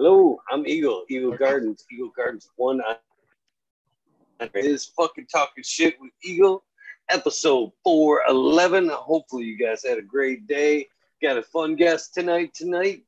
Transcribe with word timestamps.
Hello, 0.00 0.38
I'm 0.48 0.64
Eagle, 0.64 1.04
Eagle 1.10 1.36
Gardens, 1.36 1.84
Eagle 1.92 2.12
Gardens 2.16 2.48
one. 2.54 2.80
Is 4.54 4.86
fucking 4.96 5.26
talking 5.26 5.64
shit 5.64 5.96
with 6.00 6.12
Eagle, 6.22 6.62
episode 7.08 7.72
411. 7.82 8.90
Hopefully, 8.90 9.46
you 9.46 9.58
guys 9.58 9.82
had 9.84 9.98
a 9.98 10.02
great 10.02 10.46
day. 10.46 10.86
Got 11.20 11.38
a 11.38 11.42
fun 11.42 11.74
guest 11.74 12.14
tonight. 12.14 12.54
Tonight, 12.54 13.02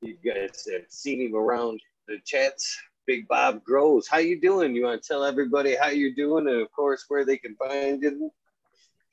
you 0.00 0.16
guys 0.24 0.64
have 0.72 0.84
seen 0.88 1.22
him 1.22 1.34
around 1.34 1.80
the 2.06 2.18
chats. 2.24 2.80
Big 3.08 3.26
Bob 3.26 3.64
Grows. 3.64 4.06
How 4.06 4.18
you 4.18 4.40
doing? 4.40 4.76
You 4.76 4.84
want 4.84 5.02
to 5.02 5.08
tell 5.08 5.24
everybody 5.24 5.74
how 5.74 5.88
you're 5.88 6.14
doing, 6.14 6.46
and 6.46 6.60
of 6.60 6.70
course, 6.70 7.06
where 7.08 7.24
they 7.24 7.36
can 7.36 7.56
find 7.56 8.00
you? 8.00 8.30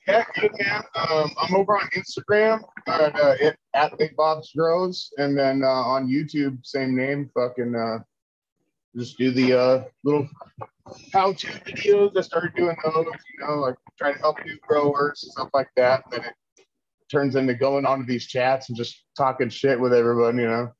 Yeah, 0.08 0.24
good 0.40 0.52
man. 0.60 0.84
Um, 0.96 1.32
I'm 1.38 1.56
over 1.56 1.78
on 1.78 1.90
Instagram 1.96 2.62
at, 2.88 3.20
uh, 3.20 3.36
it, 3.42 3.58
at 3.74 3.98
Big 3.98 4.16
Bob's 4.16 4.54
Grows, 4.56 5.12
and 5.18 5.38
then 5.38 5.64
uh, 5.64 5.68
on 5.68 6.08
YouTube, 6.08 6.66
same 6.66 6.96
name. 6.96 7.30
Fucking 7.34 7.76
uh, 7.76 8.00
just 8.96 9.18
do 9.18 9.32
the 9.32 9.60
uh, 9.60 9.84
little 10.06 10.30
how-to 11.12 11.48
videos. 11.48 12.18
I 12.18 12.22
started 12.22 12.56
doing 12.56 12.78
those, 12.86 13.06
you 13.06 13.46
know, 13.46 13.56
like 13.56 13.76
trying 13.98 14.14
to 14.14 14.20
help 14.20 14.38
new 14.46 14.58
growers 14.66 15.24
and 15.24 15.32
stuff 15.34 15.50
like 15.54 15.70
that. 15.76 16.04
And 16.06 16.24
then 16.24 16.32
it 16.58 16.66
turns 17.12 17.36
into 17.36 17.54
going 17.54 17.86
onto 17.86 18.06
these 18.06 18.28
chats 18.28 18.70
and 18.70 18.78
just 18.78 19.04
talking 19.18 19.50
shit 19.50 19.78
with 19.78 19.94
everyone, 19.94 20.38
you 20.38 20.48
know. 20.48 20.72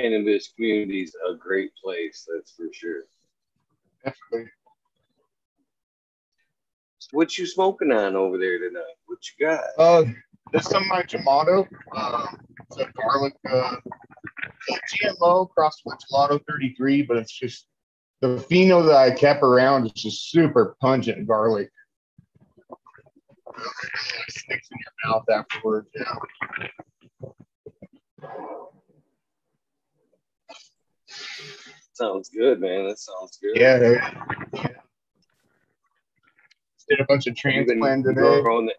Cannabis 0.00 0.50
community 0.56 1.02
is 1.02 1.14
a 1.30 1.34
great 1.34 1.72
place, 1.76 2.26
that's 2.32 2.52
for 2.52 2.66
sure. 2.72 3.02
Definitely. 4.02 4.50
What 7.12 7.36
you 7.38 7.46
smoking 7.46 7.92
on 7.92 8.16
over 8.16 8.38
there 8.38 8.58
tonight? 8.58 8.82
What 9.06 9.18
you 9.38 9.46
got? 9.46 9.64
Uh, 9.78 10.04
this 10.52 10.66
is 10.66 10.72
my 10.88 11.02
Gelato. 11.02 11.66
Um, 11.96 12.38
it's 12.66 12.78
a 12.78 12.86
garlic 12.92 13.34
uh, 13.50 13.76
GMO 15.02 15.50
crossed 15.50 15.82
with 15.84 15.98
Gelato 16.10 16.40
33, 16.48 17.02
but 17.02 17.16
it's 17.16 17.32
just 17.32 17.66
the 18.20 18.36
pheno 18.50 18.84
that 18.86 18.96
I 18.96 19.10
kept 19.10 19.42
around 19.42 19.86
is 19.86 19.92
just 19.92 20.30
super 20.30 20.76
pungent 20.80 21.26
garlic. 21.26 21.70
Sticks 24.28 24.68
in 24.70 24.78
your 24.78 25.12
mouth 25.12 25.24
afterwards. 25.30 25.88
Yeah. 25.94 26.04
Sounds 31.92 32.28
good, 32.28 32.60
man. 32.60 32.88
That 32.88 32.98
sounds 32.98 33.38
good. 33.40 33.56
Yeah. 33.56 34.74
Did 36.88 37.00
a 37.00 37.04
bunch 37.04 37.26
of 37.26 37.36
You've 37.44 37.66
been 37.66 37.78
transplant 37.80 38.04
today. 38.04 38.42
growing 38.42 38.68
it. 38.68 38.76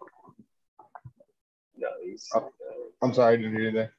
No, 1.76 1.88
he's, 2.04 2.28
Oh. 2.34 2.50
I'm 3.02 3.12
sorry, 3.12 3.34
I 3.34 3.36
didn't 3.36 3.58
hear 3.58 3.72
that. 3.72 3.90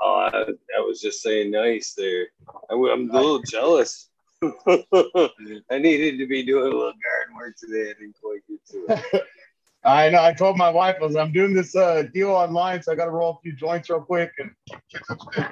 Oh, 0.00 0.28
I, 0.32 0.80
was 0.80 1.00
just 1.00 1.22
saying 1.22 1.52
nice 1.52 1.94
there. 1.94 2.26
I, 2.70 2.74
am 2.74 3.10
a 3.10 3.14
little 3.14 3.40
jealous. 3.42 4.08
I 4.42 5.78
needed 5.78 6.18
to 6.18 6.26
be 6.26 6.44
doing 6.44 6.64
a 6.64 6.76
little 6.76 6.92
garden 6.92 7.36
work 7.36 7.54
today. 7.56 7.90
I 7.90 7.94
didn't 8.00 8.16
quite 8.20 8.40
get 8.48 8.66
to 8.70 8.86
it. 8.88 9.22
I 9.84 10.10
know. 10.10 10.22
I 10.22 10.32
told 10.32 10.56
my 10.56 10.70
wife 10.70 10.96
I 11.00 11.04
was 11.04 11.16
I'm 11.16 11.32
doing 11.32 11.54
this 11.54 11.76
uh, 11.76 12.04
deal 12.12 12.30
online, 12.30 12.82
so 12.82 12.92
I 12.92 12.96
got 12.96 13.04
to 13.06 13.10
roll 13.12 13.34
a 13.38 13.40
few 13.42 13.52
joints 13.54 13.90
real 13.90 14.00
quick 14.00 14.32
and 14.38 14.50
get 14.90 15.02
some. 15.06 15.18
So, 15.18 15.44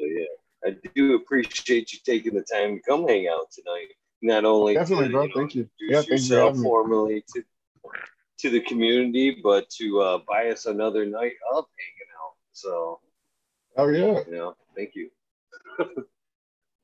yeah, 0.00 0.24
I 0.64 0.76
do 0.94 1.14
appreciate 1.14 1.92
you 1.92 1.98
taking 2.04 2.34
the 2.34 2.44
time 2.52 2.76
to 2.76 2.82
come 2.88 3.06
hang 3.06 3.28
out 3.28 3.50
tonight. 3.52 3.88
Not 4.22 4.44
only 4.44 4.74
Definitely, 4.74 5.06
to, 5.06 5.12
bro. 5.12 5.22
you 5.22 5.28
know, 5.28 5.34
Thank 5.36 5.54
you. 5.54 5.68
introduce 5.80 5.80
Yeah, 5.80 5.96
thanks 5.96 6.06
for 6.06 6.12
yourself 6.14 6.48
having 6.48 6.62
formally 6.62 7.24
to 7.34 7.42
to 8.38 8.50
the 8.50 8.60
community, 8.60 9.40
but 9.42 9.68
to 9.70 10.00
uh, 10.00 10.18
buy 10.28 10.48
us 10.48 10.66
another 10.66 11.04
night 11.04 11.32
of 11.52 11.64
hanging 11.78 12.10
out. 12.22 12.34
So, 12.52 13.00
Oh 13.76 13.88
yeah, 13.88 14.20
you 14.26 14.32
know, 14.32 14.56
thank 14.76 14.94
you. 14.94 15.10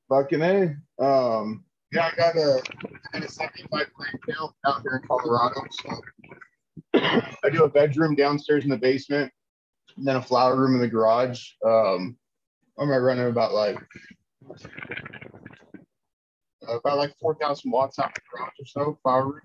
fucking 0.09 0.43
a. 0.43 0.77
Um, 0.99 1.65
yeah, 1.93 2.11
I 2.13 2.17
got 2.17 2.37
a, 2.37 2.63
I 2.85 3.19
got 3.19 3.25
a 3.25 3.29
75 3.29 3.71
plant 3.71 4.21
count 4.29 4.53
out 4.67 4.83
here 4.83 5.01
in 5.01 5.09
Colorado. 5.09 5.61
So 5.71 6.01
I 6.95 7.51
do 7.53 7.65
a 7.65 7.69
bedroom 7.69 8.15
downstairs 8.15 8.65
in 8.65 8.71
the 8.71 8.77
basement, 8.77 9.33
and 9.97 10.07
then 10.07 10.17
a 10.17 10.23
flower 10.23 10.57
room 10.57 10.75
in 10.75 10.81
the 10.81 10.89
garage. 10.89 11.51
Um, 11.65 12.17
I'm 12.79 12.89
running 12.91 13.27
about 13.27 13.53
like 13.53 13.79
about 16.69 16.99
like 16.99 17.15
4,000 17.21 17.71
watts 17.71 17.99
out 17.99 18.15
the 18.15 18.21
garage 18.31 18.53
or 18.61 18.67
so, 18.67 18.99
room. 19.05 19.41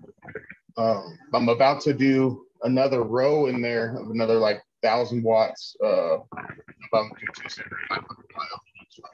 Um, 0.76 1.18
I'm 1.34 1.48
about 1.48 1.80
to 1.82 1.92
do 1.92 2.46
another 2.62 3.02
row 3.02 3.46
in 3.46 3.60
there 3.60 3.96
of 3.96 4.10
another 4.10 4.36
like 4.36 4.62
thousand 4.82 5.22
watts. 5.22 5.76
Uh, 5.82 6.18
about 6.18 7.08
to 7.08 7.20
do 7.20 7.26
two 7.36 7.48
separate 7.48 7.80
500 7.88 8.06
watt 8.36 8.46
LEDs, 8.52 9.00
right? 9.02 9.12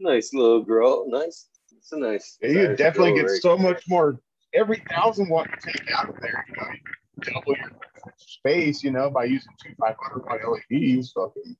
Nice 0.00 0.32
little 0.32 0.62
girl. 0.62 1.06
Nice. 1.08 1.48
It's 1.76 1.92
a 1.92 1.98
nice. 1.98 2.38
Yeah, 2.40 2.48
you 2.48 2.76
definitely 2.76 3.14
get 3.14 3.26
right 3.26 3.40
so 3.40 3.56
there. 3.56 3.72
much 3.72 3.84
more 3.88 4.20
every 4.54 4.82
thousand 4.90 5.28
watt 5.28 5.48
you 5.50 5.72
take 5.72 5.90
out 5.92 6.08
of 6.08 6.16
there. 6.20 6.44
You 6.48 6.54
know, 6.56 6.68
you 6.72 7.32
double 7.32 7.56
your 7.56 7.70
space. 8.16 8.82
You 8.82 8.90
know, 8.90 9.10
by 9.10 9.24
using 9.24 9.52
two 9.62 9.74
500 9.80 10.24
watt 10.24 10.40
LEDs. 10.70 11.12
Fucking, 11.12 11.56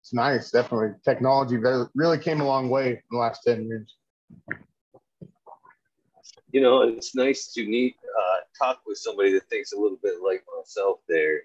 it's 0.00 0.14
nice. 0.14 0.50
Definitely, 0.50 0.94
technology 1.04 1.56
really 1.94 2.18
came 2.18 2.40
a 2.40 2.46
long 2.46 2.68
way 2.68 2.90
in 2.90 3.02
the 3.10 3.18
last 3.18 3.42
ten 3.44 3.66
years. 3.66 3.94
you 6.52 6.60
know, 6.60 6.82
it's 6.82 7.14
nice 7.14 7.52
to 7.52 7.66
meet, 7.66 7.96
uh, 8.18 8.36
talk 8.58 8.80
with 8.86 8.98
somebody 8.98 9.32
that 9.32 9.48
thinks 9.50 9.72
a 9.72 9.78
little 9.78 9.98
bit 10.02 10.22
like 10.22 10.44
myself 10.56 11.00
there. 11.08 11.42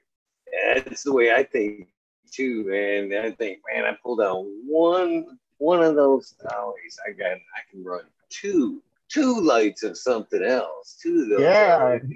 And 0.67 0.85
that's 0.85 1.03
the 1.03 1.13
way 1.13 1.33
I 1.33 1.43
think 1.43 1.89
too, 2.31 2.65
man. 2.65 3.13
I 3.25 3.31
think, 3.31 3.59
man, 3.73 3.85
I 3.85 3.97
pulled 4.01 4.21
out 4.21 4.45
one 4.65 5.37
one 5.57 5.83
of 5.83 5.95
those 5.95 6.33
dollies. 6.49 6.97
I 7.07 7.11
got 7.11 7.33
I 7.33 7.61
can 7.69 7.83
run 7.83 8.05
two 8.29 8.81
two 9.09 9.41
lights 9.41 9.83
of 9.83 9.97
something 9.97 10.43
else. 10.43 10.97
Two 11.01 11.23
of 11.23 11.29
those. 11.29 11.41
Yeah. 11.41 11.99
LEDs. 12.01 12.13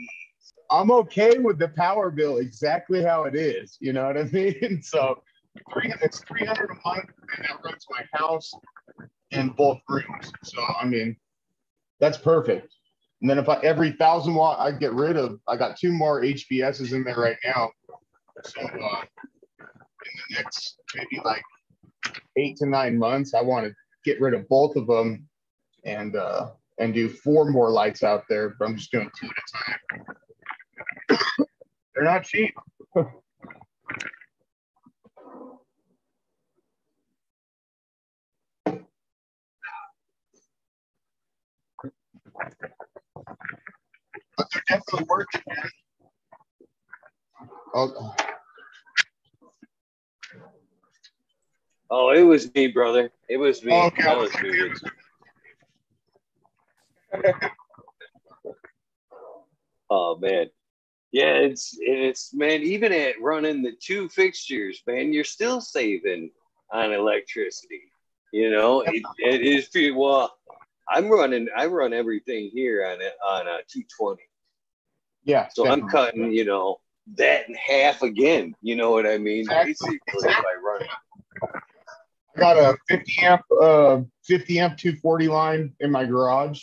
I'm 0.72 0.92
okay 0.92 1.38
with 1.38 1.60
the 1.60 1.70
power 1.70 2.10
bill 2.12 2.38
exactly 2.38 3.04
how 3.04 3.24
it 3.24 3.36
is. 3.36 3.78
You 3.80 3.94
know 3.94 4.08
what 4.08 4.18
I 4.18 4.24
mean? 4.24 4.82
So, 4.84 5.22
three 5.72 5.94
it's 6.02 6.20
300 6.20 6.70
a 6.70 6.88
month, 6.88 7.10
and 7.38 7.46
that 7.46 7.64
runs 7.64 7.86
my 7.90 8.04
house 8.14 8.52
and 9.32 9.56
both 9.56 9.80
rooms. 9.88 10.32
So, 10.44 10.62
I 10.62 10.86
mean, 10.86 11.16
that's 12.00 12.18
perfect. 12.18 12.74
And 13.22 13.30
then 13.30 13.40
if 13.40 13.48
I 13.48 13.60
every 13.62 13.92
thousand 13.94 14.36
watt 14.36 14.60
I 14.60 14.72
get 14.78 14.94
rid 14.94 15.18
of, 15.18 15.40
I 15.48 15.56
got 15.56 15.78
two 15.78 15.92
more 15.92 16.22
HPSs 16.22 16.94
in 16.94 17.04
there 17.04 17.16
right 17.16 17.38
now. 17.46 17.72
So, 18.44 18.62
uh, 18.62 19.02
in 19.60 20.12
the 20.30 20.36
next 20.36 20.80
maybe 20.96 21.22
like 21.24 21.44
eight 22.38 22.58
to 22.58 22.66
nine 22.66 22.98
months, 22.98 23.34
I 23.34 23.42
want 23.42 23.68
to 23.68 23.74
get 24.04 24.22
rid 24.22 24.34
of 24.34 24.48
both 24.50 24.76
of 24.76 24.88
them 24.88 25.28
and 25.86 26.16
uh, 26.16 26.52
and 26.80 26.94
do 26.94 27.10
four 27.10 27.50
more 27.50 27.72
lights 27.72 28.04
out 28.04 28.24
there. 28.30 28.56
But 28.60 28.68
I'm 28.68 28.78
just 28.78 28.92
doing 28.92 29.10
two 29.20 29.28
at 29.28 29.32
a 29.32 29.98
time. 29.98 30.06
They're 31.94 32.04
not 32.04 32.24
cheap. 32.26 32.54
But 32.94 33.08
they're 44.54 44.64
definitely 44.68 45.06
working, 45.10 45.42
man. 45.48 45.70
Oh, 47.74 48.16
Oh, 51.90 52.10
it 52.10 52.24
was 52.24 52.54
me, 52.56 52.68
brother. 52.68 53.12
It 53.30 53.38
was 53.38 53.64
me. 53.64 53.74
Okay. 53.74 54.04
That 54.04 54.18
was 54.18 54.34
me. 54.42 54.72
Oh 59.88 60.18
man. 60.20 60.48
Yeah, 61.12 61.34
it's 61.36 61.78
it's 61.80 62.34
man, 62.34 62.62
even 62.62 62.92
at 62.92 63.22
running 63.22 63.62
the 63.62 63.74
two 63.80 64.10
fixtures, 64.10 64.82
man, 64.86 65.14
you're 65.14 65.24
still 65.24 65.62
saving 65.62 66.32
on 66.72 66.92
electricity. 66.92 67.84
You 68.34 68.52
know, 68.52 68.82
it, 68.82 69.04
it 69.20 69.42
is 69.42 69.68
pretty 69.68 69.92
well. 69.92 70.36
I'm 70.90 71.10
running 71.10 71.48
I 71.56 71.68
run 71.68 71.94
everything 71.94 72.50
here 72.54 72.86
on 72.86 73.02
a 73.02 73.12
on 73.26 73.48
a 73.48 73.64
220. 73.70 74.22
yeah. 75.24 75.48
So 75.54 75.68
I'm 75.68 75.88
cutting, 75.88 76.32
you 76.32 76.46
know, 76.46 76.80
that 77.16 77.48
in 77.48 77.56
half 77.56 78.02
again. 78.02 78.56
You 78.62 78.76
know 78.76 78.92
what 78.92 79.06
I 79.06 79.18
mean? 79.18 79.42
Exactly. 79.42 80.00
Basically 80.08 80.34
by 80.34 80.56
running. 80.64 80.88
I 82.36 82.40
got 82.40 82.58
a 82.58 82.78
50 82.90 83.22
amp, 83.22 83.42
uh, 83.62 84.02
50 84.26 84.60
amp 84.60 84.78
240 84.78 85.28
line 85.30 85.74
in 85.80 85.92
my 85.92 86.06
garage, 86.06 86.62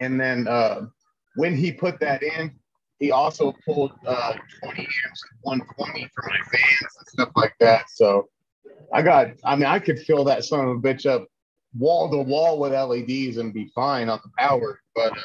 and 0.00 0.20
then 0.20 0.46
uh, 0.46 0.82
when 1.36 1.56
he 1.56 1.72
put 1.72 1.98
that 2.00 2.22
in, 2.22 2.54
he 3.04 3.10
also 3.12 3.54
pulled 3.66 3.92
uh, 4.06 4.32
20 4.62 4.80
amps 4.80 5.22
at 5.30 5.36
120 5.42 6.08
for 6.14 6.24
my 6.26 6.38
fans 6.50 6.96
and 6.98 7.06
stuff 7.08 7.28
like 7.36 7.54
that. 7.60 7.84
So 7.90 8.30
I 8.94 9.02
got, 9.02 9.28
I 9.44 9.56
mean, 9.56 9.66
I 9.66 9.78
could 9.78 9.98
fill 9.98 10.24
that 10.24 10.42
son 10.42 10.60
of 10.60 10.68
a 10.68 10.80
bitch 10.80 11.04
up 11.04 11.28
wall 11.78 12.10
to 12.10 12.16
wall 12.16 12.58
with 12.58 12.72
LEDs 12.72 13.36
and 13.36 13.52
be 13.52 13.70
fine 13.74 14.08
on 14.08 14.20
the 14.24 14.30
power, 14.38 14.80
but 14.94 15.12
uh, 15.12 15.20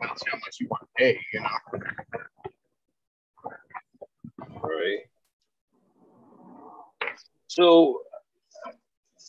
that's 0.00 0.22
how 0.26 0.38
much 0.38 0.56
you 0.58 0.68
want 0.68 0.82
to 0.84 0.88
pay, 0.96 1.20
you 1.34 1.40
know. 1.40 1.48
Right. 4.62 5.00
So 7.48 8.00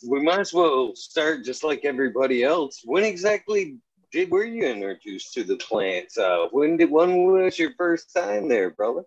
we 0.08 0.22
might 0.22 0.40
as 0.40 0.54
well 0.54 0.96
start 0.96 1.44
just 1.44 1.64
like 1.64 1.84
everybody 1.84 2.44
else. 2.44 2.80
When 2.82 3.04
exactly 3.04 3.76
did 4.14 4.30
were 4.30 4.44
you 4.44 4.64
introduced 4.64 5.34
to 5.34 5.42
the 5.42 5.56
plants? 5.56 6.16
Uh, 6.16 6.46
when 6.52 6.76
did 6.76 6.88
when 6.88 7.26
was 7.26 7.58
your 7.58 7.72
first 7.76 8.14
time 8.14 8.48
there, 8.48 8.70
brother? 8.70 9.02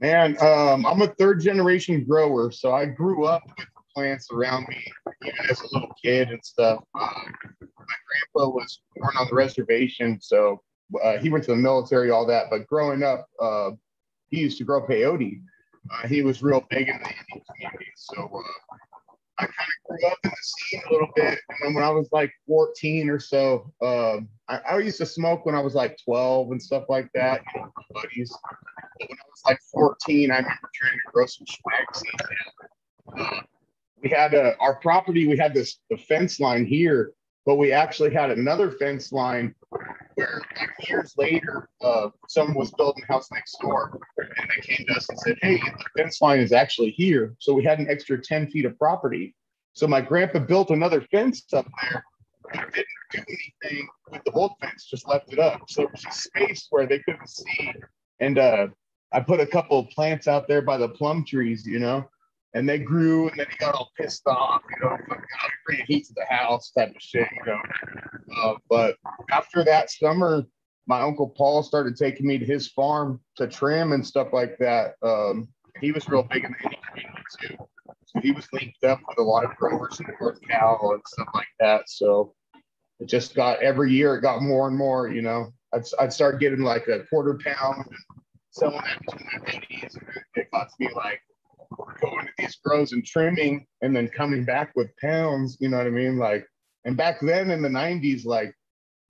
Man, 0.00 0.36
um, 0.42 0.84
I'm 0.84 1.00
a 1.00 1.08
third 1.18 1.40
generation 1.40 2.04
grower, 2.04 2.50
so 2.52 2.72
I 2.74 2.84
grew 2.84 3.24
up 3.24 3.42
with 3.46 3.56
the 3.56 3.82
plants 3.94 4.28
around 4.30 4.68
me, 4.68 4.84
even 5.24 5.50
as 5.50 5.60
a 5.60 5.66
little 5.72 5.94
kid 6.04 6.28
and 6.28 6.44
stuff. 6.44 6.84
Um, 6.94 7.34
my 7.62 7.96
grandpa 8.06 8.50
was 8.50 8.80
born 8.94 9.14
on 9.18 9.26
the 9.30 9.34
reservation, 9.34 10.20
so 10.20 10.60
uh, 11.02 11.16
he 11.16 11.30
went 11.30 11.44
to 11.44 11.52
the 11.52 11.56
military, 11.56 12.10
all 12.10 12.26
that. 12.26 12.48
But 12.50 12.66
growing 12.66 13.02
up, 13.02 13.26
uh, 13.40 13.70
he 14.28 14.40
used 14.40 14.58
to 14.58 14.64
grow 14.64 14.86
peyote. 14.86 15.40
Uh, 15.90 16.06
he 16.06 16.20
was 16.20 16.42
real 16.42 16.66
big 16.68 16.86
in 16.86 16.98
the 16.98 17.08
Indian 17.08 17.44
community, 17.50 17.90
so 17.96 18.24
uh, 18.24 18.76
I 19.38 19.44
kind 19.44 19.52
of 19.52 19.98
grew 19.98 20.08
up 20.08 20.18
in 20.24 20.30
the 20.30 20.36
scene 20.40 20.82
a 20.88 20.92
little 20.92 21.08
bit. 21.14 21.38
And 21.48 21.58
then 21.62 21.74
when 21.74 21.84
I 21.84 21.90
was 21.90 22.08
like 22.10 22.32
14 22.46 23.08
or 23.08 23.20
so, 23.20 23.72
um, 23.82 24.28
I, 24.48 24.58
I, 24.70 24.78
used 24.78 24.98
to 24.98 25.06
smoke 25.06 25.46
when 25.46 25.54
I 25.54 25.60
was 25.60 25.74
like 25.74 25.96
12 26.04 26.50
and 26.50 26.62
stuff 26.62 26.84
like 26.88 27.08
that, 27.14 27.42
you 27.54 27.60
know, 27.60 27.72
buddies. 27.94 28.36
But 28.98 29.08
when 29.08 29.18
I 29.18 29.28
was 29.28 29.42
like 29.46 29.58
14, 29.72 30.30
I 30.30 30.36
remember 30.36 30.70
trying 30.74 30.92
to 30.92 31.12
grow 31.12 31.26
some 31.26 31.46
swag. 31.46 32.16
Uh, 33.16 33.40
we 34.02 34.10
had 34.10 34.34
a, 34.34 34.56
our 34.58 34.76
property, 34.76 35.26
we 35.26 35.36
had 35.36 35.54
this 35.54 35.78
the 35.90 35.96
fence 35.96 36.40
line 36.40 36.66
here, 36.66 37.12
but 37.48 37.56
we 37.56 37.72
actually 37.72 38.12
had 38.12 38.30
another 38.30 38.72
fence 38.72 39.10
line 39.10 39.54
where 40.16 40.42
years 40.86 41.14
later, 41.16 41.70
uh, 41.80 42.10
someone 42.28 42.54
was 42.54 42.70
building 42.72 43.02
a 43.08 43.10
house 43.10 43.30
next 43.32 43.56
door 43.62 43.98
and 44.18 44.50
they 44.50 44.60
came 44.60 44.86
to 44.86 44.92
us 44.92 45.08
and 45.08 45.18
said, 45.18 45.38
Hey, 45.40 45.56
the 45.56 45.84
fence 45.96 46.20
line 46.20 46.40
is 46.40 46.52
actually 46.52 46.90
here. 46.90 47.34
So 47.38 47.54
we 47.54 47.64
had 47.64 47.78
an 47.78 47.88
extra 47.88 48.20
10 48.20 48.50
feet 48.50 48.66
of 48.66 48.78
property. 48.78 49.34
So 49.72 49.86
my 49.86 50.02
grandpa 50.02 50.40
built 50.40 50.68
another 50.68 51.00
fence 51.10 51.42
up 51.54 51.66
there 51.80 52.04
and 52.52 52.70
didn't 52.70 52.86
do 53.12 53.22
anything 53.26 53.88
with 54.10 54.22
the 54.24 54.32
old 54.32 54.52
fence, 54.60 54.84
just 54.84 55.08
left 55.08 55.32
it 55.32 55.38
up. 55.38 55.62
So 55.70 55.84
there 55.84 55.90
was 55.90 56.04
a 56.04 56.12
space 56.12 56.66
where 56.68 56.86
they 56.86 56.98
couldn't 56.98 57.30
see. 57.30 57.72
And 58.20 58.38
uh, 58.38 58.66
I 59.10 59.20
put 59.20 59.40
a 59.40 59.46
couple 59.46 59.78
of 59.78 59.88
plants 59.88 60.28
out 60.28 60.48
there 60.48 60.60
by 60.60 60.76
the 60.76 60.90
plum 60.90 61.24
trees, 61.24 61.64
you 61.64 61.78
know, 61.78 62.10
and 62.54 62.68
they 62.68 62.78
grew 62.78 63.28
and 63.28 63.38
then 63.38 63.46
he 63.50 63.56
got 63.58 63.74
all 63.74 63.90
pissed 63.96 64.26
off, 64.26 64.62
you 64.70 64.84
know, 64.84 64.96
like, 65.08 65.20
oh, 65.20 65.48
bringing 65.66 65.86
heat 65.86 66.06
to 66.06 66.14
the 66.14 66.24
house 66.24 66.70
type 66.70 66.90
of 66.90 67.00
shit, 67.00 67.28
you 67.32 67.52
know. 67.52 67.60
Uh, 68.42 68.54
but 68.70 68.96
after 69.30 69.64
that 69.64 69.90
summer, 69.90 70.44
my 70.86 71.02
uncle 71.02 71.28
Paul 71.28 71.62
started 71.62 71.96
taking 71.96 72.26
me 72.26 72.38
to 72.38 72.46
his 72.46 72.68
farm 72.68 73.20
to 73.36 73.46
trim 73.46 73.92
and 73.92 74.06
stuff 74.06 74.28
like 74.32 74.56
that. 74.58 74.94
Um, 75.02 75.48
he 75.80 75.92
was 75.92 76.08
real 76.08 76.22
big 76.22 76.44
in 76.44 76.52
the 76.52 76.56
community 76.56 77.22
too. 77.40 77.56
So 78.06 78.20
he 78.20 78.32
was 78.32 78.48
linked 78.52 78.82
up 78.84 79.00
with 79.06 79.18
a 79.18 79.22
lot 79.22 79.44
of 79.44 79.54
growers 79.56 80.00
in 80.00 80.06
North 80.18 80.40
Cal 80.48 80.92
and 80.94 81.02
stuff 81.06 81.28
like 81.34 81.48
that. 81.60 81.82
So 81.88 82.34
it 83.00 83.06
just 83.06 83.34
got 83.34 83.62
every 83.62 83.92
year 83.92 84.16
it 84.16 84.22
got 84.22 84.42
more 84.42 84.66
and 84.66 84.76
more, 84.76 85.08
you 85.08 85.22
know. 85.22 85.52
I'd, 85.74 85.84
I'd 86.00 86.12
start 86.12 86.40
getting 86.40 86.60
like 86.60 86.88
a 86.88 87.04
quarter 87.10 87.38
pound 87.44 87.84
selling 88.50 88.80
that 88.80 89.00
between 89.04 89.28
the 89.34 89.44
pennies. 89.44 89.94
And 89.94 90.08
it 90.36 90.50
got 90.50 90.68
to 90.70 90.74
be 90.78 90.88
like 90.96 91.20
going 91.76 92.26
to 92.26 92.32
these 92.38 92.56
grows 92.64 92.92
and 92.92 93.04
trimming 93.04 93.66
and 93.82 93.94
then 93.94 94.08
coming 94.08 94.44
back 94.44 94.72
with 94.74 94.96
pounds, 95.00 95.56
you 95.60 95.68
know 95.68 95.78
what 95.78 95.86
I 95.86 95.90
mean? 95.90 96.18
Like, 96.18 96.46
and 96.84 96.96
back 96.96 97.18
then 97.20 97.50
in 97.50 97.62
the 97.62 97.68
90s, 97.68 98.24
like, 98.24 98.54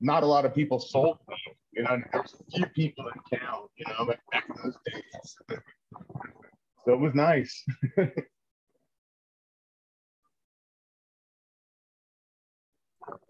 not 0.01 0.23
a 0.23 0.27
lot 0.27 0.45
of 0.45 0.55
people 0.55 0.79
sold 0.79 1.19
weed, 1.29 1.57
you 1.73 1.83
know, 1.83 2.01
there 2.13 2.23
was 2.23 2.35
a 2.35 2.51
few 2.51 2.67
people 2.67 3.07
in 3.09 3.39
town, 3.39 3.63
you 3.77 3.87
know, 3.87 4.07
back 4.07 4.45
in 4.49 4.57
those 4.63 4.77
days. 4.87 5.37
so 6.85 6.93
it 6.93 7.01
was 7.01 7.15
nice. 7.15 7.65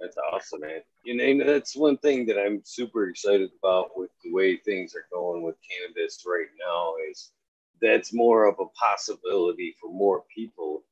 That's 0.01 0.17
awesome, 0.33 0.61
man. 0.61 0.81
You 1.05 1.15
know, 1.37 1.47
that's 1.47 1.77
one 1.77 1.99
thing 1.99 2.27
that 2.27 2.39
I'm 2.39 2.63
super 2.65 3.09
excited 3.09 3.51
about 3.63 3.91
with 3.97 4.11
the 4.25 4.33
way 4.33 4.57
things 4.57 4.95
are 4.95 5.07
going 5.13 5.43
with 5.43 5.57
cannabis 5.69 6.25
right 6.27 6.49
now 6.59 6.95
is 7.11 7.33
that's 7.81 8.13
more 8.13 8.47
of 8.47 8.57
a 8.61 8.67
possibility 8.67 9.75
for 9.81 9.91
more 9.91 10.25
people, 10.35 10.83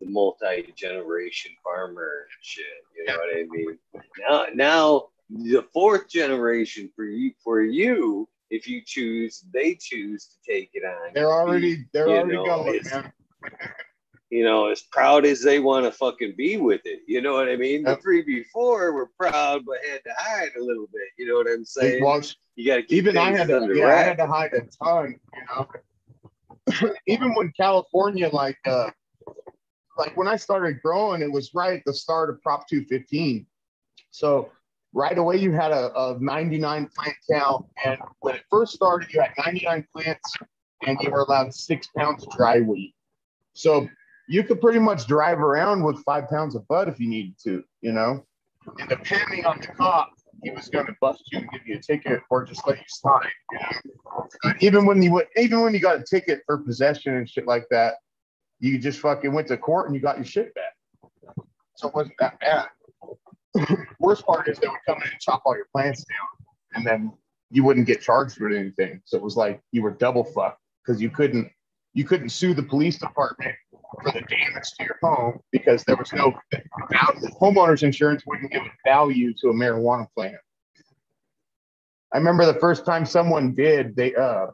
the 0.00 0.06
multi-generation 0.08 1.52
farmer 1.62 2.26
shit. 2.40 2.64
You 2.96 3.06
know 3.06 3.18
what 3.18 3.36
I 3.36 3.44
mean? 3.48 3.78
Now, 4.28 4.46
now 4.54 5.08
the 5.30 5.64
fourth 5.72 6.08
generation 6.08 6.90
for 6.94 7.04
you, 7.04 7.32
for 7.42 7.62
you, 7.62 8.28
if 8.50 8.68
you 8.68 8.82
choose, 8.84 9.44
they 9.52 9.74
choose 9.74 10.26
to 10.26 10.52
take 10.52 10.70
it 10.74 10.84
on. 10.84 11.12
They're 11.14 11.32
already, 11.32 11.84
they're 11.92 12.08
already 12.08 12.34
know, 12.34 12.44
going. 12.44 12.80
Man. 12.90 13.12
You 14.30 14.42
know, 14.42 14.66
as 14.66 14.82
proud 14.82 15.24
as 15.26 15.42
they 15.42 15.60
want 15.60 15.84
to 15.86 15.92
fucking 15.92 16.34
be 16.36 16.56
with 16.56 16.80
it. 16.86 17.00
You 17.06 17.20
know 17.20 17.34
what 17.34 17.48
I 17.48 17.56
mean? 17.56 17.84
Yep. 17.84 17.96
The 17.96 18.02
three 18.02 18.22
before 18.22 18.92
were 18.92 19.10
proud 19.18 19.64
but 19.64 19.78
had 19.88 20.02
to 20.04 20.10
hide 20.16 20.50
a 20.58 20.62
little 20.62 20.88
bit. 20.92 21.08
You 21.16 21.28
know 21.28 21.36
what 21.36 21.46
I'm 21.46 21.64
saying? 21.64 22.02
you 22.56 22.66
got 22.66 22.76
to 22.76 22.82
keep 22.82 22.98
even 22.98 23.16
I 23.16 23.30
had 23.30 23.48
to, 23.48 23.70
yeah, 23.74 23.86
I 23.86 24.02
had 24.02 24.18
to 24.18 24.26
hide 24.26 24.52
a 24.54 24.62
ton. 24.82 25.20
You 25.34 25.42
know, 25.50 25.68
even 27.06 27.34
when 27.34 27.52
California, 27.56 28.28
like, 28.32 28.58
uh, 28.66 28.90
like 29.96 30.16
when 30.16 30.28
I 30.28 30.36
started 30.36 30.80
growing, 30.82 31.22
it 31.22 31.30
was 31.30 31.54
right 31.54 31.78
at 31.78 31.84
the 31.84 31.94
start 31.94 32.30
of 32.30 32.42
Prop 32.42 32.68
215. 32.68 33.46
So 34.10 34.50
right 34.92 35.16
away, 35.16 35.36
you 35.36 35.52
had 35.52 35.72
a, 35.72 35.92
a 35.98 36.18
99 36.20 36.88
plant 36.94 37.16
count. 37.30 37.66
And 37.84 37.98
when 38.20 38.36
it 38.36 38.42
first 38.50 38.72
started, 38.72 39.12
you 39.12 39.20
had 39.20 39.32
99 39.44 39.86
plants 39.94 40.36
and 40.86 40.98
you 41.00 41.10
were 41.10 41.20
allowed 41.20 41.54
six 41.54 41.88
pounds 41.96 42.24
of 42.24 42.30
dry 42.36 42.60
weed. 42.60 42.94
So 43.54 43.88
you 44.28 44.42
could 44.42 44.60
pretty 44.60 44.78
much 44.78 45.06
drive 45.06 45.40
around 45.40 45.84
with 45.84 46.02
five 46.04 46.28
pounds 46.28 46.54
of 46.54 46.66
bud 46.68 46.88
if 46.88 46.98
you 46.98 47.08
needed 47.08 47.34
to, 47.44 47.62
you 47.80 47.92
know? 47.92 48.24
And 48.78 48.88
depending 48.88 49.44
on 49.44 49.60
the 49.60 49.68
cop, 49.68 50.10
he 50.44 50.50
was 50.50 50.68
going 50.68 50.86
to 50.86 50.94
bust 51.00 51.24
you 51.32 51.38
and 51.38 51.50
give 51.50 51.66
you 51.66 51.76
a 51.76 51.80
ticket 51.80 52.20
or 52.30 52.44
just 52.44 52.66
let 52.66 52.76
you 52.76 52.84
slide. 52.86 53.30
You 53.52 53.58
know? 53.58 54.52
even 54.60 54.86
when 54.86 55.02
you 55.02 55.12
went, 55.12 55.28
even 55.36 55.60
when 55.62 55.72
you 55.72 55.80
got 55.80 55.98
a 55.98 56.04
ticket 56.04 56.42
for 56.46 56.58
possession 56.58 57.14
and 57.16 57.28
shit 57.28 57.46
like 57.46 57.66
that, 57.70 57.94
you 58.60 58.78
just 58.78 59.00
fucking 59.00 59.32
went 59.32 59.48
to 59.48 59.56
court 59.56 59.86
and 59.86 59.94
you 59.94 60.00
got 60.00 60.16
your 60.16 60.24
shit 60.24 60.54
back. 60.54 61.44
So 61.76 61.88
it 61.88 61.94
wasn't 61.94 62.14
that 62.20 62.38
bad. 62.40 62.68
Worst 63.98 64.26
part 64.26 64.48
is 64.48 64.58
they 64.58 64.68
would 64.68 64.78
come 64.86 64.98
in 64.98 65.10
and 65.10 65.20
chop 65.20 65.42
all 65.44 65.56
your 65.56 65.66
plants 65.72 66.04
down, 66.04 66.46
and 66.74 66.86
then 66.86 67.12
you 67.50 67.64
wouldn't 67.64 67.86
get 67.86 68.02
charged 68.02 68.40
with 68.40 68.52
anything. 68.52 69.00
So 69.04 69.16
it 69.16 69.22
was 69.22 69.36
like 69.36 69.60
you 69.72 69.82
were 69.82 69.92
double 69.92 70.24
fucked 70.24 70.60
because 70.84 71.00
you 71.00 71.10
couldn't 71.10 71.50
you 71.94 72.04
couldn't 72.04 72.30
sue 72.30 72.54
the 72.54 72.62
police 72.62 72.98
department 72.98 73.54
for 74.02 74.12
the 74.12 74.20
damage 74.20 74.70
to 74.78 74.84
your 74.84 74.98
home 75.02 75.40
because 75.52 75.84
there 75.84 75.96
was 75.96 76.12
no 76.12 76.32
homeowners 77.40 77.82
insurance 77.82 78.22
wouldn't 78.26 78.50
give 78.52 78.62
value 78.84 79.32
to 79.40 79.48
a 79.48 79.52
marijuana 79.52 80.06
plant. 80.16 80.36
I 82.12 82.18
remember 82.18 82.46
the 82.46 82.60
first 82.60 82.86
time 82.86 83.04
someone 83.04 83.54
did, 83.54 83.96
they 83.96 84.14
uh, 84.14 84.46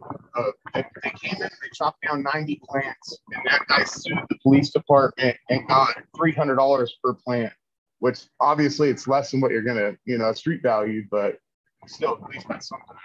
uh 0.00 0.50
they, 0.74 0.84
they 1.02 1.10
came 1.10 1.34
in 1.36 1.42
and 1.42 1.50
they 1.50 1.68
chopped 1.74 2.02
down 2.06 2.22
90 2.22 2.60
plants, 2.68 3.18
and 3.32 3.44
that 3.44 3.66
guy 3.68 3.82
sued 3.84 4.18
the 4.28 4.36
police 4.42 4.70
department 4.70 5.36
and 5.50 5.66
got 5.66 5.96
$300 6.16 6.88
per 7.02 7.14
plant, 7.14 7.52
which 7.98 8.20
obviously 8.40 8.88
it's 8.88 9.08
less 9.08 9.32
than 9.32 9.40
what 9.40 9.50
you're 9.50 9.62
gonna, 9.62 9.96
you 10.04 10.18
know, 10.18 10.32
street 10.32 10.62
value, 10.62 11.04
but 11.10 11.38
still 11.86 12.18
at 12.22 12.30
least 12.30 12.46
that's 12.48 12.68
something. 12.68 12.96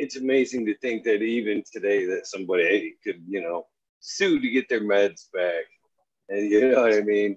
It's 0.00 0.16
amazing 0.16 0.64
to 0.64 0.74
think 0.78 1.04
that 1.04 1.20
even 1.20 1.62
today 1.70 2.06
that 2.06 2.26
somebody 2.26 2.94
could, 3.04 3.22
you 3.28 3.42
know, 3.42 3.66
sue 4.00 4.40
to 4.40 4.50
get 4.50 4.66
their 4.70 4.80
meds 4.80 5.30
back. 5.30 5.64
And 6.30 6.50
you 6.50 6.70
know 6.70 6.82
what 6.82 6.94
I 6.94 7.02
mean? 7.02 7.36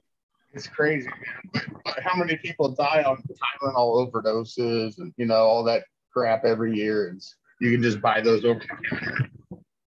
It's 0.53 0.67
crazy, 0.67 1.09
man. 1.09 1.63
But 1.83 2.01
how 2.01 2.17
many 2.17 2.37
people 2.37 2.69
die 2.69 3.03
on 3.03 3.21
Tylenol 3.61 4.09
overdoses 4.09 4.97
and 4.99 5.13
you 5.17 5.25
know 5.25 5.43
all 5.43 5.63
that 5.65 5.83
crap 6.13 6.45
every 6.45 6.73
year? 6.73 7.09
And 7.09 7.21
you 7.59 7.71
can 7.71 7.83
just 7.83 7.99
buy 8.01 8.21
those 8.21 8.45
over. 8.45 8.61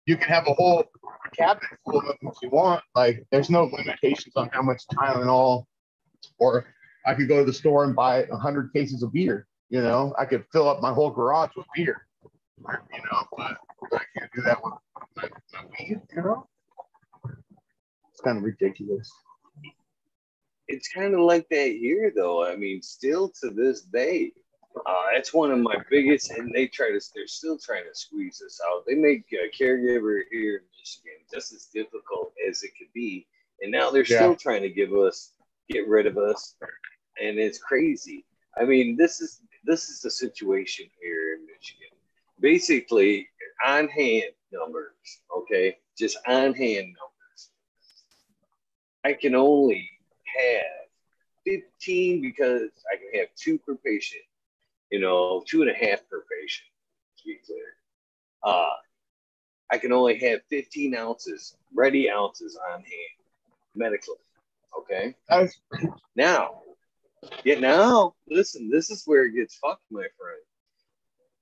You 0.07 0.17
can 0.17 0.27
have 0.29 0.47
a 0.47 0.53
whole 0.53 0.85
cabinet 1.37 1.77
full 1.85 1.99
of 1.99 2.05
them 2.05 2.17
if 2.23 2.41
you 2.41 2.49
want. 2.49 2.83
Like 2.95 3.23
there's 3.31 3.51
no 3.51 3.65
limitations 3.65 4.35
on 4.35 4.49
how 4.51 4.63
much 4.63 4.81
Tylenol. 4.91 5.65
Or 6.39 6.65
I 7.05 7.13
could 7.13 7.27
go 7.27 7.39
to 7.39 7.45
the 7.45 7.53
store 7.53 7.83
and 7.83 7.95
buy 7.95 8.25
hundred 8.31 8.73
cases 8.73 9.03
of 9.03 9.13
beer. 9.13 9.45
You 9.69 9.81
know, 9.81 10.15
I 10.17 10.25
could 10.25 10.45
fill 10.51 10.67
up 10.67 10.81
my 10.81 10.93
whole 10.93 11.11
garage 11.11 11.51
with 11.55 11.67
beer 11.75 12.07
you 12.59 12.99
know, 13.11 13.23
but 13.37 13.57
I 13.93 14.01
can't 14.17 14.31
do 14.33 14.41
that 14.43 14.63
with 14.63 14.73
my, 15.15 15.29
my 15.53 15.65
weed, 15.79 16.01
you 16.15 16.21
know? 16.21 16.47
It's 18.11 18.21
kind 18.23 18.37
of 18.37 18.43
ridiculous. 18.43 19.11
It's 20.67 20.87
kind 20.87 21.13
of 21.13 21.21
like 21.21 21.47
that 21.49 21.71
here, 21.79 22.11
though. 22.15 22.45
I 22.45 22.55
mean, 22.55 22.81
still 22.81 23.29
to 23.41 23.49
this 23.49 23.81
day, 23.81 24.31
Uh, 24.87 25.03
that's 25.13 25.33
one 25.35 25.51
of 25.51 25.59
my 25.59 25.77
biggest, 25.91 26.31
and 26.31 26.51
they 26.51 26.65
try 26.65 26.87
to. 26.89 26.99
They're 27.13 27.27
still 27.27 27.59
trying 27.59 27.83
to 27.83 27.93
squeeze 27.93 28.41
us 28.43 28.59
out. 28.67 28.83
They 28.87 28.95
make 28.95 29.23
a 29.31 29.45
caregiver 29.55 30.21
here 30.31 30.55
in 30.57 30.63
Michigan 30.79 31.19
just 31.31 31.53
as 31.53 31.67
difficult 31.67 32.33
as 32.49 32.63
it 32.63 32.71
could 32.75 32.91
be, 32.91 33.27
and 33.61 33.71
now 33.71 33.91
they're 33.91 34.01
Yeah. 34.13 34.17
still 34.17 34.35
trying 34.35 34.63
to 34.63 34.69
give 34.71 34.91
us, 34.93 35.33
get 35.69 35.87
rid 35.87 36.07
of 36.07 36.17
us, 36.17 36.55
and 37.21 37.37
it's 37.37 37.59
crazy. 37.59 38.25
I 38.59 38.65
mean, 38.65 38.97
this 38.97 39.21
is 39.21 39.41
this 39.63 39.89
is 39.89 40.01
the 40.01 40.09
situation 40.09 40.89
here 40.99 41.35
in 41.35 41.45
Michigan. 41.45 41.92
Basically, 42.43 43.29
on 43.65 43.87
hand 43.87 44.33
numbers, 44.51 45.21
okay, 45.35 45.77
just 45.97 46.17
on 46.27 46.53
hand 46.53 46.87
numbers. 46.87 47.49
I 49.05 49.13
can 49.13 49.33
only 49.33 49.89
have 50.25 50.65
15 51.45 52.21
because 52.21 52.69
I 52.91 52.97
can 52.97 53.19
have 53.19 53.29
two 53.37 53.57
per 53.59 53.75
patient, 53.75 54.23
you 54.91 54.99
know, 54.99 55.41
two 55.47 55.61
and 55.61 55.71
a 55.71 55.73
half 55.73 56.07
per 56.09 56.25
patient, 56.29 56.67
to 57.19 57.23
be 57.25 57.39
clear. 57.45 57.77
Uh, 58.43 58.75
I 59.71 59.77
can 59.77 59.93
only 59.93 60.19
have 60.19 60.41
15 60.49 60.95
ounces, 60.95 61.55
ready 61.73 62.11
ounces 62.11 62.59
on 62.73 62.79
hand 62.79 63.23
medically. 63.73 64.15
Okay. 64.77 65.15
Now, 66.17 66.61
yeah, 67.45 67.59
now, 67.59 68.15
listen, 68.29 68.69
this 68.69 68.89
is 68.89 69.03
where 69.05 69.25
it 69.25 69.33
gets 69.33 69.55
fucked, 69.55 69.83
my 69.89 70.07
friend. 70.19 70.41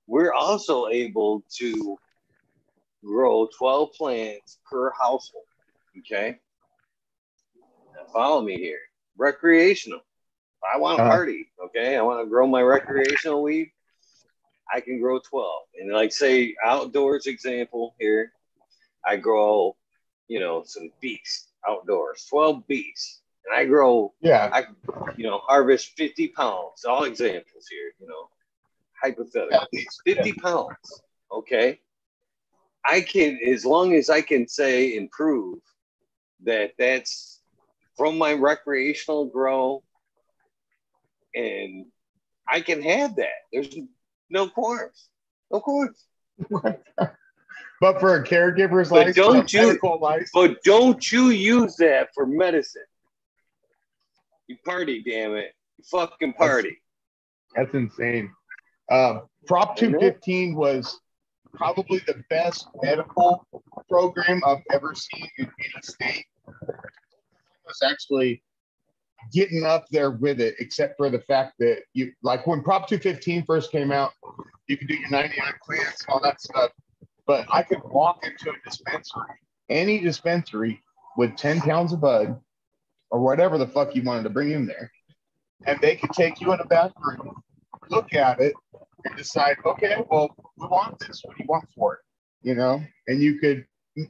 We're 0.06 0.32
also 0.32 0.88
able 0.88 1.42
to 1.58 1.98
grow 3.04 3.48
12 3.58 3.92
plants 3.92 4.58
per 4.70 4.90
household. 4.92 5.44
Okay. 5.98 6.38
Now 7.94 8.04
follow 8.12 8.42
me 8.42 8.56
here. 8.56 8.80
Recreational. 9.16 10.00
I 10.72 10.78
want 10.78 10.98
to 10.98 11.02
Uh-huh. 11.02 11.12
party, 11.12 11.50
okay, 11.64 11.96
I 11.96 12.02
want 12.02 12.20
to 12.24 12.28
grow 12.28 12.46
my 12.46 12.62
recreational 12.62 13.42
weed, 13.42 13.72
I 14.72 14.80
can 14.80 15.00
grow 15.00 15.18
12. 15.18 15.62
And 15.80 15.92
like 15.92 16.12
say 16.12 16.54
outdoors 16.64 17.26
example 17.26 17.94
here, 17.98 18.32
I 19.04 19.16
grow, 19.16 19.76
you 20.28 20.38
know, 20.38 20.62
some 20.64 20.92
beets 21.00 21.48
outdoors, 21.68 22.26
12 22.30 22.66
beets. 22.68 23.22
And 23.44 23.58
I 23.58 23.64
grow 23.64 24.14
yeah. 24.20 24.50
I, 24.52 24.66
you 25.16 25.24
know, 25.24 25.38
harvest 25.38 25.96
50 25.96 26.28
pounds. 26.28 26.84
All 26.84 27.04
examples 27.04 27.66
here, 27.68 27.92
you 27.98 28.06
know, 28.06 28.30
hypothetical. 29.02 29.66
50 30.04 30.32
pounds. 30.34 31.02
Okay. 31.30 31.80
I 32.86 33.00
can, 33.00 33.38
as 33.46 33.64
long 33.64 33.94
as 33.94 34.10
I 34.10 34.22
can 34.22 34.48
say 34.48 34.96
and 34.96 35.10
prove 35.10 35.58
that 36.44 36.72
that's 36.78 37.40
from 37.96 38.18
my 38.18 38.32
recreational 38.32 39.26
grow 39.26 39.82
and 41.34 41.86
I 42.48 42.60
can 42.60 42.82
have 42.82 43.16
that. 43.16 43.28
There's 43.52 43.74
no 44.30 44.48
qualms. 44.48 45.08
No 45.50 45.60
qualms. 45.60 46.04
But 47.80 47.98
for 47.98 48.16
a 48.16 48.24
caregiver's 48.24 48.90
But 48.90 49.06
license, 49.06 49.16
don't 49.16 49.52
you- 49.52 49.78
license, 50.00 50.30
But 50.32 50.62
don't 50.62 51.10
you 51.12 51.30
use 51.30 51.76
that 51.76 52.08
for 52.14 52.26
medicine. 52.26 52.82
You 54.48 54.56
party, 54.64 55.02
damn 55.02 55.34
it. 55.36 55.52
You 55.78 55.84
fucking 55.90 56.34
party. 56.34 56.80
That's 57.56 57.72
insane. 57.74 58.32
Um, 58.92 59.22
Prop 59.46 59.74
215 59.74 60.54
was 60.54 61.00
probably 61.54 62.00
the 62.06 62.22
best 62.28 62.68
medical 62.82 63.46
program 63.88 64.42
I've 64.46 64.62
ever 64.70 64.94
seen 64.94 65.26
in 65.38 65.46
any 65.46 65.82
state. 65.82 66.26
It 66.46 67.66
was 67.66 67.80
actually 67.82 68.42
getting 69.32 69.64
up 69.64 69.86
there 69.90 70.10
with 70.10 70.42
it, 70.42 70.56
except 70.58 70.98
for 70.98 71.08
the 71.08 71.20
fact 71.20 71.54
that 71.58 71.84
you 71.94 72.12
like 72.22 72.46
when 72.46 72.62
Prop 72.62 72.86
215 72.86 73.44
first 73.46 73.72
came 73.72 73.92
out, 73.92 74.12
you 74.68 74.76
could 74.76 74.88
do 74.88 74.94
your 74.94 75.08
99 75.08 75.52
plants, 75.64 76.04
all 76.08 76.20
that 76.20 76.42
stuff. 76.42 76.70
But 77.26 77.46
I 77.50 77.62
could 77.62 77.80
walk 77.84 78.24
into 78.26 78.50
a 78.50 78.68
dispensary, 78.68 79.22
any 79.70 80.00
dispensary 80.00 80.82
with 81.16 81.34
10 81.36 81.62
pounds 81.62 81.94
of 81.94 82.02
bud 82.02 82.38
or 83.10 83.20
whatever 83.20 83.56
the 83.56 83.66
fuck 83.66 83.94
you 83.94 84.02
wanted 84.02 84.24
to 84.24 84.30
bring 84.30 84.50
in 84.50 84.66
there. 84.66 84.92
And 85.66 85.80
they 85.80 85.96
could 85.96 86.10
take 86.10 86.42
you 86.42 86.52
in 86.52 86.60
a 86.60 86.66
back 86.66 86.90
room, 87.00 87.42
look 87.88 88.12
at 88.14 88.40
it, 88.40 88.54
and 89.04 89.16
decide, 89.16 89.56
okay, 89.64 89.96
well, 90.10 90.34
we 90.56 90.66
want 90.66 90.98
this. 91.00 91.22
What 91.24 91.36
do 91.36 91.42
you 91.42 91.48
want 91.48 91.68
for 91.76 91.94
it? 91.94 92.00
You 92.42 92.54
know, 92.54 92.82
and 93.06 93.20
you 93.20 93.38
could 93.38 93.66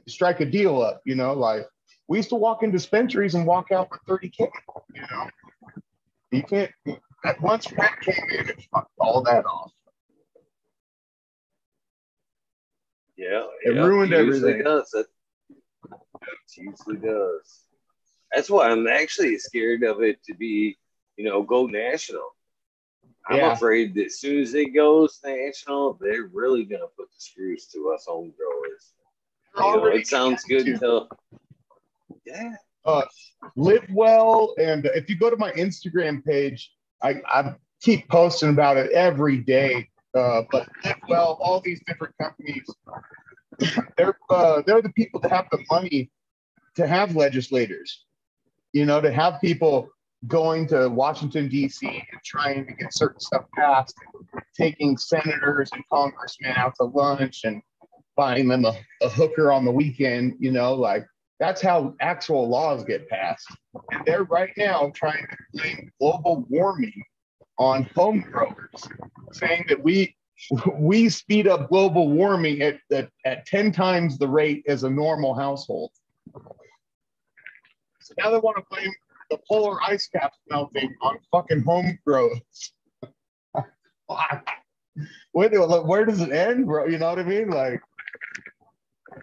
strike 0.07 0.39
a 0.39 0.45
deal 0.45 0.81
up, 0.81 1.01
you 1.05 1.15
know, 1.15 1.33
like 1.33 1.67
we 2.07 2.17
used 2.17 2.29
to 2.29 2.35
walk 2.35 2.63
in 2.63 2.71
dispensaries 2.71 3.35
and 3.35 3.45
walk 3.45 3.71
out 3.71 3.89
with 3.91 4.01
30K, 4.07 4.49
you 4.95 5.01
know. 5.01 5.29
You 6.31 6.43
can't, 6.43 6.71
at 7.25 7.39
once 7.41 7.71
rent 7.71 7.93
came 8.01 8.15
in, 8.39 8.49
it 8.49 8.61
fucked 8.73 8.91
all 8.99 9.23
that 9.23 9.45
off. 9.45 9.71
Yeah, 13.15 13.43
It 13.61 13.75
yeah, 13.75 13.81
ruined 13.83 14.11
usually 14.11 14.53
everything. 14.53 14.63
Does. 14.63 14.91
It, 14.93 15.05
it 15.91 16.57
usually 16.57 16.97
does. 16.97 17.61
That's 18.33 18.49
why 18.49 18.69
I'm 18.69 18.87
actually 18.87 19.37
scared 19.37 19.83
of 19.83 20.01
it 20.01 20.23
to 20.23 20.33
be, 20.33 20.77
you 21.17 21.25
know, 21.25 21.43
go 21.43 21.67
national. 21.67 22.27
I'm 23.29 23.37
Yeah. 23.37 23.53
afraid 23.53 23.93
that 23.95 24.05
as 24.07 24.19
soon 24.19 24.41
as 24.41 24.53
it 24.53 24.73
goes 24.73 25.19
national, 25.23 25.93
they're 26.01 26.27
really 26.33 26.65
gonna 26.65 26.87
put 26.97 27.09
the 27.09 27.19
screws 27.19 27.67
to 27.67 27.91
us 27.91 28.05
home 28.05 28.33
growers. 28.37 28.93
You 29.55 29.77
know, 29.77 29.85
it 29.85 30.07
sounds 30.07 30.43
good 30.43 30.65
to. 30.65 30.73
until, 30.73 31.09
yeah, 32.25 32.55
Uh, 32.85 33.03
LivWell. 33.57 34.53
And 34.57 34.85
if 34.87 35.09
you 35.09 35.17
go 35.17 35.29
to 35.29 35.37
my 35.37 35.51
Instagram 35.53 36.23
page, 36.25 36.71
I, 37.01 37.21
I 37.27 37.55
keep 37.81 38.07
posting 38.09 38.49
about 38.49 38.77
it 38.77 38.91
every 38.91 39.37
day. 39.37 39.89
Uh, 40.15 40.43
but 40.51 40.67
live 40.83 40.95
well, 41.07 41.37
all 41.41 41.59
these 41.61 41.81
different 41.87 42.13
companies, 42.19 42.63
they're 43.97 44.17
uh, 44.29 44.61
they're 44.65 44.81
the 44.81 44.91
people 44.93 45.19
that 45.21 45.31
have 45.31 45.47
the 45.51 45.63
money 45.71 46.11
to 46.75 46.85
have 46.87 47.15
legislators. 47.15 48.05
You 48.73 48.85
know, 48.85 49.01
to 49.01 49.11
have 49.11 49.39
people 49.39 49.89
going 50.27 50.67
to 50.67 50.89
Washington 50.89 51.49
D.C. 51.49 51.87
and 51.87 52.21
trying 52.23 52.65
to 52.65 52.73
get 52.73 52.93
certain 52.93 53.19
stuff 53.19 53.45
passed, 53.55 53.95
taking 54.55 54.97
senators 54.97 55.69
and 55.73 55.83
congressmen 55.91 56.53
out 56.55 56.73
to 56.77 56.85
lunch 56.85 57.41
and 57.43 57.61
buying 58.15 58.47
them 58.47 58.65
a, 58.65 58.75
a 59.01 59.09
hooker 59.09 59.51
on 59.51 59.65
the 59.65 59.71
weekend. 59.71 60.35
You 60.39 60.51
know, 60.51 60.73
like 60.73 61.05
that's 61.39 61.61
how 61.61 61.95
actual 61.99 62.47
laws 62.47 62.83
get 62.83 63.09
passed. 63.09 63.47
And 63.91 64.05
they're 64.05 64.23
right 64.23 64.51
now 64.57 64.91
trying 64.95 65.25
to 65.29 65.37
blame 65.53 65.91
global 65.99 66.45
warming 66.49 67.03
on 67.59 67.83
home 67.95 68.21
growers, 68.21 68.87
saying 69.33 69.65
that 69.69 69.83
we 69.83 70.15
we 70.77 71.09
speed 71.09 71.47
up 71.47 71.69
global 71.69 72.09
warming 72.09 72.61
at, 72.61 72.79
at, 72.91 73.09
at 73.25 73.45
10 73.45 73.71
times 73.71 74.17
the 74.17 74.27
rate 74.27 74.63
as 74.67 74.83
a 74.83 74.89
normal 74.89 75.33
household. 75.33 75.91
So 78.01 78.13
now 78.17 78.31
they 78.31 78.39
want 78.39 78.57
to 78.57 78.63
blame 78.69 78.91
the 79.33 79.41
polar 79.49 79.81
ice 79.81 80.07
caps 80.07 80.37
melting 80.49 80.93
on 81.01 81.17
fucking 81.31 81.63
home 81.63 81.97
growth. 82.05 82.39
where, 85.31 85.49
do- 85.49 85.65
where 85.65 86.05
does 86.05 86.21
it 86.21 86.31
end, 86.31 86.67
bro? 86.67 86.85
You 86.85 86.99
know 86.99 87.09
what 87.09 87.19
I 87.19 87.23
mean? 87.23 87.49
Like, 87.49 87.81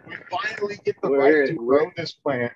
we 0.07 0.17
finally 0.31 0.79
get 0.85 0.97
the 1.03 1.11
Where- 1.11 1.41
right 1.43 1.49
to 1.49 1.55
grow 1.55 1.91
this 1.97 2.13
plant, 2.13 2.53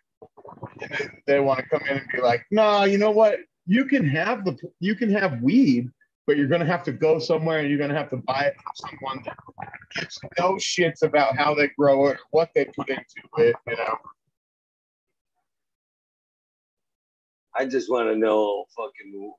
and 0.80 0.90
then 0.90 1.10
they 1.26 1.40
want 1.40 1.60
to 1.60 1.66
come 1.66 1.82
in 1.88 1.98
and 1.98 2.06
be 2.12 2.20
like, 2.20 2.44
"No, 2.50 2.84
you 2.84 2.98
know 2.98 3.10
what? 3.10 3.38
You 3.66 3.84
can 3.84 4.06
have 4.08 4.44
the 4.44 4.56
you 4.80 4.94
can 4.94 5.10
have 5.10 5.40
weed, 5.40 5.88
but 6.26 6.36
you're 6.36 6.48
gonna 6.48 6.64
have 6.66 6.82
to 6.84 6.92
go 6.92 7.18
somewhere 7.18 7.58
and 7.60 7.68
you're 7.68 7.78
gonna 7.78 7.94
have 7.94 8.10
to 8.10 8.16
buy 8.18 8.44
it 8.44 8.54
from 8.54 8.90
someone 8.90 9.22
that 9.26 9.36
gives 9.94 10.18
no 10.38 10.54
shits 10.54 11.02
about 11.02 11.36
how 11.36 11.54
they 11.54 11.68
grow 11.78 12.08
it, 12.08 12.18
what 12.30 12.50
they 12.54 12.66
put 12.66 12.88
into 12.88 13.22
it. 13.38 13.56
You 13.66 13.76
know? 13.76 13.96
I 17.56 17.66
just 17.66 17.90
want 17.90 18.08
to 18.08 18.16
know 18.16 18.64
fucking, 18.76 19.32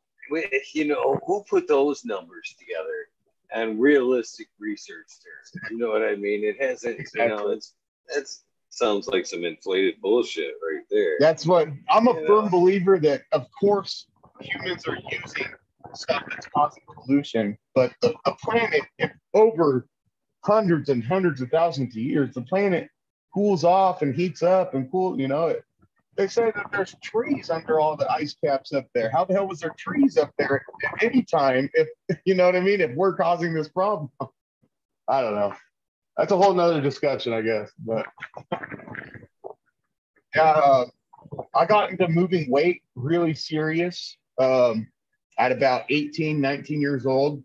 you 0.74 0.86
know, 0.86 1.20
who 1.26 1.44
put 1.50 1.68
those 1.68 2.06
numbers 2.06 2.56
together 2.58 3.08
and 3.54 3.80
realistic 3.80 4.48
research 4.60 5.08
there. 5.24 5.70
You 5.72 5.78
know 5.78 5.90
what 5.90 6.02
I 6.02 6.16
mean? 6.16 6.44
It 6.44 6.62
hasn't, 6.62 7.08
you 7.14 7.28
know, 7.28 7.50
it's 7.50 7.74
that's 8.14 8.44
sounds 8.70 9.08
like 9.08 9.26
some 9.26 9.46
inflated 9.46 10.02
bullshit 10.02 10.54
right 10.62 10.84
there. 10.90 11.16
That's 11.20 11.46
what 11.46 11.70
I'm 11.90 12.08
a 12.08 12.14
Yeah. 12.14 12.28
firm 12.28 12.50
believer 12.50 13.00
that, 13.00 13.24
of 13.32 13.48
course, 13.60 14.08
humans 14.42 14.86
are 14.88 14.98
using 15.12 15.48
stuff 15.94 16.24
that's 16.30 16.48
causing 16.48 16.84
pollution, 16.94 17.58
but 17.74 17.94
the, 18.02 18.14
the 18.26 18.34
planet, 18.44 18.82
over 19.34 19.88
hundreds 20.44 20.90
and 20.90 21.04
hundreds 21.04 21.42
of 21.42 21.50
thousands 21.50 21.96
of 21.96 22.02
years, 22.02 22.34
the 22.34 22.42
planet 22.42 22.90
cools 23.34 23.64
off 23.64 24.02
and 24.02 24.14
heats 24.14 24.44
up 24.44 24.74
and 24.74 24.92
cool. 24.92 25.20
You 25.20 25.28
know, 25.30 25.56
they 26.18 26.28
say 26.28 26.52
that 26.56 26.68
there's 26.72 26.96
trees 27.04 27.50
under 27.50 27.80
all 27.80 27.98
the 27.98 28.10
ice 28.10 28.36
caps 28.44 28.74
up 28.74 28.86
there. 28.94 29.10
How 29.10 29.26
the 29.26 29.34
hell 29.34 29.48
was 29.48 29.60
there 29.60 29.76
trees 29.78 30.18
up 30.18 30.32
there 30.38 30.64
at 30.86 31.04
any 31.04 31.24
time? 31.24 31.70
If 31.74 31.90
you 32.26 32.36
know 32.36 32.46
what 32.46 32.56
I 32.56 32.62
mean, 32.62 32.82
if 32.82 32.92
we're 32.96 33.16
causing 33.16 33.54
this 33.54 33.70
problem, 33.70 34.10
I 35.08 35.22
don't 35.22 35.36
know. 35.36 35.54
That's 36.18 36.32
a 36.32 36.38
whole 36.38 36.54
nother 36.54 36.82
discussion, 36.82 37.34
I 37.34 37.42
guess. 37.42 37.72
But 37.80 38.06
yeah, 40.34 40.44
uh, 40.44 40.86
I 41.54 41.66
got 41.66 41.92
into 41.92 42.08
moving 42.08 42.50
weight 42.50 42.82
really 42.96 43.34
serious 43.34 44.18
um, 44.40 44.88
at 45.38 45.52
about 45.52 45.84
18, 45.90 46.40
19 46.40 46.80
years 46.80 47.06
old. 47.06 47.44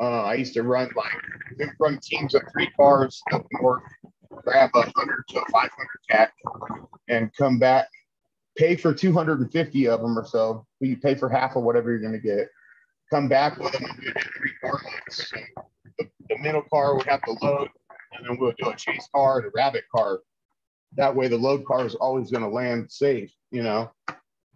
Uh, 0.00 0.22
I 0.22 0.34
used 0.34 0.54
to 0.54 0.62
run 0.62 0.88
like 0.94 1.74
run 1.80 1.98
teams 2.00 2.34
of 2.34 2.42
three 2.52 2.70
cars 2.76 3.20
up 3.32 3.44
north, 3.60 3.82
grab 4.44 4.70
a 4.74 4.82
hundred 4.96 5.24
to 5.28 5.42
five 5.50 5.70
hundred 5.70 6.00
cat, 6.10 6.32
and 7.08 7.34
come 7.36 7.58
back, 7.58 7.88
pay 8.56 8.76
for 8.76 8.92
two 8.92 9.12
hundred 9.12 9.40
and 9.40 9.52
fifty 9.52 9.88
of 9.88 10.00
them 10.00 10.18
or 10.18 10.24
so. 10.24 10.66
You 10.80 10.96
pay 10.96 11.14
for 11.14 11.28
half 11.28 11.56
of 11.56 11.62
whatever 11.62 11.90
you're 11.90 12.00
gonna 12.00 12.18
get. 12.18 12.48
Come 13.10 13.28
back 13.28 13.58
with 13.58 13.72
them 13.72 13.88
three 14.36 14.52
car 14.60 14.80
loads. 14.84 15.32
The, 15.98 16.08
the 16.28 16.38
middle 16.38 16.62
car 16.70 16.94
would 16.94 17.06
have 17.06 17.22
to 17.22 17.32
load, 17.42 17.68
and 18.12 18.26
then 18.26 18.38
we'll 18.38 18.52
do 18.58 18.68
a 18.70 18.76
chase 18.76 19.08
car 19.14 19.38
and 19.38 19.46
a 19.46 19.50
rabbit 19.54 19.84
car. 19.94 20.20
That 20.96 21.14
way, 21.14 21.28
the 21.28 21.36
load 21.36 21.64
car 21.64 21.86
is 21.86 21.94
always 21.94 22.30
going 22.30 22.42
to 22.42 22.48
land 22.48 22.90
safe, 22.90 23.32
you 23.50 23.62
know. 23.62 23.90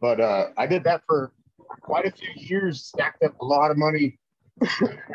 But 0.00 0.20
uh, 0.20 0.48
I 0.56 0.66
did 0.66 0.84
that 0.84 1.02
for 1.06 1.32
quite 1.80 2.06
a 2.06 2.10
few 2.10 2.28
years, 2.36 2.84
stacked 2.84 3.22
up 3.22 3.38
a 3.40 3.44
lot 3.44 3.70
of 3.70 3.78
money, 3.78 4.18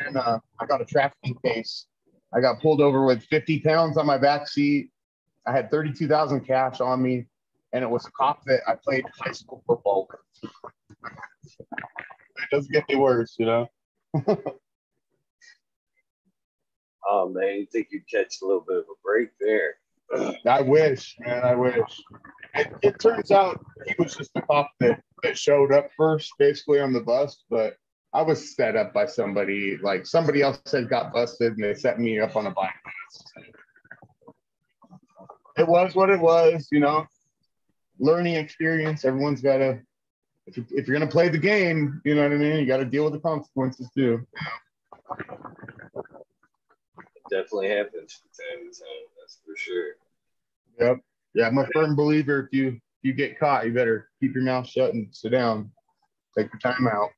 and 0.05 0.17
uh, 0.17 0.39
I 0.59 0.65
got 0.65 0.81
a 0.81 0.85
trafficking 0.85 1.35
case. 1.43 1.85
I 2.33 2.41
got 2.41 2.61
pulled 2.61 2.81
over 2.81 3.05
with 3.05 3.23
50 3.23 3.61
pounds 3.61 3.97
on 3.97 4.05
my 4.05 4.17
back 4.17 4.47
seat. 4.47 4.91
I 5.45 5.51
had 5.51 5.71
32,000 5.71 6.41
cash 6.41 6.81
on 6.81 7.01
me, 7.01 7.25
and 7.73 7.83
it 7.83 7.89
was 7.89 8.05
a 8.05 8.11
cop 8.11 8.43
that 8.45 8.61
I 8.67 8.75
played 8.75 9.05
high 9.17 9.31
school 9.31 9.63
football 9.65 10.09
with. 10.09 10.51
it 11.61 12.49
doesn't 12.51 12.71
get 12.71 12.83
any 12.89 12.99
worse, 12.99 13.35
you 13.39 13.45
know. 13.45 13.67
oh 17.09 17.29
man, 17.29 17.55
you 17.55 17.65
think 17.71 17.87
you'd 17.91 18.09
catch 18.09 18.35
a 18.41 18.45
little 18.45 18.65
bit 18.67 18.77
of 18.77 18.83
a 18.83 18.95
break 19.03 19.29
there? 19.39 19.75
I 20.45 20.61
wish, 20.61 21.15
man. 21.19 21.43
I 21.43 21.55
wish. 21.55 22.03
It, 22.55 22.73
it, 22.81 22.99
turns 22.99 23.31
out 23.31 23.63
he 23.85 23.93
was 23.99 24.15
just 24.15 24.33
the 24.33 24.41
cop 24.41 24.69
that, 24.79 25.01
that 25.23 25.37
showed 25.37 25.71
up 25.71 25.89
first, 25.95 26.31
basically 26.39 26.79
on 26.79 26.93
the 26.93 27.01
bus. 27.01 27.43
But 27.49 27.77
I 28.17 28.23
was 28.23 28.55
set 28.55 28.75
up 28.75 28.95
by 28.95 29.05
somebody. 29.05 29.77
Like 29.77 30.07
somebody 30.07 30.41
else 30.41 30.59
had 30.71 30.89
got 30.89 31.13
busted, 31.13 31.53
and 31.53 31.63
they 31.63 31.75
set 31.75 31.99
me 31.99 32.19
up 32.19 32.35
on 32.35 32.47
a 32.47 32.51
bike. 32.51 32.71
It 35.55 35.67
was 35.67 35.93
what 35.93 36.09
it 36.09 36.19
was, 36.19 36.67
you 36.71 36.79
know. 36.79 37.05
Learning 37.99 38.33
experience. 38.33 39.05
Everyone's 39.05 39.41
got 39.41 39.57
to. 39.57 39.79
If, 40.47 40.57
you, 40.57 40.65
if 40.71 40.87
you're 40.87 40.97
gonna 40.97 41.11
play 41.11 41.29
the 41.29 41.37
game, 41.37 42.01
you 42.05 42.15
know 42.15 42.23
what 42.23 42.31
I 42.31 42.37
mean. 42.37 42.57
You 42.57 42.65
got 42.65 42.77
to 42.77 42.85
deal 42.85 43.03
with 43.03 43.13
the 43.13 43.19
consequences 43.19 43.87
too. 43.95 44.25
It 46.97 47.23
definitely 47.29 47.69
happens 47.69 48.13
from 48.13 48.31
time 48.33 48.65
to 48.65 48.79
time. 48.79 49.05
That's 49.19 49.39
for 49.45 49.55
sure. 49.55 49.91
Yep. 50.79 51.01
Yeah, 51.35 51.47
I'm 51.47 51.57
a 51.59 51.67
firm 51.67 51.95
believer. 51.95 52.49
If 52.51 52.57
you 52.57 52.67
if 52.69 53.03
you 53.03 53.13
get 53.13 53.39
caught, 53.39 53.67
you 53.67 53.73
better 53.73 54.09
keep 54.19 54.33
your 54.33 54.43
mouth 54.43 54.67
shut 54.67 54.95
and 54.95 55.07
sit 55.11 55.33
down. 55.33 55.69
Take 56.35 56.47
your 56.51 56.59
time 56.59 56.87
out. 56.87 57.09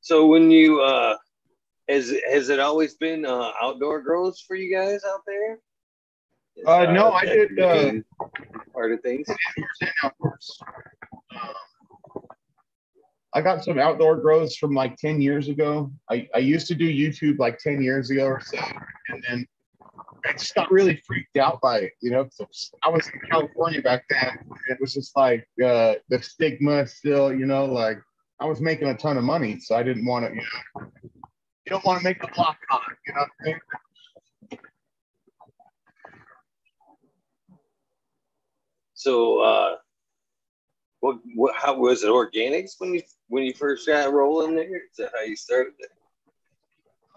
So 0.00 0.26
when 0.26 0.50
you 0.50 0.80
uh 0.80 1.16
has 1.88 2.14
has 2.30 2.48
it 2.48 2.60
always 2.60 2.94
been 2.94 3.24
uh 3.24 3.52
outdoor 3.60 4.00
grows 4.00 4.40
for 4.40 4.56
you 4.56 4.74
guys 4.74 5.02
out 5.04 5.20
there? 5.26 5.58
Is, 6.56 6.66
uh, 6.66 6.92
no, 6.92 7.12
I 7.12 7.24
did 7.24 7.58
uh, 7.58 7.92
part 8.74 8.92
of 8.92 9.00
things. 9.00 9.26
Outdoors. 10.02 10.58
Um, 11.34 11.54
I 13.34 13.40
got 13.40 13.64
some 13.64 13.78
outdoor 13.78 14.16
grows 14.16 14.56
from 14.56 14.74
like 14.74 14.96
10 14.96 15.22
years 15.22 15.48
ago. 15.48 15.90
I, 16.10 16.28
I 16.34 16.38
used 16.38 16.66
to 16.68 16.74
do 16.74 16.86
YouTube 16.86 17.38
like 17.38 17.58
10 17.58 17.82
years 17.82 18.10
ago 18.10 18.26
or 18.26 18.40
so. 18.40 18.58
And 19.08 19.24
then 19.26 19.46
I 20.24 20.32
just 20.32 20.54
got 20.54 20.70
really 20.70 20.96
freaked 21.06 21.36
out 21.36 21.60
by 21.60 21.78
it, 21.80 21.92
you 22.00 22.10
know. 22.10 22.28
I 22.82 22.88
was 22.90 23.08
in 23.08 23.20
California 23.30 23.82
back 23.82 24.04
then. 24.08 24.38
It 24.68 24.78
was 24.80 24.94
just 24.94 25.16
like 25.16 25.48
uh, 25.64 25.94
the 26.08 26.22
stigma 26.22 26.86
still, 26.86 27.32
you 27.32 27.46
know, 27.46 27.64
like 27.64 27.98
I 28.40 28.46
was 28.46 28.60
making 28.60 28.88
a 28.88 28.96
ton 28.96 29.16
of 29.16 29.24
money. 29.24 29.58
So 29.60 29.74
I 29.74 29.82
didn't 29.82 30.06
want 30.06 30.26
to, 30.26 30.30
you 30.34 30.40
know, 30.40 30.86
you 31.66 31.70
don't 31.70 31.84
want 31.84 31.98
to 31.98 32.04
make 32.04 32.20
the 32.20 32.28
block 32.34 32.56
hot, 32.68 32.82
you 33.06 33.14
know 33.14 33.20
what 33.20 33.30
I 33.40 33.44
mean? 33.44 33.60
So, 38.94 39.40
uh, 39.40 39.76
what, 41.00 41.16
what, 41.34 41.54
how 41.56 41.76
was 41.76 42.04
it 42.04 42.08
organics 42.08 42.74
when 42.78 42.94
you 42.94 43.02
when 43.28 43.42
you 43.42 43.52
first 43.52 43.88
got 43.88 44.12
rolling 44.12 44.54
there? 44.54 44.76
Is 44.76 44.96
that 44.98 45.10
how 45.12 45.24
you 45.24 45.34
started 45.34 45.72
it? 45.80 45.90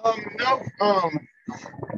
Um, 0.03 0.25
no. 0.39 0.61
Um, 0.81 1.27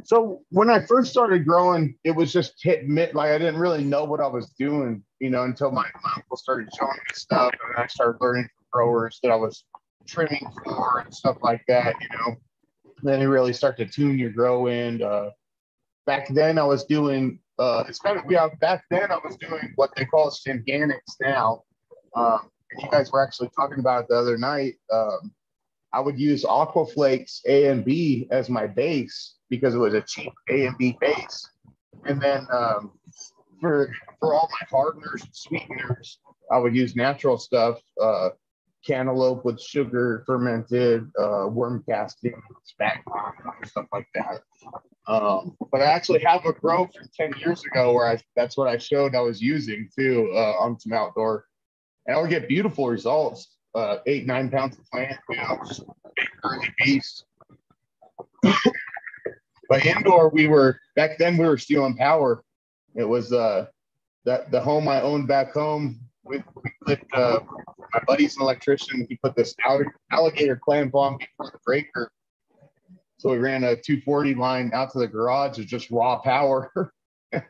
so 0.04 0.42
when 0.50 0.70
I 0.70 0.80
first 0.80 1.10
started 1.10 1.44
growing, 1.46 1.96
it 2.04 2.10
was 2.10 2.32
just 2.32 2.54
hit 2.62 2.86
mid. 2.86 3.14
Like 3.14 3.30
I 3.30 3.38
didn't 3.38 3.58
really 3.58 3.84
know 3.84 4.04
what 4.04 4.20
I 4.20 4.26
was 4.26 4.50
doing, 4.58 5.02
you 5.20 5.30
know, 5.30 5.44
until 5.44 5.70
my, 5.70 5.86
my 6.02 6.12
uncle 6.16 6.36
started 6.36 6.68
showing 6.78 6.92
me 6.92 7.14
stuff, 7.14 7.52
and 7.66 7.76
I 7.76 7.86
started 7.86 8.18
learning 8.20 8.44
from 8.44 8.66
growers 8.70 9.18
that 9.22 9.30
I 9.30 9.36
was 9.36 9.64
trimming 10.06 10.46
for 10.64 11.00
and 11.00 11.14
stuff 11.14 11.38
like 11.42 11.62
that. 11.68 11.94
You 12.00 12.08
know, 12.18 12.36
then 13.02 13.20
you 13.20 13.28
really 13.28 13.52
start 13.52 13.76
to 13.78 13.86
tune 13.86 14.18
your 14.18 14.30
grow 14.30 14.66
end. 14.66 15.02
Uh, 15.02 15.30
back 16.06 16.28
then, 16.34 16.58
I 16.58 16.64
was 16.64 16.84
doing. 16.84 17.40
Uh, 17.58 17.84
it's 17.88 17.98
kind 17.98 18.18
of 18.18 18.24
yeah. 18.30 18.48
Back 18.60 18.84
then, 18.90 19.10
I 19.10 19.18
was 19.24 19.36
doing 19.36 19.72
what 19.76 19.90
they 19.96 20.04
call 20.04 20.30
synganics 20.30 21.16
now, 21.20 21.64
um, 22.14 22.50
you 22.78 22.88
guys 22.90 23.10
were 23.10 23.24
actually 23.24 23.50
talking 23.56 23.78
about 23.78 24.04
it 24.04 24.08
the 24.08 24.16
other 24.16 24.36
night. 24.36 24.74
Um, 24.92 25.32
I 25.92 26.00
would 26.00 26.18
use 26.18 26.44
Aqua 26.44 26.86
Flakes 26.86 27.40
A 27.46 27.68
and 27.68 27.84
B 27.84 28.28
as 28.30 28.50
my 28.50 28.66
base 28.66 29.34
because 29.50 29.74
it 29.74 29.78
was 29.78 29.94
a 29.94 30.02
cheap 30.02 30.32
A 30.50 30.66
and 30.66 30.78
B 30.78 30.96
base. 31.00 31.48
And 32.04 32.20
then 32.20 32.46
um, 32.52 32.92
for 33.60 33.92
for 34.20 34.34
all 34.34 34.48
my 34.60 34.66
hardeners 34.70 35.22
and 35.22 35.34
sweeteners, 35.34 36.18
I 36.50 36.58
would 36.58 36.74
use 36.74 36.96
natural 36.96 37.38
stuff, 37.38 37.78
uh, 38.00 38.30
cantaloupe 38.86 39.44
with 39.44 39.60
sugar 39.60 40.22
fermented, 40.26 41.10
uh, 41.20 41.48
worm 41.48 41.84
casting, 41.88 42.40
stuff 43.64 43.86
like 43.92 44.06
that. 44.14 44.42
Um, 45.06 45.56
but 45.72 45.80
I 45.80 45.86
actually 45.86 46.20
have 46.20 46.44
a 46.44 46.52
grow 46.52 46.86
from 46.86 47.08
10 47.16 47.40
years 47.40 47.64
ago 47.64 47.92
where 47.94 48.06
I 48.06 48.18
that's 48.36 48.56
what 48.56 48.68
I 48.68 48.78
showed 48.78 49.14
I 49.14 49.20
was 49.20 49.40
using 49.40 49.88
too 49.98 50.30
uh, 50.34 50.52
on 50.60 50.78
some 50.78 50.92
outdoor 50.92 51.46
and 52.08 52.16
I 52.16 52.20
would 52.20 52.30
get 52.30 52.48
beautiful 52.48 52.88
results. 52.88 53.54
Uh, 53.74 53.98
eight, 54.06 54.26
nine 54.26 54.50
pounds 54.50 54.76
of 54.78 54.84
plant, 54.90 55.16
you 55.28 55.36
know, 55.36 55.60
early 56.42 56.74
beast. 56.78 57.26
But 59.68 59.84
indoor, 59.84 60.30
we 60.30 60.46
were 60.46 60.78
back 60.96 61.18
then. 61.18 61.36
We 61.36 61.46
were 61.46 61.58
stealing 61.58 61.96
power. 61.96 62.42
It 62.94 63.04
was 63.04 63.32
uh, 63.32 63.66
that 64.24 64.50
the 64.50 64.60
home 64.60 64.88
I 64.88 65.00
owned 65.02 65.28
back 65.28 65.52
home. 65.52 66.00
We, 66.24 66.42
we 66.62 66.70
put 66.84 67.00
uh, 67.12 67.40
my 67.92 68.00
buddy's 68.06 68.36
an 68.36 68.42
electrician. 68.42 69.06
He 69.08 69.16
put 69.16 69.36
this 69.36 69.54
alligator 70.10 70.60
clamp 70.62 70.94
on 70.94 71.18
before 71.18 71.50
the 71.52 71.58
breaker. 71.64 72.10
So 73.18 73.30
we 73.30 73.38
ran 73.38 73.64
a 73.64 73.74
240 73.74 74.34
line 74.36 74.70
out 74.72 74.92
to 74.92 74.98
the 74.98 75.08
garage 75.08 75.58
of 75.58 75.66
just 75.66 75.90
raw 75.90 76.18
power. 76.18 76.70
I 77.34 77.42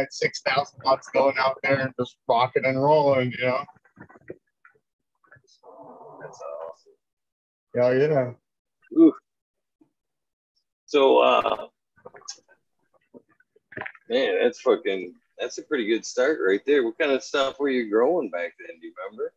had 0.00 0.12
6,000 0.12 0.80
watts 0.84 1.08
going 1.08 1.36
out 1.38 1.58
there 1.62 1.80
and 1.80 1.92
just 1.98 2.16
rocking 2.28 2.64
and 2.64 2.80
rolling, 2.80 3.32
you 3.32 3.46
know. 3.46 3.64
That's 5.40 5.58
awesome. 5.64 6.92
Yeah, 7.74 7.92
yeah. 7.92 8.30
Ooh. 8.96 9.12
So, 10.88 11.18
uh, 11.18 11.66
man, 14.08 14.38
that's 14.42 14.60
fucking, 14.62 15.14
that's 15.38 15.58
a 15.58 15.62
pretty 15.62 15.86
good 15.86 16.04
start 16.04 16.38
right 16.44 16.62
there. 16.66 16.82
What 16.82 16.98
kind 16.98 17.12
of 17.12 17.22
stuff 17.22 17.60
were 17.60 17.68
you 17.68 17.90
growing 17.90 18.30
back 18.30 18.54
then? 18.58 18.80
Do 18.80 18.86
you 18.86 18.94
remember? 19.06 19.32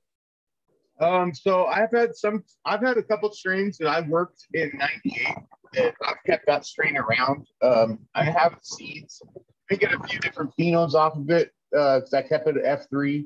Um, 1.02 1.34
so 1.34 1.66
I've 1.66 1.92
had 1.92 2.16
some, 2.16 2.46
I've 2.66 2.82
had 2.82 2.98
a 2.98 3.04
couple 3.04 3.30
strains 3.34 3.78
that 3.80 3.88
I 3.88 4.00
worked 4.02 4.46
in 4.54 4.72
98 4.78 5.28
that 5.74 5.94
I've 6.08 6.24
kept 6.26 6.48
that 6.48 6.66
strain 6.66 6.96
around. 6.96 7.46
Um, 7.62 8.00
I 8.16 8.24
have 8.24 8.58
seeds 8.62 9.22
I 9.70 9.76
get 9.76 9.94
a 9.94 10.00
few 10.08 10.20
different 10.20 10.52
phenos 10.58 10.94
off 10.94 11.18
of 11.18 11.30
it 11.30 11.52
because 11.70 12.14
uh, 12.14 12.18
I 12.18 12.22
kept 12.22 12.48
it 12.48 12.58
at 12.58 12.90
F3. 12.90 13.26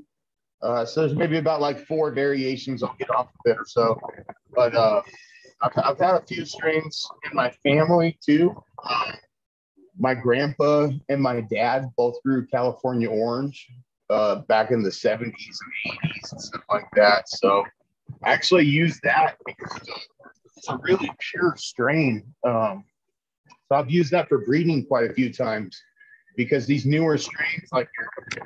Uh, 0.64 0.84
so 0.84 1.02
there's 1.02 1.16
maybe 1.16 1.38
about 1.38 1.62
like 1.62 1.86
four 1.86 2.12
variations 2.12 2.82
I'll 2.82 2.96
get 2.98 3.12
off 3.12 3.28
of 3.28 3.52
it 3.52 3.58
or 3.58 3.66
so. 3.68 4.00
But 4.56 4.76
uh, 4.76 5.02
I've, 5.62 5.72
I've, 5.78 6.00
had 6.00 6.16
a 6.16 6.26
few 6.26 6.46
strains 6.46 7.08
in 7.30 7.36
my 7.36 7.50
family 7.64 8.18
too. 8.26 8.56
my 9.98 10.14
grandpa 10.14 10.90
and 11.10 11.22
my 11.22 11.42
dad 11.42 11.90
both 11.98 12.22
grew 12.24 12.46
California 12.48 13.10
orange 13.10 13.68
uh, 14.10 14.36
back 14.48 14.72
in 14.72 14.84
the 14.84 14.90
70s 14.90 15.24
and 15.26 15.94
80s 16.04 16.32
and 16.32 16.42
stuff 16.42 16.64
like 16.70 16.88
that. 16.96 17.30
So 17.30 17.64
I 18.24 18.34
actually 18.34 18.66
used 18.66 19.02
that 19.04 19.38
because 19.46 19.78
it's 20.58 20.70
a, 20.70 20.78
really 20.84 21.10
pure 21.32 21.56
strain. 21.58 22.24
Um, 22.44 22.84
so 23.68 23.76
I've 23.76 23.90
used 23.90 24.12
that 24.12 24.28
for 24.30 24.40
breeding 24.40 24.86
quite 24.86 25.10
a 25.10 25.14
few 25.14 25.34
times 25.34 25.82
because 26.36 26.66
these 26.66 26.86
newer 26.86 27.18
strains 27.18 27.70
like 27.72 27.90
your 27.98 28.46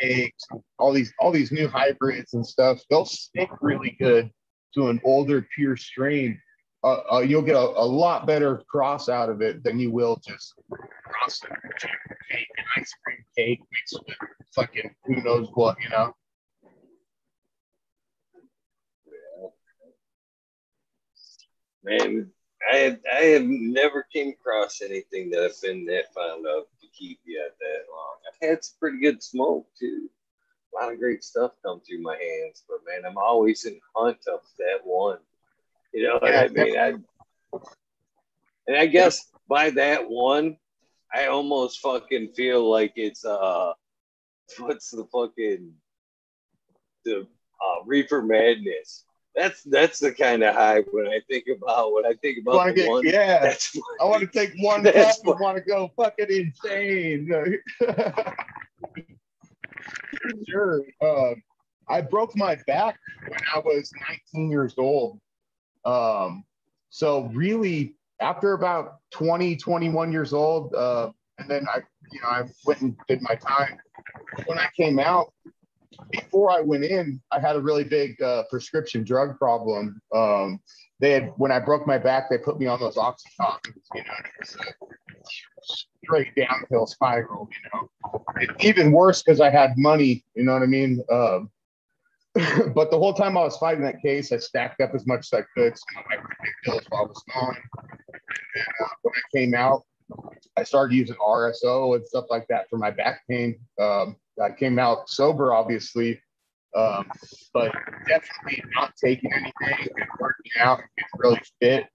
cakes, 0.00 0.44
all 0.78 0.92
these 0.92 1.12
all 1.18 1.30
these 1.30 1.52
new 1.52 1.68
hybrids 1.68 2.34
and 2.34 2.46
stuff, 2.46 2.80
they'll 2.90 3.06
stick 3.06 3.48
really 3.62 3.96
good 3.98 4.30
to 4.74 4.88
an 4.88 5.00
older 5.04 5.46
pure 5.54 5.76
strain, 5.76 6.40
uh, 6.82 7.00
uh, 7.12 7.20
you'll 7.20 7.42
get 7.42 7.56
a, 7.56 7.58
a, 7.58 7.86
lot 7.86 8.26
better 8.26 8.62
cross 8.68 9.08
out 9.08 9.30
of 9.30 9.40
it 9.40 9.64
than 9.64 9.78
you 9.78 9.90
will 9.90 10.20
just 10.26 10.54
cross 10.68 11.40
it 11.42 11.50
cake 12.30 12.46
and 12.58 12.66
ice 12.76 12.92
cream 13.02 13.24
cake 13.36 13.60
mixed 13.72 14.04
with 14.06 14.16
fucking 14.54 14.94
who 15.04 15.22
knows 15.22 15.48
what, 15.54 15.76
you 15.82 15.88
know. 15.88 16.14
Man, 21.82 22.30
I 22.72 22.76
have 22.76 22.98
I 23.12 23.20
have 23.24 23.44
never 23.44 24.06
came 24.12 24.30
across 24.30 24.80
anything 24.80 25.30
that 25.30 25.44
I've 25.44 25.60
been 25.62 25.84
that 25.86 26.12
fond 26.14 26.46
of 26.46 26.64
to 26.80 26.86
keep 26.98 27.20
you 27.24 27.42
at 27.44 27.58
that 27.58 27.84
long. 27.90 28.16
I've 28.26 28.48
had 28.48 28.64
some 28.64 28.76
pretty 28.80 29.00
good 29.00 29.22
smoke 29.22 29.66
too. 29.78 30.08
A 30.74 30.82
lot 30.82 30.92
of 30.92 30.98
great 30.98 31.22
stuff 31.22 31.52
come 31.64 31.80
through 31.80 32.02
my 32.02 32.16
hands, 32.16 32.64
but 32.68 32.78
man, 32.86 33.08
I'm 33.08 33.18
always 33.18 33.64
in 33.64 33.78
hunt 33.94 34.18
of 34.32 34.40
that 34.58 34.80
one. 34.84 35.18
You 35.92 36.04
know 36.04 36.18
Yeah, 36.22 36.40
I 36.40 36.48
mean? 36.48 36.78
I, 36.78 36.94
and 38.66 38.76
I 38.76 38.86
guess 38.86 39.30
by 39.48 39.70
that 39.70 40.08
one, 40.08 40.56
I 41.12 41.26
almost 41.26 41.80
fucking 41.80 42.32
feel 42.32 42.68
like 42.68 42.94
it's 42.96 43.24
uh, 43.24 43.72
what's 44.58 44.90
the 44.90 45.04
fucking 45.12 45.72
the 47.04 47.20
uh, 47.20 47.84
reefer 47.84 48.22
madness. 48.22 49.04
That's 49.36 49.62
that's 49.64 49.98
the 49.98 50.12
kind 50.12 50.42
of 50.44 50.54
high 50.54 50.80
when 50.92 51.08
I 51.08 51.20
think 51.28 51.46
about 51.48 51.92
when 51.92 52.06
I 52.06 52.14
think 52.14 52.38
about 52.38 52.66
the 52.66 52.72
get 52.74 52.88
one. 52.88 53.04
yeah. 53.04 53.40
That's 53.40 53.76
I 54.00 54.04
want 54.04 54.20
to 54.20 54.26
take 54.28 54.54
one 54.58 54.86
I 54.86 55.12
want 55.24 55.56
to 55.56 55.62
go 55.62 55.90
fucking 55.96 56.26
insane. 56.30 57.30
sure. 60.48 60.82
Uh, 61.00 61.34
I 61.88 62.00
broke 62.00 62.36
my 62.36 62.56
back 62.66 62.98
when 63.28 63.40
I 63.54 63.58
was 63.58 63.90
19 64.34 64.50
years 64.50 64.74
old. 64.78 65.20
Um, 65.84 66.44
so 66.90 67.30
really, 67.34 67.94
after 68.20 68.52
about 68.54 68.98
20, 69.12 69.56
21 69.56 70.12
years 70.12 70.32
old, 70.32 70.74
uh, 70.74 71.10
and 71.38 71.50
then 71.50 71.66
I, 71.72 71.80
you 72.10 72.20
know, 72.22 72.28
I 72.28 72.42
went 72.64 72.80
and 72.80 72.96
did 73.08 73.20
my 73.22 73.34
time. 73.34 73.78
When 74.46 74.58
I 74.58 74.68
came 74.76 74.98
out, 74.98 75.32
before 76.10 76.50
I 76.50 76.60
went 76.60 76.84
in, 76.84 77.20
I 77.32 77.40
had 77.40 77.56
a 77.56 77.60
really 77.60 77.84
big 77.84 78.20
uh, 78.22 78.44
prescription 78.50 79.04
drug 79.04 79.36
problem. 79.38 80.00
Um, 80.14 80.60
they 81.00 81.12
had 81.12 81.32
when 81.36 81.50
I 81.50 81.58
broke 81.58 81.86
my 81.86 81.98
back, 81.98 82.30
they 82.30 82.38
put 82.38 82.58
me 82.58 82.66
on 82.66 82.80
those 82.80 82.96
oxycontins. 82.96 83.82
You 83.94 84.02
know, 84.04 84.14
it 84.22 84.32
was 84.40 84.56
a 84.56 85.74
straight 86.04 86.34
downhill 86.36 86.86
spiral. 86.86 87.48
You 87.50 87.70
know, 87.72 88.24
it, 88.36 88.50
even 88.60 88.92
worse 88.92 89.22
because 89.22 89.40
I 89.40 89.50
had 89.50 89.74
money. 89.76 90.24
You 90.34 90.44
know 90.44 90.52
what 90.52 90.62
I 90.62 90.66
mean? 90.66 91.02
Um, 91.10 91.50
but 92.74 92.90
the 92.90 92.98
whole 92.98 93.14
time 93.14 93.36
I 93.36 93.42
was 93.42 93.56
fighting 93.56 93.84
that 93.84 94.02
case, 94.02 94.32
I 94.32 94.38
stacked 94.38 94.80
up 94.80 94.94
as 94.94 95.06
much 95.06 95.32
as 95.32 95.40
I 95.40 95.42
could. 95.54 95.74
Big 96.10 96.52
pills 96.64 96.82
while 96.88 97.02
I 97.02 97.06
was 97.06 97.22
gone. 97.32 97.56
And 98.56 98.64
uh, 98.84 98.88
when 99.02 99.14
I 99.16 99.36
came 99.36 99.54
out, 99.54 99.84
I 100.56 100.64
started 100.64 100.94
using 100.94 101.16
RSO 101.16 101.96
and 101.96 102.06
stuff 102.06 102.26
like 102.30 102.46
that 102.48 102.68
for 102.68 102.76
my 102.76 102.90
back 102.90 103.22
pain. 103.28 103.58
Um, 103.80 104.16
I 104.42 104.50
came 104.50 104.78
out 104.78 105.08
sober, 105.08 105.52
obviously, 105.54 106.20
um, 106.74 107.06
but 107.52 107.72
definitely 108.08 108.62
not 108.74 108.94
taking 108.96 109.32
anything 109.32 109.88
and 109.96 110.08
working 110.18 110.52
out 110.60 110.78
and 110.80 110.88
getting 110.96 111.18
really 111.18 111.42
fit. 111.60 111.86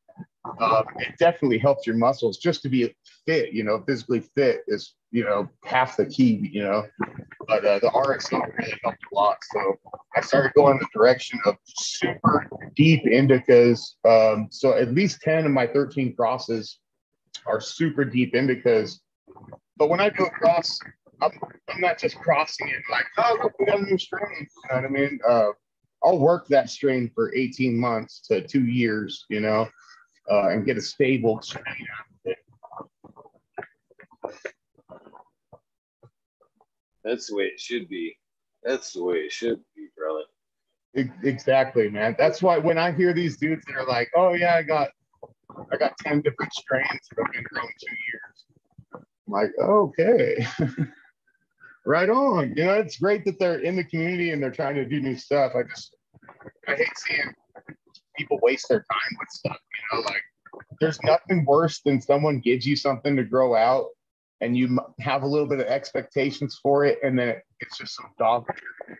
Um, 0.59 0.85
it 0.97 1.17
definitely 1.19 1.57
helps 1.57 1.85
your 1.85 1.97
muscles 1.97 2.37
just 2.37 2.61
to 2.63 2.69
be 2.69 2.95
fit, 3.25 3.53
you 3.53 3.63
know, 3.63 3.83
physically 3.85 4.21
fit 4.35 4.61
is, 4.67 4.95
you 5.11 5.23
know, 5.23 5.49
half 5.65 5.97
the 5.97 6.05
key, 6.05 6.49
you 6.51 6.63
know. 6.63 6.85
But 7.47 7.65
uh, 7.65 7.79
the 7.79 7.89
RSO 7.89 8.41
really 8.57 8.79
helped 8.83 9.03
a 9.11 9.15
lot. 9.15 9.37
So 9.53 9.75
I 10.15 10.21
started 10.21 10.53
going 10.55 10.73
in 10.73 10.79
the 10.79 10.87
direction 10.93 11.39
of 11.45 11.55
super 11.65 12.49
deep 12.75 13.03
indicas. 13.05 13.95
Um, 14.07 14.47
so 14.49 14.77
at 14.77 14.93
least 14.93 15.21
10 15.21 15.45
of 15.45 15.51
my 15.51 15.67
13 15.67 16.15
crosses 16.15 16.79
are 17.45 17.59
super 17.59 18.05
deep 18.05 18.33
indicas. 18.33 18.99
But 19.77 19.89
when 19.89 19.99
I 19.99 20.09
do 20.09 20.25
a 20.25 20.29
cross, 20.29 20.79
I'm, 21.21 21.31
I'm 21.69 21.81
not 21.81 21.97
just 21.97 22.17
crossing 22.17 22.69
it 22.69 22.81
like, 22.91 23.05
oh, 23.17 23.37
look, 23.41 23.53
we 23.59 23.65
got 23.65 23.79
a 23.79 23.83
new 23.83 23.97
strain. 23.97 24.23
You 24.39 24.47
know 24.69 24.75
what 24.75 24.85
I 24.85 24.87
mean? 24.87 25.19
Uh, 25.27 25.49
I'll 26.03 26.19
work 26.19 26.47
that 26.47 26.69
strain 26.69 27.11
for 27.13 27.33
18 27.35 27.77
months 27.77 28.21
to 28.27 28.41
two 28.45 28.65
years, 28.65 29.25
you 29.29 29.41
know, 29.41 29.67
uh, 30.31 30.49
and 30.49 30.65
get 30.65 30.77
a 30.77 30.81
stable 30.81 31.41
strain 31.41 31.65
out 31.67 32.05
of 32.05 32.15
it. 32.25 32.37
That's 37.03 37.27
the 37.27 37.35
way 37.35 37.45
it 37.45 37.59
should 37.59 37.89
be. 37.89 38.15
That's 38.63 38.93
the 38.93 39.03
way 39.03 39.17
it 39.17 39.31
should 39.31 39.59
be, 39.75 39.87
brother. 39.97 40.23
Exactly, 41.23 41.89
man. 41.89 42.15
That's 42.17 42.41
why 42.41 42.57
when 42.57 42.77
I 42.77 42.91
hear 42.91 43.13
these 43.13 43.37
dudes 43.37 43.63
that 43.65 43.75
are 43.75 43.85
like, 43.85 44.09
"Oh 44.15 44.33
yeah, 44.33 44.55
I 44.55 44.63
got, 44.63 44.89
I 45.71 45.77
got 45.77 45.97
ten 45.99 46.21
different 46.21 46.51
strains 46.53 46.99
that 47.15 47.23
have 47.23 47.31
been 47.31 47.43
grown 47.43 47.67
two 47.67 47.95
years," 48.11 48.45
I'm 48.93 49.03
like, 49.27 49.51
okay, 49.61 50.47
right 51.89 52.09
on. 52.09 52.53
You 52.55 52.65
know, 52.65 52.73
it's 52.73 52.99
great 52.99 53.25
that 53.25 53.39
they're 53.39 53.59
in 53.59 53.75
the 53.75 53.83
community 53.83 54.31
and 54.31 54.41
they're 54.41 54.51
trying 54.51 54.75
to 54.75 54.85
do 54.85 55.01
new 55.01 55.15
stuff. 55.15 55.53
I 55.55 55.63
just, 55.63 55.95
I 56.67 56.75
hate 56.75 56.87
seeing 56.95 57.33
people 58.15 58.39
waste 58.43 58.67
their 58.69 58.85
time 58.91 59.17
with 59.19 59.29
stuff. 59.29 59.57
You 59.57 59.97
know, 59.97 60.03
like 60.05 60.21
there's 60.79 61.01
nothing 61.03 61.45
worse 61.45 61.81
than 61.83 61.99
someone 61.99 62.39
gives 62.39 62.65
you 62.65 62.75
something 62.75 63.15
to 63.15 63.23
grow 63.23 63.55
out 63.55 63.87
and 64.39 64.55
you 64.55 64.79
have 64.99 65.23
a 65.23 65.27
little 65.27 65.47
bit 65.47 65.59
of 65.59 65.65
expectations 65.65 66.59
for 66.63 66.85
it, 66.85 66.97
and 67.03 67.19
then 67.19 67.35
it's 67.59 67.77
just 67.77 67.95
some 67.95 68.11
dog. 68.17 68.45
You 68.47 68.93
know, 68.93 68.95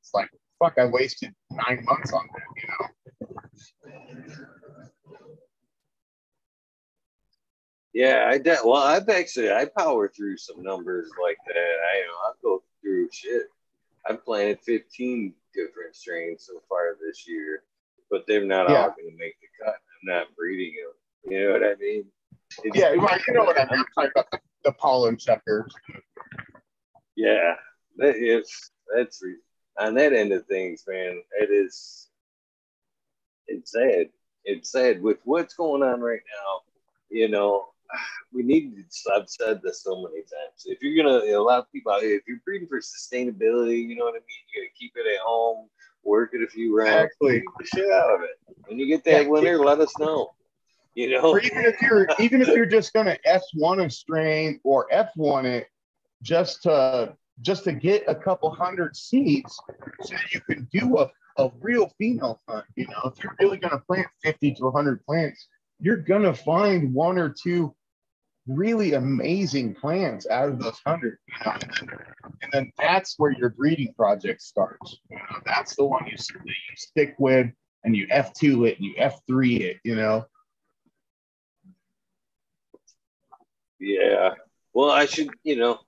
it's 0.00 0.14
like 0.14 0.30
fuck, 0.62 0.78
I 0.78 0.86
wasted 0.86 1.34
nine 1.50 1.84
months 1.84 2.12
on 2.12 2.26
that, 2.32 2.42
you 2.56 2.68
know. 2.68 4.46
Yeah, 7.94 8.26
I 8.28 8.38
de- 8.38 8.56
well, 8.64 8.82
I've 8.82 9.08
actually 9.08 9.50
I 9.52 9.66
power 9.76 10.08
through 10.08 10.38
some 10.38 10.62
numbers 10.62 11.10
like 11.22 11.36
that. 11.46 11.56
I 11.56 11.98
you 11.98 12.06
know 12.06 12.14
I 12.24 12.32
go 12.42 12.62
through 12.80 13.08
shit. 13.12 13.42
I've 14.08 14.24
planted 14.24 14.58
15 14.60 15.34
different 15.54 15.94
strains 15.94 16.46
so 16.46 16.60
far 16.68 16.96
this 17.00 17.28
year, 17.28 17.62
but 18.10 18.24
they're 18.26 18.44
not 18.44 18.68
Yeah. 18.70 18.84
all 18.84 18.90
going 18.90 19.10
to 19.12 19.16
make 19.18 19.36
the 19.40 19.64
cut. 19.64 19.74
I'm 19.74 20.14
not 20.14 20.34
breeding 20.36 20.74
them. 20.74 21.32
You 21.32 21.44
know 21.46 21.52
what 21.52 21.62
I 21.64 21.74
mean? 21.76 22.04
It's- 22.64 22.74
Yeah, 22.74 22.96
well, 22.96 23.18
you 23.28 23.34
know 23.34 23.44
what 23.44 23.58
I 23.60 23.64
mean. 23.70 23.80
I'm 23.80 23.84
talking 23.94 24.10
about 24.16 24.30
the, 24.32 24.40
the 24.64 24.72
pollen 24.72 25.16
checkers. 25.18 25.72
Yeah, 27.14 27.54
that 27.98 28.16
is 28.16 28.70
that's 28.96 29.22
on 29.78 29.94
that 29.94 30.12
end 30.14 30.32
of 30.32 30.46
things, 30.46 30.84
man. 30.88 31.22
It 31.40 31.50
is. 31.50 32.08
It's 33.46 33.72
sad. 33.72 34.08
It's 34.44 34.72
sad 34.72 35.02
with 35.02 35.18
what's 35.24 35.54
going 35.54 35.82
on 35.82 36.00
right 36.00 36.20
now. 36.42 36.60
You 37.10 37.28
know, 37.28 37.66
we 38.32 38.42
need. 38.42 38.74
To, 38.76 39.12
I've 39.14 39.28
said 39.28 39.60
this 39.62 39.82
so 39.82 40.02
many 40.02 40.20
times. 40.22 40.64
If 40.66 40.78
you're 40.82 40.96
gonna, 40.96 41.24
a 41.36 41.42
lot 41.42 41.60
of 41.60 41.72
people 41.72 41.92
out 41.92 42.02
here, 42.02 42.16
if 42.16 42.22
you're 42.26 42.40
breeding 42.44 42.68
for 42.68 42.80
sustainability, 42.80 43.86
you 43.86 43.96
know 43.96 44.04
what 44.04 44.14
I 44.14 44.22
mean. 44.24 44.42
You 44.54 44.62
gotta 44.62 44.74
keep 44.78 44.92
it 44.96 45.06
at 45.06 45.20
home, 45.20 45.68
work 46.04 46.30
it 46.32 46.42
a 46.42 46.48
few 46.48 46.76
rounds, 46.76 47.10
Exactly. 47.20 47.44
the 47.58 47.66
shit 47.66 47.90
out 47.90 48.14
of 48.14 48.20
it. 48.22 48.56
When 48.66 48.78
you 48.78 48.86
get 48.86 49.04
that 49.04 49.24
Yeah, 49.24 49.28
winner, 49.28 49.58
let 49.58 49.80
us 49.80 49.98
know. 49.98 50.34
You 50.94 51.10
know, 51.10 51.30
Or 51.30 51.40
even 51.40 51.64
if 51.64 51.80
you're 51.80 52.06
even 52.20 52.42
if 52.42 52.48
you're 52.48 52.66
just 52.66 52.92
gonna 52.92 53.16
S 53.24 53.44
one 53.54 53.80
a 53.80 53.88
strain 53.90 54.60
or 54.64 54.86
F 54.90 55.10
one 55.16 55.46
it 55.46 55.68
just 56.22 56.62
to 56.64 57.16
just 57.40 57.64
to 57.64 57.72
get 57.72 58.04
a 58.06 58.14
couple 58.14 58.50
hundred 58.50 58.94
seeds 58.94 59.58
so 60.02 60.14
you 60.32 60.40
can 60.42 60.68
do 60.70 60.98
a, 60.98 61.10
a 61.38 61.50
real 61.60 61.90
female 61.98 62.40
hunt. 62.46 62.64
You 62.76 62.86
know, 62.88 63.10
if 63.10 63.22
you're 63.22 63.34
really 63.40 63.56
gonna 63.56 63.80
plant 63.80 64.06
50 64.22 64.54
to 64.54 64.64
100 64.64 65.04
plants, 65.04 65.48
you're 65.80 65.96
gonna 65.96 66.34
find 66.34 66.92
one 66.92 67.18
or 67.18 67.30
two 67.30 67.74
really 68.46 68.94
amazing 68.94 69.74
plants 69.74 70.26
out 70.28 70.48
of 70.48 70.58
those 70.58 70.80
hundred. 70.84 71.18
And 71.44 72.50
then, 72.52 72.72
that's 72.78 73.18
where 73.18 73.30
your 73.30 73.50
breeding 73.50 73.94
project 73.94 74.42
starts. 74.42 74.98
That's 75.44 75.76
the 75.76 75.84
one 75.84 76.06
you, 76.06 76.16
you 76.44 76.54
stick 76.76 77.14
with 77.18 77.48
and 77.84 77.96
you 77.96 78.06
F2 78.08 78.68
it 78.68 78.78
and 78.78 78.86
you 78.86 78.94
F3 78.94 79.60
it, 79.60 79.76
you 79.84 79.94
know. 79.94 80.26
Yeah. 83.78 84.34
Well, 84.72 84.90
I 84.90 85.06
should, 85.06 85.30
you 85.42 85.56
know, 85.56 85.80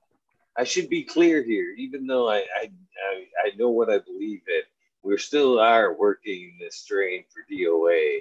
I 0.57 0.65
should 0.65 0.89
be 0.89 1.03
clear 1.03 1.43
here, 1.43 1.75
even 1.77 2.07
though 2.07 2.29
I, 2.29 2.39
I, 2.39 2.71
I, 3.11 3.25
I 3.47 3.57
know 3.57 3.71
what 3.71 3.91
I 3.91 3.99
believe 3.99 4.43
in. 4.49 4.63
We 5.03 5.17
still 5.19 5.61
are 5.61 5.95
working 5.95 6.57
this 6.61 6.77
strain 6.77 7.25
for 7.29 7.45
DOA 7.53 8.21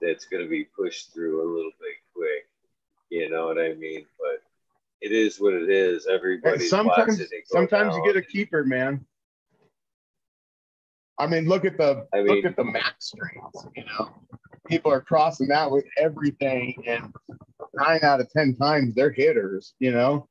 that's 0.00 0.24
going 0.24 0.42
to 0.42 0.48
be 0.48 0.64
pushed 0.64 1.12
through 1.12 1.40
a 1.42 1.48
little 1.54 1.72
bit 1.78 1.96
quick. 2.14 2.48
You 3.12 3.28
know 3.28 3.44
what 3.44 3.58
I 3.58 3.74
mean? 3.74 4.06
But 4.18 4.42
it 5.02 5.12
is 5.12 5.38
what 5.38 5.52
it 5.52 5.68
is. 5.68 6.06
Everybody. 6.06 6.66
Sometimes, 6.66 7.18
watching 7.18 7.26
it 7.30 7.44
go 7.52 7.58
sometimes 7.58 7.94
you 7.94 8.02
get 8.06 8.16
a 8.16 8.22
keeper, 8.22 8.64
man. 8.64 9.04
I 11.18 11.26
mean, 11.26 11.46
look 11.46 11.66
at 11.66 11.76
the 11.76 12.06
I 12.14 12.20
look 12.20 12.46
at 12.46 12.56
the 12.56 12.64
max 12.64 13.08
strains. 13.08 13.66
You 13.76 13.84
know, 13.84 14.14
people 14.66 14.90
are 14.90 15.02
crossing 15.02 15.48
that 15.48 15.70
with 15.70 15.84
everything, 15.98 16.82
and 16.86 17.12
nine 17.74 18.00
out 18.02 18.22
of 18.22 18.30
ten 18.30 18.56
times 18.56 18.94
they're 18.94 19.12
hitters. 19.12 19.74
You 19.78 19.92
know, 19.92 20.26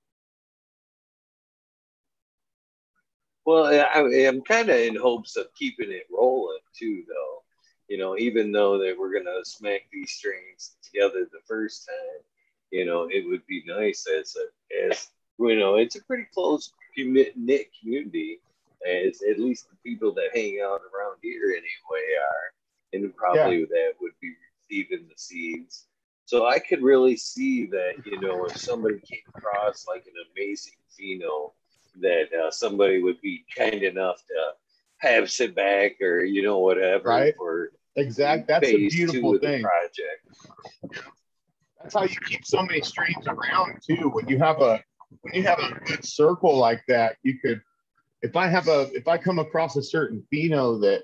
Well, 3.45 3.65
I, 3.67 4.27
I'm 4.27 4.41
kind 4.41 4.69
of 4.69 4.77
in 4.77 4.95
hopes 4.95 5.35
of 5.35 5.53
keeping 5.53 5.91
it 5.91 6.07
rolling 6.11 6.57
too, 6.75 7.03
though. 7.07 7.43
You 7.89 7.99
know, 7.99 8.17
even 8.17 8.51
though 8.51 8.79
that 8.79 8.95
we're 8.97 9.13
gonna 9.13 9.45
smack 9.45 9.81
these 9.91 10.13
strings 10.13 10.77
together 10.83 11.27
the 11.31 11.41
first 11.47 11.85
time, 11.85 12.23
you 12.71 12.85
know, 12.85 13.07
it 13.11 13.27
would 13.27 13.45
be 13.47 13.63
nice 13.67 14.05
as 14.07 14.35
a 14.35 14.89
as 14.89 15.09
you 15.39 15.57
know, 15.57 15.75
it's 15.75 15.95
a 15.95 16.03
pretty 16.03 16.27
close 16.33 16.71
knit 16.97 17.69
community, 17.79 18.39
as 18.87 19.21
at 19.29 19.39
least 19.39 19.67
the 19.69 19.77
people 19.89 20.13
that 20.13 20.29
hang 20.33 20.59
out 20.63 20.81
around 20.81 21.17
here 21.21 21.49
anyway 21.49 22.05
are, 22.29 22.93
and 22.93 23.15
probably 23.15 23.65
that 23.65 23.93
would 24.01 24.11
be 24.21 24.33
receiving 24.69 25.07
the 25.07 25.15
seeds. 25.15 25.85
So 26.25 26.45
I 26.47 26.59
could 26.59 26.81
really 26.81 27.17
see 27.17 27.65
that, 27.67 27.93
you 28.05 28.19
know, 28.21 28.45
if 28.45 28.55
somebody 28.57 28.99
came 28.99 29.19
across 29.35 29.85
like 29.87 30.05
an 30.05 30.13
amazing 30.33 30.73
pheno, 30.97 31.51
that 31.99 32.27
uh, 32.33 32.51
somebody 32.51 33.01
would 33.01 33.19
be 33.21 33.43
kind 33.57 33.83
enough 33.83 34.23
to 34.27 34.53
have 34.97 35.29
sit 35.31 35.55
back 35.55 35.99
or 36.01 36.23
you 36.23 36.43
know 36.43 36.59
whatever 36.59 37.09
Right. 37.09 37.35
for 37.35 37.71
Exact. 37.97 38.47
That's 38.47 38.69
a 38.69 38.77
beautiful 38.77 39.37
thing. 39.39 39.63
project. 39.63 41.05
That's 41.83 41.95
how 41.95 42.03
you 42.03 42.19
keep 42.27 42.45
so 42.45 42.61
many 42.61 42.81
strains 42.81 43.27
around 43.27 43.79
too. 43.85 44.09
When 44.09 44.27
you 44.27 44.37
have 44.37 44.61
a 44.61 44.83
when 45.21 45.33
you 45.33 45.43
have 45.43 45.59
a 45.59 45.73
good 45.85 46.05
circle 46.05 46.55
like 46.55 46.81
that, 46.87 47.17
you 47.23 47.39
could 47.39 47.61
if 48.21 48.35
I 48.35 48.47
have 48.47 48.67
a 48.67 48.89
if 48.93 49.07
I 49.07 49.17
come 49.17 49.39
across 49.39 49.75
a 49.75 49.83
certain 49.83 50.23
pheno 50.33 50.79
that 50.81 51.03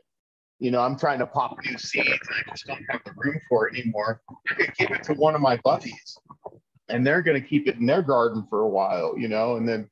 you 0.60 0.72
know 0.72 0.82
I'm 0.82 0.98
trying 0.98 1.20
to 1.20 1.28
pop 1.28 1.58
new 1.66 1.78
seeds 1.78 2.08
and 2.08 2.46
I 2.46 2.52
just 2.52 2.66
don't 2.66 2.84
have 2.90 3.02
the 3.06 3.14
room 3.16 3.40
for 3.50 3.68
it 3.68 3.78
anymore, 3.78 4.22
I 4.50 4.54
could 4.54 4.76
give 4.76 4.92
it 4.92 5.04
to 5.04 5.14
one 5.14 5.36
of 5.36 5.42
my 5.42 5.58
buddies 5.58 6.18
and 6.90 7.06
they're 7.06 7.22
gonna 7.22 7.42
keep 7.42 7.68
it 7.68 7.76
in 7.76 7.86
their 7.86 8.02
garden 8.02 8.46
for 8.50 8.62
a 8.62 8.70
while, 8.70 9.18
you 9.18 9.28
know, 9.28 9.58
and 9.58 9.68
then 9.68 9.90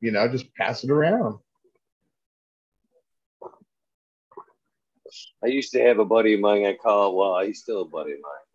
you 0.00 0.12
know, 0.12 0.28
just 0.28 0.54
pass 0.54 0.84
it 0.84 0.90
around. 0.90 1.38
I 5.42 5.48
used 5.48 5.72
to 5.72 5.80
have 5.82 5.98
a 5.98 6.04
buddy 6.04 6.34
of 6.34 6.40
mine. 6.40 6.66
I 6.66 6.74
call 6.74 7.16
well, 7.16 7.40
he's 7.44 7.60
still 7.60 7.82
a 7.82 7.88
buddy 7.88 8.12
of 8.12 8.18
mine, 8.20 8.45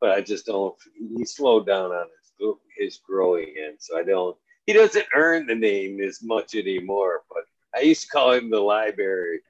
but 0.00 0.10
I 0.10 0.20
just 0.20 0.46
don't. 0.46 0.74
He 1.16 1.24
slowed 1.24 1.66
down 1.66 1.90
on 1.90 2.06
his 2.38 2.54
his 2.76 3.00
growing 3.06 3.54
end, 3.62 3.76
so 3.78 3.98
I 3.98 4.02
don't. 4.02 4.36
He 4.66 4.72
doesn't 4.72 5.06
earn 5.14 5.46
the 5.46 5.54
name 5.54 6.00
as 6.00 6.22
much 6.22 6.54
anymore. 6.54 7.22
But 7.28 7.44
I 7.74 7.82
used 7.82 8.02
to 8.02 8.08
call 8.08 8.32
him 8.32 8.50
the 8.50 8.60
library 8.60 9.40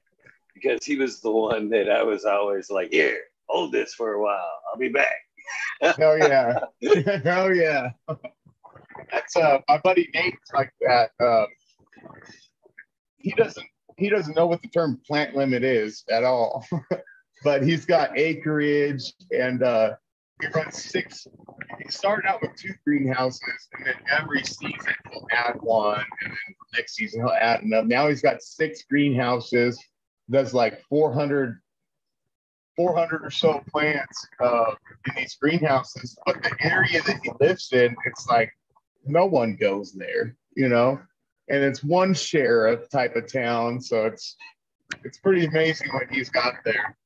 because 0.53 0.83
he 0.85 0.97
was 0.97 1.21
the 1.21 1.31
one 1.31 1.69
that 1.69 1.89
I 1.89 2.03
was 2.03 2.25
always 2.25 2.69
like, 2.69 2.91
"Here, 2.91 3.21
hold 3.47 3.71
this 3.71 3.93
for 3.93 4.13
a 4.13 4.21
while. 4.21 4.59
I'll 4.71 4.79
be 4.79 4.89
back." 4.89 5.15
Hell 5.97 6.17
yeah. 6.17 6.59
Hell 7.23 7.53
yeah. 7.53 7.91
That's 9.11 9.35
uh 9.35 9.59
my 9.67 9.77
buddy 9.79 10.09
Nate's 10.13 10.51
like 10.53 10.71
that. 10.81 11.11
Um 11.19 11.47
he 13.17 13.31
doesn't 13.31 13.65
he 13.97 14.09
doesn't 14.09 14.35
know 14.35 14.47
what 14.47 14.61
the 14.61 14.67
term 14.67 14.99
plant 15.05 15.35
limit 15.35 15.63
is 15.63 16.03
at 16.09 16.23
all. 16.23 16.65
but 17.43 17.63
he's 17.63 17.85
got 17.85 18.17
acreage 18.17 19.13
and 19.31 19.63
uh 19.63 19.93
he 20.41 20.47
runs 20.47 20.83
six 20.83 21.27
he 21.79 21.91
started 21.91 22.27
out 22.27 22.41
with 22.41 22.55
two 22.55 22.73
greenhouses 22.85 23.67
and 23.73 23.85
then 23.85 23.95
every 24.11 24.43
season 24.43 24.93
he'll 25.11 25.27
add 25.31 25.55
one 25.61 26.03
and 26.21 26.31
then 26.31 26.55
next 26.75 26.95
season 26.95 27.21
he'll 27.21 27.29
add 27.39 27.63
another. 27.63 27.87
Now 27.87 28.07
he's 28.07 28.21
got 28.21 28.41
six 28.41 28.83
greenhouses, 28.83 29.81
does 30.29 30.53
like 30.53 30.81
400 30.89 31.59
400 32.77 33.25
or 33.25 33.29
so 33.29 33.61
plants 33.69 34.27
uh, 34.39 34.73
in 35.07 35.15
these 35.15 35.35
greenhouses, 35.35 36.17
but 36.25 36.41
the 36.41 36.55
area 36.61 37.01
that 37.03 37.19
he 37.21 37.29
lives 37.39 37.71
in, 37.73 37.95
it's 38.05 38.27
like 38.27 38.51
no 39.05 39.25
one 39.25 39.57
goes 39.59 39.91
there, 39.91 40.37
you 40.55 40.69
know, 40.69 40.99
and 41.49 41.63
it's 41.63 41.83
one 41.83 42.13
sheriff 42.13 42.89
type 42.89 43.15
of 43.15 43.31
town, 43.31 43.81
so 43.81 44.05
it's 44.05 44.37
it's 45.03 45.17
pretty 45.19 45.45
amazing 45.45 45.89
what 45.93 46.07
he's 46.09 46.29
got 46.29 46.55
there. 46.63 46.97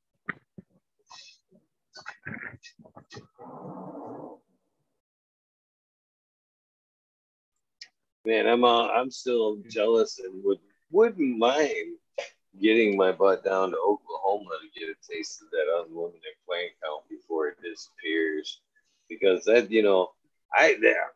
Man, 8.24 8.46
I'm 8.48 8.64
uh, 8.64 8.88
I'm 8.88 9.10
still 9.10 9.58
jealous 9.68 10.18
and 10.18 10.42
would 10.44 10.58
wouldn't 10.90 11.38
mind 11.38 11.96
getting 12.60 12.96
my 12.96 13.12
butt 13.12 13.44
down 13.44 13.70
to 13.70 13.76
Oklahoma 13.76 14.50
to 14.60 14.80
get 14.80 14.88
a 14.88 15.12
taste 15.12 15.42
of 15.42 15.50
that 15.50 15.84
unlimited 15.86 16.22
plant 16.46 16.72
count 16.82 17.08
before 17.08 17.48
it 17.48 17.56
disappears. 17.62 18.60
Because 19.08 19.44
that, 19.44 19.70
you 19.70 19.82
know, 19.82 20.10
I 20.52 20.76
there 20.80 21.12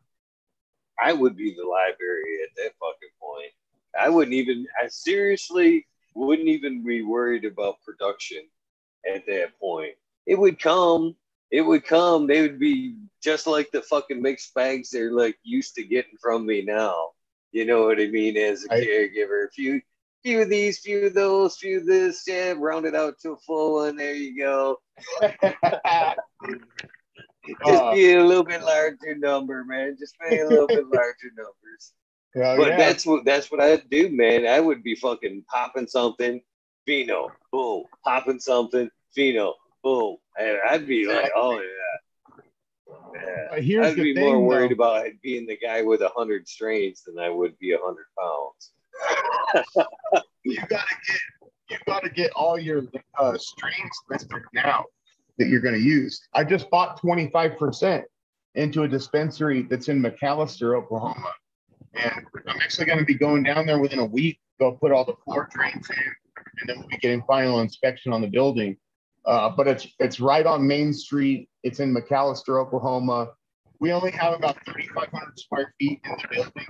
I 1.02 1.12
would 1.12 1.36
be 1.36 1.54
the 1.54 1.66
library 1.66 2.40
at 2.44 2.54
that 2.56 2.72
fucking 2.78 3.08
point. 3.20 3.52
I 3.98 4.08
wouldn't 4.08 4.34
even 4.34 4.66
I 4.82 4.88
seriously 4.88 5.86
wouldn't 6.14 6.48
even 6.48 6.84
be 6.84 7.02
worried 7.02 7.44
about 7.44 7.82
production 7.84 8.42
at 9.12 9.26
that 9.26 9.58
point. 9.58 9.94
It 10.26 10.38
would 10.38 10.60
come, 10.60 11.16
it 11.50 11.62
would 11.62 11.84
come. 11.84 12.26
They 12.26 12.42
would 12.42 12.58
be 12.58 12.96
just 13.22 13.46
like 13.46 13.70
the 13.72 13.82
fucking 13.82 14.20
mixed 14.22 14.54
bags 14.54 14.90
they're 14.90 15.12
like 15.12 15.36
used 15.42 15.74
to 15.76 15.82
getting 15.84 16.16
from 16.20 16.46
me 16.46 16.62
now. 16.62 17.10
You 17.52 17.64
know 17.66 17.84
what 17.86 18.00
I 18.00 18.06
mean? 18.06 18.36
As 18.36 18.64
a 18.70 18.74
I- 18.74 18.80
caregiver, 18.80 19.46
a 19.46 19.50
few 19.50 19.80
few 20.22 20.42
of 20.42 20.48
these, 20.50 20.78
few 20.80 21.06
of 21.06 21.14
those, 21.14 21.56
few 21.56 21.78
of 21.78 21.86
this, 21.86 22.24
yeah, 22.26 22.52
round 22.56 22.84
it 22.84 22.94
out 22.94 23.18
to 23.20 23.32
a 23.32 23.36
full 23.38 23.74
one. 23.76 23.96
There 23.96 24.14
you 24.14 24.36
go. 24.38 24.76
Just 27.66 27.82
Uh, 27.82 27.94
be 27.94 28.12
a 28.12 28.22
little 28.24 28.44
bit 28.44 28.62
larger 28.62 29.14
number, 29.16 29.64
man. 29.64 29.96
Just 29.98 30.14
be 30.28 30.38
a 30.38 30.46
little 30.48 30.66
bit 30.68 30.84
larger 30.92 31.30
numbers. 31.36 31.92
Hell 32.34 32.56
But 32.58 32.68
yeah. 32.68 32.76
that's 32.76 33.04
what 33.06 33.24
that's 33.24 33.50
what 33.50 33.60
I'd 33.60 33.88
do, 33.90 34.08
man. 34.10 34.46
I 34.46 34.60
would 34.60 34.82
be 34.82 34.94
fucking 34.94 35.44
popping 35.50 35.86
something, 35.88 36.40
pheno, 36.88 37.30
boom, 37.50 37.84
popping 38.04 38.38
something, 38.40 38.88
pheno, 39.16 39.54
boom. 39.82 40.16
And 40.38 40.58
I'd 40.68 40.86
be 40.86 41.06
like, 41.06 41.30
oh 41.34 41.60
yeah. 41.60 41.66
Yeah. 43.14 43.60
Here's 43.60 43.86
I'd 43.88 43.96
be 43.96 44.14
thing, 44.14 44.24
more 44.24 44.42
worried 44.42 44.70
though. 44.70 44.74
about 44.74 45.06
being 45.22 45.46
the 45.46 45.56
guy 45.56 45.82
with 45.82 46.00
a 46.00 46.08
hundred 46.08 46.48
strains 46.48 47.02
than 47.02 47.18
I 47.18 47.28
would 47.28 47.58
be 47.58 47.72
a 47.72 47.78
hundred 47.78 48.06
pounds. 48.18 48.72
you 50.44 50.56
gotta 50.68 50.94
get 51.06 51.20
you 51.70 51.76
gotta 51.86 52.10
get 52.10 52.32
all 52.32 52.58
your 52.58 52.82
uh, 53.18 53.36
strains 53.38 53.96
listed 54.08 54.42
now 54.52 54.84
that 55.40 55.48
you're 55.48 55.60
going 55.60 55.74
to 55.74 55.80
use. 55.80 56.20
I 56.34 56.44
just 56.44 56.70
bought 56.70 57.00
25% 57.00 58.02
into 58.54 58.82
a 58.82 58.88
dispensary 58.88 59.62
that's 59.62 59.88
in 59.88 60.02
McAlester, 60.02 60.76
Oklahoma, 60.76 61.32
and 61.94 62.26
I'm 62.46 62.60
actually 62.60 62.84
going 62.84 62.98
to 62.98 63.04
be 63.04 63.14
going 63.14 63.42
down 63.42 63.66
there 63.66 63.80
within 63.80 64.00
a 64.00 64.04
week. 64.04 64.38
Go 64.60 64.72
put 64.72 64.92
all 64.92 65.04
the 65.04 65.14
floor 65.24 65.48
drains 65.50 65.88
in, 65.88 65.96
and 65.96 66.68
then 66.68 66.78
we'll 66.78 66.88
be 66.88 66.98
getting 66.98 67.22
final 67.22 67.60
inspection 67.60 68.12
on 68.12 68.20
the 68.20 68.28
building. 68.28 68.76
Uh, 69.26 69.50
but 69.50 69.68
it's 69.68 69.86
it's 69.98 70.20
right 70.20 70.46
on 70.46 70.66
Main 70.66 70.92
Street. 70.92 71.48
It's 71.62 71.80
in 71.80 71.94
McAlester, 71.94 72.60
Oklahoma. 72.60 73.30
We 73.78 73.92
only 73.92 74.10
have 74.10 74.34
about 74.34 74.58
3,500 74.66 75.38
square 75.38 75.74
feet 75.78 76.00
in 76.04 76.12
the 76.12 76.28
building, 76.30 76.66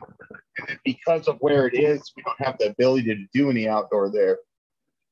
and 0.58 0.68
then 0.68 0.78
because 0.84 1.26
of 1.26 1.36
where 1.40 1.66
it 1.66 1.74
is, 1.74 2.12
we 2.16 2.22
don't 2.22 2.40
have 2.40 2.56
the 2.58 2.70
ability 2.70 3.14
to 3.14 3.26
do 3.32 3.50
any 3.50 3.68
outdoor 3.68 4.10
there. 4.10 4.38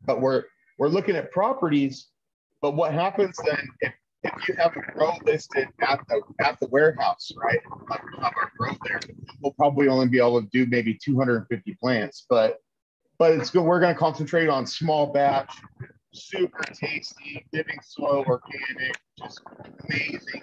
But 0.04 0.20
we're 0.20 0.44
we're 0.78 0.88
looking 0.88 1.16
at 1.16 1.32
properties. 1.32 2.08
But 2.60 2.74
what 2.74 2.92
happens 2.92 3.36
then 3.44 3.68
if, 3.80 3.92
if 4.24 4.48
you 4.48 4.54
have 4.56 4.76
a 4.76 4.92
grow 4.92 5.12
listed 5.24 5.68
at 5.80 6.00
the 6.08 6.22
at 6.40 6.58
the 6.60 6.66
warehouse, 6.68 7.30
right? 7.36 7.60
We'll 7.70 8.22
have 8.22 8.32
our 8.36 8.52
grow 8.58 8.72
there. 8.84 9.00
We'll 9.42 9.52
probably 9.52 9.88
only 9.88 10.08
be 10.08 10.18
able 10.18 10.42
to 10.42 10.48
do 10.52 10.66
maybe 10.66 10.98
250 11.02 11.76
plants, 11.80 12.26
but 12.28 12.58
but 13.18 13.32
it's 13.32 13.50
good. 13.50 13.62
We're 13.62 13.80
going 13.80 13.94
to 13.94 13.98
concentrate 13.98 14.48
on 14.48 14.66
small 14.66 15.12
batch, 15.12 15.52
super 16.12 16.62
tasty, 16.72 17.44
living 17.52 17.78
soil, 17.82 18.24
organic, 18.26 18.96
just 19.18 19.40
amazing 19.88 20.42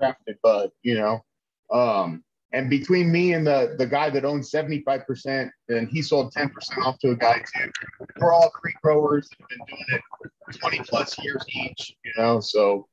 crafted 0.00 0.36
bud, 0.42 0.70
you 0.82 0.96
know. 0.96 1.24
Um, 1.70 2.24
and 2.52 2.70
between 2.70 3.10
me 3.10 3.32
and 3.32 3.46
the 3.46 3.74
the 3.78 3.86
guy 3.86 4.10
that 4.10 4.24
owns 4.24 4.50
75%, 4.50 5.50
and 5.68 5.88
he 5.88 6.02
sold 6.02 6.32
10% 6.32 6.50
off 6.84 6.98
to 7.00 7.10
a 7.10 7.16
guy 7.16 7.38
too. 7.38 7.70
We're 8.18 8.32
all 8.32 8.50
creek 8.50 8.76
growers 8.80 9.28
that 9.28 9.38
have 9.40 9.48
been 9.48 9.76
doing 9.76 10.00
it 10.48 10.60
20 10.60 10.78
plus 10.80 11.18
years 11.18 11.44
each, 11.48 11.96
you 12.04 12.12
know. 12.16 12.40
So 12.40 12.86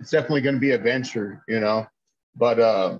it's 0.00 0.10
definitely 0.10 0.40
going 0.40 0.56
to 0.56 0.60
be 0.60 0.72
a 0.72 0.78
venture, 0.78 1.44
you 1.46 1.60
know. 1.60 1.86
But 2.34 2.58
uh, 2.58 2.98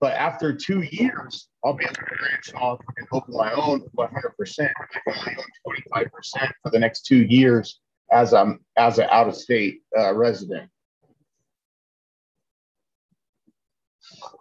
but 0.00 0.14
after 0.14 0.54
two 0.54 0.82
years, 0.82 1.48
I'll 1.64 1.74
be 1.74 1.84
able 1.84 1.94
to 1.94 2.02
branch 2.02 2.54
off 2.54 2.80
and 2.96 3.06
open 3.12 3.34
my 3.34 3.52
own 3.52 3.82
100 3.94 4.36
percent. 4.36 4.70
I 4.78 4.84
can 4.92 5.14
only 5.18 5.36
own 5.38 5.72
25 5.92 6.12
percent 6.12 6.52
for 6.62 6.70
the 6.70 6.78
next 6.78 7.02
two 7.02 7.24
years 7.24 7.80
as 8.12 8.32
I'm 8.32 8.60
as 8.76 8.98
an 8.98 9.08
out 9.10 9.28
of 9.28 9.36
state 9.36 9.82
uh, 9.96 10.14
resident. 10.14 10.70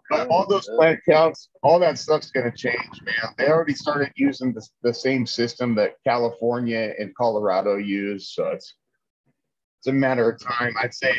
But 0.10 0.30
all 0.30 0.48
those 0.48 0.70
plant 0.70 1.02
counts, 1.08 1.50
all 1.63 1.80
that 1.80 2.00
stuff's 2.00 2.32
going 2.32 2.50
to 2.50 2.58
change, 2.58 3.02
man. 3.04 3.34
They 3.38 3.50
already 3.50 3.74
started 3.74 4.13
using 4.15 4.54
the, 4.54 4.65
the 4.82 4.93
same 4.93 5.26
system 5.26 5.76
that 5.76 5.96
California 6.06 6.93
and 6.98 7.13
Colorado 7.15 7.76
use, 7.76 8.34
so 8.34 8.48
it's 8.48 8.76
it's 9.88 9.93
a 9.93 9.97
matter 9.97 10.30
of 10.30 10.38
time. 10.38 10.73
I'd 10.82 10.93
say, 10.93 11.13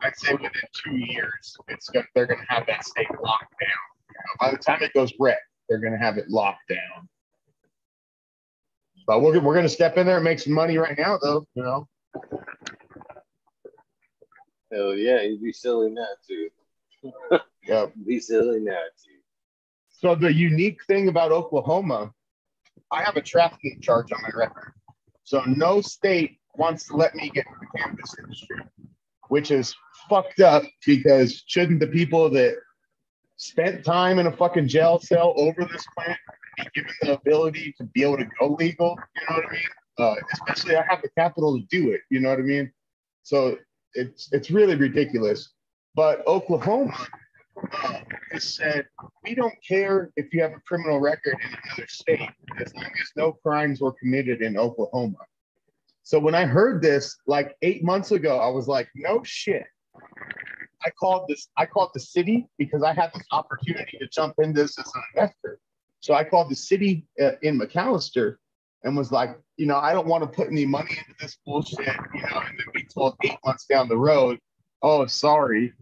I'd 0.00 0.16
say 0.16 0.32
within 0.32 0.50
two 0.84 0.96
years, 0.96 1.56
it's 1.68 1.88
gonna, 1.88 2.04
they're 2.16 2.26
going 2.26 2.40
to 2.40 2.52
have 2.52 2.66
that 2.66 2.84
state 2.84 3.06
locked 3.22 3.54
down. 3.60 3.70
You 4.08 4.16
know, 4.16 4.34
by 4.40 4.50
the 4.50 4.56
time 4.56 4.82
it 4.82 4.92
goes 4.92 5.12
red, 5.20 5.38
they're 5.68 5.78
going 5.78 5.92
to 5.92 5.98
have 6.00 6.18
it 6.18 6.28
locked 6.28 6.68
down. 6.68 7.08
But 9.06 9.22
we're 9.22 9.38
we're 9.38 9.54
going 9.54 9.66
to 9.66 9.68
step 9.68 9.98
in 9.98 10.06
there 10.06 10.16
and 10.16 10.24
make 10.24 10.40
some 10.40 10.52
money 10.52 10.78
right 10.78 10.98
now, 10.98 11.16
though. 11.22 11.46
You 11.54 11.62
know, 11.62 11.88
Hell 14.72 14.94
yeah, 14.94 15.22
you'd 15.22 15.40
be 15.40 15.52
silly 15.52 15.90
not 15.90 16.08
to. 16.26 17.40
yeah. 17.68 17.86
Be 18.04 18.18
silly 18.18 18.58
not 18.58 18.74
to. 19.04 19.10
So 19.90 20.16
the 20.16 20.32
unique 20.32 20.84
thing 20.86 21.06
about 21.06 21.30
Oklahoma, 21.30 22.12
I 22.90 23.04
have 23.04 23.16
a 23.16 23.22
trafficking 23.22 23.78
charge 23.80 24.10
on 24.10 24.22
my 24.22 24.30
record. 24.34 24.72
So 25.22 25.42
no 25.46 25.80
state 25.80 26.38
wants 26.54 26.86
to 26.88 26.96
let 26.96 27.14
me 27.14 27.30
get 27.30 27.46
into 27.46 27.58
the 27.60 27.78
cannabis 27.78 28.14
industry. 28.18 28.56
which 29.28 29.50
is 29.50 29.74
fucked 30.10 30.40
up 30.40 30.62
because 30.84 31.42
shouldn't 31.46 31.80
the 31.80 31.86
people 31.86 32.28
that 32.28 32.54
spent 33.36 33.84
time 33.84 34.18
in 34.18 34.26
a 34.26 34.36
fucking 34.36 34.68
jail 34.68 34.98
cell 34.98 35.32
over 35.36 35.64
this 35.64 35.84
plant 35.96 36.18
be 36.58 36.64
given 36.74 36.92
the 37.00 37.14
ability 37.14 37.74
to 37.78 37.84
be 37.84 38.02
able 38.02 38.18
to 38.18 38.26
go 38.38 38.54
legal? 38.58 38.98
You 39.16 39.22
know 39.28 39.36
what 39.36 39.48
I 39.48 39.52
mean? 39.52 39.62
Uh, 39.98 40.14
especially 40.32 40.76
I 40.76 40.84
have 40.88 41.02
the 41.02 41.08
capital 41.16 41.58
to 41.58 41.64
do 41.70 41.90
it. 41.92 42.02
You 42.10 42.20
know 42.20 42.28
what 42.30 42.38
I 42.38 42.42
mean? 42.42 42.70
So 43.22 43.56
it's 43.94 44.28
it's 44.32 44.50
really 44.50 44.74
ridiculous. 44.74 45.50
But 45.94 46.26
Oklahoma 46.26 46.94
uh, 47.72 48.00
has 48.32 48.54
said 48.54 48.86
we 49.24 49.34
don't 49.34 49.54
care 49.66 50.10
if 50.16 50.32
you 50.32 50.42
have 50.42 50.52
a 50.52 50.60
criminal 50.66 51.00
record 51.00 51.36
in 51.42 51.56
another 51.64 51.86
state 51.88 52.28
as 52.60 52.74
long 52.74 52.84
as 53.00 53.10
no 53.16 53.32
crimes 53.32 53.80
were 53.80 53.92
committed 53.92 54.42
in 54.42 54.58
Oklahoma. 54.58 55.18
So 56.02 56.18
when 56.18 56.34
I 56.34 56.44
heard 56.44 56.82
this 56.82 57.16
like 57.26 57.56
eight 57.62 57.84
months 57.84 58.10
ago, 58.10 58.38
I 58.38 58.48
was 58.48 58.68
like, 58.68 58.88
no 58.94 59.22
shit. 59.24 59.64
I 60.84 60.90
called 60.90 61.26
this, 61.28 61.48
I 61.56 61.66
called 61.66 61.90
the 61.94 62.00
city 62.00 62.48
because 62.58 62.82
I 62.82 62.92
had 62.92 63.10
this 63.14 63.24
opportunity 63.30 63.98
to 63.98 64.08
jump 64.08 64.34
in 64.38 64.52
this 64.52 64.78
as 64.78 64.90
an 64.94 65.02
investor. 65.14 65.60
So 66.00 66.14
I 66.14 66.24
called 66.24 66.50
the 66.50 66.56
city 66.56 67.06
uh, 67.20 67.32
in 67.42 67.58
McAlester 67.58 68.36
and 68.82 68.96
was 68.96 69.12
like, 69.12 69.38
you 69.56 69.66
know, 69.66 69.76
I 69.76 69.92
don't 69.92 70.08
want 70.08 70.24
to 70.24 70.28
put 70.28 70.48
any 70.48 70.66
money 70.66 70.90
into 70.90 71.14
this 71.20 71.38
bullshit, 71.46 71.78
you 72.14 72.22
know, 72.22 72.40
and 72.40 72.58
then 72.58 72.66
be 72.74 72.84
told 72.92 73.14
eight 73.22 73.38
months 73.44 73.66
down 73.66 73.88
the 73.88 73.96
road, 73.96 74.40
oh, 74.82 75.06
sorry. 75.06 75.72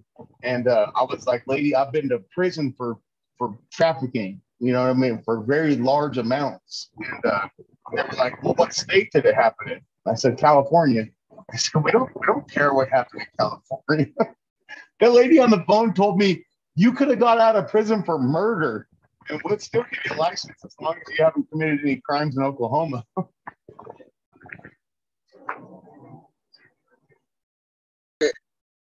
And 0.43 0.69
uh, 0.69 0.91
I 0.95 1.05
was 1.05 1.27
like, 1.27 1.43
lady, 1.47 1.75
I've 1.75 1.93
been 1.93 2.11
to 2.11 2.23
prison 2.35 2.75
for 2.77 2.99
for 3.39 3.57
trafficking, 3.73 4.43
you 4.59 4.75
know 4.75 4.83
what 4.83 4.91
I 4.91 4.93
mean, 4.93 5.23
for 5.23 5.41
very 5.41 5.77
large 5.77 6.19
amounts. 6.19 6.91
And 6.99 7.25
uh, 7.25 7.49
they 7.95 8.03
were 8.03 8.17
like, 8.17 8.43
well, 8.43 8.55
what 8.55 8.75
state 8.75 9.11
did 9.13 9.25
it 9.27 9.35
happen 9.35 9.71
in? 9.71 9.81
I 10.07 10.15
said, 10.15 10.39
California. 10.39 11.07
I 11.53 11.57
said, 11.57 11.83
we 11.83 11.91
don't, 11.91 12.11
we 12.19 12.27
don't 12.27 12.51
care 12.51 12.75
what 12.75 12.89
happened 12.89 13.23
in 13.23 13.29
California. 13.39 14.07
that 15.01 15.13
lady 15.13 15.39
on 15.39 15.51
the 15.51 15.65
phone 15.67 15.93
told 15.95 16.19
me 16.19 16.45
you 16.75 16.93
could 16.93 17.09
have 17.09 17.19
got 17.19 17.39
out 17.39 17.57
of 17.57 17.69
prison 17.69 18.03
for 18.03 18.19
murder 18.19 18.87
and 19.29 19.41
would 19.45 19.61
still 19.61 19.85
give 19.91 20.01
you 20.05 20.17
a 20.17 20.19
license 20.19 20.57
as 20.65 20.75
long 20.81 20.95
as 20.95 21.19
you 21.19 21.25
haven't 21.25 21.51
committed 21.51 21.81
any 21.83 22.01
crimes 22.05 22.37
in 22.37 22.43
Oklahoma. 22.43 23.05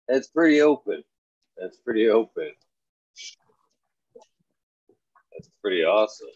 That's 0.09 0.29
pretty 0.29 0.63
open. 0.63 1.05
That's 1.59 1.77
pretty 1.79 2.09
open. 2.09 2.51
That's 5.33 5.51
pretty 5.61 5.85
awesome. 5.85 6.29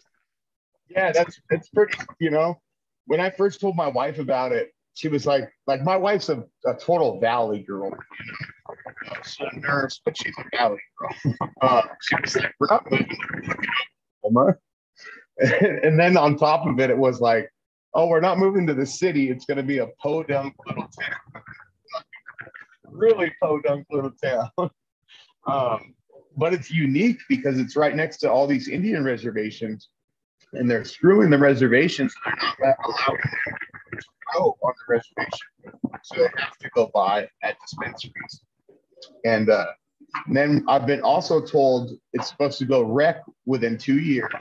Yeah, 0.93 1.11
that's 1.11 1.39
that's 1.49 1.69
pretty. 1.69 1.97
You 2.19 2.29
know, 2.29 2.61
when 3.07 3.19
I 3.19 3.29
first 3.29 3.59
told 3.59 3.75
my 3.75 3.87
wife 3.87 4.19
about 4.19 4.51
it, 4.51 4.73
she 4.93 5.07
was 5.07 5.25
like, 5.25 5.51
like 5.67 5.81
my 5.81 5.97
wife's 5.97 6.29
a, 6.29 6.43
a 6.65 6.73
total 6.75 7.19
valley 7.19 7.63
girl. 7.63 7.91
She's 9.25 9.47
a 9.51 9.59
nurse, 9.59 9.99
but 10.05 10.15
she's 10.17 10.33
a 10.37 10.57
valley 10.57 10.81
girl. 10.97 11.35
Uh, 11.61 11.81
she 12.01 12.15
was 12.21 12.35
like, 12.35 12.53
we're 12.59 12.67
not 12.69 12.89
moving 12.89 13.17
Oklahoma. 14.23 14.57
and 15.83 15.99
then 15.99 16.15
on 16.15 16.37
top 16.37 16.67
of 16.67 16.79
it, 16.79 16.89
it 16.89 16.97
was 16.97 17.19
like, 17.19 17.49
oh, 17.95 18.07
we're 18.07 18.21
not 18.21 18.37
moving 18.37 18.67
to 18.67 18.73
the 18.73 18.85
city. 18.85 19.29
It's 19.29 19.45
going 19.45 19.57
to 19.57 19.63
be 19.63 19.79
a 19.79 19.87
podunk 20.01 20.53
little 20.67 20.87
town. 20.87 21.43
really 22.91 23.33
podunk 23.41 23.85
little 23.89 24.11
town. 24.23 24.49
um, 25.47 25.95
but 26.37 26.53
it's 26.53 26.71
unique 26.71 27.19
because 27.29 27.59
it's 27.59 27.75
right 27.75 27.95
next 27.95 28.17
to 28.17 28.31
all 28.31 28.47
these 28.47 28.67
Indian 28.67 29.03
reservations 29.03 29.89
and 30.53 30.69
they're 30.69 30.85
screwing 30.85 31.29
the 31.29 31.37
reservations. 31.37 32.13
They're 32.25 32.35
not 32.69 32.77
allowing 32.85 33.21
them 33.21 33.99
to 33.99 34.07
go 34.33 34.57
on 34.61 34.73
the 34.87 34.93
reservation. 34.93 35.47
So 36.03 36.17
they 36.17 36.29
have 36.37 36.57
to 36.57 36.69
go 36.75 36.91
buy 36.93 37.27
at 37.43 37.57
dispensaries. 37.61 38.41
And, 39.25 39.49
uh, 39.49 39.67
then 40.29 40.63
I've 40.67 40.85
been 40.85 41.01
also 41.01 41.41
told 41.41 41.91
it's 42.13 42.29
supposed 42.29 42.59
to 42.59 42.65
go 42.65 42.83
rec 42.83 43.23
within 43.45 43.77
two 43.77 43.99
years. 43.99 44.31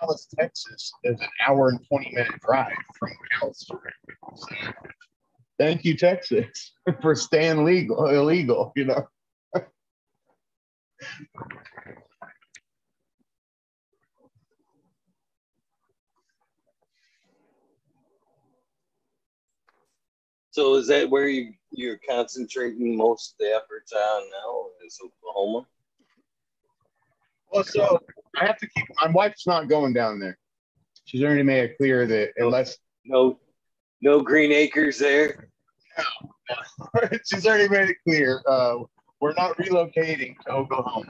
Dallas, 0.00 0.26
Texas 0.38 0.92
is 1.04 1.20
an 1.20 1.28
hour 1.46 1.68
and 1.68 1.78
20 1.86 2.12
minute 2.12 2.40
drive 2.40 2.72
from 2.98 3.10
Dallas. 3.40 3.66
So, 3.68 3.78
thank 5.58 5.84
you, 5.84 5.96
Texas, 5.96 6.72
for 7.02 7.14
staying 7.14 7.64
legal, 7.64 8.08
illegal, 8.08 8.72
you 8.74 8.86
know. 8.86 9.06
So 20.52 20.74
is 20.74 20.86
that 20.88 21.08
where 21.08 21.28
you 21.28 21.54
you're 21.70 21.98
concentrating 22.06 22.94
most 22.94 23.32
of 23.32 23.38
the 23.38 23.54
efforts 23.54 23.90
on 23.92 24.22
now? 24.30 24.66
Is 24.86 25.00
Oklahoma? 25.02 25.66
Well, 27.50 27.64
so 27.64 27.98
I 28.38 28.44
have 28.46 28.58
to 28.58 28.68
keep. 28.68 28.84
My 29.02 29.10
wife's 29.10 29.46
not 29.46 29.70
going 29.70 29.94
down 29.94 30.20
there. 30.20 30.38
She's 31.06 31.22
already 31.22 31.42
made 31.42 31.70
it 31.70 31.78
clear 31.78 32.06
that 32.06 32.32
unless 32.36 32.76
no, 33.06 33.40
no 34.02 34.20
green 34.20 34.52
acres 34.52 34.98
there. 34.98 35.48
No, 35.98 37.08
she's 37.24 37.46
already 37.46 37.70
made 37.70 37.88
it 37.88 37.96
clear. 38.06 38.42
Uh, 38.46 38.80
we're 39.22 39.32
not 39.32 39.56
relocating 39.56 40.38
to 40.40 40.50
Oklahoma, 40.50 41.08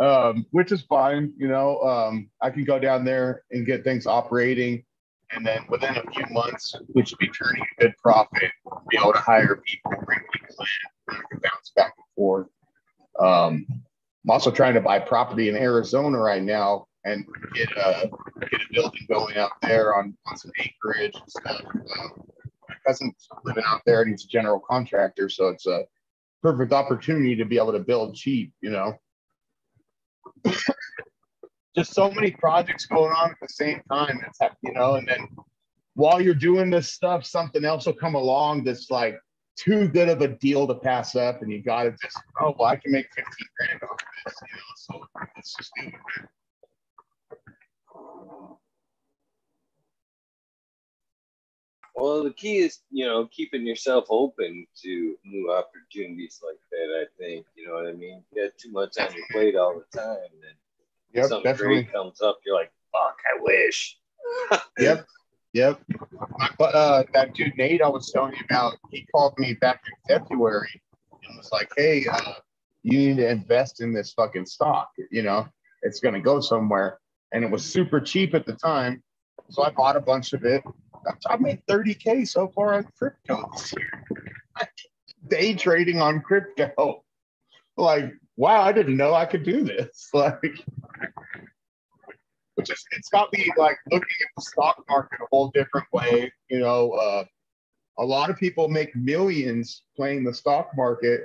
um, 0.00 0.46
which 0.50 0.72
is 0.72 0.82
fine. 0.82 1.32
You 1.36 1.46
know, 1.46 1.80
um, 1.82 2.28
I 2.42 2.50
can 2.50 2.64
go 2.64 2.80
down 2.80 3.04
there 3.04 3.44
and 3.52 3.64
get 3.64 3.84
things 3.84 4.08
operating 4.08 4.82
and 5.32 5.46
then 5.46 5.64
within 5.68 5.96
a 5.96 6.10
few 6.12 6.24
months, 6.30 6.74
we 6.94 7.04
should 7.04 7.18
be 7.18 7.28
turning 7.28 7.62
a 7.62 7.82
good 7.82 7.94
profit, 8.02 8.50
be 8.88 8.98
able 8.98 9.12
to 9.12 9.18
hire 9.18 9.60
people, 9.64 9.92
bring 10.04 10.20
people 10.32 10.56
in, 10.58 11.16
can 11.30 11.40
bounce 11.42 11.72
back 11.76 11.94
and 11.96 12.06
forth. 12.16 12.46
Um, 13.18 13.66
I'm 13.68 14.30
also 14.30 14.50
trying 14.50 14.74
to 14.74 14.80
buy 14.80 14.98
property 14.98 15.48
in 15.48 15.56
Arizona 15.56 16.18
right 16.18 16.42
now 16.42 16.86
and 17.04 17.26
get 17.54 17.70
a 17.76 18.10
get 18.50 18.60
a 18.60 18.72
building 18.72 19.06
going 19.08 19.36
out 19.36 19.52
there 19.62 19.94
on, 19.96 20.16
on 20.26 20.36
some 20.36 20.52
acreage 20.58 21.14
and 21.14 21.30
stuff. 21.30 21.62
Um, 21.64 22.24
my 22.68 22.74
cousin's 22.86 23.28
living 23.44 23.64
out 23.66 23.80
there 23.86 24.02
and 24.02 24.10
he's 24.10 24.24
a 24.24 24.28
general 24.28 24.60
contractor, 24.60 25.28
so 25.28 25.48
it's 25.48 25.66
a 25.66 25.84
perfect 26.42 26.72
opportunity 26.72 27.36
to 27.36 27.44
be 27.44 27.56
able 27.56 27.72
to 27.72 27.78
build 27.78 28.14
cheap, 28.14 28.52
you 28.60 28.70
know 28.70 28.98
just 31.76 31.94
so 31.94 32.10
many 32.10 32.30
projects 32.32 32.86
going 32.86 33.12
on 33.12 33.30
at 33.30 33.36
the 33.40 33.48
same 33.48 33.80
time. 33.90 34.20
It's 34.26 34.38
you 34.62 34.72
know, 34.72 34.94
and 34.94 35.06
then 35.06 35.28
while 35.94 36.20
you're 36.20 36.34
doing 36.34 36.70
this 36.70 36.92
stuff, 36.92 37.24
something 37.24 37.64
else 37.64 37.86
will 37.86 37.92
come 37.94 38.14
along 38.14 38.64
that's 38.64 38.90
like 38.90 39.18
too 39.56 39.88
good 39.88 40.08
of 40.08 40.22
a 40.22 40.28
deal 40.28 40.66
to 40.66 40.74
pass 40.74 41.16
up, 41.16 41.42
and 41.42 41.50
you 41.50 41.62
got 41.62 41.84
to 41.84 41.90
just 42.02 42.18
oh 42.40 42.54
well, 42.58 42.68
I 42.68 42.76
can 42.76 42.92
make 42.92 43.06
fifteen 43.14 43.48
grand 43.58 43.82
off 43.82 43.90
of 43.90 43.98
this, 44.26 44.34
you 44.42 44.54
know. 44.54 44.62
So 44.76 45.06
let's 45.36 45.54
just 45.56 45.72
do 45.80 45.86
it. 45.86 45.94
Well, 51.94 52.22
the 52.22 52.32
key 52.32 52.58
is, 52.58 52.78
you 52.92 53.06
know, 53.06 53.26
keeping 53.26 53.66
yourself 53.66 54.04
open 54.08 54.68
to 54.84 55.16
new 55.24 55.52
opportunities 55.52 56.40
like 56.46 56.60
that. 56.70 56.94
I 56.96 57.06
think, 57.18 57.44
you 57.56 57.66
know 57.66 57.74
what 57.74 57.88
I 57.88 57.92
mean. 57.92 58.22
You 58.32 58.44
got 58.44 58.56
too 58.56 58.70
much 58.70 58.98
on 59.00 59.12
your 59.12 59.24
plate 59.32 59.56
all 59.56 59.74
the 59.74 59.98
time, 59.98 60.30
and 60.32 60.56
Yep, 61.14 61.26
something 61.26 61.52
definitely. 61.52 61.84
comes 61.84 62.20
up, 62.20 62.38
you're 62.44 62.54
like, 62.54 62.72
fuck, 62.92 63.18
I 63.26 63.40
wish. 63.40 63.98
Yep. 64.78 65.06
Yep. 65.54 65.80
But 66.58 66.74
uh, 66.74 67.04
that 67.14 67.34
dude 67.34 67.56
Nate 67.56 67.82
I 67.82 67.88
was 67.88 68.10
telling 68.12 68.34
you 68.34 68.42
about, 68.44 68.76
he 68.90 69.06
called 69.12 69.34
me 69.38 69.54
back 69.54 69.82
in 69.86 70.18
February 70.18 70.82
and 71.26 71.36
was 71.36 71.50
like, 71.50 71.70
"Hey, 71.76 72.06
uh, 72.06 72.34
you 72.82 72.98
need 72.98 73.16
to 73.16 73.28
invest 73.28 73.80
in 73.80 73.92
this 73.92 74.12
fucking 74.12 74.46
stock. 74.46 74.90
You 75.10 75.22
know, 75.22 75.48
it's 75.82 76.00
going 76.00 76.14
to 76.14 76.20
go 76.20 76.40
somewhere." 76.40 76.98
And 77.32 77.44
it 77.44 77.50
was 77.50 77.64
super 77.64 78.00
cheap 78.00 78.34
at 78.34 78.46
the 78.46 78.54
time, 78.54 79.02
so 79.50 79.62
I 79.62 79.70
bought 79.70 79.96
a 79.96 80.00
bunch 80.00 80.32
of 80.32 80.44
it. 80.44 80.62
I 81.26 81.36
made 81.36 81.62
30k 81.68 82.28
so 82.28 82.48
far 82.48 82.74
on 82.74 82.86
crypto 82.98 83.50
this 83.52 83.72
year. 83.76 84.04
Day 85.28 85.54
trading 85.54 86.00
on 86.00 86.20
crypto. 86.20 87.04
Like, 87.76 88.12
wow, 88.38 88.62
I 88.62 88.72
didn't 88.72 88.96
know 88.96 89.12
I 89.12 89.26
could 89.26 89.42
do 89.42 89.62
this. 89.62 90.08
Like, 90.14 90.64
which 92.54 92.70
is, 92.70 92.84
it's 92.92 93.08
got 93.08 93.32
me 93.32 93.52
like 93.56 93.76
looking 93.90 94.16
at 94.20 94.28
the 94.36 94.42
stock 94.42 94.84
market 94.88 95.20
a 95.22 95.26
whole 95.30 95.50
different 95.54 95.86
way. 95.92 96.32
You 96.48 96.60
know, 96.60 96.92
uh, 96.92 97.24
a 97.98 98.04
lot 98.04 98.30
of 98.30 98.36
people 98.36 98.68
make 98.68 98.96
millions 98.96 99.82
playing 99.96 100.24
the 100.24 100.34
stock 100.34 100.70
market 100.76 101.22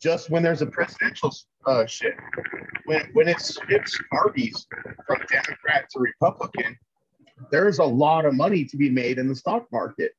just 0.00 0.30
when 0.30 0.42
there's 0.42 0.62
a 0.62 0.66
presidential 0.66 1.34
uh, 1.66 1.84
shit. 1.86 2.14
When, 2.86 3.06
when 3.12 3.28
it's, 3.28 3.58
it's 3.68 3.98
parties 4.10 4.66
from 5.06 5.18
Democrat 5.30 5.88
to 5.90 6.00
Republican, 6.00 6.78
there's 7.50 7.78
a 7.78 7.84
lot 7.84 8.24
of 8.24 8.34
money 8.34 8.64
to 8.64 8.76
be 8.76 8.88
made 8.88 9.18
in 9.18 9.28
the 9.28 9.36
stock 9.36 9.66
market. 9.72 10.12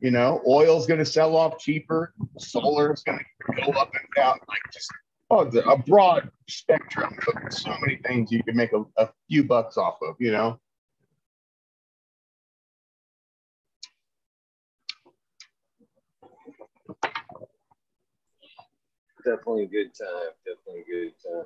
You 0.00 0.10
know, 0.10 0.42
oil's 0.46 0.86
going 0.86 1.00
to 1.00 1.06
sell 1.06 1.36
off 1.36 1.58
cheaper, 1.58 2.14
solar 2.38 2.94
is 2.94 3.02
going 3.02 3.18
to 3.18 3.62
go 3.62 3.72
up 3.72 3.90
and 3.92 4.08
down. 4.16 4.38
Like 4.48 4.60
just 4.72 4.90
oh, 5.30 5.46
a 5.46 5.78
broad 5.78 6.30
spectrum 6.48 7.16
of 7.28 7.52
so 7.52 7.74
many 7.80 7.96
things 8.06 8.32
you 8.32 8.42
can 8.42 8.56
make 8.56 8.72
a, 8.72 8.84
a 8.96 9.08
few 9.28 9.44
bucks 9.44 9.76
off 9.76 9.98
of, 10.02 10.16
you 10.18 10.32
know? 10.32 10.58
definitely 19.28 19.64
a 19.64 19.68
good 19.68 19.92
time. 19.94 20.32
Definitely 20.46 20.82
a 20.82 20.90
good 20.90 21.12
time 21.22 21.44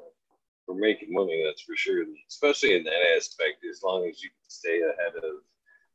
for 0.67 0.75
making 0.75 1.13
money. 1.13 1.43
That's 1.45 1.63
for 1.63 1.77
sure. 1.77 2.05
Especially 2.29 2.77
in 2.77 2.85
that 2.85 3.17
aspect, 3.17 3.65
as 3.69 3.83
long 3.83 4.09
as 4.09 4.23
you 4.23 4.31
can 4.31 4.49
stay 4.49 4.81
ahead 4.81 5.17
of 5.17 5.43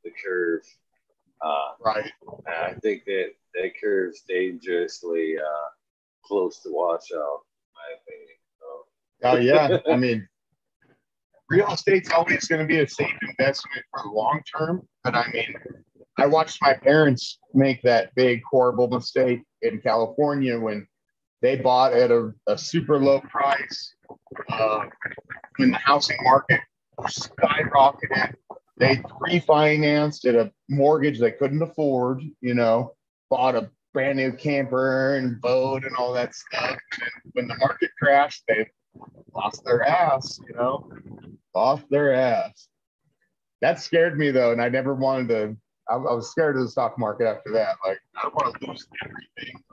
the 0.03 0.11
curve. 0.23 0.63
Uh, 1.41 1.71
right. 1.79 2.11
I 2.47 2.73
think 2.81 3.05
that 3.05 3.29
that 3.53 3.71
curve's 3.81 4.21
dangerously 4.27 5.35
uh, 5.37 5.69
close 6.25 6.59
to 6.63 6.69
washout, 6.71 7.41
my 7.77 7.95
opinion. 7.97 8.37
So. 8.59 8.67
Oh 9.23 9.37
yeah, 9.37 9.93
I 9.93 9.97
mean, 10.03 10.27
real 11.49 11.71
estate's 11.71 12.11
always 12.11 12.47
going 12.47 12.61
to 12.61 12.67
be 12.67 12.79
a 12.79 12.87
safe 12.87 13.15
investment 13.21 13.85
for 13.91 14.03
the 14.03 14.09
long 14.09 14.41
term. 14.57 14.87
But 15.03 15.15
I 15.15 15.29
mean, 15.31 15.53
I 16.17 16.25
watched 16.25 16.59
my 16.61 16.73
parents 16.73 17.39
make 17.53 17.81
that 17.83 18.13
big 18.15 18.41
horrible 18.49 18.87
mistake 18.87 19.43
in 19.61 19.79
California 19.81 20.59
when 20.59 20.87
they 21.41 21.55
bought 21.55 21.93
at 21.93 22.11
a, 22.11 22.31
a 22.47 22.57
super 22.57 22.99
low 22.99 23.19
price 23.21 23.93
uh, 24.49 24.85
when 25.57 25.71
the 25.71 25.77
housing 25.77 26.17
market 26.23 26.59
skyrocketed. 27.01 28.33
They 28.77 28.97
refinanced 29.21 30.25
at 30.25 30.35
a 30.35 30.51
mortgage 30.69 31.19
they 31.19 31.31
couldn't 31.31 31.61
afford, 31.61 32.21
you 32.41 32.53
know, 32.53 32.93
bought 33.29 33.55
a 33.55 33.69
brand 33.97 34.17
new 34.17 34.31
camper 34.31 35.15
and 35.15 35.41
boat 35.41 35.83
and 35.83 35.95
all 35.95 36.13
that 36.13 36.35
stuff. 36.35 36.77
And 37.01 37.31
when 37.33 37.47
the 37.47 37.55
market 37.55 37.89
crashed, 37.97 38.43
they 38.47 38.69
lost 39.33 39.63
their 39.65 39.81
ass, 39.81 40.39
you 40.47 40.53
know, 40.53 40.87
off 41.55 41.83
their 41.89 42.13
ass. 42.13 42.67
That 43.61 43.79
scared 43.79 44.19
me 44.19 44.29
though, 44.29 44.51
and 44.51 44.61
I 44.61 44.69
never 44.69 44.93
wanted 44.93 45.29
to. 45.29 45.57
I, 45.89 45.95
I 45.95 46.13
was 46.13 46.29
scared 46.29 46.57
of 46.57 46.61
the 46.61 46.69
stock 46.69 46.99
market 46.99 47.25
after 47.25 47.51
that. 47.53 47.77
Like, 47.83 47.97
I 48.15 48.21
don't 48.21 48.35
want 48.35 48.61
to 48.61 48.67
lose 48.67 48.87
everything. 49.03 49.63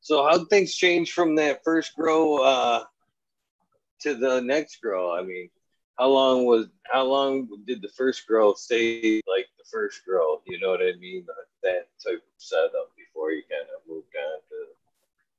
So 0.00 0.24
how 0.24 0.44
things 0.46 0.74
change 0.74 1.12
from 1.12 1.36
that 1.36 1.62
first 1.62 1.94
grow 1.94 2.38
uh, 2.38 2.82
to 4.02 4.14
the 4.14 4.40
next 4.40 4.80
girl? 4.82 5.10
I 5.10 5.22
mean, 5.22 5.48
how 5.98 6.08
long 6.08 6.44
was 6.44 6.66
how 6.90 7.04
long 7.04 7.48
did 7.66 7.82
the 7.82 7.88
first 7.88 8.26
girl 8.26 8.54
stay 8.54 9.20
like 9.26 9.46
the 9.58 9.64
first 9.70 10.04
girl? 10.06 10.42
You 10.46 10.58
know 10.60 10.70
what 10.70 10.80
I 10.80 10.92
mean? 10.98 11.26
That 11.62 11.86
type 12.04 12.14
of 12.14 12.20
setup 12.38 12.90
before 12.96 13.32
you 13.32 13.42
kind 13.50 13.68
of 13.76 13.88
moved 13.88 14.06
on 14.16 14.40
to 14.48 14.56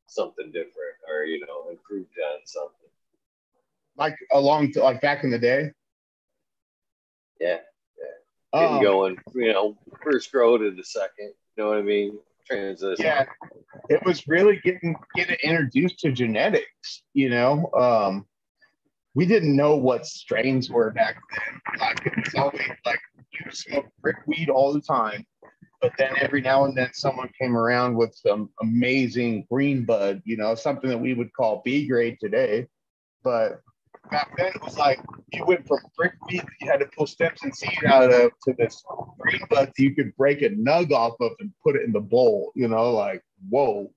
something 0.08 0.52
different 0.52 0.96
or 1.10 1.26
you 1.26 1.46
know 1.46 1.70
improved 1.70 2.12
on 2.34 2.40
something. 2.46 2.90
Like 3.98 4.16
along 4.32 4.72
to 4.74 4.84
like 4.84 5.02
back 5.02 5.24
in 5.24 5.32
the 5.32 5.40
day. 5.40 5.72
Yeah, 7.40 7.58
yeah. 7.98 8.60
Getting 8.60 8.78
um, 8.78 8.84
going, 8.84 9.18
you 9.36 9.54
know, 9.54 9.78
first 10.02 10.32
girl 10.32 10.58
to 10.58 10.72
the 10.72 10.84
second. 10.84 11.34
You 11.58 11.64
know 11.64 11.70
what 11.70 11.78
I 11.80 11.82
mean? 11.82 12.18
Transition. 12.48 13.06
Yeah, 13.06 13.26
it 13.90 14.04
was 14.06 14.28
really 14.28 14.60
getting 14.64 14.96
getting 15.16 15.38
introduced 15.44 16.00
to 16.00 16.12
genetics. 16.12 17.04
You 17.14 17.30
know, 17.30 17.70
um, 17.74 18.26
we 19.16 19.26
didn't 19.26 19.56
know 19.56 19.76
what 19.76 20.06
strains 20.06 20.70
were 20.70 20.92
back 20.92 21.18
then. 21.32 21.80
Like 21.80 22.16
was 22.18 22.36
always 22.36 22.62
like 22.86 23.00
you 23.32 23.52
smoke 23.52 23.86
brick 24.02 24.18
weed 24.26 24.50
all 24.50 24.74
the 24.74 24.82
time, 24.82 25.26
but 25.82 25.92
then 25.98 26.14
every 26.20 26.42
now 26.42 26.66
and 26.66 26.76
then 26.76 26.90
someone 26.94 27.30
came 27.40 27.56
around 27.56 27.96
with 27.96 28.16
some 28.16 28.50
amazing 28.62 29.46
green 29.52 29.86
bud, 29.86 30.22
you 30.26 30.38
know, 30.38 30.56
something 30.56 30.90
that 30.90 30.98
we 30.98 31.14
would 31.14 31.34
call 31.34 31.62
B 31.64 31.88
grade 31.88 32.18
today. 32.20 32.68
But 33.24 33.62
back 34.12 34.36
then 34.38 34.48
it 34.48 34.64
was 34.64 34.78
like 34.78 35.00
you 35.32 35.46
went 35.46 35.68
from 35.68 35.80
brick 35.96 36.14
weed 36.28 36.42
that 36.42 36.48
you 36.60 36.70
had 36.70 36.80
to 36.80 36.88
pull 36.98 37.08
stems 37.08 37.40
and 37.44 37.56
seed 37.56 37.86
out 37.86 38.12
of 38.12 38.32
to 38.46 38.54
this 38.58 38.84
green 39.20 39.42
bud 39.50 39.68
that 39.68 39.84
you 39.84 39.96
could 39.96 40.16
break 40.16 40.42
a 40.42 40.50
nug 40.50 40.92
off 40.92 41.14
of 41.22 41.32
and 41.40 41.52
put 41.64 41.76
it 41.76 41.84
in 41.84 41.92
the 41.92 42.02
bowl, 42.02 42.52
you 42.56 42.68
know, 42.68 42.92
like 42.92 43.24
whoa. 43.50 43.92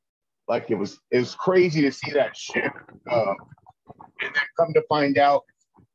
Like 0.49 0.71
it 0.71 0.77
was 0.77 1.01
it 1.11 1.19
was 1.19 1.35
crazy 1.35 1.83
to 1.83 1.91
see 1.91 2.13
that 2.13 2.37
shit. 2.37 2.71
Uh, 3.11 3.35
and 4.21 4.35
then 4.35 4.43
come 4.57 4.73
to 4.75 4.83
find 4.89 5.19
out, 5.19 5.45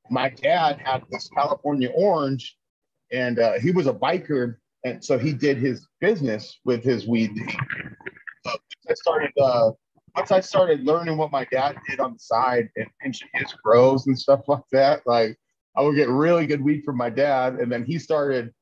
my 0.10 0.30
dad 0.30 0.82
had 0.84 1.04
this 1.10 1.30
California 1.30 1.90
orange, 1.96 2.58
and 3.12 3.40
uh, 3.40 3.54
he 3.60 3.72
was 3.72 3.88
a 3.88 3.94
biker, 3.94 4.58
and 4.84 5.04
so 5.04 5.18
he 5.18 5.34
did 5.34 5.58
his 5.58 5.88
business 6.00 6.60
with 6.66 6.84
his 6.84 7.08
weed. 7.08 7.32
Uh, 8.46 8.58
I 8.90 8.94
started 8.94 9.32
uh, 9.42 9.72
once 10.16 10.32
I 10.32 10.42
started 10.42 10.84
learning 10.84 11.18
what 11.18 11.32
my 11.32 11.46
dad 11.52 11.78
did 11.90 12.00
on 12.00 12.14
the 12.14 12.20
side 12.20 12.70
and 12.76 12.88
pinching 13.02 13.30
his 13.34 13.54
grows 13.64 14.08
and 14.08 14.18
stuff 14.18 14.42
like 14.48 14.64
that. 14.72 15.02
Like 15.06 15.38
I 15.78 15.82
would 15.82 15.96
get 15.96 16.10
really 16.10 16.46
good 16.46 16.62
weed 16.62 16.84
from 16.84 16.98
my 16.98 17.10
dad, 17.10 17.56
and 17.56 17.72
then 17.72 17.86
he 17.86 17.98
started. 18.00 18.54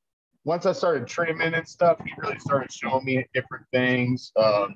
Once 0.46 0.66
I 0.66 0.72
started 0.72 1.06
trimming 1.06 1.54
and 1.54 1.68
stuff, 1.68 2.00
he 2.04 2.14
really 2.18 2.40
started 2.40 2.72
showing 2.72 3.04
me 3.04 3.26
different 3.34 3.66
things. 3.74 4.32
Um, 4.38 4.76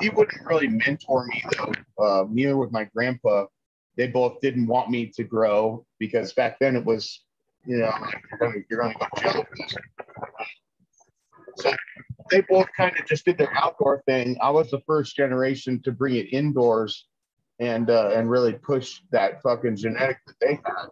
he 0.00 0.08
wouldn't 0.08 0.44
really 0.46 0.68
mentor 0.68 1.26
me 1.26 1.42
though. 1.56 1.72
Uh, 2.02 2.24
neither 2.30 2.56
with 2.56 2.72
my 2.72 2.84
grandpa 2.94 3.44
they 3.96 4.06
both 4.08 4.40
didn't 4.40 4.66
want 4.66 4.90
me 4.90 5.06
to 5.16 5.24
grow 5.24 5.84
because 5.98 6.32
back 6.32 6.58
then 6.58 6.76
it 6.76 6.84
was, 6.84 7.22
you 7.64 7.78
know, 7.78 7.92
you're 8.30 8.38
gonna 8.38 8.64
you're 8.68 8.80
gonna 8.80 8.94
go 8.98 9.06
jail. 9.20 9.46
So 11.56 11.72
they 12.30 12.42
both 12.42 12.66
kind 12.76 12.96
of 12.98 13.06
just 13.06 13.24
did 13.24 13.38
their 13.38 13.54
outdoor 13.56 14.02
thing. 14.06 14.36
I 14.42 14.50
was 14.50 14.70
the 14.70 14.80
first 14.86 15.16
generation 15.16 15.80
to 15.84 15.92
bring 15.92 16.16
it 16.16 16.32
indoors 16.32 17.06
and 17.58 17.88
uh, 17.88 18.10
and 18.14 18.30
really 18.30 18.52
push 18.52 19.00
that 19.12 19.40
fucking 19.42 19.76
genetic 19.76 20.18
that 20.26 20.36
they 20.40 20.54
had. 20.64 20.88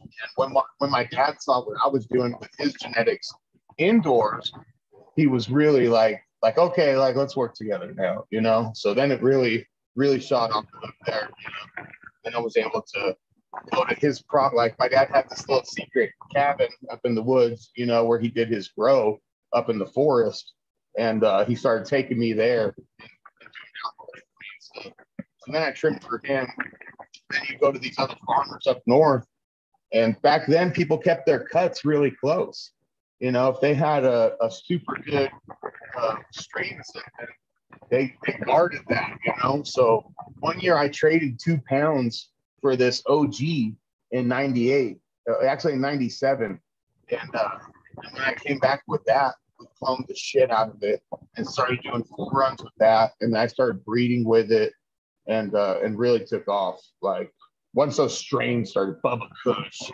And 0.00 0.30
when 0.36 0.52
my, 0.52 0.62
when 0.78 0.90
my 0.90 1.04
dad 1.04 1.36
saw 1.40 1.64
what 1.64 1.78
I 1.82 1.88
was 1.88 2.06
doing 2.06 2.36
with 2.38 2.50
his 2.58 2.74
genetics 2.74 3.32
indoors, 3.78 4.52
he 5.16 5.26
was 5.26 5.48
really 5.48 5.88
like 5.88 6.20
like 6.42 6.58
okay, 6.58 6.96
like 6.96 7.16
let's 7.16 7.36
work 7.36 7.54
together 7.54 7.94
now, 7.96 8.24
you 8.30 8.42
know. 8.42 8.72
So 8.74 8.92
then 8.92 9.10
it 9.10 9.22
really 9.22 9.66
really 9.96 10.20
shot 10.20 10.50
off 10.50 10.66
there. 11.06 11.30
You 11.38 11.84
know? 11.84 11.88
And 12.24 12.34
I 12.34 12.40
was 12.40 12.56
able 12.56 12.82
to 12.94 13.16
go 13.72 13.84
to 13.84 13.94
his 13.94 14.22
prop. 14.22 14.52
Like 14.52 14.78
my 14.78 14.88
dad 14.88 15.08
had 15.12 15.28
this 15.28 15.48
little 15.48 15.64
secret 15.64 16.10
cabin 16.32 16.68
up 16.90 17.00
in 17.04 17.14
the 17.14 17.22
woods, 17.22 17.70
you 17.76 17.86
know, 17.86 18.04
where 18.04 18.18
he 18.18 18.28
did 18.28 18.48
his 18.48 18.68
grow 18.68 19.20
up 19.52 19.70
in 19.70 19.78
the 19.78 19.86
forest, 19.86 20.52
and 20.98 21.24
uh, 21.24 21.44
he 21.44 21.54
started 21.54 21.86
taking 21.86 22.18
me 22.18 22.32
there. 22.32 22.74
So 24.74 25.52
then 25.52 25.62
I 25.62 25.70
trimmed 25.72 26.02
for 26.02 26.20
him. 26.24 26.46
Then 27.30 27.42
you 27.48 27.58
go 27.58 27.70
to 27.72 27.78
these 27.78 27.98
other 27.98 28.16
farmers 28.26 28.66
up 28.66 28.82
north, 28.86 29.26
and 29.92 30.20
back 30.22 30.46
then 30.46 30.70
people 30.70 30.98
kept 30.98 31.26
their 31.26 31.44
cuts 31.44 31.84
really 31.84 32.10
close. 32.10 32.72
You 33.20 33.32
know, 33.32 33.48
if 33.48 33.60
they 33.60 33.74
had 33.74 34.04
a, 34.04 34.36
a 34.42 34.50
super 34.50 34.96
good 35.06 35.30
uh, 35.96 36.16
strain 36.32 36.78
or 36.78 36.82
something, 36.82 37.34
they, 37.90 38.14
they 38.26 38.32
guarded 38.44 38.82
that, 38.88 39.16
you 39.24 39.32
know. 39.42 39.62
So 39.62 40.12
one 40.40 40.60
year 40.60 40.76
I 40.76 40.88
traded 40.88 41.38
two 41.38 41.60
pounds 41.68 42.30
for 42.60 42.76
this 42.76 43.02
OG 43.06 43.40
in 43.40 44.28
98, 44.28 44.98
uh, 45.28 45.46
actually 45.46 45.74
in 45.74 45.80
97. 45.80 46.58
And, 47.10 47.34
uh, 47.34 47.48
and 48.02 48.12
when 48.14 48.22
I 48.22 48.34
came 48.34 48.58
back 48.58 48.82
with 48.88 49.04
that, 49.04 49.34
we 49.60 49.66
cloned 49.80 50.06
the 50.06 50.16
shit 50.16 50.50
out 50.50 50.70
of 50.70 50.82
it 50.82 51.02
and 51.36 51.46
started 51.46 51.80
doing 51.82 52.04
full 52.04 52.30
runs 52.30 52.62
with 52.62 52.72
that. 52.78 53.12
And 53.20 53.36
I 53.36 53.46
started 53.46 53.84
breeding 53.84 54.24
with 54.24 54.50
it 54.50 54.72
and 55.26 55.54
uh, 55.54 55.78
and 55.82 55.98
really 55.98 56.24
took 56.24 56.48
off. 56.48 56.80
Like 57.00 57.32
once 57.72 57.96
those 57.96 58.16
strains 58.16 58.70
started, 58.70 59.00
Bubba 59.02 59.28
Kush, 59.42 59.90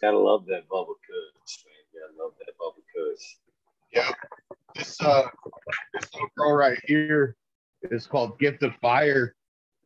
Gotta 0.00 0.18
love 0.18 0.46
that 0.46 0.68
Bubba 0.68 0.94
Kush, 1.06 1.64
man. 1.66 2.00
Gotta 2.00 2.22
love 2.22 2.32
that 2.38 2.54
Bubba 2.58 2.82
Kush. 2.94 3.36
Yeah. 3.92 4.10
This 4.74 5.00
uh 5.00 5.28
this 5.94 6.12
little 6.14 6.28
girl 6.36 6.54
right 6.54 6.78
here 6.84 7.36
is 7.82 8.06
called 8.06 8.38
Gift 8.38 8.62
of 8.62 8.74
Fire. 8.76 9.34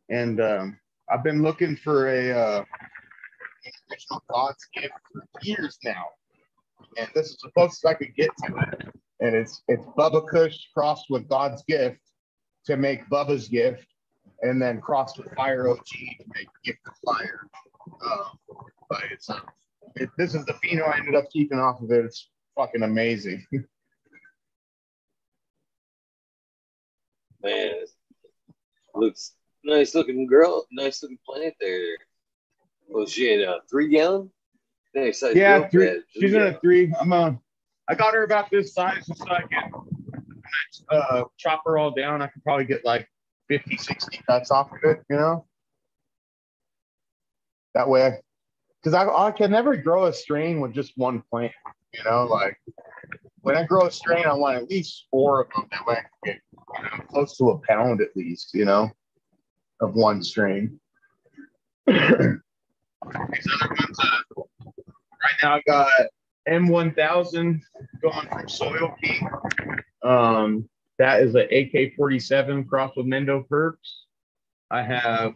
And 0.09 0.39
um 0.41 0.79
I've 1.11 1.23
been 1.23 1.41
looking 1.41 1.75
for 1.75 2.09
a 2.09 2.31
uh 2.31 2.63
original 3.91 4.23
God's 4.29 4.65
gift 4.73 4.93
for 5.11 5.23
years 5.41 5.77
now. 5.83 6.05
And 6.97 7.09
this 7.13 7.31
is 7.31 7.37
the 7.43 7.51
closest 7.51 7.85
I 7.85 7.93
could 7.93 8.15
get 8.15 8.29
to 8.45 8.55
it. 8.57 8.87
And 9.19 9.35
it's 9.35 9.63
it's 9.67 9.85
Bubba 9.97 10.27
Kush 10.29 10.57
crossed 10.73 11.07
with 11.09 11.27
God's 11.27 11.63
gift 11.67 11.99
to 12.65 12.77
make 12.77 13.07
Bubba's 13.09 13.47
gift, 13.47 13.85
and 14.41 14.61
then 14.61 14.81
crossed 14.81 15.17
with 15.17 15.33
Fire 15.35 15.69
OG 15.69 15.85
to 15.85 16.25
make 16.33 16.47
Gift 16.63 16.79
of 16.87 16.93
Fire. 17.05 17.47
Uh, 18.03 18.29
but 18.89 19.03
it's 19.11 19.29
it, 19.95 20.09
this 20.17 20.35
is 20.35 20.45
the 20.45 20.53
pheno 20.53 20.87
I 20.87 20.97
ended 20.97 21.15
up 21.15 21.29
keeping 21.31 21.59
off 21.59 21.81
of 21.81 21.91
it. 21.91 22.05
It's 22.05 22.29
fucking 22.55 22.83
amazing. 22.83 23.45
Man, 27.43 27.71
looks 28.95 29.33
nice 29.63 29.93
looking 29.93 30.25
girl, 30.25 30.65
nice 30.71 31.03
looking 31.03 31.19
plant 31.25 31.53
there. 31.59 31.97
Was 32.89 33.11
she 33.11 33.33
in 33.33 33.41
a 33.41 33.57
three 33.69 33.89
gallon? 33.89 34.31
Nice 34.93 35.23
yeah, 35.33 35.67
three, 35.67 36.01
she's 36.09 36.33
in 36.33 36.41
a 36.41 36.59
three. 36.59 36.93
I'm 36.99 37.11
a, 37.11 37.37
I 37.87 37.95
got 37.95 38.13
her 38.13 38.23
about 38.23 38.49
this 38.49 38.73
size 38.73 39.05
so 39.05 39.29
I 39.29 39.41
can 39.41 39.71
uh, 40.89 41.23
chop 41.37 41.63
her 41.65 41.77
all 41.77 41.91
down, 41.91 42.21
I 42.21 42.27
could 42.27 42.43
probably 42.43 42.65
get 42.65 42.85
like 42.85 43.07
50, 43.47 43.77
60 43.77 44.21
cuts 44.27 44.51
off 44.51 44.71
of 44.71 44.79
it, 44.83 45.03
you 45.09 45.15
know? 45.15 45.45
That 47.73 47.89
way, 47.89 48.19
because 48.85 48.93
I, 48.93 49.09
I 49.09 49.31
can 49.31 49.49
never 49.49 49.75
grow 49.75 50.05
a 50.05 50.13
strain 50.13 50.59
with 50.59 50.71
just 50.71 50.95
one 50.95 51.23
plant, 51.31 51.51
you 51.91 52.03
know? 52.03 52.25
Like 52.25 52.61
when 53.41 53.57
I 53.57 53.63
grow 53.63 53.87
a 53.87 53.91
strain, 53.91 54.25
I 54.27 54.33
want 54.35 54.57
at 54.57 54.69
least 54.69 55.07
four 55.09 55.41
of 55.41 55.47
them. 55.55 55.67
That 55.71 55.87
way 55.87 55.95
I 55.95 56.27
get 56.27 56.39
you 56.53 56.83
know, 56.83 57.03
close 57.09 57.35
to 57.37 57.49
a 57.49 57.57
pound 57.67 58.01
at 58.01 58.15
least, 58.15 58.53
you 58.53 58.63
know, 58.63 58.91
of 59.81 59.95
one 59.95 60.23
strain. 60.23 60.79
Uh, 63.07 63.11
right 64.01 65.35
now 65.43 65.55
I 65.57 65.61
got 65.67 65.91
M1000 66.49 67.61
going 68.01 68.27
from 68.31 68.49
Soil 68.49 68.95
King. 68.99 69.29
Um, 70.01 70.67
that 70.97 71.21
is 71.21 71.35
an 71.35 71.41
AK-47 71.41 72.67
crossed 72.67 72.97
with 72.97 73.05
Mendo 73.05 73.47
Perps. 73.47 74.05
I 74.71 74.81
have 74.81 75.35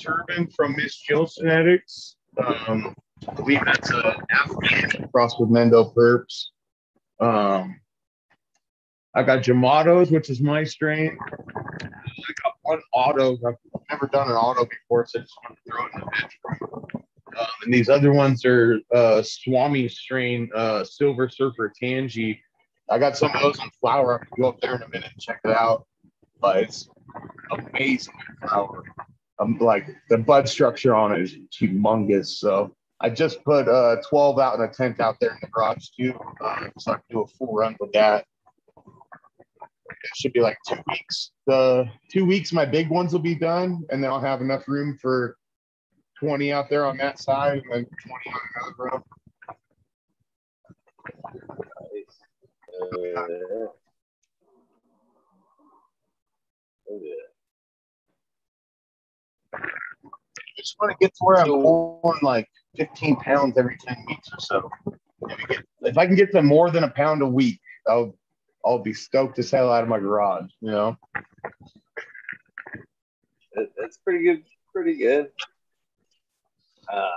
Turban 0.00 0.48
from 0.50 0.74
MzJill 0.74 1.32
Genetics. 1.38 2.16
Um, 2.44 2.94
I 3.28 3.34
believe 3.34 3.60
that's 3.64 3.90
a 3.90 4.16
Afghan 4.30 5.08
crossed 5.12 5.40
with 5.40 5.50
Mendo 5.50 5.94
Perps. 5.94 6.48
Um, 7.20 7.80
I 9.14 9.22
got 9.22 9.42
Jamatos, 9.42 10.10
which 10.10 10.30
is 10.30 10.40
my 10.40 10.64
strain. 10.64 11.16
I 11.20 12.32
got 12.42 12.54
one 12.62 12.80
auto. 12.92 13.34
I've 13.46 13.54
never 13.90 14.06
done 14.06 14.28
an 14.28 14.36
auto 14.36 14.64
before, 14.64 15.06
so 15.06 15.18
I 15.18 15.22
just 15.22 15.34
want 15.44 15.56
to 15.56 15.70
throw 15.70 15.86
it 15.86 15.90
in 15.94 16.00
the 16.00 16.06
bench. 16.06 16.92
Um, 17.38 17.46
and 17.64 17.72
these 17.72 17.88
other 17.88 18.12
ones 18.12 18.44
are 18.44 18.78
uh, 18.94 19.22
Swami 19.22 19.88
strain, 19.88 20.50
uh, 20.54 20.84
Silver 20.84 21.28
Surfer 21.28 21.72
Tangy. 21.80 22.40
I 22.90 22.98
got 22.98 23.16
some 23.16 23.30
of 23.34 23.40
those 23.40 23.58
on 23.58 23.70
flower. 23.80 24.14
I 24.14 24.18
can 24.18 24.42
go 24.42 24.48
up 24.48 24.60
there 24.60 24.76
in 24.76 24.82
a 24.82 24.88
minute 24.88 25.10
and 25.12 25.20
check 25.20 25.40
it 25.44 25.50
out. 25.50 25.86
But 26.40 26.56
it's 26.58 26.88
amazing 27.52 28.14
flower. 28.40 28.82
I'm 29.38 29.58
like 29.58 29.88
the 30.08 30.18
bud 30.18 30.48
structure 30.48 30.94
on 30.94 31.12
it 31.12 31.22
is 31.22 31.36
humongous. 31.58 32.26
So 32.26 32.74
I 33.00 33.10
just 33.10 33.42
put 33.44 33.68
uh 33.68 33.96
12 34.08 34.38
out 34.38 34.58
in 34.58 34.62
a 34.62 34.72
tent 34.72 35.00
out 35.00 35.16
there 35.20 35.30
in 35.30 35.38
the 35.40 35.48
garage 35.48 35.88
too. 35.98 36.18
Uh, 36.40 36.68
so 36.78 36.92
I 36.92 36.94
can 36.94 37.04
do 37.10 37.20
a 37.22 37.26
full 37.26 37.52
run 37.54 37.76
with 37.80 37.92
that. 37.92 38.24
It 39.90 40.16
should 40.16 40.32
be 40.32 40.40
like 40.40 40.58
two 40.68 40.80
weeks. 40.88 41.32
The 41.46 41.88
two 42.10 42.24
weeks, 42.24 42.52
my 42.52 42.64
big 42.64 42.88
ones 42.88 43.12
will 43.12 43.20
be 43.20 43.34
done, 43.34 43.84
and 43.90 44.02
then 44.02 44.10
I'll 44.10 44.20
have 44.20 44.40
enough 44.40 44.66
room 44.66 44.98
for 45.00 45.36
20 46.18 46.52
out 46.52 46.70
there 46.70 46.86
on 46.86 46.96
that 46.98 47.18
side 47.18 47.62
and 47.64 47.72
then 47.72 47.86
20 48.06 48.24
on 48.28 48.40
another 48.56 48.74
row. 48.78 49.04
Uh, 52.82 53.20
oh, 56.90 57.00
yeah. 57.00 57.21
I 59.54 59.58
just 60.56 60.76
want 60.80 60.92
to 60.92 60.96
get 61.00 61.14
to 61.14 61.24
where 61.24 61.38
I'm 61.38 61.46
pulling 61.48 62.20
like 62.22 62.48
15 62.76 63.16
pounds 63.16 63.58
every 63.58 63.76
10 63.86 64.04
weeks 64.08 64.28
or 64.32 64.40
so. 64.40 64.70
If, 65.22 65.40
I 65.40 65.44
get- 65.46 65.64
if 65.82 65.98
I 65.98 66.06
can 66.06 66.14
get 66.16 66.32
to 66.32 66.42
more 66.42 66.70
than 66.70 66.84
a 66.84 66.90
pound 66.90 67.22
a 67.22 67.26
week, 67.26 67.60
I'll 67.88 68.16
I'll 68.64 68.78
be 68.78 68.92
stoked 68.94 69.38
as 69.40 69.50
hell 69.50 69.72
out 69.72 69.82
of 69.82 69.88
my 69.88 69.98
garage, 69.98 70.48
you 70.60 70.70
know. 70.70 70.96
That's 73.76 73.98
pretty 73.98 74.22
good. 74.24 74.44
Pretty 74.72 74.96
good. 74.96 75.30
Uh, 76.88 77.10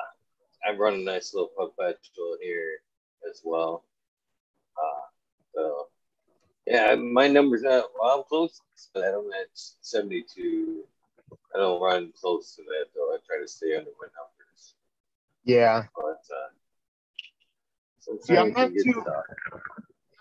I 0.68 0.76
run 0.76 0.96
a 0.96 0.98
nice 0.98 1.34
little 1.36 1.50
perpetual 1.50 2.38
here 2.42 2.80
as 3.30 3.42
well. 3.44 3.84
Uh, 4.76 5.02
so 5.54 5.88
yeah, 6.66 6.96
my 6.96 7.28
numbers 7.28 7.62
not 7.62 7.86
well, 8.00 8.18
I'm 8.18 8.24
close, 8.24 8.60
but 8.94 9.04
I'm 9.04 9.32
at 9.40 9.48
72. 9.54 10.84
I 11.56 11.58
don't 11.58 11.82
run 11.82 12.12
close 12.20 12.56
to 12.56 12.64
that 12.64 12.88
though. 12.94 13.14
I 13.14 13.18
try 13.26 13.42
to 13.42 13.48
stay 13.48 13.76
under 13.78 13.92
my 14.02 14.08
numbers. 14.08 14.76
Yeah, 15.46 15.84
But 15.96 16.22
uh, 16.36 18.16
Yeah, 18.28 18.42
I'm 18.42 18.52
not 18.52 18.72
too- 18.84 19.04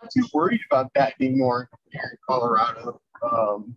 not 0.02 0.10
too 0.12 0.24
worried 0.32 0.60
about 0.70 0.92
that 0.94 1.14
anymore 1.20 1.70
here 1.90 2.10
in 2.12 2.18
Colorado. 2.28 3.00
Um, 3.22 3.74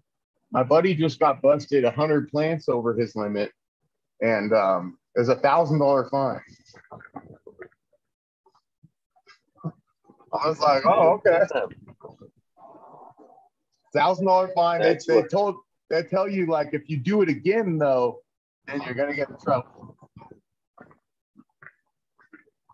my 0.52 0.62
buddy 0.64 0.94
just 0.94 1.20
got 1.20 1.42
busted 1.42 1.84
100 1.86 2.30
plants 2.30 2.68
over 2.70 2.94
his 2.94 3.16
limit, 3.16 3.52
and 4.22 4.54
um, 4.54 4.98
there's 5.16 5.30
a 5.30 5.36
thousand 5.36 5.80
dollar 5.80 6.10
fine. 6.10 6.42
I 10.34 10.48
was 10.50 10.60
like, 10.60 10.86
oh, 10.86 11.20
okay. 11.26 11.40
Thousand 13.96 14.26
dollar 14.26 14.50
fine. 14.54 14.82
They, 14.82 14.98
they 15.08 15.24
told 15.24 15.56
they 15.90 16.04
tell 16.04 16.28
you 16.28 16.46
like 16.48 16.70
if 16.74 16.90
you 16.90 16.98
do 16.98 17.22
it 17.22 17.30
again 17.30 17.78
though, 17.78 18.20
then 18.68 18.82
you're 18.82 18.94
gonna 18.94 19.16
get 19.16 19.30
in 19.30 19.38
trouble. 19.38 19.98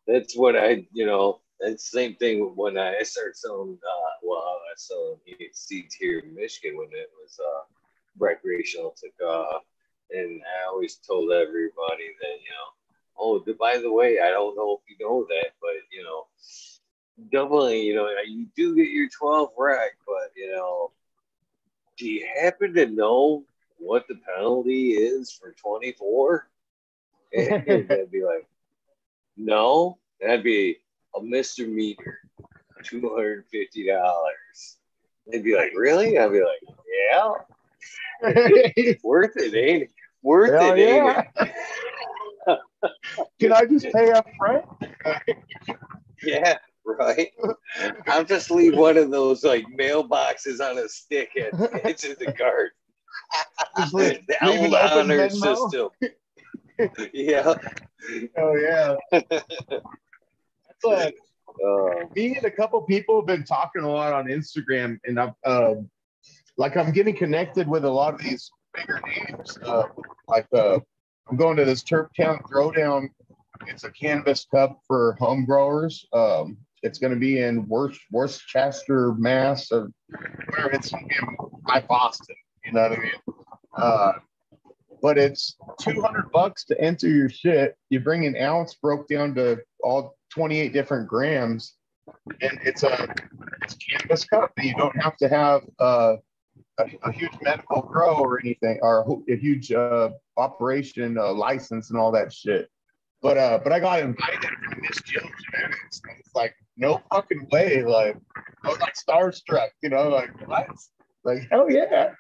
that's 0.08 0.36
what 0.36 0.56
I, 0.56 0.86
you 0.92 1.06
know, 1.06 1.40
that's 1.60 1.90
the 1.90 2.00
same 2.00 2.16
thing 2.16 2.54
when 2.56 2.78
I 2.78 3.02
started 3.04 3.38
selling, 3.38 3.78
uh, 3.82 4.12
well, 4.22 4.40
I 4.40 4.74
selling 4.76 5.18
seeds 5.54 5.96
here 5.96 6.20
in 6.20 6.36
Michigan 6.36 6.78
when 6.78 6.90
it 6.92 7.10
was 7.22 7.40
uh, 7.40 7.64
recreational 8.18 8.96
took 8.98 9.28
off. 9.28 9.64
And 10.12 10.42
I 10.42 10.68
always 10.68 10.96
told 10.96 11.32
everybody 11.32 12.10
that, 12.22 12.38
you 12.44 12.52
know, 12.52 12.68
oh, 13.18 13.46
by 13.60 13.78
the 13.78 13.92
way, 13.92 14.20
I 14.20 14.30
don't 14.30 14.56
know 14.56 14.80
if 14.82 14.90
you 14.90 15.06
know 15.06 15.26
that, 15.30 15.52
but, 15.62 15.76
you 15.92 16.04
know, 16.04 16.26
definitely, 17.32 17.82
you 17.82 17.96
know, 17.96 18.10
you 18.28 18.48
do 18.56 18.76
get 18.76 18.90
your 18.90 19.08
12 19.18 19.50
rack, 19.58 19.92
but, 20.06 20.32
you 20.36 20.52
know, 20.52 20.92
do 22.04 22.10
you 22.12 22.28
happen 22.42 22.74
to 22.74 22.86
know 22.86 23.46
what 23.78 24.06
the 24.10 24.20
penalty 24.36 24.90
is 24.90 25.32
for 25.32 25.54
24? 25.54 26.50
And 27.36 27.88
they'd 27.88 28.12
be 28.12 28.24
like, 28.24 28.46
no, 29.38 29.98
that'd 30.22 30.44
be 30.44 30.78
a 31.16 31.24
misdemeanor, 31.24 32.20
two 32.84 33.10
hundred 33.10 33.38
and 33.38 33.48
fifty 33.48 33.88
dollars. 33.88 34.78
They'd 35.26 35.44
be 35.44 35.56
like, 35.56 35.72
really? 35.76 36.20
I'd 36.20 36.32
be 36.32 36.44
like, 36.44 36.76
yeah, 37.08 37.32
it's 38.76 39.04
worth 39.04 39.36
it, 39.38 39.56
ain't 39.56 39.84
it? 39.84 39.92
Worth 40.22 40.52
Hell 40.52 40.74
it, 40.74 40.80
ain't 40.80 41.26
it? 42.48 42.60
Can 43.40 43.54
I 43.54 43.66
just 43.66 43.88
pay 43.92 44.12
up 44.12 44.28
front? 44.38 44.66
Yeah, 46.22 46.58
right. 46.86 47.32
I'll 48.08 48.24
just 48.24 48.52
leave 48.52 48.76
one 48.78 48.98
of 48.98 49.12
those 49.12 49.44
like 49.44 49.66
mailboxes 49.80 50.60
on 50.60 50.78
a 50.78 50.88
stick 50.90 51.30
at 51.38 51.52
the 51.58 51.82
edge 51.86 52.04
of 52.06 52.20
the 52.20 52.32
garden. 52.32 52.72
The 53.86 54.38
old 54.44 54.74
honor 54.74 55.30
system. 55.30 55.90
yeah. 57.14 57.54
Oh 58.38 58.56
yeah. 58.56 58.96
That's 59.12 60.84
like 60.84 61.16
Uh, 61.64 62.06
me 62.16 62.36
and 62.36 62.46
a 62.46 62.52
couple 62.52 62.82
people 62.82 63.20
have 63.20 63.28
been 63.28 63.44
talking 63.44 63.84
a 63.84 63.90
lot 63.90 64.14
on 64.14 64.26
Instagram, 64.26 65.00
and 65.06 65.20
I'm 65.20 65.34
um, 65.46 65.90
like 66.58 66.76
I'm 66.78 66.92
getting 66.92 67.16
connected 67.16 67.68
with 67.68 67.86
a 67.86 67.90
lot 67.90 68.14
of 68.14 68.22
these 68.22 68.52
bigger 68.74 69.00
names. 69.06 69.58
Uh, 69.64 69.84
like 70.28 70.48
uh, 70.54 70.80
I'm 71.30 71.38
going 71.38 71.58
to 71.58 71.66
this 71.66 71.84
Turptown 71.84 72.42
Throwdown. 72.50 73.10
It's 73.68 73.84
a 73.84 73.92
cannabis 73.92 74.46
cup 74.46 74.80
for 74.88 75.16
home 75.20 75.46
growers. 75.46 76.06
Um, 76.12 76.58
it's 76.84 77.00
going 77.00 77.14
to 77.14 77.20
be 77.20 77.40
in 77.40 77.68
Worc- 77.68 77.98
Worcester, 78.12 79.14
Mass, 79.16 79.72
or 79.72 79.90
where 80.50 80.68
it's 80.68 80.92
in 80.94 81.10
by 81.66 81.82
Boston. 81.82 82.36
You 82.66 82.74
know 82.74 82.82
what 82.90 82.92
I 82.92 83.02
mean? 83.02 83.12
Uh, 83.76 84.12
but 85.02 85.18
it's 85.18 85.56
200 85.82 86.32
bucks 86.32 86.66
to 86.66 86.80
enter 86.80 87.08
your 87.08 87.30
shit. 87.30 87.76
You 87.90 88.00
bring 88.00 88.26
an 88.26 88.38
ounce 88.38 88.76
broke 88.76 89.08
down 89.08 89.34
to 89.36 89.60
all 89.82 90.16
28 90.30 90.72
different 90.72 91.08
grams, 91.08 91.76
and 92.42 92.60
it's 92.64 92.84
a 92.84 93.14
it's 93.64 93.76
cannabis 93.76 94.26
cup. 94.26 94.52
And 94.58 94.66
you 94.66 94.76
don't 94.76 94.96
have 95.02 95.18
to 95.18 95.30
have 95.30 95.62
uh, 95.80 96.16
a, 96.80 96.86
a 97.04 97.12
huge 97.12 97.34
medical 97.42 97.82
grow 97.82 98.16
or 98.16 98.40
anything, 98.40 98.80
or 98.82 99.06
a, 99.30 99.34
a 99.34 99.36
huge 99.38 99.72
uh, 99.72 100.10
operation 100.38 101.18
uh, 101.18 101.34
license 101.34 101.90
and 101.90 102.00
all 102.00 102.12
that 102.12 102.32
shit. 102.32 102.70
But 103.24 103.38
uh, 103.38 103.60
but 103.64 103.72
I 103.72 103.80
got 103.80 104.02
invited 104.02 104.42
to 104.42 104.48
MzJill 104.76 105.30
Genetics. 105.42 106.02
and 106.04 106.18
It's 106.20 106.36
like 106.36 106.54
no 106.76 107.02
fucking 107.10 107.48
way. 107.54 107.82
Like 107.82 108.18
I 108.64 108.68
was 108.68 108.80
like 108.82 108.96
starstruck, 108.96 109.70
you 109.82 109.90
know, 109.90 110.10
like 110.10 110.30
what? 110.46 110.68
Like 111.24 111.48
hell 111.50 111.72
yeah. 111.72 112.12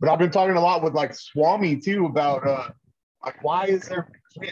But 0.00 0.08
I've 0.10 0.18
been 0.18 0.32
talking 0.32 0.56
a 0.56 0.60
lot 0.60 0.82
with 0.82 0.94
like 0.94 1.14
Swami 1.14 1.76
too 1.76 2.06
about 2.06 2.44
uh 2.44 2.70
like 3.24 3.42
why 3.44 3.66
is 3.66 3.88
there 3.88 4.08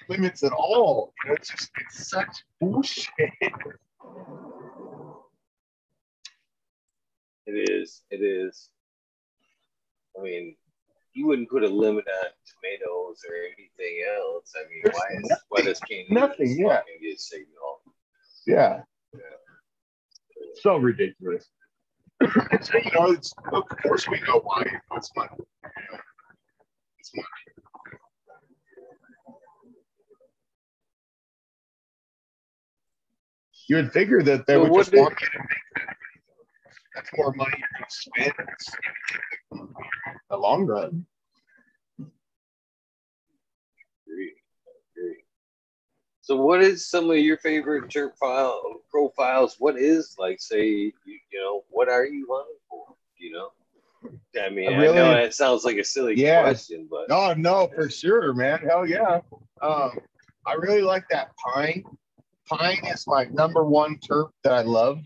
limits 0.08 0.44
at 0.44 0.52
all? 0.52 1.12
You 1.24 1.30
know, 1.30 1.34
it's 1.34 1.48
just 1.50 1.70
it's 1.80 2.08
such 2.08 2.44
bullshit. 2.60 3.10
It 7.46 7.70
is. 7.70 8.02
It 8.12 8.18
is. 8.22 8.68
I 10.16 10.22
mean, 10.22 10.54
you 11.12 11.26
wouldn't 11.26 11.50
put 11.50 11.62
a 11.64 11.68
limit 11.68 12.04
on 12.06 12.30
tomatoes 12.46 13.20
or 13.28 13.34
anything 13.36 14.04
else. 14.16 14.52
I 14.56 14.68
mean, 14.68 14.80
There's 14.84 14.94
why 14.96 15.06
is 15.16 15.28
nothing- 15.28 15.44
why 15.48 15.60
does 15.62 15.80
Canada 15.80 16.14
nothing, 16.14 16.58
yeah. 16.58 16.80
signal? 17.16 17.82
Yeah. 18.46 18.82
So 20.54 20.76
ridiculous. 20.76 21.48
you 22.20 22.26
know, 22.94 23.10
it's, 23.12 23.32
of 23.52 23.62
course 23.82 24.08
we 24.08 24.20
know 24.22 24.40
why. 24.40 24.64
It's 24.96 25.10
money. 25.16 25.30
You 25.38 25.82
know, 25.92 25.98
it's 26.98 27.10
money. 27.14 27.26
You 33.68 33.76
would 33.76 33.92
figure 33.92 34.22
that 34.22 34.46
they 34.46 34.54
So 34.54 34.62
would 34.64 34.74
just 34.74 34.90
did- 34.90 35.00
want 35.00 35.20
you 35.20 35.26
to 35.28 35.38
make 35.38 35.86
that. 35.86 35.96
That's 37.00 37.16
more 37.16 37.32
money 37.32 37.54
you're 37.58 37.68
going 37.78 37.84
to 37.88 37.94
spend 37.94 38.34
in 39.52 39.68
the 40.28 40.36
long 40.36 40.66
run. 40.66 41.06
Agree. 44.06 44.32
Agree. 44.92 45.16
So, 46.20 46.36
what 46.36 46.60
is 46.62 46.88
some 46.90 47.10
of 47.10 47.16
your 47.18 47.38
favorite 47.38 47.90
Turk 47.90 48.16
file 48.18 48.60
profiles? 48.90 49.56
What 49.58 49.78
is 49.78 50.14
like, 50.18 50.40
say, 50.40 50.66
you, 50.66 50.92
you 51.06 51.40
know, 51.40 51.64
what 51.70 51.88
are 51.88 52.04
you 52.04 52.26
hunting 52.30 52.56
for? 52.68 52.84
You 53.18 53.32
know, 53.32 53.50
I 54.44 54.50
mean, 54.50 54.72
I, 54.74 54.76
really- 54.76 54.94
know 54.94 55.12
it 55.12 55.32
sounds 55.34 55.64
like 55.64 55.78
a 55.78 55.84
silly 55.84 56.16
Yeah. 56.18 56.42
question, 56.42 56.86
but 56.90 57.08
no, 57.08 57.32
no, 57.32 57.70
for 57.74 57.88
sure, 57.88 58.34
man. 58.34 58.60
Hell 58.60 58.86
yeah. 58.86 59.20
Um, 59.62 59.98
I 60.46 60.54
really 60.54 60.82
like 60.82 61.04
that 61.10 61.30
pine. 61.36 61.84
Pine 62.46 62.84
is 62.86 63.06
my 63.06 63.24
number 63.24 63.64
one 63.64 63.96
terp 63.98 64.30
that 64.44 64.52
I 64.52 64.62
love. 64.62 65.00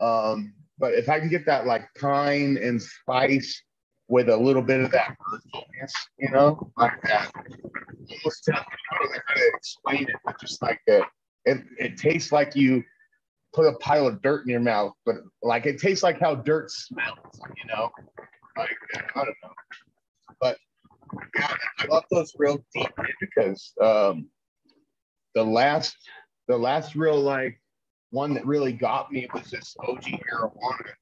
Um, 0.00 0.54
but 0.82 0.94
if 0.94 1.08
I 1.08 1.20
can 1.20 1.28
get 1.28 1.46
that 1.46 1.64
like 1.64 1.88
pine 1.98 2.58
and 2.60 2.82
spice 2.82 3.62
with 4.08 4.28
a 4.28 4.36
little 4.36 4.62
bit 4.62 4.80
of 4.80 4.90
that 4.90 5.16
earthiness, 5.32 5.94
you 6.18 6.28
know, 6.30 6.72
like 6.76 7.00
that. 7.04 7.30
I 7.36 7.44
don't 7.44 8.52
know 8.52 9.20
how 9.26 9.34
to 9.34 9.50
explain 9.54 10.08
it, 10.08 10.16
but 10.24 10.40
just 10.40 10.60
like 10.60 10.80
that. 10.88 11.04
It, 11.44 11.62
it 11.78 11.98
tastes 11.98 12.32
like 12.32 12.56
you 12.56 12.82
put 13.54 13.66
a 13.66 13.74
pile 13.78 14.08
of 14.08 14.20
dirt 14.22 14.42
in 14.42 14.50
your 14.50 14.60
mouth, 14.60 14.92
but 15.06 15.18
like 15.40 15.66
it 15.66 15.80
tastes 15.80 16.02
like 16.02 16.18
how 16.18 16.34
dirt 16.34 16.68
smells, 16.72 17.40
you 17.56 17.68
know? 17.72 17.88
Like, 18.58 18.76
I 19.14 19.24
don't 19.24 19.36
know. 19.44 19.52
But 20.40 20.58
yeah, 21.36 21.54
I 21.78 21.86
love 21.86 22.04
those 22.10 22.32
real 22.38 22.58
deep 22.74 22.90
because 23.20 23.72
um, 23.80 24.28
the 25.36 25.44
last 25.44 25.96
the 26.48 26.56
last 26.56 26.96
real 26.96 27.20
like 27.20 27.61
one 28.12 28.34
that 28.34 28.46
really 28.46 28.72
got 28.72 29.10
me 29.10 29.26
was 29.34 29.50
this 29.50 29.74
OG 29.80 30.02
marijuana. 30.02 30.92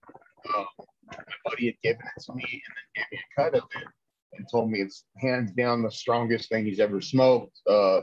Um, 0.55 0.67
my 1.09 1.17
buddy 1.45 1.67
had 1.67 1.81
given 1.83 2.07
it 2.17 2.23
to 2.23 2.35
me 2.35 2.45
and 2.45 2.75
then 2.77 2.87
gave 2.95 3.05
me 3.13 3.19
a 3.19 3.43
cut 3.43 3.55
of 3.55 3.69
it 3.83 3.89
and 4.35 4.47
told 4.51 4.71
me 4.71 4.81
it's 4.81 5.05
hands 5.19 5.53
down 5.53 5.83
the 5.83 5.91
strongest 5.91 6.49
thing 6.49 6.65
he's 6.65 6.79
ever 6.79 7.01
smoked. 7.01 7.59
Uh, 7.69 8.03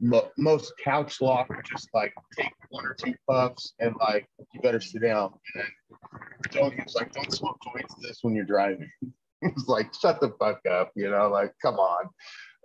mo- 0.00 0.30
most 0.38 0.72
couch 0.82 1.20
lock 1.20 1.48
just 1.64 1.88
like 1.92 2.14
take 2.38 2.52
one 2.70 2.86
or 2.86 2.94
two 2.94 3.14
puffs 3.28 3.74
and 3.80 3.94
like 4.00 4.26
you 4.52 4.60
better 4.60 4.80
sit 4.80 5.02
down 5.02 5.32
and 5.54 5.64
then. 5.64 6.70
He 6.72 6.82
was 6.82 6.94
like, 6.94 7.12
don't 7.12 7.32
smoke 7.32 7.58
joints 7.64 7.94
this 8.00 8.18
when 8.22 8.34
you're 8.34 8.44
driving. 8.44 8.90
It 9.42 9.52
was 9.56 9.68
like, 9.68 9.92
shut 9.92 10.22
the 10.22 10.32
fuck 10.40 10.60
up, 10.64 10.90
you 10.96 11.10
know, 11.10 11.28
like, 11.28 11.52
come 11.60 11.74
on. 11.74 12.08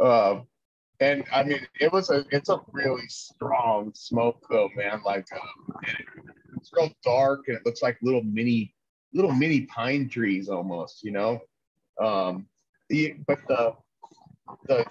Um, 0.01 0.47
and 0.99 1.23
I 1.33 1.43
mean, 1.43 1.65
it 1.79 1.91
was 1.91 2.09
a, 2.09 2.25
it's 2.31 2.49
a 2.49 2.59
really 2.71 3.07
strong 3.07 3.91
smoke 3.95 4.45
though, 4.49 4.69
man. 4.75 5.01
Like, 5.05 5.27
um, 5.33 5.75
it- 5.83 6.05
it's 6.57 6.71
real 6.73 6.91
dark 7.05 7.47
and 7.47 7.55
it 7.55 7.65
looks 7.65 7.81
like 7.81 7.97
little 8.01 8.23
mini, 8.23 8.75
little 9.13 9.31
mini 9.31 9.61
pine 9.67 10.09
trees 10.09 10.49
almost, 10.49 11.03
you 11.03 11.11
know. 11.11 11.39
Um, 12.01 12.47
the 12.89 13.15
but 13.27 13.39
the 13.47 13.75
the 14.67 14.85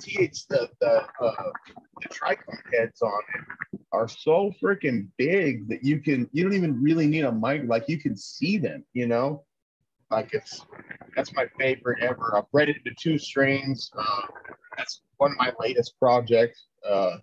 TH 0.00 0.46
the 0.48 0.70
the 0.80 1.02
uh, 1.20 1.50
the 2.00 2.08
trichome 2.08 2.58
heads 2.72 3.02
on 3.02 3.20
it 3.34 3.80
are 3.92 4.08
so 4.08 4.52
freaking 4.62 5.08
big 5.18 5.68
that 5.68 5.84
you 5.84 6.00
can 6.00 6.28
you 6.32 6.42
don't 6.42 6.54
even 6.54 6.82
really 6.82 7.06
need 7.06 7.24
a 7.24 7.32
mic, 7.32 7.62
like 7.66 7.88
you 7.88 7.98
can 7.98 8.16
see 8.16 8.56
them, 8.56 8.84
you 8.94 9.06
know. 9.06 9.44
Like 10.10 10.30
it's 10.32 10.66
that's 11.16 11.32
my 11.34 11.46
favorite 11.58 12.02
ever. 12.02 12.36
I've 12.36 12.50
bred 12.50 12.68
it 12.68 12.76
into 12.78 12.96
two 13.00 13.18
strains. 13.18 13.90
Uh, 13.96 14.22
that's 14.76 15.02
one 15.18 15.32
of 15.32 15.38
my 15.38 15.52
latest 15.60 15.94
projects. 15.98 16.66
Uh, 16.88 17.16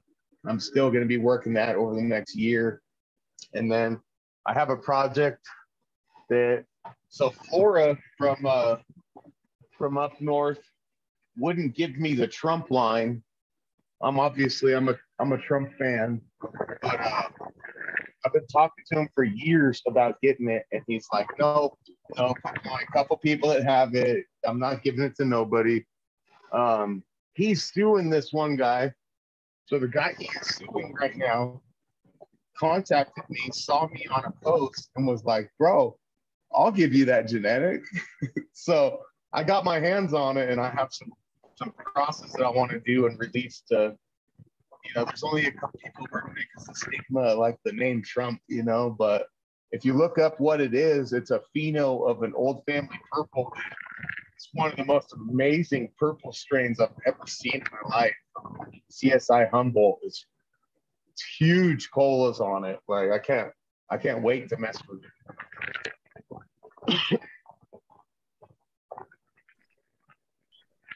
I'm 0.46 0.60
still 0.60 0.90
going 0.90 1.04
to 1.04 1.08
be 1.08 1.18
working 1.18 1.54
that 1.54 1.76
over 1.76 1.96
the 1.96 2.02
next 2.02 2.36
year. 2.36 2.82
And 3.54 3.72
then 3.72 4.00
I 4.46 4.54
have 4.54 4.70
a 4.70 4.78
project 4.78 5.46
that 6.30 6.66
so 7.10 7.30
Flora 7.30 7.98
from 8.18 8.46
uh, 8.46 8.78
from 9.78 9.98
up 9.98 10.20
north 10.22 10.60
wouldn't 11.38 11.76
give 11.76 11.98
me 11.98 12.16
the 12.16 12.28
Trump 12.28 12.72
line. 12.72 13.24
I'm 14.02 14.20
obviously 14.20 14.74
I'm 14.74 14.90
a 14.90 14.96
I'm 15.20 15.34
a 15.34 15.38
Trump 15.40 15.72
fan, 15.78 16.22
but 16.42 17.00
uh, 17.00 17.24
I've 18.26 18.34
been 18.34 18.48
talking 18.48 18.84
to 18.92 19.00
him 19.00 19.10
for 19.16 19.24
years 19.24 19.82
about 19.88 20.22
getting 20.22 20.50
it, 20.50 20.64
and 20.72 20.82
he's 20.88 21.08
like, 21.12 21.28
no, 21.40 21.78
no, 22.16 22.34
only 22.66 22.84
a 22.84 22.92
couple 22.92 23.18
people 23.18 23.50
that 23.50 23.64
have 23.64 23.96
it. 23.96 24.26
I'm 24.46 24.60
not 24.60 24.84
giving 24.84 25.04
it 25.04 25.16
to 25.18 25.26
nobody. 25.26 25.86
Um, 26.52 27.04
he's 27.34 27.64
suing 27.64 28.10
this 28.10 28.32
one 28.32 28.56
guy. 28.56 28.94
So 29.66 29.80
the 29.80 29.88
guy 29.88 30.16
he's 30.18 30.56
suing 30.56 30.94
right 30.94 31.16
now 31.18 31.62
contacted 32.58 33.24
me, 33.30 33.50
saw 33.52 33.88
me 33.88 34.08
on 34.10 34.26
a 34.26 34.32
post, 34.44 34.90
and 34.96 35.06
was 35.06 35.24
like, 35.26 35.52
bro, 35.60 35.98
I'll 36.54 36.72
give 36.72 36.94
you 36.94 37.06
that 37.06 37.28
genetic. 37.28 37.84
so 38.54 39.02
I 39.34 39.44
got 39.44 39.66
my 39.66 39.80
hands 39.80 40.14
on 40.14 40.38
it, 40.38 40.50
and 40.50 40.60
I 40.60 40.70
have 40.70 40.90
some 40.92 41.12
some 41.56 41.74
crosses 41.78 42.32
that 42.34 42.46
I 42.46 42.50
want 42.50 42.72
to 42.72 42.80
do 42.80 43.08
and 43.08 43.20
release 43.20 43.64
to. 43.70 43.96
You 44.86 44.94
know, 44.96 45.04
there's 45.04 45.24
only 45.24 45.48
a 45.48 45.52
couple 45.52 45.80
people 45.84 46.06
it 46.06 46.34
because 46.36 46.68
the 46.68 46.76
stigma, 46.76 47.34
like 47.34 47.58
the 47.66 47.74
name 47.74 48.02
Trump, 48.02 48.40
you 48.48 48.64
know. 48.64 48.96
But 48.98 49.28
if 49.72 49.84
you 49.84 49.94
look 49.94 50.18
up 50.18 50.40
what 50.40 50.62
it 50.62 50.74
is, 50.74 51.14
it's 51.14 51.32
a 51.32 51.42
pheno 51.56 52.10
of 52.10 52.24
an 52.24 52.34
old 52.36 52.64
family 52.66 53.00
purple. 53.12 53.52
It's 54.36 54.50
one 54.54 54.72
of 54.72 54.78
the 54.78 54.86
most 54.86 55.14
amazing 55.14 55.90
purple 56.00 56.32
strains 56.32 56.80
I've 56.80 56.90
ever 57.06 57.26
seen 57.28 57.56
in 57.56 57.64
my 57.72 57.98
life. 57.98 58.16
CSI 58.92 59.50
Humboldt 59.50 60.00
is 60.04 60.26
it's 61.12 61.24
huge 61.40 61.90
colas 61.92 62.40
on 62.40 62.64
it. 62.64 62.80
Like 62.88 63.12
I 63.12 63.20
can't 63.20 63.52
I 63.90 63.98
can't 63.98 64.22
wait 64.22 64.50
to 64.50 64.58
mess 64.58 64.78
with 64.88 65.02
it. 65.04 65.12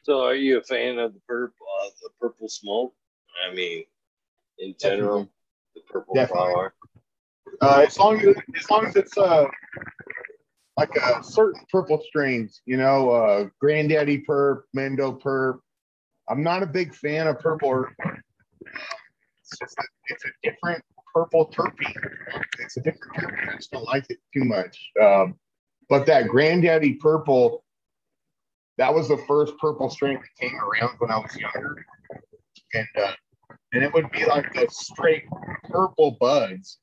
So, 0.03 0.24
are 0.24 0.36
you 0.36 0.57
a 0.57 0.63
fan 0.63 0.97
of 0.97 1.13
the 1.13 1.19
purple, 1.28 1.65
uh, 1.84 1.89
the 2.01 2.09
purple 2.19 2.49
smoke? 2.49 2.93
I 3.47 3.53
mean, 3.53 3.84
in 4.57 4.76
general, 4.80 5.30
the 5.76 5.82
purple 5.88 6.15
Definitely. 6.15 6.53
flower. 6.53 6.74
Uh, 7.62 7.86
as 7.88 7.98
long 8.00 8.20
as 8.22 8.36
as 8.58 8.70
long 8.70 8.86
as 8.86 8.96
it's 8.96 9.18
uh 9.18 9.46
like 10.78 10.96
a 10.96 11.24
certain 11.24 11.62
purple 11.72 12.02
strains, 12.08 12.62
you 12.66 12.78
know, 12.78 13.12
uh 13.12 13.48
Granddaddy 13.60 14.24
Perp, 14.28 14.64
Mendo 14.76 15.20
Perp. 15.22 15.60
I'm 16.30 16.44
not 16.44 16.64
a 16.64 16.68
big 16.68 16.94
fan 16.94 17.28
of 17.28 17.39
purple. 17.39 17.86
It's 18.00 19.60
just 19.60 19.78
a, 19.78 19.84
it's 20.08 20.24
a 20.26 20.30
different 20.44 20.84
purple 21.14 21.52
terpene. 21.54 21.94
It's 22.60 22.78
a 22.78 22.82
different 22.82 23.14
terpene. 23.16 23.54
I 23.54 23.56
just 23.58 23.72
don't 23.72 23.84
like 23.86 24.06
it 24.10 24.20
too 24.34 24.46
much. 24.46 24.92
Um, 25.02 25.36
but 25.89 26.06
that 26.06 26.30
Granddaddy 26.30 26.94
Purple, 26.94 27.66
that 28.78 28.94
was 28.94 29.10
the 29.10 29.18
first 29.28 29.58
purple 29.58 29.89
strain 29.89 30.16
that 30.16 30.48
came 30.48 30.56
around 30.58 30.96
when 31.00 31.12
I 31.12 31.18
was 31.18 31.36
younger, 31.36 31.86
and 32.74 32.88
uh, 32.98 33.12
and 33.74 33.84
it 33.84 33.94
would 33.94 34.10
be 34.12 34.26
like 34.26 34.54
the 34.54 34.68
straight 34.70 35.26
purple 35.66 36.18
buds 36.20 36.80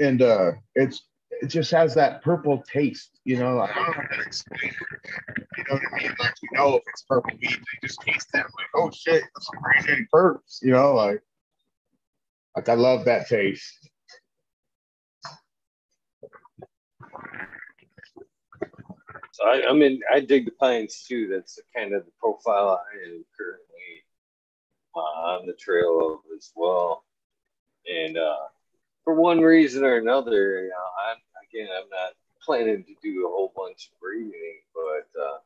and 0.00 0.22
uh 0.22 0.52
it's 0.74 1.02
it 1.40 1.48
just 1.48 1.70
has 1.72 1.94
that 1.94 2.22
purple 2.22 2.62
taste, 2.72 3.18
you 3.24 3.36
know. 3.38 3.56
Like, 3.56 3.70
I 3.70 3.74
don't 3.74 3.96
know 3.96 4.02
how 4.08 4.16
to 4.16 4.22
explain 4.22 4.70
it. 4.70 5.46
You 5.58 5.64
know 5.68 5.74
what 5.74 5.82
I 5.92 6.02
mean? 6.02 6.14
Like 6.18 6.34
you 6.42 6.48
know 6.52 6.76
if 6.76 6.82
it's 6.86 7.02
purple 7.08 7.36
weed, 7.40 7.50
they 7.50 7.86
just 7.86 8.00
taste 8.00 8.28
it 8.34 8.38
like, 8.38 8.66
oh 8.76 8.90
shit, 8.90 9.22
that's 9.22 9.46
some 9.46 9.62
granddaddy 9.62 10.06
perps, 10.14 10.62
you 10.62 10.72
know, 10.72 10.94
like 10.94 11.22
like 12.56 12.68
I 12.68 12.74
love 12.74 13.04
that 13.06 13.28
taste. 13.28 13.90
So 19.32 19.44
I, 19.44 19.68
I 19.68 19.72
mean, 19.72 20.00
I 20.12 20.20
dig 20.20 20.44
the 20.44 20.52
pines 20.52 21.04
too. 21.08 21.28
That's 21.28 21.58
kind 21.74 21.92
of 21.92 22.04
the 22.04 22.12
profile 22.20 22.80
I 22.80 23.08
am 23.08 23.24
currently 23.36 24.04
on 24.94 25.46
the 25.46 25.54
trail 25.54 26.14
of 26.14 26.20
as 26.36 26.52
well. 26.54 27.04
And 27.92 28.16
uh, 28.16 28.46
for 29.04 29.14
one 29.14 29.40
reason 29.40 29.84
or 29.84 29.96
another, 29.96 30.62
you 30.62 30.68
know, 30.68 30.88
I'm, 31.10 31.18
again, 31.48 31.68
I'm 31.76 31.88
not 31.90 32.12
planning 32.42 32.84
to 32.84 32.94
do 33.02 33.26
a 33.26 33.30
whole 33.30 33.52
bunch 33.56 33.90
of 33.92 34.00
breeding, 34.00 34.60
but 34.74 35.20
uh, 35.20 35.38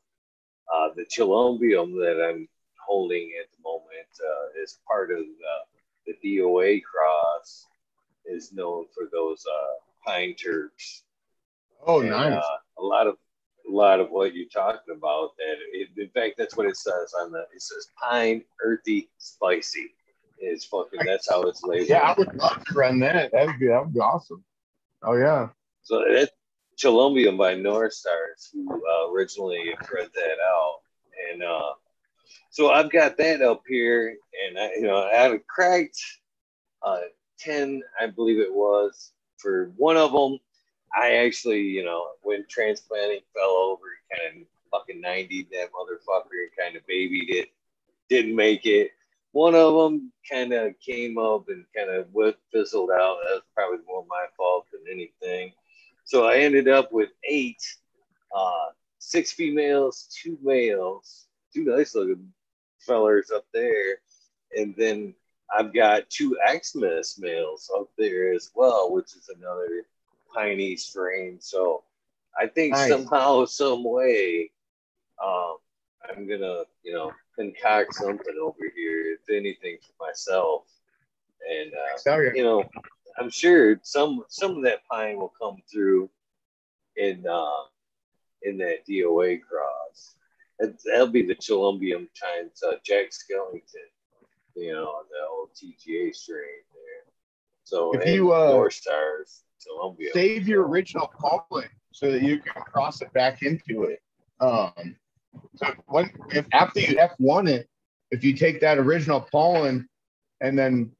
uh, 0.74 0.94
the 0.96 1.04
Chilombium 1.04 1.92
that 2.00 2.24
I'm 2.24 2.48
holding 2.86 3.32
at 3.40 3.50
the 3.50 3.62
moment 3.62 4.08
uh, 4.20 4.62
is 4.62 4.78
part 4.86 5.10
of 5.10 5.18
the, 5.18 6.14
the 6.22 6.38
DOA 6.38 6.80
cross 6.82 7.66
is 8.24 8.52
known 8.52 8.86
for 8.94 9.08
those 9.12 9.44
uh, 9.46 9.74
pine 10.06 10.34
terps. 10.34 11.02
Oh, 11.86 12.00
And, 12.00 12.10
nice. 12.10 12.32
uh, 12.32 12.56
a 12.78 12.82
lot 12.82 13.06
of 13.06 13.16
a 13.68 13.70
lot 13.70 14.00
of 14.00 14.10
what 14.10 14.34
you're 14.34 14.48
talking 14.48 14.94
about. 14.96 15.36
That 15.36 15.56
it, 15.72 15.88
in 15.96 16.08
fact, 16.10 16.36
that's 16.38 16.56
what 16.56 16.66
it 16.66 16.76
says 16.76 17.12
on 17.20 17.32
the. 17.32 17.40
It 17.54 17.60
says 17.62 17.88
pine, 18.00 18.42
earthy, 18.64 19.10
spicy. 19.18 19.94
It's 20.40 20.64
fucking. 20.64 21.00
That's 21.04 21.28
how 21.28 21.42
it's 21.42 21.62
labeled. 21.62 21.88
Yeah, 21.88 22.00
I 22.00 22.14
would 22.16 22.34
love 22.34 22.64
to 22.64 22.74
run 22.74 22.98
that. 23.00 23.32
That'd 23.32 23.58
be 23.58 23.68
that 23.68 23.84
would 23.84 23.94
be 23.94 24.00
awesome. 24.00 24.44
Oh 25.02 25.16
yeah. 25.16 25.48
So 25.82 26.04
that's 26.12 26.30
Cholumbium 26.76 27.36
by 27.36 27.54
North 27.54 27.92
Stars, 27.92 28.50
who 28.52 28.70
uh, 28.70 29.10
originally 29.10 29.74
bred 29.88 30.08
that 30.14 30.36
out, 30.48 30.76
and 31.32 31.42
uh, 31.42 31.72
so 32.50 32.70
I've 32.70 32.90
got 32.90 33.16
that 33.18 33.42
up 33.42 33.62
here, 33.68 34.16
and 34.46 34.58
I, 34.58 34.70
you 34.74 34.82
know, 34.82 35.02
I 35.02 35.14
had 35.14 35.32
a 35.32 35.38
cracked 35.38 36.00
uh, 36.82 37.00
ten, 37.38 37.82
I 38.00 38.06
believe 38.06 38.38
it 38.38 38.52
was, 38.52 39.12
for 39.38 39.72
one 39.76 39.96
of 39.96 40.12
them. 40.12 40.38
I 40.96 41.16
actually, 41.16 41.60
you 41.60 41.84
know, 41.84 42.06
when 42.22 42.46
transplanting 42.48 43.20
fell 43.34 43.50
over, 43.50 43.84
kind 44.10 44.42
of 44.42 44.48
fucking 44.70 45.00
90 45.00 45.48
that 45.52 45.68
motherfucker, 45.70 46.48
kind 46.58 46.76
of 46.76 46.86
babied 46.86 47.30
it, 47.30 47.48
didn't 48.08 48.34
make 48.34 48.64
it. 48.64 48.90
One 49.38 49.54
of 49.54 49.72
them 49.72 50.12
kind 50.28 50.52
of 50.52 50.74
came 50.80 51.16
up 51.16 51.48
and 51.48 51.64
kind 51.72 51.90
of 51.90 52.08
fizzled 52.52 52.90
out. 52.90 53.18
That 53.22 53.34
was 53.34 53.42
probably 53.54 53.78
more 53.86 54.04
my 54.08 54.24
fault 54.36 54.66
than 54.72 54.82
anything. 54.92 55.52
So 56.02 56.26
I 56.26 56.38
ended 56.38 56.66
up 56.66 56.90
with 56.90 57.10
eight, 57.22 57.62
uh, 58.34 58.70
six 58.98 59.30
females, 59.30 60.08
two 60.20 60.38
males, 60.42 61.28
two 61.54 61.62
nice 61.64 61.94
looking 61.94 62.32
fellers 62.80 63.30
up 63.30 63.44
there. 63.54 64.00
And 64.56 64.74
then 64.76 65.14
I've 65.56 65.72
got 65.72 66.10
two 66.10 66.36
Xmas 66.44 67.16
males 67.16 67.70
up 67.78 67.90
there 67.96 68.34
as 68.34 68.50
well, 68.56 68.92
which 68.92 69.14
is 69.14 69.30
another 69.38 69.84
piney 70.34 70.74
strain. 70.74 71.36
So 71.40 71.84
I 72.36 72.48
think 72.48 72.72
nice. 72.72 72.88
somehow, 72.88 73.44
some 73.44 73.84
way, 73.84 74.50
um, 75.24 75.58
I'm 76.10 76.28
gonna, 76.28 76.64
you 76.82 76.92
know, 76.92 77.12
concoct 77.36 77.94
something 77.94 78.34
over 78.42 78.72
here, 78.74 79.07
anything, 79.30 79.78
for 79.80 80.06
myself. 80.06 80.64
And 81.50 81.72
uh, 81.72 82.32
you 82.34 82.42
know, 82.42 82.64
I'm 83.18 83.30
sure 83.30 83.78
some 83.82 84.24
some 84.28 84.56
of 84.56 84.64
that 84.64 84.86
pine 84.90 85.16
will 85.16 85.32
come 85.40 85.56
through 85.70 86.10
in 86.96 87.24
uh, 87.30 87.64
in 88.42 88.58
that 88.58 88.86
DOA 88.88 89.40
cross. 89.42 90.14
That'll 90.58 91.06
be 91.06 91.24
the 91.24 91.36
Cholumbium 91.36 92.08
times 92.20 92.62
uh, 92.66 92.74
Jack 92.84 93.10
Skellington, 93.10 93.88
you 94.56 94.72
know, 94.72 95.02
the 95.10 95.28
old 95.30 95.50
TGA 95.54 96.14
strain 96.14 96.42
there. 96.74 97.12
So 97.62 97.92
if 97.92 98.08
you 98.08 98.32
uh, 98.32 98.50
North 98.50 98.72
Stars, 98.72 99.44
Columbia. 99.64 100.10
Save 100.12 100.48
your 100.48 100.66
original 100.66 101.12
pollen 101.18 101.68
so 101.92 102.10
that 102.10 102.22
you 102.22 102.40
can 102.40 102.62
cross 102.62 103.02
it 103.02 103.12
back 103.12 103.42
into 103.42 103.84
it. 103.84 104.00
Um, 104.40 104.96
so 105.56 105.66
when 105.86 106.10
if 106.30 106.46
after 106.52 106.80
you 106.80 106.96
F1 106.96 107.48
it, 107.48 107.68
if 108.10 108.24
you 108.24 108.34
take 108.34 108.60
that 108.60 108.78
original 108.78 109.20
pollen 109.20 109.88
and 110.40 110.58
then 110.58 110.92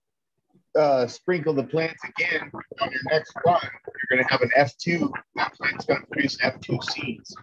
uh, 0.78 1.06
sprinkle 1.06 1.54
the 1.54 1.64
plants 1.64 2.00
again 2.04 2.50
on 2.80 2.90
your 2.90 3.00
next 3.10 3.32
run, 3.44 3.60
you're 3.62 4.18
going 4.18 4.26
to 4.26 4.32
have 4.32 4.42
an 4.42 4.50
F2. 4.56 5.10
That 5.36 5.54
plant's 5.54 5.86
going 5.86 6.00
to 6.00 6.06
produce 6.06 6.36
F2 6.38 6.84
seeds. 6.84 7.34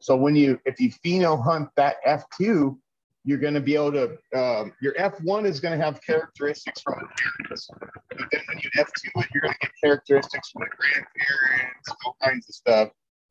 So 0.00 0.16
when 0.16 0.36
you 0.36 0.60
if 0.64 0.80
you 0.80 0.90
pheno 1.04 1.42
hunt 1.42 1.68
that 1.76 1.96
F2, 2.06 2.76
you're 3.24 3.38
going 3.38 3.54
to 3.54 3.60
be 3.60 3.74
able 3.74 3.92
to 3.92 4.04
um, 4.38 4.72
your 4.80 4.94
F1 4.94 5.46
is 5.46 5.58
going 5.58 5.78
to 5.78 5.84
have 5.84 6.00
characteristics 6.02 6.80
from 6.82 6.94
the 7.00 7.08
parents, 7.48 7.68
but 8.10 8.18
then 8.30 8.40
when 8.48 8.58
you 8.58 8.70
F2 8.78 9.22
it, 9.22 9.28
you're 9.34 9.42
going 9.42 9.54
to 9.54 9.58
get 9.60 9.70
characteristics 9.82 10.50
from 10.50 10.62
the 10.62 10.76
grandparents, 10.76 11.88
all 12.04 12.16
kinds 12.22 12.48
of 12.48 12.54
stuff. 12.54 12.90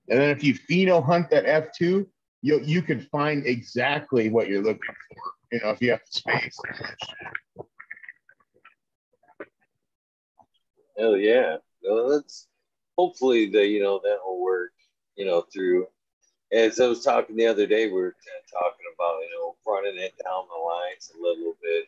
And 0.10 0.20
then 0.20 0.30
if 0.30 0.44
you 0.44 0.54
pheno 0.54 1.04
hunt 1.04 1.30
that 1.30 1.46
F2, 1.46 2.06
you 2.46 2.60
you 2.64 2.82
can 2.84 3.02
find 3.02 3.44
exactly 3.48 4.30
what 4.30 4.48
you're 4.48 4.62
looking 4.62 4.80
for. 5.10 5.24
You 5.52 5.60
know, 5.64 5.70
if 5.72 5.82
you 5.82 5.90
have 5.92 6.02
the 6.06 6.12
space. 6.12 6.58
Oh 11.00 11.16
yeah, 11.16 11.58
well, 11.84 12.10
that's 12.10 12.48
hopefully 12.98 13.50
the 13.50 13.66
you 13.66 13.82
know 13.82 14.00
that 14.04 14.20
will 14.24 14.42
work. 14.44 14.72
You 15.16 15.26
know 15.26 15.46
through 15.52 15.88
as 16.54 16.80
I 16.80 16.88
was 16.88 17.04
talking 17.04 17.36
the 17.36 17.48
other 17.48 17.66
day, 17.66 17.88
we 17.88 17.94
were 17.94 18.16
talking 18.52 18.86
about 18.94 19.22
you 19.22 19.30
know 19.36 19.56
running 19.66 20.00
it 20.00 20.14
down 20.24 20.44
the 20.48 20.64
lines 20.64 21.12
a 21.18 21.22
little 21.22 21.56
bit 21.64 21.86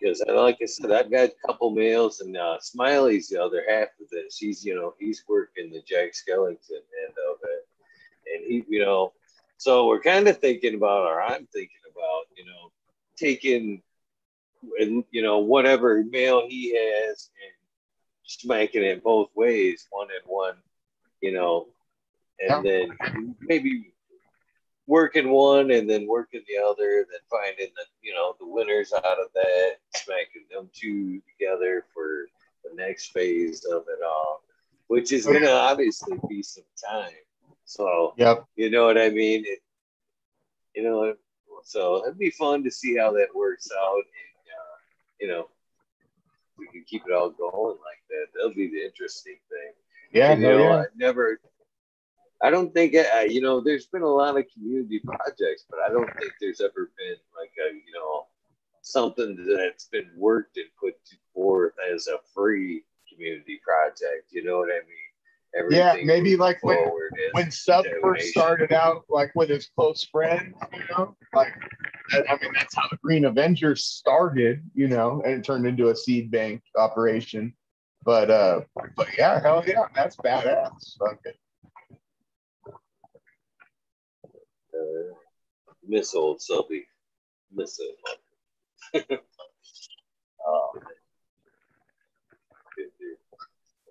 because 0.00 0.22
like 0.26 0.58
I 0.62 0.66
said, 0.66 0.92
I've 0.92 1.10
got 1.10 1.28
a 1.28 1.46
couple 1.46 1.70
males 1.72 2.20
and 2.20 2.34
uh, 2.38 2.56
Smiley's 2.58 3.28
the 3.28 3.42
other 3.42 3.64
half 3.68 3.88
of 4.00 4.08
this. 4.10 4.38
He's 4.38 4.64
you 4.64 4.74
know 4.74 4.94
he's 4.98 5.24
working 5.28 5.70
the 5.70 5.82
Jack 5.82 6.12
Skellington 6.12 6.80
end 7.04 7.14
of 7.30 7.36
it, 7.42 7.68
and 8.32 8.44
he 8.46 8.64
you 8.66 8.82
know 8.82 9.12
so 9.60 9.86
we're 9.86 10.00
kind 10.00 10.26
of 10.26 10.38
thinking 10.38 10.74
about, 10.74 11.04
or 11.04 11.20
I'm 11.20 11.46
thinking 11.52 11.82
about, 11.92 12.22
you 12.34 12.46
know, 12.46 12.72
taking, 13.14 13.82
and 14.78 15.04
you 15.10 15.20
know, 15.20 15.40
whatever 15.40 16.02
mail 16.02 16.46
he 16.48 16.74
has 16.74 17.28
and 17.44 17.52
smacking 18.22 18.82
it 18.82 19.04
both 19.04 19.28
ways, 19.36 19.86
one 19.90 20.08
and 20.08 20.24
one, 20.24 20.54
you 21.20 21.32
know, 21.32 21.68
and 22.38 22.64
then 22.64 23.36
maybe 23.38 23.92
working 24.86 25.28
one 25.28 25.70
and 25.72 25.90
then 25.90 26.06
working 26.06 26.40
the 26.48 26.56
other, 26.56 27.06
then 27.10 27.20
finding 27.30 27.68
the, 27.76 27.84
you 28.00 28.14
know, 28.14 28.34
the 28.40 28.46
winners 28.46 28.94
out 28.94 29.04
of 29.04 29.26
that, 29.34 29.72
smacking 29.94 30.46
them 30.50 30.70
two 30.72 31.20
together 31.38 31.84
for 31.92 32.28
the 32.64 32.74
next 32.74 33.12
phase 33.12 33.66
of 33.66 33.82
it 33.88 34.02
all, 34.02 34.42
which 34.86 35.12
is 35.12 35.26
going 35.26 35.42
to 35.42 35.52
obviously 35.52 36.18
be 36.30 36.42
some 36.42 36.64
time. 36.82 37.12
So, 37.70 38.14
yep. 38.16 38.46
you 38.56 38.68
know 38.68 38.86
what 38.86 38.98
I 38.98 39.10
mean? 39.10 39.44
It, 39.46 39.60
you 40.74 40.82
know, 40.82 41.14
so 41.62 42.02
it'd 42.04 42.18
be 42.18 42.30
fun 42.30 42.64
to 42.64 42.70
see 42.70 42.96
how 42.96 43.12
that 43.12 43.28
works 43.32 43.68
out. 43.78 43.94
And, 43.94 44.42
uh, 44.58 44.76
you 45.20 45.28
know, 45.28 45.48
we 46.58 46.66
can 46.66 46.82
keep 46.84 47.02
it 47.06 47.12
all 47.12 47.30
going 47.30 47.76
like 47.76 48.02
that. 48.08 48.26
That'll 48.34 48.56
be 48.56 48.66
the 48.66 48.84
interesting 48.84 49.36
thing. 49.48 49.72
Yeah, 50.12 50.32
and, 50.32 50.42
you 50.42 50.48
know, 50.48 50.64
yeah. 50.64 50.76
I 50.78 50.84
never, 50.96 51.40
I 52.42 52.50
don't 52.50 52.74
think, 52.74 52.96
I, 52.96 53.26
you 53.26 53.40
know, 53.40 53.60
there's 53.60 53.86
been 53.86 54.02
a 54.02 54.08
lot 54.08 54.36
of 54.36 54.46
community 54.52 55.00
projects, 55.04 55.64
but 55.70 55.78
I 55.78 55.90
don't 55.90 56.10
think 56.18 56.32
there's 56.40 56.60
ever 56.60 56.90
been 56.98 57.16
like 57.38 57.52
a, 57.64 57.72
you 57.72 57.92
know, 57.94 58.26
something 58.82 59.46
that's 59.56 59.84
been 59.84 60.10
worked 60.16 60.56
and 60.56 60.66
put 60.80 60.94
forth 61.32 61.74
as 61.94 62.08
a 62.08 62.18
free 62.34 62.82
community 63.08 63.60
project. 63.64 64.26
You 64.30 64.42
know 64.42 64.58
what 64.58 64.70
I 64.70 64.80
mean? 64.88 65.09
Yeah, 65.70 65.96
maybe 66.04 66.36
like 66.36 66.62
when 66.62 66.78
when 67.32 67.50
Sub 67.50 67.84
first 68.02 68.28
started 68.28 68.72
out, 68.72 69.04
like 69.08 69.32
with 69.34 69.48
his 69.48 69.68
close 69.76 70.04
friends, 70.04 70.54
you 70.72 70.82
know, 70.90 71.16
like 71.34 71.52
I 72.12 72.38
mean 72.40 72.52
that's 72.54 72.74
how 72.74 72.88
the 72.90 72.98
Green 73.02 73.24
Avengers 73.24 73.84
started, 73.84 74.62
you 74.74 74.88
know, 74.88 75.22
and 75.24 75.34
it 75.34 75.44
turned 75.44 75.66
into 75.66 75.88
a 75.88 75.96
seed 75.96 76.30
bank 76.30 76.62
operation. 76.76 77.54
But 78.04 78.30
uh, 78.30 78.60
but 78.96 79.08
yeah, 79.18 79.40
hell 79.40 79.62
yeah, 79.66 79.86
that's 79.94 80.16
badass. 80.16 80.96
Okay. 81.00 81.36
Uh, 84.72 85.14
miss 85.86 86.14
old 86.14 86.40
Subby, 86.40 86.86
miss 87.52 87.78
it. 88.94 89.20
oh, 90.46 90.72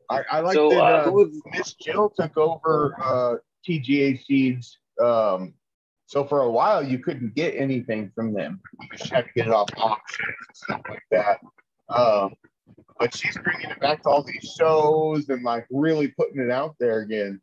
I, 0.10 0.24
I 0.32 0.39
like 0.39 0.55
so, 0.55 0.70
that 0.70 0.80
uh, 0.80 1.12
uh, 1.12 1.26
MzJill 1.55 2.16
took 2.16 2.38
over 2.38 2.95
uh, 3.01 3.36
TGA 3.68 4.24
seeds. 4.26 4.80
Um, 5.01 5.53
so 6.07 6.26
for 6.26 6.41
a 6.41 6.49
while, 6.49 6.84
you 6.84 6.99
couldn't 6.99 7.36
get 7.36 7.55
anything 7.55 8.12
from 8.16 8.34
them. 8.34 8.60
You 8.82 8.88
just 8.97 9.12
had 9.12 9.26
to 9.26 9.32
get 9.36 9.47
it 9.47 9.53
off 9.53 9.70
auctions 9.78 10.36
and 10.47 10.57
stuff 10.57 10.82
like 10.89 11.03
that. 11.12 11.39
Um, 11.89 12.34
but 12.97 13.16
she's 13.16 13.38
bringing 13.38 13.70
it 13.70 13.80
back 13.80 14.01
to 14.03 14.10
all 14.10 14.24
these 14.24 14.55
shows 14.57 15.30
and 15.30 15.43
like 15.43 15.68
really 15.70 16.07
putting 16.07 16.41
it 16.41 16.49
out 16.49 16.76
there 16.80 17.01
again. 17.01 17.39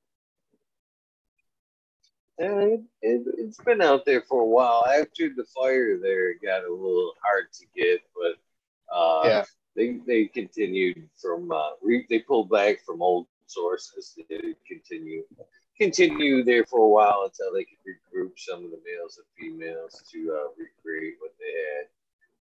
And 2.38 2.84
it, 3.00 3.22
has 3.46 3.56
been 3.64 3.80
out 3.80 4.04
there 4.04 4.22
for 4.22 4.42
a 4.42 4.46
while. 4.46 4.84
After 4.86 5.30
the 5.34 5.46
fire, 5.54 5.96
there 5.98 6.32
it 6.32 6.42
got 6.42 6.64
a 6.64 6.72
little 6.72 7.12
hard 7.24 7.46
to 7.52 7.66
get, 7.74 8.00
but 8.14 8.94
uh, 8.94 9.22
yeah 9.24 9.44
they 9.76 9.98
they 10.06 10.26
continued 10.26 11.08
from 11.20 11.52
uh, 11.52 11.70
re, 11.82 12.06
they 12.08 12.20
pulled 12.20 12.50
back 12.50 12.84
from 12.84 13.02
old 13.02 13.26
sources. 13.46 14.18
They 14.28 14.54
continue 14.66 15.24
continue 15.78 16.42
there 16.42 16.64
for 16.64 16.80
a 16.80 16.88
while 16.88 17.24
until 17.24 17.52
they 17.52 17.64
could 17.64 17.78
regroup 17.86 18.32
some 18.36 18.64
of 18.64 18.70
the 18.70 18.80
males 18.84 19.18
and 19.18 19.26
females 19.38 20.02
to 20.12 20.32
uh, 20.32 20.48
recreate 20.56 21.14
what 21.20 21.32
they 21.38 21.52
had. 21.52 21.86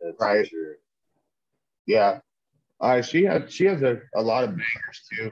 That's 0.01 0.21
right. 0.21 0.49
Sure. 0.49 0.77
Yeah. 1.87 2.19
Uh, 2.81 3.01
she 3.01 3.23
has 3.23 3.53
she 3.53 3.65
has 3.65 3.83
a, 3.83 4.01
a 4.17 4.21
lot 4.21 4.43
of 4.43 4.51
bangers 4.51 5.07
too. 5.13 5.31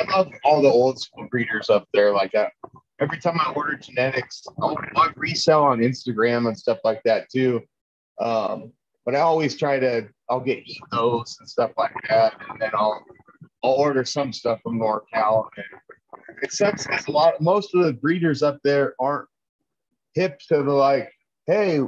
I 0.00 0.16
love 0.16 0.32
all 0.42 0.62
the 0.62 0.68
old 0.68 0.98
school 0.98 1.28
breeders 1.30 1.68
up 1.68 1.86
there. 1.92 2.14
Like 2.14 2.32
that. 2.32 2.52
Uh, 2.64 2.68
every 2.98 3.18
time 3.18 3.38
I 3.38 3.52
order 3.52 3.76
genetics, 3.76 4.42
I'll, 4.60 4.76
I'll 4.96 5.12
resell 5.16 5.64
on 5.64 5.80
Instagram 5.80 6.48
and 6.48 6.58
stuff 6.58 6.78
like 6.84 7.02
that 7.04 7.28
too. 7.30 7.60
Um, 8.18 8.72
but 9.08 9.16
I 9.16 9.20
always 9.20 9.56
try 9.56 9.78
to 9.78 10.06
I'll 10.28 10.38
get 10.38 10.68
ethos 10.68 11.38
and 11.40 11.48
stuff 11.48 11.70
like 11.78 11.94
that, 12.10 12.34
and 12.50 12.60
then 12.60 12.72
I'll 12.74 13.02
I'll 13.64 13.72
order 13.72 14.04
some 14.04 14.34
stuff 14.34 14.60
from 14.62 14.78
NorCal. 14.78 15.48
And 15.56 15.64
it 16.42 16.52
sucks 16.52 16.86
because 16.86 17.06
a 17.06 17.10
lot 17.10 17.40
most 17.40 17.74
of 17.74 17.86
the 17.86 17.94
breeders 17.94 18.42
up 18.42 18.58
there 18.62 18.94
aren't 19.00 19.26
hip 20.12 20.38
to 20.48 20.62
the 20.62 20.70
like, 20.70 21.10
hey, 21.46 21.80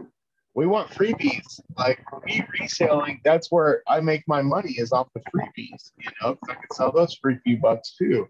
we 0.54 0.66
want 0.66 0.88
freebies. 0.92 1.60
Like 1.76 2.02
me 2.24 2.42
reselling, 2.58 3.20
that's 3.22 3.52
where 3.52 3.82
I 3.86 4.00
make 4.00 4.26
my 4.26 4.40
money 4.40 4.72
is 4.78 4.90
off 4.90 5.08
the 5.14 5.20
freebies. 5.20 5.90
You 5.98 6.10
know, 6.22 6.38
I 6.48 6.54
can 6.54 6.70
sell 6.72 6.90
those 6.90 7.14
for 7.16 7.32
a 7.32 7.40
few 7.40 7.58
bucks 7.58 7.96
too. 7.98 8.28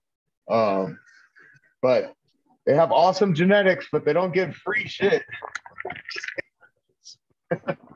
Um, 0.50 0.98
but 1.80 2.12
they 2.66 2.74
have 2.74 2.90
awesome 2.90 3.34
genetics, 3.34 3.86
but 3.92 4.04
they 4.04 4.12
don't 4.12 4.34
get 4.34 4.52
free 4.52 4.88
shit. 4.88 5.22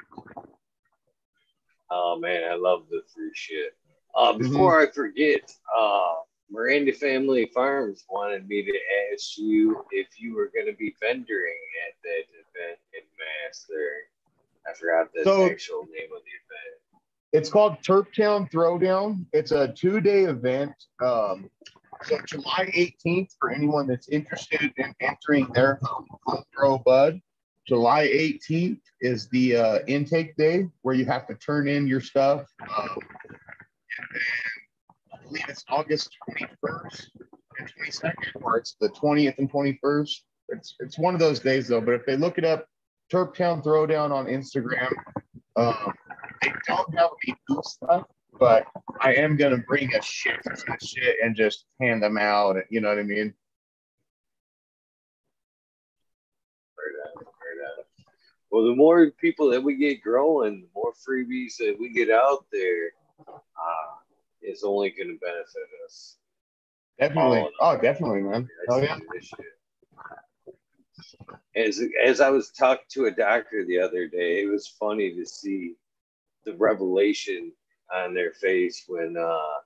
oh 1.95 2.19
man, 2.21 2.43
I 2.51 2.55
love 2.55 2.85
the 2.91 3.03
free 3.15 3.31
shit. 3.35 3.77
Uh, 4.17 4.33
before 4.33 4.81
mm-hmm. 4.81 4.91
I 4.91 4.93
forget, 4.93 5.51
uh, 5.77 6.15
Miranda 6.51 6.93
Family 6.93 7.51
Farms 7.55 8.05
wanted 8.09 8.47
me 8.47 8.63
to 8.63 8.79
ask 9.13 9.37
you 9.39 9.85
if 9.91 10.07
you 10.19 10.35
were 10.35 10.51
going 10.55 10.67
to 10.67 10.77
be 10.77 10.95
vendoring 11.03 11.65
at 11.87 11.95
that 12.03 12.25
event 12.33 12.79
in 12.93 13.03
Mass. 13.19 13.67
There, 13.69 14.71
I 14.71 14.75
forgot 14.75 15.11
the 15.15 15.25
so, 15.25 15.47
actual 15.47 15.83
name 15.83 16.11
of 16.15 16.23
the 16.23 16.31
event. 16.31 17.01
It's 17.33 17.51
called 17.51 17.79
Turftown 17.83 18.51
Throwdown. 18.53 19.25
It's 19.33 19.51
a 19.51 19.69
two-day 19.69 20.25
event. 20.25 20.73
Um, 21.05 21.51
so 22.05 22.19
July 22.27 22.71
18th 22.77 23.31
for 23.41 23.51
anyone 23.51 23.87
that's 23.87 24.09
interested 24.09 24.73
in 24.77 24.95
entering 25.01 25.49
their 25.53 25.81
home, 25.83 26.07
home 26.27 26.45
grow 26.55 26.79
bud. 26.79 27.21
July 27.67 28.07
18th 28.09 28.81
is 29.01 29.29
the 29.29 29.57
uh, 29.57 29.79
intake 29.87 30.37
day 30.37 30.67
where 30.83 30.95
you 30.95 31.05
have 31.07 31.27
to 31.29 31.35
turn 31.35 31.67
in 31.67 31.87
your 31.87 32.01
stuff. 32.01 32.47
And 32.61 34.09
then 34.13 34.23
I 35.13 35.23
believe 35.23 35.45
it's 35.49 35.65
August 35.69 36.11
21st 36.31 37.07
and 37.59 37.73
22nd, 37.81 38.43
or 38.43 38.59
it's 38.59 38.77
the 38.81 38.89
20th 38.91 39.39
and 39.39 39.51
21st. 39.51 40.17
It's 40.51 40.75
it's 40.81 40.99
one 40.99 41.15
of 41.15 41.21
those 41.21 41.41
days 41.41 41.69
though. 41.69 41.81
But 41.81 41.95
if 41.95 42.05
they 42.05 42.17
look 42.17 42.37
it 42.37 42.45
up, 42.45 42.67
Turftown 43.13 43.65
Throwdown 43.65 44.11
on 44.11 44.27
Instagram. 44.27 44.93
Um, 45.57 45.95
they 46.43 46.53
don't 46.67 46.99
have 46.99 47.11
any 47.27 47.37
booth 47.49 47.65
stuff, 47.65 48.05
but 48.39 48.67
I 49.01 49.15
am 49.15 49.37
gonna 49.37 49.59
bring 49.59 49.95
a 49.95 50.03
shit 50.03 50.41
of 50.47 50.63
shit 50.83 51.17
and 51.23 51.35
just 51.35 51.65
hand 51.81 52.03
them 52.03 52.19
out. 52.19 52.57
You 52.71 52.81
know 52.81 52.89
what 52.89 52.99
I 52.99 53.05
mean? 53.05 53.33
Well, 58.55 58.67
the 58.67 58.77
more 58.77 59.11
people 59.11 59.51
that 59.51 59.61
we 59.61 59.75
get 59.75 60.01
growing, 60.01 60.61
the 60.61 60.69
more 60.77 60.93
freebies 60.93 61.57
that 61.57 61.77
we 61.77 61.89
get 61.89 62.09
out 62.09 62.47
there, 62.53 62.93
uh, 63.27 63.97
it's 64.43 64.63
only 64.63 64.91
going 64.91 65.09
to 65.09 65.19
benefit 65.19 65.69
us. 65.85 66.19
Definitely. 66.97 67.51
Oh, 67.59 67.77
definitely, 67.77 68.23
man. 68.23 68.49
Oh, 68.69 68.81
yeah. 68.81 68.97
As, 71.57 71.83
as 72.01 72.21
I 72.21 72.31
was 72.31 72.51
talking 72.51 72.85
to 72.91 73.07
a 73.07 73.11
doctor 73.11 73.65
the 73.65 73.81
other 73.81 74.07
day, 74.07 74.45
it 74.45 74.49
was 74.49 74.69
funny 74.69 75.13
to 75.17 75.27
see 75.27 75.75
the 76.45 76.55
revelation 76.55 77.51
on 77.93 78.15
their 78.15 78.35
face 78.35 78.85
when 78.87 79.17
uh, 79.17 79.59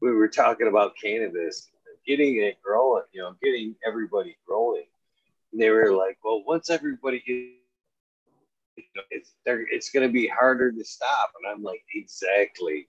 we 0.00 0.10
were 0.10 0.26
talking 0.26 0.66
about 0.66 0.96
cannabis, 1.00 1.70
getting 2.04 2.42
it 2.42 2.60
growing, 2.64 3.04
you 3.12 3.22
know, 3.22 3.36
getting 3.40 3.76
everybody 3.86 4.36
growing. 4.44 4.86
And 5.52 5.62
they 5.62 5.70
were 5.70 5.92
like, 5.92 6.18
well, 6.24 6.42
once 6.44 6.68
everybody 6.68 7.20
gets 7.24 7.57
it's 9.10 9.34
it's 9.44 9.90
going 9.90 10.06
to 10.06 10.12
be 10.12 10.26
harder 10.26 10.72
to 10.72 10.84
stop. 10.84 11.32
And 11.42 11.52
I'm 11.52 11.62
like, 11.62 11.82
exactly, 11.94 12.88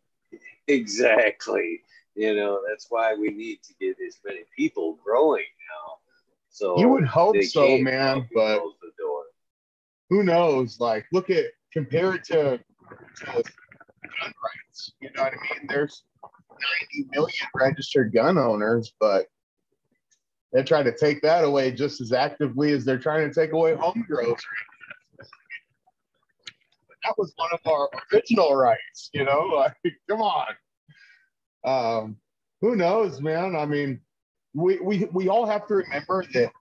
exactly. 0.68 1.82
You 2.16 2.36
know, 2.36 2.60
that's 2.68 2.88
why 2.90 3.14
we 3.14 3.30
need 3.30 3.60
to 3.64 3.74
get 3.80 3.96
as 4.06 4.18
many 4.26 4.42
people 4.58 5.00
growing 5.04 5.44
now. 5.44 5.96
So 6.50 6.80
you 6.80 6.90
would 6.90 7.06
hope 7.06 7.42
so, 7.44 7.78
man, 7.78 8.28
but 8.34 8.62
who 10.10 10.24
knows? 10.24 10.80
Like, 10.80 11.06
look 11.14 11.30
at 11.30 11.46
compared 11.72 12.24
to, 12.26 12.58
to 12.58 13.26
gun 13.26 13.44
rights. 14.24 14.92
You 15.00 15.10
know 15.16 15.24
what 15.24 15.34
I 15.34 15.60
mean? 15.60 15.68
There's 15.70 16.04
90 16.94 17.10
million 17.14 17.48
registered 17.56 18.14
gun 18.14 18.38
owners, 18.38 18.92
but 19.00 19.28
they're 20.52 20.64
trying 20.64 20.86
to 20.86 20.98
take 20.98 21.22
that 21.22 21.44
away 21.44 21.72
just 21.72 22.02
as 22.02 22.12
actively 22.12 22.72
as 22.72 22.84
they're 22.84 22.98
trying 22.98 23.30
to 23.30 23.34
take 23.34 23.54
away 23.54 23.76
home 23.76 24.04
grows 24.08 24.40
that 27.04 27.18
was 27.18 27.34
one 27.36 27.50
of 27.54 27.60
our 27.66 27.90
original 28.14 28.56
rights, 28.56 29.10
you 29.14 29.24
know, 29.24 29.40
like, 29.56 29.74
come 30.10 30.22
on. 30.22 30.48
Um, 31.66 32.18
who 32.62 32.76
knows, 32.76 33.22
man? 33.22 33.56
I 33.56 33.66
mean, 33.66 34.02
we, 34.54 34.80
we, 34.80 35.08
we 35.14 35.30
all 35.30 35.46
have 35.46 35.68
to 35.68 35.76
remember 35.76 36.26
that 36.34 36.52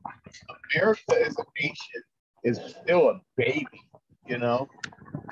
America 0.74 1.26
as 1.26 1.36
a 1.38 1.44
nation 1.60 2.02
is 2.44 2.60
still 2.82 3.08
a 3.08 3.20
baby, 3.36 3.66
you 4.26 4.38
know? 4.38 4.68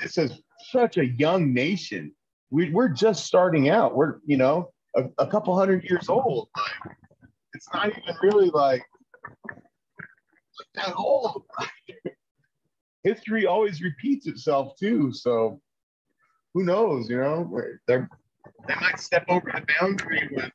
This 0.00 0.18
is 0.18 0.40
such 0.70 0.96
a 0.96 1.06
young 1.06 1.52
nation. 1.52 2.12
We, 2.50 2.70
we're 2.70 2.88
just 2.88 3.26
starting 3.26 3.68
out. 3.68 3.94
We're, 3.94 4.18
you 4.24 4.36
know, 4.36 4.72
a, 4.96 5.04
a 5.18 5.26
couple 5.26 5.56
hundred 5.56 5.84
years 5.84 6.08
old. 6.08 6.48
Like, 6.56 6.96
it's 7.54 7.68
not 7.72 7.88
even 7.88 8.16
really 8.22 8.50
like, 8.50 8.82
that 10.74 10.94
old 10.96 11.44
history 13.06 13.46
always 13.46 13.80
repeats 13.80 14.26
itself 14.26 14.76
too. 14.78 15.12
So 15.12 15.60
who 16.52 16.64
knows? 16.64 17.08
You 17.08 17.18
know, 17.18 17.60
they 17.86 17.98
they 18.66 18.74
might 18.80 18.98
step 18.98 19.24
over 19.28 19.52
the 19.54 19.64
boundary 19.80 20.28
with 20.32 20.50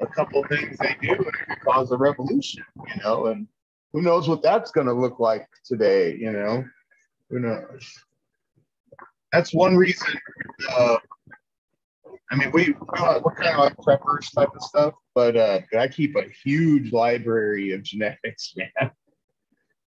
a 0.00 0.06
couple 0.06 0.42
things 0.44 0.78
they 0.78 0.96
do, 1.02 1.12
and 1.12 1.26
it 1.26 1.34
could 1.46 1.60
cause 1.60 1.92
a 1.92 1.96
revolution. 1.96 2.64
You 2.76 3.02
know, 3.02 3.26
and 3.26 3.46
who 3.92 4.00
knows 4.00 4.28
what 4.28 4.42
that's 4.42 4.70
going 4.70 4.86
to 4.86 4.94
look 4.94 5.20
like 5.20 5.46
today? 5.64 6.16
You 6.16 6.32
know, 6.32 6.64
who 7.28 7.40
knows? 7.40 7.92
That's 9.32 9.52
one 9.52 9.76
reason. 9.76 10.14
Uh, 10.70 10.96
I 12.32 12.36
mean, 12.36 12.50
we 12.52 12.74
we're 12.78 13.34
kind 13.34 13.56
of 13.56 13.58
like 13.58 13.76
preppers 13.76 14.32
type 14.34 14.54
of 14.54 14.62
stuff, 14.62 14.94
but 15.14 15.36
uh, 15.36 15.60
I 15.78 15.88
keep 15.88 16.16
a 16.16 16.24
huge 16.44 16.92
library 16.92 17.72
of 17.72 17.82
genetics, 17.82 18.54
man 18.80 18.90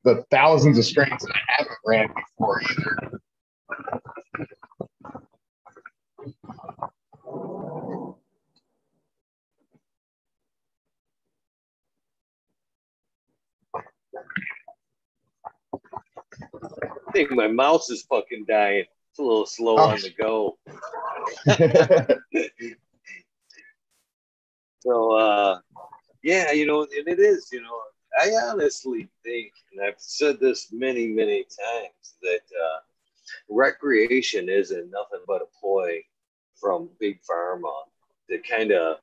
the 0.04 0.24
thousands 0.32 0.78
of 0.78 0.86
strains 0.86 1.24
that 1.24 1.36
I 1.36 1.40
haven't 1.58 1.78
ran 1.86 2.08
before 2.08 2.62
either. 2.62 3.20
I 17.10 17.12
think 17.12 17.32
my 17.32 17.48
mouse 17.48 17.90
is 17.90 18.04
fucking 18.04 18.46
dying. 18.48 18.86
It's 19.12 19.20
a 19.20 19.24
little 19.24 19.46
slow 19.46 19.78
oh. 19.78 19.90
on 19.90 19.98
the 19.98 20.12
go. 20.12 20.58
so 24.80 25.12
uh 25.14 25.60
yeah, 26.22 26.52
you 26.52 26.66
know, 26.66 26.82
and 26.82 27.08
it 27.08 27.20
is, 27.20 27.50
you 27.52 27.62
know, 27.62 27.80
I 28.20 28.32
honestly 28.44 29.10
think, 29.24 29.54
and 29.72 29.86
I've 29.86 30.00
said 30.00 30.40
this 30.40 30.72
many, 30.72 31.08
many 31.08 31.44
times, 31.44 32.16
that 32.22 32.42
uh, 32.58 32.80
recreation 33.50 34.50
isn't 34.50 34.92
nothing 34.92 35.20
but 35.28 35.42
a 35.42 35.60
ploy 35.60 36.02
from 36.60 36.90
big 37.00 37.20
pharma 37.30 37.72
to 38.30 38.40
kind 38.40 38.72
of 38.72 38.98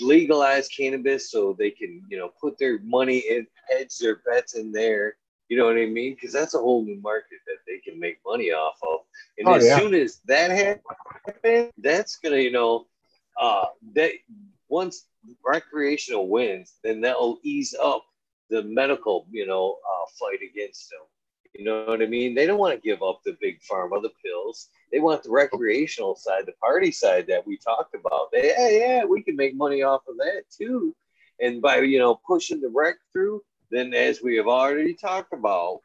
legalize 0.00 0.68
cannabis 0.68 1.30
so 1.30 1.54
they 1.58 1.70
can, 1.70 2.02
you 2.08 2.18
know, 2.18 2.30
put 2.40 2.58
their 2.58 2.78
money 2.80 3.18
in, 3.18 3.46
hedge 3.70 3.96
their 3.98 4.16
bets 4.26 4.54
in 4.54 4.72
there. 4.72 5.16
You 5.48 5.58
know 5.58 5.66
what 5.66 5.76
I 5.76 5.86
mean? 5.86 6.14
Because 6.14 6.32
that's 6.32 6.54
a 6.54 6.58
whole 6.58 6.84
new 6.84 7.00
market 7.00 7.38
that 7.46 7.58
they 7.66 7.78
can 7.78 8.00
make 8.00 8.18
money 8.26 8.50
off 8.50 8.78
of. 8.82 9.00
And 9.38 9.46
oh, 9.46 9.54
as 9.54 9.64
yeah. 9.64 9.78
soon 9.78 9.94
as 9.94 10.20
that 10.26 10.50
happens, 10.50 11.70
that's 11.78 12.16
gonna, 12.16 12.38
you 12.38 12.50
know, 12.50 12.86
uh, 13.40 13.66
that 13.94 14.12
once 14.68 15.06
recreational 15.44 16.28
wins, 16.28 16.74
then 16.82 17.00
that'll 17.02 17.38
ease 17.42 17.74
up 17.80 18.04
the 18.54 18.62
medical, 18.62 19.26
you 19.32 19.46
know, 19.46 19.72
uh, 19.72 20.06
fight 20.18 20.38
against 20.48 20.90
them. 20.90 21.00
You 21.54 21.64
know 21.64 21.84
what 21.86 22.02
I 22.02 22.06
mean? 22.06 22.34
They 22.34 22.46
don't 22.46 22.58
want 22.58 22.74
to 22.74 22.88
give 22.88 23.02
up 23.02 23.20
the 23.24 23.36
big 23.40 23.58
pharma, 23.60 24.00
the 24.00 24.10
pills. 24.24 24.68
They 24.92 25.00
want 25.00 25.24
the 25.24 25.30
recreational 25.30 26.14
side, 26.14 26.46
the 26.46 26.52
party 26.52 26.92
side 26.92 27.26
that 27.28 27.46
we 27.46 27.58
talked 27.58 27.94
about. 27.94 28.30
They, 28.32 28.54
yeah, 28.56 28.68
yeah, 28.68 29.04
we 29.04 29.22
can 29.22 29.36
make 29.36 29.56
money 29.56 29.82
off 29.82 30.02
of 30.08 30.16
that 30.18 30.44
too. 30.56 30.94
And 31.40 31.60
by 31.60 31.80
you 31.80 31.98
know 31.98 32.20
pushing 32.26 32.60
the 32.60 32.70
rec 32.72 32.96
through, 33.12 33.42
then 33.70 33.92
as 33.92 34.22
we 34.22 34.36
have 34.36 34.46
already 34.46 34.94
talked 34.94 35.32
about, 35.32 35.80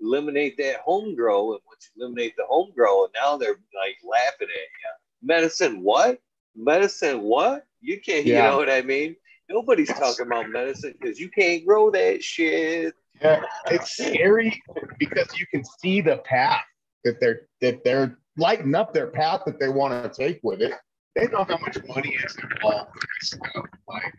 eliminate 0.00 0.56
that 0.58 0.76
home 0.76 1.14
grow. 1.14 1.52
And 1.52 1.60
once 1.66 1.90
you 1.94 2.02
eliminate 2.02 2.36
the 2.36 2.46
home 2.46 2.70
grow, 2.74 3.04
and 3.04 3.12
now 3.14 3.36
they're 3.36 3.60
like 3.82 3.98
laughing 4.02 4.48
at 4.48 4.48
you. 4.48 4.92
Medicine 5.22 5.82
what? 5.82 6.20
Medicine 6.56 7.20
what? 7.22 7.66
You 7.82 8.00
can't. 8.00 8.24
Yeah. 8.24 8.44
You 8.44 8.50
know 8.50 8.56
what 8.56 8.70
I 8.70 8.80
mean? 8.80 9.16
Nobody's 9.54 9.88
talking 9.88 10.26
about 10.26 10.50
medicine 10.50 10.94
because 11.00 11.20
you 11.20 11.30
can't 11.30 11.64
grow 11.64 11.88
that 11.92 12.24
shit. 12.24 12.92
Yeah, 13.22 13.40
it's 13.70 13.92
scary 13.92 14.60
because 14.98 15.38
you 15.38 15.46
can 15.46 15.62
see 15.80 16.00
the 16.00 16.16
path 16.24 16.64
that 17.04 17.20
they're 17.20 17.42
that 17.60 17.84
they're 17.84 18.18
lighting 18.36 18.74
up 18.74 18.92
their 18.92 19.06
path 19.06 19.42
that 19.46 19.60
they 19.60 19.68
want 19.68 20.12
to 20.12 20.22
take 20.22 20.40
with 20.42 20.60
it. 20.60 20.72
They 21.14 21.28
know 21.28 21.44
how 21.44 21.58
much 21.58 21.78
money 21.86 22.16
is 22.16 22.36
involved 22.42 22.90
in 22.96 23.08
this 23.20 23.30
stuff. 23.30 23.66
Like 23.86 24.12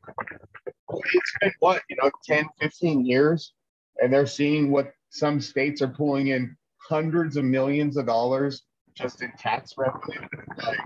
it's 1.13 1.33
been 1.41 1.51
what, 1.59 1.81
you 1.89 1.97
know, 2.01 2.09
10, 2.25 2.47
15 2.61 3.05
years, 3.05 3.53
and 4.01 4.13
they're 4.13 4.27
seeing 4.27 4.71
what 4.71 4.93
some 5.09 5.41
states 5.41 5.81
are 5.81 5.89
pulling 5.89 6.27
in 6.27 6.55
hundreds 6.77 7.35
of 7.35 7.43
millions 7.43 7.97
of 7.97 8.05
dollars 8.05 8.63
just 8.93 9.21
in 9.21 9.33
tax 9.37 9.73
revenue. 9.77 10.25
Like 10.63 10.79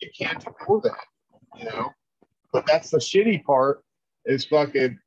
you 0.00 0.10
can't 0.18 0.44
ignore 0.44 0.80
that, 0.80 1.06
you 1.56 1.66
know. 1.66 1.92
But 2.52 2.66
that's 2.66 2.90
the 2.90 2.98
shitty 2.98 3.44
part 3.44 3.82
is 4.26 4.44
fucking 4.44 4.98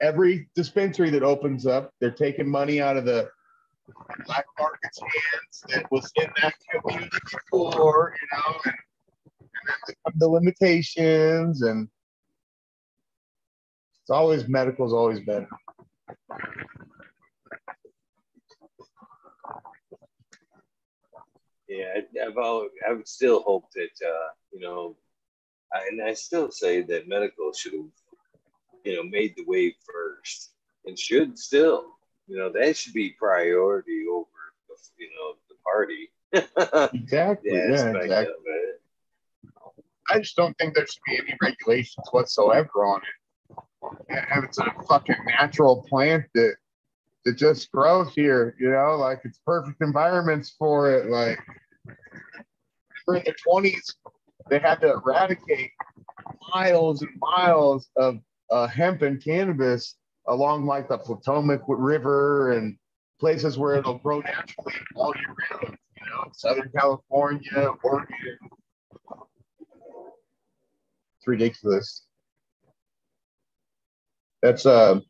every 0.00 0.48
dispensary 0.54 1.10
that 1.10 1.22
opens 1.22 1.66
up, 1.66 1.92
they're 2.00 2.10
taking 2.10 2.48
money 2.48 2.80
out 2.80 2.96
of 2.96 3.04
the 3.04 3.28
black 4.26 4.46
market's 4.58 4.98
hands 5.00 5.64
that 5.68 5.90
was 5.90 6.10
in 6.16 6.28
that 6.42 6.54
community 6.70 7.10
before, 7.52 8.14
you 8.20 8.38
know, 8.38 8.60
and, 8.66 8.74
and 10.06 10.14
the 10.18 10.28
limitations 10.28 11.62
and 11.62 11.88
it's 14.02 14.10
always 14.10 14.48
medical's 14.48 14.92
always 14.92 15.20
better. 15.20 15.48
Yeah, 21.68 22.00
I've 22.26 22.36
always, 22.36 22.70
I 22.88 22.92
would 22.92 23.06
still 23.06 23.42
hope 23.42 23.66
that 23.74 23.90
uh, 24.04 24.28
you 24.52 24.60
know, 24.60 24.96
I, 25.72 25.86
and 25.88 26.02
I 26.02 26.14
still 26.14 26.50
say 26.50 26.82
that 26.82 27.08
medical 27.08 27.52
should 27.52 27.72
have, 27.74 27.84
you 28.84 28.96
know, 28.96 29.02
made 29.04 29.34
the 29.36 29.44
wave 29.46 29.74
first, 29.84 30.52
and 30.86 30.98
should 30.98 31.38
still, 31.38 31.84
you 32.26 32.36
know, 32.38 32.50
that 32.52 32.76
should 32.76 32.94
be 32.94 33.10
priority 33.18 34.04
over, 34.10 34.28
the, 34.68 34.74
you 34.98 35.10
know, 35.14 35.36
the 35.48 35.56
party. 35.64 36.10
Exactly. 36.94 37.52
Yeah, 37.52 37.92
exactly. 37.96 38.34
I 40.12 40.18
just 40.18 40.36
don't 40.36 40.56
think 40.58 40.74
there 40.74 40.86
should 40.86 41.02
be 41.06 41.18
any 41.18 41.36
regulations 41.40 42.06
whatsoever 42.10 42.84
on 42.84 43.00
it. 43.00 43.20
And 44.08 44.44
it's 44.44 44.58
a 44.58 44.72
fucking 44.88 45.16
natural 45.26 45.86
plant 45.88 46.24
that 46.34 46.54
that 47.24 47.36
just 47.36 47.70
grows 47.70 48.12
here, 48.14 48.56
you 48.58 48.70
know, 48.70 48.96
like 48.96 49.20
it's 49.24 49.40
perfect 49.44 49.82
environments 49.82 50.54
for 50.58 50.90
it. 50.90 51.06
Like 51.10 51.38
in 53.08 53.22
the 53.24 53.34
twenties, 53.44 53.94
they 54.50 54.58
had 54.58 54.80
to 54.80 54.92
eradicate 54.92 55.70
miles 56.52 57.02
and 57.02 57.10
miles 57.20 57.88
of 57.96 58.18
uh, 58.50 58.66
hemp 58.66 59.02
and 59.02 59.22
cannabis 59.22 59.96
along 60.26 60.66
like 60.66 60.88
the 60.88 60.98
Potomac 60.98 61.62
River 61.68 62.52
and 62.52 62.76
places 63.18 63.56
where 63.56 63.76
it'll 63.76 63.98
grow 63.98 64.20
naturally 64.20 64.74
all 64.96 65.14
year 65.16 65.34
round. 65.50 65.76
You 65.96 66.06
know, 66.10 66.24
Southern 66.32 66.70
California, 66.76 67.70
Oregon, 67.82 68.16
it's 71.18 71.26
ridiculous. 71.26 72.06
That's 74.42 74.64
uh, 74.66 75.00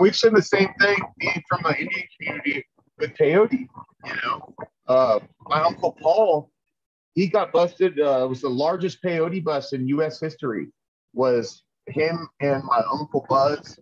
we've 0.00 0.16
seen 0.16 0.32
the 0.32 0.42
same 0.42 0.68
thing 0.80 0.96
being 1.18 1.42
from 1.48 1.62
the 1.64 1.76
Indian 1.76 2.04
community 2.16 2.64
with 2.98 3.10
peyote. 3.16 3.66
You 4.06 4.12
know, 4.24 4.54
uh, 4.86 5.18
my 5.48 5.60
uncle 5.62 5.96
Paul, 6.00 6.50
he 7.14 7.26
got 7.26 7.52
busted. 7.52 7.98
Uh, 8.00 8.24
it 8.24 8.28
was 8.28 8.40
the 8.40 8.48
largest 8.48 9.02
peyote 9.02 9.42
bust 9.42 9.72
in 9.72 9.88
U.S. 9.88 10.20
history. 10.20 10.68
Was 11.12 11.62
him 11.86 12.28
and 12.40 12.62
my 12.64 12.82
uncle 12.92 13.26
Buzz, 13.28 13.78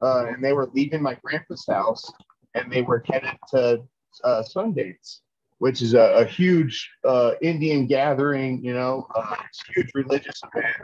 uh, 0.00 0.26
and 0.26 0.42
they 0.44 0.52
were 0.52 0.68
leaving 0.74 1.02
my 1.02 1.16
grandpa's 1.22 1.64
house, 1.68 2.10
and 2.54 2.72
they 2.72 2.82
were 2.82 3.04
headed 3.06 3.36
to 3.50 3.82
uh, 4.24 4.42
Sundays, 4.42 5.20
which 5.58 5.80
is 5.80 5.94
a, 5.94 6.00
a 6.00 6.24
huge 6.24 6.90
uh, 7.04 7.32
Indian 7.40 7.86
gathering. 7.86 8.64
You 8.64 8.74
know, 8.74 9.06
uh, 9.14 9.36
huge 9.74 9.90
religious 9.94 10.40
event. 10.54 10.74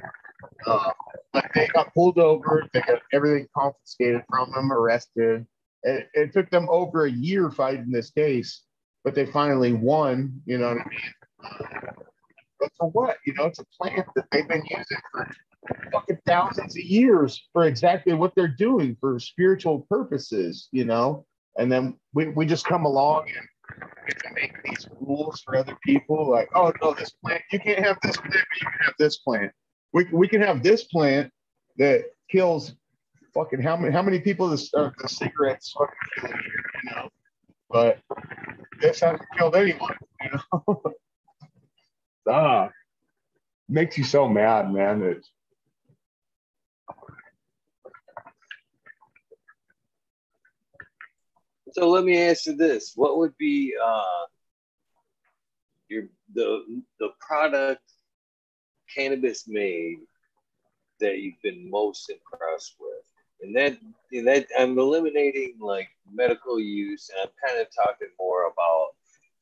Uh, 0.66 0.90
but 1.32 1.46
they 1.54 1.66
got 1.68 1.92
pulled 1.94 2.18
over. 2.18 2.64
They 2.72 2.80
got 2.82 3.00
everything 3.12 3.48
confiscated 3.56 4.22
from 4.28 4.52
them, 4.52 4.72
arrested. 4.72 5.46
It, 5.82 6.08
it 6.14 6.32
took 6.32 6.50
them 6.50 6.66
over 6.70 7.06
a 7.06 7.10
year 7.10 7.50
fighting 7.50 7.90
this 7.90 8.10
case, 8.10 8.62
but 9.04 9.14
they 9.14 9.26
finally 9.26 9.72
won. 9.72 10.40
You 10.46 10.58
know 10.58 10.68
what 10.68 10.78
I 10.82 10.88
mean? 10.88 11.00
But 11.40 12.70
for 12.76 12.90
what? 12.90 13.18
You 13.26 13.34
know, 13.34 13.46
it's 13.46 13.60
a 13.60 13.66
plant 13.80 14.06
that 14.16 14.24
they've 14.32 14.48
been 14.48 14.64
using 14.68 14.98
for 15.12 15.28
fucking 15.92 16.18
thousands 16.26 16.76
of 16.76 16.82
years 16.82 17.48
for 17.52 17.64
exactly 17.64 18.14
what 18.14 18.34
they're 18.34 18.48
doing 18.48 18.96
for 19.00 19.18
spiritual 19.18 19.86
purposes. 19.88 20.68
You 20.72 20.84
know, 20.84 21.26
and 21.56 21.70
then 21.70 21.96
we, 22.14 22.28
we 22.28 22.46
just 22.46 22.64
come 22.64 22.84
along 22.84 23.28
and 23.36 24.34
make 24.34 24.54
these 24.64 24.88
rules 25.00 25.40
for 25.42 25.56
other 25.56 25.76
people. 25.84 26.30
Like, 26.30 26.48
oh 26.54 26.72
no, 26.82 26.94
this 26.94 27.12
plant 27.24 27.42
you 27.52 27.60
can't 27.60 27.84
have 27.84 27.98
this 28.02 28.16
plant, 28.16 28.32
but 28.32 28.60
you 28.60 28.66
can 28.66 28.86
have 28.86 28.94
this 28.98 29.18
plant 29.18 29.52
we, 29.92 30.06
we 30.12 30.28
can 30.28 30.40
have 30.40 30.62
this 30.62 30.84
plant 30.84 31.32
that 31.76 32.04
kills 32.30 32.74
fucking 33.34 33.62
how 33.62 33.76
many 33.76 33.92
how 33.92 34.02
many 34.02 34.18
people 34.18 34.48
the, 34.48 34.68
uh, 34.76 34.90
the 34.98 35.08
cigarettes 35.08 35.74
fucking 35.76 36.30
you 36.84 36.90
know? 36.90 37.08
But 37.70 37.98
this 38.80 39.00
hasn't 39.00 39.28
killed 39.36 39.54
anyone, 39.56 39.96
you 40.22 40.30
know. 40.30 40.82
ah, 42.28 42.68
makes 43.68 43.98
you 43.98 44.04
so 44.04 44.28
mad, 44.28 44.72
man. 44.72 45.20
So 51.72 51.88
let 51.88 52.04
me 52.04 52.20
ask 52.20 52.46
you 52.46 52.54
this: 52.56 52.92
What 52.96 53.18
would 53.18 53.36
be 53.38 53.74
uh, 53.82 54.26
your 55.88 56.04
the 56.34 56.82
the 56.98 57.10
product 57.20 57.82
cannabis 58.94 59.46
made 59.46 59.98
that 61.00 61.18
you've 61.18 61.40
been 61.42 61.70
most 61.70 62.10
impressed 62.10 62.74
with? 62.80 63.04
And 63.42 63.54
that 63.56 63.78
and 64.12 64.26
that 64.26 64.46
I'm 64.58 64.78
eliminating 64.78 65.58
like 65.60 65.88
medical 66.12 66.58
use, 66.58 67.10
and 67.10 67.28
I'm 67.28 67.48
kind 67.48 67.60
of 67.60 67.68
talking 67.74 68.08
more 68.18 68.50
about 68.50 68.88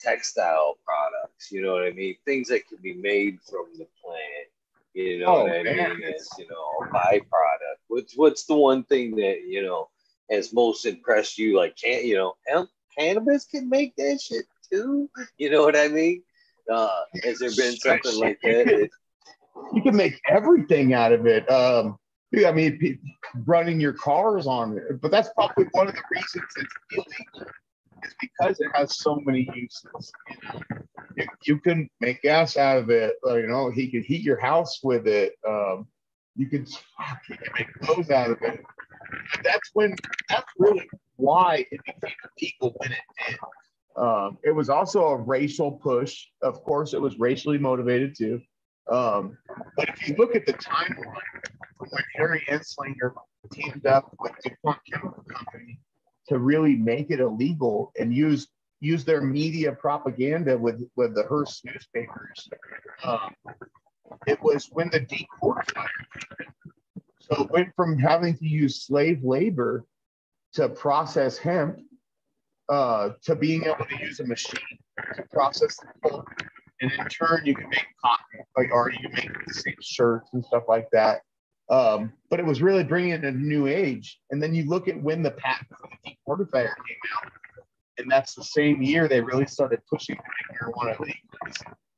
textile 0.00 0.76
products. 0.84 1.50
You 1.50 1.62
know 1.62 1.72
what 1.72 1.84
I 1.84 1.90
mean? 1.90 2.16
Things 2.24 2.48
that 2.48 2.66
can 2.68 2.78
be 2.82 2.94
made 2.94 3.38
from 3.48 3.66
the 3.74 3.86
plant. 4.02 4.48
You 4.94 5.20
know 5.20 5.26
Oh, 5.26 5.44
what 5.44 5.60
I 5.60 5.62
man. 5.62 5.98
mean? 5.98 6.04
As 6.04 6.28
you 6.38 6.46
know, 6.48 6.86
a 6.86 6.92
byproduct. 6.92 7.80
What's 7.88 8.16
what's 8.16 8.44
the 8.46 8.56
one 8.56 8.84
thing 8.84 9.14
that 9.16 9.42
you 9.46 9.62
know 9.62 9.88
has 10.30 10.52
most 10.52 10.86
impressed 10.86 11.38
you? 11.38 11.56
Like, 11.56 11.76
can't 11.76 12.04
you 12.04 12.14
know, 12.16 12.34
hemp 12.46 12.70
cannabis 12.98 13.44
can 13.44 13.68
make 13.68 13.94
that 13.96 14.20
shit 14.20 14.46
too. 14.70 15.10
You 15.38 15.50
know 15.50 15.62
what 15.62 15.76
I 15.76 15.88
mean? 15.88 16.22
Uh, 16.72 17.02
has 17.22 17.38
there 17.38 17.50
been 17.50 17.76
something 17.76 18.18
like 18.18 18.40
that? 18.42 18.88
you 19.72 19.82
can 19.82 19.96
make 19.96 20.20
everything 20.28 20.94
out 20.94 21.12
of 21.12 21.26
it. 21.26 21.48
Um, 21.50 21.98
I 22.44 22.52
mean, 22.52 22.98
running 23.46 23.80
your 23.80 23.92
cars 23.92 24.46
on 24.46 24.76
it, 24.76 25.00
but 25.00 25.10
that's 25.10 25.28
probably 25.34 25.66
one 25.72 25.88
of 25.88 25.94
the 25.94 26.02
reasons 26.10 26.44
it's 26.56 26.74
illegal. 26.92 27.52
Is 28.06 28.14
because 28.20 28.60
it 28.60 28.70
has 28.74 28.98
so 28.98 29.20
many 29.24 29.48
uses. 29.54 30.12
You 31.16 31.26
you, 31.44 31.58
can 31.58 31.88
make 32.00 32.22
gas 32.22 32.56
out 32.56 32.78
of 32.78 32.90
it. 32.90 33.16
uh, 33.26 33.36
you 33.36 33.46
know, 33.46 33.70
he 33.70 33.90
could 33.90 34.04
heat 34.04 34.22
your 34.22 34.38
house 34.38 34.80
with 34.82 35.06
it. 35.06 35.34
Um, 35.46 35.86
you 36.36 36.46
could, 36.48 36.68
you 37.28 37.36
can 37.36 37.52
make 37.58 37.72
clothes 37.80 38.10
out 38.10 38.30
of 38.30 38.38
it. 38.42 38.62
That's 39.42 39.70
when 39.72 39.94
that's 40.28 40.52
really 40.58 40.88
why 41.16 41.66
it 41.70 41.80
became 41.84 42.12
illegal 42.40 42.74
when 42.76 42.92
it 42.92 42.98
did. 43.26 43.38
Um, 43.96 44.38
it 44.44 44.50
was 44.50 44.68
also 44.68 45.04
a 45.06 45.16
racial 45.16 45.72
push. 45.72 46.26
Of 46.42 46.62
course, 46.62 46.92
it 46.92 47.00
was 47.00 47.18
racially 47.18 47.58
motivated 47.58 48.14
too. 48.16 48.40
Um, 48.90 49.36
but 49.76 49.88
if 49.88 50.06
you 50.06 50.14
look 50.16 50.36
at 50.36 50.46
the 50.46 50.52
timeline 50.52 51.22
when 51.78 52.02
Harry 52.14 52.44
Anslinger 52.48 53.12
teamed 53.50 53.86
up 53.86 54.14
with 54.20 54.32
DuPont 54.44 54.78
Chemical 54.90 55.24
Company 55.28 55.80
to 56.28 56.38
really 56.38 56.76
make 56.76 57.10
it 57.10 57.20
illegal 57.20 57.92
and 57.98 58.14
use 58.14 58.48
use 58.80 59.04
their 59.04 59.22
media 59.22 59.72
propaganda 59.72 60.56
with 60.56 60.82
with 60.96 61.14
the 61.14 61.24
Hearst 61.24 61.64
newspapers, 61.64 62.48
um, 63.04 63.34
it 64.26 64.40
was 64.42 64.68
when 64.72 64.90
the 64.90 65.00
in. 65.00 65.26
So 67.20 67.42
it 67.42 67.50
went 67.50 67.74
from 67.74 67.98
having 67.98 68.36
to 68.36 68.46
use 68.46 68.84
slave 68.86 69.24
labor 69.24 69.84
to 70.54 70.68
process 70.68 71.36
hemp 71.36 71.80
uh, 72.68 73.10
to 73.22 73.34
being 73.34 73.64
able 73.64 73.84
to 73.84 73.98
use 74.00 74.20
a 74.20 74.26
machine 74.26 74.78
to 75.16 75.22
process 75.32 75.76
the 75.76 76.08
pulp. 76.08 76.28
And 76.80 76.92
in 76.92 77.06
turn 77.06 77.42
you 77.44 77.54
can 77.54 77.68
make 77.70 77.86
cotton 78.04 78.44
like 78.56 78.70
or 78.70 78.90
you 78.90 78.98
can 78.98 79.12
make 79.12 79.46
the 79.46 79.54
same 79.54 79.76
shirts 79.80 80.30
and 80.34 80.44
stuff 80.44 80.64
like 80.68 80.88
that 80.92 81.22
um, 81.68 82.12
but 82.30 82.38
it 82.40 82.46
was 82.46 82.62
really 82.62 82.84
bringing 82.84 83.12
in 83.12 83.24
a 83.24 83.32
new 83.32 83.66
age. 83.66 84.20
And 84.30 84.42
then 84.42 84.54
you 84.54 84.66
look 84.66 84.88
at 84.88 85.00
when 85.02 85.22
the 85.22 85.32
patent 85.32 85.68
for 85.70 85.88
the 85.90 86.10
deportifier 86.10 86.74
came 86.86 86.96
out 87.16 87.32
and 87.98 88.10
that's 88.10 88.34
the 88.34 88.44
same 88.44 88.82
year 88.82 89.08
they 89.08 89.20
really 89.20 89.46
started 89.46 89.80
pushing 89.90 90.16
marijuana 90.52 90.98
legal 91.00 91.16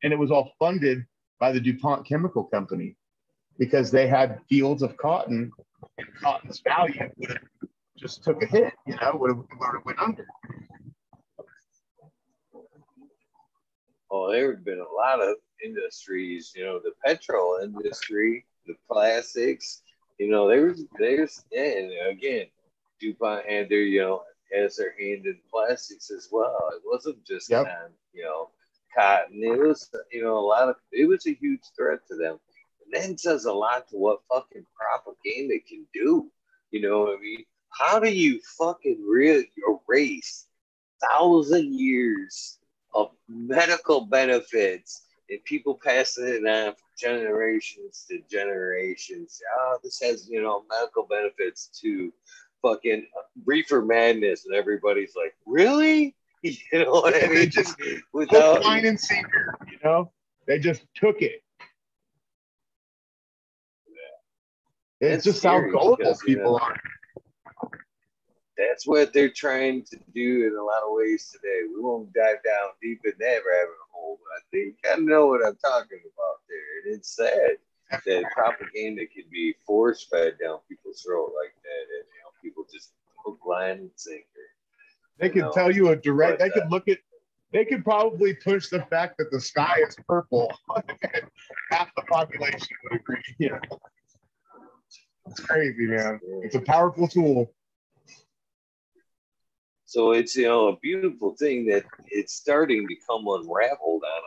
and 0.03 0.13
it 0.13 0.19
was 0.19 0.31
all 0.31 0.53
funded 0.59 1.05
by 1.41 1.53
the 1.53 1.61
dupont 1.61 2.07
chemical 2.07 2.45
company 2.45 2.97
because 3.59 3.91
they 3.91 4.07
had 4.07 4.41
fields 4.49 4.83
of 4.83 4.97
cotton 4.97 5.51
and 5.99 6.07
cotton's 6.21 6.61
value 6.61 7.09
just 7.97 8.23
took 8.23 8.43
a 8.43 8.47
hit 8.47 8.73
you 8.87 8.95
know 9.01 9.13
would 9.15 9.31
have, 9.31 9.45
went 9.85 9.99
under. 9.99 10.27
Oh, 14.11 14.33
there 14.33 14.53
have 14.53 14.65
been 14.65 14.81
a 14.81 14.95
lot 14.95 15.21
of 15.21 15.37
industries, 15.63 16.53
you 16.57 16.65
know, 16.65 16.81
the 16.83 16.93
petrol 17.05 17.59
industry, 17.63 18.47
the 18.69 18.77
plastics, 18.91 19.83
you 20.19 20.31
know, 20.31 20.49
there's 20.49 20.85
there's 20.99 21.45
and 21.53 21.93
again, 22.11 22.47
DuPont 23.01 23.47
had 23.51 23.71
their, 23.71 23.83
you 23.83 24.01
know, 24.03 24.23
has 24.55 24.77
their 24.77 24.95
hand 25.01 25.27
in 25.27 25.39
plastics 25.51 26.11
as 26.11 26.29
well. 26.33 26.71
It 26.75 26.83
wasn't 26.87 27.25
just 27.27 27.51
Yep. 27.51 27.67
on, 27.67 27.93
you 28.15 28.25
know, 28.25 28.51
cotton. 28.97 29.43
It 29.43 29.59
was, 29.59 29.91
you 30.13 30.23
know, 30.23 30.39
a 30.39 30.47
lot 30.47 30.69
of 30.71 30.77
it 30.93 31.09
was 31.09 31.27
a 31.27 31.35
huge 31.35 31.63
threat 31.77 32.01
to 32.09 32.17
them. 32.17 32.39
And 32.85 32.95
then 32.95 33.19
says 33.19 33.47
a 33.47 33.53
lot 33.55 33.89
to 33.91 33.97
what 33.97 34.21
fucking 34.33 34.67
propaganda 34.79 35.57
can 35.69 35.87
do. 35.95 36.31
You 36.71 36.83
know 36.83 37.01
what 37.01 37.19
I 37.19 37.21
mean? 37.21 37.45
how 37.71 38.01
do 38.01 38.11
you 38.11 38.41
fucking 38.59 39.05
really 39.09 39.51
erase 39.89 40.47
thousand 41.01 41.75
years 41.79 42.59
of 42.95 43.11
medical 43.29 44.07
benefits 44.07 45.03
and 45.31 45.45
people 45.45 45.79
passing 45.83 46.27
it 46.29 46.47
on 46.47 46.73
from 46.75 46.89
generations 46.99 48.07
to 48.09 48.21
generations? 48.31 49.41
Oh, 49.59 49.79
this 49.83 50.01
has 50.03 50.29
you 50.29 50.43
know 50.43 50.65
medical 50.71 51.07
benefits 51.07 51.69
to 51.83 52.13
fucking 52.63 53.07
reefer 53.45 53.83
madness, 53.83 54.47
and 54.47 54.55
everybody's 54.55 55.15
like, 55.17 55.35
really? 55.47 56.15
You 56.43 56.85
know 56.85 56.93
what 56.93 57.15
I 57.17 57.27
They 57.27 57.29
mean? 57.29 57.51
just 57.51 57.77
without 58.13 58.65
line, 58.65 58.85
and 58.87 58.99
sinker. 58.99 59.55
You 59.71 59.79
know, 59.83 60.13
they 60.47 60.59
just 60.59 60.83
took 60.95 61.21
it. 61.21 61.43
It's 65.01 65.25
That's 65.25 65.25
just 65.25 65.43
how 65.43 65.61
gullible 65.61 65.97
because, 65.97 66.23
you 66.27 66.37
people 66.37 66.53
know, 66.53 66.59
are. 66.61 66.77
that's 68.57 68.87
what 68.87 69.13
they're 69.13 69.31
trying 69.31 69.85
to 69.85 69.97
do 70.15 70.47
in 70.47 70.57
a 70.57 70.63
lot 70.63 70.83
of 70.83 70.91
ways 70.93 71.31
today. 71.33 71.63
We 71.75 71.81
won't 71.81 72.13
dive 72.13 72.43
down 72.45 72.71
deep 72.83 73.01
in 73.05 73.13
that 73.19 73.41
rabbit 73.47 73.75
I 74.37 74.41
think 74.51 74.77
I 74.91 74.97
know 74.97 75.27
what 75.27 75.47
I'm 75.47 75.57
talking 75.57 76.01
about 76.01 76.39
there. 76.49 76.93
And 76.93 76.99
it's 76.99 77.17
sad 77.17 77.57
that 77.91 78.25
propaganda 78.33 79.07
can 79.07 79.25
be 79.31 79.55
force 79.67 80.07
fed 80.11 80.35
down 80.43 80.59
people's 80.69 81.03
throat 81.03 81.33
like 81.37 81.55
that, 81.63 81.83
and 81.97 82.05
you 82.05 82.21
know, 82.23 82.31
people 82.43 82.65
just 82.73 82.93
hook, 83.25 83.39
line, 83.47 83.79
and 83.79 83.91
sinker. 83.97 84.25
They 85.19 85.29
can 85.31 85.43
know, 85.43 85.53
tell 85.53 85.71
you 85.71 85.89
a 85.89 85.97
direct. 85.97 86.39
but, 86.39 86.45
They 86.45 86.51
could 86.51 86.65
uh, 86.65 86.71
look 86.71 86.89
at. 86.89 86.99
They 87.51 87.65
could 87.65 87.83
probably 87.83 88.35
push 88.35 88.69
the 88.69 88.83
fact 88.91 89.17
that 89.19 89.31
the 89.31 89.41
sky 89.41 89.77
is 89.87 89.97
purple. 90.07 90.53
Half 91.71 91.89
the 91.97 92.03
population 92.03 92.69
would 92.85 93.01
agree. 93.01 93.23
Yeah, 93.39 93.59
it's 95.27 95.41
crazy, 95.41 95.87
man. 95.87 96.21
It's 96.43 96.57
a 96.57 96.61
powerful 96.61 97.09
tool. 97.09 97.55
So 99.89 100.13
it's 100.13 100.37
you 100.37 100.47
know 100.47 100.69
a 100.69 100.77
beautiful 100.77 101.35
thing 101.35 101.65
that 101.69 101.83
it's 102.09 102.35
starting 102.35 102.87
to 102.87 102.95
come 103.09 103.27
unraveled 103.27 104.03
on 104.05 104.23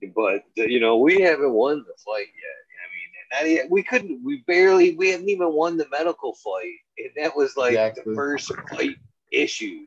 them, 0.00 0.12
but 0.16 0.44
uh, 0.58 0.66
you 0.66 0.80
know 0.80 0.96
we 0.96 1.20
haven't 1.20 1.52
won 1.52 1.84
the 1.86 1.92
fight 2.02 2.28
yet. 2.28 2.58
I 2.72 3.44
mean, 3.44 3.52
not 3.52 3.54
yet, 3.54 3.70
we 3.70 3.82
couldn't. 3.82 4.24
We 4.24 4.44
barely. 4.46 4.96
We 4.96 5.10
haven't 5.10 5.28
even 5.28 5.52
won 5.52 5.76
the 5.76 5.86
medical 5.90 6.34
fight, 6.36 6.72
and 6.96 7.10
that 7.22 7.36
was 7.36 7.54
like 7.54 7.72
Exactly. 7.72 8.04
the 8.06 8.14
first 8.14 8.50
fight 8.70 8.96
issue. 9.30 9.84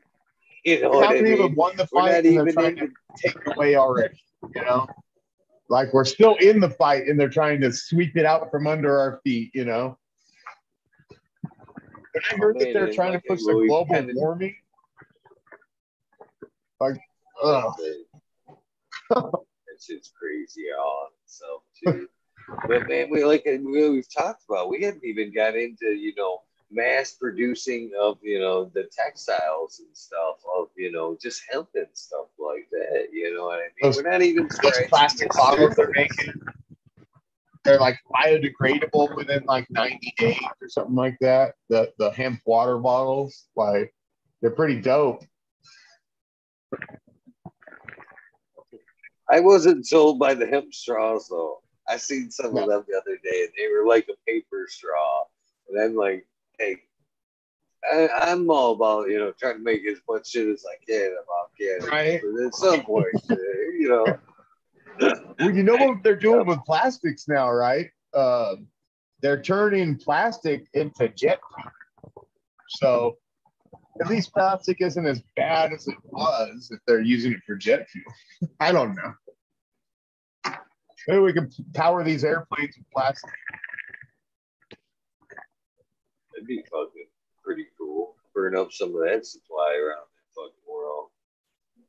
You 0.64 0.82
know 0.82 0.90
We 0.90 1.04
haven't 1.04 1.24
mean? 1.24 1.32
even 1.32 1.54
won 1.56 1.76
the 1.76 1.88
We're 1.90 2.02
fight, 2.02 2.06
not 2.06 2.24
and 2.24 2.24
they're 2.24 2.48
even 2.48 2.54
trying 2.54 2.76
to 2.76 2.88
take 3.16 3.56
away 3.56 3.74
already. 3.74 4.22
You 4.54 4.62
know, 4.62 4.86
like 5.68 5.92
we're 5.92 6.04
still 6.04 6.36
in 6.36 6.60
the 6.60 6.70
fight, 6.70 7.08
and 7.08 7.18
they're 7.18 7.28
trying 7.28 7.60
to 7.62 7.72
sweep 7.72 8.16
it 8.16 8.24
out 8.24 8.52
from 8.52 8.68
under 8.68 8.96
our 9.00 9.20
feet. 9.24 9.50
You 9.52 9.64
know. 9.64 9.98
And 12.14 12.22
I 12.30 12.34
oh, 12.34 12.38
heard 12.38 12.60
that 12.60 12.66
man, 12.66 12.72
they're 12.72 12.92
trying 12.92 13.14
like, 13.14 13.24
to 13.24 13.28
push 13.30 13.40
the 13.40 13.64
global 13.66 14.06
warming. 14.14 14.54
Like, 16.82 17.00
ugh. 17.42 17.74
That 19.10 19.80
shit's 19.80 20.12
crazy 20.18 20.66
on 20.70 21.08
itself 21.24 21.62
too. 21.84 22.08
but 22.68 22.88
man, 22.88 23.08
we 23.10 23.24
like 23.24 23.44
we, 23.46 23.88
we've 23.90 24.12
talked 24.12 24.42
about. 24.48 24.68
We 24.68 24.82
haven't 24.82 25.04
even 25.04 25.32
got 25.34 25.54
into 25.56 25.86
you 25.94 26.12
know 26.16 26.40
mass 26.70 27.12
producing 27.12 27.90
of 28.00 28.18
you 28.22 28.38
know 28.40 28.64
the 28.74 28.84
textiles 28.96 29.80
and 29.80 29.94
stuff 29.96 30.36
of 30.58 30.68
you 30.76 30.90
know 30.92 31.16
just 31.20 31.42
hemp 31.50 31.68
and 31.74 31.86
stuff 31.92 32.26
like 32.38 32.68
that. 32.70 33.08
You 33.12 33.34
know 33.36 33.44
what 33.46 33.58
I 33.58 33.62
mean? 33.62 33.70
Those- 33.82 33.96
We're 34.02 34.10
not 34.10 34.22
even 34.22 34.48
those 34.62 34.78
plastic 34.88 35.30
bottles 35.32 35.74
they're 35.76 35.90
making. 35.94 36.32
They're 37.64 37.78
like 37.78 37.98
biodegradable 38.12 39.14
within 39.14 39.44
like 39.44 39.70
90 39.70 40.14
days 40.18 40.36
or 40.60 40.68
something 40.68 40.96
like 40.96 41.16
that. 41.20 41.54
The 41.68 41.92
the 41.98 42.10
hemp 42.10 42.40
water 42.44 42.78
bottles, 42.78 43.46
like 43.54 43.94
they're 44.40 44.50
pretty 44.50 44.80
dope. 44.80 45.22
I 49.30 49.40
wasn't 49.40 49.86
sold 49.86 50.18
by 50.18 50.34
the 50.34 50.46
hemp 50.46 50.74
straws 50.74 51.28
though. 51.28 51.62
I 51.88 51.96
seen 51.96 52.30
some 52.30 52.54
No. 52.54 52.62
of 52.62 52.68
them 52.68 52.84
the 52.88 52.96
other 52.98 53.18
day, 53.22 53.44
and 53.44 53.52
they 53.56 53.68
were 53.72 53.86
like 53.86 54.08
a 54.08 54.16
paper 54.30 54.66
straw. 54.68 55.24
And 55.68 55.80
I'm 55.80 55.94
like, 55.96 56.26
hey, 56.58 56.76
I, 57.90 58.08
I'm 58.30 58.50
all 58.50 58.72
about 58.72 59.08
you 59.08 59.18
know 59.18 59.32
trying 59.32 59.56
to 59.58 59.62
make 59.62 59.82
as 59.86 59.98
much 60.08 60.30
shit 60.30 60.48
as 60.48 60.64
I 60.70 60.76
can 60.84 61.16
about 61.24 61.50
cannabis. 61.58 61.88
Right. 61.90 62.20
But 62.22 62.46
at 62.46 62.54
some 62.54 62.82
point, 62.84 63.06
uh, 63.30 63.34
you 63.78 63.88
know, 63.88 64.18
Well, 65.40 65.50
you 65.50 65.62
know 65.62 65.76
what 65.76 66.02
they're 66.02 66.14
doing 66.14 66.46
with 66.46 66.64
plastics 66.64 67.26
now, 67.26 67.50
right? 67.50 67.90
Um, 68.14 68.68
they're 69.22 69.40
turning 69.40 69.96
plastic 69.96 70.66
into 70.74 71.08
jet 71.08 71.40
fuel. 71.54 72.28
So 72.68 73.16
at 74.00 74.08
least 74.08 74.32
plastic 74.32 74.80
isn't 74.80 75.06
as 75.06 75.22
bad 75.36 75.72
as 75.72 75.86
it 75.86 75.98
was 76.04 76.70
if 76.70 76.80
they're 76.86 77.00
using 77.00 77.32
it 77.32 77.40
for 77.46 77.56
jet 77.56 77.88
fuel. 77.88 78.50
I 78.60 78.72
don't 78.72 78.94
know. 78.94 79.12
Maybe 81.08 81.20
we 81.20 81.32
can 81.32 81.50
power 81.74 82.04
these 82.04 82.24
airplanes 82.24 82.76
with 82.76 82.90
plastic. 82.94 83.30
it'd 86.36 86.46
be 86.46 86.62
fucking 86.70 87.06
pretty 87.44 87.66
cool. 87.78 88.16
Burn 88.34 88.56
up 88.56 88.72
some 88.72 88.88
of 88.88 89.02
that 89.04 89.26
supply 89.26 89.74
around 89.74 90.06
the 90.06 90.34
fucking 90.34 90.62
world. 90.68 91.08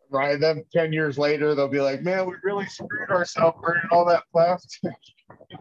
Right. 0.09 0.39
Then 0.39 0.63
10 0.73 0.93
years 0.93 1.17
later, 1.17 1.55
they'll 1.55 1.67
be 1.67 1.79
like, 1.79 2.03
man, 2.03 2.27
we 2.27 2.35
really 2.43 2.65
screwed 2.65 3.09
ourselves 3.09 3.57
burning 3.61 3.83
all 3.91 4.05
that 4.05 4.23
plastic. 4.31 4.93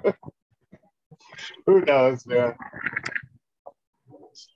Who 1.66 1.80
knows, 1.82 2.26
man? 2.26 2.54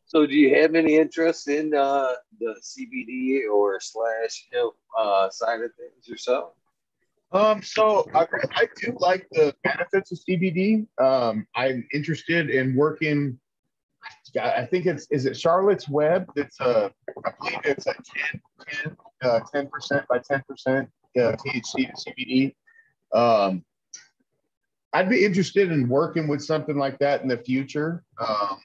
So, 0.07 0.25
do 0.25 0.35
you 0.35 0.55
have 0.55 0.77
any 0.77 0.97
interest 0.97 1.49
in 1.49 1.75
uh, 1.75 2.13
the 2.39 2.55
CBD 2.63 3.41
or 3.53 3.81
slash 3.81 4.47
hemp 4.53 4.75
uh, 4.97 5.29
side 5.31 5.61
of 5.63 5.73
things 5.75 6.07
yourself? 6.07 6.53
Um, 7.33 7.61
so 7.61 8.09
I, 8.15 8.27
I 8.55 8.69
do 8.81 8.97
like 9.01 9.27
the 9.33 9.53
benefits 9.65 10.13
of 10.13 10.19
CBD. 10.19 10.87
Um, 11.01 11.47
I'm 11.57 11.87
interested 11.93 12.51
in 12.51 12.77
working. 12.77 13.39
I 14.41 14.65
think 14.65 14.87
it's 14.87 15.09
is 15.11 15.27
it 15.27 15.37
Charlotte's 15.37 15.89
Web. 15.89 16.31
It's 16.37 16.61
a 16.61 16.93
I 17.25 17.31
believe 17.41 17.61
it's 17.65 17.89
a 17.89 17.95
10 18.83 18.97
uh, 19.23 19.41
10 19.53 19.69
percent 19.69 20.07
by 20.09 20.19
ten 20.19 20.41
percent 20.49 20.89
uh, 21.19 21.33
THC 21.33 21.93
to 21.93 22.13
CBD. 22.13 22.55
Um, 23.13 23.65
I'd 24.93 25.09
be 25.09 25.25
interested 25.25 25.73
in 25.73 25.89
working 25.89 26.29
with 26.29 26.43
something 26.43 26.77
like 26.77 26.99
that 27.01 27.23
in 27.23 27.29
the 27.29 27.39
future. 27.39 28.05
Um, 28.21 28.59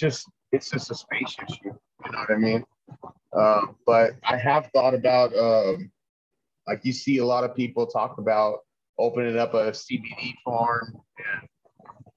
just 0.00 0.28
it's 0.52 0.70
just 0.70 0.90
a 0.90 0.94
space 0.94 1.36
issue. 1.48 1.72
You 2.04 2.12
know 2.12 2.18
what 2.18 2.30
I 2.30 2.36
mean? 2.36 2.64
Um, 3.32 3.76
but 3.86 4.14
I 4.24 4.36
have 4.36 4.70
thought 4.74 4.94
about. 4.94 5.36
Um, 5.36 5.90
like 6.66 6.84
you 6.84 6.92
see 6.92 7.18
a 7.18 7.24
lot 7.24 7.42
of 7.42 7.54
people 7.56 7.84
talk 7.86 8.18
about 8.18 8.60
opening 8.98 9.38
up 9.38 9.54
a 9.54 9.72
CBD 9.72 10.34
farm. 10.44 10.94
And 11.18 11.48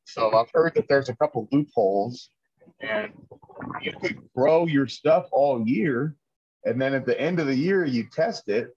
so 0.06 0.36
I've 0.38 0.52
heard 0.54 0.74
that 0.76 0.88
there's 0.88 1.10
a 1.10 1.16
couple 1.16 1.48
loopholes 1.52 2.30
and 2.82 3.12
you 3.82 3.94
could 4.00 4.22
grow 4.36 4.68
your 4.68 4.88
stuff 4.88 5.28
all 5.32 5.68
year. 5.68 6.16
And 6.66 6.80
then 6.80 6.94
at 6.94 7.06
the 7.06 7.20
end 7.20 7.40
of 7.40 7.48
the 7.48 7.56
year, 7.56 7.84
you 7.86 8.08
test 8.12 8.48
it. 8.48 8.76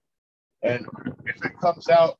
And 0.63 0.85
if 1.25 1.45
it 1.45 1.59
comes 1.61 1.89
out 1.89 2.17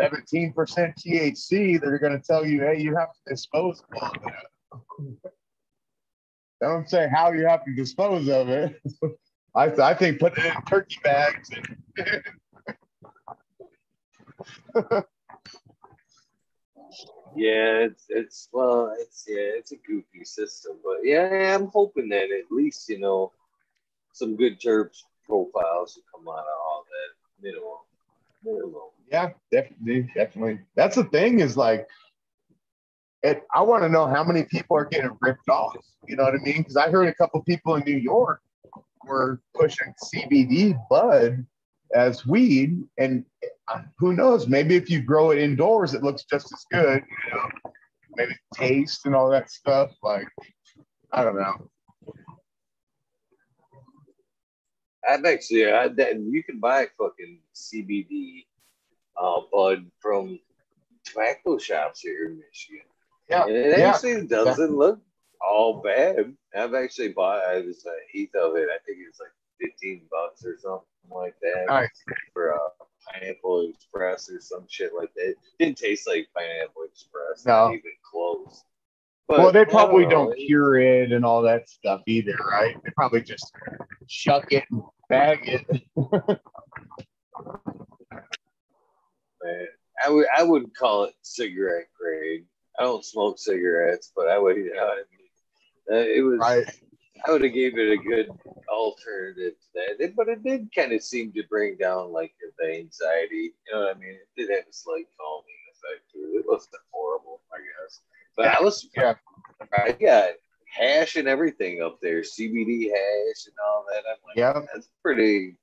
17% 0.00 0.54
THC, 0.54 1.80
they're 1.80 1.98
going 1.98 2.18
to 2.18 2.24
tell 2.24 2.46
you, 2.46 2.60
hey, 2.60 2.80
you 2.80 2.94
have 2.96 3.08
to 3.12 3.34
dispose 3.34 3.80
of 3.80 4.02
all 4.02 4.12
that. 4.24 5.32
Don't 6.60 6.88
say 6.88 7.08
how 7.08 7.32
you 7.32 7.46
have 7.46 7.64
to 7.64 7.74
dispose 7.74 8.28
of 8.28 8.48
it. 8.48 8.80
I, 9.54 9.64
I 9.64 9.94
think 9.94 10.20
put 10.20 10.38
it 10.38 10.44
in 10.44 10.62
turkey 10.62 10.98
bags 11.02 11.50
and 11.50 11.76
Yeah, 17.36 17.86
it's 17.86 18.06
it's 18.08 18.48
well, 18.52 18.94
it's 18.98 19.24
yeah, 19.28 19.36
it's 19.58 19.72
a 19.72 19.76
goofy 19.76 20.24
system, 20.24 20.72
but 20.84 20.98
yeah, 21.04 21.54
I'm 21.54 21.68
hoping 21.68 22.08
that 22.08 22.24
at 22.24 22.50
least 22.50 22.88
you 22.88 22.98
know 22.98 23.32
some 24.12 24.36
good 24.36 24.60
terps 24.60 25.04
profiles 25.24 25.96
will 25.96 26.04
come 26.12 26.28
out 26.28 26.40
of 26.40 26.58
all 26.66 26.84
that 26.84 27.42
minimum. 27.42 27.78
Minimum. 28.44 28.90
Yeah, 29.10 29.30
definitely, 29.52 30.10
definitely. 30.14 30.60
That's 30.74 30.96
the 30.96 31.04
thing 31.04 31.40
is 31.40 31.56
like, 31.56 31.88
it, 33.22 33.42
I 33.54 33.62
want 33.62 33.82
to 33.82 33.88
know 33.88 34.06
how 34.06 34.24
many 34.24 34.44
people 34.44 34.76
are 34.76 34.84
getting 34.84 35.16
ripped 35.20 35.48
off. 35.48 35.76
You 36.06 36.16
know 36.16 36.24
what 36.24 36.34
I 36.34 36.38
mean? 36.38 36.58
Because 36.58 36.76
I 36.76 36.90
heard 36.90 37.08
a 37.08 37.14
couple 37.14 37.42
people 37.42 37.74
in 37.74 37.84
New 37.84 37.96
York 37.96 38.40
were 39.04 39.40
pushing 39.54 39.92
CBD 40.14 40.78
bud 40.88 41.44
as 41.94 42.26
weed, 42.26 42.82
and 42.98 43.24
uh, 43.68 43.82
who 43.98 44.14
knows? 44.14 44.46
Maybe 44.46 44.76
if 44.76 44.88
you 44.88 45.02
grow 45.02 45.30
it 45.30 45.38
indoors, 45.38 45.94
it 45.94 46.02
looks 46.02 46.24
just 46.24 46.52
as 46.52 46.64
good. 46.70 47.02
You 47.26 47.34
know, 47.34 47.48
maybe 48.16 48.34
taste 48.54 49.06
and 49.06 49.14
all 49.14 49.30
that 49.30 49.50
stuff. 49.50 49.90
Like, 50.02 50.28
I 51.12 51.24
don't 51.24 51.36
know. 51.36 51.68
I've 55.08 55.24
actually, 55.24 55.70
I, 55.70 55.88
that, 55.88 56.20
you 56.20 56.44
can 56.44 56.60
buy 56.60 56.86
fucking 56.98 57.40
CBD 57.54 58.44
uh, 59.20 59.40
bud 59.52 59.86
from 59.98 60.38
tobacco 61.04 61.58
shops 61.58 62.00
here 62.00 62.26
in 62.26 62.38
Michigan. 62.38 62.86
Yeah, 63.30 63.46
it 63.46 63.78
yeah. 63.78 63.92
actually 63.94 64.26
doesn't 64.26 64.76
look 64.76 65.00
all 65.40 65.80
bad. 65.82 66.34
I've 66.54 66.74
actually 66.74 67.08
bought 67.10 67.42
I 67.44 67.60
was 67.60 67.84
an 67.86 67.92
eighth 68.14 68.34
of 68.34 68.56
it. 68.56 68.68
I 68.70 68.78
think 68.84 68.98
it 68.98 69.06
was 69.06 69.20
like 69.20 69.30
fifteen 69.60 70.02
bucks 70.10 70.44
or 70.44 70.56
something 70.58 70.86
like 71.10 71.34
that 71.42 71.88
for 72.32 72.48
a 72.50 72.58
pineapple 73.12 73.70
express 73.70 74.28
or 74.30 74.40
some 74.40 74.66
shit 74.68 74.92
like 74.94 75.12
that. 75.14 75.28
It 75.30 75.36
didn't 75.58 75.78
taste 75.78 76.06
like 76.08 76.28
pineapple 76.36 76.82
express, 76.90 77.46
No. 77.46 77.66
not 77.68 77.74
even 77.74 77.92
close. 78.10 78.64
well, 79.28 79.52
they 79.52 79.64
probably 79.64 80.06
don't 80.06 80.32
it- 80.32 80.46
cure 80.46 80.76
it 80.80 81.12
and 81.12 81.24
all 81.24 81.42
that 81.42 81.68
stuff 81.68 82.02
either, 82.06 82.34
right? 82.50 82.76
They 82.84 82.90
probably 82.96 83.22
just 83.22 83.50
shuck 84.08 84.52
it 84.52 84.64
and 84.70 84.82
bag 85.08 85.40
it. 85.48 85.82
man. 89.42 89.66
I 90.04 90.08
would 90.10 90.26
I 90.36 90.42
wouldn't 90.42 90.76
call 90.76 91.04
it 91.04 91.14
cigarette 91.22 91.88
grade. 91.98 92.44
I 92.78 92.84
don't 92.84 93.04
smoke 93.04 93.38
cigarettes, 93.38 94.12
but 94.14 94.28
I 94.28 94.38
would. 94.38 94.56
You 94.56 94.74
know, 94.74 94.86
I 94.88 94.96
mean, 94.96 95.28
Uh, 95.90 96.06
it 96.18 96.22
was. 96.22 96.38
Right. 96.38 96.66
I 97.26 97.32
would 97.32 97.42
have 97.42 97.52
gave 97.52 97.76
it 97.76 97.92
a 97.92 97.96
good 98.02 98.30
alternative 98.70 99.52
to 99.74 99.94
that, 99.98 100.16
but 100.16 100.28
it 100.28 100.42
did 100.42 100.70
kind 100.74 100.92
of 100.92 101.02
seem 101.02 101.32
to 101.32 101.42
bring 101.50 101.76
down 101.76 102.12
like 102.12 102.32
the 102.58 102.66
anxiety. 102.78 103.52
You 103.66 103.72
know 103.74 103.80
what 103.80 103.96
I 103.96 103.98
mean? 103.98 104.14
It 104.14 104.28
did 104.36 104.48
have 104.50 104.64
a 104.68 104.72
slight 104.72 105.04
calming 105.18 105.60
effect 105.72 106.10
to 106.12 106.18
it. 106.18 106.38
It 106.40 106.44
wasn't 106.48 106.76
horrible, 106.90 107.42
I 107.52 107.58
guess. 107.58 108.00
But 108.36 108.46
I 108.46 108.62
was, 108.62 108.88
Yeah. 108.96 109.14
I 109.74 109.92
got 109.92 110.30
hash 110.66 111.16
and 111.16 111.28
everything 111.28 111.82
up 111.82 111.98
there, 112.00 112.20
CBD 112.22 112.84
hash 112.90 113.46
and 113.46 113.56
all 113.66 113.84
that. 113.90 114.04
I'm 114.08 114.16
like, 114.26 114.36
Yeah. 114.36 114.58
that's 114.72 114.88
pretty. 115.02 115.56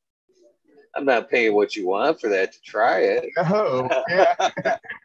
I'm 0.98 1.06
not 1.06 1.30
paying 1.30 1.54
what 1.54 1.76
you 1.76 1.88
want 1.88 2.20
for 2.20 2.28
that 2.30 2.54
to 2.54 2.62
try 2.62 3.02
it. 3.02 3.30
No. 3.38 3.88
Yeah. 4.10 4.50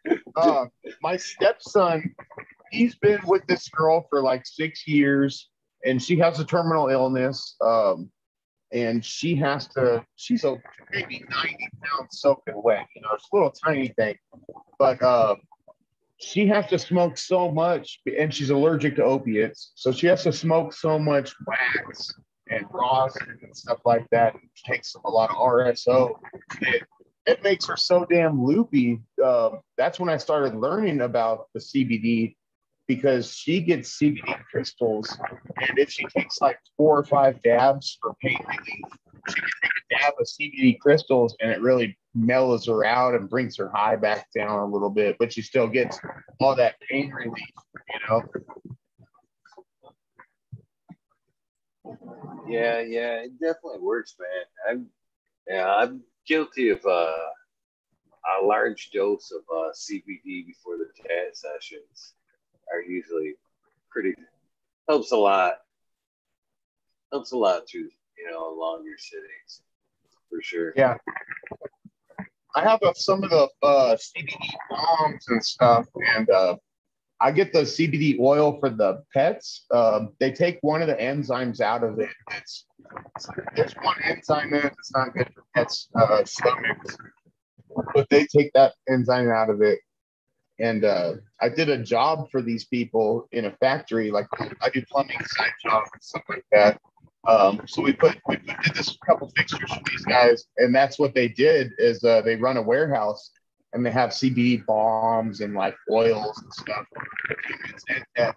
uh, 0.35 0.65
my 1.01 1.17
stepson, 1.17 2.15
he's 2.71 2.95
been 2.95 3.19
with 3.27 3.45
this 3.47 3.69
girl 3.69 4.07
for 4.09 4.21
like 4.21 4.45
six 4.45 4.87
years, 4.87 5.49
and 5.85 6.01
she 6.01 6.17
has 6.17 6.39
a 6.39 6.45
terminal 6.45 6.87
illness. 6.87 7.55
Um, 7.61 8.09
and 8.71 9.05
she 9.05 9.35
has 9.35 9.67
to, 9.69 10.03
she's 10.15 10.43
a 10.43 10.57
maybe 10.91 11.23
90 11.29 11.69
pounds 11.83 12.19
soaking 12.19 12.59
wet, 12.63 12.87
you 12.95 13.01
know, 13.03 13.09
it's 13.13 13.27
a 13.31 13.35
little 13.35 13.51
tiny 13.51 13.89
thing. 13.89 14.15
But 14.79 14.99
uh, 15.03 15.35
she 16.17 16.47
has 16.47 16.65
to 16.67 16.79
smoke 16.79 17.17
so 17.17 17.51
much, 17.51 17.99
and 18.19 18.33
she's 18.33 18.49
allergic 18.49 18.95
to 18.95 19.03
opiates. 19.03 19.73
So 19.75 19.91
she 19.91 20.07
has 20.07 20.23
to 20.23 20.33
smoke 20.33 20.73
so 20.73 20.97
much 20.97 21.35
wax 21.45 22.15
and 22.49 22.65
rosin 22.71 23.39
and 23.41 23.55
stuff 23.55 23.79
like 23.85 24.05
that. 24.11 24.35
It 24.35 24.41
takes 24.65 24.95
a 24.95 25.09
lot 25.09 25.29
of 25.29 25.37
RSO. 25.37 26.19
It, 26.61 26.83
it 27.25 27.43
makes 27.43 27.65
her 27.67 27.77
so 27.77 28.05
damn 28.05 28.43
loopy. 28.43 29.01
Um, 29.23 29.61
that's 29.77 29.99
when 29.99 30.09
I 30.09 30.17
started 30.17 30.55
learning 30.55 31.01
about 31.01 31.47
the 31.53 31.59
CBD 31.59 32.35
because 32.87 33.33
she 33.33 33.61
gets 33.61 33.97
CBD 33.97 34.43
crystals, 34.51 35.17
and 35.67 35.79
if 35.79 35.89
she 35.89 36.05
takes 36.07 36.41
like 36.41 36.59
four 36.75 36.97
or 36.99 37.03
five 37.05 37.41
dabs 37.41 37.97
for 38.01 38.13
pain 38.21 38.37
relief, 38.45 38.93
she 39.29 39.35
can 39.35 39.49
take 39.61 39.71
a 39.71 39.99
dab 39.99 40.13
of 40.19 40.27
CBD 40.27 40.79
crystals, 40.79 41.35
and 41.39 41.49
it 41.49 41.61
really 41.61 41.97
mellows 42.13 42.67
her 42.67 42.83
out 42.85 43.15
and 43.15 43.29
brings 43.29 43.55
her 43.57 43.69
high 43.73 43.95
back 43.95 44.27
down 44.35 44.59
a 44.59 44.65
little 44.65 44.89
bit, 44.89 45.15
but 45.17 45.31
she 45.31 45.41
still 45.41 45.67
gets 45.67 45.99
all 46.39 46.55
that 46.55 46.75
pain 46.89 47.09
relief, 47.11 47.37
you 47.89 47.99
know. 48.09 48.21
Yeah, 52.47 52.79
yeah, 52.81 53.23
it 53.23 53.39
definitely 53.39 53.79
works, 53.81 54.15
man. 54.19 54.45
I'm 54.69 54.87
yeah, 55.47 55.73
I'm 55.73 56.01
guilty 56.25 56.69
of 56.69 56.85
uh, 56.85 57.13
a 58.41 58.45
large 58.45 58.91
dose 58.91 59.31
of 59.31 59.41
uh, 59.53 59.71
CBD 59.71 60.45
before 60.45 60.77
the 60.77 60.89
tat 60.95 61.35
sessions 61.35 62.13
are 62.71 62.81
usually 62.81 63.35
pretty 63.89 64.13
helps 64.87 65.11
a 65.11 65.17
lot. 65.17 65.55
Helps 67.11 67.31
a 67.31 67.37
lot 67.37 67.67
too, 67.67 67.89
you 68.17 68.31
know, 68.31 68.55
longer 68.57 68.95
sittings 68.97 69.61
for 70.29 70.41
sure. 70.41 70.73
Yeah. 70.75 70.97
I 72.55 72.61
have 72.61 72.81
uh, 72.83 72.93
some 72.95 73.23
of 73.23 73.29
the 73.29 73.47
uh, 73.63 73.95
CBD 73.95 74.37
balms 74.69 75.25
and 75.27 75.43
stuff, 75.43 75.87
and 76.15 76.29
uh, 76.29 76.55
I 77.23 77.31
get 77.31 77.53
the 77.53 77.61
CBD 77.61 78.19
oil 78.19 78.57
for 78.59 78.69
the 78.69 79.01
pets. 79.13 79.65
Um, 79.73 80.09
they 80.19 80.29
take 80.29 80.57
one 80.59 80.81
of 80.81 80.89
the 80.89 80.95
enzymes 80.95 81.61
out 81.61 81.81
of 81.81 81.97
it. 81.97 82.09
It's, 82.31 82.65
there's 83.55 83.73
one 83.81 83.95
enzyme 84.03 84.51
that's 84.51 84.91
not 84.93 85.13
good 85.13 85.29
for 85.33 85.43
pets' 85.55 85.87
uh, 85.95 86.25
stomachs, 86.25 86.97
but 87.95 88.09
they 88.09 88.25
take 88.25 88.51
that 88.55 88.73
enzyme 88.89 89.29
out 89.29 89.49
of 89.49 89.61
it. 89.61 89.79
And 90.59 90.83
uh, 90.83 91.13
I 91.39 91.47
did 91.47 91.69
a 91.69 91.77
job 91.77 92.29
for 92.29 92.41
these 92.41 92.65
people 92.65 93.29
in 93.31 93.45
a 93.45 93.51
factory, 93.53 94.11
like 94.11 94.27
I 94.61 94.69
do 94.69 94.83
plumbing 94.91 95.23
side 95.25 95.53
jobs 95.63 95.89
and 95.93 96.03
stuff 96.03 96.23
like 96.27 96.45
that. 96.51 96.81
Um, 97.25 97.61
so 97.67 97.81
we 97.81 97.93
put 97.93 98.17
we 98.27 98.35
did 98.35 98.75
this 98.75 98.97
couple 99.07 99.31
fixtures 99.37 99.71
for 99.71 99.81
these 99.89 100.03
guys, 100.03 100.43
and 100.57 100.75
that's 100.75 100.99
what 100.99 101.15
they 101.15 101.29
did 101.29 101.71
is 101.77 102.03
uh, 102.03 102.21
they 102.21 102.35
run 102.35 102.57
a 102.57 102.61
warehouse 102.61 103.31
and 103.73 103.85
they 103.85 103.91
have 103.91 104.11
CBD 104.11 104.65
balms 104.65 105.41
and 105.41 105.53
like 105.53 105.75
oils 105.91 106.41
and 106.41 106.53
stuff. 106.53 106.85
And, 107.89 108.33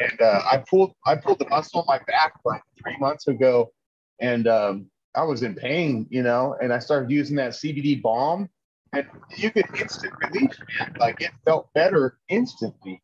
and, 0.00 0.20
uh, 0.20 0.42
I 0.50 0.62
pulled 0.68 0.92
I 1.06 1.16
pulled 1.16 1.38
the 1.38 1.48
muscle 1.48 1.80
in 1.80 1.86
my 1.86 1.98
back 2.06 2.34
like 2.44 2.62
three 2.82 2.96
months 2.98 3.28
ago, 3.28 3.72
and 4.20 4.46
um, 4.46 4.86
I 5.14 5.22
was 5.22 5.42
in 5.42 5.54
pain, 5.54 6.06
you 6.10 6.22
know, 6.22 6.56
and 6.60 6.72
I 6.72 6.78
started 6.78 7.10
using 7.10 7.36
that 7.36 7.52
CBD 7.52 8.02
balm, 8.02 8.48
and 8.92 9.06
you 9.36 9.50
get 9.50 9.66
instant 9.78 10.12
relief, 10.20 10.50
man. 10.78 10.94
Like 10.98 11.20
it 11.20 11.30
felt 11.44 11.72
better 11.72 12.18
instantly. 12.28 13.00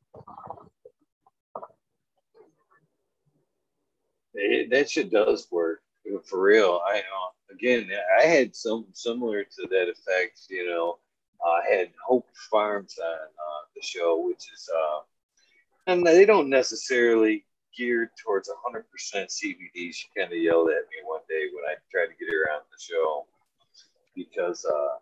It, 4.35 4.71
that 4.71 4.91
shit 4.91 5.11
does 5.11 5.47
work 5.51 5.83
for 6.25 6.43
real. 6.43 6.81
I 6.87 6.99
uh, 6.99 7.55
again, 7.55 7.89
I 8.19 8.25
had 8.25 8.57
some 8.57 8.87
similar 8.93 9.45
to 9.45 9.69
that 9.71 9.89
effect. 9.89 10.41
You 10.51 10.69
know, 10.69 10.99
I 11.45 11.63
had 11.69 11.91
Hope 12.07 12.27
Farms 12.51 12.99
on 12.99 13.11
uh, 13.11 13.63
the 13.75 13.83
show, 13.83 14.25
which 14.27 14.51
is, 14.53 14.69
uh, 14.75 15.01
and 15.87 16.07
they 16.07 16.25
don't 16.25 16.49
necessarily 16.49 17.45
geared 17.77 18.11
towards 18.23 18.49
100% 18.49 18.85
CBD. 19.15 19.95
She 19.95 20.09
kind 20.17 20.33
of 20.33 20.39
yelled 20.39 20.69
at 20.69 20.89
me 20.91 20.99
one 21.05 21.23
day 21.29 21.47
when 21.55 21.65
I 21.65 21.75
tried 21.91 22.13
to 22.13 22.25
get 22.25 22.33
her 22.33 22.53
on 22.55 22.63
the 22.71 22.79
show 22.79 23.27
because 24.15 24.65
uh, 24.65 24.99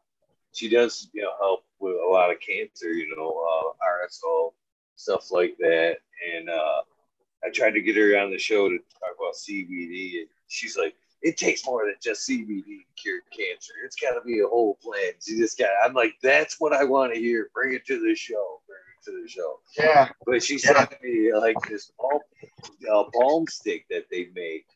she 0.53 0.69
does, 0.69 1.09
you 1.13 1.23
know, 1.23 1.33
help 1.39 1.65
with 1.79 1.97
a 1.97 2.09
lot 2.09 2.31
of 2.31 2.37
cancer, 2.41 2.93
you 2.93 3.15
know, 3.17 3.29
uh, 3.29 4.07
RSO 4.07 4.53
stuff 5.01 5.31
like 5.31 5.57
that, 5.59 5.97
and 6.35 6.51
uh, 6.51 6.83
I 7.43 7.51
tried 7.51 7.71
to 7.73 7.81
get 7.81 7.97
her 7.97 8.19
on 8.19 8.31
the 8.31 8.39
show 8.39 8.69
to 8.69 8.77
talk 8.77 9.17
about 9.19 9.35
CBD, 9.35 10.21
and 10.21 10.29
she's 10.49 10.77
like, 10.77 10.95
"It 11.23 11.37
takes 11.37 11.65
more 11.67 11.85
than 11.87 11.97
just 12.03 12.29
CBD 12.29 12.65
to 12.65 13.03
cure 13.03 13.21
cancer. 13.37 13.75
It's 13.85 13.97
got 13.97 14.13
to 14.13 14.21
be 14.23 14.41
a 14.41 14.47
whole 14.47 14.77
plan." 14.83 15.13
She 15.21 15.37
just 15.37 15.59
got. 15.59 15.71
I'm 15.85 15.95
like, 15.95 16.15
"That's 16.23 16.61
what 16.61 16.73
I 16.73 16.85
want 16.85 17.13
to 17.15 17.21
hear. 17.21 17.51
Bring 17.55 17.75
it 17.75 17.87
to 17.87 18.01
the 18.01 18.15
show. 18.15 18.61
Bring 18.67 18.79
it 18.99 19.05
to 19.05 19.23
the 19.23 19.29
show." 19.29 19.61
Yeah, 19.77 20.11
But 20.27 20.43
she 20.43 20.55
Yeah. 20.55 20.87
sent 20.87 21.03
me 21.03 21.33
like 21.35 21.57
this 21.69 21.93
balm, 21.99 22.21
uh, 22.91 23.05
balm 23.13 23.47
stick 23.49 23.87
that 23.91 24.09
they 24.11 24.27
make. 24.35 24.67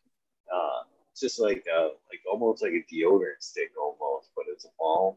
Uh, 0.53 0.83
it's 1.11 1.21
just 1.21 1.39
like 1.41 1.65
uh, 1.73 1.89
like 2.11 2.21
almost 2.31 2.63
like 2.63 2.73
a 2.73 2.85
deodorant 2.93 3.41
stick 3.41 3.71
almost, 3.81 4.31
but 4.37 4.45
it's 4.49 4.65
a 4.65 4.71
balm. 4.79 5.17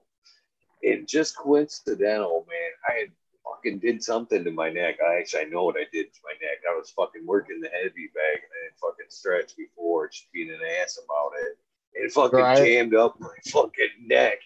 And 0.84 1.08
just 1.08 1.36
coincidental, 1.36 2.46
man, 2.48 2.72
I 2.88 2.94
had 3.00 3.12
fucking 3.56 3.80
did 3.80 4.04
something 4.04 4.44
to 4.44 4.52
my 4.52 4.70
neck. 4.70 4.98
I 5.06 5.16
actually 5.20 5.42
I 5.42 5.46
know 5.46 5.64
what 5.66 5.76
I 5.78 5.86
did 5.92 6.14
to 6.14 6.20
my 6.24 6.34
neck. 6.42 6.60
I 6.70 6.76
was 6.78 6.90
fucking 6.92 7.26
working 7.26 7.60
the 7.62 7.70
heavy 7.70 8.10
bag 8.14 8.36
and 8.36 8.52
I 8.52 8.66
didn't 8.66 8.80
fucking 8.82 9.06
stretch 9.10 9.56
before, 9.56 10.08
just 10.10 10.32
being 10.32 10.50
an 10.50 10.60
ass 10.82 11.00
about 11.04 11.32
it. 11.42 11.58
And 11.96 12.06
it 12.06 12.12
fucking 12.14 12.40
Right. 12.40 12.58
jammed 12.58 12.96
up 12.96 13.20
my 13.20 13.30
fucking 13.48 14.08
neck. 14.08 14.38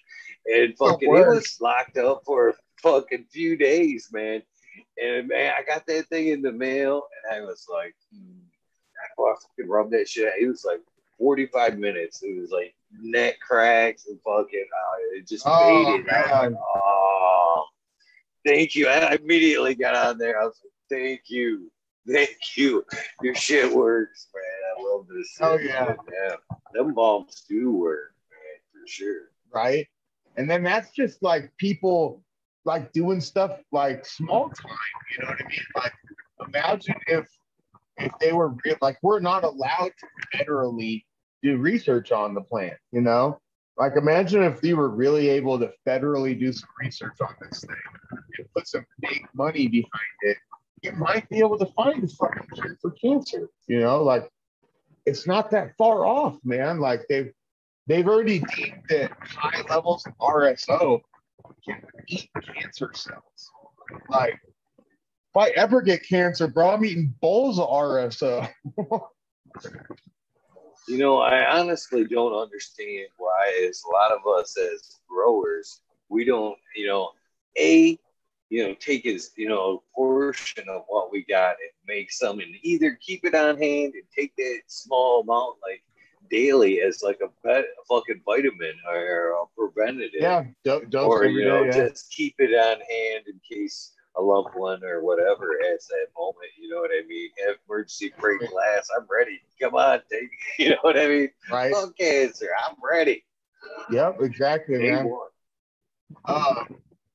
And 0.51 0.75
fucking 0.77 1.07
it 1.09 1.27
was 1.27 1.57
locked 1.61 1.97
up 1.97 2.23
for 2.25 2.49
a 2.49 2.53
fucking 2.81 3.25
few 3.29 3.55
days, 3.57 4.09
man. 4.11 4.41
And 5.01 5.27
man, 5.27 5.53
I 5.57 5.63
got 5.63 5.85
that 5.87 6.07
thing 6.07 6.27
in 6.29 6.41
the 6.41 6.51
mail 6.51 7.03
and 7.25 7.35
I 7.35 7.45
was 7.45 7.67
like, 7.71 7.93
hmm, 8.13 8.39
I 8.97 9.35
fucking 9.41 9.69
rubbed 9.69 9.91
that 9.91 10.07
shit. 10.09 10.27
out. 10.27 10.39
It 10.39 10.47
was 10.47 10.65
like 10.65 10.79
45 11.17 11.77
minutes. 11.77 12.23
It 12.23 12.39
was 12.39 12.49
like 12.51 12.73
neck 12.99 13.39
cracks 13.39 14.07
and 14.07 14.19
fucking, 14.25 14.65
uh, 14.73 15.17
it 15.17 15.27
just 15.27 15.43
Oh, 15.45 15.59
faded. 15.85 16.09
I 16.09 16.21
was 16.21 16.31
like, 16.31 16.51
man. 16.51 16.57
oh, 16.75 17.10
thank 18.45 18.75
you. 18.75 18.87
I 18.87 19.15
immediately 19.15 19.75
got 19.75 19.95
on 19.95 20.17
there. 20.17 20.39
I 20.41 20.45
was 20.45 20.59
like, 20.63 20.99
thank 20.99 21.21
you. 21.27 21.71
Thank 22.07 22.37
you. 22.55 22.83
Your 23.21 23.35
shit 23.35 23.73
works, 23.73 24.27
man. 24.33 24.43
I 24.77 24.89
love 24.95 25.05
this. 25.07 25.37
Oh, 25.39 25.57
yeah. 25.57 25.93
yeah. 26.11 26.35
Them 26.73 26.93
balms 26.93 27.43
do 27.47 27.71
work, 27.73 28.13
man, 28.31 28.59
for 28.71 28.87
sure. 28.87 29.29
right? 29.53 29.87
And 30.37 30.49
then 30.49 30.63
that's 30.63 30.91
just 30.91 31.21
like 31.21 31.51
people 31.57 32.23
like 32.65 32.91
doing 32.93 33.21
stuff 33.21 33.59
like 33.71 34.05
small 34.05 34.49
time. 34.49 34.77
You 35.11 35.23
know 35.25 35.29
what 35.31 35.41
I 35.43 35.47
mean? 35.47 35.59
Like 35.75 35.93
imagine 36.47 36.95
if 37.07 37.27
if 37.97 38.11
they 38.19 38.31
were 38.33 38.49
re- 38.65 38.75
like 38.81 38.97
we're 39.01 39.19
not 39.19 39.43
allowed 39.43 39.91
to 39.99 40.37
federally 40.37 41.03
do 41.43 41.57
research 41.57 42.11
on 42.11 42.33
the 42.33 42.41
plant. 42.41 42.77
You 42.91 43.01
know, 43.01 43.39
like 43.77 43.95
imagine 43.95 44.43
if 44.43 44.63
you 44.63 44.77
were 44.77 44.89
really 44.89 45.29
able 45.29 45.57
to 45.59 45.71
federally 45.87 46.37
do 46.37 46.51
some 46.51 46.69
research 46.79 47.17
on 47.21 47.33
this 47.41 47.61
thing 47.61 47.75
and 48.37 48.47
put 48.53 48.67
some 48.67 48.85
big 49.01 49.25
money 49.33 49.67
behind 49.67 49.91
it. 50.21 50.37
you 50.81 50.91
might 50.93 51.27
be 51.29 51.39
able 51.39 51.57
to 51.57 51.65
find 51.67 52.03
a 52.03 52.07
fucking 52.07 52.47
cure 52.53 52.77
for 52.81 52.91
cancer. 52.91 53.49
You 53.67 53.79
know, 53.79 54.03
like 54.03 54.29
it's 55.05 55.25
not 55.25 55.51
that 55.51 55.75
far 55.77 56.05
off, 56.05 56.37
man. 56.43 56.79
Like 56.79 57.05
they've 57.09 57.31
they've 57.87 58.07
already 58.07 58.39
deemed 58.55 58.83
that 58.89 59.11
high 59.21 59.61
levels 59.69 60.05
of 60.05 60.13
RSO 60.19 61.01
can 61.65 61.81
eat 62.07 62.29
cancer 62.55 62.91
cells. 62.93 63.51
Like 64.09 64.33
if 64.33 65.37
I 65.37 65.49
ever 65.51 65.81
get 65.81 66.07
cancer, 66.07 66.47
bro, 66.47 66.71
I'm 66.71 66.85
eating 66.85 67.13
bowls 67.21 67.57
of 67.57 67.69
RSO. 67.69 68.49
you 70.91 70.97
know, 70.97 71.19
I 71.19 71.57
honestly 71.57 72.05
don't 72.05 72.33
understand 72.33 73.07
why, 73.17 73.65
as 73.67 73.83
a 73.83 73.91
lot 73.91 74.11
of 74.11 74.27
us 74.27 74.57
as 74.57 74.99
growers, 75.07 75.81
we 76.09 76.25
don't, 76.25 76.57
you 76.75 76.87
know, 76.87 77.11
a 77.57 77.97
you 78.51 78.67
know, 78.67 78.75
take 78.81 79.05
his, 79.05 79.31
you 79.37 79.47
know, 79.47 79.81
portion 79.95 80.67
of 80.67 80.83
what 80.89 81.09
we 81.09 81.23
got 81.23 81.51
and 81.51 81.71
make 81.87 82.11
some 82.11 82.41
and 82.41 82.53
either 82.63 82.99
keep 83.01 83.23
it 83.23 83.33
on 83.33 83.57
hand 83.57 83.93
and 83.93 84.03
take 84.13 84.35
that 84.35 84.59
small 84.67 85.21
amount 85.21 85.55
like 85.65 85.81
daily 86.29 86.81
as 86.81 87.01
like 87.01 87.19
a, 87.23 87.29
bet, 87.47 87.63
a 87.63 87.85
fucking 87.87 88.21
vitamin 88.25 88.73
or 88.89 89.31
a 89.31 89.45
preventative. 89.57 90.19
Yeah, 90.19 90.43
dose 90.65 90.83
or 90.93 91.25
you 91.27 91.45
know, 91.45 91.63
day, 91.63 91.77
yeah. 91.77 91.87
just 91.87 92.11
keep 92.11 92.35
it 92.39 92.53
on 92.53 92.81
hand 92.81 93.23
in 93.27 93.39
case 93.49 93.93
a 94.17 94.21
loved 94.21 94.55
one 94.55 94.83
or 94.83 95.03
whatever 95.03 95.57
has 95.63 95.87
that 95.87 96.07
moment. 96.17 96.49
You 96.59 96.69
know 96.69 96.81
what 96.81 96.91
I 96.91 97.05
mean? 97.07 97.29
Emergency 97.67 98.13
break 98.19 98.39
glass. 98.39 98.87
I'm 98.97 99.07
ready. 99.09 99.41
Come 99.61 99.75
on, 99.75 100.01
take. 100.11 100.29
You 100.59 100.71
know 100.71 100.77
what 100.81 100.97
I 100.97 101.07
mean? 101.07 101.29
Right. 101.49 101.73
Fuck 101.73 101.97
cancer. 101.97 102.49
I'm 102.65 102.75
ready. 102.83 103.23
Yep, 103.91 104.17
exactly, 104.21 104.79
Day 104.79 104.91
man. 104.91 105.11
uh, 106.25 106.63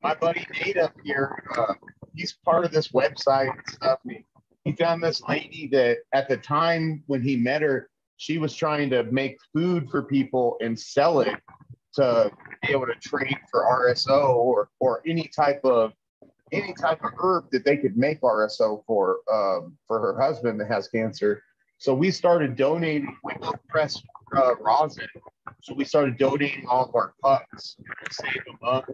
my 0.03 0.15
buddy 0.15 0.47
Nate 0.65 0.77
up 0.77 0.95
here, 1.03 1.43
uh, 1.59 1.75
he's 2.15 2.35
part 2.45 2.65
of 2.65 2.71
this 2.71 2.89
website 2.89 3.51
and 3.51 3.69
stuff. 3.69 3.99
He, 4.09 4.25
he 4.65 4.73
found 4.73 5.03
this 5.03 5.21
lady 5.29 5.69
that 5.73 5.99
at 6.13 6.29
the 6.29 6.37
time 6.37 7.03
when 7.07 7.21
he 7.21 7.37
met 7.37 7.63
her, 7.63 7.91
she 8.17 8.39
was 8.39 8.55
trying 8.55 8.91
to 8.91 9.03
make 9.05 9.37
food 9.53 9.91
for 9.91 10.03
people 10.03 10.57
and 10.61 10.79
sell 10.79 11.21
it 11.21 11.35
to 11.95 12.31
be 12.63 12.73
able 12.73 12.87
to 12.87 12.95
trade 12.95 13.37
for 13.51 13.63
RSO 13.63 14.35
or 14.35 14.71
or 14.81 15.03
any 15.07 15.29
type 15.35 15.61
of 15.65 15.93
any 16.53 16.73
type 16.75 17.03
of 17.05 17.11
herb 17.19 17.51
that 17.51 17.65
they 17.65 17.77
could 17.77 17.97
make 17.97 18.21
RSO 18.21 18.83
for 18.87 19.19
um, 19.33 19.77
for 19.87 20.01
her 20.01 20.21
husband 20.21 20.61
that 20.61 20.69
has 20.69 20.89
cancer. 20.89 21.43
So 21.79 21.95
we 21.95 22.11
started 22.11 22.57
donating. 22.57 23.17
We 23.25 23.35
pressed 23.69 24.03
uh, 24.35 24.57
rosin, 24.57 25.09
so 25.63 25.75
we 25.75 25.85
started 25.85 26.17
donating 26.17 26.67
all 26.69 26.85
of 26.89 26.95
our 26.95 27.15
pucks, 27.23 27.77
save 28.11 28.45
them 28.45 28.59
up, 28.65 28.89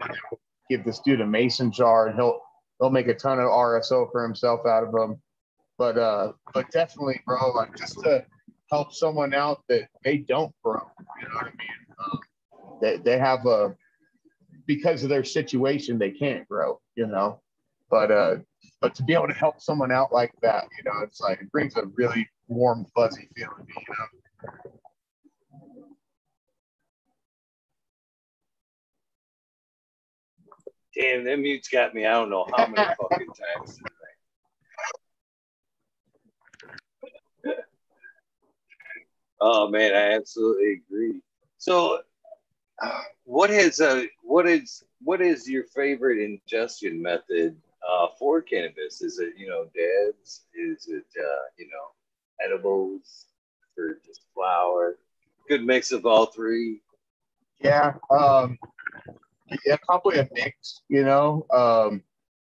give 0.69 0.85
this 0.85 1.01
dude 1.01 1.21
a 1.21 1.27
mason 1.27 1.71
jar, 1.71 2.09
and 2.09 2.17
he'll 2.17 2.41
he'll 2.81 2.91
make 2.91 3.09
a 3.09 3.15
ton 3.15 3.39
of 3.39 3.47
RSO 3.47 4.11
for 4.11 4.23
himself 4.23 4.67
out 4.67 4.85
of 4.85 4.93
them. 4.93 5.21
But 5.79 5.99
uh, 5.99 6.33
but 6.55 6.71
definitely, 6.71 7.21
bro, 7.27 7.53
like 7.53 7.77
just 7.77 8.01
to 8.01 8.25
help 8.71 8.93
someone 8.95 9.35
out 9.35 9.63
that 9.69 9.89
they 10.03 10.19
don't 10.19 10.53
grow. 10.65 10.81
You 11.21 11.29
know 11.29 11.35
what 11.35 11.47
I 11.47 11.51
mean? 11.51 11.69
Um, 12.03 12.21
they 12.81 12.97
they 12.97 13.19
have 13.19 13.47
a 13.47 13.77
because 14.67 15.03
of 15.03 15.11
their 15.11 15.25
situation 15.25 15.99
they 15.99 16.11
can't 16.11 16.49
grow. 16.49 16.81
You 16.97 17.07
know, 17.07 17.42
but 17.93 18.11
uh, 18.11 18.37
but 18.81 18.95
to 18.97 19.05
be 19.05 19.13
able 19.13 19.29
to 19.29 19.35
help 19.35 19.61
someone 19.61 19.93
out 19.93 20.13
like 20.13 20.33
that, 20.41 20.65
you 20.79 20.85
know, 20.85 20.99
it's 21.05 21.21
like 21.21 21.43
it 21.43 21.53
brings 21.53 21.77
a 21.77 21.85
really 21.95 22.27
warm, 22.49 22.87
fuzzy 22.95 23.29
feeling. 23.37 23.67
You 23.69 23.85
know. 23.91 24.07
Damn, 30.95 31.25
that 31.25 31.39
mute's 31.39 31.69
got 31.69 31.95
me. 31.95 32.07
I 32.07 32.13
don't 32.13 32.31
know 32.31 32.49
how 32.57 32.67
many 32.67 32.89
fucking 33.11 33.27
times 33.29 33.79
oh 39.43 39.69
man, 39.69 39.93
I 39.93 40.15
absolutely 40.15 40.81
agree. 40.89 41.21
So, 41.59 41.99
uh, 42.83 43.03
what 43.25 43.51
is 43.51 43.81
uh, 43.81 44.05
what 44.23 44.49
is 44.49 44.83
what 45.03 45.21
is 45.21 45.49
your 45.49 45.65
favorite 45.75 46.19
ingestion 46.19 47.03
method 47.03 47.57
uh, 47.89 48.09
for 48.19 48.41
cannabis? 48.41 49.03
Is 49.03 49.19
it 49.19 49.35
you 49.37 49.49
know 49.49 49.65
dabs? 49.65 50.43
Is 50.55 50.89
it 50.89 51.07
uh, 51.19 51.43
you 51.59 51.67
know 51.67 52.45
edibles 52.45 53.27
or 53.79 53.99
just 54.07 54.23
flower? 54.35 54.97
Good 55.49 55.65
mix 55.65 55.93
of 55.93 56.07
all 56.07 56.27
three. 56.27 56.81
Yeah, 57.61 57.95
um, 58.11 58.59
yeah, 59.67 59.77
probably 59.85 60.19
a 60.19 60.29
mix. 60.33 60.83
You 60.89 61.05
know, 61.05 61.47
um, 61.53 62.03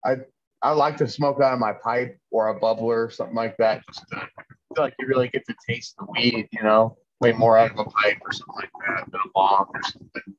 I 0.06 0.18
I 0.62 0.72
like 0.72 0.98
to 0.98 1.08
smoke 1.08 1.42
out 1.42 1.54
of 1.54 1.60
my 1.60 1.74
pipe 1.74 2.18
or 2.32 2.50
a 2.50 2.60
bubbler 2.60 3.06
or 3.06 3.10
something 3.10 3.36
like 3.36 3.58
that. 3.58 3.84
Just 3.88 4.08
to 4.10 4.28
feel 4.76 4.84
like 4.84 4.96
you 5.00 5.08
really 5.08 5.30
get 5.30 5.46
to 5.48 5.56
taste 5.68 5.96
the 5.98 6.06
weed. 6.10 6.48
You 6.52 6.64
know, 6.64 6.98
way 7.20 7.32
more 7.32 7.58
out 7.58 7.72
of 7.72 7.80
a 7.80 7.86
pipe 7.86 8.18
or 8.22 8.32
something 8.32 8.56
like 8.56 8.72
that 8.88 9.12
than 9.12 9.22
a 9.26 9.30
bong 9.34 9.68
or 9.74 9.84
something. 9.84 10.36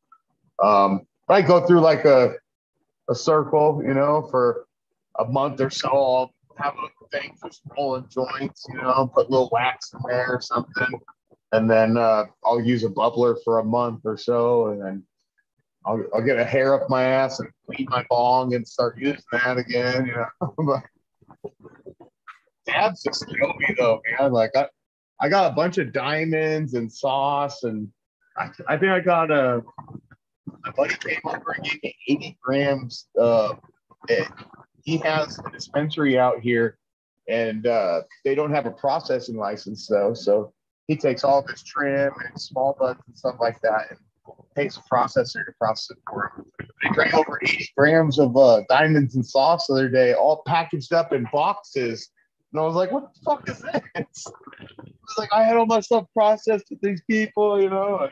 Um, 0.63 1.07
I 1.29 1.43
go 1.43 1.67
through 1.67 1.81
like 1.81 2.05
a 2.05 2.35
a 3.11 3.15
circle, 3.15 3.83
you 3.85 3.95
know, 3.95 4.29
for 4.31 4.67
a 5.19 5.25
month 5.25 5.61
or 5.61 5.71
so. 5.71 5.89
I'll 5.89 6.35
have 6.57 6.75
a 6.75 7.09
thing 7.19 7.35
for 7.41 7.51
rolling 7.77 8.09
joints, 8.09 8.67
you 8.69 8.81
know, 8.81 9.11
put 9.13 9.29
a 9.29 9.31
little 9.31 9.49
wax 9.53 9.93
in 9.93 10.01
there 10.09 10.35
or 10.35 10.41
something. 10.41 11.01
And 11.53 11.71
then 11.71 11.97
uh, 11.97 12.25
I'll 12.45 12.61
use 12.61 12.85
a 12.85 12.89
bubbler 12.89 13.37
for 13.45 13.59
a 13.59 13.65
month 13.65 14.03
or 14.05 14.17
so. 14.17 14.69
And 14.69 14.83
then 14.83 15.03
I'll, 15.87 16.03
I'll 16.15 16.23
get 16.23 16.39
a 16.39 16.45
hair 16.45 16.75
up 16.75 16.91
my 16.91 17.05
ass 17.05 17.41
and 17.41 17.49
clean 17.67 17.87
my 17.91 18.05
bong 18.11 18.55
and 18.55 18.67
start 18.67 18.99
using 18.99 19.23
that 19.33 19.57
again, 19.57 20.07
you 20.07 20.15
know. 20.15 20.83
Dabs 22.67 23.03
just 23.03 23.27
kill 23.27 23.55
me 23.59 23.75
though, 23.79 24.03
man. 24.19 24.33
Like 24.33 24.51
I, 24.55 24.67
I 25.21 25.29
got 25.29 25.51
a 25.51 25.55
bunch 25.55 25.79
of 25.79 25.93
diamonds 25.93 26.75
and 26.75 26.93
sauce 26.93 27.63
and 27.65 27.89
I, 28.37 28.51
I 28.69 28.77
think 28.77 28.93
I 28.93 29.01
got 29.01 29.31
a 29.31 29.63
my 30.65 30.71
buddy 30.73 30.95
came 30.97 31.21
over 31.25 31.53
and 31.53 31.65
gave 31.65 31.83
me 31.83 31.97
80 32.09 32.39
grams. 32.43 33.07
Uh, 33.19 33.55
he 34.85 34.99
has 34.99 35.39
a 35.39 35.51
dispensary 35.51 36.19
out 36.19 36.41
here, 36.41 36.79
and 37.29 37.67
uh, 37.67 38.03
they 38.25 38.35
don't 38.35 38.53
have 38.53 38.67
a 38.67 38.71
processing 38.71 39.37
license 39.37 39.87
though. 39.87 40.15
So 40.15 40.53
he 40.87 40.97
takes 40.97 41.25
all 41.25 41.41
of 41.41 41.49
his 41.49 41.63
trim 41.63 42.13
and 42.27 42.41
small 42.41 42.77
buds 42.79 43.01
and 43.07 43.17
stuff 43.17 43.37
like 43.41 43.61
that, 43.63 43.91
and 43.91 43.99
pays 44.55 44.77
a 44.77 44.81
processor 44.95 45.45
to 45.45 45.53
process 45.59 45.97
it 45.97 46.03
for 46.09 46.33
him. 46.37 46.47
They 46.83 46.91
drank 46.91 47.15
over 47.15 47.39
80 47.43 47.71
grams 47.77 48.19
of 48.19 48.37
uh, 48.37 48.63
diamonds 48.69 49.15
and 49.15 49.25
sauce 49.25 49.67
the 49.67 49.75
other 49.75 49.89
day, 49.89 50.15
all 50.15 50.43
packaged 50.47 50.93
up 50.93 51.13
in 51.13 51.27
boxes. 51.33 52.11
And 52.53 52.61
I 52.61 52.65
was 52.65 52.75
like, 52.75 52.91
"What 52.91 53.13
the 53.15 53.21
fuck 53.25 53.49
is 53.49 53.61
this?" 53.61 54.27
It 54.81 54.95
was 55.17 55.19
like 55.19 55.33
I 55.33 55.45
had 55.45 55.57
all 55.57 55.65
my 55.65 55.81
stuff 55.81 56.05
processed 56.15 56.67
with 56.71 56.81
these 56.83 57.03
people, 57.09 57.63
you 57.63 57.71
know. 57.71 58.11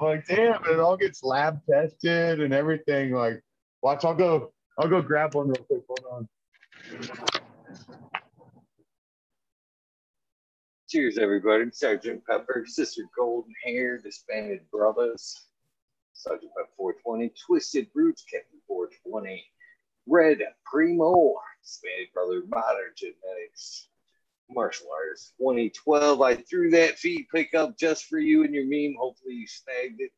Like, 0.00 0.26
damn, 0.26 0.64
it 0.64 0.78
all 0.78 0.96
gets 0.96 1.24
lab 1.24 1.60
tested 1.68 2.40
and 2.40 2.54
everything. 2.54 3.12
Like, 3.12 3.42
watch, 3.82 4.04
I'll 4.04 4.14
go, 4.14 4.52
I'll 4.78 4.88
go 4.88 5.02
grab 5.02 5.34
one 5.34 5.48
real 5.48 5.56
quick. 5.56 5.82
Hold 5.88 6.04
on. 6.12 6.28
Cheers, 10.88 11.18
everybody. 11.18 11.64
Sergeant 11.72 12.22
Pepper, 12.24 12.64
Sister 12.64 13.02
Golden 13.16 13.52
Hair, 13.64 13.98
Disbanded 13.98 14.60
Brothers, 14.70 15.46
Sergeant 16.12 16.52
Pepper 16.56 16.70
420, 16.76 17.32
Twisted 17.44 17.88
Roots, 17.92 18.22
Captain 18.22 18.60
420, 18.68 19.44
Red 20.06 20.38
Primo, 20.64 21.34
Disbanded 21.62 22.08
Brother, 22.14 22.42
Modern 22.48 22.92
Genetics, 22.96 23.88
Martial 24.48 24.86
Arts 24.94 25.32
2012. 25.38 26.22
I 26.22 26.36
threw 26.36 26.70
that 26.70 26.98
feed 26.98 27.26
pickup 27.34 27.76
just 27.76 28.04
for 28.04 28.18
you 28.18 28.44
and 28.44 28.54
your 28.54 28.64
meme. 28.64 28.96
Hopefully, 28.98 29.34
you 29.34 29.46
snagged 29.48 30.00
it. 30.00 30.12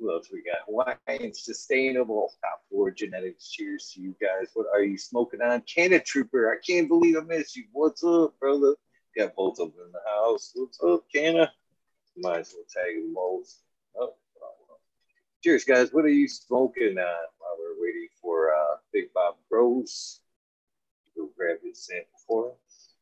Who 0.00 0.10
else 0.10 0.30
we 0.32 0.42
got? 0.42 0.64
Hawaiian 0.66 1.34
Sustainable, 1.34 2.32
Top 2.40 2.62
Four 2.70 2.90
Genetics. 2.90 3.50
Cheers 3.50 3.92
to 3.94 4.00
you 4.00 4.14
guys. 4.18 4.48
What 4.54 4.66
are 4.72 4.82
you 4.82 4.96
smoking 4.96 5.42
on? 5.42 5.60
Canada 5.62 6.02
Trooper. 6.02 6.50
I 6.50 6.56
can't 6.66 6.88
believe 6.88 7.16
I 7.18 7.20
missed 7.20 7.54
you. 7.54 7.64
What's 7.72 8.02
up, 8.02 8.38
brother? 8.40 8.74
Got 9.16 9.36
both 9.36 9.58
of 9.60 9.72
them 9.72 9.86
in 9.86 9.92
the 9.92 10.00
house. 10.08 10.52
What's 10.54 10.82
up, 10.82 11.04
Canna? 11.14 11.52
Might 12.16 12.40
as 12.40 12.54
well 12.54 12.64
tag 12.72 12.96
them 12.96 13.12
both. 13.12 13.54
Oh. 13.98 14.14
Cheers, 15.44 15.64
guys. 15.64 15.92
What 15.92 16.06
are 16.06 16.08
you 16.08 16.28
smoking 16.28 16.96
on 16.98 17.26
while 17.38 17.56
we're 17.58 17.82
waiting 17.82 18.08
for 18.22 18.54
uh, 18.54 18.76
Big 18.94 19.12
Bob 19.12 19.34
to 19.50 19.84
go 21.14 21.30
grab 21.36 21.58
his 21.62 21.86
sample 21.86 22.20
for 22.26 22.52
us? 22.52 22.94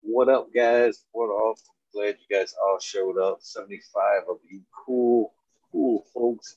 What 0.00 0.30
up, 0.30 0.54
guys? 0.54 1.04
What 1.12 1.28
up? 1.50 1.58
Glad 1.92 2.16
you 2.26 2.36
guys 2.36 2.54
all 2.62 2.78
showed 2.80 3.18
up. 3.18 3.38
75 3.40 4.22
of 4.28 4.36
you 4.48 4.60
cool, 4.86 5.32
cool 5.76 6.06
folks 6.14 6.56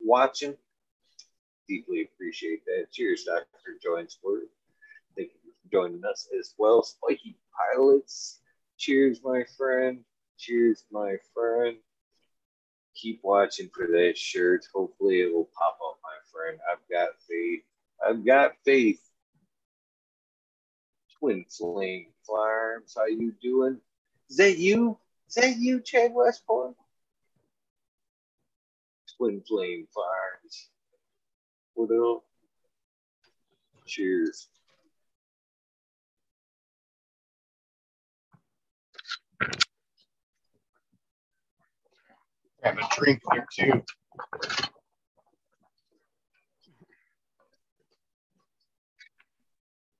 watching. 0.00 0.54
Deeply 1.68 2.02
appreciate 2.02 2.64
that. 2.66 2.92
Cheers, 2.92 3.24
Dr. 3.24 3.46
Joinsworth. 3.84 4.48
Thank 5.16 5.30
you 5.44 5.50
for 5.50 5.72
joining 5.72 6.04
us 6.04 6.28
as 6.38 6.54
well. 6.56 6.82
Spiky 6.84 7.36
Pilots. 7.74 8.38
Cheers, 8.78 9.20
my 9.24 9.42
friend. 9.58 10.04
Cheers, 10.38 10.84
my 10.92 11.16
friend. 11.34 11.78
Keep 12.94 13.20
watching 13.24 13.68
for 13.74 13.88
that 13.88 14.16
shirt. 14.16 14.64
Hopefully, 14.72 15.20
it 15.20 15.32
will 15.32 15.50
pop 15.56 15.78
up, 15.84 15.98
my 16.02 16.16
friend. 16.32 16.58
I've 16.70 16.88
got 16.90 17.10
faith. 17.28 17.62
I've 18.06 18.24
got 18.24 18.52
faith 18.64 19.00
Twin 21.18 21.44
Flame 21.48 22.06
Farms. 22.26 22.94
How 22.96 23.06
you 23.06 23.32
doing? 23.42 23.80
Is 24.30 24.36
that 24.36 24.58
you? 24.58 24.96
Is 25.28 25.34
that 25.34 25.56
you, 25.58 25.80
Chad 25.80 26.12
Westport? 26.14 26.74
Twin 29.20 29.42
Flame 29.46 29.86
fires. 29.94 30.70
What 31.74 31.90
up? 31.90 32.22
Cheers. 33.86 34.48
Have 42.62 42.78
a 42.78 42.88
drink 42.96 43.20
there 43.30 43.46
too. 43.54 43.82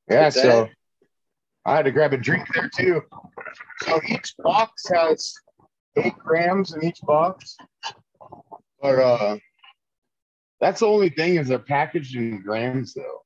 Yeah, 0.09 0.31
so? 0.31 0.69
I 1.67 1.77
had 1.77 1.85
to 1.85 1.93
grab 1.93 2.15
a 2.15 2.17
drink 2.17 2.47
there 2.55 2.71
too. 2.75 3.03
So 3.83 4.01
each 4.09 4.35
box 4.39 4.89
has 4.95 5.35
eight 5.97 6.17
grams 6.17 6.73
in 6.75 6.83
each 6.83 7.01
box. 7.03 7.59
But 8.81 8.99
uh 8.99 9.39
that's 10.61 10.81
the 10.81 10.87
only 10.87 11.09
thing 11.09 11.37
is 11.37 11.49
they're 11.49 11.59
packaged 11.59 12.17
in 12.17 12.43
grams 12.43 12.95
though. 12.95 13.23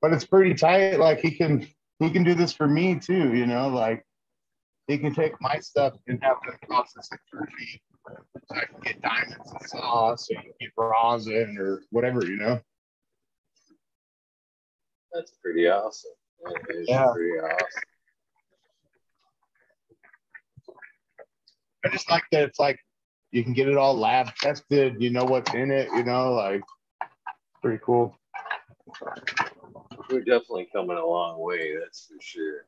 But 0.00 0.12
it's 0.12 0.24
pretty 0.24 0.54
tight. 0.54 0.98
Like 1.00 1.20
he 1.20 1.32
can 1.32 1.66
he 1.98 2.10
can 2.10 2.22
do 2.22 2.34
this 2.34 2.52
for 2.52 2.66
me 2.66 2.98
too, 2.98 3.34
you 3.34 3.46
know, 3.46 3.68
like 3.68 4.04
he 4.86 4.98
can 4.98 5.14
take 5.14 5.32
my 5.40 5.58
stuff 5.58 5.94
and 6.06 6.22
have 6.22 6.36
them 6.46 6.56
process 6.62 7.08
it 7.12 7.20
for 7.30 7.40
me. 7.58 7.82
So 8.46 8.56
I 8.56 8.64
can 8.64 8.80
get 8.82 9.02
diamonds 9.02 9.52
and 9.52 9.68
sauce 9.68 10.28
and 10.30 10.42
get 10.60 10.70
rosin 10.76 11.56
or 11.58 11.82
whatever, 11.90 12.24
you 12.24 12.36
know. 12.36 12.60
That's 15.12 15.32
pretty 15.42 15.68
awesome. 15.68 16.12
That 16.44 16.76
is 16.76 16.88
Yeah. 16.88 17.12
pretty 17.12 17.38
awesome. 17.38 17.82
I 21.84 21.88
just 21.90 22.10
like 22.10 22.24
that 22.32 22.42
it's 22.42 22.58
like 22.58 22.78
you 23.30 23.44
can 23.44 23.52
get 23.52 23.68
it 23.68 23.76
all 23.76 23.96
lab 23.96 24.34
tested, 24.36 25.00
you 25.00 25.10
know 25.10 25.24
what's 25.24 25.52
in 25.54 25.70
it, 25.70 25.88
you 25.92 26.02
know, 26.02 26.32
like 26.32 26.62
pretty 27.62 27.80
cool. 27.84 28.16
We're 30.10 30.20
definitely 30.20 30.68
coming 30.72 30.96
a 30.96 31.04
long 31.04 31.38
way, 31.40 31.76
that's 31.78 32.06
for 32.06 32.20
sure. 32.20 32.64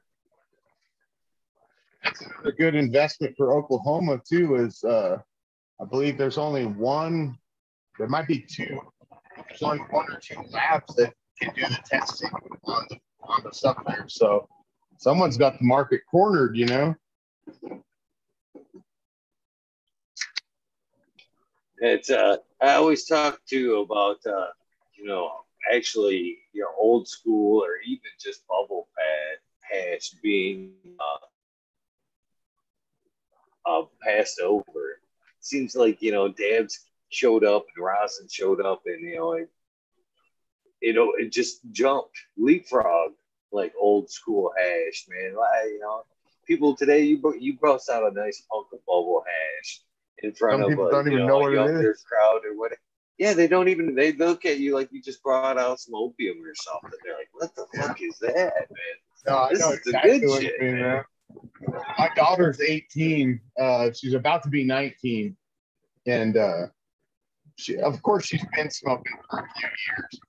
A 2.44 2.52
good 2.52 2.74
investment 2.74 3.34
for 3.36 3.52
Oklahoma 3.52 4.20
too 4.28 4.56
is 4.56 4.82
uh 4.84 5.18
I 5.80 5.84
believe 5.86 6.18
there's 6.18 6.38
only 6.38 6.66
one, 6.66 7.38
there 7.98 8.09
might 8.09 8.26
be 8.28 8.40
two, 8.40 8.80
there's 9.48 9.62
only 9.62 9.78
one 9.90 10.12
or 10.12 10.18
two 10.20 10.40
labs 10.51 10.94
that 10.97 11.14
can 11.40 11.55
do 11.55 11.62
the 11.62 11.78
testing 11.86 12.30
on 12.64 12.86
the 12.90 12.98
on 13.22 13.42
the 13.44 13.52
stuff 13.52 13.78
there. 13.86 14.05
So 14.09 14.48
someone's 14.98 15.36
got 15.36 15.59
the 15.59 15.64
market 15.64 16.02
cornered, 16.10 16.56
you 16.56 16.66
know. 16.66 16.94
It's 21.78 22.10
uh 22.10 22.36
I 22.60 22.74
always 22.74 23.06
talk 23.06 23.40
to 23.48 23.80
about 23.80 24.18
uh 24.26 24.48
you 24.98 25.06
know 25.06 25.30
actually 25.74 26.38
your 26.52 26.68
old 26.78 27.09
school 27.09 27.62
or 27.62 27.78
even 27.86 28.10
just 28.20 28.47
bubble 28.47 28.88
pad 28.97 29.38
hash 29.62 30.10
being 30.22 30.72
uh, 31.01 31.26
uh 33.70 33.84
passed 34.02 34.40
over. 34.40 35.01
Seems 35.40 35.74
like 35.74 36.02
you 36.02 36.12
know 36.12 36.28
Dabs 36.28 36.86
showed 37.09 37.44
up 37.44 37.64
and 37.74 37.84
Rosin 37.84 38.28
showed 38.30 38.60
up 38.60 38.82
and 38.86 39.01
you 39.01 39.16
know 39.16 39.32
it 39.32 39.51
you 40.81 40.93
know 40.93 41.12
it 41.19 41.31
just 41.32 41.61
jumped 41.73 42.16
leapfrog 42.36 43.12
like 43.52 43.73
old 43.78 44.11
school 44.11 44.52
hash 44.57 45.07
man 45.09 45.35
like 45.36 45.66
you 45.66 45.78
know 45.81 46.02
people 46.47 46.74
today 46.77 47.02
you 47.02 47.20
you 47.39 47.57
bust 47.61 47.90
out 47.90 48.11
a 48.11 48.15
nice 48.15 48.43
hunk 48.51 48.66
of 48.73 48.78
bubble 48.86 49.24
hash 49.27 49.81
in 50.23 50.32
front 50.32 50.55
Some 50.55 50.62
of 50.62 50.69
people 50.70 50.86
a, 50.89 50.90
don't 50.90 51.07
even 51.07 51.20
know, 51.20 51.27
know 51.27 51.39
what 51.39 51.52
it 51.52 51.57
younger 51.57 51.97
crowd 52.09 52.40
or 52.47 52.57
what 52.57 52.73
yeah 53.19 53.32
they 53.35 53.48
don't 53.48 53.69
even 53.69 53.94
they 53.94 54.12
look 54.12 54.44
at 54.44 54.59
you 54.59 54.74
like 54.74 54.89
you 54.93 55.02
just 55.02 55.23
brought 55.23 55.59
out 55.59 55.81
some 55.81 55.94
opium 55.94 56.39
or 56.43 56.55
something 56.55 56.98
they're 57.05 57.15
like 57.16 57.28
what 57.32 57.55
the 57.55 57.66
fuck 57.78 58.01
is 58.02 58.19
that 58.19 58.55
man 58.70 58.97
No, 59.27 59.36
I 59.36 59.51
This 59.51 59.61
know 59.61 59.73
is 59.73 59.81
the 59.82 59.93
good 60.02 60.43
shit, 60.43 60.61
mean, 60.61 60.81
man. 60.81 60.81
man. 60.82 61.05
My 61.98 62.09
daughter's 62.16 62.61
18. 62.61 63.39
Uh, 63.61 63.90
she's 63.93 64.15
about 64.15 64.43
to 64.44 64.48
be 64.48 64.65
19. 64.65 65.36
And 66.07 66.36
uh, 66.36 66.66
she, 67.57 67.77
of 67.77 68.02
course, 68.02 68.24
she's 68.24 68.44
been 68.57 68.70
smoking 68.70 69.12
for 69.31 69.40
a 69.40 69.48
few 69.59 69.69
years, 69.69 70.20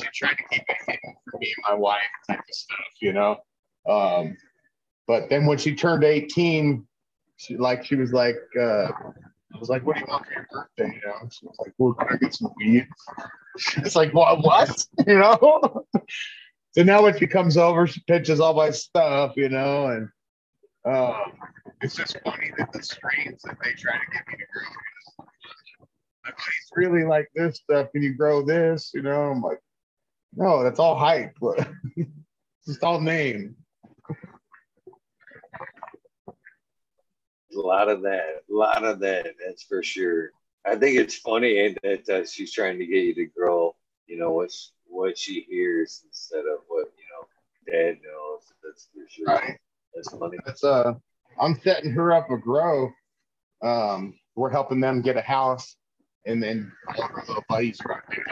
she 0.00 0.08
tried 0.14 0.36
to 0.36 0.44
keep 0.50 0.62
it 0.68 0.76
hidden 0.86 1.16
from 1.30 1.40
me 1.40 1.52
and 1.56 1.64
my 1.68 1.74
wife, 1.74 2.00
type 2.28 2.38
of 2.38 2.54
stuff, 2.54 2.78
you 3.00 3.12
know. 3.12 3.36
Um, 3.88 4.36
but 5.06 5.28
then 5.30 5.46
when 5.46 5.58
she 5.58 5.74
turned 5.74 6.04
18, 6.04 6.86
she 7.36 7.56
like 7.56 7.84
she 7.84 7.96
was 7.96 8.12
like, 8.12 8.36
uh, 8.58 8.88
I 9.52 9.58
was 9.58 9.68
like, 9.68 9.84
"What 9.84 9.96
do 9.96 10.00
you 10.00 10.06
want 10.08 10.26
for 10.26 10.32
your 10.32 10.46
birthday?" 10.50 11.00
You 11.02 11.08
know, 11.08 11.28
she 11.30 11.46
was 11.46 11.56
like, 11.58 11.72
"Well, 11.78 11.94
can 11.94 12.08
I 12.12 12.16
get 12.16 12.34
some 12.34 12.52
weed?" 12.56 12.86
It's 13.78 13.96
like, 13.96 14.14
"What? 14.14 14.38
What?" 14.42 14.86
You 15.06 15.18
know. 15.18 15.86
So 16.72 16.84
now 16.84 17.02
when 17.02 17.18
she 17.18 17.26
comes 17.26 17.56
over, 17.56 17.88
she 17.88 18.00
pitches 18.06 18.38
all 18.38 18.54
my 18.54 18.70
stuff, 18.70 19.32
you 19.36 19.48
know, 19.48 19.86
and 19.88 20.08
uh, 20.84 21.24
it's 21.80 21.96
just 21.96 22.16
funny 22.24 22.52
that 22.58 22.72
the 22.72 22.80
strains 22.80 23.42
that 23.42 23.56
they 23.60 23.72
try 23.72 23.94
to 23.98 24.06
get 24.12 24.28
me 24.28 24.34
to 24.34 24.44
grow. 24.52 25.26
really 26.76 27.04
like 27.04 27.28
this 27.34 27.56
stuff. 27.58 27.90
Can 27.92 28.02
you 28.02 28.14
grow 28.14 28.42
this? 28.42 28.90
You 28.94 29.02
know, 29.02 29.30
I'm 29.30 29.42
like, 29.42 29.60
no, 30.34 30.62
that's 30.62 30.78
all 30.78 30.96
hype, 30.96 31.34
but 31.40 31.58
it's 31.96 32.10
just 32.66 32.82
all 32.84 33.00
name. 33.00 33.56
a 37.56 37.58
lot 37.58 37.88
of 37.88 38.02
that 38.02 38.42
a 38.50 38.54
lot 38.54 38.84
of 38.84 39.00
that 39.00 39.34
that's 39.44 39.64
for 39.64 39.82
sure 39.82 40.30
i 40.64 40.74
think 40.76 40.96
it's 40.98 41.16
funny 41.16 41.74
that 41.82 42.08
uh, 42.08 42.24
she's 42.24 42.52
trying 42.52 42.78
to 42.78 42.86
get 42.86 43.02
you 43.04 43.14
to 43.14 43.26
grow 43.26 43.74
you 44.06 44.16
know 44.18 44.30
what's 44.30 44.72
what 44.86 45.18
she 45.18 45.40
hears 45.48 46.02
instead 46.06 46.40
of 46.40 46.60
what 46.68 46.86
you 46.96 47.04
know 47.10 47.26
dad 47.72 47.98
knows 48.04 48.42
that's 48.62 48.88
for 48.94 49.02
sure 49.08 49.26
Right. 49.26 49.58
that's 49.94 50.10
funny 50.16 50.36
That's 50.46 50.62
uh, 50.64 50.94
I'm 51.40 51.58
setting 51.62 51.90
her 51.92 52.12
up 52.12 52.30
a 52.30 52.36
grow. 52.36 52.90
Um, 53.62 54.14
we're 54.36 54.50
helping 54.50 54.80
them 54.80 55.00
get 55.02 55.16
a 55.16 55.20
house, 55.22 55.76
and 56.26 56.42
then 56.42 56.70
all 56.88 57.04
of 57.04 57.28
little 57.28 57.44
buddies 57.48 57.80
are 57.84 57.94
out 57.94 58.02
there. 58.08 58.24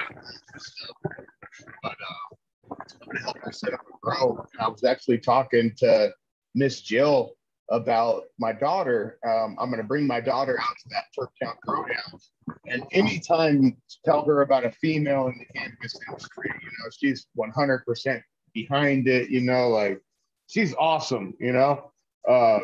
But 1.82 1.92
uh, 1.92 2.34
I'm 2.70 3.06
gonna 3.06 3.20
help 3.20 3.38
her 3.38 3.52
set 3.52 3.74
up 3.74 3.80
grow. 4.02 4.44
I 4.60 4.68
was 4.68 4.84
actually 4.84 5.18
talking 5.18 5.72
to 5.78 6.12
MzJill 6.56 7.30
about 7.70 8.24
my 8.38 8.52
daughter. 8.52 9.18
Um, 9.26 9.56
I'm 9.58 9.70
gonna 9.70 9.82
bring 9.82 10.06
my 10.06 10.20
daughter 10.20 10.58
out 10.60 10.76
to 10.82 10.88
that 10.90 11.04
Turktown 11.18 11.58
grow 11.60 11.84
down. 11.84 12.20
And 12.66 12.84
anytime 12.92 13.76
tell 14.04 14.24
her 14.24 14.42
about 14.42 14.64
a 14.64 14.72
female 14.72 15.26
in 15.28 15.38
the 15.38 15.58
cannabis 15.58 15.98
industry, 16.08 16.50
you 16.60 16.68
know, 16.68 16.90
she's 16.98 17.26
100% 17.36 18.22
behind 18.54 19.08
it. 19.08 19.30
You 19.30 19.42
know, 19.42 19.68
like 19.68 20.00
she's 20.46 20.74
awesome. 20.78 21.34
You 21.40 21.52
know. 21.52 21.92
Uh, 22.28 22.60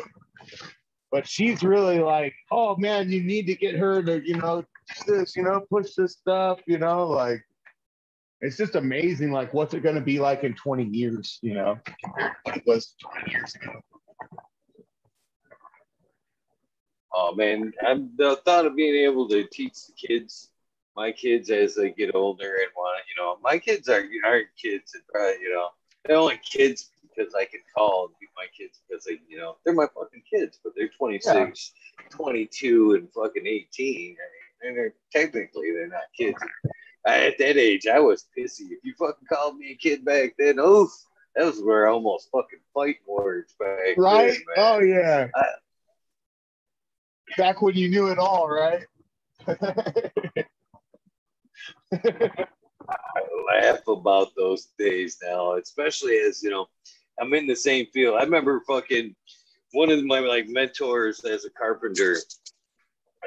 but 1.11 1.27
she's 1.27 1.63
really 1.63 1.99
like, 1.99 2.33
oh 2.51 2.75
man, 2.75 3.09
you 3.09 3.23
need 3.23 3.47
to 3.47 3.55
get 3.55 3.75
her 3.75 4.03
to, 4.03 4.21
you 4.27 4.35
know, 4.35 4.63
this, 5.07 5.35
you 5.35 5.43
know, 5.43 5.61
push 5.69 5.93
this 5.95 6.13
stuff, 6.13 6.59
you 6.67 6.77
know, 6.77 7.07
like 7.07 7.41
it's 8.41 8.57
just 8.57 8.75
amazing, 8.75 9.31
like 9.31 9.53
what's 9.53 9.73
it 9.73 9.83
gonna 9.83 10.01
be 10.01 10.19
like 10.19 10.43
in 10.43 10.53
20 10.53 10.83
years, 10.85 11.39
you 11.41 11.53
know, 11.53 11.77
what 12.43 12.57
it 12.57 12.63
was 12.65 12.95
20 13.01 13.31
years 13.31 13.55
ago. 13.55 13.81
oh 17.17 17.33
man 17.33 17.71
i'm 17.87 18.11
the 18.17 18.35
thought 18.43 18.65
of 18.65 18.75
being 18.75 18.93
able 18.93 19.25
to 19.25 19.47
teach 19.47 19.87
the 19.87 19.93
kids 19.93 20.49
my 20.97 21.13
kids 21.13 21.49
as 21.49 21.73
they 21.73 21.89
get 21.91 22.13
older 22.13 22.43
and 22.43 22.67
want 22.75 23.01
you 23.07 23.23
know 23.23 23.37
my 23.41 23.57
kids 23.57 23.87
are 23.87 24.03
aren't 24.25 24.47
kids 24.61 24.93
and 24.95 25.03
probably 25.07 25.41
you 25.41 25.49
know 25.53 25.69
they're 26.05 26.17
only 26.17 26.39
kids 26.43 26.89
because 27.15 27.33
I 27.33 27.45
can 27.45 27.61
call 27.75 28.07
and 28.07 28.15
be 28.19 28.27
my 28.35 28.45
kids 28.57 28.81
because 28.87 29.05
they, 29.05 29.19
you 29.27 29.37
know, 29.37 29.57
they're 29.63 29.73
my 29.73 29.87
fucking 29.95 30.23
kids, 30.29 30.59
but 30.63 30.73
they're 30.75 30.89
26, 30.89 31.71
22, 32.09 32.93
and 32.93 33.11
fucking 33.11 33.47
18. 33.47 34.17
And 34.65 34.75
they're 34.77 34.93
technically 35.11 35.71
they're 35.71 35.87
not 35.87 36.03
kids. 36.17 36.37
At 37.05 37.37
that 37.37 37.57
age, 37.57 37.85
I 37.87 37.99
was 37.99 38.25
pissy. 38.37 38.71
If 38.71 38.83
you 38.83 38.93
fucking 38.97 39.27
called 39.31 39.57
me 39.57 39.71
a 39.71 39.75
kid 39.75 40.03
back 40.03 40.33
then, 40.39 40.57
oof, 40.59 40.89
that 41.35 41.45
was 41.45 41.61
where 41.61 41.87
I 41.87 41.91
almost 41.91 42.29
fucking 42.31 42.59
fight 42.73 42.97
words 43.07 43.53
back 43.59 43.95
Right? 43.97 44.31
then. 44.33 44.43
Oh 44.57 44.79
yeah. 44.79 45.27
I- 45.35 45.45
Back 47.37 47.61
when 47.61 47.75
you 47.75 47.89
knew 47.89 48.07
it 48.09 48.19
all, 48.19 48.47
right? 48.47 48.85
I 51.91 52.45
laugh 53.53 53.87
about 53.87 54.35
those 54.35 54.67
days 54.77 55.17
now, 55.23 55.53
especially 55.55 56.17
as 56.17 56.43
you 56.43 56.49
know, 56.49 56.67
I'm 57.19 57.33
in 57.33 57.47
the 57.47 57.55
same 57.55 57.87
field. 57.93 58.17
I 58.19 58.23
remember 58.23 58.61
fucking 58.67 59.15
one 59.71 59.89
of 59.89 60.03
my 60.05 60.19
like 60.19 60.47
mentors 60.47 61.23
as 61.25 61.45
a 61.45 61.49
carpenter. 61.49 62.17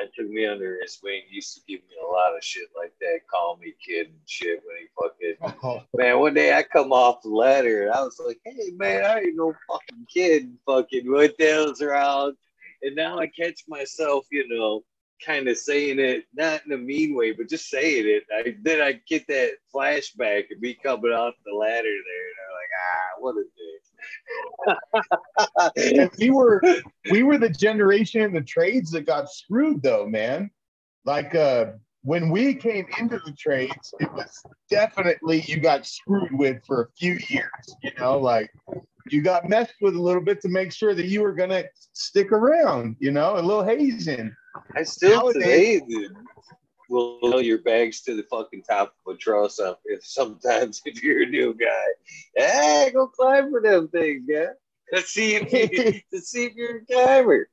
I 0.01 0.07
took 0.15 0.29
me 0.29 0.47
under 0.47 0.79
his 0.81 0.99
wing. 1.03 1.23
He 1.29 1.37
used 1.37 1.55
to 1.55 1.61
give 1.69 1.81
me 1.81 1.97
a 2.03 2.07
lot 2.07 2.37
of 2.37 2.43
shit 2.43 2.69
like 2.77 2.93
that, 3.01 3.21
call 3.31 3.59
me 3.61 3.75
kid 3.85 4.09
and 4.09 4.17
shit 4.27 4.61
when 4.65 4.77
he 4.81 5.43
fucking 5.43 5.59
Oh, 5.63 5.83
man. 5.95 6.19
One 6.21 6.35
day 6.35 6.55
I 6.55 6.63
come 6.63 6.93
off 6.93 7.23
the 7.23 7.31
ladder 7.31 7.87
and 7.87 7.93
I 7.93 8.03
was 8.03 8.21
like, 8.25 8.41
hey 8.45 8.71
man, 8.77 9.05
I 9.05 9.21
ain't 9.21 9.37
no 9.37 9.55
fucking 9.69 10.07
kid, 10.13 10.57
fucking 10.67 11.11
what 11.11 11.37
the 11.39 11.47
hell's 11.47 11.83
around? 11.83 12.37
And 12.83 12.95
now 12.95 13.19
I 13.19 13.27
catch 13.27 13.65
myself, 13.69 14.27
you 14.31 14.47
know, 14.49 14.85
kind 15.25 15.49
of 15.49 15.59
saying 15.59 15.99
it 15.99 16.25
not 16.35 16.65
in 16.65 16.73
a 16.73 16.79
mean 16.79 17.15
way, 17.15 17.33
but 17.33 17.49
just 17.49 17.69
saying 17.69 18.05
it. 18.07 18.25
I 18.33 18.57
then 18.63 18.81
I 18.81 19.01
get 19.09 19.27
that 19.29 19.53
flashback 19.75 20.45
of 20.53 20.61
me 20.61 20.79
coming 20.83 21.13
off 21.13 21.35
the 21.45 21.55
ladder 21.55 21.83
there, 21.83 22.29
and 22.29 22.39
I'm 22.45 22.55
like, 22.55 22.73
ah, 22.95 23.21
what 23.21 23.35
a 23.37 23.43
dick. 23.43 23.78
We 26.19 26.31
were 26.31 26.61
we 27.11 27.23
were 27.23 27.39
the 27.39 27.49
generation 27.49 28.23
in 28.23 28.33
the 28.33 28.41
trades 28.41 28.91
that 28.91 29.07
got 29.07 29.31
screwed 29.31 29.83
though, 29.83 30.07
man. 30.07 30.51
Like 31.05 31.35
uh 31.35 31.73
when 32.03 32.31
we 32.31 32.55
came 32.55 32.87
into 32.99 33.21
the 33.25 33.33
trades, 33.33 33.93
it 34.01 34.11
was 34.13 34.43
definitely 34.71 35.43
you 35.43 35.59
got 35.61 35.85
screwed 35.87 36.33
with 36.33 36.65
for 36.67 36.83
a 36.83 36.89
few 36.99 37.19
years, 37.29 37.77
you 37.83 37.91
know, 37.99 38.19
like 38.19 38.51
you 39.11 39.23
got 39.23 39.49
messed 39.49 39.75
with 39.81 39.95
a 39.97 40.01
little 40.01 40.23
bit 40.23 40.41
to 40.43 40.49
make 40.49 40.73
sure 40.73 40.95
that 40.95 41.07
you 41.07 41.23
were 41.23 41.33
gonna 41.33 41.65
stick 41.93 42.31
around, 42.33 42.97
you 43.01 43.11
know, 43.11 43.39
a 43.39 43.43
little 43.43 43.65
hazing. 43.65 44.35
I 44.77 44.83
still 44.83 45.33
Nowadays- 45.33 45.81
today 45.81 45.81
dude, 45.89 46.17
will 46.89 47.19
nail 47.23 47.43
your 47.43 47.59
bags 47.59 48.01
to 48.03 48.15
the 48.17 48.25
fucking 48.25 48.63
top 48.63 48.95
of 49.07 49.15
a 49.15 49.19
truss 49.19 49.59
up 49.59 49.81
if 49.85 50.05
sometimes 50.05 50.81
if 50.87 51.03
you're 51.03 51.23
a 51.23 51.27
new 51.27 51.55
guy. 51.55 51.87
Hey, 52.35 52.91
go 52.93 53.07
climb 53.07 53.51
for 53.51 53.61
them 53.61 53.89
things, 53.89 54.25
yeah. 54.27 54.51
Let's 54.93 55.11
see 55.11 55.37
if 55.37 55.53
you 55.53 56.01
to 56.13 56.21
see 56.21 56.47
if 56.47 56.55
you're 56.55 56.79
a 56.79 56.87
climber. 56.87 57.49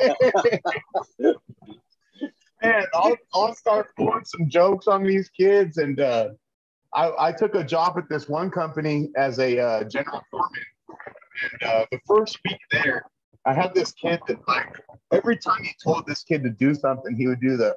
Man, 2.62 2.84
I'll, 2.92 3.16
I'll 3.32 3.54
start 3.54 3.94
pulling 3.96 4.24
some 4.24 4.48
jokes 4.48 4.88
on 4.88 5.04
these 5.04 5.28
kids. 5.28 5.78
And 5.78 6.00
uh, 6.00 6.30
I, 6.92 7.12
I 7.28 7.32
took 7.32 7.54
a 7.54 7.62
job 7.62 7.96
at 7.98 8.08
this 8.08 8.28
one 8.28 8.50
company 8.50 9.10
as 9.16 9.38
a 9.38 9.58
uh, 9.58 9.84
general 9.84 10.22
foreman. 10.30 10.62
And 11.52 11.70
uh, 11.70 11.86
the 11.92 12.00
first 12.06 12.38
week 12.44 12.58
there, 12.72 13.04
I 13.46 13.54
had 13.54 13.74
this 13.74 13.92
kid 13.92 14.20
that, 14.26 14.38
like, 14.48 14.76
every 15.12 15.38
time 15.38 15.62
he 15.62 15.70
told 15.82 16.06
this 16.06 16.24
kid 16.24 16.42
to 16.42 16.50
do 16.50 16.74
something, 16.74 17.14
he 17.14 17.28
would 17.28 17.40
do 17.40 17.56
the, 17.56 17.76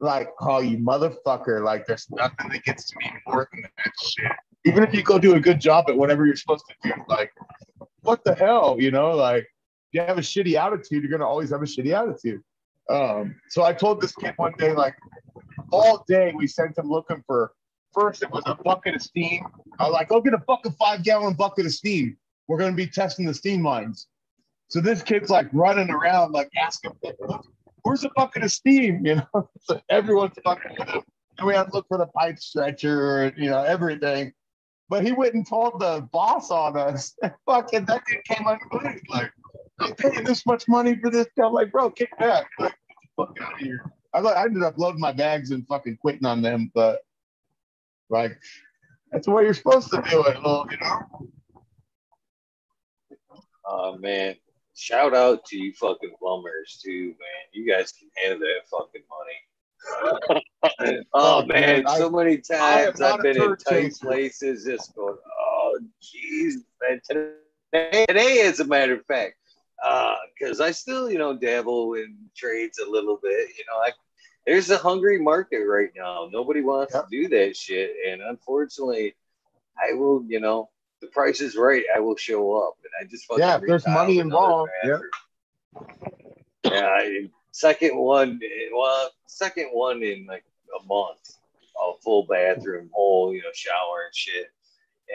like, 0.00 0.34
call 0.36 0.62
you 0.62 0.78
motherfucker. 0.78 1.64
Like, 1.64 1.86
there's 1.86 2.08
nothing 2.10 2.48
that 2.50 2.64
gets 2.64 2.88
to 2.88 2.96
me 2.98 3.10
more 3.26 3.48
than 3.52 3.62
that 3.62 3.92
shit. 4.02 4.32
Even 4.64 4.82
if 4.82 4.92
you 4.92 5.02
go 5.02 5.18
do 5.18 5.34
a 5.34 5.40
good 5.40 5.60
job 5.60 5.86
at 5.88 5.96
whatever 5.96 6.26
you're 6.26 6.36
supposed 6.36 6.64
to 6.68 6.88
do, 6.88 6.94
like, 7.08 7.32
what 8.02 8.24
the 8.24 8.34
hell, 8.34 8.76
you 8.78 8.90
know? 8.90 9.12
Like, 9.12 9.44
if 9.44 9.48
you 9.92 10.00
have 10.00 10.18
a 10.18 10.22
shitty 10.22 10.54
attitude, 10.54 11.02
you're 11.02 11.10
gonna 11.10 11.28
always 11.28 11.50
have 11.50 11.62
a 11.62 11.66
shitty 11.66 11.92
attitude. 11.92 12.42
Um, 12.88 13.36
so 13.48 13.64
I 13.64 13.72
told 13.72 14.00
this 14.00 14.14
kid 14.14 14.34
one 14.36 14.52
day, 14.58 14.72
like 14.72 14.94
all 15.72 16.04
day, 16.08 16.32
we 16.36 16.46
sent 16.46 16.78
him 16.78 16.88
looking 16.88 17.22
for. 17.26 17.52
First, 17.92 18.22
it 18.22 18.30
was 18.30 18.42
a 18.44 18.54
bucket 18.54 18.94
of 18.94 19.02
steam. 19.02 19.46
I 19.78 19.84
was 19.84 19.92
like, 19.94 20.10
"Go 20.10 20.20
get 20.20 20.34
a 20.34 20.38
bucket, 20.38 20.74
five 20.74 21.02
gallon 21.02 21.34
bucket 21.34 21.64
of 21.64 21.72
steam. 21.72 22.16
We're 22.46 22.58
gonna 22.58 22.76
be 22.76 22.86
testing 22.86 23.24
the 23.24 23.32
steam 23.32 23.64
lines." 23.64 24.06
So 24.68 24.80
this 24.80 25.02
kid's 25.02 25.30
like 25.30 25.48
running 25.52 25.88
around, 25.90 26.32
like 26.32 26.50
asking, 26.60 26.92
"Where's 27.86 28.04
a 28.04 28.10
bucket 28.16 28.42
of 28.42 28.52
steam?" 28.52 29.06
You 29.06 29.16
know, 29.16 29.48
so 29.60 29.80
everyone's 29.88 30.36
fucking. 30.44 30.76
And 31.38 31.46
we 31.46 31.54
had 31.54 31.64
to 31.64 31.72
look 31.72 31.86
for 31.88 31.98
the 31.98 32.06
pipe 32.06 32.38
stretcher, 32.38 33.32
you 33.36 33.50
know, 33.50 33.62
everything. 33.62 34.32
But 34.88 35.04
he 35.04 35.12
went 35.12 35.34
and 35.34 35.46
told 35.46 35.80
the 35.80 36.08
boss 36.12 36.50
on 36.50 36.76
us. 36.78 37.14
fucking 37.46 37.84
that 37.86 38.02
dude 38.06 38.24
came 38.24 38.46
unglued. 38.46 39.00
Like, 39.08 39.30
I'm 39.80 39.94
paying 39.94 40.24
this 40.24 40.46
much 40.46 40.64
money 40.68 40.96
for 40.96 41.10
this. 41.10 41.26
I'm 41.42 41.52
like, 41.52 41.70
bro, 41.70 41.90
kick 41.90 42.16
back. 42.18 42.46
Like, 42.58 42.74
fuck 43.16 43.36
out 43.42 43.54
of 43.54 43.58
here. 43.58 43.92
I, 44.14 44.20
I 44.20 44.44
ended 44.44 44.62
up 44.62 44.78
loading 44.78 45.00
my 45.00 45.12
bags 45.12 45.50
and 45.50 45.66
fucking 45.66 45.98
quitting 46.00 46.24
on 46.24 46.40
them, 46.40 46.70
but 46.74 47.00
like, 48.08 48.38
that's 49.12 49.26
the 49.26 49.32
way 49.32 49.44
you're 49.44 49.54
supposed 49.54 49.90
to 49.90 50.02
do 50.10 50.24
it, 50.24 50.36
little, 50.36 50.66
you 50.70 50.78
know. 50.78 51.28
Oh 53.68 53.98
man. 53.98 54.36
Shout 54.76 55.14
out 55.14 55.44
to 55.46 55.56
you 55.56 55.72
fucking 55.72 56.12
plumbers 56.18 56.80
too, 56.84 57.08
man. 57.08 57.42
You 57.52 57.66
guys 57.66 57.92
can 57.92 58.08
handle 58.22 58.40
that 58.40 58.68
fucking 58.68 59.02
money. 59.08 60.42
oh 60.82 61.02
Oh, 61.14 61.46
man, 61.46 61.86
so 61.88 62.10
many 62.10 62.38
times 62.38 63.00
I've 63.00 63.22
been 63.22 63.40
in 63.40 63.56
tight 63.56 63.94
places 64.00 64.64
just 64.64 64.94
going, 64.94 65.16
oh 65.40 65.78
jeez, 66.02 66.54
man. 66.82 67.00
Today, 67.08 68.04
today, 68.06 68.40
as 68.42 68.60
a 68.60 68.64
matter 68.66 68.94
of 68.94 69.06
fact, 69.06 69.34
uh, 69.84 70.16
because 70.38 70.60
I 70.60 70.72
still, 70.72 71.10
you 71.10 71.18
know, 71.18 71.36
dabble 71.36 71.94
in 71.94 72.16
trades 72.36 72.78
a 72.78 72.90
little 72.90 73.18
bit. 73.22 73.48
You 73.56 73.64
know, 73.70 73.78
I 73.82 73.92
there's 74.46 74.70
a 74.70 74.76
hungry 74.78 75.18
market 75.20 75.64
right 75.64 75.90
now. 75.96 76.28
Nobody 76.30 76.60
wants 76.60 76.94
Yep. 76.94 77.08
to 77.08 77.22
do 77.22 77.28
that 77.28 77.56
shit, 77.56 77.92
and 78.08 78.20
unfortunately, 78.22 79.14
I 79.78 79.94
will. 79.94 80.22
You 80.28 80.40
know, 80.40 80.68
the 81.06 81.12
price 81.12 81.40
is 81.40 81.56
right. 81.56 81.84
I 81.94 82.00
will 82.00 82.16
show 82.16 82.56
up, 82.56 82.76
and 82.82 82.90
I 83.00 83.08
just 83.08 83.26
fucking 83.26 83.42
Yeah, 83.42 83.56
if 83.56 83.62
there's 83.66 83.86
money 83.86 84.18
involved. 84.18 84.70
Yeah, 86.64 86.86
I, 86.86 87.30
second 87.52 87.96
one. 87.96 88.40
Well, 88.74 89.10
second 89.26 89.68
one 89.72 90.02
in 90.02 90.26
like 90.26 90.44
a 90.80 90.84
month. 90.86 91.18
A 91.78 91.92
full 92.02 92.26
bathroom, 92.26 92.88
whole 92.94 93.34
you 93.34 93.42
know 93.42 93.50
shower 93.52 94.04
and 94.06 94.14
shit, 94.14 94.46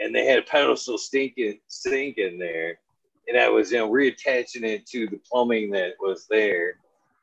and 0.00 0.14
they 0.14 0.24
had 0.24 0.38
a 0.38 0.42
pedestal 0.42 0.96
stinking 0.96 1.58
sink 1.66 2.18
in 2.18 2.38
there, 2.38 2.78
and 3.26 3.36
I 3.36 3.48
was 3.48 3.72
you 3.72 3.78
know 3.78 3.90
reattaching 3.90 4.62
it 4.62 4.86
to 4.86 5.08
the 5.08 5.18
plumbing 5.28 5.72
that 5.72 5.94
was 5.98 6.26
there, 6.30 6.74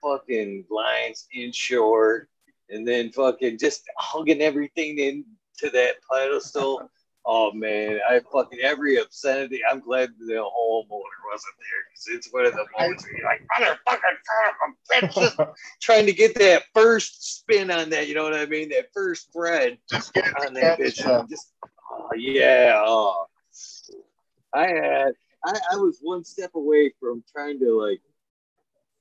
fucking 0.01 0.65
lines 0.69 1.29
in 1.31 1.53
short, 1.53 2.27
and 2.69 2.85
then 2.85 3.13
fucking 3.13 3.59
just 3.59 3.83
hugging 3.97 4.41
everything 4.41 4.99
into 4.99 5.71
that 5.71 5.95
pedestal. 6.11 6.89
Oh 7.25 7.51
man, 7.51 7.99
I 8.09 8.21
fucking 8.31 8.59
every 8.59 8.97
obscenity. 8.97 9.61
I'm 9.69 9.81
glad 9.81 10.09
the 10.19 10.33
homeowner 10.33 11.19
wasn't 11.31 11.53
there 11.59 11.83
because 11.91 12.07
it's 12.07 12.33
one 12.33 12.45
of 12.45 12.53
the 12.53 12.65
moments 12.77 13.03
where 13.03 13.17
you're 13.17 13.25
like, 13.25 13.41
motherfucker, 13.59 14.01
son 14.25 15.03
of 15.03 15.03
a 15.03 15.07
bitch, 15.07 15.13
just 15.13 15.59
trying 15.81 16.05
to 16.05 16.13
get 16.13 16.33
that 16.35 16.63
first 16.73 17.37
spin 17.39 17.69
on 17.71 17.89
that. 17.89 18.07
You 18.07 18.15
know 18.15 18.23
what 18.23 18.33
I 18.33 18.45
mean? 18.45 18.69
That 18.69 18.87
first 18.93 19.27
spread 19.27 19.77
Just 19.89 20.13
get 20.13 20.25
on 20.45 20.53
that 20.55 20.79
bitch. 20.79 21.29
Just, 21.29 21.53
oh, 21.91 22.09
yeah. 22.15 22.81
Oh. 22.85 23.25
I 24.53 24.67
had, 24.67 25.13
I, 25.45 25.59
I 25.73 25.75
was 25.75 25.99
one 26.01 26.23
step 26.23 26.51
away 26.55 26.91
from 26.99 27.23
trying 27.31 27.59
to 27.59 27.79
like 27.79 28.01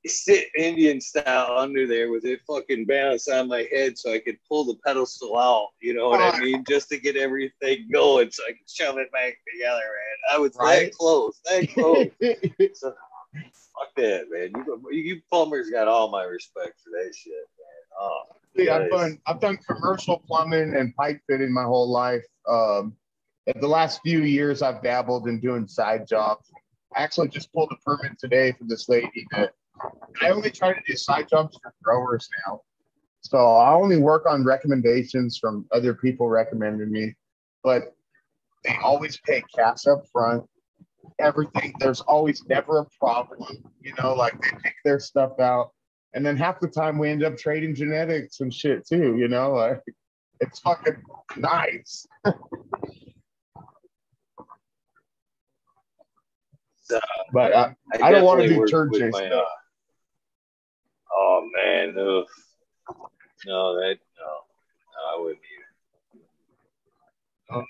sit 0.08 0.48
Indian 0.56 1.00
style 1.00 1.56
under 1.56 1.86
there 1.86 2.10
with 2.10 2.24
it 2.24 2.40
fucking 2.46 2.86
balanced 2.86 3.30
on 3.30 3.48
my 3.48 3.66
head 3.72 3.96
so 3.98 4.12
I 4.12 4.18
could 4.18 4.38
pull 4.48 4.64
the 4.64 4.76
pedestal 4.84 5.38
out. 5.38 5.68
You 5.80 5.94
know 5.94 6.08
what 6.10 6.34
I 6.34 6.38
mean? 6.40 6.64
Just 6.68 6.88
to 6.90 6.98
get 6.98 7.16
everything 7.16 7.88
going 7.92 8.30
so 8.30 8.42
I 8.44 8.52
could 8.52 8.68
shove 8.68 8.98
it 8.98 9.10
back 9.12 9.34
together, 9.52 9.80
man. 9.80 10.34
I 10.34 10.38
was 10.38 10.52
Right. 10.58 10.90
that 10.90 10.94
close, 10.94 11.40
that 11.44 11.68
close. 11.74 12.08
So, 12.74 12.94
fuck 13.32 13.94
that, 13.96 14.26
man. 14.30 14.50
You, 14.54 14.88
you 14.90 15.20
plumbers 15.30 15.70
got 15.70 15.88
all 15.88 16.10
my 16.10 16.24
respect 16.24 16.80
for 16.82 16.90
that 16.90 17.14
shit, 17.14 17.32
man. 17.32 18.00
Oh, 18.00 18.22
See, 18.56 18.68
I've 18.70 18.90
done 18.90 19.18
I've 19.26 19.40
done 19.40 19.56
commercial 19.58 20.18
plumbing 20.26 20.74
and 20.74 20.94
pipe 20.96 21.20
fitting 21.28 21.52
my 21.52 21.64
whole 21.64 21.88
life. 21.90 22.24
Um, 22.48 22.96
in 23.46 23.60
the 23.60 23.68
last 23.68 24.00
few 24.02 24.22
years, 24.24 24.62
I've 24.62 24.82
dabbled 24.82 25.28
in 25.28 25.40
doing 25.40 25.66
side 25.68 26.06
jobs. 26.08 26.50
I 26.96 27.02
actually 27.02 27.28
just 27.28 27.52
pulled 27.52 27.70
a 27.72 27.76
permit 27.84 28.18
today 28.18 28.52
for 28.52 28.64
this 28.64 28.88
lady 28.88 29.26
that 29.32 29.52
I 30.20 30.30
only 30.30 30.50
try 30.50 30.72
to 30.72 30.80
do 30.86 30.96
side 30.96 31.28
jobs 31.28 31.58
for 31.62 31.72
growers 31.82 32.28
now. 32.46 32.62
So 33.20 33.38
I 33.38 33.72
only 33.72 33.98
work 33.98 34.26
on 34.26 34.44
recommendations 34.44 35.38
from 35.38 35.66
other 35.72 35.94
people 35.94 36.28
recommending 36.28 36.90
me, 36.90 37.14
but 37.62 37.94
they 38.64 38.76
always 38.82 39.18
pay 39.18 39.42
cash 39.54 39.86
up 39.86 40.04
front. 40.12 40.44
Everything 41.18 41.74
there's 41.80 42.00
always 42.00 42.44
never 42.48 42.78
a 42.78 42.86
problem. 42.98 43.64
You 43.80 43.92
know, 44.00 44.14
like 44.14 44.40
they 44.40 44.50
pick 44.62 44.74
their 44.84 45.00
stuff 45.00 45.40
out. 45.40 45.72
And 46.14 46.24
then 46.24 46.36
half 46.36 46.60
the 46.60 46.68
time 46.68 46.98
we 46.98 47.10
end 47.10 47.22
up 47.24 47.36
trading 47.36 47.74
genetics 47.74 48.40
and 48.40 48.52
shit 48.52 48.86
too, 48.86 49.16
you 49.18 49.28
know, 49.28 49.52
like 49.52 49.82
it's 50.40 50.60
fucking 50.60 51.02
nice. 51.36 52.06
So, 56.88 56.98
But 57.34 57.52
I 58.02 58.10
don't 58.10 58.24
wanna 58.24 58.48
do 58.48 58.60
work 58.60 58.70
turd 58.70 58.90
with 58.90 59.00
chase, 59.02 59.12
my, 59.12 59.26
uh, 59.26 59.44
Oh 61.12 61.48
man, 61.56 61.94
ugh. 61.98 62.26
no, 63.46 63.74
that 63.76 63.98
no, 64.18 64.30
no, 64.94 65.16
I 65.16 65.20
wouldn't 65.20 65.40
either. 65.54 66.24
Oh, 67.50 67.64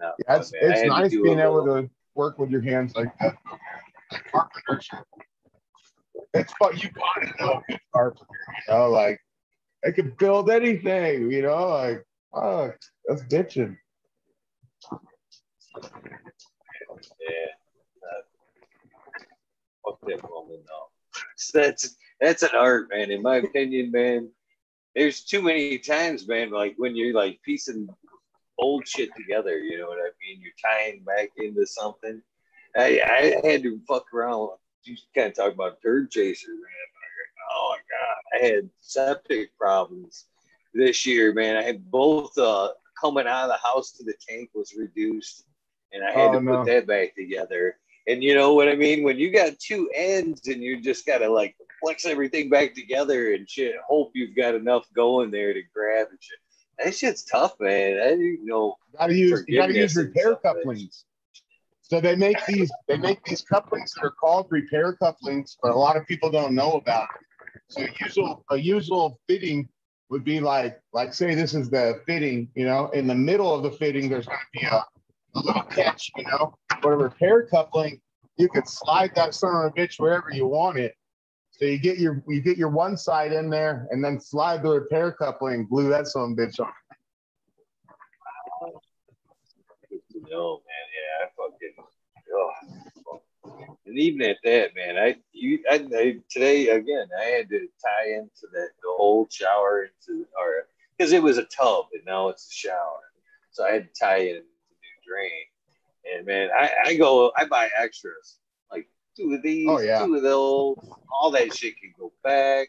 No, 0.00 0.12
yeah, 0.26 0.36
it's, 0.36 0.52
man, 0.52 0.60
it's 0.62 0.82
nice 0.84 1.10
being 1.10 1.38
able 1.40 1.64
to 1.64 1.90
work 2.14 2.38
with 2.38 2.50
your 2.50 2.60
hands 2.60 2.94
like 2.96 3.16
that. 3.18 3.36
Carpentership. 4.32 5.02
It's 6.34 6.52
fun. 6.54 6.76
You 6.76 6.90
gotta 6.90 7.32
know 7.40 7.52
a 7.52 7.62
good 7.68 7.80
carpenter, 7.92 8.26
you 8.68 8.74
know, 8.74 8.90
like 8.90 9.20
they 9.82 9.92
can 9.92 10.14
build 10.18 10.50
anything, 10.50 11.30
you 11.30 11.42
know, 11.42 11.68
like 11.68 12.04
fuck, 12.34 12.76
that's 13.06 13.22
bitching. 13.24 13.76
Yeah, 17.20 17.46
fuck 19.90 20.00
that 20.08 20.30
woman 20.30 20.60
though. 20.66 20.88
So 21.36 21.60
that's 21.60 21.96
that's 22.20 22.42
an 22.42 22.50
art, 22.54 22.88
man. 22.92 23.10
In 23.10 23.22
my 23.22 23.36
opinion, 23.36 23.90
man. 23.90 24.30
There's 24.94 25.22
too 25.22 25.42
many 25.42 25.78
times, 25.78 26.26
man. 26.26 26.50
Like 26.50 26.74
when 26.76 26.96
you're 26.96 27.14
like 27.14 27.40
piecing 27.44 27.88
old 28.58 28.86
shit 28.86 29.10
together. 29.16 29.58
You 29.58 29.78
know 29.78 29.86
what 29.86 29.98
I 29.98 30.10
mean? 30.20 30.40
You're 30.40 30.52
tying 30.62 31.02
back 31.04 31.30
into 31.36 31.64
something. 31.66 32.20
I, 32.76 33.00
I 33.44 33.46
had 33.46 33.62
to 33.62 33.80
fuck 33.88 34.12
around. 34.12 34.50
You 34.84 34.96
kind 35.14 35.28
of 35.28 35.34
talk 35.34 35.54
about 35.54 35.82
turd 35.82 36.10
chaser, 36.10 36.48
man. 36.48 36.88
Oh 37.50 37.76
my 37.76 37.78
god, 37.78 38.44
I 38.44 38.54
had 38.54 38.70
septic 38.80 39.56
problems 39.56 40.26
this 40.74 41.06
year, 41.06 41.32
man. 41.32 41.56
I 41.56 41.62
had 41.62 41.90
both 41.90 42.36
uh, 42.36 42.70
coming 43.00 43.26
out 43.26 43.44
of 43.44 43.48
the 43.50 43.66
house 43.66 43.92
to 43.92 44.04
the 44.04 44.14
tank 44.28 44.50
was 44.54 44.74
reduced, 44.76 45.44
and 45.92 46.04
I 46.04 46.10
had 46.10 46.30
oh, 46.30 46.32
to 46.34 46.40
no. 46.40 46.56
put 46.58 46.66
that 46.66 46.86
back 46.86 47.14
together. 47.14 47.76
And 48.08 48.24
you 48.24 48.34
know 48.34 48.54
what 48.54 48.68
I 48.68 48.74
mean? 48.74 49.02
When 49.02 49.18
you 49.18 49.30
got 49.30 49.58
two 49.58 49.90
ends 49.94 50.48
and 50.48 50.62
you 50.62 50.80
just 50.80 51.06
gotta 51.06 51.30
like 51.30 51.54
flex 51.80 52.06
everything 52.06 52.48
back 52.48 52.74
together 52.74 53.34
and 53.34 53.48
shit, 53.48 53.74
hope 53.86 54.12
you've 54.14 54.34
got 54.34 54.54
enough 54.54 54.86
going 54.94 55.30
there 55.30 55.52
to 55.52 55.60
grab 55.74 56.08
and 56.08 56.18
shit. 56.20 56.38
That 56.82 56.94
shit's 56.94 57.24
tough, 57.24 57.54
man. 57.60 58.00
I 58.00 58.10
didn't 58.10 58.46
know. 58.46 58.76
Gotta 58.98 59.14
use 59.14 59.44
you 59.46 59.58
gotta 59.58 59.74
use 59.74 59.94
repair 59.94 60.36
couplings. 60.36 61.04
So 61.82 62.00
they 62.00 62.16
make 62.16 62.38
these 62.46 62.70
they 62.86 62.96
make 62.96 63.22
these 63.24 63.42
couplings 63.42 63.92
that 63.94 64.04
are 64.04 64.10
called 64.10 64.46
repair 64.50 64.94
couplings, 64.94 65.58
but 65.62 65.72
a 65.72 65.78
lot 65.78 65.96
of 65.96 66.06
people 66.06 66.30
don't 66.30 66.54
know 66.54 66.72
about 66.72 67.08
it. 67.14 67.60
So 67.68 67.82
a 67.82 67.88
usual 68.00 68.44
a 68.50 68.56
usual 68.56 69.20
fitting 69.28 69.68
would 70.08 70.24
be 70.24 70.40
like 70.40 70.80
like 70.94 71.12
say 71.12 71.34
this 71.34 71.52
is 71.52 71.68
the 71.68 72.00
fitting, 72.06 72.48
you 72.54 72.64
know, 72.64 72.88
in 72.90 73.06
the 73.06 73.14
middle 73.14 73.54
of 73.54 73.62
the 73.62 73.70
fitting 73.70 74.08
there's 74.08 74.26
gonna 74.26 74.38
be 74.54 74.62
a, 74.62 74.82
a 75.34 75.40
little 75.40 75.62
catch, 75.62 76.10
you 76.16 76.24
know. 76.24 76.54
But 76.82 76.90
a 76.90 76.96
repair 76.96 77.46
coupling, 77.46 78.00
you 78.36 78.48
could 78.48 78.68
slide 78.68 79.14
that 79.14 79.34
son 79.34 79.54
of 79.54 79.72
a 79.72 79.74
bitch 79.74 79.98
wherever 79.98 80.30
you 80.32 80.46
want 80.46 80.78
it 80.78 80.94
so 81.58 81.64
you 81.64 81.78
get 81.78 81.98
your 81.98 82.22
you 82.28 82.40
get 82.40 82.56
your 82.56 82.68
one 82.68 82.96
side 82.96 83.32
in 83.32 83.50
there 83.50 83.88
and 83.90 84.02
then 84.02 84.20
slide 84.20 84.62
the 84.62 84.68
repair 84.68 85.10
coupling, 85.10 85.66
glue 85.66 85.88
that 85.88 86.06
some 86.06 86.36
bitch 86.36 86.60
on. 86.60 86.72
No 90.30 90.60
man, 90.62 90.86
yeah, 90.94 91.24
I 91.24 91.28
fucking 91.36 91.74
oh. 92.34 93.20
And 93.86 93.98
even 93.98 94.22
at 94.22 94.36
that, 94.44 94.70
man, 94.76 94.96
I 94.98 95.16
you 95.32 95.58
I, 95.68 95.84
I 95.96 96.16
today 96.30 96.68
again 96.68 97.08
I 97.20 97.24
had 97.24 97.48
to 97.48 97.58
tie 97.58 98.10
into 98.12 98.46
that 98.52 98.68
the 98.80 98.94
whole 98.96 99.26
shower 99.28 99.84
into 99.84 100.26
or 100.40 100.68
because 100.96 101.12
it 101.12 101.22
was 101.22 101.38
a 101.38 101.44
tub 101.44 101.86
and 101.92 102.04
now 102.06 102.28
it's 102.28 102.48
a 102.48 102.54
shower, 102.54 103.00
so 103.50 103.64
I 103.64 103.72
had 103.72 103.88
to 103.92 104.00
tie 104.00 104.18
in 104.18 104.42
drain. 105.08 105.46
And 106.14 106.26
man, 106.26 106.50
I, 106.56 106.70
I 106.86 106.96
go 106.96 107.32
I 107.36 107.44
buy 107.46 107.68
extras 107.78 108.38
like 108.70 108.88
two 109.16 109.34
of 109.34 109.42
these, 109.42 109.68
oh, 109.68 109.80
yeah. 109.80 110.04
two 110.04 110.14
of 110.14 110.22
those, 110.22 110.76
all 111.12 111.30
that 111.32 111.54
shit 111.54 111.74
can 111.80 111.92
go 111.98 112.12
back. 112.22 112.68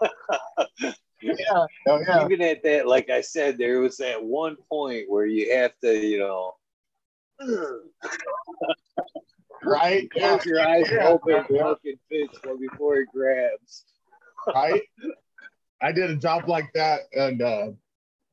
yeah. 1.22 1.66
Oh, 1.86 2.00
yeah. 2.06 2.24
Even 2.24 2.42
at 2.42 2.62
that, 2.62 2.86
like 2.86 3.10
I 3.10 3.20
said, 3.20 3.58
there 3.58 3.80
was 3.80 3.96
that 3.98 4.22
one 4.22 4.56
point 4.68 5.04
where 5.08 5.26
you 5.26 5.54
have 5.54 5.72
to, 5.82 5.94
you 5.94 6.18
know, 6.18 6.54
right? 9.64 10.10
Close 10.12 10.44
your 10.44 10.66
eyes 10.66 10.90
yeah. 10.90 11.08
open, 11.08 11.44
fucking 11.44 11.98
fits 12.08 12.38
before 12.58 12.98
he 12.98 13.04
grabs. 13.12 13.84
right? 14.54 14.82
I 15.82 15.92
did 15.92 16.10
a 16.10 16.16
job 16.16 16.48
like 16.48 16.70
that, 16.74 17.00
and 17.14 17.40
uh, 17.40 17.68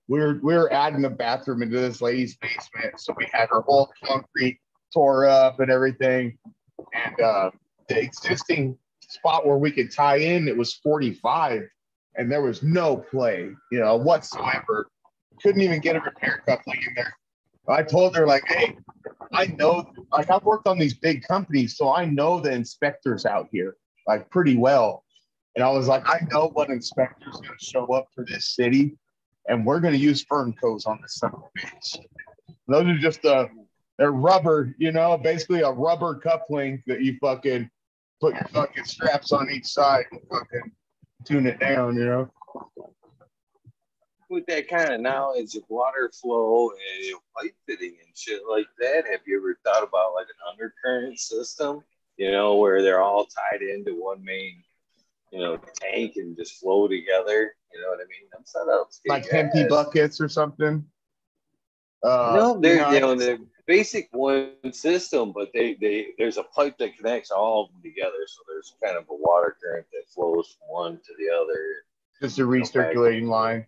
were 0.07 0.39
we 0.41 0.55
were 0.55 0.71
adding 0.71 1.03
a 1.05 1.09
bathroom 1.09 1.61
into 1.61 1.79
this 1.79 2.01
lady's 2.01 2.37
basement, 2.37 2.99
so 2.99 3.13
we 3.17 3.27
had 3.31 3.49
her 3.49 3.61
whole 3.61 3.91
concrete 4.03 4.59
tore 4.93 5.25
up 5.25 5.59
and 5.59 5.69
everything 5.69 6.37
and 6.93 7.21
uh, 7.21 7.51
the 7.89 7.99
existing 7.99 8.77
spot 9.01 9.45
where 9.45 9.57
we 9.57 9.71
could 9.71 9.91
tie 9.91 10.17
in, 10.17 10.47
it 10.47 10.57
was 10.57 10.75
45, 10.75 11.63
and 12.15 12.31
there 12.31 12.41
was 12.41 12.63
no 12.63 12.97
play, 12.97 13.51
you 13.71 13.79
know, 13.79 13.95
whatsoever. 13.95 14.89
Couldn't 15.41 15.61
even 15.61 15.79
get 15.79 15.95
a 15.95 15.99
repair 15.99 16.43
coupling 16.47 16.81
in 16.87 16.93
there. 16.95 17.13
I 17.69 17.83
told 17.83 18.15
her 18.15 18.25
like, 18.25 18.43
hey, 18.47 18.77
I 19.33 19.47
know, 19.47 19.91
like 20.11 20.31
I've 20.31 20.43
worked 20.43 20.67
on 20.67 20.79
these 20.79 20.93
big 20.93 21.23
companies, 21.23 21.77
so 21.77 21.93
I 21.93 22.05
know 22.05 22.39
the 22.39 22.51
inspectors 22.51 23.25
out 23.25 23.49
here 23.51 23.75
like 24.07 24.29
pretty 24.29 24.55
well. 24.55 25.03
And 25.55 25.63
I 25.63 25.69
was 25.71 25.87
like, 25.87 26.07
I 26.07 26.19
know 26.31 26.49
what 26.53 26.69
inspector's 26.69 27.33
going 27.33 27.57
to 27.57 27.65
show 27.65 27.85
up 27.87 28.07
for 28.15 28.23
this 28.25 28.55
city, 28.55 28.95
and 29.47 29.65
we're 29.65 29.79
going 29.79 29.93
to 29.93 29.99
use 29.99 30.25
Fernco's 30.25 30.85
on 30.85 30.99
this 31.01 31.15
son 31.15 31.31
bitch. 31.57 31.97
Those 32.67 32.87
are 32.87 32.97
just 32.97 33.21
the 33.21 33.49
they're 33.97 34.11
rubber, 34.11 34.75
you 34.77 34.91
know, 34.91 35.17
basically 35.17 35.61
a 35.61 35.71
rubber 35.71 36.15
coupling 36.15 36.83
that 36.85 37.01
you 37.01 37.17
fucking 37.19 37.69
put 38.21 38.35
your 38.35 38.47
fucking 38.49 38.85
straps 38.85 39.31
on 39.31 39.49
each 39.49 39.65
side 39.65 40.05
and 40.11 40.21
fucking 40.29 40.71
tune 41.25 41.47
it 41.47 41.59
down, 41.59 41.95
you 41.95 42.05
know. 42.05 42.31
With 44.29 44.45
that 44.47 44.67
kind 44.67 44.93
of 44.93 45.01
knowledge 45.01 45.55
of 45.55 45.63
water 45.69 46.11
flow 46.13 46.69
and 46.69 47.15
pipe 47.35 47.55
fitting 47.65 47.95
and 48.05 48.15
shit 48.15 48.41
like 48.49 48.67
that, 48.79 49.05
have 49.09 49.21
you 49.25 49.37
ever 49.37 49.57
thought 49.63 49.87
about 49.87 50.13
like 50.13 50.27
an 50.27 50.51
undercurrent 50.51 51.19
system? 51.19 51.81
You 52.17 52.31
know, 52.31 52.55
where 52.55 52.81
they're 52.81 53.01
all 53.01 53.25
tied 53.25 53.61
into 53.61 53.93
one 53.93 54.23
main, 54.23 54.63
you 55.31 55.39
know, 55.39 55.59
tank 55.79 56.13
and 56.17 56.35
just 56.35 56.59
flow 56.59 56.87
together. 56.87 57.55
You 57.73 57.81
know 57.81 57.89
what 57.89 57.99
I 57.99 58.05
mean? 58.07 58.27
Setups. 58.43 59.01
Like 59.07 59.31
empty 59.33 59.67
buckets 59.67 60.21
or 60.21 60.29
something. 60.29 60.85
Uh, 62.03 62.33
no, 62.35 62.59
they're 62.59 62.93
you 62.93 62.99
know, 62.99 63.15
they're 63.15 63.39
basic 63.65 64.07
one 64.11 64.51
system, 64.71 65.31
but 65.33 65.49
they, 65.53 65.75
they 65.75 66.07
there's 66.17 66.37
a 66.37 66.43
pipe 66.43 66.77
that 66.77 66.95
connects 66.95 67.31
all 67.31 67.65
of 67.65 67.71
them 67.71 67.81
together. 67.83 68.25
So 68.27 68.41
there's 68.47 68.75
kind 68.83 68.97
of 68.97 69.03
a 69.09 69.15
water 69.15 69.57
current 69.61 69.85
that 69.91 70.09
flows 70.13 70.55
from 70.57 70.73
one 70.73 70.97
to 70.97 71.13
the 71.19 71.29
other. 71.35 71.83
Just 72.21 72.39
a 72.39 72.43
recirculating 72.43 73.27
line. 73.27 73.65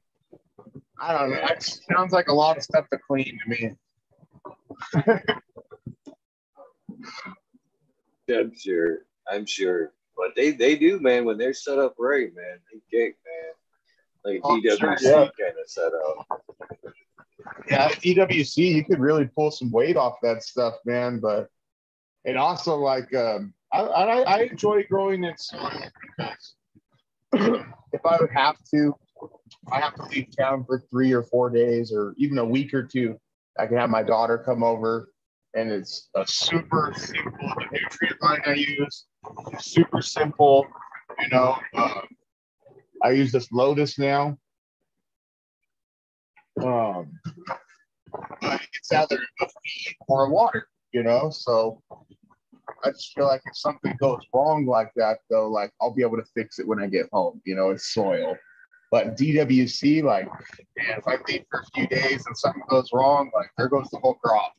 I 0.99 1.17
don't 1.17 1.31
know. 1.31 1.37
It 1.37 1.81
sounds 1.91 2.11
like 2.13 2.27
a 2.29 2.33
lot 2.33 2.57
of 2.57 2.63
stuff 2.63 2.85
to 2.91 2.97
clean 2.97 3.39
to 3.43 3.49
me. 3.49 3.75
I'm 8.29 8.51
sure. 8.55 8.99
I'm 9.31 9.45
sure. 9.45 9.93
But 10.17 10.35
they, 10.35 10.51
they 10.51 10.75
do, 10.75 10.99
man. 10.99 11.25
When 11.25 11.37
they're 11.37 11.53
set 11.53 11.79
up 11.79 11.95
right, 11.97 12.33
man, 12.35 12.59
they 12.71 12.79
kick, 12.91 13.17
man. 13.25 13.53
Like 14.25 14.41
oh, 14.43 14.59
DWC 14.59 14.79
sure, 14.79 14.97
yeah. 15.01 15.27
kind 15.39 15.55
of 15.61 15.67
set 15.67 15.91
up 15.93 16.41
yeah, 17.69 17.89
DWC, 17.89 18.57
you 18.57 18.83
could 18.83 18.99
really 18.99 19.25
pull 19.25 19.51
some 19.51 19.71
weight 19.71 19.97
off 19.97 20.15
that 20.21 20.43
stuff, 20.43 20.75
man. 20.85 21.19
But 21.19 21.47
it 22.25 22.37
also 22.37 22.75
like 22.77 23.13
um, 23.15 23.53
I, 23.71 23.79
I, 23.79 24.21
I 24.21 24.37
enjoy 24.43 24.83
growing 24.89 25.23
in 25.23 25.37
soil 25.37 25.71
because 26.17 26.55
if 27.93 28.05
I 28.05 28.17
would 28.19 28.31
have 28.31 28.57
to, 28.73 28.95
I 29.71 29.79
have 29.79 29.95
to 29.95 30.03
leave 30.03 30.35
town 30.37 30.65
for 30.65 30.83
three 30.89 31.13
or 31.13 31.23
four 31.23 31.49
days 31.49 31.93
or 31.93 32.13
even 32.17 32.37
a 32.37 32.45
week 32.45 32.73
or 32.73 32.83
two. 32.83 33.17
I 33.57 33.67
can 33.67 33.77
have 33.77 33.89
my 33.89 34.03
daughter 34.03 34.37
come 34.37 34.63
over, 34.63 35.11
and 35.53 35.71
it's 35.71 36.09
a 36.15 36.25
super 36.25 36.93
simple 36.95 37.53
the 37.57 37.65
nutrient 37.71 38.21
line 38.21 38.41
I 38.45 38.53
use. 38.53 39.05
Super 39.59 40.01
simple, 40.01 40.65
you 41.19 41.29
know. 41.29 41.57
Um, 41.75 42.07
I 43.03 43.11
use 43.11 43.31
this 43.31 43.51
Lotus 43.51 43.97
now 43.97 44.37
um, 46.63 47.19
it's 48.73 48.91
either 48.91 49.19
a 49.41 49.45
feed 49.45 49.95
or 50.07 50.29
water, 50.29 50.67
you 50.91 51.03
know. 51.03 51.29
So 51.29 51.81
I 52.83 52.91
just 52.91 53.13
feel 53.13 53.27
like 53.27 53.41
if 53.45 53.57
something 53.57 53.95
goes 53.99 54.21
wrong 54.33 54.65
like 54.65 54.91
that, 54.95 55.19
though, 55.29 55.49
like 55.49 55.71
I'll 55.81 55.93
be 55.93 56.01
able 56.01 56.17
to 56.17 56.25
fix 56.35 56.59
it 56.59 56.67
when 56.67 56.81
I 56.81 56.87
get 56.87 57.09
home. 57.11 57.41
You 57.45 57.55
know, 57.55 57.69
it's 57.69 57.93
soil. 57.93 58.37
But 58.91 59.15
DWC, 59.17 60.03
like, 60.03 60.25
man, 60.25 60.97
if 60.97 61.07
I 61.07 61.17
feed 61.27 61.45
for 61.51 61.59
a 61.59 61.65
few 61.75 61.87
days 61.87 62.25
and 62.25 62.35
something 62.35 62.63
goes 62.69 62.89
wrong, 62.91 63.29
like 63.35 63.51
there 63.57 63.67
goes 63.67 63.87
the 63.91 63.99
whole 63.99 64.15
crop. 64.15 64.53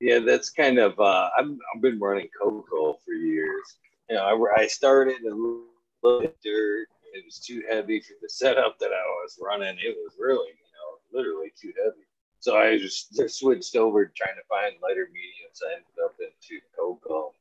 Yeah, 0.00 0.20
that's 0.20 0.48
kind 0.50 0.78
of. 0.78 0.98
Uh, 0.98 1.28
I've, 1.38 1.50
I've 1.74 1.82
been 1.82 1.98
running 2.00 2.28
cocoa 2.40 2.98
for 3.04 3.12
years. 3.12 3.76
You 4.08 4.16
know, 4.16 4.24
I, 4.56 4.62
I 4.62 4.66
started 4.66 5.22
a 5.22 5.34
little 5.34 5.66
bit 6.02 6.36
dirt. 6.42 6.86
It 7.12 7.24
was 7.24 7.38
too 7.38 7.62
heavy 7.68 8.00
for 8.00 8.14
the 8.22 8.28
setup 8.30 8.78
that 8.78 8.90
I 8.92 9.04
was 9.22 9.38
running. 9.40 9.76
It 9.78 9.96
was 9.96 10.14
really, 10.18 10.48
you 10.48 10.72
know, 10.74 11.18
literally 11.18 11.52
too 11.60 11.72
heavy. 11.76 12.06
So 12.40 12.56
I 12.56 12.78
just, 12.78 13.14
just 13.14 13.38
switched 13.38 13.76
over 13.76 14.06
trying 14.06 14.36
to 14.36 14.48
find 14.48 14.74
lighter 14.82 15.08
mediums. 15.12 15.60
I 15.62 15.74
ended 15.74 15.86
up 16.02 16.14
into 16.18 16.64
cocoa 16.74 17.34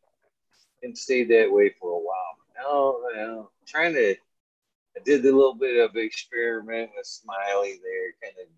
and 0.83 0.97
stayed 0.97 1.29
that 1.29 1.51
way 1.51 1.73
for 1.79 1.91
a 1.91 2.03
while. 2.03 2.35
Now, 2.57 3.09
you 3.11 3.27
know, 3.27 3.49
trying 3.65 3.93
to, 3.93 4.11
I 4.11 5.03
did 5.05 5.21
a 5.25 5.31
little 5.31 5.55
bit 5.55 5.79
of 5.79 5.95
experiment 5.95 6.91
with 6.97 7.05
Smiley 7.05 7.79
there, 7.81 8.11
kind 8.21 8.35
of 8.43 8.49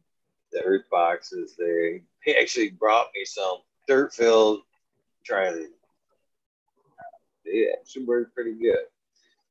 the 0.51 0.63
earth 0.63 0.85
boxes 0.89 1.55
there. 1.55 1.99
He 2.23 2.35
actually 2.35 2.69
brought 2.69 3.09
me 3.13 3.23
some 3.25 3.59
dirt 3.91 4.13
filled. 4.13 4.61
Try 5.25 5.47
it. 5.47 5.69
Actually 7.77 8.05
worked 8.05 8.33
pretty 8.33 8.53
good. 8.53 8.85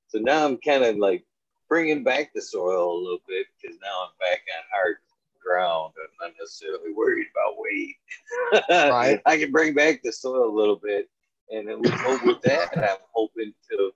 So 0.09 0.19
now 0.19 0.47
I'm 0.47 0.57
kind 0.57 0.83
of 0.83 0.97
like 0.97 1.25
bringing 1.69 2.03
back 2.03 2.33
the 2.35 2.41
soil 2.41 2.97
a 2.97 3.03
little 3.03 3.21
bit 3.29 3.47
because 3.61 3.77
now 3.83 4.05
I'm 4.05 4.13
back 4.19 4.41
on 4.57 4.65
hard 4.73 4.97
ground. 5.45 5.93
I'm 6.03 6.29
not 6.29 6.35
necessarily 6.41 6.93
worried 6.95 7.27
about 7.35 7.59
weight. 7.59 7.97
Right. 8.91 9.21
I 9.27 9.37
can 9.37 9.53
bring 9.53 9.75
back 9.75 10.03
the 10.03 10.13
soil 10.13 10.49
a 10.49 10.57
little 10.57 10.77
bit, 10.77 11.09
and 11.51 11.69
then 11.69 11.81
with, 11.81 12.23
with 12.25 12.43
that, 12.43 12.71
I'm 12.77 12.99
hoping 13.13 13.53
to 13.71 13.91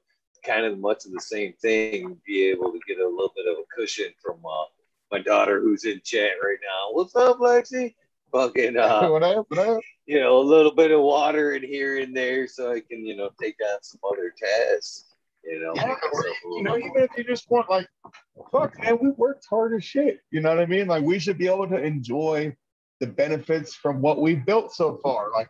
kind 0.45 0.67
of 0.67 0.79
much 0.79 1.07
of 1.07 1.13
the 1.13 1.21
same 1.21 1.55
thing, 1.55 2.19
be 2.27 2.49
able 2.51 2.71
to 2.71 2.81
get 2.87 2.99
a 2.99 3.09
little 3.09 3.33
bit 3.35 3.47
of 3.47 3.57
a 3.59 3.65
cushion 3.75 4.13
from 4.23 4.39
uh, 4.45 4.65
my 5.11 5.21
daughter 5.21 5.61
who's 5.61 5.85
in 5.85 6.01
chat 6.05 6.33
right 6.45 6.59
now. 6.63 6.93
What's 6.93 7.17
up, 7.17 7.39
Lexi? 7.39 7.95
Fucking, 8.35 8.77
uh, 8.79 9.09
what 9.09 9.23
up? 9.23 9.47
What 9.49 9.61
up? 9.61 9.81
you 10.07 10.21
know, 10.21 10.39
a 10.39 10.43
little 10.43 10.75
bit 10.75 10.91
of 10.91 11.01
water 11.01 11.53
in 11.53 11.63
here 11.63 12.01
and 12.01 12.15
there, 12.15 12.47
so 12.47 12.73
I 12.73 12.81
can, 12.81 13.07
you 13.07 13.17
know, 13.17 13.31
take 13.41 13.57
on 13.65 13.83
some 13.83 14.01
other 14.11 14.33
tasks. 14.37 15.07
You 15.45 15.61
know, 15.61 15.73
Yeah, 15.77 15.95
or, 16.13 16.25
you 16.57 16.63
know, 16.63 16.77
even 16.77 17.03
if 17.03 17.11
you 17.17 17.25
just 17.25 17.51
want 17.51 17.69
like, 17.69 17.87
fuck, 18.51 18.79
man, 18.83 18.99
we 19.01 19.11
worked 19.11 19.47
hard 19.49 19.75
as 19.75 19.85
shit. 19.85 20.21
You 20.31 20.41
know 20.41 20.49
what 20.49 20.59
I 20.59 20.67
mean? 20.67 20.87
Like, 20.87 21.05
we 21.05 21.19
should 21.19 21.37
be 21.37 21.49
able 21.49 21.69
to 21.69 21.83
enjoy 21.83 22.57
the 23.01 23.07
benefits 23.07 23.75
from 23.75 24.01
what 24.01 24.21
we've 24.21 24.45
built 24.47 24.73
so 24.73 24.99
far. 25.03 25.31
Like, 25.33 25.49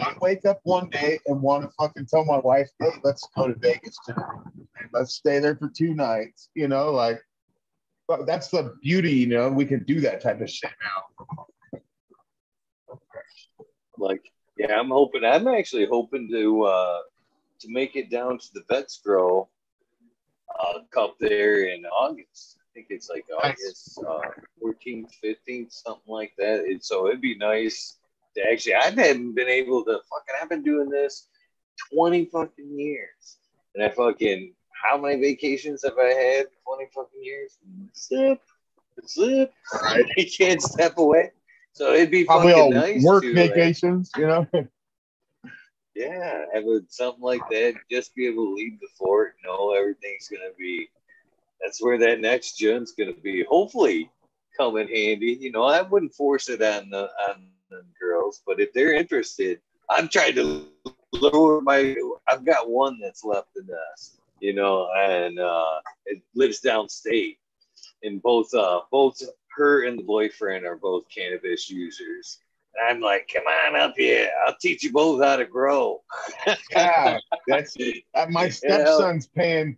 I 0.00 0.14
wake 0.20 0.44
up 0.46 0.58
one 0.64 0.90
day 0.90 1.20
and 1.26 1.40
want 1.40 1.62
to 1.62 1.70
fucking 1.78 2.06
tell 2.06 2.24
my 2.24 2.38
wife, 2.38 2.68
hey, 2.80 2.90
let's 3.04 3.26
go 3.36 3.46
to 3.46 3.54
Vegas 3.54 3.96
tonight. 4.04 4.40
Let's 4.92 5.14
stay 5.14 5.38
there 5.38 5.54
for 5.54 5.68
two 5.68 5.94
nights. 5.94 6.48
You 6.54 6.66
know, 6.66 6.90
like, 6.90 7.20
but 8.08 8.26
that's 8.26 8.48
the 8.48 8.74
beauty. 8.82 9.12
You 9.12 9.28
know, 9.28 9.48
we 9.48 9.64
can 9.64 9.84
do 9.84 10.00
that 10.00 10.20
type 10.20 10.40
of 10.40 10.50
shit 10.50 10.72
now. 10.82 11.46
Like 14.00 14.32
yeah 14.56 14.78
i'm 14.78 14.90
hoping 14.90 15.24
i'm 15.24 15.46
actually 15.48 15.86
hoping 15.86 16.28
to 16.28 16.62
uh 16.62 16.98
to 17.60 17.68
make 17.68 17.96
it 17.96 18.10
down 18.10 18.38
to 18.38 18.46
the 18.54 18.62
vets 18.68 19.00
grow 19.04 19.48
uh 20.58 20.80
cup 20.90 21.16
there 21.20 21.64
in 21.64 21.84
august. 21.86 22.56
I 22.58 22.66
think 22.74 22.86
it's 22.90 23.10
like 23.10 23.26
august 23.42 23.98
uh 24.06 24.20
14th 24.62 25.10
15th 25.22 25.72
something 25.72 26.02
like 26.06 26.32
that. 26.38 26.60
And 26.60 26.82
so 26.82 27.08
it'd 27.08 27.20
be 27.20 27.36
nice 27.36 27.96
to 28.36 28.42
actually 28.50 28.74
i 28.74 28.84
haven't 28.84 29.34
been 29.34 29.48
able 29.48 29.84
to 29.84 29.92
fucking 29.92 30.34
i've 30.40 30.48
been 30.48 30.62
doing 30.62 30.88
this 30.88 31.28
20 31.92 32.26
fucking 32.26 32.78
years. 32.78 33.38
And 33.74 33.84
i 33.84 33.90
fucking 33.90 34.54
how 34.84 34.96
many 34.96 35.20
vacations 35.20 35.84
have 35.84 35.98
i 35.98 36.08
had 36.08 36.46
20 36.66 36.90
fucking 36.94 37.22
years? 37.22 37.58
Zip 37.96 38.40
zip. 39.06 39.52
You 40.16 40.30
can't 40.38 40.60
step 40.60 40.98
away 40.98 41.32
so 41.72 41.94
it'd 41.94 42.10
be 42.10 42.24
Probably 42.24 42.52
all 42.52 42.70
nice 42.70 43.02
work 43.02 43.22
to, 43.22 43.34
like, 43.34 43.54
vacations, 43.54 44.10
you 44.16 44.26
know? 44.26 44.46
yeah, 45.94 46.44
I 46.54 46.60
would 46.60 46.90
something 46.92 47.22
like 47.22 47.42
that. 47.50 47.74
Just 47.90 48.14
be 48.14 48.26
able 48.26 48.46
to 48.46 48.54
leave 48.54 48.80
the 48.80 48.88
fort, 48.96 49.34
know 49.44 49.72
everything's 49.72 50.28
gonna 50.28 50.52
be. 50.58 50.88
That's 51.60 51.82
where 51.82 51.98
that 51.98 52.20
next 52.20 52.58
gen's 52.58 52.92
gonna 52.92 53.12
be. 53.12 53.44
Hopefully, 53.44 54.10
come 54.56 54.76
in 54.76 54.88
handy. 54.88 55.38
You 55.40 55.52
know, 55.52 55.64
I 55.64 55.82
wouldn't 55.82 56.14
force 56.14 56.48
it 56.48 56.62
on 56.62 56.90
the 56.90 57.10
on 57.28 57.46
the 57.70 57.82
girls, 58.00 58.42
but 58.46 58.60
if 58.60 58.72
they're 58.72 58.94
interested, 58.94 59.60
I'm 59.88 60.08
trying 60.08 60.34
to 60.36 60.66
lure 61.12 61.60
my. 61.60 61.96
I've 62.26 62.44
got 62.44 62.68
one 62.68 62.98
that's 63.00 63.24
left 63.24 63.56
in 63.56 63.68
us, 63.92 64.18
you 64.40 64.54
know, 64.54 64.88
and 64.96 65.38
uh, 65.38 65.80
it 66.06 66.22
lives 66.34 66.60
downstate, 66.60 67.38
and 68.02 68.22
both 68.22 68.52
uh 68.54 68.80
both 68.90 69.20
her 69.56 69.84
and 69.86 69.98
the 69.98 70.02
boyfriend 70.02 70.66
are 70.66 70.76
both 70.76 71.04
cannabis 71.14 71.70
users. 71.70 72.38
And 72.74 72.88
I'm 72.88 73.00
like, 73.00 73.30
come 73.32 73.44
on 73.44 73.76
up 73.76 73.94
here. 73.96 74.30
I'll 74.46 74.56
teach 74.60 74.84
you 74.84 74.92
both 74.92 75.22
how 75.22 75.36
to 75.36 75.44
grow. 75.44 76.02
yeah, 76.70 77.18
that's 77.46 77.76
uh, 78.14 78.26
my 78.30 78.48
stepson's 78.48 79.26
paying 79.26 79.76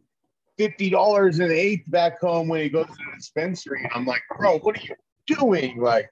fifty 0.58 0.90
dollars 0.90 1.38
an 1.38 1.50
eighth 1.50 1.90
back 1.90 2.20
home 2.20 2.48
when 2.48 2.60
he 2.60 2.68
goes 2.68 2.86
to 2.86 2.92
the 2.92 3.16
dispensary. 3.16 3.88
I'm 3.94 4.04
like, 4.04 4.22
bro, 4.36 4.58
what 4.58 4.78
are 4.78 4.82
you 4.82 4.94
doing? 5.26 5.80
Like, 5.80 6.10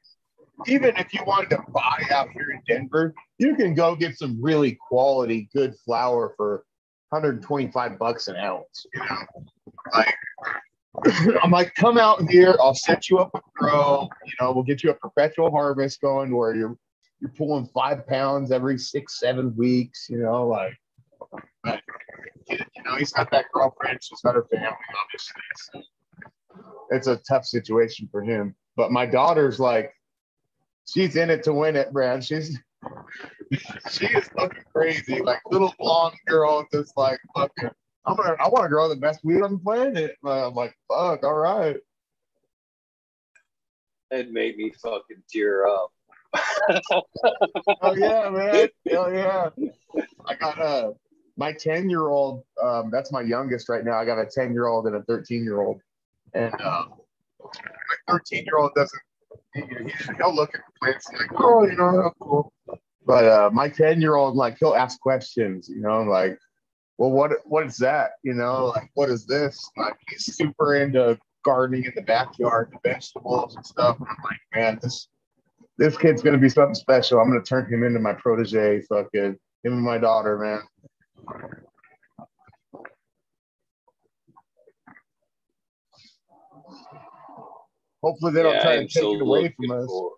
even 0.67 0.97
if 0.97 1.13
you 1.13 1.23
wanted 1.27 1.51
to 1.51 1.63
buy 1.69 2.03
out 2.11 2.31
here 2.31 2.51
in 2.51 2.63
Denver, 2.67 3.15
you 3.39 3.55
can 3.57 3.75
go 3.75 3.95
get 3.95 4.17
some 4.17 4.39
really 4.41 4.79
quality, 4.89 5.49
good 5.55 5.75
flower 5.85 6.33
for 6.37 6.65
125 7.11 7.99
bucks 7.99 8.29
an 8.29 8.37
ounce. 8.37 8.87
You 8.95 9.01
know, 9.01 9.45
like. 9.93 10.15
I'm 11.43 11.51
like, 11.51 11.75
come 11.75 11.99
out 11.99 12.29
here. 12.31 12.57
I'll 12.61 12.75
set 12.75 13.09
you 13.09 13.19
up 13.19 13.31
a 13.35 13.41
grow. 13.55 14.09
You 14.27 14.33
know, 14.41 14.53
we'll 14.53 14.65
get 14.65 14.83
you 14.83 14.91
a 14.91 14.95
perpetual 14.95 15.51
harvest 15.51 16.01
going 16.01 16.35
where 16.35 16.55
you're 16.55 16.77
you're 17.21 17.31
pulling 17.31 17.67
five 17.67 18.07
pounds 18.07 18.51
every 18.51 18.79
six, 18.79 19.21
seven 19.21 19.55
weeks. 19.57 20.09
You 20.09 20.19
know, 20.19 20.47
like 20.47 20.75
you 22.49 22.83
know, 22.85 22.97
he's 22.97 23.13
got 23.13 23.31
that 23.31 23.47
girlfriend, 23.53 24.01
she's 24.03 24.21
got 24.21 24.35
her 24.35 24.45
family, 24.45 24.67
obviously. 25.01 25.43
So 25.57 25.83
it's 26.91 27.07
a 27.07 27.17
tough 27.29 27.45
situation 27.45 28.09
for 28.11 28.23
him. 28.23 28.55
But 28.77 28.91
my 28.91 29.07
daughter's 29.07 29.61
like, 29.61 29.93
she's 30.87 31.17
in 31.17 31.31
it 31.31 31.43
to 31.45 31.53
win 31.53 31.77
it, 31.77 31.93
Brad. 31.93 32.25
She's 32.25 32.59
she 33.91 34.07
is 34.07 34.29
fucking 34.37 34.65
crazy. 34.73 35.21
Like 35.21 35.41
little 35.51 35.75
blonde 35.79 36.17
girl, 36.27 36.67
just 36.73 36.97
like 36.97 37.21
fucking. 37.37 37.71
I'm 38.11 38.17
gonna, 38.17 38.37
I 38.41 38.49
want 38.49 38.65
to 38.65 38.69
grow 38.69 38.89
the 38.89 38.97
best 38.97 39.25
weed 39.25 39.43
on 39.43 39.53
the 39.53 39.59
planet. 39.59 40.17
But 40.23 40.49
I'm 40.49 40.55
like, 40.55 40.77
fuck, 40.89 41.23
all 41.25 41.35
right. 41.35 41.77
It 44.11 44.33
made 44.33 44.57
me 44.57 44.73
fucking 44.83 45.23
tear 45.31 45.67
up. 45.67 45.93
Oh 47.83 47.95
yeah, 47.95 48.29
man. 48.31 48.69
Hell 48.89 49.13
yeah. 49.13 49.49
I 50.27 50.35
got 50.35 50.61
uh 50.61 50.93
my 51.41 51.53
10 51.53 51.89
year 51.89 52.09
old, 52.09 52.45
um, 52.63 52.91
that's 52.93 53.11
my 53.11 53.23
youngest 53.23 53.69
right 53.71 53.83
now. 53.83 53.95
I 53.95 54.05
got 54.05 54.19
a 54.19 54.27
10 54.27 54.53
year 54.53 54.67
old 54.67 54.87
and 54.87 54.95
a 54.95 55.03
13 55.03 55.43
year 55.43 55.63
old. 55.63 55.81
And 56.35 56.55
uh, 56.61 56.85
my 57.43 57.97
13 58.09 58.45
year 58.45 58.59
old 58.59 58.73
doesn't, 58.77 59.03
he, 59.55 59.63
he'll 60.19 60.35
look 60.35 60.55
at 60.55 60.61
the 60.61 60.73
plants 60.79 61.09
and 61.09 61.19
like, 61.19 61.31
oh, 61.41 61.65
you 61.65 61.77
know, 61.77 62.13
cool. 62.21 62.53
But 63.07 63.25
uh, 63.25 63.51
my 63.53 63.71
10 63.71 64.03
year 64.03 64.17
old, 64.17 64.37
like, 64.37 64.59
he'll 64.61 64.75
ask 64.75 65.01
questions, 65.01 65.69
you 65.69 65.81
know, 65.81 66.03
like, 66.03 66.39
well, 67.01 67.11
what 67.11 67.33
what 67.47 67.67
is 67.67 67.79
that? 67.79 68.11
You 68.23 68.35
know, 68.35 68.67
like, 68.67 68.91
what 68.93 69.09
is 69.09 69.25
this? 69.25 69.59
Like, 69.79 69.97
he's 70.11 70.37
super 70.37 70.75
into 70.77 71.19
gardening 71.47 71.85
in 71.85 71.93
the 71.97 72.03
backyard, 72.03 72.71
the 72.73 72.91
vegetables 72.91 73.57
and 73.57 73.65
stuff. 73.65 73.99
And 73.99 74.07
I'm 74.07 74.17
like, 74.23 74.39
man, 74.55 74.79
this 74.83 75.09
this 75.79 75.97
kid's 75.97 76.21
gonna 76.21 76.37
be 76.37 76.51
something 76.51 76.75
special. 76.75 77.19
I'm 77.19 77.29
gonna 77.31 77.43
turn 77.43 77.73
him 77.73 77.85
into 77.85 78.01
my 78.01 78.13
protege. 78.13 78.83
Fucking 78.83 79.19
him 79.23 79.39
and 79.65 79.81
my 79.81 79.97
daughter, 79.97 80.37
man. 80.37 80.61
Hopefully 88.03 88.33
they 88.33 88.43
don't 88.43 88.61
try 88.61 88.77
to 88.77 88.83
take 88.83 88.91
so 88.91 89.15
it 89.15 89.23
away 89.23 89.55
from 89.57 89.71
us. 89.71 89.87
for- 89.87 90.13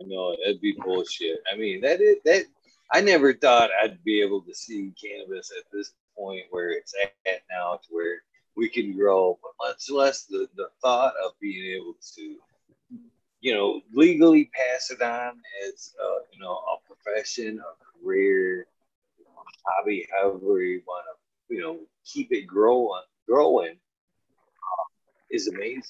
I 0.00 0.02
know 0.06 0.34
that'd 0.44 0.60
be 0.60 0.74
bullshit. 0.84 1.38
I 1.52 1.56
mean, 1.56 1.80
that 1.82 2.00
is 2.00 2.16
that. 2.24 2.46
I 2.92 3.00
never 3.00 3.32
thought 3.34 3.70
I'd 3.82 4.02
be 4.04 4.20
able 4.20 4.42
to 4.42 4.54
see 4.54 4.92
cannabis 5.00 5.50
at 5.56 5.64
this 5.72 5.92
point 6.16 6.44
where 6.50 6.70
it's 6.72 6.94
at 7.26 7.42
now, 7.50 7.74
to 7.76 7.88
where 7.90 8.22
we 8.56 8.68
can 8.68 8.96
grow, 8.96 9.38
but 9.42 9.52
much 9.66 9.90
less 9.90 10.24
the, 10.24 10.48
the 10.56 10.68
thought 10.82 11.14
of 11.24 11.32
being 11.40 11.74
able 11.76 11.94
to, 12.16 12.36
you 13.40 13.54
know, 13.54 13.80
legally 13.94 14.50
pass 14.54 14.90
it 14.90 15.00
on 15.00 15.40
as 15.66 15.94
uh, 16.02 16.20
you 16.32 16.40
know 16.40 16.52
a 16.58 16.76
profession, 16.86 17.60
a 17.60 18.04
career, 18.04 18.66
hobby, 19.64 20.06
however 20.10 20.62
you 20.62 20.82
want 20.86 21.04
to, 21.06 21.54
you 21.54 21.60
know, 21.60 21.78
keep 22.04 22.32
it 22.32 22.46
growing, 22.46 23.02
growing 23.26 23.76
uh, 23.76 24.84
is 25.30 25.48
amazing. 25.48 25.82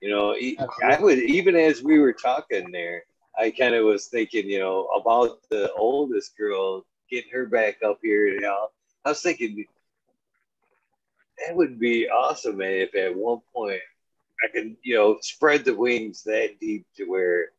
You 0.00 0.10
know, 0.10 0.36
I 0.84 1.00
would 1.00 1.18
even 1.18 1.56
as 1.56 1.82
we 1.82 1.98
were 1.98 2.12
talking 2.12 2.70
there, 2.70 3.02
I 3.38 3.50
kind 3.50 3.74
of 3.74 3.84
was 3.84 4.06
thinking, 4.06 4.48
you 4.48 4.58
know, 4.58 4.88
about 5.00 5.40
the 5.48 5.72
oldest 5.74 6.36
girl 6.36 6.84
getting 7.10 7.30
her 7.32 7.46
back 7.46 7.76
up 7.84 8.00
here. 8.02 8.26
You 8.26 8.40
know, 8.40 8.68
I 9.04 9.10
was 9.10 9.22
thinking 9.22 9.64
that 11.46 11.56
would 11.56 11.78
be 11.78 12.08
awesome, 12.08 12.58
man. 12.58 12.72
If 12.72 12.94
at 12.94 13.14
one 13.14 13.40
point 13.54 13.80
I 14.44 14.48
could, 14.48 14.76
you 14.82 14.96
know, 14.96 15.18
spread 15.20 15.64
the 15.64 15.74
wings 15.74 16.24
that 16.24 16.58
deep 16.60 16.86
to 16.96 17.04
where 17.04 17.50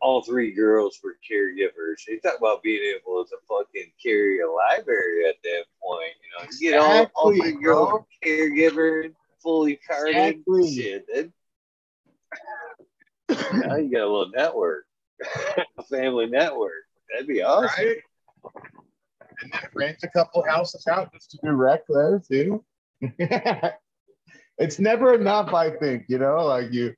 all 0.00 0.22
three 0.22 0.52
girls 0.52 0.98
were 1.02 1.16
caregivers. 1.30 2.06
You 2.08 2.20
talk 2.20 2.38
about 2.38 2.62
being 2.62 2.94
able 2.96 3.24
to 3.24 3.36
fucking 3.48 3.92
carry 4.02 4.40
a 4.40 4.50
library 4.50 5.26
at 5.28 5.36
that 5.44 5.64
point. 5.80 6.10
You 6.22 6.44
know, 6.44 6.50
you 6.50 6.70
get 6.70 6.78
all, 6.80 7.10
all 7.14 7.34
three 7.34 7.52
girls 7.52 8.04
caregiver, 8.24 9.12
fully 9.42 9.78
carded. 9.88 10.16
Exactly. 10.16 10.74
Shit, 10.74 11.06
then 11.12 11.32
now 13.28 13.76
you 13.76 13.90
got 13.90 14.02
a 14.02 14.10
little 14.10 14.30
network, 14.34 14.86
family 15.90 16.26
network. 16.26 16.72
That'd 17.10 17.26
be 17.26 17.42
awesome. 17.42 17.84
Right? 17.84 17.96
And 19.42 19.52
then 19.52 19.60
rent 19.74 19.98
a 20.02 20.08
couple 20.08 20.44
houses 20.44 20.86
out 20.86 21.12
just 21.12 21.30
to 21.32 21.38
do 21.42 21.52
rec 21.52 21.82
there 21.88 22.22
too. 22.26 22.64
it's 24.58 24.78
never 24.78 25.14
enough, 25.14 25.52
I 25.52 25.70
think, 25.70 26.04
you 26.08 26.18
know, 26.18 26.44
like 26.46 26.72
you 26.72 26.94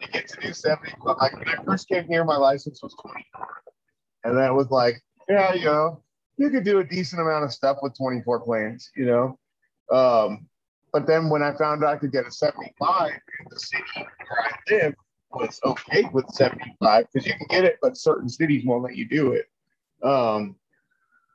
you 0.00 0.08
get 0.08 0.28
to 0.28 0.40
do 0.40 0.52
70. 0.52 0.92
Like 1.04 1.36
when 1.36 1.48
I 1.48 1.62
first 1.64 1.88
came 1.88 2.06
here, 2.06 2.24
my 2.24 2.36
license 2.36 2.82
was 2.82 2.94
24. 3.00 3.46
And 4.24 4.38
that 4.38 4.54
was 4.54 4.70
like, 4.70 5.02
yeah, 5.28 5.54
you 5.54 5.64
know, 5.64 6.02
you 6.36 6.50
could 6.50 6.64
do 6.64 6.78
a 6.78 6.84
decent 6.84 7.20
amount 7.20 7.44
of 7.44 7.52
stuff 7.52 7.78
with 7.82 7.96
24 7.96 8.40
plants, 8.40 8.90
you 8.96 9.06
know. 9.06 9.38
Um, 9.92 10.46
but 10.92 11.06
then 11.06 11.28
when 11.28 11.42
I 11.42 11.54
found 11.54 11.84
out 11.84 11.94
I 11.94 11.96
could 11.96 12.12
get 12.12 12.26
a 12.26 12.30
75 12.30 13.10
in 13.10 13.46
the 13.50 13.58
city 13.58 13.82
where 13.96 14.06
I 14.42 14.56
live, 14.70 14.94
was 15.30 15.60
okay 15.64 16.08
with 16.12 16.28
75 16.30 17.06
because 17.12 17.26
you 17.26 17.34
can 17.34 17.46
get 17.48 17.64
it, 17.64 17.78
but 17.82 17.96
certain 17.96 18.28
cities 18.28 18.64
won't 18.64 18.82
let 18.82 18.96
you 18.96 19.08
do 19.08 19.32
it. 19.32 19.46
Um, 20.02 20.56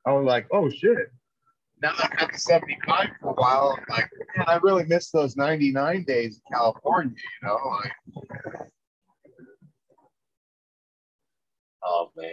I 0.05 0.11
was 0.13 0.25
like, 0.25 0.47
oh 0.51 0.69
shit. 0.69 1.11
Now 1.81 1.93
that 1.97 2.11
I'm 2.17 2.29
at 2.29 2.39
75 2.39 3.09
for 3.19 3.31
a 3.31 3.33
while, 3.33 3.77
I'm 3.77 3.85
like, 3.89 4.09
man, 4.37 4.45
I 4.47 4.55
really 4.63 4.85
miss 4.85 5.11
those 5.11 5.35
99 5.35 6.03
days 6.03 6.35
in 6.37 6.55
California, 6.55 7.15
you 7.41 7.47
know? 7.47 7.57
Like, 7.81 7.91
Oh 11.85 12.11
man, 12.15 12.31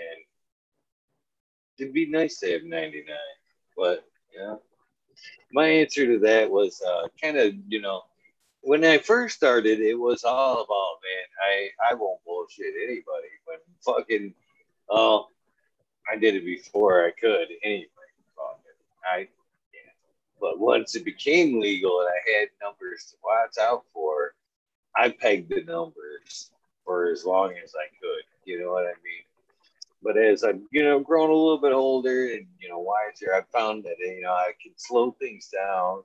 it'd 1.78 1.92
be 1.92 2.06
nice 2.06 2.38
to 2.38 2.52
have 2.52 2.62
99, 2.62 3.04
but 3.76 4.04
yeah. 4.36 4.54
My 5.52 5.66
answer 5.66 6.06
to 6.06 6.18
that 6.20 6.48
was 6.48 6.80
uh, 6.86 7.08
kind 7.20 7.36
of, 7.36 7.52
you 7.66 7.80
know, 7.80 8.02
when 8.62 8.84
I 8.84 8.98
first 8.98 9.36
started, 9.36 9.80
it 9.80 9.98
was 9.98 10.24
all 10.24 10.54
about, 10.54 10.98
man, 11.02 11.26
I, 11.42 11.92
I 11.92 11.94
won't 11.94 12.24
bullshit 12.24 12.74
anybody. 12.76 13.28
When 13.44 13.58
fucking, 13.84 14.34
oh, 14.88 15.28
I 16.10 16.16
did 16.16 16.34
it 16.34 16.44
before 16.44 17.04
I 17.06 17.10
could 17.12 17.48
anyway. 17.62 17.86
I, 19.10 19.20
yeah. 19.72 19.92
But 20.40 20.58
once 20.58 20.94
it 20.94 21.04
became 21.04 21.60
legal 21.60 22.00
and 22.00 22.08
I 22.08 22.38
had 22.38 22.48
numbers 22.62 23.06
to 23.10 23.16
watch 23.24 23.58
out 23.58 23.84
for, 23.92 24.34
I 24.96 25.10
pegged 25.10 25.50
the 25.50 25.62
numbers 25.64 26.50
for 26.84 27.10
as 27.10 27.24
long 27.24 27.54
as 27.62 27.74
I 27.74 27.88
could. 28.00 28.24
You 28.44 28.60
know 28.60 28.72
what 28.72 28.84
I 28.84 28.94
mean? 29.04 29.24
But 30.02 30.16
as 30.16 30.44
I've 30.44 30.60
you 30.70 30.82
know 30.82 30.98
grown 30.98 31.30
a 31.30 31.34
little 31.34 31.60
bit 31.60 31.72
older 31.72 32.28
and 32.28 32.46
you 32.58 32.68
know 32.68 32.78
wiser, 32.78 33.34
I've 33.34 33.48
found 33.48 33.84
that 33.84 33.96
you 33.98 34.22
know 34.22 34.32
I 34.32 34.52
can 34.62 34.72
slow 34.76 35.14
things 35.20 35.48
down, 35.48 36.02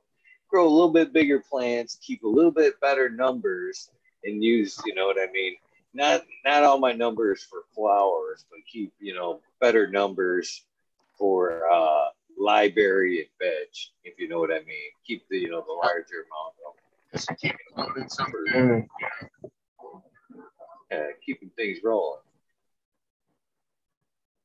grow 0.50 0.68
a 0.68 0.70
little 0.70 0.92
bit 0.92 1.14
bigger 1.14 1.40
plants, 1.40 1.98
keep 2.02 2.24
a 2.24 2.28
little 2.28 2.52
bit 2.52 2.80
better 2.80 3.10
numbers, 3.10 3.90
and 4.24 4.44
use 4.44 4.80
you 4.86 4.96
know 4.96 5.06
what 5.06 5.18
I 5.20 5.32
mean. 5.32 5.56
Not 5.94 6.24
not 6.44 6.64
all 6.64 6.80
my 6.80 6.92
numbers 6.94 7.44
for 7.44 7.64
flowers, 7.74 8.46
but 8.50 8.60
keep 8.72 8.94
you 9.00 9.14
know 9.14 9.40
better 9.60 9.88
numbers 9.88 10.64
for 11.18 11.62
uh, 11.72 12.06
library 12.38 13.20
and 13.20 13.30
veg, 13.40 13.68
if 14.04 14.20
you 14.20 14.28
know 14.28 14.40
what 14.40 14.52
I 14.52 14.60
mean. 14.60 14.92
Keep 15.06 15.28
the 15.30 15.38
you 15.38 15.50
know 15.50 15.64
the 15.66 15.74
larger 15.74 16.26
amount 16.26 16.56
of 16.68 16.76
just 17.12 17.30
keep 17.40 17.54
it 17.54 17.78
loading 17.78 18.10
something. 18.10 18.90
uh, 20.92 20.98
keeping 21.26 21.50
things 21.56 21.80
rolling. 21.84 22.22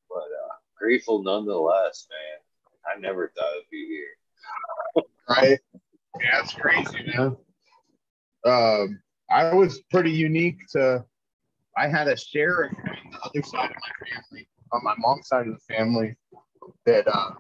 But 0.09 0.19
uh, 0.19 0.55
grateful 0.79 1.23
nonetheless, 1.23 2.07
man. 2.11 2.39
I 2.87 3.01
never 3.01 3.33
thought 3.37 3.45
I'd 3.45 3.71
be 3.71 3.87
here. 3.87 5.05
right? 5.29 5.59
Yeah, 6.19 6.41
it's 6.43 6.55
crazy, 6.55 7.13
man. 7.15 7.37
Um, 8.45 9.01
I 9.31 9.53
was 9.55 9.81
pretty 9.91 10.11
unique 10.11 10.59
to. 10.73 11.05
I 11.77 11.89
had 11.89 12.09
a 12.09 12.17
sheriff 12.17 12.73
on 12.73 13.11
the 13.13 13.19
other 13.19 13.43
side 13.47 13.71
of 13.71 13.77
my 13.77 14.09
family, 14.09 14.49
on 14.73 14.81
my 14.83 14.95
mom's 14.99 15.29
side 15.29 15.47
of 15.47 15.55
the 15.55 15.75
family, 15.75 16.17
that 16.85 17.07
uh, 17.07 17.31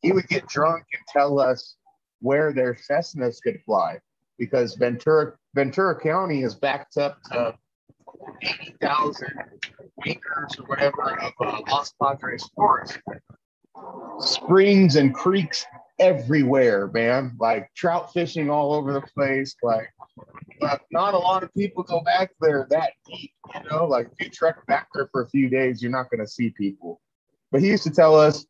he 0.00 0.12
would 0.12 0.28
get 0.28 0.46
drunk 0.46 0.84
and 0.92 1.02
tell 1.08 1.40
us 1.40 1.76
where 2.20 2.52
their 2.52 2.74
Cessnas 2.74 3.40
could 3.42 3.60
fly 3.64 3.98
because 4.38 4.76
Ventura 4.76 5.32
Ventura 5.54 5.98
County 6.00 6.42
is 6.42 6.54
backed 6.54 6.96
up 6.96 7.20
to 7.32 7.54
80,000 8.42 9.28
acres 10.06 10.56
or 10.58 10.66
whatever 10.66 11.18
of 11.20 11.32
uh, 11.40 11.60
Los 11.68 11.92
Padres 12.00 12.48
forest. 12.54 12.98
Springs 14.20 14.96
and 14.96 15.14
creeks 15.14 15.66
everywhere, 15.98 16.88
man. 16.88 17.36
Like 17.38 17.68
trout 17.76 18.12
fishing 18.12 18.50
all 18.50 18.72
over 18.72 18.92
the 18.92 19.00
place. 19.00 19.54
Like, 19.62 19.88
not 20.90 21.14
a 21.14 21.18
lot 21.18 21.42
of 21.42 21.52
people 21.54 21.82
go 21.82 22.00
back 22.00 22.32
there 22.40 22.66
that 22.70 22.92
deep, 23.06 23.32
you 23.54 23.70
know. 23.70 23.86
Like, 23.86 24.08
if 24.18 24.26
you 24.26 24.30
trek 24.30 24.66
back 24.66 24.88
there 24.94 25.08
for 25.12 25.22
a 25.22 25.28
few 25.28 25.48
days, 25.48 25.82
you're 25.82 25.92
not 25.92 26.10
going 26.10 26.20
to 26.20 26.26
see 26.26 26.50
people. 26.50 27.00
But 27.50 27.60
he 27.60 27.68
used 27.68 27.84
to 27.84 27.90
tell 27.90 28.18
us 28.18 28.46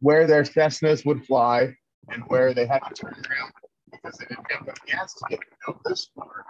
where 0.00 0.26
their 0.26 0.42
Cessnas 0.42 1.06
would 1.06 1.24
fly 1.24 1.74
and 2.08 2.22
where 2.28 2.52
they 2.54 2.66
had 2.66 2.80
to 2.80 2.94
turn 2.94 3.14
around 3.14 3.52
because 3.90 4.18
they 4.18 4.26
didn't 4.26 4.50
have 4.50 4.62
enough 4.62 4.78
gas 4.86 5.14
to 5.14 5.24
get 5.30 5.40
out 5.68 5.80
this 5.84 6.08
far. 6.14 6.44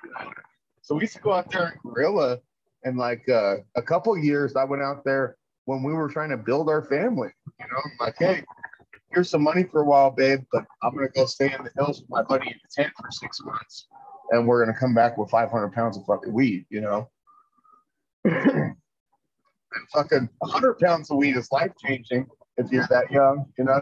So 0.82 0.94
we 0.94 1.02
used 1.02 1.14
to 1.14 1.22
go 1.22 1.32
out 1.32 1.50
there 1.50 1.66
and 1.66 1.80
gorilla. 1.82 2.38
And 2.84 2.96
like 2.96 3.28
uh, 3.28 3.56
a 3.74 3.82
couple 3.82 4.16
years, 4.16 4.54
I 4.54 4.64
went 4.64 4.82
out 4.82 5.04
there 5.04 5.36
when 5.64 5.82
we 5.82 5.92
were 5.92 6.08
trying 6.08 6.30
to 6.30 6.36
build 6.36 6.68
our 6.68 6.82
family. 6.82 7.30
You 7.58 7.66
know, 7.66 7.80
I'm 7.84 7.92
like, 7.98 8.14
hey, 8.18 8.44
here's 9.16 9.30
some 9.30 9.42
money 9.42 9.64
for 9.64 9.80
a 9.80 9.84
while, 9.84 10.10
babe, 10.10 10.40
but 10.52 10.66
I'm 10.82 10.94
gonna 10.94 11.08
go 11.08 11.24
stay 11.24 11.46
in 11.46 11.64
the 11.64 11.70
hills 11.74 12.02
with 12.02 12.10
my 12.10 12.22
buddy 12.22 12.48
in 12.48 12.60
the 12.62 12.82
tent 12.82 12.92
for 13.00 13.10
six 13.10 13.40
months, 13.42 13.88
and 14.30 14.46
we're 14.46 14.62
gonna 14.62 14.78
come 14.78 14.94
back 14.94 15.16
with 15.16 15.30
500 15.30 15.72
pounds 15.72 15.96
of 15.96 16.04
fucking 16.04 16.34
weed. 16.34 16.66
You 16.68 16.82
know. 16.82 17.10
and 18.24 18.76
fucking 19.94 20.28
100 20.38 20.78
pounds 20.78 21.10
of 21.10 21.16
weed 21.16 21.34
is 21.34 21.50
life 21.50 21.72
changing 21.82 22.26
if 22.58 22.70
you're 22.70 22.86
that 22.90 23.10
young, 23.10 23.46
you 23.56 23.64
know. 23.64 23.80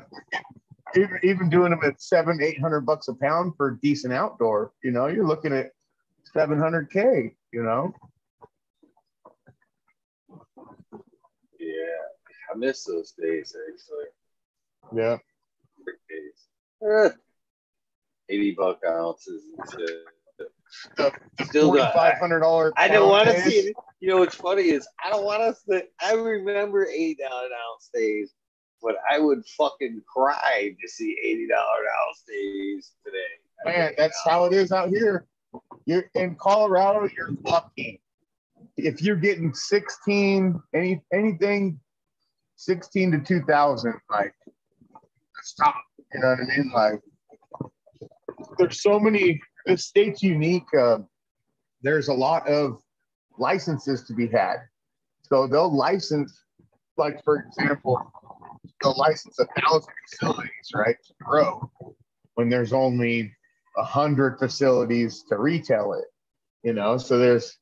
Even, 0.95 1.19
even 1.25 1.51
doing 1.51 1.71
them 1.71 1.81
at 1.83 2.01
seven, 2.01 2.41
eight 2.41 2.61
hundred 2.61 2.83
bucks 2.83 3.09
a 3.09 3.15
pound 3.15 3.55
for 3.57 3.79
decent 3.83 4.13
outdoor, 4.15 4.73
you 4.85 4.93
know, 4.93 5.09
you're 5.09 5.27
looking 5.27 5.53
at 5.53 5.73
700k, 6.37 7.35
you 7.53 7.63
know. 7.65 7.93
Yeah, 11.59 12.05
I 12.53 12.57
miss 12.57 12.85
those 12.85 13.13
days 13.13 13.57
actually. 13.69 14.14
Yeah. 14.95 15.19
Eh, 16.87 17.11
Eighty 18.29 18.53
buck 18.53 18.81
ounces 18.89 19.45
and 19.59 19.71
shit. 19.71 19.91
The, 20.39 21.11
the 21.39 21.45
Still 21.45 21.73
don't- 21.73 21.79
forty-five 21.79 22.19
hundred 22.19 22.41
dollar. 22.41 22.73
I 22.77 22.89
don't 22.89 23.09
want 23.09 23.29
to 23.29 23.41
see 23.43 23.59
it. 23.59 23.77
You 24.01 24.09
know 24.11 24.19
what's 24.19 24.35
funny 24.35 24.65
is 24.71 24.87
I 25.05 25.11
don't 25.11 25.25
want 25.25 25.43
us 25.43 25.63
to. 25.71 25.85
I 26.03 26.15
remember 26.15 26.87
eighty 26.87 27.17
dollar 27.23 27.45
ounce 27.45 27.91
days, 27.95 28.33
but 28.83 28.97
I 29.11 29.19
would 29.19 29.45
fucking 29.57 30.03
cry 30.07 30.75
to 30.81 30.89
see 30.89 31.17
eighty 31.23 31.47
dollar 31.49 31.63
ounce 32.07 32.23
days 32.27 32.93
today. 33.05 33.17
Man, 33.65 33.75
really 33.85 33.95
that's 33.97 34.19
know. 34.27 34.33
how 34.33 34.45
it 34.47 34.53
is 34.53 34.73
out 34.73 34.89
here. 34.89 35.27
You're 35.87 36.11
in 36.15 36.35
Colorado. 36.37 37.09
You're 37.17 37.31
lucky 37.45 38.01
if 38.77 39.01
you're 39.01 39.17
getting 39.17 39.55
sixteen, 39.55 40.61
any 40.75 41.01
anything, 41.13 41.79
sixteen 42.57 43.13
to 43.13 43.21
two 43.21 43.43
thousand, 43.43 43.95
like 44.11 44.35
that's 45.45 45.55
top. 45.55 45.83
You 46.13 46.21
know 46.21 46.29
what 46.29 46.39
I 46.41 46.57
mean? 46.57 46.71
Like, 46.75 47.01
there's 48.59 48.83
so 48.83 48.99
many. 48.99 49.41
This 49.67 49.87
state's 49.87 50.23
unique. 50.23 50.67
Uh, 50.79 50.99
there's 51.83 52.09
a 52.09 52.15
lot 52.15 52.49
of 52.49 52.81
licenses 53.39 54.05
to 54.05 54.15
be 54.15 54.29
had. 54.29 54.57
So 55.23 55.47
they'll 55.47 55.75
license, 55.75 56.39
like 56.97 57.23
for 57.25 57.39
example, 57.47 58.01
they'll 58.83 58.97
license 58.97 59.39
a 59.39 59.47
thousand 59.61 59.93
facilities, 60.11 60.71
right, 60.75 60.97
to 61.07 61.15
grow, 61.23 61.71
when 62.35 62.49
there's 62.49 62.73
only 62.73 63.33
a 63.77 63.85
hundred 63.85 64.39
facilities 64.39 65.25
to 65.29 65.39
retail 65.39 65.95
it. 65.95 66.05
You 66.63 66.73
know, 66.73 66.97
so 66.97 67.19
there's 67.19 67.59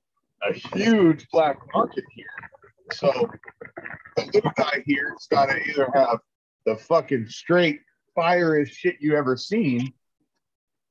a 0.48 0.52
huge 0.52 1.26
black 1.32 1.58
market 1.74 2.04
here. 2.14 2.26
So 2.92 3.30
the 4.16 4.24
little 4.34 4.52
guy 4.56 4.82
here's 4.86 5.26
got 5.30 5.46
to 5.46 5.56
either 5.56 5.88
have 5.94 6.18
the 6.64 6.76
fucking 6.76 7.26
straight 7.28 7.80
fire 8.14 8.56
shit 8.70 8.96
you 9.00 9.16
ever 9.16 9.36
seen, 9.36 9.92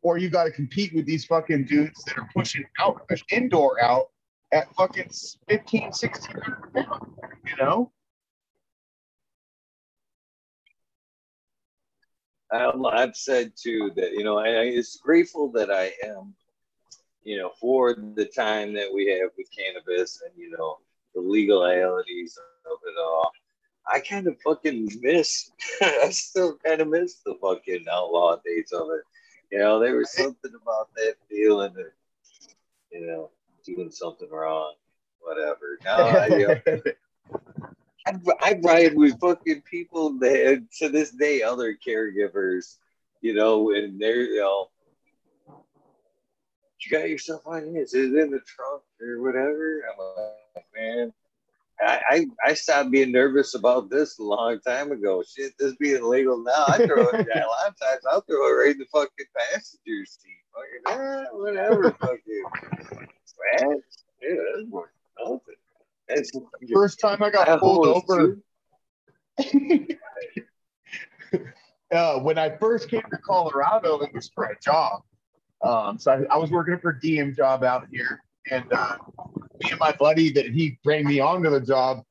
or 0.02 0.18
you 0.18 0.30
got 0.30 0.46
to 0.46 0.52
compete 0.52 0.94
with 0.94 1.06
these 1.06 1.26
fucking 1.26 1.66
dudes 1.66 2.04
that 2.06 2.18
are 2.18 2.30
pushing 2.36 2.66
out 2.80 3.02
indoor 3.32 3.82
out 3.82 4.08
at 4.52 4.74
fucking 4.76 5.10
15, 5.48 5.82
1600 5.84 6.74
pounds, 6.74 7.04
you 7.46 7.56
know? 7.58 7.92
I've 12.52 13.16
said 13.16 13.54
too 13.56 13.92
that 13.96 14.12
you 14.12 14.24
know 14.24 14.38
I, 14.38 14.48
I 14.48 14.64
it's 14.64 14.98
grateful 14.98 15.52
that 15.54 15.72
I 15.72 15.94
am, 16.06 16.34
you 17.24 17.38
know, 17.38 17.52
for 17.60 17.96
the 17.96 18.26
time 18.26 18.74
that 18.74 18.94
we 18.94 19.08
have 19.08 19.32
with 19.38 19.48
cannabis 19.58 20.22
and 20.26 20.34
you 20.38 20.52
know 20.52 20.80
the 21.16 21.22
legalities 21.22 22.38
of 22.66 22.78
it 22.86 23.00
all. 23.00 23.32
I 23.88 24.00
kind 24.00 24.28
of 24.28 24.38
fucking 24.42 24.90
miss. 25.02 25.52
I 25.82 26.10
still 26.12 26.58
kind 26.64 26.82
of 26.82 26.88
miss 26.88 27.16
the 27.26 27.36
fucking 27.42 27.86
outlaw 27.92 28.38
days 28.46 28.72
of 28.72 28.88
it. 28.90 29.04
You 29.52 29.60
know, 29.60 29.80
there 29.80 29.98
was 29.98 30.14
something 30.14 30.52
about 30.62 30.94
that 30.96 31.16
feeling 31.30 31.72
of, 31.72 31.86
you 32.92 33.06
know, 33.06 33.32
doing 33.66 33.92
something 33.92 34.30
wrong, 34.30 34.74
whatever. 35.20 35.78
Now, 35.84 35.98
I, 35.98 36.28
you 36.28 36.48
know, 36.48 36.82
I, 38.06 38.14
I 38.40 38.60
ride 38.64 38.96
with 38.96 39.20
fucking 39.20 39.64
people 39.70 40.18
that 40.20 40.66
to 40.80 40.90
this 40.90 41.12
day 41.12 41.42
other 41.42 41.76
caregivers, 41.76 42.78
you 43.22 43.34
know, 43.34 43.72
and 43.74 44.00
they're 44.00 44.22
you 44.22 44.40
know, 44.40 44.70
you 46.80 46.92
got 46.98 47.10
yourself 47.10 47.46
on 47.46 47.74
this? 47.74 47.94
Is 47.94 48.14
it 48.14 48.20
in 48.20 48.32
the 48.32 48.40
trunk 48.40 48.84
or 49.02 49.22
whatever? 49.22 49.84
I'm 49.92 50.00
like, 50.56 50.66
man, 50.76 51.14
I, 51.84 52.28
I 52.46 52.54
stopped 52.54 52.92
being 52.92 53.12
nervous 53.12 53.56
about 53.56 53.90
this 53.90 54.20
a 54.20 54.24
long 54.24 54.60
time 54.60 54.92
ago. 54.92 55.24
Shit, 55.24 55.54
this 55.58 55.76
being 55.78 56.04
legal 56.04 56.44
now, 56.44 56.66
I 56.68 56.86
throw 56.86 57.08
it. 57.08 57.14
a 57.14 57.40
lot 57.40 57.68
of 57.68 57.80
times 57.80 58.04
I'll 58.10 58.22
throw 58.22 58.48
it 58.48 58.52
right 58.52 58.72
in 58.72 58.78
the 58.78 58.86
fucking 58.92 59.26
passenger 59.36 60.06
seat. 60.06 60.38
Fucking 60.54 60.84
ah, 60.88 61.24
whatever, 61.34 61.92
fucking. 62.00 62.44
Man, 63.60 63.82
yeah, 64.22 64.36
that's 64.56 64.68
more 64.70 64.92
first 66.74 67.00
time 67.00 67.24
I 67.24 67.30
got 67.30 67.48
I 67.50 67.58
pulled 67.58 67.88
over, 67.88 68.38
uh, 71.92 72.20
when 72.20 72.38
I 72.38 72.56
first 72.58 72.90
came 72.90 73.04
to 73.10 73.18
Colorado, 73.18 74.00
it 74.00 74.14
was 74.14 74.30
for 74.34 74.46
a 74.46 74.60
job. 74.60 75.02
Um, 75.64 76.00
so 76.00 76.12
I, 76.12 76.36
I 76.36 76.38
was 76.38 76.52
working 76.52 76.80
for 76.80 76.92
a 76.92 77.00
DM 77.00 77.36
job 77.36 77.64
out 77.64 77.88
here, 77.92 78.24
and 78.50 78.66
uh, 78.72 78.98
me 79.62 79.72
and 79.72 79.80
my 79.80 79.92
buddy 79.94 80.32
that 80.32 80.48
he 80.48 80.80
bring 80.84 81.06
me 81.06 81.20
onto 81.20 81.50
the 81.50 81.62
job. 81.62 82.04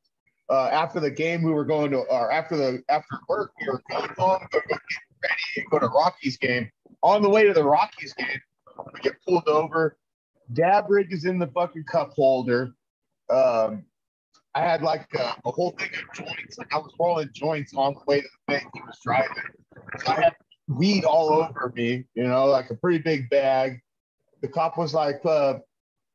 Uh, 0.49 0.69
after 0.73 0.99
the 0.99 1.11
game, 1.11 1.43
we 1.43 1.53
were 1.53 1.65
going 1.65 1.91
to, 1.93 1.99
or 1.99 2.33
after 2.33 2.57
the 2.57 2.83
after 2.89 3.17
work, 3.29 3.53
we 3.61 3.69
were 3.69 3.83
going 3.91 4.11
home 4.19 4.41
to 4.51 4.61
get 4.69 4.79
ready 5.23 5.35
and 5.57 5.71
go 5.71 5.79
to 5.79 5.87
Rockies 5.87 6.37
game. 6.39 6.69
On 7.03 7.23
the 7.23 7.29
way 7.29 7.47
to 7.47 7.53
the 7.53 7.63
Rockies 7.63 8.13
game, 8.15 8.41
we 8.93 9.01
get 9.01 9.15
pulled 9.27 9.47
over. 9.49 9.97
Dab 10.53 10.87
rig 10.89 11.13
is 11.13 11.25
in 11.25 11.39
the 11.39 11.47
fucking 11.49 11.85
cup 11.85 12.11
holder. 12.15 12.73
Um, 13.31 13.85
I 14.55 14.63
had 14.63 14.83
like 14.83 15.07
a, 15.15 15.37
a 15.45 15.51
whole 15.51 15.71
thing 15.79 15.91
of 15.91 16.15
joints. 16.15 16.59
Like 16.59 16.73
I 16.75 16.79
was 16.79 16.93
rolling 16.99 17.31
joints 17.33 17.73
on 17.75 17.95
the 17.95 18.01
way 18.07 18.21
to 18.21 18.27
the 18.27 18.53
bank 18.53 18.65
he 18.75 18.81
was 18.81 18.99
driving. 19.05 19.31
So 20.05 20.13
I 20.13 20.21
had 20.21 20.35
weed 20.67 21.05
all 21.05 21.31
over 21.33 21.73
me, 21.75 22.05
you 22.15 22.25
know, 22.25 22.47
like 22.47 22.71
a 22.71 22.75
pretty 22.75 22.99
big 22.99 23.31
bag. 23.31 23.81
The 24.43 24.49
cop 24.49 24.77
was 24.77 24.95
like, 24.95 25.21
uh, 25.25 25.59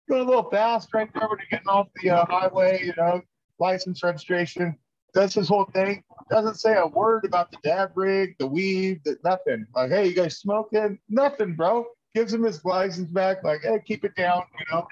going 0.07 0.21
a 0.21 0.25
little 0.25 0.49
fast 0.49 0.93
right 0.93 1.09
there 1.13 1.27
when 1.27 1.39
you're 1.39 1.47
getting 1.49 1.67
off 1.67 1.87
the 2.01 2.09
uh, 2.11 2.25
highway, 2.25 2.83
you 2.83 2.93
know, 2.97 3.21
license 3.59 4.03
registration. 4.03 4.77
Does 5.13 5.33
his 5.33 5.47
whole 5.47 5.65
thing. 5.73 6.03
Doesn't 6.29 6.55
say 6.55 6.75
a 6.75 6.87
word 6.87 7.23
about 7.25 7.51
the 7.51 7.57
dab 7.63 7.91
rig, 7.95 8.35
the 8.37 8.47
weed, 8.47 9.01
nothing. 9.23 9.65
Like, 9.73 9.89
hey, 9.89 10.07
you 10.07 10.13
guys 10.13 10.37
smoking? 10.37 10.99
Nothing, 11.07 11.55
bro. 11.55 11.85
Gives 12.13 12.33
him 12.33 12.43
his 12.43 12.63
license 12.65 13.11
back. 13.11 13.43
Like, 13.43 13.61
hey, 13.61 13.81
keep 13.85 14.03
it 14.03 14.15
down, 14.15 14.43
you 14.59 14.65
know. 14.71 14.87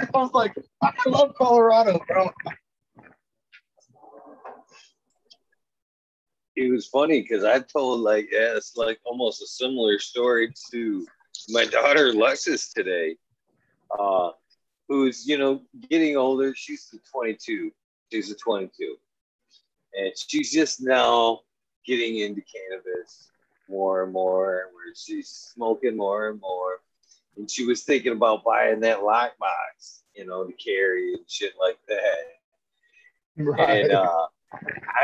I 0.00 0.18
was 0.18 0.32
like, 0.32 0.54
I 0.82 0.92
love 1.06 1.34
Colorado, 1.36 2.00
bro. 2.06 2.30
it 6.56 6.72
was 6.72 6.86
funny 6.86 7.20
because 7.20 7.44
I 7.44 7.60
told 7.60 8.00
like 8.00 8.28
yeah, 8.32 8.56
it's 8.56 8.76
like 8.76 8.98
almost 9.04 9.42
a 9.42 9.46
similar 9.46 9.98
story 9.98 10.52
to 10.72 11.06
my 11.50 11.64
daughter 11.70 12.12
Lexus 12.12 12.72
today, 12.72 13.16
uh, 13.98 14.30
who's 14.88 15.26
you 15.26 15.38
know 15.38 15.62
getting 15.88 16.16
older. 16.16 16.54
She's 16.54 16.88
the 16.90 16.98
22. 17.10 17.70
She's 18.12 18.30
a 18.30 18.36
22, 18.36 18.96
and 19.94 20.12
she's 20.16 20.52
just 20.52 20.80
now 20.80 21.40
getting 21.84 22.18
into 22.18 22.42
cannabis 22.42 23.30
more 23.68 24.04
and 24.04 24.12
more, 24.12 24.70
where 24.72 24.94
she's 24.94 25.28
smoking 25.28 25.96
more 25.96 26.28
and 26.30 26.40
more. 26.40 26.80
And 27.36 27.50
she 27.50 27.66
was 27.66 27.82
thinking 27.82 28.12
about 28.12 28.44
buying 28.44 28.80
that 28.80 29.00
lockbox, 29.00 30.02
you 30.14 30.24
know, 30.24 30.44
to 30.44 30.52
carry 30.52 31.14
and 31.14 31.24
shit 31.28 31.52
like 31.60 31.78
that. 31.88 33.44
Right. 33.44 33.84
And 33.84 33.92
uh, 33.92 34.26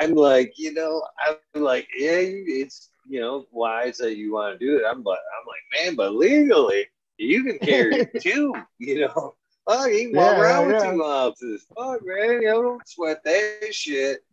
I'm 0.01 0.15
like, 0.15 0.55
you 0.57 0.73
know, 0.73 1.03
I'm 1.27 1.63
like, 1.63 1.89
yeah, 1.97 2.19
it's 2.21 2.91
you 3.09 3.21
know 3.21 3.47
wise 3.51 3.99
that 3.99 4.17
you 4.17 4.33
want 4.33 4.59
to 4.59 4.65
do 4.65 4.77
it. 4.77 4.85
I'm 4.89 5.03
but 5.03 5.19
I'm 5.19 5.47
like, 5.47 5.85
man, 5.85 5.97
but 5.97 6.15
legally 6.15 6.87
you 7.19 7.45
can 7.45 7.59
carry 7.59 7.97
it 8.01 8.11
too, 8.21 8.55
you 8.79 9.01
know. 9.01 9.35
Oh, 9.67 9.87
you 9.87 10.09
can 10.11 10.17
walk 10.17 10.37
Yeah, 10.37 10.41
around 10.43 10.69
yeah, 10.71 10.75
with 10.75 10.85
yeah. 10.85 10.93
two 10.93 11.05
ounces. 11.05 11.67
Fuck, 11.77 12.01
man, 12.05 12.43
you 12.43 12.49
know, 12.49 12.63
don't 12.63 12.89
sweat 12.89 13.23
that 13.25 13.69
shit. 13.73 14.25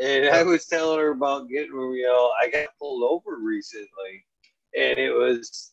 And 0.00 0.28
I 0.28 0.42
was 0.44 0.66
telling 0.66 0.98
her 1.00 1.10
about 1.10 1.48
getting, 1.48 1.72
you 1.72 2.04
know, 2.04 2.30
I 2.40 2.48
got 2.48 2.68
pulled 2.78 3.02
over 3.02 3.36
recently, 3.36 4.24
and 4.78 4.98
it 4.98 5.10
was 5.12 5.72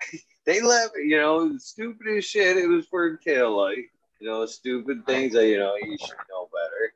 they 0.46 0.60
left, 0.60 0.92
you 0.96 1.16
know, 1.16 1.48
the 1.52 1.58
stupidest 1.58 2.30
shit. 2.30 2.56
It 2.58 2.68
was 2.68 2.86
for 2.86 3.06
a 3.06 3.18
tail 3.20 3.56
light, 3.56 3.86
you 4.20 4.28
know, 4.28 4.44
stupid 4.46 5.04
things 5.06 5.32
that 5.32 5.48
you 5.48 5.58
know 5.58 5.74
you 5.76 5.96
should 5.98 6.16
know 6.30 6.48
better. 6.52 6.92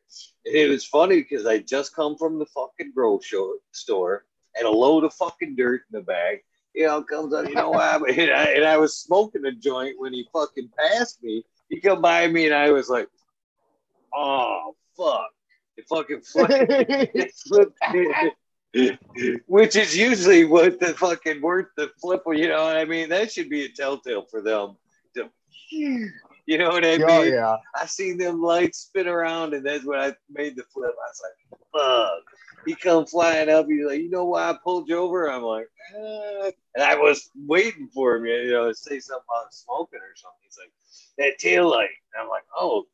And 0.47 0.55
it 0.55 0.69
was 0.69 0.85
funny 0.85 1.17
because 1.23 1.47
I 1.47 1.59
just 1.59 1.95
come 1.95 2.17
from 2.17 2.39
the 2.39 2.47
fucking 2.47 2.93
grocery 2.95 3.41
store 3.73 4.25
and 4.57 4.67
a 4.67 4.71
load 4.71 5.05
of 5.05 5.15
fucking 5.15 5.57
dirt 5.57 5.83
in 5.93 5.99
the 5.99 6.05
bag. 6.05 6.41
You 6.79 6.87
know, 6.87 7.03
comes 7.03 7.35
out, 7.35 7.49
you 7.49 7.57
know 7.57 7.71
why? 7.71 7.99
And 8.09 8.31
I, 8.31 8.45
and 8.55 8.65
I 8.65 8.77
was 8.77 8.97
smoking 8.97 9.45
a 9.47 9.51
joint 9.51 9.97
when 9.99 10.13
he 10.13 10.29
fucking 10.33 10.71
passed 10.79 11.21
me. 11.25 11.45
He 11.69 11.81
come 11.81 12.01
by 12.01 12.29
me 12.29 12.47
and 12.47 12.55
I 12.55 12.71
was 12.71 12.89
like, 12.89 13.09
oh 14.15 14.77
fuck. 14.97 15.29
It 15.77 15.87
fucking 15.89 16.21
flipped 16.21 17.33
flipped 17.49 17.79
which 19.49 19.75
is 19.75 19.97
usually 19.97 20.45
what 20.45 20.79
the 20.79 20.95
fucking 20.95 21.43
worth 21.43 21.67
the 21.77 21.91
flip. 22.01 22.23
You 22.31 22.47
know 22.47 22.63
what 22.63 22.77
I 22.77 22.85
mean? 22.85 23.09
That 23.09 23.33
should 23.33 23.51
be 23.51 23.65
a 23.65 23.69
telltale 23.69 24.27
for 24.31 24.41
them. 24.41 24.77
To, 25.17 25.29
you 25.71 26.59
know 26.59 26.69
what 26.69 26.85
I 26.85 26.95
oh, 26.95 26.99
mean? 26.99 27.07
oh 27.11 27.23
yeah. 27.23 27.57
I 27.75 27.87
seen 27.87 28.19
them 28.19 28.41
lights 28.41 28.79
spin 28.79 29.09
around, 29.09 29.53
and 29.53 29.67
that's 29.67 29.85
when 29.85 29.99
I 29.99 30.15
made 30.31 30.55
the 30.55 30.63
flip. 30.73 30.93
I 30.93 31.11
was 31.11 31.23
like, 31.25 31.61
"Fuck!" 31.73 32.25
He 32.65 32.75
come 32.75 33.07
flying 33.07 33.49
up. 33.49 33.67
He's 33.69 33.85
like, 33.87 34.01
"You 34.01 34.11
know 34.11 34.27
why 34.27 34.51
I 34.51 34.59
pulled 34.63 34.89
you 34.89 34.97
over?" 34.99 35.31
I'm 35.31 35.43
like, 35.43 35.69
eh. 35.97 36.51
and 36.75 36.85
I 36.85 36.97
was 36.97 37.31
waiting 37.35 37.89
for 37.89 38.17
him, 38.17 38.27
you 38.27 38.53
know, 38.53 38.69
to 38.69 38.75
say 38.75 39.01
something 39.01 39.25
about 39.29 39.55
smoking 39.55 40.01
or 40.01 40.15
something. 40.17 40.39
He's 40.43 40.59
like, 40.59 40.73
"That 41.19 41.39
tail 41.39 41.71
light." 41.71 41.91
And 42.15 42.23
I'm 42.23 42.29
like, 42.29 42.45
"Oh, 42.57 42.87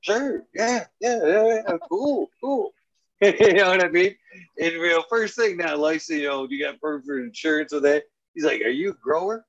sure, 0.00 0.44
yeah, 0.54 0.86
yeah, 1.00 1.18
yeah, 1.24 1.62
yeah. 1.68 1.78
cool, 1.88 2.30
cool." 2.40 2.72
you 3.20 3.54
know 3.54 3.70
what 3.70 3.84
I 3.84 3.88
mean? 3.88 4.14
And 4.58 4.72
you 4.72 4.88
know, 4.88 5.04
first 5.08 5.36
thing 5.36 5.56
now, 5.56 5.76
like, 5.76 6.08
you 6.08 6.22
know, 6.24 6.46
do 6.46 6.54
you 6.54 6.64
got 6.64 6.78
for 6.80 7.02
insurance 7.18 7.72
with 7.72 7.82
that? 7.84 8.04
He's 8.34 8.44
like, 8.44 8.62
"Are 8.62 8.68
you 8.68 8.90
a 8.90 8.94
grower?" 8.94 9.44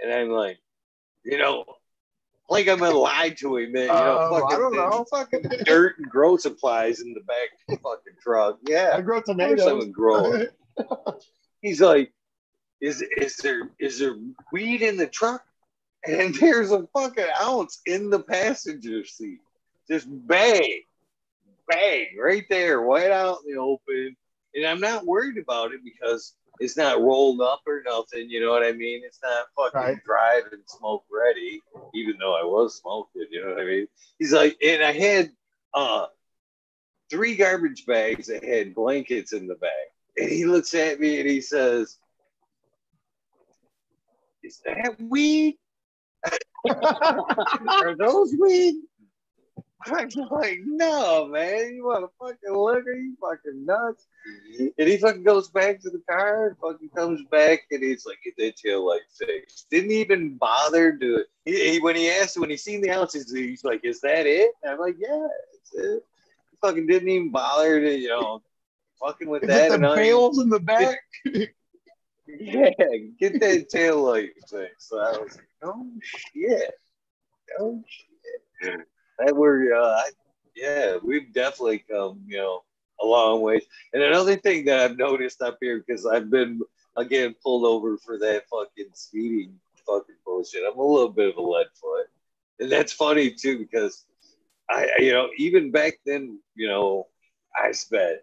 And 0.00 0.12
I'm 0.12 0.30
like, 0.30 0.58
you 1.24 1.38
know, 1.38 1.64
like 2.48 2.68
I'm 2.68 2.78
gonna 2.78 2.96
lie 2.96 3.30
to 3.38 3.56
him, 3.56 3.72
man. 3.72 3.82
You 3.82 3.88
know, 3.88 4.18
Oh, 4.30 4.40
fucking, 4.40 4.56
I 4.56 4.58
don't 4.60 4.76
know. 4.76 5.04
fucking 5.10 5.64
dirt 5.64 5.98
and 5.98 6.10
grow 6.10 6.36
supplies 6.36 7.00
in 7.00 7.14
the 7.14 7.20
back 7.20 7.48
of 7.68 7.76
the 7.76 7.82
fucking 7.82 8.14
truck. 8.22 8.58
Yeah, 8.66 8.92
I 8.94 9.00
grow 9.00 9.16
course 9.20 9.28
I'm 9.28 9.38
tomatoes. 9.38 9.84
He's 11.62 11.80
like, 11.80 12.12
is 12.80 13.02
is 13.16 13.36
there 13.38 13.70
is 13.78 13.98
there 13.98 14.16
weed 14.52 14.82
in 14.82 14.96
the 14.96 15.06
truck? 15.06 15.42
And 16.06 16.34
there's 16.34 16.70
a 16.70 16.86
fucking 16.92 17.24
ounce 17.40 17.80
in 17.86 18.10
the 18.10 18.20
passenger 18.20 19.04
seat. 19.06 19.38
Just 19.88 20.06
bang, 20.10 20.82
bang, 21.66 22.08
right 22.20 22.44
there, 22.50 22.80
right 22.80 23.10
out 23.10 23.38
in 23.46 23.54
the 23.54 23.60
open. 23.60 24.14
And 24.54 24.66
I'm 24.66 24.80
not 24.80 25.06
worried 25.06 25.38
about 25.38 25.72
it 25.72 25.80
because 25.82 26.34
it's 26.60 26.76
not 26.76 27.00
rolled 27.00 27.40
up 27.40 27.62
or 27.66 27.82
nothing. 27.84 28.28
You 28.30 28.40
know 28.40 28.50
what 28.50 28.62
I 28.64 28.72
mean? 28.72 29.02
It's 29.04 29.20
not 29.22 29.46
fucking 29.56 29.80
Right. 29.80 30.04
drive 30.04 30.52
and 30.52 30.62
smoke 30.66 31.04
ready, 31.10 31.60
even 31.94 32.16
though 32.18 32.34
I 32.34 32.44
was 32.44 32.76
smoking. 32.78 33.26
You 33.30 33.44
know 33.44 33.50
what 33.54 33.60
I 33.60 33.64
mean? 33.64 33.88
He's 34.18 34.32
like, 34.32 34.56
and 34.64 34.82
I 34.82 34.92
had 34.92 35.32
uh 35.74 36.06
three 37.10 37.36
garbage 37.36 37.84
bags 37.86 38.28
that 38.28 38.44
had 38.44 38.74
blankets 38.74 39.32
in 39.32 39.46
the 39.46 39.56
bag. 39.56 39.70
And 40.16 40.30
he 40.30 40.44
looks 40.44 40.74
at 40.74 41.00
me 41.00 41.20
and 41.20 41.28
he 41.28 41.40
says, 41.40 41.98
Is 44.42 44.60
that 44.64 45.00
weed? 45.00 45.58
Are 46.70 47.96
those 47.96 48.34
weed? 48.40 48.76
I'm 49.86 50.08
like, 50.30 50.58
no, 50.64 51.26
man. 51.26 51.74
You 51.74 51.84
want 51.84 52.04
a 52.04 52.08
fucking 52.18 52.54
liquor? 52.54 52.94
You 52.94 53.16
fucking 53.20 53.64
nuts. 53.66 54.06
And 54.78 54.88
he 54.88 54.96
fucking 54.96 55.22
goes 55.24 55.48
back 55.48 55.80
to 55.80 55.90
the 55.90 56.00
car 56.08 56.48
and 56.48 56.56
fucking 56.58 56.88
comes 56.96 57.20
back 57.30 57.60
and 57.70 57.82
he's 57.82 58.06
like, 58.06 58.18
get 58.24 58.34
that 58.38 58.56
tail 58.56 58.86
light 58.86 59.02
fixed. 59.18 59.68
Didn't 59.70 59.90
even 59.90 60.36
bother 60.36 60.96
to, 60.96 61.24
he, 61.44 61.72
he- 61.72 61.80
when 61.80 61.96
he 61.96 62.10
asked, 62.10 62.38
when 62.38 62.48
he 62.50 62.56
seen 62.56 62.80
the 62.80 62.90
ounces, 62.90 63.30
he's 63.30 63.64
like, 63.64 63.84
is 63.84 64.00
that 64.00 64.26
it? 64.26 64.52
And 64.62 64.72
I'm 64.72 64.78
like, 64.80 64.96
yeah, 64.98 65.26
that's 65.52 65.74
it. 65.86 66.02
He 66.50 66.56
fucking 66.62 66.86
didn't 66.86 67.08
even 67.08 67.30
bother 67.30 67.80
to, 67.80 67.98
you 67.98 68.08
know, 68.08 68.42
fucking 69.00 69.28
with 69.28 69.42
Is 69.42 69.48
that. 69.48 69.68
the 69.68 69.74
and 69.74 69.94
bales 69.94 70.38
in 70.38 70.48
the 70.48 70.60
back? 70.60 70.98
yeah, 72.26 72.70
get 73.20 73.38
that 73.40 73.68
tail 73.68 74.02
light 74.02 74.30
fixed. 74.48 74.88
So 74.88 74.98
I 74.98 75.10
was 75.18 75.36
like, 75.36 75.48
oh 75.62 75.86
shit. 76.02 76.72
Oh 77.60 77.82
shit. 77.86 78.80
That 79.18 79.36
we're 79.36 79.74
uh 79.74 79.96
I, 79.98 80.10
yeah, 80.56 80.96
we've 81.02 81.32
definitely 81.32 81.84
come, 81.90 82.20
you 82.26 82.38
know, 82.38 82.62
a 83.00 83.06
long 83.06 83.40
way. 83.42 83.60
And 83.92 84.02
another 84.02 84.36
thing 84.36 84.64
that 84.66 84.80
I've 84.80 84.96
noticed 84.96 85.42
up 85.42 85.58
here, 85.60 85.82
because 85.84 86.06
I've 86.06 86.30
been 86.30 86.60
again 86.96 87.34
pulled 87.42 87.64
over 87.64 87.96
for 87.98 88.18
that 88.18 88.44
fucking 88.48 88.90
speeding 88.94 89.58
fucking 89.86 90.14
bullshit. 90.24 90.62
I'm 90.70 90.78
a 90.78 90.82
little 90.82 91.10
bit 91.10 91.30
of 91.30 91.36
a 91.36 91.42
lead 91.42 91.66
foot. 91.74 92.06
And 92.60 92.70
that's 92.70 92.92
funny 92.92 93.30
too, 93.32 93.58
because 93.58 94.04
I 94.70 94.88
you 94.98 95.12
know, 95.12 95.28
even 95.38 95.70
back 95.70 95.94
then, 96.06 96.38
you 96.54 96.68
know, 96.68 97.06
I 97.56 97.72
sped 97.72 98.20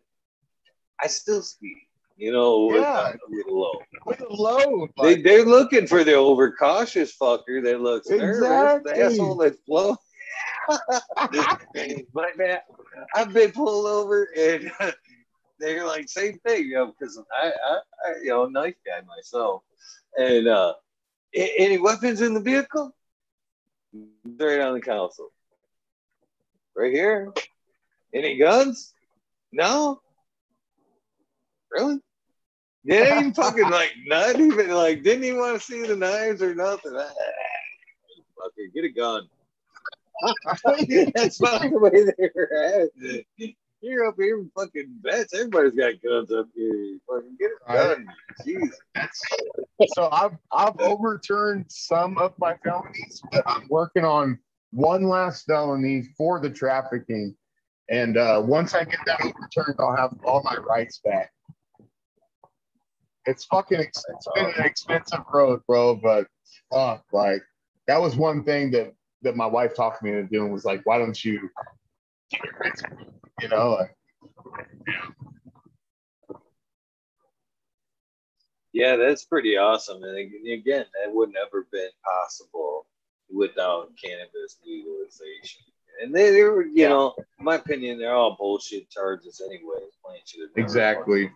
I 1.03 1.07
still 1.07 1.41
speed, 1.41 1.77
you 2.15 2.31
know, 2.31 2.73
Yeah. 2.75 3.13
with 3.27 3.47
a 3.47 3.51
low. 3.51 3.81
With 4.05 4.21
a 4.21 4.27
load. 4.31 4.89
They, 5.01 5.21
they're 5.21 5.45
looking 5.45 5.87
for 5.87 6.03
the 6.03 6.13
overcautious 6.13 7.15
fucker 7.17 7.63
that 7.63 7.81
looks 7.81 8.07
nervous, 8.09 8.37
Exactly. 8.37 8.93
the 8.93 8.99
asshole 9.05 9.35
that's 9.37 9.57
blow. 9.67 9.97
but 12.13 12.37
man, 12.37 12.59
I've 13.15 13.33
been 13.33 13.51
pulled 13.51 13.87
over 13.87 14.29
and 14.37 14.71
they're 15.59 15.85
like 15.85 16.09
same 16.09 16.39
thing, 16.39 16.65
you 16.65 16.75
know, 16.75 16.93
because 16.97 17.21
I, 17.41 17.47
I, 17.47 17.77
I, 18.05 18.13
you 18.23 18.29
know, 18.29 18.45
knife 18.47 18.75
guy 18.85 19.01
myself, 19.05 19.63
and 20.17 20.47
uh, 20.47 20.73
any 21.33 21.77
weapons 21.77 22.21
in 22.21 22.33
the 22.33 22.41
vehicle? 22.41 22.95
Straight 24.35 24.61
on 24.61 24.73
the 24.73 24.81
console. 24.81 25.31
Right 26.75 26.91
here. 26.91 27.33
Any 28.13 28.37
guns? 28.37 28.93
No. 29.51 30.01
Really? 31.71 31.99
They 32.83 32.97
didn't 32.97 33.17
even 33.19 33.33
fucking 33.33 33.69
like 33.69 33.91
not 34.07 34.39
even 34.39 34.71
like 34.71 35.03
didn't 35.03 35.23
even 35.23 35.39
want 35.39 35.59
to 35.59 35.65
see 35.65 35.85
the 35.85 35.95
knives 35.95 36.41
or 36.41 36.55
nothing. 36.55 36.91
Fucker, 36.93 38.73
get 38.73 38.85
a 38.85 38.89
gun. 38.89 39.29
That's 41.15 41.41
not 41.41 41.61
the 41.61 41.79
way 41.79 42.05
they 42.17 42.29
were 42.35 42.49
at. 42.53 42.89
You're 43.83 44.05
up 44.05 44.15
here 44.15 44.37
with 44.37 44.53
fucking 44.53 44.99
bets. 45.01 45.33
Everybody's 45.33 45.73
got 45.73 45.93
guns 46.03 46.31
up 46.31 46.47
here. 46.55 46.99
Fucking 47.09 47.37
get 47.39 47.49
a 47.67 47.73
gun. 47.73 48.07
Jeez. 48.45 48.69
That's 48.93 49.21
so 49.95 50.07
I've 50.11 50.37
I've 50.51 50.79
overturned 50.79 51.65
some 51.69 52.19
of 52.19 52.33
my 52.37 52.55
felonies, 52.63 53.21
but 53.31 53.43
I'm 53.47 53.67
working 53.69 54.05
on 54.05 54.37
one 54.69 55.07
last 55.07 55.45
felony 55.47 56.03
for 56.15 56.39
the 56.39 56.49
trafficking. 56.49 57.35
And 57.89 58.17
uh, 58.17 58.43
once 58.45 58.75
I 58.75 58.83
get 58.83 58.99
that 59.07 59.19
overturned, 59.19 59.79
I'll 59.79 59.95
have 59.95 60.15
all 60.23 60.43
my 60.43 60.57
rights 60.57 61.01
back. 61.03 61.31
It's 63.25 63.45
fucking 63.45 63.79
ex- 63.79 64.03
it's 64.09 64.27
been 64.35 64.45
an 64.45 64.63
expensive 64.63 65.21
road, 65.33 65.61
bro. 65.67 65.95
But 65.95 66.27
fuck, 66.71 67.03
like 67.11 67.41
that 67.87 67.99
was 67.99 68.15
one 68.15 68.43
thing 68.43 68.69
that 68.71 68.93
that 69.23 69.35
my 69.35 69.45
wife 69.45 69.75
talked 69.75 70.03
me 70.03 70.11
into 70.11 70.23
doing 70.23 70.51
was 70.51 70.65
like, 70.65 70.81
why 70.85 70.97
don't 70.97 71.23
you, 71.23 71.49
get 72.31 72.43
your 72.43 72.53
rights 72.59 72.81
back? 72.81 72.93
you 73.41 73.49
know? 73.49 73.71
Like, 73.71 73.95
Yeah, 78.73 78.95
that's 78.95 79.25
pretty 79.25 79.57
awesome. 79.57 80.03
And 80.03 80.17
again, 80.17 80.85
that 81.03 81.13
would 81.13 81.31
never 81.33 81.67
been 81.71 81.89
possible 82.05 82.87
without 83.29 83.89
cannabis 84.01 84.59
legalization. 84.65 85.61
And 86.01 86.15
they, 86.15 86.31
they 86.31 86.43
were, 86.43 86.65
you 86.65 86.87
know, 86.87 87.13
in 87.17 87.45
my 87.45 87.55
opinion, 87.55 87.99
they're 87.99 88.13
all 88.13 88.37
bullshit 88.39 88.89
charges 88.89 89.41
anyway. 89.43 89.81
Plain 90.03 90.19
should 90.25 90.41
have 90.41 90.49
never 90.55 90.65
Exactly. 90.65 91.31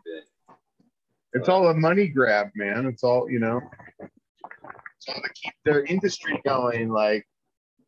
it's 1.33 1.49
all 1.49 1.67
a 1.67 1.73
money 1.73 2.07
grab, 2.07 2.49
man. 2.55 2.85
It's 2.85 3.03
all 3.03 3.29
you 3.29 3.39
know. 3.39 3.61
It's 3.99 5.09
all 5.09 5.21
to 5.21 5.29
keep 5.35 5.53
their 5.65 5.83
industry 5.83 6.41
going. 6.45 6.89
Like, 6.89 7.27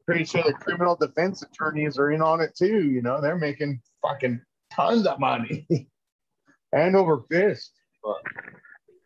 pretty 0.08 0.24
sure 0.26 0.42
the 0.44 0.54
criminal 0.54 0.96
defense 0.96 1.44
attorneys 1.44 2.00
are 2.00 2.12
in 2.12 2.22
on 2.22 2.42
it 2.42 2.56
too. 2.56 2.90
You 2.90 3.02
know, 3.02 3.22
they're 3.22 3.38
making 3.38 3.82
fucking 4.02 4.42
tons 4.74 5.06
of 5.06 5.20
money, 5.20 5.68
hand 6.74 6.96
over 6.96 7.24
fist. 7.30 7.74
But 8.04 8.18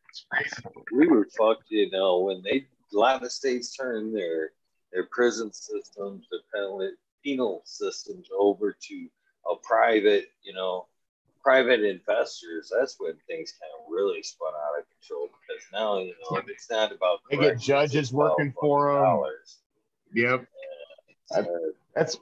It's 0.10 0.26
crazy. 0.32 0.64
we 0.94 1.08
were 1.08 1.28
fucked, 1.38 1.66
you 1.70 1.90
know, 1.90 2.20
when 2.20 2.42
they 2.44 2.68
a 2.94 2.98
lot 2.98 3.24
of 3.24 3.32
states 3.32 3.76
turned 3.76 4.16
their 4.16 4.52
their 4.94 5.06
prison 5.12 5.52
systems, 5.52 6.28
their 6.30 6.42
penal 6.54 6.92
penal 7.24 7.62
systems 7.66 8.28
over 8.38 8.76
to 8.80 9.08
a 9.50 9.56
private, 9.64 10.26
you 10.44 10.54
know, 10.54 10.86
private 11.42 11.82
investors. 11.84 12.72
That's 12.78 12.98
when 13.00 13.14
things 13.28 13.54
kind 13.60 13.72
of 13.80 13.92
really 13.92 14.22
spun 14.22 14.54
out 14.54 14.80
of 14.80 14.86
control 15.00 15.30
because 15.30 15.64
now, 15.74 15.98
you 16.00 16.14
know, 16.30 16.42
it's 16.48 16.70
not 16.70 16.92
about 16.92 17.20
They 17.32 17.38
get 17.38 17.60
judges 17.60 18.12
working 18.14 18.54
for 18.60 18.88
fucking 18.90 18.98
'em. 18.98 19.04
dollars. 19.04 19.58
Yep. 20.14 20.46
That's 21.96 22.18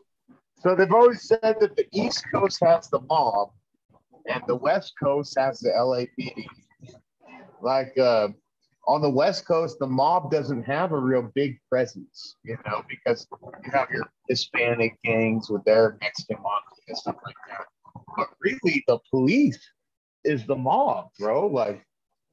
so 0.61 0.75
they've 0.75 0.91
always 0.91 1.23
said 1.23 1.55
that 1.59 1.75
the 1.75 1.87
East 1.93 2.25
Coast 2.33 2.59
has 2.61 2.89
the 2.89 2.99
mob 3.01 3.51
and 4.27 4.43
the 4.47 4.55
West 4.55 4.93
Coast 5.01 5.37
has 5.37 5.59
the 5.59 5.69
LAPD. 5.69 6.45
Like 7.61 7.97
uh, 7.97 8.29
on 8.87 9.01
the 9.01 9.09
West 9.09 9.45
Coast, 9.47 9.77
the 9.79 9.87
mob 9.87 10.31
doesn't 10.31 10.63
have 10.63 10.91
a 10.91 10.97
real 10.97 11.31
big 11.33 11.59
presence, 11.69 12.35
you 12.43 12.57
know, 12.65 12.83
because 12.89 13.27
you 13.63 13.71
have 13.71 13.89
your 13.89 14.03
Hispanic 14.27 14.97
gangs 15.03 15.49
with 15.49 15.63
their 15.63 15.97
Mexican 16.01 16.37
mafia 16.37 16.83
and 16.89 16.97
stuff 16.97 17.15
like 17.25 17.35
that. 17.49 17.65
But 18.17 18.29
really, 18.41 18.83
the 18.87 18.99
police 19.09 19.59
is 20.25 20.45
the 20.45 20.55
mob, 20.55 21.09
bro. 21.17 21.47
Like 21.47 21.85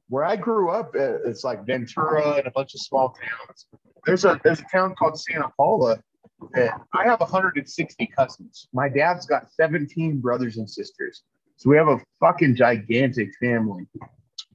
where 0.09 0.25
I 0.25 0.35
grew 0.35 0.69
up, 0.69 0.95
uh, 0.95 1.19
it's 1.25 1.43
like 1.43 1.65
Ventura 1.65 2.35
and 2.37 2.47
a 2.47 2.51
bunch 2.51 2.73
of 2.73 2.81
small 2.81 3.09
towns. 3.09 3.67
There's 4.05 4.25
a 4.25 4.39
there's 4.43 4.59
a 4.59 4.65
town 4.71 4.95
called 4.95 5.19
Santa 5.19 5.49
Paula 5.57 6.01
I 6.55 7.03
have 7.03 7.19
160 7.19 8.07
cousins. 8.07 8.67
My 8.73 8.89
dad's 8.89 9.25
got 9.25 9.51
17 9.51 10.19
brothers 10.19 10.57
and 10.57 10.69
sisters. 10.69 11.23
So 11.57 11.69
we 11.69 11.77
have 11.77 11.87
a 11.87 11.99
fucking 12.19 12.55
gigantic 12.55 13.29
family. 13.39 13.87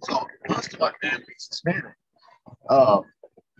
So 0.04 0.26
most 0.48 0.74
of 0.74 0.80
my 0.80 0.92
family's 1.00 1.48
Hispanic. 1.50 1.94
Um, 2.68 3.04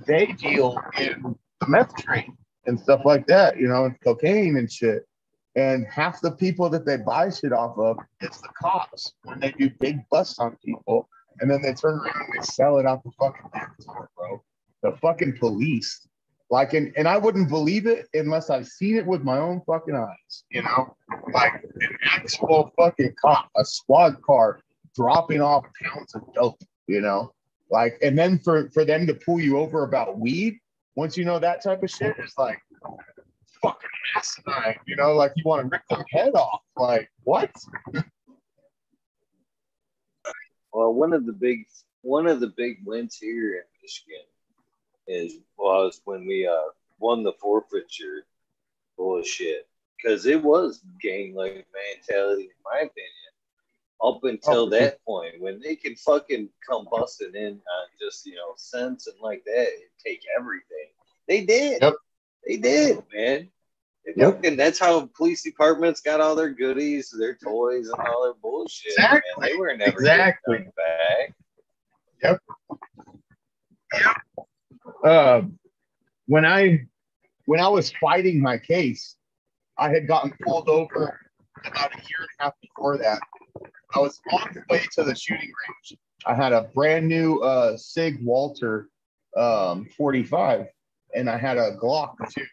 they 0.06 0.26
deal 0.26 0.80
in 0.98 1.36
the 1.60 1.68
meth 1.68 1.94
trade 1.96 2.30
and 2.66 2.78
stuff 2.78 3.02
like 3.04 3.26
that, 3.26 3.58
you 3.58 3.68
know, 3.68 3.92
cocaine 4.04 4.56
and 4.56 4.70
shit. 4.70 5.06
And 5.54 5.86
half 5.86 6.20
the 6.20 6.30
people 6.30 6.70
that 6.70 6.86
they 6.86 6.96
buy 6.96 7.30
shit 7.30 7.52
off 7.52 7.76
of 7.78 7.98
is 8.20 8.40
the 8.40 8.48
cops 8.60 9.12
when 9.24 9.38
they 9.40 9.52
do 9.52 9.70
big 9.80 9.98
busts 10.10 10.38
on 10.38 10.56
people. 10.64 11.08
And 11.40 11.50
then 11.50 11.60
they 11.62 11.74
turn 11.74 11.94
around 11.98 12.24
and 12.26 12.40
they 12.40 12.44
sell 12.44 12.78
it 12.78 12.86
out 12.86 13.02
the 13.04 13.10
fucking 13.18 13.50
back 13.52 13.76
door, 13.78 14.08
bro. 14.16 14.42
The 14.82 14.96
fucking 14.98 15.38
police. 15.38 16.06
Like, 16.52 16.74
and, 16.74 16.92
and 16.98 17.08
I 17.08 17.16
wouldn't 17.16 17.48
believe 17.48 17.86
it 17.86 18.08
unless 18.12 18.50
I've 18.50 18.66
seen 18.66 18.98
it 18.98 19.06
with 19.06 19.22
my 19.22 19.38
own 19.38 19.62
fucking 19.66 19.94
eyes, 19.96 20.44
you 20.50 20.62
know? 20.62 20.94
Like 21.32 21.54
an 21.80 21.96
actual 22.04 22.70
fucking 22.76 23.14
cop, 23.18 23.48
a 23.56 23.64
squad 23.64 24.20
car 24.20 24.60
dropping 24.94 25.40
off 25.40 25.64
pounds 25.82 26.14
of 26.14 26.20
dope, 26.34 26.62
you 26.86 27.00
know? 27.00 27.32
Like, 27.70 27.96
and 28.02 28.18
then 28.18 28.38
for, 28.38 28.68
for 28.68 28.84
them 28.84 29.06
to 29.06 29.14
pull 29.14 29.40
you 29.40 29.58
over 29.58 29.84
about 29.84 30.18
weed, 30.18 30.58
once 30.94 31.16
you 31.16 31.24
know 31.24 31.38
that 31.38 31.62
type 31.62 31.82
of 31.82 31.88
shit, 31.88 32.16
it's 32.18 32.36
like 32.36 32.60
fucking 33.62 33.88
asinine, 34.14 34.76
you 34.86 34.94
know? 34.94 35.14
Like 35.14 35.32
you 35.36 35.44
want 35.46 35.62
to 35.62 35.68
rip 35.68 35.82
their 35.88 36.04
head 36.10 36.34
off. 36.34 36.60
Like, 36.76 37.08
what? 37.24 37.50
Well, 40.74 40.92
one 40.92 41.14
of 41.14 41.24
the 41.24 41.32
big 41.32 41.64
one 42.02 42.26
of 42.26 42.40
the 42.40 42.52
big 42.58 42.76
wins 42.84 43.16
here 43.16 43.54
in 43.54 43.62
Michigan 43.80 44.26
is 45.06 45.34
was 45.58 46.00
when 46.04 46.26
we 46.26 46.46
uh 46.46 46.68
won 46.98 47.22
the 47.22 47.32
forfeiture 47.40 48.24
bullshit 48.96 49.66
because 49.96 50.26
it 50.26 50.42
was 50.42 50.82
gang 51.00 51.34
like 51.34 51.66
mentality 51.96 52.44
in 52.44 52.50
my 52.64 52.78
opinion 52.80 53.32
up 54.04 54.22
until 54.24 54.66
Oh, 54.66 54.70
that 54.70 55.04
point 55.04 55.40
when 55.40 55.60
they 55.60 55.76
can 55.76 55.94
fucking 55.96 56.48
come 56.68 56.86
busting 56.90 57.34
in 57.34 57.52
on 57.54 57.86
just 58.00 58.26
you 58.26 58.34
know 58.34 58.52
cents 58.56 59.06
and 59.06 59.16
like 59.20 59.44
that 59.44 59.68
and 59.68 59.90
take 60.04 60.20
everything 60.38 60.88
they 61.28 61.44
did 61.44 61.82
Yep. 61.82 61.94
they 62.46 62.56
did 62.56 63.02
man 63.14 63.48
They 64.04 64.12
Yep. 64.16 64.34
fucking- 64.36 64.56
that's 64.56 64.78
how 64.78 65.06
police 65.16 65.42
departments 65.42 66.00
got 66.00 66.20
all 66.20 66.34
their 66.34 66.50
goodies 66.50 67.10
their 67.10 67.34
toys 67.34 67.88
and 67.88 67.98
all 68.00 68.24
their 68.24 68.34
bullshit 68.34 68.92
man. 68.98 69.14
Exactly. 69.18 69.48
they 69.50 69.56
were 69.56 69.76
never 69.76 69.98
Exactly. 69.98 70.66
back 70.76 71.34
uh, 75.04 75.42
when 76.26 76.44
I 76.44 76.86
when 77.46 77.60
I 77.60 77.68
was 77.68 77.92
fighting 78.00 78.40
my 78.40 78.58
case, 78.58 79.16
I 79.78 79.90
had 79.90 80.06
gotten 80.06 80.32
pulled 80.44 80.68
over 80.68 81.18
about 81.64 81.92
a 81.92 81.98
year 81.98 82.20
and 82.20 82.28
a 82.38 82.44
half 82.44 82.54
before 82.60 82.98
that. 82.98 83.20
I 83.94 83.98
was 83.98 84.20
on 84.32 84.50
the 84.54 84.62
way 84.70 84.84
to 84.92 85.04
the 85.04 85.14
shooting 85.14 85.50
range. 85.68 85.98
I 86.24 86.34
had 86.34 86.52
a 86.52 86.70
brand 86.74 87.08
new 87.08 87.40
uh, 87.40 87.76
Sig 87.76 88.22
Walter 88.22 88.88
um, 89.36 89.86
45, 89.96 90.66
and 91.14 91.28
I 91.28 91.36
had 91.36 91.58
a 91.58 91.76
Glock 91.76 92.14
too. 92.32 92.44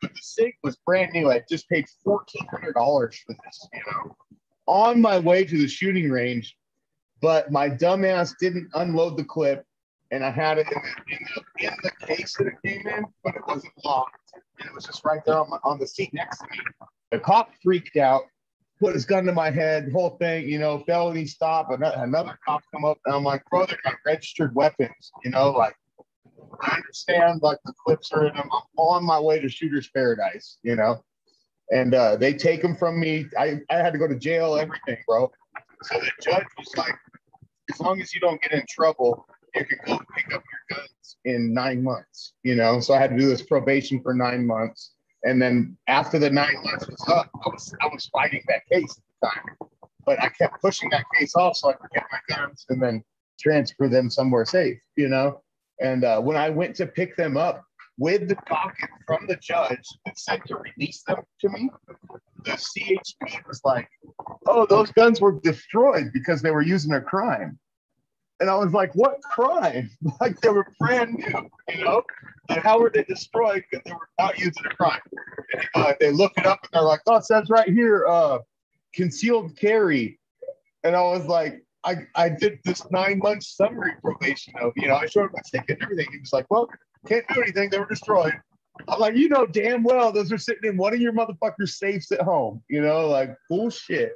But 0.00 0.12
the 0.12 0.20
Sig 0.20 0.54
was 0.62 0.76
brand 0.86 1.12
new. 1.12 1.30
I 1.30 1.42
just 1.48 1.68
paid 1.68 1.86
fourteen 2.02 2.46
hundred 2.48 2.74
dollars 2.74 3.18
for 3.26 3.34
this, 3.44 3.68
you 3.72 3.80
know, 3.86 4.16
on 4.66 5.00
my 5.00 5.18
way 5.18 5.44
to 5.44 5.58
the 5.58 5.68
shooting 5.68 6.10
range. 6.10 6.56
But 7.20 7.52
my 7.52 7.70
dumbass 7.70 8.34
didn't 8.38 8.68
unload 8.74 9.16
the 9.16 9.24
clip 9.24 9.64
and 10.14 10.24
I 10.24 10.30
had 10.30 10.58
it 10.58 10.66
in 10.70 10.80
the, 10.80 11.14
in 11.14 11.26
the, 11.34 11.66
in 11.66 11.74
the 11.82 12.06
case 12.06 12.36
that 12.38 12.46
it 12.46 12.54
came 12.64 12.86
in, 12.86 13.04
but 13.24 13.34
it 13.34 13.42
wasn't 13.48 13.72
locked. 13.84 14.16
And 14.60 14.68
it 14.68 14.74
was 14.74 14.84
just 14.84 15.04
right 15.04 15.20
there 15.26 15.40
on, 15.40 15.50
my, 15.50 15.58
on 15.64 15.80
the 15.80 15.86
seat 15.86 16.14
next 16.14 16.38
to 16.38 16.46
me. 16.50 16.58
The 17.10 17.18
cop 17.18 17.50
freaked 17.62 17.96
out, 17.96 18.22
put 18.78 18.94
his 18.94 19.04
gun 19.04 19.24
to 19.24 19.32
my 19.32 19.50
head, 19.50 19.90
whole 19.92 20.10
thing, 20.10 20.48
you 20.48 20.60
know, 20.60 20.78
felony 20.86 21.26
stop. 21.26 21.70
Another, 21.70 21.96
another 21.98 22.38
cop 22.46 22.62
come 22.72 22.84
up, 22.84 22.98
and 23.04 23.14
I'm 23.14 23.24
like, 23.24 23.44
brother, 23.50 23.76
got 23.82 23.94
registered 24.06 24.54
weapons, 24.54 25.12
you 25.24 25.30
know, 25.30 25.50
like, 25.50 25.74
I 26.60 26.76
understand, 26.76 27.42
like, 27.42 27.58
the 27.64 27.72
clips 27.84 28.12
are 28.12 28.26
in 28.26 28.34
them. 28.34 28.48
I'm 28.52 28.62
on 28.76 29.04
my 29.04 29.18
way 29.18 29.40
to 29.40 29.48
Shooter's 29.48 29.90
Paradise, 29.90 30.58
you 30.62 30.76
know, 30.76 31.02
and 31.72 31.92
uh, 31.92 32.14
they 32.16 32.34
take 32.34 32.62
them 32.62 32.76
from 32.76 33.00
me. 33.00 33.26
I, 33.36 33.60
I 33.68 33.78
had 33.78 33.92
to 33.92 33.98
go 33.98 34.06
to 34.06 34.14
jail, 34.14 34.54
everything, 34.54 35.02
bro. 35.08 35.32
So 35.82 35.98
the 35.98 36.10
judge 36.22 36.46
was 36.56 36.76
like, 36.76 36.94
as 37.72 37.80
long 37.80 38.00
as 38.00 38.14
you 38.14 38.20
don't 38.20 38.40
get 38.40 38.52
in 38.52 38.64
trouble, 38.68 39.26
you 39.54 39.64
can 39.64 39.78
go 39.86 40.00
pick 40.14 40.26
up 40.34 40.42
your 40.42 40.78
guns 40.78 41.16
in 41.24 41.54
nine 41.54 41.82
months, 41.82 42.34
you 42.42 42.54
know. 42.54 42.80
So 42.80 42.94
I 42.94 42.98
had 42.98 43.10
to 43.10 43.18
do 43.18 43.28
this 43.28 43.42
probation 43.42 44.00
for 44.02 44.14
nine 44.14 44.46
months. 44.46 44.92
And 45.22 45.40
then 45.40 45.76
after 45.88 46.18
the 46.18 46.30
nine 46.30 46.56
months 46.62 46.86
was 46.86 47.02
up, 47.08 47.30
I 47.44 47.48
was 47.48 47.74
I 47.80 47.86
was 47.86 48.06
fighting 48.06 48.42
that 48.48 48.66
case 48.70 48.90
at 48.96 49.04
the 49.20 49.28
time. 49.28 49.70
But 50.04 50.22
I 50.22 50.28
kept 50.28 50.60
pushing 50.60 50.90
that 50.90 51.04
case 51.18 51.34
off 51.34 51.56
so 51.56 51.70
I 51.70 51.72
could 51.74 51.90
get 51.94 52.04
my 52.12 52.36
guns 52.36 52.66
and 52.68 52.82
then 52.82 53.02
transfer 53.40 53.88
them 53.88 54.10
somewhere 54.10 54.44
safe, 54.44 54.78
you 54.96 55.08
know. 55.08 55.40
And 55.80 56.04
uh, 56.04 56.20
when 56.20 56.36
I 56.36 56.50
went 56.50 56.76
to 56.76 56.86
pick 56.86 57.16
them 57.16 57.36
up, 57.36 57.64
with 57.98 58.28
the 58.28 58.36
docket 58.48 58.90
from 59.06 59.26
the 59.28 59.36
judge 59.36 59.86
that 60.04 60.18
said 60.18 60.40
to 60.46 60.56
release 60.56 61.02
them 61.06 61.18
to 61.40 61.48
me, 61.48 61.70
the 62.44 62.52
CHP 62.52 63.46
was 63.46 63.60
like, 63.64 63.88
"Oh, 64.46 64.66
those 64.66 64.90
guns 64.92 65.20
were 65.20 65.38
destroyed 65.40 66.10
because 66.12 66.42
they 66.42 66.50
were 66.50 66.62
using 66.62 66.92
a 66.92 67.00
crime." 67.00 67.58
And 68.40 68.50
I 68.50 68.56
was 68.56 68.72
like, 68.72 68.94
"What 68.94 69.22
crime? 69.22 69.90
like 70.20 70.40
they 70.40 70.48
were 70.48 70.66
brand 70.78 71.14
new, 71.14 71.50
you 71.68 71.84
know? 71.84 72.02
And 72.48 72.58
how 72.58 72.80
were 72.80 72.90
they 72.92 73.04
destroyed? 73.04 73.64
Because 73.70 73.84
they 73.84 73.92
were 73.92 74.08
not 74.18 74.38
using 74.38 74.64
a 74.66 74.74
crime." 74.74 75.00
Uh, 75.74 75.94
they 76.00 76.10
look 76.10 76.32
it 76.36 76.46
up 76.46 76.60
and 76.62 76.70
they're 76.72 76.82
like, 76.82 77.00
"Oh, 77.06 77.16
it 77.16 77.24
says 77.24 77.48
right 77.48 77.68
here, 77.68 78.06
uh, 78.06 78.38
concealed 78.94 79.56
carry." 79.56 80.18
And 80.82 80.94
I 80.94 81.02
was 81.02 81.26
like, 81.26 81.64
I, 81.84 82.06
I 82.14 82.28
did 82.28 82.58
this 82.64 82.82
nine 82.90 83.18
month 83.18 83.44
summary 83.44 83.92
probation 84.02 84.54
of, 84.60 84.72
you 84.76 84.88
know, 84.88 84.96
I 84.96 85.06
showed 85.06 85.30
my 85.32 85.40
ticket 85.50 85.78
and 85.80 85.82
everything. 85.82 86.08
He 86.12 86.18
was 86.18 86.32
like, 86.32 86.46
well, 86.50 86.68
can't 87.06 87.24
do 87.32 87.42
anything. 87.42 87.70
They 87.70 87.78
were 87.78 87.86
destroyed. 87.86 88.34
I'm 88.88 88.98
like, 88.98 89.14
you 89.14 89.28
know, 89.28 89.46
damn 89.46 89.82
well, 89.82 90.10
those 90.10 90.32
are 90.32 90.38
sitting 90.38 90.70
in 90.70 90.76
one 90.76 90.94
of 90.94 91.00
your 91.00 91.12
motherfuckers' 91.12 91.70
safes 91.70 92.10
at 92.10 92.22
home, 92.22 92.62
you 92.68 92.80
know, 92.80 93.08
like 93.08 93.36
bullshit. 93.48 94.12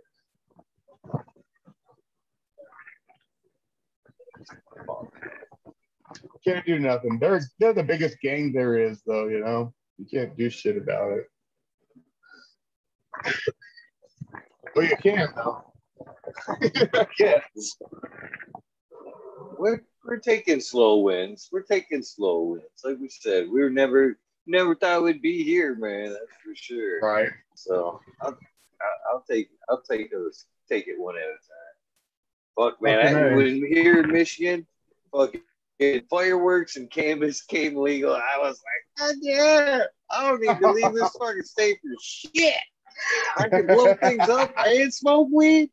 Can't 6.49 6.67
do 6.67 6.79
nothing. 6.79 7.19
They're 7.19 7.41
they're 7.59 7.73
the 7.73 7.83
biggest 7.83 8.21
gang 8.21 8.53
there 8.53 8.79
is, 8.79 9.03
though. 9.07 9.29
You 9.29 9.41
know, 9.41 9.73
you 9.99 10.07
can't 10.07 10.37
do 10.37 10.49
shit 10.51 10.77
about 10.77 11.13
it. 11.13 11.27
Well, 14.75 14.87
you 14.87 14.97
can 14.97 15.29
though. 15.35 15.65
yes. 17.19 17.77
We're 19.59 19.83
we're 20.05 20.19
taking 20.19 20.61
slow 20.61 20.99
wins. 20.99 21.49
We're 21.53 21.63
taking 21.63 22.03
slow 22.03 22.43
wins. 22.43 22.65
Like 22.85 22.99
we 23.01 23.09
said, 23.09 23.49
we 23.51 23.61
were 23.61 23.71
never 23.71 24.19
never 24.47 24.75
thought 24.75 25.03
we'd 25.03 25.23
be 25.23 25.43
here, 25.43 25.75
man. 25.75 26.11
That's 26.11 26.37
for 26.45 26.55
sure. 26.55 27.01
Right. 27.01 27.31
So 27.55 28.01
I'll, 28.23 28.39
I'll 29.13 29.25
take 29.29 29.49
I'll 29.69 29.83
take 29.83 30.11
those 30.13 30.47
take 30.69 30.87
it 30.87 30.99
one 30.99 31.17
at 31.17 31.23
a 31.23 31.27
time. 31.27 32.71
Fuck 32.71 32.83
man, 32.83 32.99
I, 32.99 33.21
Okay. 33.21 33.35
when 33.37 33.67
here 33.73 34.01
in 34.01 34.11
Michigan, 34.11 34.67
fucking 35.13 35.43
fireworks 36.11 36.77
and 36.77 36.91
cannabis 36.91 37.43
came 37.43 37.77
legal. 37.77 38.15
I 38.15 38.39
was 38.39 38.61
like, 38.63 39.09
God 39.09 39.17
yeah, 39.21 39.81
I 40.11 40.29
don't 40.29 40.41
need 40.41 40.59
to 40.59 40.73
leave 40.73 40.93
this 40.93 41.11
fucking 41.19 41.43
state 41.43 41.79
for 41.83 41.95
shit. 42.01 42.55
I 43.37 43.49
can 43.49 43.67
blow 43.67 43.95
things 43.95 44.29
up 44.29 44.53
and 44.57 44.93
smoke 44.93 45.29
weed. 45.33 45.71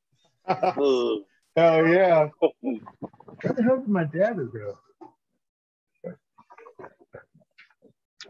Ugh. 0.48 1.20
Hell 1.56 1.88
yeah. 1.88 2.28
Where 2.40 3.54
the 3.54 3.64
hell 3.64 3.78
did 3.78 3.88
my 3.88 4.04
dad 4.04 4.38
go? 4.54 4.78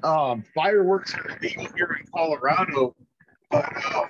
Um, 0.04 0.44
fireworks 0.54 1.14
are 1.16 1.38
illegal 1.38 1.68
here 1.76 1.98
in 2.00 2.06
Colorado, 2.14 2.96
but 3.50 3.66
um, 3.94 4.10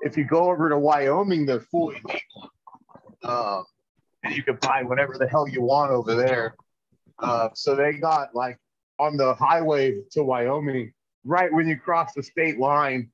if 0.00 0.16
you 0.16 0.24
go 0.24 0.50
over 0.50 0.68
to 0.68 0.78
Wyoming, 0.78 1.44
they're 1.44 1.60
fully 1.60 2.00
legal. 2.04 2.50
Um, 3.24 3.64
and 4.24 4.34
you 4.34 4.42
can 4.42 4.56
buy 4.56 4.82
whatever 4.82 5.18
the 5.18 5.28
hell 5.28 5.48
you 5.48 5.62
want 5.62 5.90
over 5.90 6.14
there. 6.14 6.54
Uh, 7.22 7.48
so 7.54 7.74
they 7.76 7.92
got 7.94 8.34
like 8.34 8.58
on 8.98 9.16
the 9.16 9.34
highway 9.34 9.96
to 10.10 10.22
Wyoming, 10.24 10.92
right 11.24 11.52
when 11.52 11.68
you 11.68 11.78
cross 11.78 12.12
the 12.14 12.22
state 12.22 12.58
line, 12.58 13.10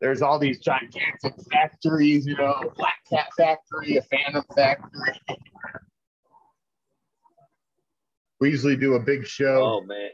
there's 0.00 0.22
all 0.22 0.38
these 0.38 0.58
gigantic 0.58 1.34
factories, 1.52 2.26
you 2.26 2.36
know, 2.36 2.72
Black 2.76 2.98
Cat 3.08 3.28
Factory, 3.36 3.96
a 3.96 4.02
Phantom 4.02 4.44
Factory. 4.54 5.14
We 8.40 8.50
usually 8.50 8.76
do 8.76 8.94
a 8.94 9.00
big 9.00 9.24
show. 9.26 9.62
Oh 9.62 9.80
man, 9.82 10.10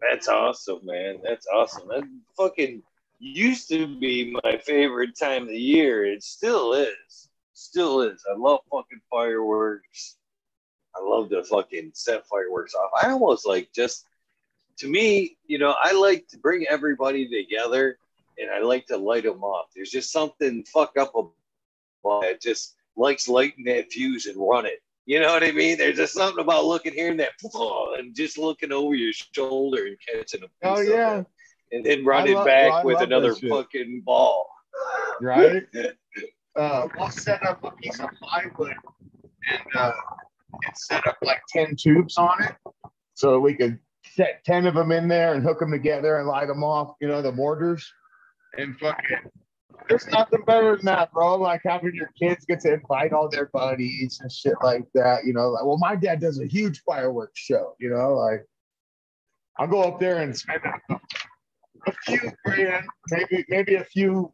that's 0.00 0.28
awesome, 0.28 0.80
man. 0.84 1.20
That's 1.24 1.46
awesome. 1.52 1.88
That 1.88 2.04
fucking 2.36 2.82
used 3.18 3.68
to 3.70 3.98
be 3.98 4.36
my 4.44 4.58
favorite 4.58 5.18
time 5.18 5.42
of 5.44 5.48
the 5.48 5.58
year. 5.58 6.04
It 6.04 6.22
still 6.22 6.74
is. 6.74 7.28
Still 7.54 8.02
is. 8.02 8.22
I 8.30 8.36
love 8.38 8.60
fucking 8.70 9.00
fireworks. 9.10 10.16
I 10.94 11.02
love 11.02 11.30
to 11.30 11.44
fucking 11.44 11.92
set 11.94 12.26
fireworks 12.26 12.74
off. 12.74 12.90
I 13.02 13.10
almost 13.10 13.46
like 13.46 13.70
just 13.72 14.06
to 14.78 14.88
me, 14.88 15.36
you 15.46 15.58
know, 15.58 15.74
I 15.82 15.92
like 15.92 16.26
to 16.28 16.38
bring 16.38 16.66
everybody 16.68 17.28
together 17.28 17.98
and 18.38 18.50
I 18.50 18.60
like 18.60 18.86
to 18.86 18.96
light 18.96 19.24
them 19.24 19.44
off. 19.44 19.66
There's 19.74 19.90
just 19.90 20.10
something 20.10 20.64
fuck 20.64 20.96
up 20.98 21.12
about 21.14 22.24
it. 22.24 22.40
Just 22.40 22.76
likes 22.96 23.28
lighting 23.28 23.64
that 23.64 23.92
fuse 23.92 24.26
and 24.26 24.36
run 24.38 24.66
it. 24.66 24.82
You 25.06 25.20
know 25.20 25.32
what 25.32 25.42
I 25.42 25.50
mean? 25.50 25.76
There's 25.78 25.96
just 25.96 26.14
something 26.14 26.42
about 26.42 26.64
looking 26.66 26.92
here 26.92 27.10
and 27.10 27.20
that 27.20 27.32
and 27.98 28.14
just 28.14 28.38
looking 28.38 28.72
over 28.72 28.94
your 28.94 29.12
shoulder 29.12 29.86
and 29.86 29.96
catching 30.00 30.42
a 30.42 30.46
piece 30.46 30.52
Oh 30.62 30.80
yeah, 30.80 31.20
it, 31.20 31.26
and 31.72 31.84
then 31.84 32.04
running 32.04 32.34
lo- 32.34 32.44
back 32.44 32.72
I 32.72 32.84
with 32.84 33.00
another 33.00 33.34
fucking 33.34 34.02
ball. 34.04 34.48
right. 35.20 35.66
Uh, 36.56 36.88
we'll 36.98 37.08
set 37.10 37.46
up 37.46 37.62
a 37.62 37.70
piece 37.70 38.00
of 38.00 38.10
plywood 38.20 38.74
and 39.48 39.60
uh, 39.76 39.92
and 40.52 40.76
set 40.76 41.06
up 41.06 41.18
like 41.22 41.42
ten 41.48 41.76
tubes 41.76 42.16
on 42.16 42.42
it, 42.42 42.54
so 43.14 43.38
we 43.40 43.54
could 43.54 43.78
set 44.14 44.44
ten 44.44 44.66
of 44.66 44.74
them 44.74 44.92
in 44.92 45.08
there 45.08 45.34
and 45.34 45.42
hook 45.42 45.60
them 45.60 45.70
together 45.70 46.18
and 46.18 46.28
light 46.28 46.48
them 46.48 46.64
off. 46.64 46.94
You 47.00 47.08
know 47.08 47.22
the 47.22 47.32
mortars 47.32 47.90
and 48.56 48.78
fucking. 48.78 49.30
There's 49.88 50.06
nothing 50.08 50.42
better 50.46 50.76
than 50.76 50.86
that, 50.86 51.12
bro. 51.12 51.36
Like 51.36 51.62
having 51.64 51.94
your 51.94 52.10
kids 52.20 52.44
get 52.44 52.60
to 52.60 52.74
invite 52.74 53.12
all 53.12 53.28
their 53.28 53.46
buddies 53.46 54.20
and 54.20 54.30
shit 54.30 54.54
like 54.62 54.84
that. 54.94 55.24
You 55.24 55.32
know, 55.32 55.48
like 55.50 55.64
well, 55.64 55.78
my 55.78 55.96
dad 55.96 56.20
does 56.20 56.40
a 56.40 56.46
huge 56.46 56.82
fireworks 56.82 57.40
show. 57.40 57.74
You 57.78 57.90
know, 57.90 58.14
like 58.14 58.44
I'll 59.58 59.66
go 59.66 59.82
up 59.82 59.98
there 59.98 60.18
and 60.18 60.36
spend 60.36 60.62
a, 60.64 60.94
a 61.86 61.92
few 62.04 62.32
grand, 62.44 62.86
maybe 63.10 63.44
maybe 63.48 63.74
a 63.76 63.84
few 63.84 64.32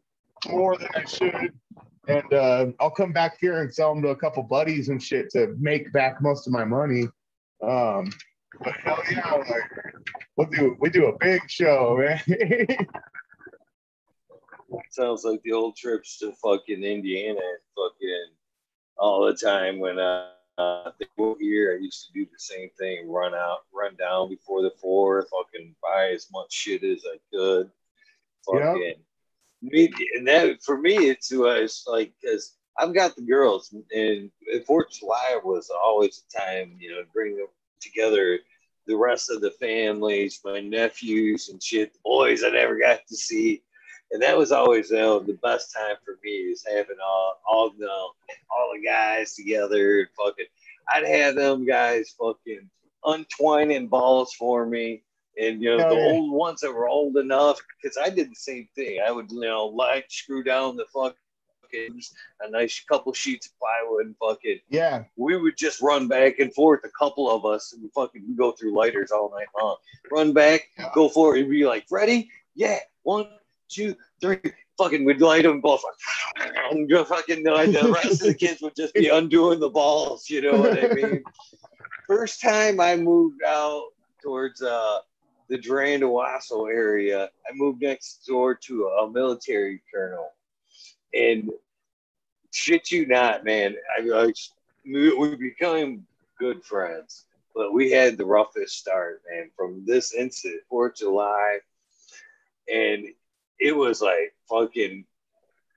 more 0.49 0.77
than 0.77 0.89
I 0.95 1.05
should, 1.05 1.53
and 2.07 2.33
uh, 2.33 2.67
I'll 2.79 2.89
come 2.89 3.11
back 3.11 3.37
here 3.39 3.61
and 3.61 3.73
sell 3.73 3.93
them 3.93 4.01
to 4.03 4.09
a 4.09 4.15
couple 4.15 4.43
buddies 4.43 4.89
and 4.89 5.01
shit 5.01 5.29
to 5.31 5.55
make 5.59 5.91
back 5.91 6.21
most 6.21 6.47
of 6.47 6.53
my 6.53 6.63
money. 6.63 7.03
Um, 7.61 8.09
but 8.63 8.73
hell 8.77 9.01
yeah, 9.11 9.33
like 9.33 9.71
we'll 10.35 10.47
do 10.47 10.77
we 10.79 10.89
do 10.89 11.07
a 11.07 11.17
big 11.19 11.41
show, 11.49 11.97
man. 11.99 12.21
Sounds 14.89 15.23
like 15.23 15.41
the 15.43 15.53
old 15.53 15.75
trips 15.75 16.17
to 16.19 16.31
fucking 16.33 16.83
Indiana 16.83 17.39
and 17.39 17.59
fucking 17.75 18.27
all 18.97 19.25
the 19.25 19.35
time 19.35 19.79
when 19.79 19.99
uh, 19.99 20.29
uh 20.57 20.91
they 20.99 21.07
were 21.17 21.35
here. 21.39 21.77
I 21.77 21.83
used 21.83 22.07
to 22.07 22.13
do 22.13 22.25
the 22.25 22.39
same 22.39 22.69
thing: 22.79 23.09
run 23.09 23.35
out, 23.35 23.65
run 23.73 23.95
down 23.95 24.29
before 24.29 24.61
the 24.61 24.73
fourth, 24.81 25.29
fucking 25.29 25.75
buy 25.81 26.11
as 26.13 26.27
much 26.31 26.51
shit 26.51 26.83
as 26.83 27.03
I 27.05 27.17
could. 27.33 27.69
Fucking 28.45 28.95
me, 29.61 29.91
and 30.15 30.27
that 30.27 30.61
for 30.63 30.77
me, 30.77 30.95
it's 31.09 31.31
was 31.31 31.83
like 31.87 32.13
because 32.21 32.55
I've 32.77 32.93
got 32.93 33.15
the 33.15 33.23
girls, 33.23 33.73
and 33.91 34.31
Fourth 34.65 34.87
of 34.87 34.93
July 34.93 35.39
was 35.43 35.69
always 35.69 36.23
a 36.23 36.39
time, 36.39 36.77
you 36.79 36.91
know, 36.91 37.03
bring 37.13 37.35
them 37.35 37.47
together. 37.81 38.39
The 38.85 38.95
rest 38.95 39.29
of 39.29 39.41
the 39.41 39.51
families, 39.51 40.39
my 40.45 40.61
nephews 40.61 41.49
and 41.49 41.61
shit, 41.61 41.93
the 41.93 41.99
boys 42.05 42.43
I 42.43 42.49
never 42.51 42.79
got 42.79 43.05
to 43.07 43.15
see 43.15 43.61
and 44.11 44.21
that 44.21 44.37
was 44.37 44.51
always 44.51 44.91
uh, 44.91 45.19
the 45.19 45.37
best 45.43 45.73
time 45.73 45.95
for 46.03 46.17
me 46.23 46.31
is 46.31 46.65
having 46.67 46.97
all 47.03 47.39
all 47.47 47.71
the 47.77 47.89
all 47.89 48.71
the 48.73 48.85
guys 48.85 49.35
together 49.35 49.99
and 49.99 50.07
fucking. 50.17 50.45
I'd 50.89 51.05
have 51.05 51.35
them 51.35 51.65
guys 51.65 52.15
fucking 52.17 52.69
untwining 53.03 53.87
balls 53.87 54.33
for 54.33 54.65
me, 54.65 55.03
and 55.41 55.61
you 55.61 55.69
know 55.75 55.79
Hell 55.79 55.89
the 55.95 56.01
yeah. 56.01 56.07
old 56.07 56.31
ones 56.31 56.61
that 56.61 56.73
were 56.73 56.87
old 56.87 57.17
enough 57.17 57.59
because 57.81 57.97
I 57.97 58.09
did 58.09 58.31
the 58.31 58.35
same 58.35 58.67
thing. 58.75 58.99
I 59.05 59.11
would 59.11 59.31
you 59.31 59.41
know 59.41 59.65
light 59.67 60.11
screw 60.11 60.43
down 60.43 60.75
the 60.75 60.85
fucking 60.93 61.17
a 62.41 62.49
nice 62.49 62.81
couple 62.87 63.13
sheets 63.13 63.47
of 63.47 63.53
plywood 63.59 64.05
and 64.05 64.15
fucking 64.17 64.59
yeah, 64.69 65.03
we 65.15 65.35
would 65.37 65.57
just 65.57 65.81
run 65.81 66.07
back 66.07 66.39
and 66.39 66.53
forth, 66.53 66.81
a 66.85 66.89
couple 66.97 67.29
of 67.29 67.45
us, 67.45 67.73
and 67.73 67.91
fucking 67.93 68.23
we 68.27 68.35
go 68.35 68.51
through 68.51 68.75
lighters 68.75 69.11
all 69.11 69.31
night 69.31 69.47
long. 69.59 69.75
Run 70.11 70.33
back, 70.33 70.69
Yeah. 70.77 70.91
go 70.93 71.09
for 71.09 71.35
it, 71.35 71.41
and 71.41 71.49
be 71.49 71.65
like, 71.65 71.85
ready? 71.91 72.29
Yeah, 72.55 72.79
one, 73.03 73.27
two, 73.69 73.95
three. 74.21 74.39
Fucking, 74.77 75.05
we'd 75.05 75.21
light 75.21 75.43
them 75.43 75.61
both. 75.61 75.81
And 76.71 76.89
go 76.89 77.03
fucking, 77.03 77.43
the 77.43 77.91
rest 77.93 78.21
of 78.21 78.27
the 78.27 78.33
kids 78.33 78.61
would 78.61 78.75
just 78.75 78.93
be 78.93 79.07
undoing 79.13 79.59
the 79.59 79.69
balls. 79.69 80.29
You 80.29 80.41
know 80.41 80.59
what 80.59 80.83
I 80.83 80.93
mean? 80.93 81.23
First 82.07 82.41
time 82.41 82.79
I 82.79 82.95
moved 82.95 83.41
out 83.43 83.85
towards 84.21 84.61
uh, 84.61 84.99
the 85.49 85.57
Durand 85.57 86.03
Owosso 86.03 86.69
area, 86.69 87.25
I 87.25 87.53
moved 87.53 87.81
next 87.81 88.25
door 88.27 88.55
to 88.55 88.87
a 88.87 89.09
military 89.09 89.81
colonel, 89.93 90.29
and 91.13 91.49
shit 92.51 92.91
you 92.91 93.05
not, 93.07 93.45
man. 93.45 93.75
I, 93.97 94.09
I 94.09 94.33
we, 94.85 95.35
became 95.35 96.05
good 96.39 96.63
friends, 96.63 97.25
but 97.55 97.73
we 97.73 97.91
had 97.91 98.17
the 98.17 98.25
roughest 98.25 98.77
start, 98.77 99.21
man. 99.29 99.49
From 99.55 99.83
this 99.85 100.13
incident, 100.13 100.61
Fourth 100.69 100.93
of 100.93 100.97
July, 100.97 101.59
and 102.71 103.05
it 103.59 103.75
was 103.75 104.01
like 104.01 104.33
fucking. 104.49 105.05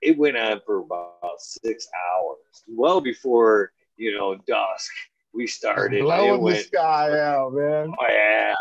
It 0.01 0.17
went 0.17 0.35
on 0.35 0.61
for 0.65 0.79
about 0.79 1.39
six 1.39 1.87
hours, 1.95 2.63
well 2.67 3.01
before 3.01 3.71
you 3.97 4.17
know 4.17 4.35
dusk. 4.47 4.91
We 5.33 5.47
started. 5.47 5.99
It 5.99 6.01
blowing 6.01 6.33
the 6.33 6.39
went 6.39 6.65
sky 6.65 7.17
out, 7.19 7.53
man. 7.53 7.93
Oh 7.97 8.07
yeah, 8.09 8.55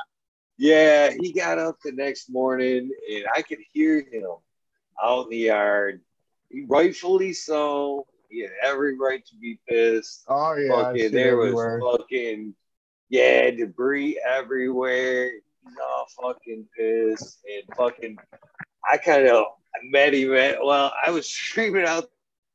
Yeah, 0.61 1.15
he 1.19 1.33
got 1.33 1.59
up 1.59 1.79
the 1.83 1.93
next 1.93 2.29
morning 2.29 2.91
and 3.11 3.25
I 3.35 3.41
could 3.41 3.61
hear 3.73 4.01
him 4.01 4.27
out 5.03 5.25
in 5.25 5.31
the 5.31 5.37
yard. 5.39 6.03
He, 6.51 6.67
rightfully 6.69 7.33
so. 7.33 8.07
He 8.29 8.43
had 8.43 8.51
every 8.63 8.99
right 8.99 9.25
to 9.25 9.37
be 9.37 9.59
pissed. 9.67 10.27
Oh 10.29 10.55
yeah, 10.57 10.69
fucking, 10.69 11.13
there 11.13 11.39
was 11.39 11.55
fucking 11.81 12.55
yeah, 13.09 13.51
debris 13.53 14.21
everywhere. 14.29 15.31
He's 15.31 15.77
all 15.83 16.07
fucking 16.23 16.67
pissed 16.77 17.39
and 17.51 17.75
fucking. 17.75 18.19
I 18.93 18.99
kind 18.99 19.29
of 19.29 19.47
met 19.85 20.13
him 20.13 20.35
at. 20.35 20.63
Well, 20.63 20.93
I 21.07 21.11
was 21.11 21.27
screaming 21.27 21.87
out 21.87 22.11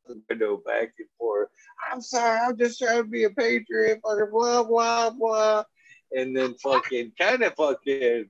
the 0.08 0.22
window 0.30 0.62
back 0.64 0.94
and 1.00 1.08
forth. 1.18 1.50
I'm 1.92 2.02
sorry, 2.02 2.40
I'm 2.40 2.56
just 2.56 2.78
trying 2.78 2.98
to 2.98 3.10
be 3.10 3.24
a 3.24 3.32
patriot. 3.32 4.00
Fucking 4.04 4.30
blah 4.32 4.64
blah 4.64 5.10
blah, 5.10 5.64
and 6.16 6.36
then 6.36 6.56
fucking 6.56 7.12
kind 7.20 7.44
of 7.44 7.54
fucking 7.56 8.28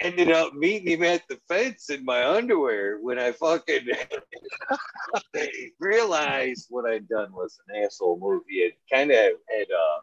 ended 0.00 0.30
up 0.30 0.54
meeting 0.54 0.88
him 0.88 1.02
at 1.04 1.22
the 1.28 1.38
fence 1.48 1.90
in 1.90 2.04
my 2.04 2.26
underwear 2.26 2.98
when 3.00 3.18
I 3.18 3.32
fucking 3.32 3.88
realized 5.80 6.66
what 6.70 6.90
I'd 6.90 7.08
done 7.08 7.32
was 7.32 7.58
an 7.68 7.84
asshole 7.84 8.18
movie. 8.20 8.60
It 8.60 8.74
kind 8.92 9.10
of 9.10 9.18
had 9.18 9.66
uh 9.70 10.00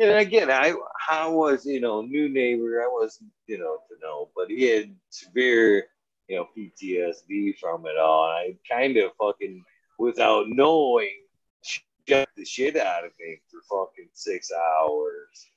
and 0.00 0.18
again 0.18 0.50
I 0.50 0.74
I 1.08 1.28
was, 1.28 1.64
you 1.64 1.80
know, 1.80 2.02
new 2.02 2.28
neighbor, 2.28 2.82
I 2.82 2.88
wasn't, 2.90 3.30
you 3.46 3.58
know, 3.58 3.78
to 3.88 3.96
know, 4.02 4.28
but 4.36 4.50
he 4.50 4.64
had 4.64 4.94
severe, 5.08 5.86
you 6.28 6.36
know, 6.36 6.48
PTSD 6.56 7.58
from 7.58 7.86
it 7.86 7.98
all. 7.98 8.24
I 8.24 8.56
kind 8.70 8.96
of 8.96 9.12
fucking 9.18 9.64
without 9.98 10.46
knowing 10.48 11.22
shut 11.62 12.28
the 12.36 12.44
shit 12.44 12.76
out 12.76 13.04
of 13.04 13.12
me 13.18 13.40
for 13.50 13.86
fucking 13.86 14.08
six 14.12 14.50
hours. 14.52 15.49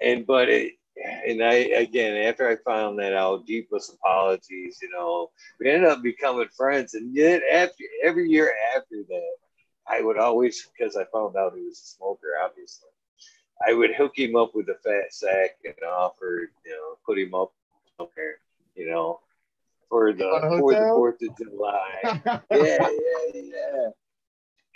And 0.00 0.26
but 0.26 0.48
it 0.48 0.72
and 0.96 1.42
I 1.42 1.54
again 1.54 2.16
after 2.28 2.48
I 2.48 2.56
found 2.64 2.98
that 2.98 3.14
out, 3.14 3.46
deepest 3.46 3.94
apologies, 3.94 4.78
you 4.82 4.90
know, 4.90 5.30
we 5.60 5.70
ended 5.70 5.90
up 5.90 6.02
becoming 6.02 6.48
friends. 6.56 6.94
And 6.94 7.14
yet 7.14 7.42
after 7.52 7.84
every 8.02 8.28
year 8.28 8.54
after 8.76 9.02
that, 9.08 9.34
I 9.88 10.00
would 10.02 10.18
always 10.18 10.68
because 10.76 10.96
I 10.96 11.04
found 11.12 11.36
out 11.36 11.54
he 11.56 11.62
was 11.62 11.80
a 11.80 11.96
smoker, 11.96 12.28
obviously. 12.44 12.88
I 13.66 13.72
would 13.72 13.94
hook 13.94 14.12
him 14.16 14.36
up 14.36 14.54
with 14.54 14.68
a 14.68 14.74
fat 14.84 15.12
sack 15.12 15.56
and 15.64 15.74
offer, 15.88 16.50
you 16.64 16.72
know, 16.72 16.98
put 17.06 17.18
him 17.18 17.34
up 17.34 17.52
somewhere, 17.96 18.38
you 18.74 18.90
know, 18.90 19.20
for 19.88 20.12
the 20.12 20.56
for 20.58 20.72
the? 20.72 20.90
Fourth 20.94 21.22
of 21.22 21.36
July. 21.38 22.42
yeah, 22.50 22.88
yeah, 23.30 23.40
yeah. 23.42 23.88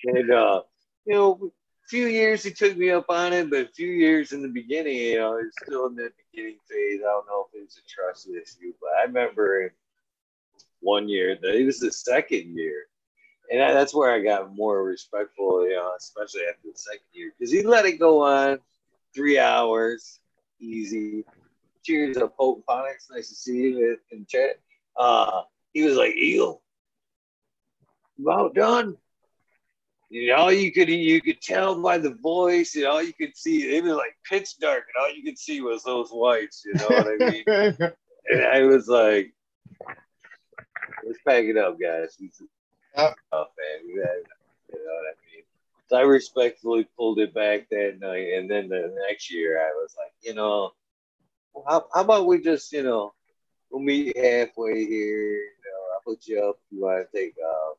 And 0.04 0.30
uh, 0.30 0.62
you 1.06 1.14
know, 1.14 1.52
few 1.88 2.06
years 2.06 2.44
he 2.44 2.50
took 2.50 2.76
me 2.76 2.90
up 2.90 3.06
on 3.08 3.32
it, 3.32 3.50
but 3.50 3.60
a 3.60 3.68
few 3.68 3.88
years 3.88 4.32
in 4.32 4.42
the 4.42 4.48
beginning, 4.48 4.96
you 4.96 5.18
know, 5.18 5.38
it's 5.38 5.56
still 5.64 5.86
in 5.86 5.94
the 5.94 6.10
beginning 6.30 6.58
phase. 6.68 7.00
I 7.00 7.06
don't 7.06 7.26
know 7.26 7.46
if 7.48 7.58
it 7.58 7.64
was 7.64 7.78
a 7.78 7.88
trust 7.88 8.28
issue, 8.28 8.72
but 8.80 8.90
I 8.98 9.04
remember 9.04 9.72
one 10.80 11.08
year 11.08 11.36
it 11.42 11.66
was 11.66 11.80
the 11.80 11.90
second 11.90 12.56
year. 12.56 12.84
And 13.50 13.62
I, 13.62 13.72
that's 13.72 13.94
where 13.94 14.12
I 14.12 14.20
got 14.20 14.54
more 14.54 14.84
respectful, 14.84 15.66
you 15.66 15.76
know, 15.76 15.92
especially 15.96 16.42
after 16.42 16.68
the 16.70 16.78
second 16.78 17.06
year, 17.12 17.32
because 17.38 17.50
he 17.50 17.62
let 17.62 17.86
it 17.86 17.98
go 17.98 18.22
on 18.22 18.58
three 19.14 19.38
hours, 19.38 20.20
easy. 20.60 21.24
Cheers 21.82 22.18
up, 22.18 22.36
Pope 22.36 22.64
Phonics. 22.68 23.10
Nice 23.10 23.30
to 23.30 23.34
see 23.34 23.56
you 23.56 23.96
in 24.10 24.26
chat. 24.26 24.60
Uh, 24.94 25.42
he 25.72 25.82
was 25.82 25.96
like, 25.96 26.14
Eagle, 26.14 26.60
about 28.20 28.54
done. 28.54 28.98
You 30.10 30.28
know, 30.28 30.48
you 30.48 30.72
could 30.72 30.88
you 30.88 31.20
could 31.20 31.40
tell 31.42 31.80
by 31.82 31.98
the 31.98 32.14
voice, 32.14 32.74
and 32.76 32.86
all 32.86 33.02
you 33.02 33.12
could 33.12 33.36
see 33.36 33.76
it 33.76 33.84
was 33.84 33.94
like 33.94 34.16
pitch 34.28 34.58
dark, 34.58 34.84
and 34.94 35.02
all 35.02 35.14
you 35.14 35.22
could 35.22 35.38
see 35.38 35.60
was 35.60 35.82
those 35.82 36.10
whites. 36.10 36.62
You 36.64 36.74
know 36.74 36.86
what 36.88 37.06
I 37.06 37.30
mean? 37.30 37.44
and 38.30 38.42
I 38.42 38.62
was 38.62 38.88
like, 38.88 39.34
"Let's 41.04 41.18
pack 41.26 41.44
it 41.44 41.58
up, 41.58 41.78
guys." 41.78 42.16
Yep. 42.96 43.14
oh 43.32 43.44
man, 43.58 43.88
you 43.88 43.96
know 43.96 44.02
what 44.02 45.06
I 45.08 45.14
mean. 45.30 45.44
So 45.88 45.96
I 45.96 46.02
respectfully 46.02 46.88
pulled 46.96 47.18
it 47.18 47.34
back 47.34 47.68
that 47.70 47.98
night, 48.00 48.32
and 48.34 48.50
then 48.50 48.68
the 48.68 48.94
next 49.08 49.30
year 49.30 49.60
I 49.60 49.70
was 49.70 49.94
like, 49.96 50.12
you 50.22 50.34
know, 50.34 50.72
how, 51.66 51.86
how 51.94 52.00
about 52.02 52.26
we 52.26 52.42
just, 52.42 52.72
you 52.72 52.82
know, 52.82 53.14
we'll 53.70 53.82
meet 53.82 54.16
halfway 54.16 54.84
here. 54.84 55.32
You 55.32 55.50
know, 55.64 55.94
I'll 55.94 56.02
put 56.04 56.26
you 56.26 56.42
up 56.42 56.58
you 56.70 56.82
want 56.82 57.10
to 57.10 57.16
take 57.16 57.34
um, 57.42 57.50
off. 57.50 57.76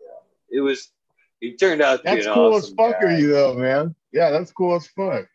Yeah. 0.00 0.58
It 0.58 0.60
was. 0.60 0.90
He 1.40 1.56
turned 1.56 1.80
out 1.80 1.98
to 1.98 2.02
That's 2.04 2.24
be 2.24 2.28
an 2.28 2.34
cool 2.34 2.56
as 2.56 2.68
fuck 2.70 3.00
guy. 3.00 3.12
of 3.12 3.18
you 3.18 3.32
though, 3.32 3.54
man. 3.54 3.94
Yeah, 4.12 4.30
that's 4.30 4.52
cool 4.52 4.76
as 4.76 4.86
fuck. 4.88 5.26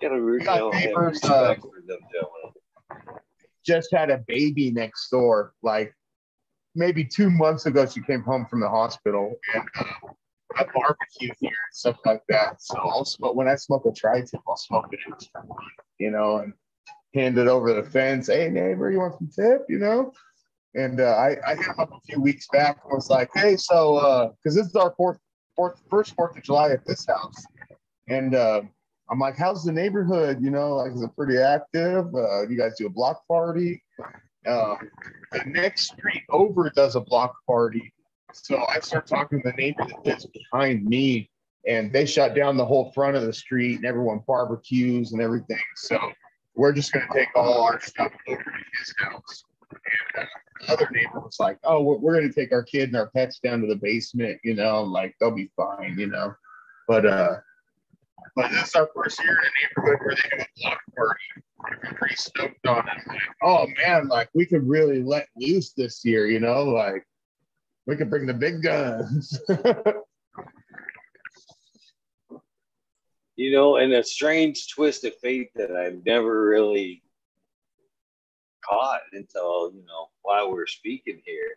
Gotta 0.00 0.20
really 0.20 0.44
got 0.44 0.58
know, 0.58 0.70
have 0.72 0.84
neighbors, 0.84 1.20
respect 1.22 1.62
for 1.62 1.82
them 1.86 1.98
gentlemen. 2.10 3.20
Just 3.64 3.92
had 3.92 4.08
a 4.08 4.18
baby 4.26 4.70
next 4.70 5.10
door. 5.10 5.52
Like 5.62 5.94
maybe 6.74 7.04
two 7.04 7.30
months 7.30 7.66
ago, 7.66 7.84
she 7.84 8.00
came 8.00 8.22
home 8.22 8.46
from 8.46 8.60
the 8.60 8.68
hospital 8.68 9.34
and 9.54 9.64
uh, 9.78 9.84
I 10.56 10.64
barbecue 10.74 11.30
here 11.38 11.50
and 11.50 11.72
stuff 11.72 11.98
like 12.06 12.22
that. 12.30 12.62
So 12.62 12.78
I'll 12.78 13.04
smoke 13.04 13.36
when 13.36 13.48
I 13.48 13.56
smoke 13.56 13.84
a 13.84 13.92
tri-tip, 13.92 14.40
I'll 14.48 14.56
smoke 14.56 14.86
it 14.92 15.00
extra, 15.12 15.42
you 15.98 16.10
know, 16.10 16.38
and 16.38 16.54
hand 17.12 17.36
it 17.36 17.46
over 17.46 17.74
the 17.74 17.82
fence. 17.82 18.28
Hey 18.28 18.48
neighbor, 18.48 18.90
you 18.90 19.00
want 19.00 19.18
some 19.18 19.28
tip? 19.28 19.66
You 19.68 19.80
know. 19.80 20.12
And 20.74 21.00
uh, 21.00 21.16
I, 21.16 21.36
I 21.46 21.54
hit 21.56 21.66
him 21.66 21.74
up 21.78 21.92
a 21.92 22.00
few 22.06 22.20
weeks 22.20 22.46
back 22.52 22.78
and 22.84 22.92
was 22.92 23.10
like, 23.10 23.30
hey, 23.34 23.56
so 23.56 24.34
because 24.42 24.54
this 24.54 24.66
is 24.66 24.76
our 24.76 24.94
fourth, 24.96 25.18
fourth, 25.56 25.80
first 25.90 26.14
Fourth 26.14 26.36
of 26.36 26.42
July 26.42 26.70
at 26.70 26.86
this 26.86 27.06
house, 27.06 27.44
and 28.08 28.34
uh, 28.34 28.62
I'm 29.10 29.18
like, 29.18 29.36
how's 29.36 29.64
the 29.64 29.72
neighborhood? 29.72 30.38
You 30.40 30.50
know, 30.50 30.76
like, 30.76 30.92
is 30.92 31.02
it 31.02 31.10
pretty 31.16 31.38
active? 31.38 32.14
Uh, 32.14 32.48
you 32.48 32.56
guys 32.56 32.76
do 32.78 32.86
a 32.86 32.90
block 32.90 33.26
party? 33.26 33.82
Uh, 34.46 34.76
the 35.32 35.42
next 35.46 35.92
street 35.92 36.22
over 36.30 36.70
does 36.70 36.94
a 36.94 37.00
block 37.00 37.34
party. 37.46 37.92
So 38.32 38.64
I 38.68 38.78
start 38.78 39.06
talking 39.08 39.42
to 39.42 39.50
the 39.50 39.56
neighbor 39.56 39.84
that 39.84 40.06
lives 40.06 40.26
behind 40.26 40.84
me, 40.86 41.28
and 41.66 41.92
they 41.92 42.06
shut 42.06 42.36
down 42.36 42.56
the 42.56 42.64
whole 42.64 42.92
front 42.92 43.16
of 43.16 43.24
the 43.24 43.32
street, 43.32 43.76
and 43.76 43.84
everyone 43.84 44.20
barbecues 44.26 45.12
and 45.12 45.20
everything. 45.20 45.58
So 45.74 45.98
we're 46.54 46.72
just 46.72 46.92
going 46.92 47.06
to 47.08 47.12
take 47.12 47.28
all 47.34 47.62
our 47.64 47.80
stuff 47.80 48.12
over 48.28 48.42
to 48.42 48.78
his 48.78 48.94
house. 48.98 49.44
And 49.72 50.24
uh, 50.24 50.26
other 50.68 50.88
neighbor 50.92 51.20
was 51.20 51.38
like, 51.40 51.58
oh, 51.64 51.82
we're, 51.82 52.14
going 52.14 52.28
to 52.28 52.34
take 52.34 52.52
our 52.52 52.62
kid 52.62 52.88
and 52.88 52.96
our 52.96 53.10
pets 53.10 53.38
down 53.38 53.60
to 53.60 53.66
the 53.66 53.76
basement, 53.76 54.40
you 54.44 54.54
know, 54.54 54.82
like 54.82 55.14
they'll 55.18 55.30
be 55.30 55.50
fine, 55.56 55.96
you 55.98 56.06
know. 56.06 56.34
But 56.88 57.06
uh, 57.06 57.36
but 58.36 58.50
this 58.50 58.68
is 58.68 58.74
our 58.74 58.88
first 58.94 59.22
year 59.22 59.32
in 59.32 59.38
a 59.38 59.82
neighborhood 59.82 60.04
where 60.04 60.16
they 60.16 60.36
do 60.36 60.42
a 60.42 60.60
block 60.60 60.80
party. 60.96 61.20
I'm 61.88 61.94
pretty 61.94 62.16
stoked 62.16 62.66
on 62.66 62.88
it. 62.88 63.06
Like, 63.06 63.20
oh 63.42 63.66
man, 63.82 64.08
like 64.08 64.28
we 64.34 64.46
could 64.46 64.66
really 64.66 65.02
let 65.02 65.28
loose 65.36 65.72
this 65.72 66.04
year, 66.04 66.26
you 66.26 66.40
know, 66.40 66.64
like 66.64 67.06
we 67.86 67.96
could 67.96 68.10
bring 68.10 68.26
the 68.26 68.34
big 68.34 68.62
guns. 68.62 69.38
You 73.40 73.52
know, 73.52 73.76
and 73.76 73.90
a 73.94 74.04
strange 74.04 74.68
twist 74.68 75.02
of 75.04 75.14
fate 75.22 75.48
that 75.54 75.70
I've 75.70 76.04
never 76.04 76.46
really 76.46 77.02
caught 78.70 79.00
until, 79.12 79.72
you 79.74 79.84
know, 79.86 80.08
while 80.22 80.52
we're 80.52 80.66
speaking 80.66 81.20
here 81.24 81.56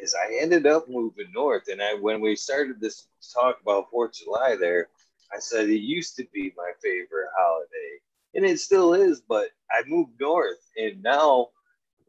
is 0.00 0.14
I 0.14 0.38
ended 0.40 0.66
up 0.66 0.88
moving 0.88 1.30
north. 1.32 1.68
And 1.68 1.80
I 1.80 1.94
when 1.94 2.20
we 2.20 2.36
started 2.36 2.80
this 2.80 3.06
talk 3.34 3.58
about 3.62 3.90
Fourth 3.90 4.10
of 4.10 4.24
July 4.24 4.56
there, 4.58 4.88
I 5.32 5.38
said 5.38 5.68
it 5.68 5.80
used 5.80 6.16
to 6.16 6.26
be 6.32 6.52
my 6.56 6.72
favorite 6.82 7.30
holiday. 7.36 8.00
And 8.34 8.44
it 8.44 8.60
still 8.60 8.94
is, 8.94 9.20
but 9.20 9.48
I 9.70 9.82
moved 9.86 10.20
north 10.20 10.58
and 10.76 11.02
now 11.02 11.48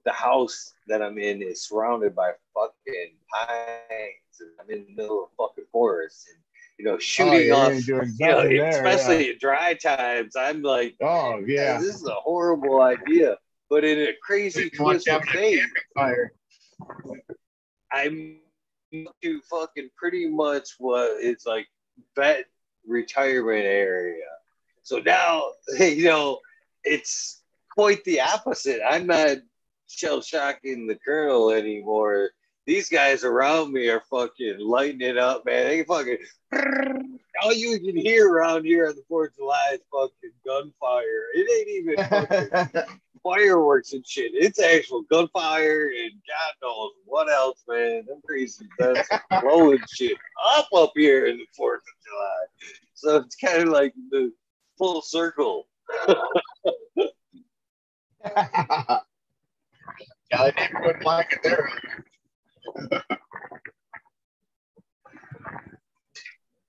the 0.06 0.12
house 0.12 0.74
that 0.88 1.02
I'm 1.02 1.18
in 1.18 1.42
is 1.42 1.68
surrounded 1.68 2.16
by 2.16 2.32
fucking 2.54 3.16
pines 3.34 4.40
and 4.40 4.50
I'm 4.60 4.70
in 4.70 4.86
the 4.86 5.02
middle 5.02 5.24
of 5.26 5.30
fucking 5.38 5.66
forest 5.72 6.28
and 6.30 6.38
you 6.78 6.86
know 6.86 6.98
shooting 6.98 7.52
oh, 7.52 7.58
off 7.58 7.74
yeah, 7.74 7.80
you're 7.86 8.06
doing 8.06 8.16
you 8.20 8.28
know, 8.28 8.48
there, 8.48 8.70
especially 8.70 9.32
at 9.32 9.40
dry 9.40 9.74
times, 9.74 10.36
I'm 10.36 10.62
like. 10.62 10.96
Oh 11.02 11.44
yeah. 11.46 11.80
this 11.80 11.96
is 11.96 12.08
a 12.08 12.16
horrible 12.16 12.82
idea. 12.82 13.38
But 13.70 13.84
in 13.84 14.00
a 14.00 14.14
crazy 14.22 14.70
twist 14.70 15.08
of 15.08 15.24
fate, 15.26 15.62
fire. 15.94 16.34
I'm 17.91 18.40
to 19.22 19.41
fucking 19.50 19.90
pretty 19.98 20.28
much 20.28 20.70
what 20.80 21.18
it's 21.20 21.46
like 21.46 21.68
vet 22.16 22.46
retirement 22.88 23.66
area. 23.66 24.26
So 24.82 25.00
now, 25.00 25.44
you 25.80 26.06
know, 26.06 26.40
it's 26.84 27.41
quite 27.72 28.04
the 28.04 28.22
opposite. 28.22 28.82
I'm 28.88 29.08
not 29.08 29.38
shell 29.88 30.22
shocking 30.22 30.88
the 30.88 30.96
colonel 30.96 31.52
anymore. 31.52 32.32
These 32.66 32.90
guys 32.90 33.24
around 33.24 33.74
me 33.74 33.90
are 33.90 34.04
fucking 34.12 34.60
lighting 34.60 35.02
it 35.02 35.18
up, 35.18 35.46
man. 35.46 35.68
They 35.68 35.84
fucking 35.84 36.18
all 37.41 37.54
you 37.54 37.80
can 37.80 37.96
hear 37.98 38.30
around 38.32 38.66
here 38.66 38.88
on 38.88 38.96
the 38.96 39.04
Fourth 39.08 39.32
of 39.32 39.38
July 39.38 39.72
is 39.74 39.82
fucking 39.91 40.32
gunfire. 40.46 41.26
It 41.34 41.50
ain't 41.52 41.70
even 41.70 42.50
fucking 42.70 43.00
fireworks 43.24 43.94
and 43.94 44.06
shit. 44.06 44.32
It's 44.34 44.60
actual 44.60 45.04
gunfire 45.04 45.91
and 45.96 46.12
God 46.12 46.54
knows 46.68 46.91
what 47.06 47.32
else, 47.32 47.64
man. 47.68 48.06
Them 48.08 48.22
crazy 48.26 48.66
events 48.80 49.10
blowing 49.41 49.80
shit 49.91 50.18
up 50.58 50.68
up 50.76 50.91
here 50.96 51.28
in 51.28 51.38
the 51.38 51.48
Fourth 51.56 51.82
of 51.82 52.04
July. 52.06 52.76
So 52.94 53.16
it's 53.18 53.36
kind 53.36 53.64
of 53.64 53.70
like 53.70 53.94
the 54.12 54.32
full 54.78 55.02
circle 55.02 55.68
yeah, 58.36 59.00
the 60.32 60.54
neighborhood 60.58 61.04
like 61.04 61.32
it 61.32 61.40
there. 61.44 61.70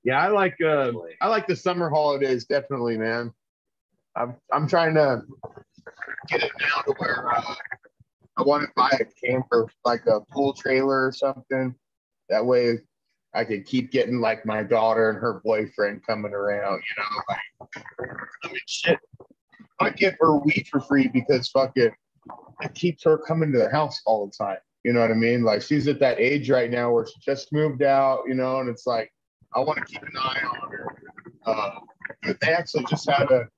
yeah, 0.05 0.21
I 0.21 0.29
like 0.29 0.57
uh, 0.61 0.93
I 1.21 1.29
like 1.29 1.47
the 1.47 1.57
summer 1.57 1.91
holidays 1.91 2.45
definitely, 2.45 2.97
man. 2.97 3.33
I'm 4.17 4.37
I'm 4.53 4.67
trying 4.67 4.95
to 4.95 5.23
get 6.29 6.43
it 6.43 6.53
now 6.61 6.83
to 6.83 6.95
where 6.99 7.31
uh, 7.35 7.55
I 8.37 8.43
want 8.43 8.63
to 8.63 8.69
buy 8.77 8.91
a 9.01 9.05
camper, 9.27 9.69
like 9.85 10.07
a 10.07 10.21
pool 10.33 10.55
trailer 10.55 11.07
or 11.07 11.13
something. 11.13 11.75
That 12.29 12.45
way, 12.45 12.79
I 13.35 13.45
could 13.45 13.67
keep 13.67 13.91
getting 13.91 14.21
like 14.21 14.47
my 14.47 14.63
daughter 14.63 15.11
and 15.11 15.19
her 15.19 15.41
boyfriend 15.45 16.07
coming 16.07 16.33
around. 16.33 16.83
You 16.83 17.03
know, 17.03 17.23
like 17.29 18.19
I 18.45 18.49
mean, 18.49 18.61
shit. 18.67 18.99
I 19.81 19.91
give 19.91 20.15
her 20.21 20.37
weed 20.37 20.69
for 20.71 20.81
free 20.81 21.09
because 21.09 21.49
fucking 21.49 21.91
it 22.61 22.75
keeps 22.75 23.05
her 23.05 23.19
coming 23.19 23.53
to 23.53 23.59
the 23.59 23.71
house 23.71 24.01
all 24.05 24.27
the 24.27 24.45
time. 24.45 24.59
You 24.85 24.93
know 24.93 25.01
what 25.01 25.11
I 25.11 25.15
mean? 25.15 25.43
Like 25.43 25.63
she's 25.63 25.89
at 25.89 26.01
that 26.01 26.19
age 26.19 26.51
right 26.51 26.71
now 26.71 26.93
where 26.93 27.07
she 27.07 27.15
just 27.21 27.53
moved 27.53 27.83
out, 27.83 28.23
you 28.27 28.35
know, 28.35 28.61
and 28.61 28.69
it's 28.69 28.87
like 28.87 29.13
I 29.55 29.61
want 29.61 29.79
to 29.79 29.85
keep 29.85 30.03
an 30.03 30.13
eye 30.19 30.43
on 30.43 30.71
her. 30.71 30.97
Uh, 31.45 31.71
they 32.41 32.53
actually 32.53 32.85
just 32.85 33.09
had 33.09 33.31
a 33.31 33.49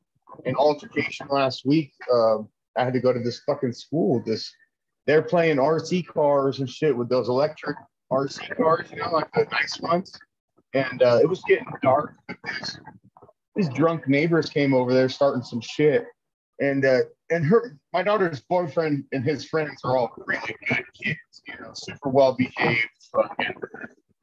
an 0.45 0.57
altercation 0.57 1.27
last 1.31 1.65
week. 1.65 1.93
Um, 2.13 2.49
I 2.77 2.85
had 2.85 2.93
to 2.95 3.01
go 3.01 3.13
to 3.13 3.21
this 3.21 3.41
fucking 3.47 3.73
school. 3.73 4.23
This 4.25 4.53
they're 5.07 5.23
playing 5.23 5.57
RC 5.57 6.07
cars 6.07 6.61
and 6.61 6.69
shit 6.69 6.97
with 6.97 7.09
those 7.09 7.29
electric 7.29 7.77
RC 8.13 8.57
cars, 8.57 8.89
you 8.91 8.99
know, 8.99 9.11
like 9.11 9.31
the 9.33 9.47
nice 9.51 9.81
ones. 9.81 10.13
And 10.75 11.03
uh, 11.03 11.19
it 11.23 11.29
was 11.29 11.43
getting 11.47 11.67
dark. 11.83 12.15
These, 12.29 12.81
these 13.57 13.69
drunk 13.71 14.09
neighbors 14.09 14.49
came 14.49 14.73
over 14.73 14.95
there 14.95 15.09
starting 15.09 15.43
some 15.43 15.61
shit. 15.61 16.07
And 16.61 16.85
uh, 16.85 17.01
and 17.31 17.45
her 17.47 17.77
my 17.93 18.03
daughter's 18.03 18.41
boyfriend 18.41 19.05
and 19.13 19.25
his 19.25 19.47
friends 19.47 19.81
are 19.85 19.97
all 19.97 20.13
really 20.27 20.55
good 20.69 20.85
kids, 20.95 21.43
you 21.47 21.55
know, 21.61 21.73
super 21.75 22.11
well 22.11 22.35
behaved. 22.35 22.89
Fucking, 23.13 23.55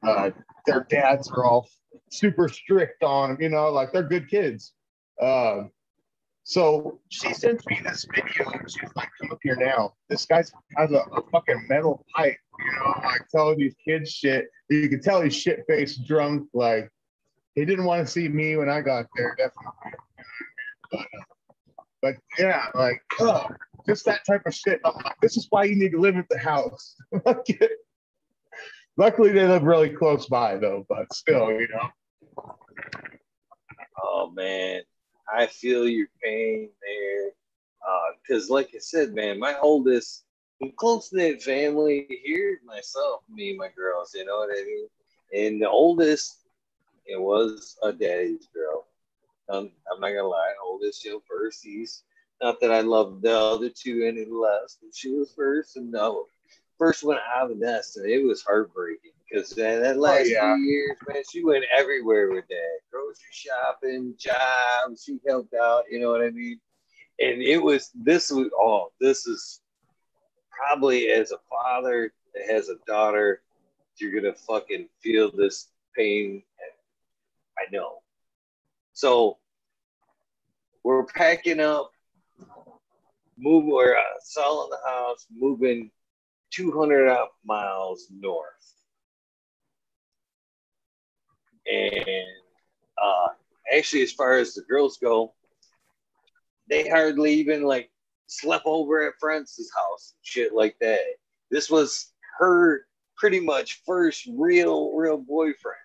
uh, 0.06 0.30
their 0.66 0.86
dads 0.88 1.30
are 1.30 1.44
all 1.44 1.68
super 2.10 2.48
strict 2.48 3.02
on 3.02 3.30
them, 3.30 3.42
you 3.42 3.48
know, 3.48 3.70
like 3.70 3.92
they're 3.92 4.02
good 4.02 4.28
kids. 4.28 4.72
Uh, 5.20 5.64
so 6.50 6.98
she 7.10 7.32
sends 7.32 7.64
me 7.66 7.78
this 7.84 8.04
video. 8.12 8.50
And 8.50 8.68
she's 8.68 8.90
like, 8.96 9.08
come 9.20 9.30
up 9.30 9.38
here 9.40 9.54
now. 9.54 9.94
This 10.08 10.26
guy 10.26 10.42
has 10.76 10.90
a, 10.90 10.96
a 10.96 11.22
fucking 11.30 11.66
metal 11.68 12.04
pipe, 12.12 12.38
you 12.58 12.72
know, 12.72 12.92
like 13.04 13.20
telling 13.32 13.60
these 13.60 13.76
kids 13.86 14.10
shit. 14.10 14.48
You 14.68 14.88
can 14.88 15.00
tell 15.00 15.22
he's 15.22 15.36
shit 15.36 15.62
faced 15.68 16.08
drunk. 16.08 16.48
Like, 16.52 16.90
he 17.54 17.64
didn't 17.64 17.84
want 17.84 18.04
to 18.04 18.12
see 18.12 18.26
me 18.26 18.56
when 18.56 18.68
I 18.68 18.80
got 18.80 19.06
there, 19.16 19.36
definitely. 19.38 19.92
But, 20.90 20.98
uh, 20.98 21.22
but 22.02 22.14
yeah, 22.36 22.66
like, 22.74 23.00
just 23.86 24.04
that 24.06 24.26
type 24.26 24.42
of 24.44 24.52
shit. 24.52 24.80
This 25.22 25.36
is 25.36 25.46
why 25.50 25.62
you 25.62 25.76
need 25.76 25.92
to 25.92 26.00
live 26.00 26.16
at 26.16 26.28
the 26.28 26.38
house. 26.38 26.96
Luckily, 28.96 29.30
they 29.30 29.46
live 29.46 29.62
really 29.62 29.90
close 29.90 30.26
by, 30.26 30.56
though, 30.56 30.84
but 30.88 31.12
still, 31.12 31.52
you 31.52 31.68
know. 31.68 31.90
Oh, 34.02 34.32
man. 34.34 34.82
I 35.32 35.46
feel 35.46 35.88
your 35.88 36.08
pain 36.22 36.70
there. 36.82 37.30
Because, 38.22 38.50
uh, 38.50 38.54
like 38.54 38.70
I 38.74 38.78
said, 38.78 39.14
man, 39.14 39.38
my 39.38 39.56
oldest, 39.60 40.24
close 40.76 41.12
knit 41.12 41.42
family 41.42 42.06
here, 42.24 42.60
myself, 42.64 43.22
me, 43.32 43.56
my 43.56 43.68
girls, 43.74 44.14
you 44.14 44.24
know 44.24 44.38
what 44.38 44.50
I 44.50 44.62
mean? 44.64 44.88
And 45.32 45.62
the 45.62 45.68
oldest, 45.68 46.38
it 47.06 47.20
was 47.20 47.78
a 47.82 47.92
daddy's 47.92 48.46
girl. 48.52 48.86
Um, 49.48 49.70
I'm 49.90 50.00
not 50.00 50.10
gonna 50.10 50.28
lie, 50.28 50.52
oldest, 50.64 51.04
you 51.04 51.12
know, 51.12 51.22
first. 51.28 51.64
He's 51.64 52.04
not 52.40 52.60
that 52.60 52.70
I 52.70 52.80
love 52.80 53.20
the 53.22 53.36
other 53.36 53.70
two 53.70 54.04
any 54.04 54.24
less, 54.24 54.78
but 54.80 54.94
she 54.94 55.10
was 55.10 55.32
first, 55.32 55.76
and 55.76 55.90
no, 55.90 56.26
first 56.78 57.02
went 57.02 57.20
out 57.34 57.50
of 57.50 57.58
the 57.58 57.66
nest, 57.66 57.96
and 57.96 58.06
it 58.06 58.24
was 58.24 58.42
heartbreaking 58.42 59.12
because 59.30 59.50
that, 59.50 59.80
that 59.80 59.98
last 59.98 60.22
oh, 60.22 60.24
yeah. 60.24 60.54
few 60.56 60.64
years, 60.64 60.96
man, 61.08 61.22
she 61.30 61.44
went 61.44 61.64
everywhere 61.76 62.30
with 62.30 62.46
that 62.48 62.78
grocery 62.90 63.14
shopping, 63.30 64.14
jobs. 64.18 65.04
She 65.04 65.18
helped 65.26 65.54
out. 65.54 65.84
You 65.90 66.00
know 66.00 66.10
what 66.10 66.22
I 66.22 66.30
mean? 66.30 66.58
And 67.20 67.42
it 67.42 67.62
was 67.62 67.90
this 67.94 68.30
was 68.30 68.48
all. 68.58 68.90
Oh, 68.90 68.92
this 69.00 69.26
is 69.26 69.60
probably 70.50 71.08
as 71.08 71.32
a 71.32 71.38
father 71.48 72.12
that 72.34 72.50
has 72.50 72.68
a 72.68 72.76
daughter, 72.86 73.42
you're 73.96 74.18
gonna 74.18 74.34
fucking 74.34 74.88
feel 75.00 75.30
this 75.30 75.68
pain. 75.96 76.42
I 77.58 77.64
know. 77.70 77.98
So 78.94 79.36
we're 80.82 81.04
packing 81.04 81.60
up, 81.60 81.92
move. 83.36 83.66
We're 83.66 83.96
uh, 83.96 84.02
selling 84.22 84.70
the 84.70 84.88
house, 84.88 85.26
moving 85.30 85.90
200 86.52 87.14
miles 87.44 88.06
north 88.10 88.79
and 91.66 92.26
uh, 93.02 93.28
actually, 93.74 94.02
as 94.02 94.12
far 94.12 94.38
as 94.38 94.54
the 94.54 94.62
girls 94.62 94.98
go, 94.98 95.32
they 96.68 96.88
hardly 96.88 97.34
even 97.34 97.62
like 97.62 97.90
slept 98.26 98.66
over 98.66 99.06
at 99.06 99.14
Francis' 99.18 99.70
house, 99.74 100.14
and 100.16 100.26
shit 100.26 100.54
like 100.54 100.76
that. 100.80 101.00
This 101.50 101.70
was 101.70 102.12
her 102.38 102.86
pretty 103.16 103.40
much 103.40 103.82
first 103.84 104.28
real, 104.32 104.92
real 104.92 105.18
boyfriend. 105.18 105.76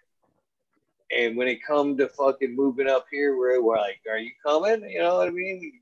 And 1.15 1.37
when 1.37 1.47
it 1.47 1.65
come 1.65 1.97
to 1.97 2.07
fucking 2.07 2.55
moving 2.55 2.89
up 2.89 3.05
here, 3.11 3.37
we're, 3.37 3.61
we're 3.61 3.77
like, 3.77 3.99
are 4.09 4.17
you 4.17 4.31
coming? 4.43 4.89
You 4.89 4.99
know 4.99 5.17
what 5.17 5.27
I 5.27 5.31
mean? 5.31 5.79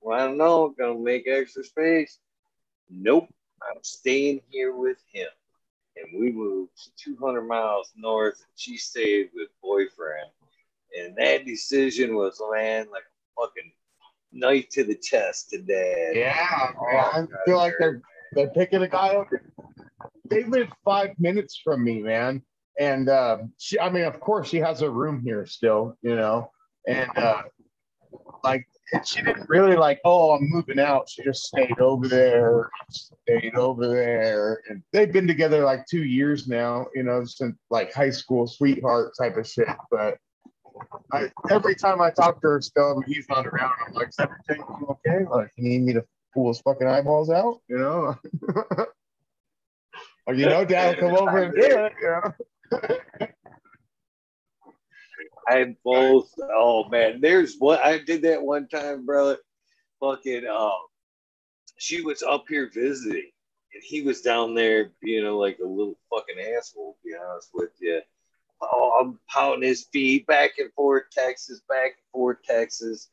Well, 0.00 0.18
I 0.18 0.24
don't 0.24 0.38
know. 0.38 0.74
Gonna 0.78 0.98
make 0.98 1.26
extra 1.28 1.64
space. 1.64 2.18
Nope. 2.90 3.28
I'm 3.62 3.82
staying 3.82 4.40
here 4.50 4.74
with 4.74 4.98
him 5.12 5.28
and 6.02 6.20
we 6.20 6.32
moved 6.32 6.72
200 7.02 7.42
miles 7.42 7.92
north. 7.96 8.36
And 8.40 8.52
she 8.56 8.76
stayed 8.76 9.30
with 9.34 9.48
boyfriend, 9.62 10.30
and 10.98 11.16
that 11.16 11.44
decision 11.46 12.14
was 12.14 12.40
man 12.52 12.86
like 12.90 13.02
a 13.02 13.40
fucking 13.40 13.72
knife 14.32 14.68
to 14.70 14.84
the 14.84 14.96
chest 14.96 15.50
to 15.50 15.58
dad. 15.58 16.16
Yeah, 16.16 16.70
oh, 16.80 16.96
I 16.96 17.26
feel 17.44 17.56
like 17.56 17.74
they're 17.78 18.02
they're 18.32 18.50
picking 18.50 18.82
a 18.82 18.88
guy 18.88 19.14
up. 19.16 19.28
They 20.28 20.44
live 20.44 20.68
five 20.84 21.10
minutes 21.18 21.60
from 21.62 21.82
me, 21.82 22.00
man. 22.00 22.42
And 22.78 23.08
uh, 23.08 23.38
she, 23.58 23.78
I 23.80 23.90
mean, 23.90 24.04
of 24.04 24.20
course, 24.20 24.48
she 24.48 24.58
has 24.58 24.82
a 24.82 24.90
room 24.90 25.20
here 25.24 25.46
still, 25.46 25.96
you 26.02 26.14
know. 26.14 26.52
And 26.86 27.10
uh, 27.16 27.42
like 28.44 28.66
she 29.04 29.22
didn't 29.22 29.48
really 29.48 29.76
like, 29.76 30.00
oh, 30.04 30.32
I'm 30.32 30.48
moving 30.48 30.78
out. 30.78 31.08
She 31.08 31.22
just 31.22 31.44
stayed 31.44 31.78
over 31.78 32.08
there, 32.08 32.70
stayed 32.90 33.54
over 33.54 33.86
there. 33.86 34.62
And 34.68 34.82
they've 34.92 35.12
been 35.12 35.26
together 35.26 35.64
like 35.64 35.86
two 35.86 36.04
years 36.04 36.48
now, 36.48 36.86
you 36.94 37.02
know, 37.02 37.24
since 37.24 37.56
like 37.70 37.92
high 37.92 38.10
school 38.10 38.46
sweetheart 38.46 39.12
type 39.18 39.36
of 39.36 39.46
shit. 39.46 39.68
But 39.90 40.16
I, 41.12 41.30
every 41.50 41.74
time 41.74 42.00
I 42.00 42.10
talk 42.10 42.40
to 42.40 42.48
her 42.48 42.60
still, 42.62 43.02
he's 43.06 43.28
not 43.28 43.46
around. 43.46 43.74
I'm 43.86 43.94
like, 43.94 44.10
everything 44.18 44.64
okay? 44.88 45.26
Like, 45.30 45.50
you 45.56 45.68
need 45.68 45.82
me 45.82 45.92
to 45.94 46.04
pull 46.32 46.48
his 46.48 46.60
fucking 46.60 46.86
eyeballs 46.86 47.30
out, 47.30 47.60
you 47.68 47.78
know? 47.78 48.16
or, 50.26 50.34
you 50.34 50.46
know, 50.46 50.64
dad 50.64 50.98
come 50.98 51.14
over 51.14 51.42
and 51.44 51.54
do 51.54 51.60
it, 51.60 51.92
you 52.00 52.08
know? 52.08 53.28
I 55.48 55.76
both. 55.84 56.32
Oh 56.40 56.88
man, 56.88 57.20
there's 57.20 57.56
what 57.58 57.80
I 57.80 57.98
did 57.98 58.22
that 58.22 58.42
one 58.42 58.68
time, 58.68 59.06
brother. 59.06 59.38
Fucking, 60.00 60.46
um, 60.46 60.78
she 61.78 62.02
was 62.02 62.22
up 62.22 62.44
here 62.48 62.70
visiting, 62.72 63.30
and 63.74 63.82
he 63.82 64.02
was 64.02 64.20
down 64.20 64.54
there 64.54 64.92
being 65.02 65.24
a, 65.24 65.32
like 65.32 65.58
a 65.58 65.66
little 65.66 65.98
fucking 66.10 66.36
asshole. 66.56 66.96
To 67.02 67.08
be 67.08 67.16
honest 67.16 67.50
with 67.54 67.70
you. 67.80 68.00
Oh, 68.60 68.98
I'm 69.00 69.20
pounding 69.28 69.68
his 69.68 69.84
feet 69.84 70.26
back 70.26 70.58
and 70.58 70.72
forth, 70.72 71.04
Texas, 71.12 71.60
back 71.68 71.92
and 71.92 72.10
forth, 72.12 72.38
Texas. 72.44 73.08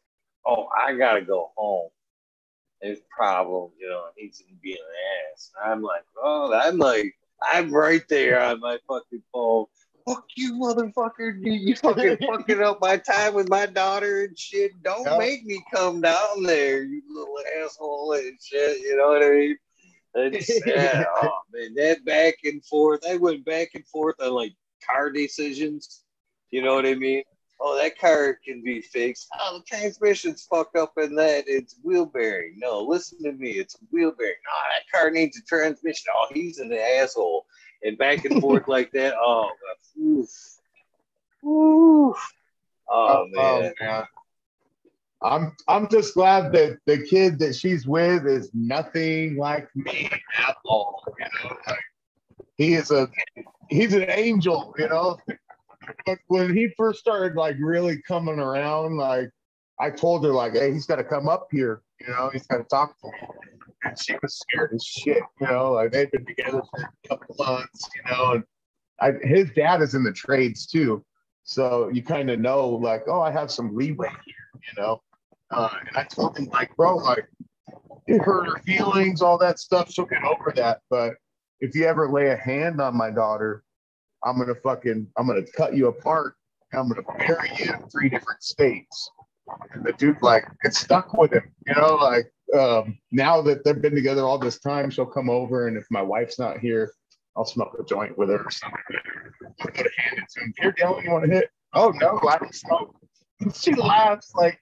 Oh, 0.46 0.68
I 0.76 0.94
gotta 0.96 1.22
go 1.22 1.52
home. 1.56 1.90
There's 2.82 3.00
problems, 3.16 3.74
you 3.80 3.88
know. 3.88 4.06
He's 4.16 4.44
being 4.62 4.76
an 4.76 5.34
ass. 5.34 5.52
I'm 5.64 5.82
like, 5.82 6.04
oh, 6.22 6.54
I'm 6.54 6.78
like, 6.78 7.16
I'm 7.42 7.72
right 7.72 8.04
there 8.10 8.42
on 8.42 8.60
my 8.60 8.80
fucking 8.88 9.24
phone 9.32 9.66
fuck 10.06 10.26
you, 10.36 10.54
motherfucker. 10.54 11.36
You 11.46 11.76
fucking 11.76 12.18
fucking 12.26 12.62
up 12.62 12.80
my 12.82 12.98
time 12.98 13.34
with 13.34 13.50
my 13.50 13.66
daughter 13.66 14.24
and 14.26 14.38
shit. 14.38 14.72
Don't 14.84 15.06
yep. 15.06 15.18
make 15.18 15.46
me 15.46 15.64
come 15.74 16.02
down 16.02 16.44
there, 16.44 16.84
you 16.84 17.02
little 17.10 17.38
asshole 17.64 18.14
and 18.14 18.38
shit. 18.42 18.82
You 18.82 18.98
know 18.98 19.10
what 19.10 19.24
I 19.24 19.30
mean? 19.30 19.58
Yeah, 20.66 21.04
oh 21.24 21.40
man, 21.54 21.74
that 21.76 22.06
back 22.06 22.36
and 22.44 22.64
forth. 22.66 23.02
I 23.10 23.18
went 23.18 23.46
back 23.46 23.70
and 23.74 23.86
forth 23.88 24.16
on 24.22 24.32
like 24.32 24.54
car 24.86 25.12
decisions. 25.12 26.04
You 26.52 26.64
know 26.64 26.76
what 26.76 26.86
I 26.86 26.96
mean? 26.96 27.24
Oh, 27.60 27.78
that 27.82 27.98
car 27.98 28.38
can 28.46 28.62
be 28.64 28.82
fixed. 28.82 29.28
Oh, 29.40 29.60
the 29.60 29.64
transmission's 29.64 30.44
fucked 30.44 30.76
up 30.76 30.94
in 30.98 31.16
that. 31.16 31.46
It's 31.48 31.76
wheel 31.84 32.06
bearing. 32.06 32.56
No, 32.58 32.82
listen 32.82 33.24
to 33.24 33.32
me. 33.32 33.52
It's 33.52 33.78
wheel 33.92 34.12
bearing. 34.18 34.36
No, 34.46 34.74
that 34.74 34.98
car 34.98 35.10
needs 35.10 35.38
a 35.38 35.44
transmission. 35.44 36.06
Oh, 36.14 36.28
he's 36.34 36.60
an 36.60 36.74
asshole 36.74 37.46
and 37.84 37.98
back 37.98 38.26
and 38.26 38.42
forth 38.42 38.64
like 38.68 38.92
that. 38.92 39.14
Oh, 39.18 39.50
oof. 40.00 40.30
Oof. 41.46 42.34
Oh, 42.90 43.26
oh, 43.26 43.28
man. 43.32 43.74
oh, 43.82 43.86
man. 43.86 44.04
I'm 45.22 45.56
I'm 45.68 45.90
just 45.90 46.14
glad 46.14 46.52
that 46.54 46.78
the 46.86 47.00
kid 47.00 47.40
that 47.40 47.56
she's 47.56 47.88
with 47.88 48.28
is 48.28 48.52
nothing 48.54 49.38
like 49.38 49.68
me 49.76 50.10
at 50.38 50.56
all. 50.66 51.04
You 51.20 51.26
know, 51.26 51.58
like 51.68 51.80
he 52.58 52.76
is 52.76 52.92
a 52.92 53.10
he's 53.70 53.94
an 53.94 54.06
angel, 54.10 54.76
you 54.78 54.88
know. 54.88 55.18
But 56.06 56.20
when 56.28 56.56
he 56.56 56.70
first 56.78 57.00
started 57.00 57.36
like 57.36 57.56
really 57.60 58.02
coming 58.08 58.40
around, 58.40 58.98
like 58.98 59.30
I 59.80 59.90
told 59.90 60.24
her 60.26 60.32
like, 60.32 60.54
hey, 60.54 60.72
he's 60.72 60.86
got 60.86 60.98
to 60.98 61.04
come 61.04 61.28
up 61.28 61.48
here, 61.52 61.82
you 62.00 62.08
know, 62.08 62.30
he's 62.32 62.46
got 62.48 62.58
to 62.58 62.64
talk 62.64 63.00
to 63.02 63.08
me. 63.08 63.28
And 63.84 64.00
she 64.00 64.16
was 64.22 64.40
scared 64.40 64.72
as 64.74 64.84
shit, 64.84 65.24
you 65.40 65.48
know. 65.48 65.74
Like 65.74 65.92
they've 65.92 66.12
been 66.12 66.26
together 66.26 66.62
for 66.72 66.82
a 66.82 67.08
couple 67.08 67.36
months, 67.38 67.90
you 67.96 68.12
know, 68.12 68.32
and 68.34 68.44
I, 69.00 69.14
his 69.22 69.50
dad 69.52 69.82
is 69.82 69.96
in 69.96 70.04
the 70.04 70.12
trades 70.12 70.66
too, 70.66 71.04
so 71.44 71.90
you 71.90 72.02
kind 72.04 72.30
of 72.30 72.40
know 72.40 72.70
like, 72.70 73.04
oh, 73.08 73.22
I 73.22 73.32
have 73.32 73.52
some 73.52 73.76
leeway 73.76 74.10
here, 74.26 74.36
you 74.54 74.82
know. 74.82 75.02
Uh, 75.52 75.70
and 75.88 75.98
I 75.98 76.04
told 76.04 76.38
him 76.38 76.46
like, 76.46 76.76
bro, 76.76 76.98
like 76.98 77.28
it 78.08 78.22
hurt 78.22 78.48
her 78.48 78.60
feelings, 78.64 79.22
all 79.22 79.38
that 79.40 79.60
stuff. 79.60 79.92
She'll 79.92 80.06
get 80.06 80.24
over 80.24 80.54
that, 80.56 80.82
but 80.90 81.16
if 81.60 81.76
you 81.76 81.86
ever 81.86 82.10
lay 82.10 82.28
a 82.28 82.38
hand 82.38 82.82
on 82.82 82.96
my 82.96 83.12
daughter, 83.12 83.64
I'm 84.24 84.38
gonna 84.38 84.56
fucking, 84.56 85.08
I'm 85.18 85.28
gonna 85.28 85.46
cut 85.56 85.76
you 85.76 85.88
apart. 85.88 86.36
I'm 86.74 86.90
gonna 86.90 87.04
bury 87.18 87.52
you 87.58 87.74
in 87.74 87.90
three 87.90 88.10
different 88.10 88.44
states. 88.44 89.10
And 89.74 89.84
the 89.84 89.94
dude 89.94 90.22
like 90.22 90.46
it 90.64 90.74
stuck 90.74 91.14
with 91.14 91.32
him, 91.32 91.52
you 91.68 91.76
know, 91.76 91.96
like 91.96 92.32
um, 92.58 92.98
now 93.12 93.42
that 93.42 93.64
they've 93.64 93.82
been 93.82 93.96
together 93.96 94.24
all 94.24 94.40
this 94.40 94.60
time, 94.60 94.90
she'll 94.90 95.06
come 95.06 95.30
over, 95.30 95.68
and 95.68 95.78
if 95.78 95.86
my 95.92 96.02
wife's 96.02 96.40
not 96.40 96.60
here, 96.60 96.92
I'll 97.38 97.46
smoke 97.46 97.76
a 97.80 97.84
joint 97.84 98.18
with 98.18 98.30
her 98.30 98.44
or 98.44 98.52
something. 98.52 98.80
Go 99.62 99.70
to 99.72 99.90
hand 99.98 100.18
it 100.18 100.30
to 100.36 100.42
him. 100.42 100.54
Here, 100.58 100.72
Dylan, 100.72 101.04
you 101.04 101.12
want 101.12 101.26
to 101.26 101.32
hit? 101.32 101.50
Oh 101.74 101.90
no, 101.96 102.20
I 102.30 102.38
don't 102.38 102.56
smoke. 102.56 102.96
she 103.54 103.74
laughs 103.74 104.34
like 104.34 104.60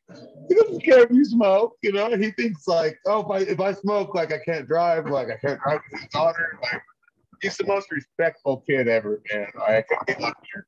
he 0.49 0.55
doesn't 0.55 0.83
care 0.83 1.03
if 1.03 1.11
you 1.11 1.23
smoke, 1.25 1.77
you 1.83 1.91
know. 1.91 2.15
He 2.15 2.31
thinks 2.31 2.67
like, 2.67 2.97
oh, 3.05 3.21
if 3.21 3.29
I 3.29 3.51
if 3.51 3.59
I 3.59 3.73
smoke, 3.73 4.15
like 4.15 4.33
I 4.33 4.39
can't 4.39 4.67
drive, 4.67 5.05
like 5.05 5.27
I 5.29 5.37
can't 5.37 5.61
drive 5.61 5.81
with 5.91 6.01
his 6.01 6.09
daughter. 6.09 6.57
Like 6.61 6.81
he's 7.41 7.57
the 7.57 7.67
most 7.67 7.91
respectful 7.91 8.63
kid 8.67 8.87
ever, 8.87 9.21
man. 9.31 9.47
I 9.61 9.83
can't 9.87 10.07
get 10.07 10.19
luckier. 10.19 10.67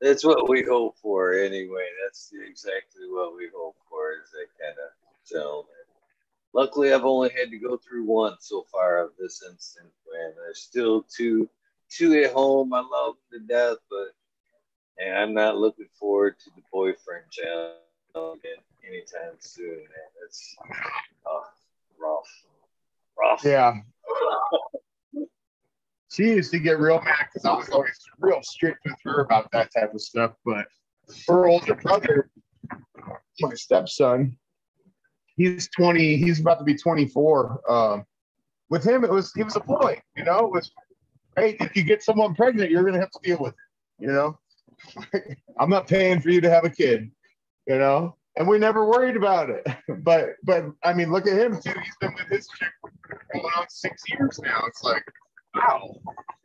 That's 0.00 0.24
what 0.24 0.48
we 0.48 0.62
hope 0.62 0.96
for, 1.02 1.32
anyway. 1.32 1.86
That's 2.04 2.30
exactly 2.48 3.08
what 3.08 3.36
we 3.36 3.48
hope 3.54 3.76
for 3.90 4.12
is 4.12 4.30
that 4.30 4.46
kind 4.64 4.76
of 4.78 5.28
gentleman. 5.28 5.77
Luckily, 6.54 6.92
I've 6.92 7.04
only 7.04 7.30
had 7.30 7.50
to 7.50 7.58
go 7.58 7.76
through 7.76 8.04
one 8.04 8.36
so 8.40 8.64
far 8.72 8.98
of 8.98 9.10
this 9.18 9.42
instance, 9.42 9.92
and 10.24 10.34
There's 10.36 10.60
still 10.60 11.02
two, 11.02 11.48
two 11.90 12.22
at 12.22 12.32
home. 12.32 12.72
I 12.72 12.80
love 12.80 13.16
them 13.30 13.40
to 13.40 13.46
death, 13.46 13.78
but 13.90 14.14
and 14.98 15.16
I'm 15.16 15.34
not 15.34 15.56
looking 15.58 15.88
forward 15.98 16.38
to 16.40 16.50
the 16.56 16.62
boyfriend 16.72 17.24
challenge 17.30 17.78
anytime 18.86 19.36
soon, 19.38 19.76
man. 19.76 20.10
It's 20.24 20.56
oh, 21.26 21.44
rough, 22.00 22.44
rough. 23.18 23.44
Yeah. 23.44 23.74
she 26.10 26.24
used 26.24 26.50
to 26.52 26.58
get 26.58 26.78
real 26.78 27.00
mad 27.02 27.26
because 27.32 27.44
I 27.44 27.54
was 27.54 27.68
always 27.68 27.98
real 28.18 28.42
strict 28.42 28.80
with 28.84 28.96
her 29.04 29.20
about 29.20 29.50
that 29.52 29.70
type 29.76 29.94
of 29.94 30.00
stuff. 30.00 30.32
But 30.44 30.66
her 31.28 31.46
older 31.46 31.74
brother, 31.74 32.30
my 33.40 33.54
stepson, 33.54 34.36
he's 35.38 35.68
20, 35.70 36.16
he's 36.16 36.40
about 36.40 36.58
to 36.58 36.64
be 36.64 36.74
24. 36.74 37.70
Um, 37.70 38.04
with 38.68 38.84
him, 38.84 39.04
it 39.04 39.10
was 39.10 39.32
he 39.32 39.42
was 39.42 39.56
a 39.56 39.60
boy, 39.60 39.98
you 40.14 40.24
know, 40.24 40.40
it 40.40 40.52
was 40.52 40.70
hey, 41.36 41.56
if 41.60 41.74
you 41.76 41.84
get 41.84 42.02
someone 42.02 42.34
pregnant, 42.34 42.70
you're 42.70 42.84
gonna 42.84 43.00
have 43.00 43.10
to 43.12 43.20
deal 43.22 43.38
with 43.38 43.54
it, 43.54 44.02
you 44.04 44.08
know. 44.08 44.38
I'm 45.58 45.70
not 45.70 45.86
paying 45.86 46.20
for 46.20 46.30
you 46.30 46.40
to 46.40 46.50
have 46.50 46.64
a 46.64 46.70
kid, 46.70 47.10
you 47.66 47.78
know. 47.78 48.16
And 48.36 48.46
we 48.46 48.58
never 48.58 48.84
worried 48.86 49.16
about 49.16 49.50
it. 49.50 49.66
But 50.02 50.36
but 50.44 50.64
I 50.84 50.92
mean, 50.92 51.10
look 51.10 51.26
at 51.26 51.38
him 51.38 51.60
too. 51.60 51.74
He's 51.82 51.96
been 52.00 52.14
with 52.14 52.28
his 52.28 52.48
chick 52.48 52.68
going 53.32 53.44
on 53.56 53.66
six 53.68 54.02
years 54.08 54.38
now. 54.38 54.62
It's 54.66 54.82
like, 54.82 55.04
wow. 55.54 55.94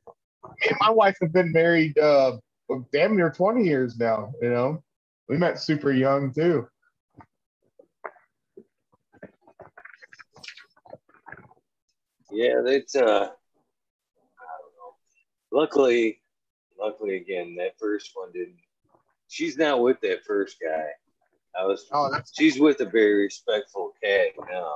Me 0.07 0.67
and 0.69 0.77
my 0.81 0.89
wife 0.89 1.15
have 1.21 1.31
been 1.31 1.51
married 1.51 1.97
uh 1.97 2.37
damn 2.91 3.15
near 3.15 3.29
20 3.29 3.63
years 3.63 3.97
now, 3.97 4.31
you 4.41 4.49
know. 4.49 4.83
We 5.29 5.37
met 5.37 5.59
super 5.59 5.91
young 5.91 6.33
too. 6.33 6.67
Yeah, 12.33 12.61
that's 12.65 12.95
uh 12.95 13.01
I 13.01 14.55
don't 14.59 14.75
know. 14.77 14.95
luckily 15.51 16.19
luckily 16.79 17.17
again 17.17 17.55
that 17.55 17.77
first 17.79 18.11
one 18.15 18.31
didn't 18.33 18.57
she's 19.27 19.57
not 19.57 19.81
with 19.81 19.99
that 20.01 20.23
first 20.25 20.57
guy. 20.61 20.87
I 21.59 21.65
was 21.65 21.85
oh, 21.91 22.09
that's- 22.11 22.31
she's 22.35 22.59
with 22.59 22.79
a 22.81 22.85
very 22.85 23.23
respectful 23.23 23.93
cat 24.03 24.29
now. 24.49 24.73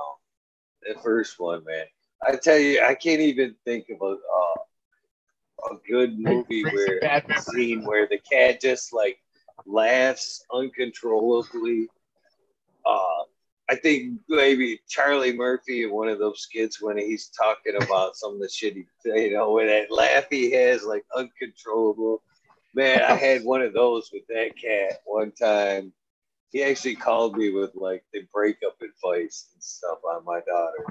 That 0.86 1.02
first 1.02 1.40
one, 1.40 1.64
man. 1.64 1.86
I 2.26 2.36
tell 2.36 2.58
you, 2.58 2.82
I 2.82 2.94
can't 2.94 3.20
even 3.20 3.54
think 3.64 3.86
of 3.90 4.00
a 4.00 4.12
uh, 4.14 5.72
a 5.72 5.76
good 5.90 6.18
movie 6.18 6.64
where 6.64 7.00
a 7.04 7.40
scene 7.40 7.84
where 7.84 8.06
the 8.08 8.18
cat 8.18 8.60
just 8.60 8.92
like 8.92 9.18
laughs 9.66 10.44
uncontrollably. 10.52 11.88
Uh, 12.86 13.24
I 13.70 13.74
think 13.74 14.20
maybe 14.28 14.80
Charlie 14.88 15.36
Murphy 15.36 15.82
in 15.84 15.92
one 15.92 16.08
of 16.08 16.18
those 16.18 16.40
skits 16.40 16.80
when 16.80 16.96
he's 16.96 17.28
talking 17.28 17.74
about 17.76 18.16
some 18.16 18.34
of 18.34 18.40
the 18.40 18.48
shit 18.48 18.74
he, 18.74 18.84
you 19.04 19.34
know, 19.34 19.52
with 19.52 19.68
that 19.68 19.94
laugh 19.94 20.24
he 20.30 20.50
has, 20.52 20.84
like 20.84 21.04
uncontrollable. 21.14 22.22
Man, 22.74 23.02
I 23.02 23.14
had 23.14 23.44
one 23.44 23.60
of 23.60 23.74
those 23.74 24.10
with 24.12 24.26
that 24.28 24.52
cat 24.62 25.00
one 25.04 25.32
time. 25.32 25.92
He 26.50 26.62
actually 26.62 26.96
called 26.96 27.36
me 27.36 27.50
with 27.50 27.72
like 27.74 28.04
the 28.14 28.22
breakup 28.32 28.76
advice 28.80 29.48
and 29.52 29.62
stuff 29.62 29.98
on 30.02 30.24
my 30.24 30.40
daughter. 30.48 30.86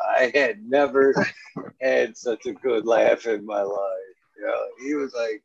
I, 0.00 0.24
I 0.24 0.32
had 0.32 0.62
never 0.62 1.12
had 1.80 2.16
such 2.16 2.46
a 2.46 2.52
good 2.52 2.86
laugh 2.86 3.26
in 3.26 3.44
my 3.44 3.62
life. 3.62 4.16
You 4.38 4.46
know, 4.46 4.62
he 4.84 4.94
was 4.94 5.12
like, 5.12 5.42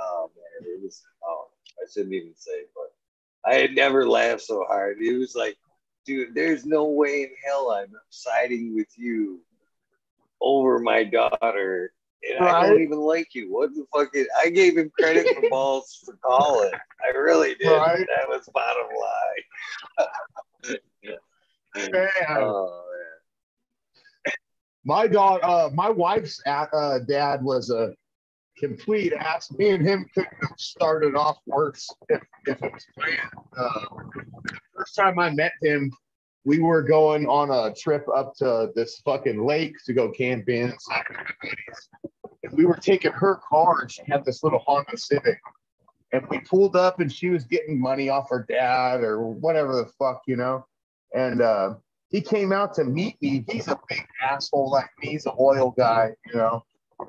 oh 0.00 0.30
man, 0.36 0.70
it 0.72 0.82
was, 0.82 1.02
oh, 1.24 1.48
I 1.82 1.90
shouldn't 1.92 2.14
even 2.14 2.34
say, 2.36 2.62
but 2.76 3.50
I 3.50 3.56
had 3.56 3.74
never 3.74 4.08
laughed 4.08 4.42
so 4.42 4.64
hard. 4.68 4.98
He 5.00 5.14
was 5.14 5.34
like, 5.34 5.56
dude, 6.04 6.34
there's 6.34 6.64
no 6.64 6.84
way 6.86 7.22
in 7.22 7.30
hell 7.44 7.70
I'm 7.70 7.92
siding 8.10 8.74
with 8.74 8.88
you 8.96 9.40
over 10.40 10.78
my 10.78 11.04
daughter. 11.04 11.92
And 12.28 12.44
right. 12.44 12.54
I 12.54 12.68
don't 12.68 12.82
even 12.82 13.00
like 13.00 13.34
you. 13.34 13.52
What 13.52 13.70
the 13.74 13.84
fuck 13.94 14.14
is 14.14 14.28
I 14.38 14.48
gave 14.50 14.76
him 14.78 14.92
credit 14.98 15.26
for 15.34 15.42
balls 15.50 16.00
for 16.04 16.16
calling. 16.24 16.70
I 17.04 17.16
really 17.16 17.54
did. 17.56 17.68
Right. 17.68 18.06
That 18.16 18.28
was 18.28 18.48
bottom 18.54 18.86
line. 20.68 20.78
man. 21.92 22.08
Oh, 22.38 22.84
man. 24.26 24.32
My 24.84 25.06
dog, 25.06 25.40
uh, 25.42 25.70
my 25.74 25.90
wife's 25.90 26.40
uh, 26.46 26.98
dad 27.08 27.42
was 27.42 27.70
a 27.70 27.94
complete 28.58 29.12
ass. 29.12 29.50
Me 29.52 29.70
and 29.70 29.84
him 29.84 30.06
couldn't 30.14 30.36
have 30.40 30.58
started 30.58 31.16
off 31.16 31.38
worse 31.46 31.88
if, 32.08 32.22
if 32.46 32.62
it 32.62 32.72
was 32.72 32.86
planned. 32.96 33.18
Uh, 33.56 33.84
first 34.82 34.96
time 34.96 35.16
I 35.20 35.30
met 35.30 35.52
him, 35.62 35.92
we 36.44 36.58
were 36.58 36.82
going 36.82 37.26
on 37.26 37.50
a 37.50 37.72
trip 37.72 38.04
up 38.14 38.34
to 38.36 38.70
this 38.74 39.00
fucking 39.04 39.46
lake 39.46 39.76
to 39.86 39.92
go 39.92 40.10
camping. 40.10 40.72
We 42.50 42.66
were 42.66 42.74
taking 42.74 43.12
her 43.12 43.40
car, 43.48 43.82
and 43.82 43.90
she 43.92 44.02
had 44.08 44.24
this 44.24 44.42
little 44.42 44.58
Honda 44.58 44.96
Civic. 44.96 45.38
And 46.12 46.26
we 46.28 46.40
pulled 46.40 46.74
up, 46.74 46.98
and 46.98 47.12
she 47.12 47.30
was 47.30 47.44
getting 47.44 47.80
money 47.80 48.08
off 48.08 48.28
her 48.28 48.44
dad 48.48 49.04
or 49.04 49.28
whatever 49.28 49.76
the 49.76 49.86
fuck, 49.98 50.22
you 50.26 50.34
know. 50.34 50.66
And 51.14 51.40
uh, 51.40 51.74
he 52.10 52.20
came 52.20 52.52
out 52.52 52.74
to 52.74 52.84
meet 52.84 53.22
me. 53.22 53.44
He's 53.48 53.68
a 53.68 53.78
big 53.88 54.04
asshole 54.20 54.68
like 54.68 54.90
me. 55.00 55.10
He's 55.10 55.26
an 55.26 55.34
oil 55.38 55.72
guy, 55.78 56.10
you 56.26 56.34
know. 56.34 56.64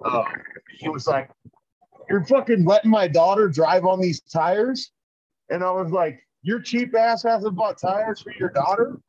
Uh, 0.05 0.23
he 0.77 0.89
was 0.89 1.07
like, 1.07 1.31
"You're 2.07 2.23
fucking 2.23 2.65
letting 2.65 2.91
my 2.91 3.07
daughter 3.07 3.49
drive 3.49 3.83
on 3.83 3.99
these 3.99 4.21
tires," 4.21 4.91
and 5.49 5.63
I 5.63 5.71
was 5.71 5.91
like, 5.91 6.19
"Your 6.43 6.59
cheap 6.59 6.95
ass 6.95 7.23
hasn't 7.23 7.55
bought 7.55 7.77
tires 7.77 8.21
for 8.21 8.31
your 8.39 8.49
daughter," 8.49 8.99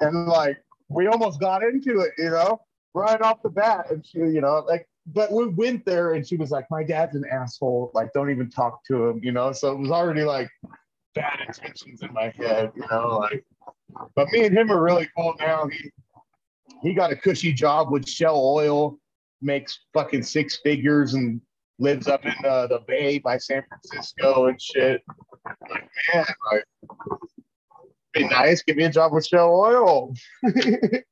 and 0.00 0.26
like 0.26 0.58
we 0.88 1.06
almost 1.06 1.40
got 1.40 1.62
into 1.62 2.00
it, 2.00 2.12
you 2.16 2.30
know, 2.30 2.60
right 2.94 3.20
off 3.20 3.42
the 3.42 3.50
bat, 3.50 3.90
and 3.90 4.04
she, 4.04 4.18
you 4.18 4.40
know, 4.40 4.64
like. 4.66 4.88
But 5.08 5.30
we 5.30 5.46
went 5.46 5.84
there 5.84 6.14
and 6.14 6.26
she 6.26 6.36
was 6.36 6.50
like, 6.50 6.68
My 6.68 6.82
dad's 6.82 7.14
an 7.14 7.24
asshole. 7.30 7.92
Like, 7.94 8.12
don't 8.12 8.28
even 8.28 8.50
talk 8.50 8.84
to 8.86 9.06
him, 9.06 9.20
you 9.22 9.30
know? 9.30 9.52
So 9.52 9.70
it 9.70 9.78
was 9.78 9.92
already 9.92 10.24
like 10.24 10.50
bad 11.14 11.38
intentions 11.46 12.02
in 12.02 12.12
my 12.12 12.34
head, 12.36 12.72
you 12.74 12.84
know, 12.90 13.18
like 13.18 13.44
but 14.14 14.30
me 14.32 14.44
and 14.44 14.56
him 14.56 14.70
are 14.70 14.82
really 14.82 15.08
cool 15.16 15.34
now. 15.38 15.66
He 15.68 15.90
he 16.82 16.94
got 16.94 17.12
a 17.12 17.16
cushy 17.16 17.52
job 17.52 17.90
with 17.90 18.08
Shell 18.08 18.36
Oil 18.36 18.98
makes 19.42 19.78
fucking 19.92 20.22
six 20.22 20.58
figures 20.58 21.14
and 21.14 21.40
lives 21.78 22.08
up 22.08 22.24
in 22.24 22.34
uh, 22.44 22.66
the 22.66 22.80
Bay 22.86 23.18
by 23.18 23.38
San 23.38 23.62
Francisco 23.68 24.46
and 24.46 24.60
shit. 24.60 25.02
Like, 25.70 25.88
man, 26.14 26.24
like, 26.52 26.64
be 28.12 28.26
nice. 28.26 28.62
Give 28.62 28.76
me 28.76 28.84
a 28.84 28.90
job 28.90 29.12
with 29.12 29.26
Shell 29.26 29.54
Oil. 29.54 30.14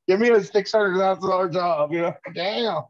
Give 0.09 0.21
me 0.21 0.31
a 0.31 0.43
six 0.43 0.73
hundred 0.73 0.99
thousand 0.99 1.29
dollar 1.29 1.49
job. 1.49 1.93
You 1.93 2.03
know, 2.03 2.15
damn. 2.35 2.83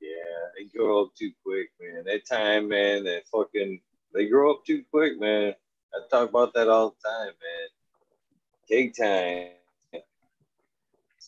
Yeah, 0.00 0.42
they 0.56 0.64
grow 0.64 1.04
up 1.04 1.10
too 1.18 1.32
quick, 1.44 1.68
man. 1.80 2.04
That 2.04 2.26
time, 2.26 2.68
man, 2.68 3.04
that 3.04 3.24
fucking 3.30 3.80
they 4.14 4.28
grow 4.28 4.52
up 4.52 4.64
too 4.64 4.84
quick, 4.90 5.20
man. 5.20 5.54
I 5.94 6.00
talk 6.10 6.30
about 6.30 6.54
that 6.54 6.68
all 6.68 6.90
the 6.90 7.08
time, 7.08 7.32
man. 7.42 7.68
Take 8.68 8.96
time. 8.96 9.55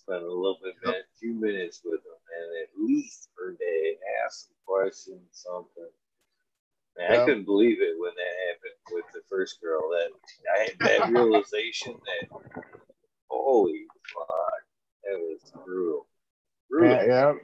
Spend 0.09 0.25
a 0.25 0.27
little 0.27 0.59
bit, 0.63 0.75
man, 0.83 0.95
a 0.95 1.19
few 1.21 1.35
minutes 1.35 1.83
with 1.85 2.01
them, 2.03 2.17
man, 2.33 2.63
at 2.63 2.83
least 2.83 3.29
per 3.37 3.53
day. 3.53 3.99
Ask 4.25 4.47
some 4.47 4.57
questions, 4.67 5.21
something. 5.33 5.91
Man, 6.97 7.13
I 7.13 7.25
couldn't 7.27 7.45
believe 7.45 7.83
it 7.83 7.95
when 7.99 8.13
that 8.17 8.35
happened 8.49 8.75
with 8.91 9.05
the 9.13 9.21
first 9.29 9.61
girl. 9.61 9.83
That 9.91 10.09
I 10.57 10.59
had 10.63 10.79
that 10.81 11.13
realization 11.13 11.93
that 11.93 12.41
holy 13.29 13.85
fuck, 14.15 14.29
that 15.05 15.19
was 15.19 15.53
brutal. 15.67 16.07
brutal. 16.71 17.07
Yeah, 17.07 17.35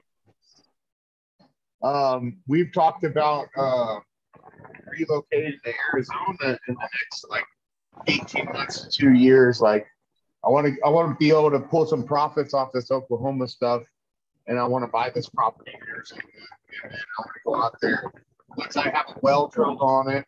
yeah. 1.83 1.89
Um, 1.89 2.39
we've 2.49 2.73
talked 2.73 3.05
about 3.05 3.49
uh, 3.59 4.01
relocating 4.99 5.61
to 5.65 5.75
Arizona 5.93 6.59
in 6.67 6.75
the 6.75 6.89
next 7.03 7.27
like 7.29 7.45
18 8.07 8.47
months 8.47 8.81
to 8.81 8.91
two 8.91 9.13
years. 9.13 9.61
Like, 9.61 9.87
I 10.45 10.51
want 10.51 10.67
to, 10.67 10.77
I 10.85 10.89
want 10.89 11.11
to 11.11 11.17
be 11.17 11.31
able 11.31 11.51
to 11.51 11.61
pull 11.61 11.87
some 11.87 12.05
profits 12.05 12.53
off 12.55 12.71
this 12.73 12.91
Oklahoma 12.91 13.49
stuff, 13.49 13.83
and 14.47 14.59
I 14.59 14.65
want 14.65 14.85
to 14.85 14.89
buy 14.89 15.11
this 15.11 15.29
property 15.29 15.73
in 15.75 15.89
Arizona, 15.89 16.23
and 16.85 16.93
I 16.93 17.23
want 17.23 17.33
to 17.35 17.41
go 17.45 17.63
out 17.63 17.81
there. 17.81 18.13
Once 18.57 18.77
I 18.77 18.91
have 18.91 19.07
a 19.09 19.19
well 19.23 19.49
drilled 19.49 19.81
on 19.81 20.11
it, 20.11 20.27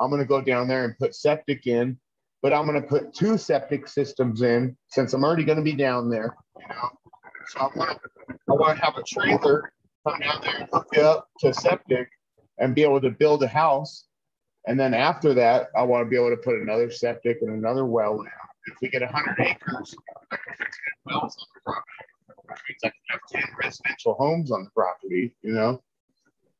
I'm 0.00 0.10
going 0.10 0.22
to 0.22 0.28
go 0.28 0.40
down 0.40 0.68
there 0.68 0.84
and 0.84 0.96
put 0.98 1.14
septic 1.14 1.66
in, 1.66 1.98
but 2.42 2.52
I'm 2.52 2.66
going 2.66 2.80
to 2.80 2.86
put 2.86 3.12
two 3.12 3.36
septic 3.36 3.88
systems 3.88 4.42
in 4.42 4.76
since 4.88 5.12
I'm 5.12 5.24
already 5.24 5.44
going 5.44 5.58
to 5.58 5.64
be 5.64 5.74
down 5.74 6.08
there. 6.08 6.36
You 6.60 6.68
know, 6.68 6.90
so 7.48 7.60
I 7.60 7.64
want 7.76 7.98
to, 8.02 8.34
I 8.48 8.52
want 8.52 8.78
to 8.78 8.84
have 8.84 8.96
a 8.96 9.02
trailer 9.02 9.72
come 10.06 10.20
down 10.20 10.40
there 10.42 10.56
and 10.58 10.68
hook 10.72 10.88
it 10.92 11.02
up 11.02 11.28
to 11.40 11.52
septic 11.52 12.08
and 12.58 12.74
be 12.74 12.82
able 12.82 13.00
to 13.00 13.10
build 13.10 13.42
a 13.42 13.48
house. 13.48 14.06
And 14.66 14.78
then 14.78 14.94
after 14.94 15.34
that, 15.34 15.68
I 15.76 15.82
want 15.82 16.04
to 16.04 16.10
be 16.10 16.16
able 16.16 16.30
to 16.30 16.36
put 16.36 16.56
another 16.56 16.90
septic 16.90 17.38
and 17.42 17.50
another 17.50 17.84
well 17.84 18.20
in. 18.20 18.30
If 18.66 18.74
we 18.82 18.88
get 18.88 19.02
100 19.02 19.40
acres, 19.40 19.94
I 20.32 20.36
can 20.36 20.54
fix 20.58 20.78
wells 21.04 21.36
on 21.38 21.46
the 21.54 21.60
property. 21.64 22.06
Which 22.48 22.58
means 22.68 22.80
I 22.84 22.88
can 22.88 22.98
have 23.10 23.20
10 23.42 23.56
residential 23.62 24.14
homes 24.14 24.50
on 24.50 24.64
the 24.64 24.70
property, 24.70 25.34
you 25.42 25.52
know? 25.52 25.82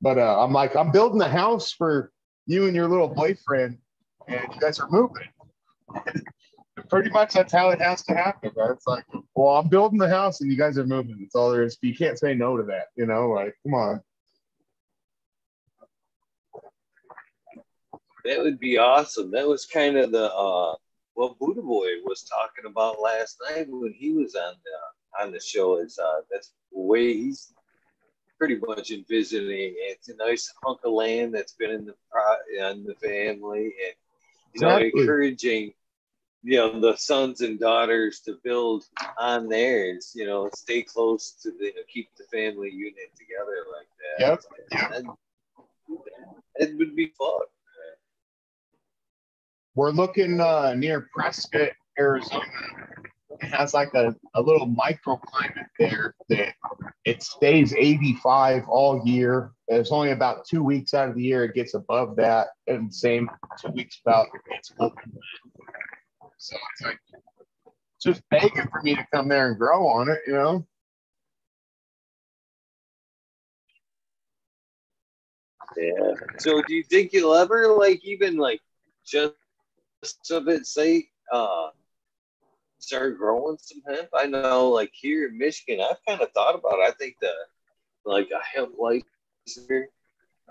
But 0.01 0.19
uh, 0.19 0.43
I'm 0.43 0.53
like, 0.53 0.77
I'm 0.77 0.93
building 0.93 1.21
a 1.21 1.29
house 1.29 1.73
for 1.73 2.13
you 2.47 2.67
and 2.67 2.75
your 2.75 2.89
little 2.89 3.09
boyfriend, 3.09 3.79
and 4.29 4.41
you 4.55 4.61
guys 4.61 4.79
are 4.79 4.89
moving. 4.91 5.29
Pretty 6.91 7.11
much 7.11 7.33
that's 7.33 7.53
how 7.53 7.71
it 7.71 7.81
has 7.81 8.05
to 8.05 8.15
happen. 8.15 8.53
Right? 8.55 8.71
It's 8.71 8.87
like, 8.87 9.05
well, 9.35 9.57
I'm 9.57 9.69
building 9.69 9.99
the 9.99 10.09
house 10.09 10.41
and 10.41 10.51
you 10.51 10.59
guys 10.59 10.79
are 10.79 10.87
moving. 10.87 11.17
That's 11.19 11.35
all 11.35 11.51
there 11.51 11.63
is. 11.63 11.79
You 11.81 11.97
can't 11.97 12.19
say 12.19 12.35
no 12.35 12.57
to 12.57 12.63
that, 12.65 12.89
you 12.97 13.07
know? 13.07 13.31
Like, 13.31 13.57
come 13.65 13.75
on. 13.75 14.01
That 18.25 18.41
would 18.41 18.59
be 18.59 18.77
awesome. 18.77 19.31
That 19.31 19.49
was 19.49 19.65
kind 19.65 19.97
of 19.97 20.13
the 20.13 20.33
uh, 20.33 20.75
what 21.17 21.39
Buddha 21.39 21.63
Boy 21.63 21.89
was 22.05 22.23
talking 22.23 22.71
about 22.71 23.01
last 23.01 23.39
night 23.51 23.67
when 23.69 23.93
he 23.93 24.13
was 24.13 24.35
on 24.35 24.55
the 24.65 25.25
on 25.25 25.33
the 25.33 25.41
show. 25.41 25.79
Is 25.79 25.99
uh, 25.99 26.21
that's 26.31 26.53
the 26.73 26.81
way 26.81 27.15
he's 27.15 27.53
pretty 28.39 28.59
much 28.67 28.91
envisioning. 28.91 29.75
It's 29.79 30.09
a 30.11 30.17
nice 30.17 30.53
hunk 30.63 30.81
of 30.85 30.93
land 30.93 31.35
that's 31.35 31.55
been 31.55 31.71
in 31.71 31.87
the 31.87 31.95
in 32.71 32.85
the 32.85 32.95
family, 32.95 33.65
and 33.65 33.95
you 34.55 34.61
know, 34.61 34.77
exactly. 34.77 35.01
encouraging 35.01 35.73
you 36.43 36.59
know 36.59 36.81
the 36.81 36.97
sons 36.97 37.41
and 37.41 37.59
daughters 37.59 38.21
to 38.21 38.39
build 38.45 38.85
on 39.19 39.49
theirs. 39.49 40.13
You 40.15 40.27
know, 40.27 40.51
stay 40.55 40.83
close 40.83 41.33
to 41.43 41.51
the 41.51 41.73
keep 41.93 42.11
the 42.19 42.25
family 42.25 42.71
unit 42.71 43.11
together 43.17 43.65
like 43.75 43.89
that. 44.19 44.41
Yep. 44.73 45.03
yep. 45.03 45.99
it 46.57 46.77
would 46.77 46.95
be 46.95 47.11
fun. 47.19 47.41
We're 49.77 49.91
looking 49.91 50.41
uh, 50.41 50.73
near 50.75 51.07
Prescott, 51.15 51.69
Arizona. 52.01 52.41
It 53.43 53.49
has 53.49 53.75
like 53.75 53.93
a, 53.93 54.17
a 54.35 54.41
little 54.41 54.67
microclimate 54.67 55.69
there 55.79 56.15
that 56.31 56.55
it 57.05 57.23
stays 57.23 57.75
85 57.75 58.67
all 58.71 59.07
year. 59.07 59.53
It's 59.69 59.93
only 59.93 60.13
about 60.13 60.47
two 60.47 60.65
weeks 60.65 60.95
out 60.95 61.11
of 61.11 61.15
the 61.15 61.23
year 61.23 61.45
it 61.45 61.55
gets 61.55 61.75
above 61.75 62.17
that, 62.17 62.49
and 62.67 62.93
same 62.93 63.29
two 63.61 63.71
weeks 63.73 64.01
about 64.05 64.29
it's 64.47 64.73
open. 64.81 65.13
So 66.39 66.57
it's 66.73 66.83
like 66.83 66.99
just 68.03 68.23
begging 68.31 68.69
for 68.73 68.81
me 68.83 68.95
to 68.95 69.07
come 69.13 69.29
there 69.29 69.49
and 69.49 69.59
grow 69.59 69.87
on 69.87 70.09
it, 70.09 70.21
you 70.27 70.33
know. 70.33 70.67
Yeah. 75.77 76.15
So 76.39 76.63
do 76.63 76.75
you 76.75 76.83
think 76.83 77.13
you'll 77.13 77.35
ever 77.35 77.67
like 77.77 78.03
even 78.03 78.39
like 78.39 78.63
just 79.05 79.35
of 80.31 80.49
it 80.49 80.67
say 80.67 81.09
uh 81.33 81.69
start 82.79 83.19
growing 83.19 83.59
some 83.61 83.83
hemp? 83.89 84.09
I 84.15 84.27
know 84.27 84.71
like 84.71 84.93
here 84.93 85.29
in 85.29 85.39
Michigan, 85.39 85.85
I've 85.89 86.05
kind 86.07 86.21
of 86.21 86.33
thought 86.33 86.55
about 86.55 86.79
it. 86.79 86.89
I 86.89 86.93
think 86.93 87.17
the 87.21 87.33
like 88.05 88.29
a 88.31 88.43
hemp 88.45 88.75
license 88.79 89.89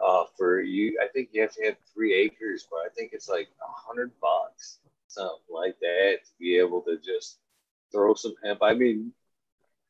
uh 0.03 0.23
for 0.37 0.61
you 0.61 0.99
I 1.01 1.07
think 1.07 1.29
you 1.31 1.41
have 1.41 1.53
to 1.53 1.65
have 1.65 1.75
three 1.93 2.13
acres, 2.13 2.67
but 2.69 2.77
I 2.77 2.89
think 2.95 3.11
it's 3.13 3.29
like 3.29 3.47
a 3.61 3.71
hundred 3.71 4.11
bucks, 4.21 4.79
something 5.07 5.39
like 5.49 5.77
that, 5.79 6.17
to 6.25 6.31
be 6.39 6.57
able 6.57 6.81
to 6.81 6.97
just 6.97 7.39
throw 7.91 8.13
some 8.13 8.35
hemp. 8.43 8.59
I 8.61 8.73
mean, 8.73 9.13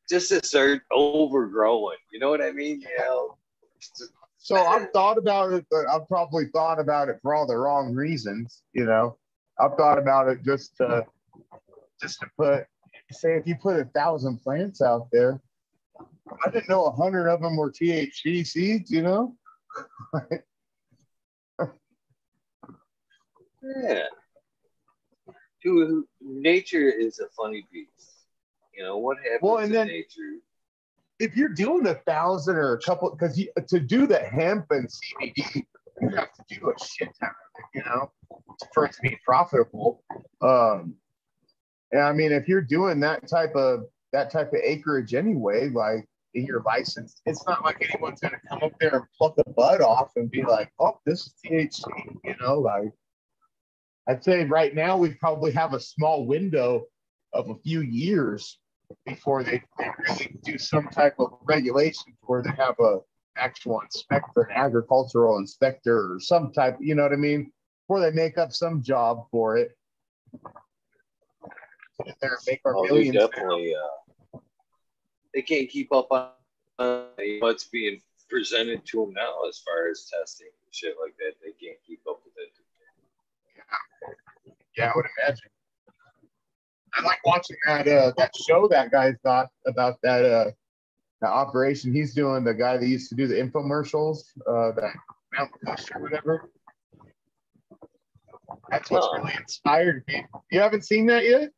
just 0.08 0.28
to 0.28 0.44
start 0.44 0.82
overgrowing, 0.92 1.98
you 2.12 2.20
know 2.20 2.30
what 2.30 2.40
I 2.40 2.52
mean? 2.52 2.84
Know, 2.98 3.36
so 4.38 4.54
I've 4.54 4.90
thought 4.92 5.18
about 5.18 5.52
it, 5.52 5.66
but 5.70 5.88
I've 5.88 6.06
probably 6.06 6.44
thought 6.52 6.78
about 6.78 7.08
it 7.08 7.18
for 7.20 7.34
all 7.34 7.48
the 7.48 7.56
wrong 7.56 7.92
reasons, 7.92 8.62
you 8.72 8.84
know. 8.84 9.18
I've 9.58 9.76
thought 9.76 9.98
about 9.98 10.28
it 10.28 10.42
just 10.44 10.76
to 10.78 11.04
just 12.00 12.20
to 12.20 12.26
put 12.36 12.66
say 13.10 13.36
if 13.36 13.46
you 13.46 13.56
put 13.56 13.78
a 13.78 13.84
thousand 13.86 14.38
plants 14.42 14.82
out 14.82 15.08
there, 15.12 15.40
I 16.44 16.50
didn't 16.50 16.68
know 16.68 16.86
a 16.86 16.90
hundred 16.90 17.28
of 17.28 17.40
them 17.40 17.56
were 17.56 17.70
THC 17.70 18.46
seeds, 18.46 18.90
you 18.90 19.02
know? 19.02 19.34
yeah. 23.62 24.02
Dude, 25.62 26.04
nature 26.20 26.88
is 26.88 27.20
a 27.20 27.28
funny 27.36 27.66
beast. 27.72 27.90
You 28.74 28.84
know, 28.84 28.98
what 28.98 29.16
happens 29.18 29.38
well, 29.42 29.58
and 29.58 29.72
then, 29.72 29.86
nature? 29.88 30.38
If 31.18 31.34
you're 31.34 31.48
doing 31.48 31.86
a 31.86 31.94
thousand 31.94 32.56
or 32.56 32.74
a 32.74 32.80
couple, 32.80 33.10
because 33.10 33.40
to 33.68 33.80
do 33.80 34.06
the 34.06 34.18
hemp 34.18 34.66
and 34.70 34.86
CBD, 34.86 35.64
you 36.10 36.16
have 36.16 36.32
to 36.32 36.44
do 36.48 36.70
a 36.70 36.84
shit 36.84 37.08
ton 37.20 37.30
of 37.30 37.34
it, 37.58 37.78
you 37.78 37.84
know? 37.84 38.10
for 38.72 38.84
it 38.84 38.92
to 38.92 39.00
be 39.02 39.18
profitable. 39.24 40.02
Um, 40.40 40.94
and 41.92 42.02
I 42.02 42.12
mean, 42.12 42.32
if 42.32 42.48
you're 42.48 42.62
doing 42.62 43.00
that 43.00 43.28
type 43.28 43.54
of 43.54 43.84
that 44.12 44.30
type 44.30 44.52
of 44.52 44.60
acreage 44.62 45.14
anyway, 45.14 45.68
like 45.68 46.06
in 46.34 46.44
your 46.44 46.62
license, 46.62 47.20
it's 47.26 47.46
not 47.46 47.64
like 47.64 47.86
anyone's 47.88 48.20
gonna 48.20 48.40
come 48.48 48.60
up 48.62 48.72
there 48.80 48.96
and 48.96 49.04
pluck 49.16 49.34
a 49.38 49.50
bud 49.50 49.80
off 49.80 50.12
and 50.16 50.30
be 50.30 50.42
like, 50.42 50.70
"Oh, 50.78 50.98
this 51.04 51.26
is 51.26 51.34
THC," 51.44 51.84
you 52.24 52.34
know. 52.40 52.58
Like, 52.58 52.92
I'd 54.08 54.24
say 54.24 54.44
right 54.44 54.74
now 54.74 54.96
we 54.96 55.14
probably 55.14 55.52
have 55.52 55.74
a 55.74 55.80
small 55.80 56.26
window 56.26 56.86
of 57.32 57.50
a 57.50 57.56
few 57.56 57.80
years 57.82 58.58
before 59.04 59.42
they, 59.42 59.62
they 59.78 59.90
really 59.98 60.36
do 60.44 60.58
some 60.58 60.88
type 60.88 61.16
of 61.18 61.38
regulation 61.42 62.16
where 62.22 62.42
they 62.42 62.50
have 62.50 62.78
a 62.78 63.00
actual 63.38 63.80
inspector, 63.80 64.42
an 64.42 64.56
agricultural 64.56 65.38
inspector, 65.38 66.14
or 66.14 66.20
some 66.20 66.52
type. 66.52 66.76
You 66.80 66.94
know 66.94 67.02
what 67.02 67.12
I 67.12 67.16
mean? 67.16 67.52
before 67.86 68.00
they 68.00 68.10
make 68.10 68.36
up 68.38 68.52
some 68.52 68.82
job 68.82 69.26
for 69.30 69.56
it. 69.56 69.76
There 72.20 72.36
make 72.46 72.60
our 72.64 72.76
oh, 72.76 72.82
millions. 72.84 73.16
Definitely, 73.16 73.74
uh, 73.74 74.38
they 75.32 75.42
can't 75.42 75.68
keep 75.68 75.92
up 75.92 76.08
on 76.10 76.28
uh, 76.78 77.04
what's 77.38 77.64
being 77.64 78.00
presented 78.28 78.84
to 78.86 79.04
them 79.04 79.14
now 79.14 79.48
as 79.48 79.58
far 79.58 79.88
as 79.88 80.10
testing 80.12 80.48
and 80.48 80.74
shit 80.74 80.96
like 81.00 81.16
that. 81.18 81.34
They 81.42 81.52
can't 81.52 81.78
keep 81.86 82.00
up 82.08 82.20
with 82.24 82.34
it. 82.36 82.52
Yeah, 83.56 84.52
yeah 84.76 84.90
I 84.90 84.92
would 84.94 85.06
imagine. 85.22 85.50
I 86.94 87.02
like 87.02 87.24
watching 87.24 87.56
that 87.66 87.88
uh, 87.88 88.12
that 88.18 88.32
show 88.36 88.68
that 88.68 88.90
guy's 88.90 89.16
got 89.24 89.48
about 89.66 89.96
that 90.02 90.24
uh, 90.24 90.50
that 91.20 91.30
operation 91.30 91.92
he's 91.92 92.14
doing. 92.14 92.44
The 92.44 92.54
guy 92.54 92.76
that 92.76 92.86
used 92.86 93.08
to 93.10 93.14
do 93.14 93.26
the 93.26 93.34
infomercials, 93.34 94.24
uh, 94.46 94.72
that 94.72 94.92
Mount 95.36 95.50
Kush 95.64 95.86
or 95.94 96.02
whatever. 96.02 96.50
That's 98.70 98.90
what's 98.90 99.06
oh. 99.10 99.18
really 99.18 99.34
inspired 99.38 100.04
me. 100.08 100.24
You 100.50 100.60
haven't 100.60 100.84
seen 100.84 101.06
that 101.06 101.24
yet? 101.24 101.50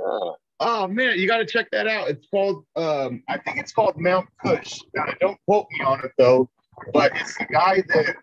Oh, 0.00 0.36
oh 0.60 0.88
man, 0.88 1.18
you 1.18 1.26
got 1.26 1.38
to 1.38 1.46
check 1.46 1.68
that 1.72 1.86
out. 1.86 2.08
It's 2.08 2.26
called, 2.28 2.64
um, 2.76 3.22
I 3.28 3.38
think 3.38 3.58
it's 3.58 3.72
called 3.72 3.96
Mount 3.96 4.28
Kush. 4.44 4.80
Now, 4.94 5.06
don't 5.20 5.38
quote 5.46 5.66
me 5.78 5.84
on 5.84 6.04
it 6.04 6.12
though, 6.18 6.50
but 6.92 7.12
it's 7.14 7.36
the 7.38 7.46
guy 7.46 7.82
that 7.88 8.16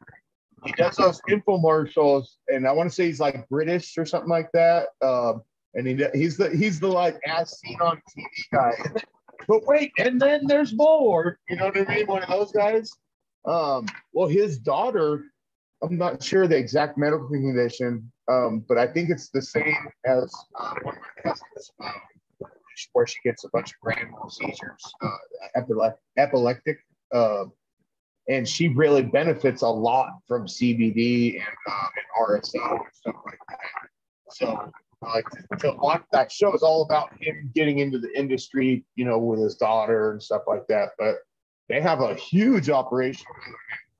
he 0.66 0.72
does 0.74 0.96
those 0.98 1.22
infomercials, 1.30 2.28
and 2.50 2.68
I 2.68 2.72
want 2.72 2.90
to 2.90 2.96
say 2.96 3.06
he's 3.06 3.20
like 3.20 3.48
British 3.50 3.98
or 3.98 4.06
something 4.06 4.30
like 4.30 4.52
that. 4.54 4.88
Um, 5.02 5.42
and 5.74 5.88
he 5.88 6.04
he's 6.14 6.38
the 6.38 6.50
he's 6.50 6.80
the 6.80 6.88
like 6.88 7.20
as 7.26 7.60
seen 7.60 7.80
on 7.82 8.02
TV 8.18 8.26
guy. 8.52 8.74
But 9.48 9.66
wait, 9.66 9.92
and 9.98 10.22
then 10.22 10.48
there's 10.48 10.74
more. 10.74 11.40
You 11.50 11.58
know 11.58 11.66
what 11.66 11.90
I 11.90 11.96
mean? 11.96 12.08
One 12.08 12.24
of 12.24 12.30
those 12.30 12.52
guys. 12.52 12.92
Um, 13.46 13.88
well, 14.14 14.28
his 14.28 14.60
daughter, 14.60 15.24
I'm 15.82 15.98
not 15.98 16.22
sure 16.22 16.48
the 16.48 16.58
exact 16.58 16.98
medical 16.98 17.28
condition, 17.28 18.12
um, 18.30 18.66
but 18.68 18.78
I 18.78 18.88
think 18.88 19.10
it's 19.10 19.30
the 19.30 19.42
same 19.42 19.88
as 20.06 20.34
uh, 20.60 20.76
one 20.84 20.96
of 20.96 21.02
my 21.02 21.24
cousins, 21.24 21.72
um, 21.84 22.50
where 22.94 23.08
she 23.08 23.18
gets 23.24 23.44
a 23.44 23.50
bunch 23.50 23.72
of 23.72 23.80
grand 23.82 24.12
mal 24.12 24.30
seizures, 24.30 24.94
uh, 25.02 25.18
epile- 25.58 25.96
epileptic, 26.18 26.80
uh, 27.14 27.46
and 28.28 28.48
she 28.48 28.68
really 28.68 29.02
benefits 29.02 29.64
a 29.64 29.68
lot 29.68 30.12
from 30.28 30.46
CBD 30.46 31.36
and, 31.36 31.56
uh, 31.68 31.88
and 31.96 32.40
RSO 32.44 32.72
and 32.72 32.82
stuff 32.94 33.16
like 33.26 33.40
that. 33.50 33.58
So, 34.32 34.72
like 35.02 35.26
to 35.60 35.72
watch 35.78 36.04
that 36.12 36.32
show 36.32 36.54
is 36.54 36.64
all 36.64 36.84
about 36.84 37.10
him 37.22 37.52
getting 37.56 37.80
into 37.80 38.00
the 38.00 38.12
industry, 38.18 38.86
you 38.96 39.06
know, 39.06 39.18
with 39.18 39.40
his 39.40 39.56
daughter 39.56 40.12
and 40.12 40.22
stuff 40.22 40.44
like 40.48 40.68
that. 40.68 40.90
But 40.98 41.16
they 41.70 41.82
have 41.82 42.02
a 42.02 42.16
huge 42.16 42.70
operation. 42.70 43.28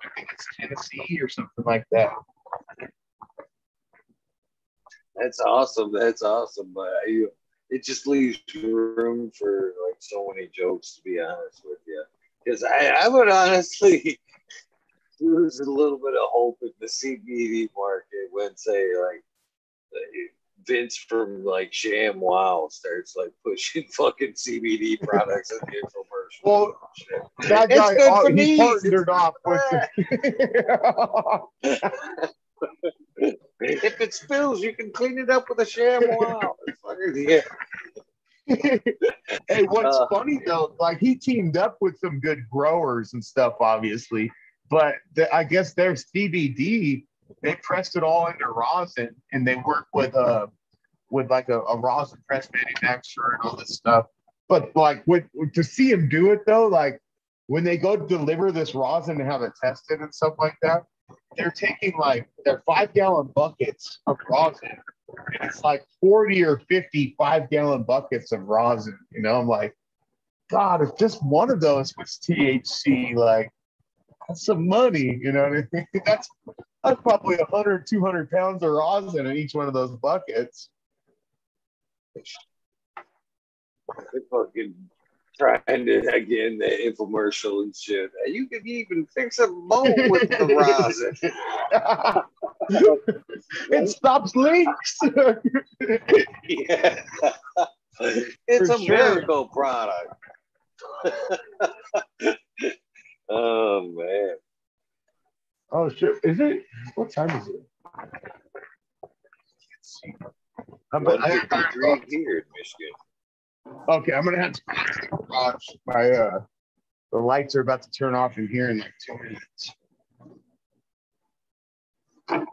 I 0.04 0.10
think 0.16 0.28
it's 0.34 0.48
Tennessee 0.60 1.20
or 1.22 1.30
something 1.30 1.66
like 1.66 1.86
that. 1.92 2.10
That's 5.16 5.40
awesome. 5.40 5.92
That's 5.94 6.22
awesome. 6.22 6.72
But 6.74 6.88
uh, 6.88 7.08
you, 7.08 7.32
it 7.70 7.84
just 7.84 8.08
leaves 8.08 8.40
room 8.56 9.32
for 9.38 9.74
like 9.88 9.98
so 10.00 10.32
many 10.34 10.50
jokes. 10.54 10.96
To 10.96 11.02
be 11.04 11.20
honest 11.20 11.62
with 11.64 11.80
you, 11.86 12.04
because 12.44 12.64
I, 12.64 12.88
I 13.04 13.08
would 13.08 13.30
honestly 13.30 14.20
lose 15.20 15.60
a 15.60 15.70
little 15.70 15.98
bit 15.98 16.14
of 16.14 16.30
hope 16.32 16.60
in 16.62 16.72
the 16.80 16.88
CBD 16.88 17.70
market 17.76 18.30
when, 18.32 18.56
say, 18.56 18.88
like 18.98 19.24
Vince 20.68 20.98
from 20.98 21.44
like 21.44 21.72
ShamWow 21.72 22.72
starts 22.72 23.16
like 23.16 23.32
pushing 23.44 23.86
fucking 23.98 24.34
CBD 24.34 25.00
products 25.02 25.52
in 25.52 25.58
the 25.60 25.66
infomercial. 25.66 26.44
Well, 26.44 26.80
Shit. 26.98 27.22
that 27.50 27.72
It's 27.72 27.80
guy, 27.80 27.96
good 27.96 28.22
for 28.22 28.30
he 28.30 28.36
me. 28.36 28.58
partnered 28.58 29.10
off 29.10 29.34
with 29.46 29.62
the. 29.72 29.90
if 33.62 34.02
it 34.02 34.14
spills, 34.14 34.62
you 34.62 34.74
can 34.74 34.92
clean 34.92 35.18
it 35.18 35.30
up 35.30 35.48
with 35.50 35.60
a 35.60 35.66
ShamWow. 35.66 36.54
Yeah. 37.16 37.42
hey, 39.48 39.64
what's 39.64 39.96
Uh, 39.96 40.08
funny 40.10 40.40
though, 40.46 40.76
like 40.80 40.98
he 41.00 41.16
teamed 41.16 41.56
up 41.58 41.78
with 41.82 41.98
some 42.00 42.20
good 42.20 42.40
growers 42.52 43.14
and 43.14 43.24
stuff, 43.24 43.54
obviously, 43.60 44.32
but 44.70 44.96
the, 45.14 45.34
I 45.34 45.44
guess 45.44 45.74
their 45.74 45.94
CBD 45.94 47.06
they 47.42 47.56
pressed 47.62 47.96
it 47.96 48.04
all 48.04 48.28
into 48.28 48.46
rosin, 48.48 49.16
and 49.32 49.48
they 49.48 49.56
work 49.56 49.88
with 49.94 50.16
uh 50.16 50.48
with 51.12 51.30
like 51.30 51.50
a, 51.50 51.62
a 51.62 51.78
rosin 51.78 52.20
press 52.28 52.50
manufacturer 52.54 53.40
and 53.42 53.50
all 53.50 53.58
this 53.58 53.76
stuff. 53.76 54.06
But 54.48 54.76
like 54.76 55.04
with 55.06 55.26
to 55.54 55.64
see 55.64 55.92
him 55.92 56.10
do 56.10 56.32
it 56.32 56.46
though, 56.46 56.68
like 56.68 57.00
when 57.48 57.64
they 57.64 57.78
go 57.78 57.96
deliver 57.96 58.52
this 58.52 58.76
rosin 58.76 59.18
to 59.18 59.26
have 59.26 59.42
it 59.42 59.54
tested 59.62 60.02
and 60.02 60.14
stuff 60.14 60.36
like 60.38 60.56
that, 60.62 60.84
they're 61.36 61.52
taking 61.52 61.94
like 61.98 62.30
their 62.46 62.62
five 62.66 62.94
gallon 62.94 63.32
buckets 63.36 64.00
of 64.08 64.18
rosin 64.30 64.78
and 65.28 65.50
it's 65.50 65.64
like 65.64 65.86
40 66.02 66.44
or 66.44 66.60
50 66.70 67.16
five 67.18 67.50
gallon 67.50 67.84
buckets 67.84 68.32
of 68.32 68.42
rosin. 68.44 68.98
You 69.12 69.22
know, 69.22 69.40
I'm 69.40 69.48
like, 69.48 69.76
God, 70.50 70.82
if 70.82 70.98
just 70.98 71.24
one 71.24 71.50
of 71.50 71.62
those 71.62 71.94
was 71.98 72.20
THC, 72.24 73.16
like 73.16 73.52
that's 74.30 74.46
some 74.46 74.68
money. 74.68 75.20
You 75.22 75.32
know 75.34 75.44
what 75.44 75.54
I 75.54 75.68
mean? 75.74 75.88
That's 76.06 76.30
that's 76.82 77.02
probably 77.02 77.36
100, 77.36 77.86
200 77.88 78.32
pounds 78.32 78.64
of 78.64 78.72
rosin 78.72 79.26
in 79.26 79.36
each 79.36 79.54
one 79.54 79.68
of 79.68 79.74
those 79.74 79.92
buckets. 79.92 80.70
They're 82.16 82.24
fucking 84.32 84.74
trying 85.38 85.86
to 85.86 86.08
again 86.14 86.58
the 86.58 86.68
infomercial 86.68 87.64
and 87.64 87.76
shit. 87.76 88.12
You 88.28 88.48
can 88.48 88.66
even 88.66 89.06
fix 89.14 89.40
a 89.40 89.48
boat 89.48 89.94
with 90.10 90.30
the 90.30 90.56
rosin. 90.56 91.18
it 93.72 93.90
stops 93.90 94.36
leaks. 94.38 95.00
yeah. 96.48 97.04
It's 98.48 98.70
For 98.70 98.76
a 98.76 98.80
sure. 98.80 98.98
miracle 98.98 99.50
product. 99.50 100.14
Oh 103.30 103.82
man. 103.96 104.36
oh 105.72 105.90
shit! 105.90 106.16
Is 106.24 106.40
it? 106.40 106.64
What 106.96 107.12
time 107.12 107.30
is 107.32 107.48
it? 107.48 107.66
I'm- 110.94 111.08
I- 111.08 111.12
153 111.14 112.04
here 112.08 112.40
in 112.40 112.44
Michigan. 112.58 112.94
Okay, 113.90 114.14
I'm 114.14 114.24
gonna 114.24 114.42
have 114.42 114.54
to 114.54 114.62
go 114.66 114.74
to 114.76 115.08
the 115.12 115.18
garage. 115.18 115.66
My 115.86 116.10
uh, 116.10 116.40
the 117.12 117.18
lights 117.20 117.56
are 117.56 117.62
about 117.62 117.82
to 117.84 117.92
turn 117.92 118.16
off 118.16 118.38
in 118.38 118.48
here 118.48 118.70
in 118.70 118.80
like 118.80 118.94
two 119.06 119.18
minutes. 119.18 119.72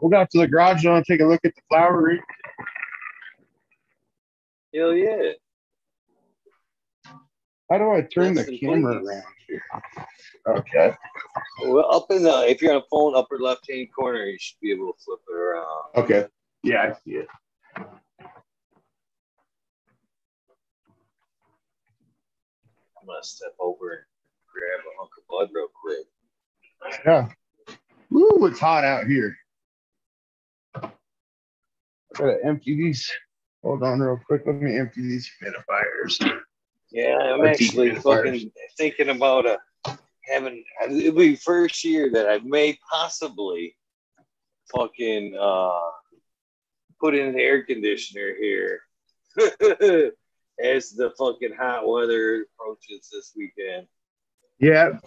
We'll 0.01 0.09
go 0.09 0.17
out 0.17 0.29
to 0.31 0.39
the 0.39 0.47
garage. 0.47 0.85
and 0.85 1.05
take 1.05 1.21
a 1.21 1.25
look 1.25 1.41
at 1.43 1.53
the 1.55 1.61
flowery. 1.69 2.21
Hell 4.73 4.93
yeah. 4.93 5.33
How 7.69 7.77
do 7.77 7.91
I 7.91 8.01
turn 8.01 8.33
the 8.33 8.45
camera 8.57 9.03
around 9.03 9.23
here? 9.47 9.61
Okay. 10.47 10.95
Well, 11.65 11.93
up 11.93 12.09
in 12.11 12.23
the 12.23 12.49
if 12.49 12.61
you're 12.61 12.71
on 12.71 12.77
a 12.77 12.85
phone, 12.89 13.15
upper 13.15 13.39
left 13.39 13.69
hand 13.69 13.89
corner, 13.93 14.23
you 14.23 14.37
should 14.39 14.59
be 14.61 14.71
able 14.71 14.93
to 14.93 14.99
flip 15.03 15.19
it 15.27 15.33
around. 15.33 15.91
Okay. 15.97 16.27
Yeah, 16.63 16.83
I 16.83 16.93
see 17.03 17.17
it. 17.17 17.27
I'm 17.75 17.85
gonna 23.05 23.23
step 23.23 23.53
over 23.59 23.91
and 23.91 24.05
grab 24.53 24.79
a 24.79 24.97
hunk 24.97 25.11
of 25.17 25.27
blood 25.27 25.49
real 25.53 25.67
quick. 25.73 26.07
Yeah. 27.05 27.27
Ooh, 28.13 28.45
it's 28.45 28.59
hot 28.59 28.85
out 28.85 29.07
here. 29.07 29.35
I 30.75 30.89
gotta 32.13 32.37
empty 32.45 32.75
these. 32.77 33.11
Hold 33.63 33.83
on 33.83 33.99
real 33.99 34.19
quick. 34.25 34.43
Let 34.45 34.55
me 34.55 34.77
empty 34.77 35.01
these 35.01 35.29
humidifiers. 35.41 36.41
Yeah, 36.91 37.17
I'm 37.17 37.45
actually 37.45 37.95
fucking 37.95 38.51
thinking 38.77 39.09
about 39.09 39.45
uh, 39.45 39.57
having 40.27 40.63
it'll 40.89 41.17
be 41.17 41.35
first 41.35 41.83
year 41.83 42.09
that 42.11 42.29
I 42.29 42.39
may 42.43 42.77
possibly 42.91 43.75
fucking 44.73 45.37
uh 45.39 45.79
put 46.99 47.15
in 47.15 47.27
an 47.27 47.39
air 47.39 47.63
conditioner 47.63 48.35
here 48.39 48.81
as 50.63 50.91
the 50.91 51.11
fucking 51.17 51.53
hot 51.57 51.87
weather 51.87 52.45
approaches 52.59 53.09
this 53.11 53.33
weekend. 53.35 53.87
Yeah. 54.59 54.99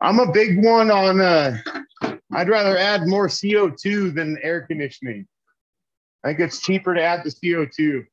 I'm 0.00 0.20
a 0.20 0.30
big 0.30 0.62
one 0.62 0.90
on 0.90 1.20
uh 1.20 1.56
I'd 2.32 2.48
rather 2.48 2.76
add 2.76 3.06
more 3.06 3.28
CO2 3.28 4.14
than 4.14 4.38
air 4.42 4.62
conditioning. 4.62 5.26
I 6.24 6.28
think 6.28 6.40
it's 6.40 6.60
cheaper 6.60 6.94
to 6.94 7.02
add 7.02 7.24
the 7.24 7.30
CO2. 7.30 8.04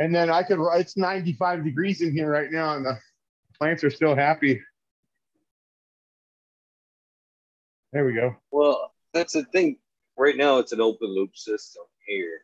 And 0.00 0.14
then 0.14 0.30
I 0.30 0.42
could 0.42 0.58
it's 0.78 0.96
95 0.96 1.62
degrees 1.62 2.00
in 2.00 2.12
here 2.12 2.30
right 2.30 2.50
now 2.50 2.74
and 2.74 2.86
the 2.86 2.98
plants 3.58 3.84
are 3.84 3.90
still 3.90 4.16
happy. 4.16 4.58
There 7.92 8.06
we 8.06 8.14
go. 8.14 8.34
Well, 8.50 8.92
that's 9.12 9.34
the 9.34 9.44
thing. 9.44 9.76
Right 10.16 10.36
now, 10.36 10.58
it's 10.58 10.72
an 10.72 10.80
open 10.80 11.08
loop 11.08 11.36
system 11.36 11.82
here, 12.06 12.40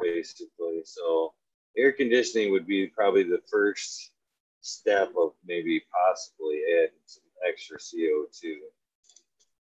basically. 0.00 0.82
So, 0.84 1.32
air 1.76 1.92
conditioning 1.92 2.52
would 2.52 2.66
be 2.66 2.86
probably 2.88 3.24
the 3.24 3.40
first 3.50 4.12
step 4.60 5.12
of 5.18 5.32
maybe 5.44 5.82
possibly 6.06 6.60
adding 6.76 6.94
some 7.06 7.22
extra 7.48 7.78
CO2. 7.78 8.54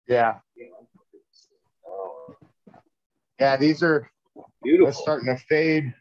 Yeah. 0.07 0.35
Oh, 1.89 2.37
Yeah, 3.41 3.57
these 3.57 3.83
are 3.83 4.11
beautiful. 4.63 4.87
that's 4.87 4.99
starting 4.99 5.27
to 5.35 5.43
fade. 5.49 5.95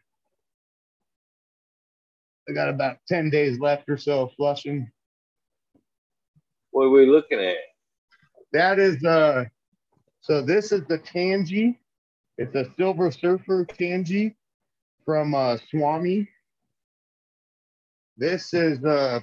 I 2.48 2.52
got 2.52 2.68
about 2.68 2.98
10 3.08 3.30
days 3.30 3.58
left 3.58 3.88
or 3.88 3.96
so 3.96 4.22
of 4.22 4.32
flushing. 4.34 4.90
What 6.70 6.84
are 6.84 6.90
we 6.90 7.06
looking 7.06 7.40
at? 7.40 7.56
That 8.52 8.78
is 8.78 9.02
uh 9.04 9.44
so 10.20 10.42
this 10.42 10.72
is 10.72 10.82
the 10.86 10.98
Tangie. 10.98 11.76
It's 12.38 12.54
a 12.54 12.66
silver 12.76 13.10
surfer 13.10 13.64
Tangie 13.64 14.34
from 15.04 15.34
uh 15.34 15.56
Swami. 15.70 16.28
This 18.16 18.52
is 18.52 18.84
uh 18.84 19.20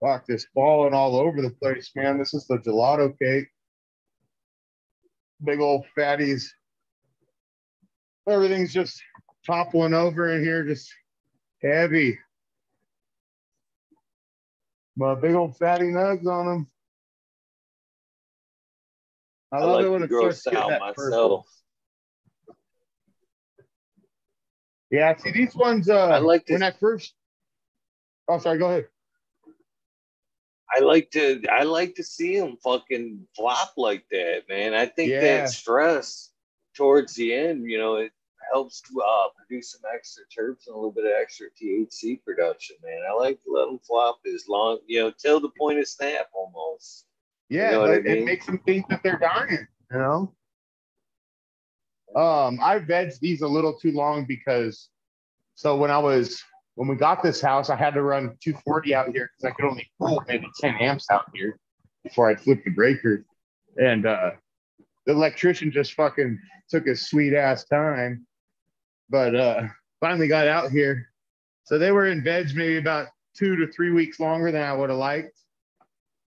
fuck 0.00 0.26
this 0.26 0.46
falling 0.54 0.94
all 0.94 1.16
over 1.16 1.42
the 1.42 1.50
place, 1.50 1.90
man. 1.94 2.18
This 2.18 2.34
is 2.34 2.46
the 2.46 2.58
gelato 2.58 3.16
cake. 3.18 3.48
Big 5.44 5.60
old 5.60 5.86
fatties. 5.96 6.44
Everything's 8.28 8.72
just 8.72 9.02
toppling 9.44 9.94
over 9.94 10.30
in 10.30 10.44
here, 10.44 10.64
just 10.64 10.92
heavy. 11.62 12.18
But 14.96 15.16
big 15.16 15.34
old 15.34 15.56
fatty 15.56 15.86
nugs 15.86 16.26
on 16.26 16.46
them. 16.46 16.70
I, 19.52 19.58
I 19.58 19.64
love 19.64 19.72
like 19.76 19.84
it 19.84 19.88
when 19.90 20.00
to 20.00 20.04
it 20.06 20.08
grow 20.08 20.30
starts 20.30 20.68
that 20.68 20.80
myself. 20.80 20.96
purple. 20.96 21.46
Yeah, 24.90 25.16
see 25.16 25.30
these 25.32 25.54
ones. 25.54 25.88
Uh, 25.88 26.08
I 26.08 26.18
like 26.18 26.44
to- 26.46 26.52
when 26.52 26.62
I 26.62 26.70
first. 26.72 27.14
Oh, 28.28 28.38
sorry. 28.38 28.58
Go 28.58 28.68
ahead. 28.68 28.88
I 30.74 30.80
like 30.80 31.10
to 31.10 31.42
I 31.50 31.64
like 31.64 31.96
to 31.96 32.02
see 32.04 32.38
them 32.38 32.56
fucking 32.62 33.26
flop 33.36 33.74
like 33.76 34.04
that, 34.10 34.44
man. 34.48 34.72
I 34.72 34.86
think 34.86 35.10
Yeah. 35.10 35.20
that 35.20 35.50
stress 35.50 36.30
towards 36.76 37.14
the 37.14 37.34
end, 37.34 37.68
you 37.70 37.76
know, 37.76 37.96
it 37.96 38.12
helps 38.52 38.80
to 38.82 39.00
uh, 39.00 39.28
produce 39.36 39.72
some 39.72 39.82
extra 39.94 40.24
terps 40.24 40.66
and 40.66 40.74
a 40.74 40.76
little 40.76 40.92
bit 40.92 41.04
of 41.04 41.12
extra 41.20 41.48
THC 41.60 42.22
production, 42.24 42.76
man. 42.82 43.00
I 43.08 43.14
like 43.14 43.42
to 43.42 43.52
let 43.52 43.66
them 43.66 43.78
flop 43.78 44.18
as 44.32 44.44
long, 44.48 44.78
you 44.86 45.00
know, 45.00 45.12
till 45.18 45.40
the 45.40 45.50
point 45.58 45.78
of 45.78 45.86
snap 45.86 46.26
almost. 46.34 47.06
Yeah, 47.48 47.72
know 47.72 47.80
what 47.80 47.90
I 47.90 47.94
it, 47.94 48.06
it 48.06 48.24
makes 48.24 48.46
them 48.46 48.58
think 48.66 48.88
that 48.88 49.02
they're 49.02 49.18
dying. 49.18 49.66
You 49.90 49.98
know. 49.98 50.34
Um, 52.14 52.58
I 52.62 52.78
vegged 52.78 53.18
these 53.20 53.42
a 53.42 53.48
little 53.48 53.78
too 53.78 53.92
long 53.92 54.26
because, 54.26 54.88
so 55.54 55.76
when 55.76 55.90
I 55.90 55.98
was 55.98 56.42
when 56.74 56.88
we 56.88 56.96
got 56.96 57.22
this 57.22 57.40
house, 57.40 57.70
I 57.70 57.76
had 57.76 57.94
to 57.94 58.02
run 58.02 58.36
240 58.42 58.94
out 58.94 59.08
here 59.12 59.30
because 59.36 59.50
I 59.50 59.54
could 59.54 59.68
only 59.68 59.90
pull 59.98 60.22
maybe 60.26 60.46
10 60.60 60.76
amps 60.76 61.06
out 61.10 61.24
here 61.34 61.58
before 62.02 62.30
I'd 62.30 62.40
flip 62.40 62.64
the 62.64 62.70
breaker, 62.70 63.24
and 63.76 64.06
uh, 64.06 64.30
the 65.06 65.12
electrician 65.12 65.70
just 65.70 65.94
fucking 65.94 66.38
took 66.70 66.86
his 66.86 67.08
sweet 67.08 67.34
ass 67.34 67.64
time, 67.64 68.26
but 69.12 69.36
uh, 69.36 69.68
finally 70.00 70.26
got 70.26 70.48
out 70.48 70.70
here. 70.70 71.06
So 71.64 71.78
they 71.78 71.92
were 71.92 72.06
in 72.06 72.24
veg 72.24 72.56
maybe 72.56 72.78
about 72.78 73.08
two 73.36 73.54
to 73.56 73.70
three 73.70 73.90
weeks 73.90 74.18
longer 74.18 74.50
than 74.50 74.62
I 74.62 74.72
would 74.72 74.90
have 74.90 74.98
liked, 74.98 75.38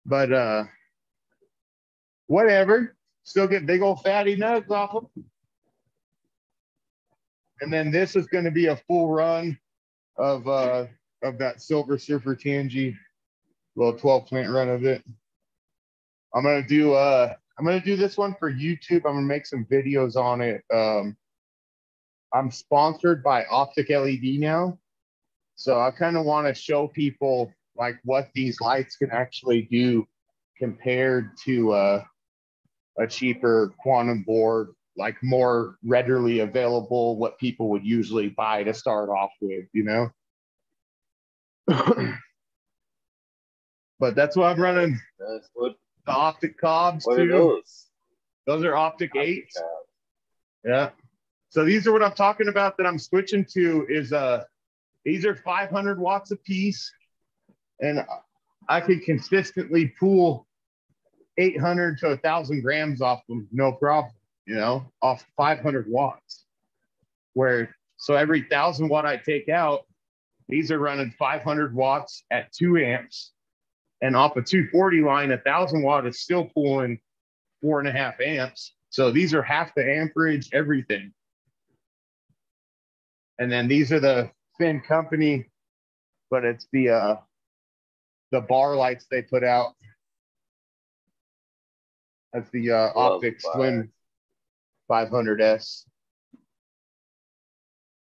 but 0.04 0.32
uh 0.32 0.64
whatever. 2.26 2.96
Still 3.22 3.46
get 3.46 3.64
big 3.64 3.80
old 3.80 4.02
fatty 4.02 4.36
nugs 4.36 4.70
off 4.70 4.92
them. 4.92 5.24
And 7.62 7.72
then 7.72 7.90
this 7.90 8.16
is 8.16 8.26
going 8.26 8.44
to 8.44 8.50
be 8.50 8.66
a 8.66 8.76
full 8.76 9.08
run 9.08 9.58
of 10.18 10.46
uh 10.46 10.86
of 11.22 11.38
that 11.38 11.62
Silver 11.62 11.96
Surfer 11.96 12.36
Tangie, 12.36 12.94
little 13.76 13.98
12 13.98 14.26
plant 14.26 14.50
run 14.50 14.68
of 14.68 14.84
it. 14.84 15.02
I'm 16.34 16.42
gonna 16.42 16.66
do 16.66 16.92
uh 16.92 17.32
I'm 17.58 17.64
gonna 17.64 17.80
do 17.80 17.96
this 17.96 18.18
one 18.18 18.34
for 18.38 18.52
YouTube. 18.52 19.06
I'm 19.06 19.14
gonna 19.14 19.22
make 19.22 19.46
some 19.46 19.64
videos 19.64 20.16
on 20.16 20.42
it. 20.42 20.62
Um 20.72 21.16
I'm 22.34 22.50
sponsored 22.50 23.22
by 23.22 23.44
Optic 23.44 23.90
LED 23.90 24.40
now. 24.40 24.78
So 25.54 25.80
I 25.80 25.92
kind 25.92 26.16
of 26.16 26.24
want 26.24 26.48
to 26.48 26.54
show 26.54 26.88
people 26.88 27.52
like 27.76 27.96
what 28.02 28.28
these 28.34 28.60
lights 28.60 28.96
can 28.96 29.10
actually 29.12 29.62
do 29.70 30.06
compared 30.58 31.36
to 31.44 31.72
uh 31.72 32.04
a 32.98 33.06
cheaper 33.06 33.72
quantum 33.78 34.22
board, 34.22 34.68
like 34.96 35.16
more 35.22 35.76
readily 35.84 36.40
available, 36.40 37.16
what 37.18 37.38
people 37.38 37.70
would 37.70 37.84
usually 37.84 38.28
buy 38.28 38.62
to 38.62 38.72
start 38.74 39.08
off 39.08 39.30
with, 39.40 39.64
you 39.72 39.84
know? 39.84 40.10
but 43.98 44.14
that's 44.14 44.36
what 44.36 44.46
I'm 44.46 44.60
running 44.60 45.00
That's 45.18 45.48
what 45.54 45.74
the 46.06 46.12
optic 46.12 46.58
cobs 46.58 47.06
what 47.06 47.18
are 47.18 47.26
too. 47.26 47.32
those? 47.32 47.86
Those 48.46 48.64
are 48.64 48.76
optic 48.76 49.16
eights. 49.16 49.60
Yeah. 50.64 50.90
So 51.54 51.64
these 51.64 51.86
are 51.86 51.92
what 51.92 52.02
I'm 52.02 52.14
talking 52.14 52.48
about 52.48 52.76
that 52.78 52.84
I'm 52.84 52.98
switching 52.98 53.44
to 53.52 53.86
is 53.88 54.12
uh 54.12 54.42
these 55.04 55.24
are 55.24 55.36
500 55.36 56.00
watts 56.00 56.32
a 56.32 56.36
piece 56.36 56.92
and 57.80 58.04
I 58.68 58.80
can 58.80 58.98
consistently 58.98 59.94
pull 60.00 60.48
800 61.38 61.98
to 61.98 62.08
1000 62.08 62.60
grams 62.60 63.00
off 63.00 63.24
them 63.28 63.46
no 63.52 63.70
problem, 63.70 64.12
you 64.46 64.56
know, 64.56 64.90
off 65.00 65.24
500 65.36 65.88
watts. 65.88 66.44
Where 67.34 67.76
so 67.98 68.14
every 68.14 68.40
1000 68.40 68.88
watt 68.88 69.06
I 69.06 69.16
take 69.16 69.48
out, 69.48 69.86
these 70.48 70.72
are 70.72 70.80
running 70.80 71.14
500 71.16 71.72
watts 71.72 72.24
at 72.32 72.52
2 72.52 72.78
amps 72.78 73.30
and 74.02 74.16
off 74.16 74.36
a 74.36 74.42
240 74.42 75.02
line, 75.02 75.30
a 75.30 75.36
1000 75.36 75.84
watt 75.84 76.04
is 76.04 76.20
still 76.20 76.46
pulling 76.46 76.98
four 77.62 77.78
and 77.78 77.86
a 77.86 77.92
half 77.92 78.20
amps. 78.20 78.74
So 78.90 79.12
these 79.12 79.32
are 79.34 79.42
half 79.42 79.72
the 79.76 79.88
amperage, 79.88 80.48
everything. 80.52 81.12
And 83.38 83.50
then 83.50 83.68
these 83.68 83.92
are 83.92 84.00
the 84.00 84.30
Finn 84.58 84.80
company, 84.80 85.46
but 86.30 86.44
it's 86.44 86.66
the 86.72 86.90
uh 86.90 87.16
the 88.30 88.40
bar 88.40 88.76
lights 88.76 89.06
they 89.10 89.22
put 89.22 89.44
out. 89.44 89.74
That's 92.32 92.50
the 92.50 92.70
uh 92.70 92.92
Optic. 92.94 93.40
Slim 93.40 93.92
500S. 94.90 95.84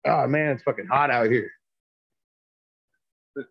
Oh 0.05 0.27
man, 0.27 0.53
it's 0.53 0.63
fucking 0.63 0.87
hot 0.87 1.11
out 1.11 1.29
here. 1.29 1.51
a 3.37 3.41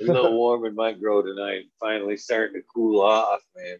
little 0.00 0.36
warm 0.36 0.64
in 0.64 0.74
my 0.74 0.92
grow 0.92 1.22
tonight. 1.22 1.64
Finally 1.78 2.16
starting 2.16 2.60
to 2.60 2.66
cool 2.74 3.00
off, 3.02 3.40
man. 3.56 3.76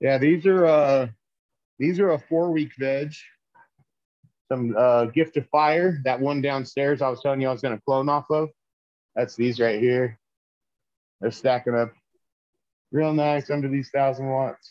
Yeah, 0.00 0.18
these 0.18 0.46
are 0.46 0.66
uh 0.66 1.08
these 1.78 2.00
are 2.00 2.10
a 2.10 2.18
four 2.18 2.50
week 2.50 2.72
veg. 2.78 3.12
Some 4.52 4.76
uh 4.76 5.06
gift 5.06 5.38
of 5.38 5.48
fire, 5.48 5.98
that 6.04 6.20
one 6.20 6.42
downstairs 6.42 7.00
I 7.00 7.08
was 7.08 7.22
telling 7.22 7.40
you 7.40 7.48
I 7.48 7.52
was 7.52 7.62
gonna 7.62 7.80
clone 7.86 8.10
off 8.10 8.26
of. 8.28 8.50
That's 9.16 9.34
these 9.34 9.58
right 9.58 9.80
here. 9.80 10.18
They're 11.22 11.30
stacking 11.30 11.74
up 11.74 11.90
real 12.90 13.14
nice 13.14 13.48
under 13.48 13.68
these 13.68 13.88
thousand 13.88 14.28
watts. 14.28 14.70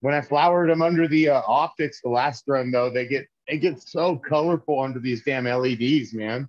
When 0.00 0.14
I 0.14 0.20
flowered 0.20 0.68
them 0.68 0.82
under 0.82 1.06
the 1.06 1.28
uh, 1.28 1.42
optics 1.46 2.00
the 2.00 2.08
last 2.08 2.42
run 2.48 2.72
though, 2.72 2.90
they 2.90 3.06
get 3.06 3.28
they 3.48 3.56
get 3.58 3.80
so 3.80 4.16
colorful 4.16 4.80
under 4.80 4.98
these 4.98 5.22
damn 5.22 5.44
LEDs, 5.44 6.12
man. 6.12 6.48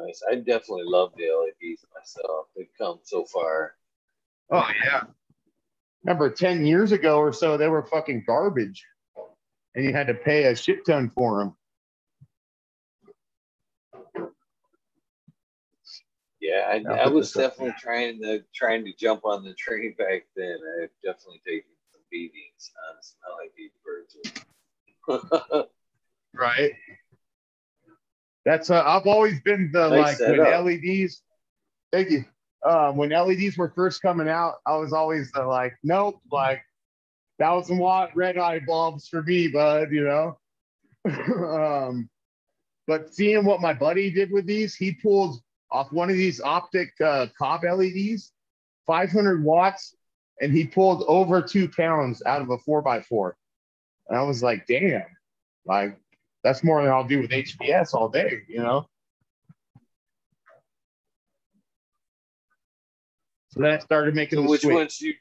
Nice. 0.00 0.22
I 0.30 0.36
definitely 0.36 0.84
love 0.84 1.12
the 1.16 1.24
LEDs 1.24 1.84
myself. 1.94 2.46
They've 2.56 2.66
come 2.78 2.98
so 3.02 3.24
far. 3.24 3.74
Oh 4.50 4.68
yeah. 4.84 5.04
Remember 6.04 6.30
10 6.30 6.64
years 6.64 6.92
ago 6.92 7.18
or 7.18 7.32
so, 7.32 7.56
they 7.56 7.68
were 7.68 7.82
fucking 7.82 8.24
garbage. 8.26 8.84
And 9.74 9.84
you 9.84 9.92
had 9.92 10.06
to 10.06 10.14
pay 10.14 10.44
a 10.44 10.56
shit 10.56 10.86
ton 10.86 11.10
for 11.14 11.38
them. 11.38 11.54
Yeah, 16.40 16.68
I, 16.68 17.02
I 17.02 17.08
was 17.08 17.32
this 17.32 17.44
up 17.44 17.50
definitely 17.50 17.74
trying 17.80 18.20
to 18.22 18.44
trying 18.54 18.84
to 18.84 18.92
jump 18.96 19.24
on 19.24 19.44
the 19.44 19.54
train 19.58 19.94
back 19.98 20.22
then. 20.36 20.56
I've 20.80 20.90
definitely 21.04 21.42
taken 21.46 21.70
some 21.92 22.00
beatings 22.10 22.70
on 22.88 23.02
some 23.02 23.18
LED 23.36 23.70
birds. 23.84 25.68
Right. 26.34 26.72
That's 28.44 28.70
uh, 28.70 28.82
I've 28.84 29.06
always 29.06 29.40
been 29.42 29.70
the 29.72 29.88
like 29.88 30.18
when 30.18 30.36
setup. 30.36 30.64
LEDs. 30.64 31.22
Thank 31.92 32.10
you. 32.10 32.24
Um, 32.64 32.96
when 32.96 33.10
LEDs 33.10 33.56
were 33.56 33.72
first 33.74 34.02
coming 34.02 34.28
out, 34.28 34.54
I 34.66 34.76
was 34.76 34.92
always 34.92 35.30
the 35.32 35.44
like, 35.44 35.74
nope, 35.82 36.20
like 36.30 36.62
thousand 37.38 37.78
watt 37.78 38.10
red 38.16 38.36
eye 38.38 38.60
bulbs 38.66 39.08
for 39.08 39.22
me, 39.22 39.48
bud. 39.48 39.92
You 39.92 40.04
know. 40.04 40.38
um, 41.06 42.08
but 42.86 43.14
seeing 43.14 43.44
what 43.44 43.60
my 43.60 43.74
buddy 43.74 44.10
did 44.10 44.30
with 44.32 44.46
these, 44.46 44.74
he 44.74 44.92
pulled 44.92 45.40
off 45.70 45.92
one 45.92 46.10
of 46.10 46.16
these 46.16 46.40
optic 46.40 46.92
uh, 47.04 47.26
cob 47.38 47.62
LEDs, 47.62 48.32
500 48.86 49.44
watts, 49.44 49.94
and 50.40 50.52
he 50.52 50.66
pulled 50.66 51.04
over 51.06 51.42
two 51.42 51.68
pounds 51.68 52.22
out 52.24 52.40
of 52.40 52.50
a 52.50 52.58
four 52.58 52.80
by 52.80 53.02
four. 53.02 53.36
And 54.08 54.18
I 54.18 54.22
was 54.22 54.42
like, 54.42 54.66
damn, 54.66 55.04
like 55.66 55.98
that's 56.42 56.62
more 56.64 56.82
than 56.82 56.90
I'll 56.90 57.04
do 57.04 57.20
with 57.20 57.30
HPS 57.30 57.94
all 57.94 58.08
day, 58.08 58.42
you 58.48 58.58
know? 58.58 58.86
So 63.50 63.62
then 63.62 63.72
I 63.72 63.78
started 63.78 64.14
making 64.14 64.44
so 64.44 64.48
which 64.48 64.60
switch. 64.60 64.74
ones 64.74 65.00
you 65.00 65.14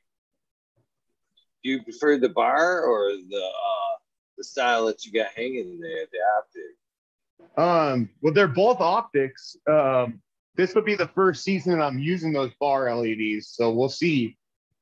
do 1.63 1.71
you 1.71 1.83
prefer 1.83 2.17
the 2.17 2.29
bar 2.29 2.83
or 2.83 3.11
the 3.11 3.37
uh, 3.37 3.97
the 4.37 4.43
style 4.43 4.85
that 4.85 5.05
you 5.05 5.11
got 5.11 5.31
hanging 5.35 5.79
there, 5.79 6.05
the 6.11 6.19
optic? 6.37 7.57
Um, 7.57 8.09
well, 8.21 8.33
they're 8.33 8.47
both 8.47 8.79
optics. 8.79 9.55
Um, 9.67 10.21
this 10.55 10.75
would 10.75 10.85
be 10.85 10.95
the 10.95 11.07
first 11.07 11.43
season 11.43 11.81
I'm 11.81 11.99
using 11.99 12.33
those 12.33 12.51
bar 12.59 12.93
LEDs, 12.93 13.49
so 13.49 13.71
we'll 13.71 13.89
see. 13.89 14.37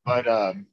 But 0.06 0.28
um, 0.28 0.68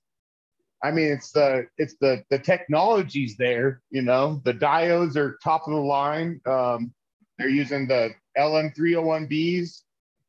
I 0.83 0.91
mean, 0.91 1.13
it's 1.13 1.31
the 1.31 1.67
it's 1.79 1.95
the 2.01 2.25
the 2.31 2.39
technology's 2.39 3.37
there. 3.37 3.81
You 3.91 4.03
know, 4.03 4.43
the 4.45 4.55
diodes 4.55 5.17
are 5.17 5.39
top 5.43 5.67
of 5.67 5.75
the 5.75 5.81
line. 5.81 6.41
Um, 6.45 6.93
they're 7.39 7.49
using 7.49 7.87
the 7.87 8.11
LM301Bs, 8.37 9.83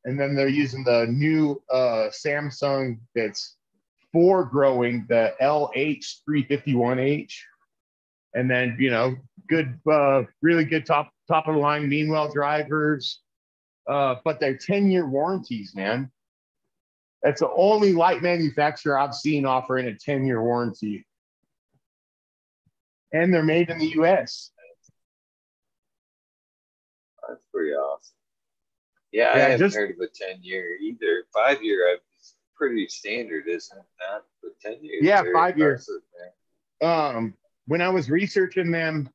and 0.05 0.19
then 0.19 0.35
they're 0.35 0.47
using 0.47 0.83
the 0.83 1.07
new 1.07 1.61
uh, 1.71 2.09
Samsung 2.09 2.99
that's 3.15 3.55
for 4.11 4.45
growing 4.45 5.05
the 5.09 5.33
LH351H, 5.41 7.33
and 8.35 8.49
then 8.49 8.77
you 8.79 8.91
know, 8.91 9.15
good, 9.49 9.79
uh, 9.91 10.23
really 10.41 10.65
good 10.65 10.85
top 10.85 11.09
top 11.27 11.47
of 11.47 11.55
the 11.55 11.59
line 11.59 11.89
Meanwell 11.89 12.31
drivers. 12.31 13.21
Uh, 13.87 14.15
but 14.23 14.39
they're 14.39 14.57
10 14.57 14.89
year 14.89 15.05
warranties, 15.05 15.75
man. 15.75 16.09
That's 17.23 17.39
the 17.39 17.49
only 17.55 17.93
light 17.93 18.21
manufacturer 18.21 18.99
I've 18.99 19.15
seen 19.15 19.45
offering 19.45 19.87
a 19.87 19.95
10 19.95 20.25
year 20.25 20.41
warranty. 20.41 21.05
and 23.13 23.33
they're 23.33 23.43
made 23.43 23.69
in 23.69 23.77
the 23.77 23.89
U.S. 23.95 24.51
That's 27.27 27.45
pretty 27.53 27.71
awesome. 27.73 28.15
Yeah, 29.11 29.31
I 29.33 29.37
haven't 29.39 29.59
just- 29.59 29.75
heard 29.75 29.91
of 29.91 29.99
a 29.99 30.07
ten 30.07 30.41
year 30.41 30.75
either. 30.81 31.25
Five 31.33 31.61
year, 31.63 31.87
it's 31.95 32.35
pretty 32.55 32.87
standard, 32.87 33.47
isn't 33.47 33.77
it? 33.77 33.85
Not 33.99 34.23
but 34.41 34.59
ten 34.59 34.83
years. 34.83 35.03
Yeah, 35.03 35.23
five 35.33 35.57
years. 35.57 35.87
um 36.81 37.35
when 37.67 37.81
I 37.81 37.89
was 37.89 38.09
researching 38.09 38.71
them, 38.71 39.09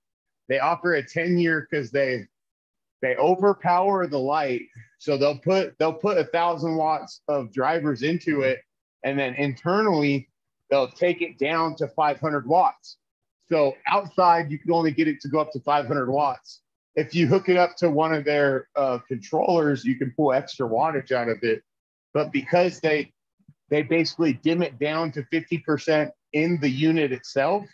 they 0.49 0.59
offer 0.59 0.95
a 0.95 1.03
10 1.07 1.37
year 1.37 1.67
because 1.69 1.91
they 1.91 2.27
they 3.03 3.17
overpower 3.17 4.07
the 4.07 4.19
light. 4.19 4.63
So 4.99 5.17
they'll 5.17 5.39
put 5.39 5.79
they'll 5.79 5.93
put 5.93 6.19
a 6.19 6.25
thousand 6.25 6.77
watts 6.77 7.21
of 7.29 7.53
drivers 7.53 8.03
into 8.03 8.43
it, 8.43 8.61
and 9.05 9.19
then 9.19 9.35
internally 9.35 10.29
they'll 10.71 10.91
take 10.91 11.23
it 11.23 11.39
down 11.39 11.77
to 11.77 11.89
500 11.89 12.47
watts. 12.47 12.99
So 13.49 13.75
outside 13.87 14.51
you 14.51 14.59
can 14.59 14.73
only 14.73 14.91
get 14.91 15.09
it 15.09 15.21
to 15.23 15.29
go 15.29 15.39
up 15.39 15.53
to 15.53 15.61
500 15.61 16.11
watts. 16.11 16.61
If 16.95 17.15
you 17.15 17.27
hook 17.27 17.49
it 17.49 17.57
up 17.57 17.77
to 17.77 17.91
one 17.91 18.13
of 18.13 18.25
their 18.25 18.69
uh, 18.75 18.99
controllers, 19.07 19.85
you 19.85 19.95
can 19.97 20.13
pull 20.17 20.33
extra 20.33 20.69
wattage 20.69 21.13
out 21.13 21.29
of 21.29 21.39
it. 21.43 21.63
But 22.13 22.33
because 22.33 22.81
they 22.81 23.13
they 23.71 23.83
basically 23.83 24.33
dim 24.33 24.63
it 24.63 24.79
down 24.79 25.13
to 25.13 25.23
50% 25.25 26.11
in 26.33 26.59
the 26.61 26.71
unit 26.71 27.13
itself, 27.13 27.67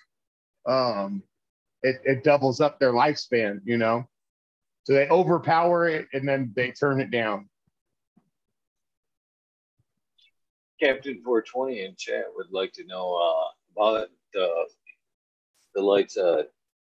um, 0.67 1.23
it, 1.83 2.01
it 2.05 2.25
doubles 2.25 2.61
up 2.61 2.79
their 2.79 2.93
lifespan, 2.93 3.61
you 3.65 3.77
know? 3.77 4.07
So 4.85 4.93
they 4.93 5.09
overpower 5.09 5.89
it 5.89 6.09
and 6.13 6.29
then 6.29 6.53
they 6.55 6.71
turn 6.71 7.01
it 7.01 7.11
down. 7.11 7.49
Captain 10.81 11.21
420 11.25 11.85
in 11.85 11.95
chat 11.97 12.25
would 12.37 12.51
like 12.51 12.73
to 12.75 12.85
know 12.85 13.15
uh, 13.15 13.49
about 13.75 14.09
the 14.35 14.67
the 15.75 15.83
lights 15.83 16.17
uh, 16.17 16.43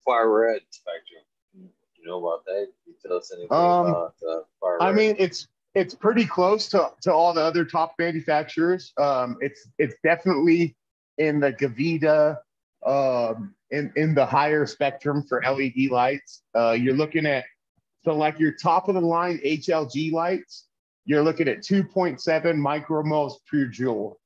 far 0.05 0.31
red 0.31 0.61
spectrum. 0.71 1.23
You 1.55 2.07
know 2.07 2.25
about 2.25 2.45
that? 2.47 2.67
Can 2.85 2.93
you 2.93 2.95
tell 3.05 3.17
us 3.19 3.33
anything 3.33 3.53
Um, 3.57 3.87
about 3.87 4.15
uh, 4.29 4.41
far 4.61 4.81
I 4.83 4.93
mean, 4.93 5.17
it's 5.19 5.49
it's 5.75 5.95
pretty 5.95 6.25
close 6.25 6.69
to, 6.71 6.91
to 7.03 7.13
all 7.13 7.33
the 7.33 7.43
other 7.43 7.65
top 7.65 7.95
manufacturers. 7.99 8.93
Um, 8.97 9.37
it's 9.41 9.69
it's 9.79 9.95
definitely 10.03 10.77
in 11.19 11.41
the 11.41 11.53
Gavita, 11.53 12.39
um, 12.87 13.55
in 13.71 13.93
in 13.97 14.15
the 14.15 14.25
higher 14.25 14.67
spectrum 14.67 15.25
for 15.29 15.43
LED 15.43 15.91
lights. 15.91 16.43
Uh, 16.57 16.73
you're 16.73 16.95
looking 16.95 17.27
at 17.27 17.45
so 18.05 18.15
like 18.15 18.39
your 18.39 18.53
top 18.53 18.89
of 18.89 18.95
the 18.95 19.01
line 19.01 19.41
HLG 19.45 20.13
lights, 20.13 20.67
you're 21.05 21.23
looking 21.23 21.49
at 21.49 21.59
2.7 21.59 22.19
micromoles 22.57 23.35
per 23.51 23.67
joule. 23.67 24.19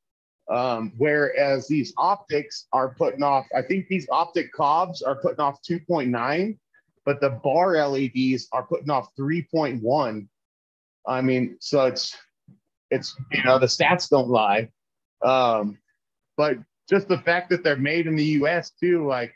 Um, 0.51 0.93
whereas 0.99 1.67
these 1.67 1.95
optics 1.97 2.67
are 2.73 2.95
putting 2.95 3.23
off, 3.23 3.47
I 3.57 3.63
think 3.63 3.89
these 3.89 4.07
optic 4.11 4.53
cobs 4.53 5.01
are 5.01 5.17
putting 5.17 5.41
off 5.41 5.59
2.9, 5.69 6.59
but 7.07 7.21
the 7.21 7.31
bar 7.31 7.77
LEDs 7.89 8.49
are 8.53 8.63
putting 8.63 8.91
off 8.91 9.09
3.1. 9.19 10.29
I 11.07 11.21
mean, 11.21 11.57
so 11.61 11.87
it's 11.87 12.17
it's 12.91 13.17
you 13.33 13.43
know 13.45 13.59
the 13.59 13.67
stats 13.67 14.09
don't 14.09 14.29
lie, 14.29 14.71
um, 15.23 15.79
but 16.37 16.57
just 16.89 17.09
the 17.09 17.19
fact 17.19 17.51
that 17.51 17.63
they're 17.63 17.77
made 17.77 18.07
in 18.07 18.17
the 18.17 18.25
U.S. 18.25 18.71
too, 18.71 19.07
like 19.07 19.35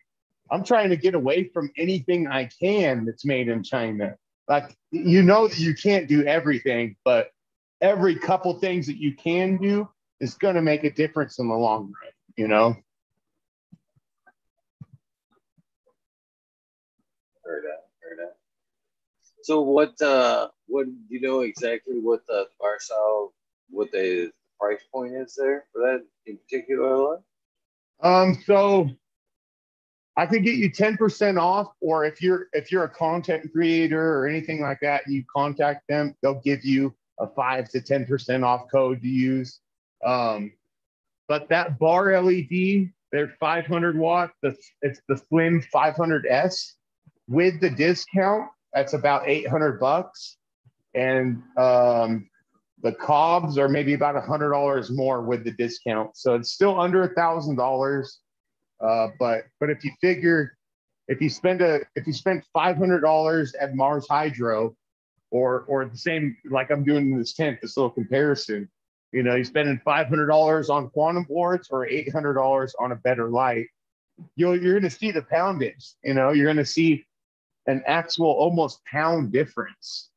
I'm 0.51 0.65
trying 0.65 0.91
to 0.91 0.97
get 0.97 1.15
away 1.15 1.45
from 1.53 1.71
anything 1.77 2.27
I 2.27 2.49
can 2.61 3.05
that's 3.05 3.25
made 3.25 3.49
in 3.49 3.63
China. 3.63 4.17
Like 4.49 4.77
you 4.91 5.23
know 5.23 5.47
that 5.47 5.59
you 5.59 5.75
can't 5.75 6.09
do 6.09 6.25
everything, 6.25 6.97
but 7.05 7.31
every 7.81 8.17
couple 8.17 8.55
things 8.55 8.87
that 8.87 8.97
you 8.97 9.15
can 9.15 9.59
do 9.59 9.89
is 10.21 10.35
going 10.35 10.55
to 10.55 10.63
make 10.63 10.85
a 10.85 10.91
difference 10.91 11.39
in 11.39 11.49
the 11.49 11.55
long 11.55 11.85
run. 11.85 12.13
You 12.37 12.49
know. 12.49 12.77
Heard 17.45 17.65
that. 17.65 17.87
Heard 18.01 18.19
that. 18.19 18.37
So 19.43 19.61
what? 19.61 20.01
Uh, 20.01 20.49
what 20.67 20.87
do 20.87 20.93
you 21.09 21.21
know 21.21 21.41
exactly 21.41 21.99
what 22.01 22.27
the 22.27 22.47
Barcel, 22.61 23.33
what 23.71 23.91
the 23.91 24.31
price 24.61 24.83
point 24.93 25.15
is 25.15 25.35
there 25.35 25.65
for 25.73 25.83
that 25.83 26.05
in 26.27 26.39
particular 26.39 26.97
line? 26.97 27.23
Um, 28.01 28.43
so 28.47 28.89
I 30.19 30.27
could 30.27 30.43
get 30.43 30.57
you 30.57 30.69
10% 30.69 31.41
off, 31.41 31.69
or 31.81 32.05
if 32.05 32.21
you're 32.21 32.49
if 32.53 32.73
you're 32.73 32.83
a 32.83 32.89
content 32.89 33.53
creator 33.53 34.19
or 34.19 34.27
anything 34.27 34.61
like 34.61 34.81
that, 34.81 35.03
you 35.07 35.23
contact 35.33 35.87
them, 35.89 36.17
they'll 36.21 36.41
give 36.41 36.65
you 36.65 36.93
a 37.21 37.29
five 37.29 37.69
to 37.69 37.81
10% 37.81 38.45
off 38.45 38.63
code 38.69 39.01
to 39.01 39.09
use. 39.09 39.61
Um, 40.05 40.53
but 41.29 41.49
that 41.51 41.79
bar 41.79 42.21
LED, 42.21 42.91
they're 43.13 43.35
500 43.39 43.97
watt. 43.97 44.33
It's 44.43 45.01
the 45.09 45.17
slim 45.29 45.63
500S 45.73 46.73
with 47.29 47.61
the 47.61 47.71
discount. 47.71 48.49
That's 48.75 48.95
about 48.95 49.29
800 49.29 49.79
bucks, 49.79 50.37
and 50.95 51.41
um, 51.57 52.29
the 52.83 52.93
cobs 52.93 53.57
are 53.57 53.69
maybe 53.69 53.95
about 53.95 54.21
hundred 54.25 54.51
dollars 54.51 54.91
more 54.91 55.23
with 55.23 55.45
the 55.45 55.53
discount. 55.53 56.17
So 56.17 56.35
it's 56.35 56.51
still 56.51 56.81
under 56.81 57.05
a 57.05 57.15
thousand 57.15 57.55
dollars. 57.55 58.19
Uh, 58.81 59.09
but 59.19 59.45
but 59.61 59.71
if 59.71 59.85
you 59.85 59.93
figure 60.01 60.57
if 61.09 61.21
you 61.21 61.29
spend 61.29 61.63
a 61.63 61.81
if 61.97 62.07
you 62.07 62.13
spend 62.13 62.45
five 62.53 62.77
hundred 62.77 63.01
dollars 63.01 63.55
at 63.55 63.75
Mars 63.75 64.07
Hydro, 64.09 64.77
or 65.31 65.65
or 65.69 65.85
the 65.85 65.97
same 65.97 66.37
like 66.45 66.71
I'm 66.71 66.85
doing 66.85 67.13
in 67.13 67.19
this 67.19 67.35
tent, 67.35 67.59
this 67.61 67.77
little 67.77 67.91
comparison, 67.91 68.69
you 69.13 69.23
know, 69.23 69.35
you're 69.35 69.45
spending 69.45 69.81
five 69.85 70.09
hundred 70.09 70.27
dollars 70.27 70.71
on 70.71 70.91
quantum 70.91 71.25
boards 71.25 71.69
or 71.71 71.87
eight 71.87 72.13
hundred 72.13 72.35
dollars 72.35 72.75
on 72.79 72.93
a 72.93 72.97
better 72.97 73.29
light, 73.29 73.67
you'll 74.37 74.61
you're 74.61 74.79
gonna 74.79 74.91
see 74.91 75.11
the 75.11 75.23
poundage. 75.23 75.95
You 76.05 76.15
know, 76.15 76.31
you're 76.31 76.47
gonna 76.47 76.65
see 76.65 77.05
an 77.67 77.83
actual 77.87 78.31
almost 78.31 78.85
pound 78.85 79.33
difference. 79.33 80.11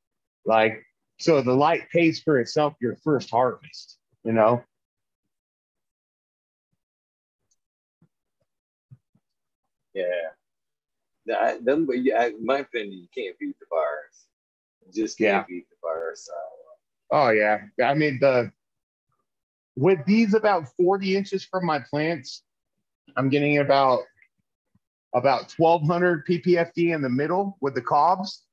Like 0.46 0.84
so 1.20 1.42
the 1.42 1.54
light 1.54 1.90
pays 1.92 2.20
for 2.20 2.40
itself 2.40 2.74
your 2.82 2.96
first 3.04 3.30
harvest, 3.30 3.98
you 4.24 4.34
know? 4.34 4.64
Yeah. 9.94 10.30
That, 11.28 11.64
them, 11.64 11.86
but 11.86 12.04
yeah, 12.04 12.26
in 12.28 12.46
my 12.46 12.60
opinion, 12.60 13.00
you 13.00 13.08
can't 13.16 13.38
beat 13.40 13.58
the 13.60 13.66
bars. 13.70 14.26
You 14.86 15.04
just 15.04 15.18
can't 15.18 15.28
Yeah. 15.28 15.44
beat 15.48 15.70
the 15.70 15.76
bars. 15.82 16.26
So. 16.26 16.34
Oh 17.12 17.30
yeah. 17.30 17.62
I 17.84 17.94
mean 17.94 18.18
the 18.20 18.52
with 19.76 20.00
these 20.06 20.34
about 20.34 20.68
40 20.78 21.16
inches 21.16 21.46
from 21.46 21.66
my 21.66 21.80
plants, 21.80 22.44
I'm 23.16 23.30
getting 23.30 23.60
about 23.60 24.02
about 25.14 25.52
1200 25.58 26.26
ppfd 26.26 26.94
in 26.96 27.02
the 27.02 27.10
middle 27.10 27.58
with 27.62 27.76
the 27.76 27.82
cobs, 27.82 28.46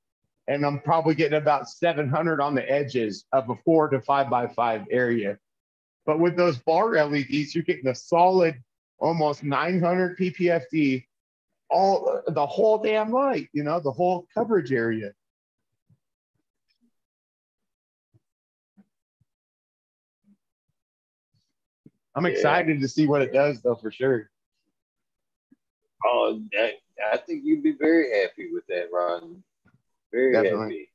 and 0.48 0.64
I'm 0.66 0.80
probably 0.80 1.14
getting 1.14 1.38
about 1.38 1.68
700 1.68 2.40
on 2.40 2.54
the 2.54 2.68
edges 2.70 3.24
of 3.32 3.48
a 3.48 3.54
four 3.64 3.88
to 3.88 4.00
five 4.00 4.28
by 4.28 4.48
five 4.48 4.82
area. 4.90 5.38
But 6.04 6.18
with 6.20 6.36
those 6.36 6.58
bar 6.58 6.92
LEDs, 6.94 7.54
you're 7.54 7.64
getting 7.64 7.88
a 7.88 7.94
solid 7.94 8.56
almost 8.98 9.44
900 9.44 10.18
ppfd, 10.18 11.04
all 11.70 12.22
the 12.26 12.46
whole 12.46 12.78
damn 12.78 13.12
light, 13.12 13.48
you 13.52 13.62
know, 13.62 13.80
the 13.80 13.92
whole 13.92 14.26
coverage 14.34 14.72
area. 14.72 15.12
I'm 22.14 22.24
Yeah. 22.24 22.32
excited 22.32 22.80
to 22.80 22.88
see 22.88 23.06
what 23.06 23.22
it 23.22 23.32
does, 23.32 23.60
though, 23.62 23.76
for 23.76 23.90
sure. 23.90 24.30
Oh, 26.04 26.42
that, 26.52 26.74
I 27.12 27.16
think 27.16 27.44
you'd 27.44 27.62
be 27.62 27.72
very 27.72 28.22
happy 28.22 28.52
with 28.52 28.66
that, 28.68 28.88
Ron. 28.92 29.42
Very 30.12 30.32
Definitely. 30.32 30.58
happy. 30.60 30.92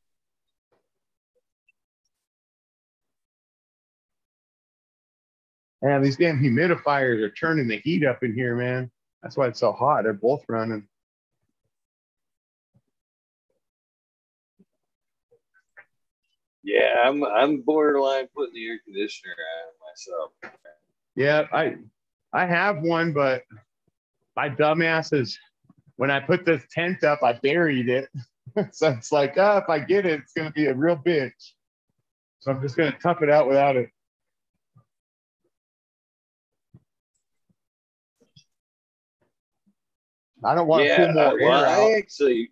Man, 5.81 6.01
these 6.01 6.15
damn 6.15 6.41
humidifiers 6.41 7.21
are 7.21 7.29
turning 7.29 7.67
the 7.67 7.77
heat 7.77 8.05
up 8.05 8.23
in 8.23 8.33
here, 8.33 8.55
man. 8.55 8.89
That's 9.23 9.37
why 9.37 9.47
it's 9.47 9.59
so 9.61 9.71
hot. 9.71 10.03
They're 10.03 10.13
both 10.13 10.43
running. 10.49 10.85
Yeah, 16.63 16.95
I'm 17.03 17.23
I'm 17.23 17.61
borderline 17.61 18.27
putting 18.35 18.53
the 18.53 18.67
air 18.67 18.79
conditioner 18.83 19.33
on 19.33 20.51
myself. 20.51 20.55
Yeah, 21.15 21.45
I 21.53 21.77
I 22.33 22.45
have 22.45 22.81
one, 22.81 23.13
but 23.13 23.43
my 24.35 24.49
dumbass 24.49 25.13
is 25.13 25.39
when 25.95 26.11
I 26.11 26.19
put 26.19 26.45
this 26.45 26.63
tent 26.71 27.03
up, 27.03 27.23
I 27.23 27.33
buried 27.33 27.89
it. 27.89 28.09
so 28.71 28.89
it's 28.89 29.11
like, 29.11 29.37
oh, 29.37 29.57
if 29.57 29.69
I 29.69 29.79
get 29.79 30.05
it, 30.05 30.19
it's 30.21 30.33
gonna 30.33 30.51
be 30.51 30.65
a 30.67 30.73
real 30.73 30.97
bitch. 30.97 31.31
So 32.39 32.51
I'm 32.51 32.61
just 32.61 32.75
gonna 32.75 32.97
tough 33.01 33.21
it 33.21 33.29
out 33.29 33.47
without 33.47 33.77
it. 33.77 33.89
I 40.45 40.55
don't 40.55 40.67
want 40.67 40.83
to 40.83 40.89
yeah, 40.89 40.97
pull 40.97 41.13
more 41.13 41.39
well, 41.39 41.63
air 41.63 41.67
out. 41.67 41.93
I 41.93 41.97
actually, 41.97 42.51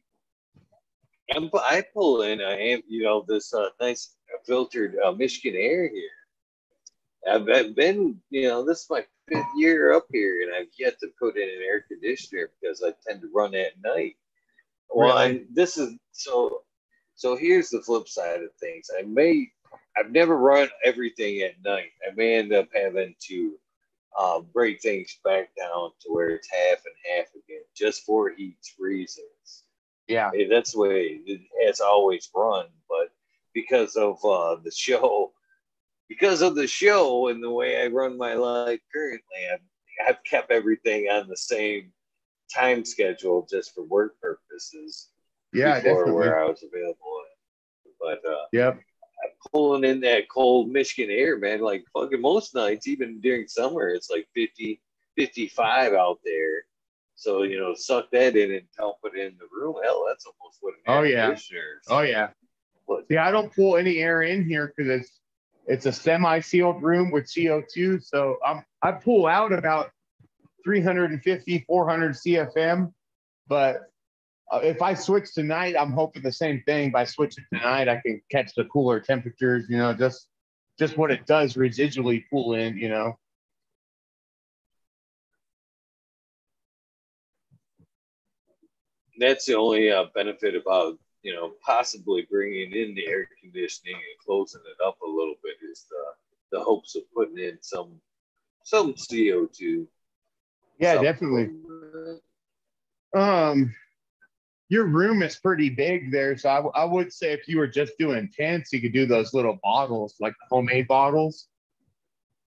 I'm, 1.36 1.50
I 1.56 1.84
pull 1.94 2.24
in 2.24 2.42
a 2.42 2.50
am- 2.50 2.84
you 2.88 3.04
know 3.04 3.26
this 3.28 3.54
uh, 3.54 3.70
nice 3.80 4.16
filtered 4.46 4.98
uh, 5.04 5.12
Michigan 5.12 5.60
air 5.60 5.90
here. 5.90 6.10
I've, 7.30 7.48
I've 7.50 7.76
been, 7.76 8.20
you 8.30 8.48
know, 8.48 8.66
this 8.66 8.82
is 8.82 8.88
my 8.90 9.06
fifth 9.30 9.46
year 9.58 9.94
up 9.94 10.08
here, 10.12 10.42
and 10.44 10.54
I've 10.56 10.74
yet 10.80 11.00
to 11.02 11.10
put 11.20 11.38
in 11.38 11.44
an 11.44 11.64
air 11.66 11.82
conditioner 11.88 12.50
because 12.62 12.84
I 12.84 12.94
tend 13.08 13.22
to 13.22 13.30
run 13.34 13.56
at 13.56 13.74
night. 13.84 14.16
Well, 14.90 15.18
Really? 15.18 15.40
I, 15.42 15.44
this 15.54 15.78
is 15.78 15.96
so. 16.12 16.64
So 17.16 17.36
here's 17.36 17.70
the 17.70 17.82
flip 17.84 18.08
side 18.08 18.42
of 18.42 18.50
things. 18.60 18.90
I 18.98 19.04
may, 19.04 19.48
I've 19.98 20.12
never 20.12 20.38
run 20.38 20.70
everything 20.84 21.42
at 21.42 21.64
night. 21.64 21.92
I 22.08 22.16
may 22.16 22.36
end 22.36 22.54
up 22.54 22.70
having 22.74 23.16
to 23.30 23.60
uh, 24.18 24.42
break 24.42 24.82
things 24.82 25.18
back 25.24 25.50
down 25.58 25.92
to 26.02 26.10
where 26.10 26.30
it's 26.30 26.50
half 26.52 26.80
and 26.86 26.96
half 27.18 27.28
again, 27.34 27.64
just 27.76 28.04
for 28.06 28.30
heat 28.30 28.58
reasons. 28.80 29.64
Yeah. 30.08 30.32
That's 30.50 30.74
the 30.74 30.80
way 30.80 31.22
it 31.26 31.42
has 31.66 31.80
always 31.80 32.30
run. 32.36 32.66
But 32.90 33.10
because 33.54 33.96
of 33.96 34.24
uh, 34.26 34.58
the 34.64 34.72
show, 34.72 35.32
because 36.10 36.42
of 36.42 36.56
the 36.56 36.68
show 36.68 37.30
and 37.30 37.42
the 37.42 37.50
way 37.52 37.82
I 37.82 37.88
run 37.88 38.18
my 38.18 38.34
life 38.34 38.82
currently, 38.94 39.22
I've, 39.54 39.60
I've 40.08 40.24
kept 40.24 40.52
everything 40.52 41.08
on 41.10 41.28
the 41.28 41.38
same 41.38 41.92
time 42.54 42.84
schedule 42.84 43.48
just 43.50 43.74
for 43.74 43.84
work 43.84 44.20
purposes 44.22 45.10
Yeah, 45.54 45.76
before 45.80 46.00
definitely. 46.00 46.14
where 46.14 46.44
I 46.44 46.46
was 46.48 46.64
available. 46.64 46.98
But 48.00 48.20
uh, 48.30 48.46
Yep. 48.52 48.82
Pulling 49.52 49.84
in 49.84 50.02
that 50.02 50.30
cold 50.30 50.70
Michigan 50.70 51.14
air, 51.16 51.38
man, 51.38 51.62
like 51.62 51.84
fucking 51.94 52.22
most 52.22 52.56
nights, 52.56 52.88
even 52.88 53.20
during 53.20 53.48
summer, 53.48 53.90
it's 53.90 54.10
like 54.10 54.28
50, 54.34 54.82
55 55.18 55.94
out 55.94 56.20
there. 56.24 56.66
So, 57.16 57.44
you 57.44 57.60
know, 57.60 57.74
suck 57.76 58.10
that 58.12 58.36
in 58.36 58.52
and 58.52 58.66
dump 58.78 58.98
it 59.04 59.16
in 59.20 59.38
the 59.38 59.46
room. 59.52 59.76
Hell, 59.84 60.06
that's 60.08 60.26
almost 60.26 60.58
what 60.62 60.74
an 60.74 60.80
Oh, 60.88 61.04
yeah. 61.04 61.36
Oh 61.90 62.02
yeah. 62.02 62.30
But- 62.88 63.08
See, 63.08 63.18
I 63.18 63.32
don't 63.32 63.54
pull 63.54 63.78
any 63.78 63.98
air 63.98 64.24
in 64.24 64.44
here 64.44 64.74
because 64.76 64.90
it's 65.02 65.20
it's 65.68 65.86
a 65.86 65.92
semi-sealed 65.92 66.82
room 66.82 67.12
with 67.12 67.26
CO2. 67.26 68.04
So 68.04 68.38
I'm 68.44 68.66
I 68.82 68.92
pull 68.94 69.28
out 69.28 69.54
about 69.54 69.92
350, 70.64 71.64
400 71.68 72.14
CFM. 72.14 72.92
But 73.48 73.82
uh, 74.52 74.60
if 74.64 74.82
I 74.82 74.94
switch 74.94 75.34
tonight, 75.34 75.76
I'm 75.80 75.92
hoping 75.92 76.24
the 76.24 76.32
same 76.32 76.62
thing. 76.66 76.92
By 76.92 77.06
switching 77.06 77.46
tonight, 77.54 77.88
I 77.88 78.02
can 78.06 78.22
catch 78.30 78.54
the 78.56 78.66
cooler 78.66 79.00
temperatures. 79.00 79.66
You 79.70 79.78
know, 79.78 79.94
just 79.94 80.28
just 80.78 80.98
what 80.98 81.12
it 81.12 81.26
does 81.26 81.54
residually 81.54 82.24
pull 82.30 82.54
in. 82.56 82.78
You 82.78 82.90
know. 82.90 83.18
that's 89.22 89.46
the 89.46 89.56
only 89.56 89.92
uh, 89.92 90.06
benefit 90.16 90.56
about 90.56 90.98
you 91.22 91.34
know 91.34 91.52
possibly 91.64 92.28
bringing 92.30 92.72
in 92.74 92.96
the 92.96 93.08
air 93.08 93.28
conditioning 93.40 93.94
and 93.94 94.26
closing 94.26 94.62
it 94.66 94.84
up 94.86 94.98
a 95.02 95.08
little 95.08 95.36
bit 95.44 95.56
is 95.70 95.86
the 95.90 96.58
the 96.58 96.64
hopes 96.64 96.96
of 96.96 97.04
putting 97.16 97.38
in 97.38 97.58
some 97.62 98.02
some 98.64 98.94
CO 98.94 99.48
two. 99.54 99.88
Yeah, 100.80 101.02
definitely. 101.02 101.50
Um, 103.16 103.74
your 104.72 104.86
room 104.86 105.22
is 105.22 105.36
pretty 105.36 105.70
big 105.70 106.14
there, 106.14 106.38
so 106.38 106.50
I, 106.50 106.84
I 106.84 106.86
would 106.86 107.12
say 107.12 107.34
if 107.34 107.46
you 107.46 107.58
were 107.58 107.68
just 107.68 107.92
doing 108.00 108.32
tents, 108.34 108.72
you 108.72 108.80
could 108.80 108.94
do 108.94 109.06
those 109.06 109.34
little 109.34 109.60
bottles, 109.62 110.16
like 110.22 110.34
homemade 110.50 110.88
bottles. 110.88 111.50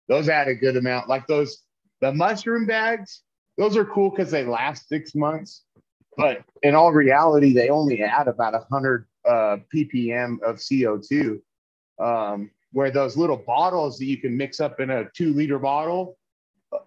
Those 0.09 0.29
add 0.29 0.47
a 0.47 0.55
good 0.55 0.77
amount. 0.77 1.09
Like 1.09 1.27
those, 1.27 1.63
the 2.03 2.13
mushroom 2.13 2.67
bags, 2.67 3.23
those 3.57 3.79
are 3.79 3.87
cool 3.87 4.11
because 4.11 4.31
they 4.31 4.45
last 4.45 4.91
six 4.91 5.15
months. 5.15 5.65
But 6.19 6.45
in 6.63 6.75
all 6.75 6.93
reality, 6.93 7.55
they 7.55 7.71
only 7.71 8.03
add 8.03 8.29
about 8.29 8.55
a 8.55 8.67
hundred 8.71 9.07
uh, 9.27 9.57
ppm 9.75 10.43
of 10.43 10.57
CO2. 10.57 11.41
Um, 11.99 12.51
where 12.73 12.91
those 12.91 13.17
little 13.17 13.39
bottles 13.39 13.99
that 13.99 14.05
you 14.05 14.19
can 14.19 14.37
mix 14.37 14.61
up 14.61 14.81
in 14.81 14.91
a 14.91 15.09
two 15.17 15.33
liter 15.33 15.59
bottle, 15.59 16.19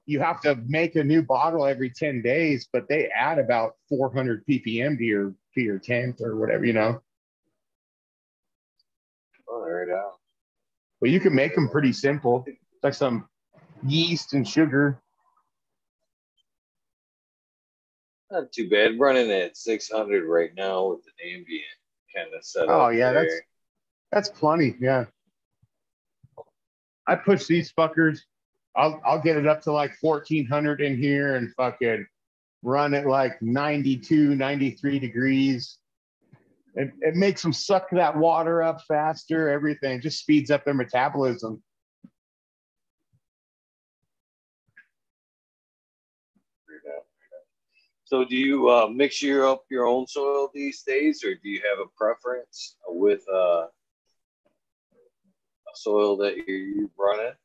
you 0.05 0.19
have 0.19 0.41
to 0.41 0.55
make 0.67 0.95
a 0.95 1.03
new 1.03 1.21
bottle 1.21 1.65
every 1.65 1.89
10 1.89 2.21
days, 2.21 2.67
but 2.71 2.87
they 2.87 3.07
add 3.07 3.39
about 3.39 3.73
400 3.89 4.45
ppm 4.45 4.97
to 4.97 5.03
your 5.03 5.35
to 5.53 5.61
your 5.61 5.79
tent 5.79 6.21
or 6.21 6.35
whatever, 6.37 6.65
you 6.65 6.73
know. 6.73 7.01
All 9.47 9.61
right, 9.69 9.89
out. 9.89 10.13
But 11.01 11.09
you 11.11 11.19
can 11.19 11.33
make 11.35 11.55
them 11.55 11.69
pretty 11.69 11.93
simple. 11.93 12.43
It's 12.47 12.57
like 12.83 12.93
some 12.93 13.27
yeast 13.83 14.33
and 14.33 14.47
sugar. 14.47 14.99
Not 18.31 18.51
too 18.51 18.69
bad. 18.69 18.99
Running 18.99 19.31
at 19.31 19.55
600 19.55 20.25
right 20.25 20.49
now 20.55 20.87
with 20.89 21.05
an 21.05 21.29
ambient 21.31 21.63
kind 22.15 22.33
of 22.35 22.43
setup. 22.43 22.69
Oh, 22.69 22.89
yeah, 22.89 23.11
there. 23.11 23.23
that's- 23.23 23.41
That's 24.11 24.29
plenty. 24.29 24.75
Yeah. 24.79 25.05
I 27.07 27.15
push 27.15 27.45
these 27.45 27.71
fuckers. 27.71 28.21
I'll 28.75 29.01
I'll 29.05 29.21
get 29.21 29.37
it 29.37 29.47
up 29.47 29.61
to 29.63 29.71
like 29.71 29.93
1400 30.01 30.81
in 30.81 30.97
here 30.97 31.35
and 31.35 31.53
fucking 31.55 32.05
run 32.61 32.93
it 32.93 33.05
like 33.05 33.41
92, 33.41 34.35
93 34.35 34.99
degrees. 34.99 35.77
It, 36.73 36.91
it 36.99 37.15
makes 37.15 37.41
them 37.41 37.53
suck 37.53 37.89
that 37.91 38.17
water 38.17 38.61
up 38.61 38.81
faster, 38.87 39.49
everything 39.49 40.01
just 40.01 40.19
speeds 40.19 40.51
up 40.51 40.65
their 40.65 40.73
metabolism. 40.73 41.61
So, 48.05 48.23
do 48.23 48.35
you 48.35 48.69
uh, 48.69 48.87
mix 48.87 49.19
your 49.19 49.47
up 49.47 49.63
your 49.71 49.87
own 49.87 50.05
soil 50.05 50.51
these 50.53 50.83
days, 50.83 51.23
or 51.23 51.33
do 51.33 51.49
you 51.49 51.59
have 51.67 51.79
a 51.79 51.89
preference 51.97 52.77
with 52.87 53.23
uh, 53.33 53.65
a 53.65 53.67
soil 55.73 56.15
that 56.17 56.37
you, 56.37 56.53
you 56.53 56.91
run 56.99 57.19
it? 57.19 57.35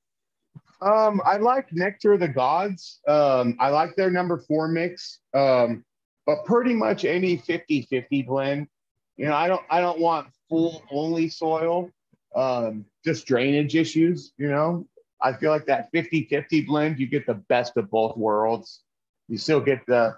Um, 0.83 1.21
I 1.25 1.37
like 1.37 1.73
Nectar 1.73 2.15
of 2.15 2.21
the 2.21 2.29
Gods. 2.29 3.01
Um, 3.07 3.57
I 3.61 3.69
like 3.69 3.97
their 3.97 4.11
number 4.11 4.39
four 4.39 4.69
mix. 4.69 5.21
Um, 5.35 5.85
but 6.27 6.45
pretty 6.45 6.75
much 6.75 7.05
any 7.05 7.39
50-50 7.39 8.27
blend. 8.27 8.69
You 9.17 9.27
know, 9.27 9.35
I 9.35 9.49
don't 9.49 9.63
I 9.69 9.81
don't 9.81 9.99
want 9.99 10.29
full 10.49 10.83
only 10.91 11.29
soil. 11.29 11.91
Um, 12.35 12.85
just 13.05 13.27
drainage 13.27 13.75
issues, 13.75 14.33
you 14.39 14.49
know. 14.49 14.87
I 15.23 15.33
feel 15.35 15.51
like 15.51 15.67
that 15.67 15.93
50-50 15.93 16.67
blend, 16.67 16.99
you 16.99 17.07
get 17.07 17.27
the 17.27 17.35
best 17.35 17.77
of 17.77 17.91
both 17.91 18.17
worlds. 18.17 18.83
You 19.29 19.37
still 19.37 19.61
get 19.61 19.85
the 19.87 20.17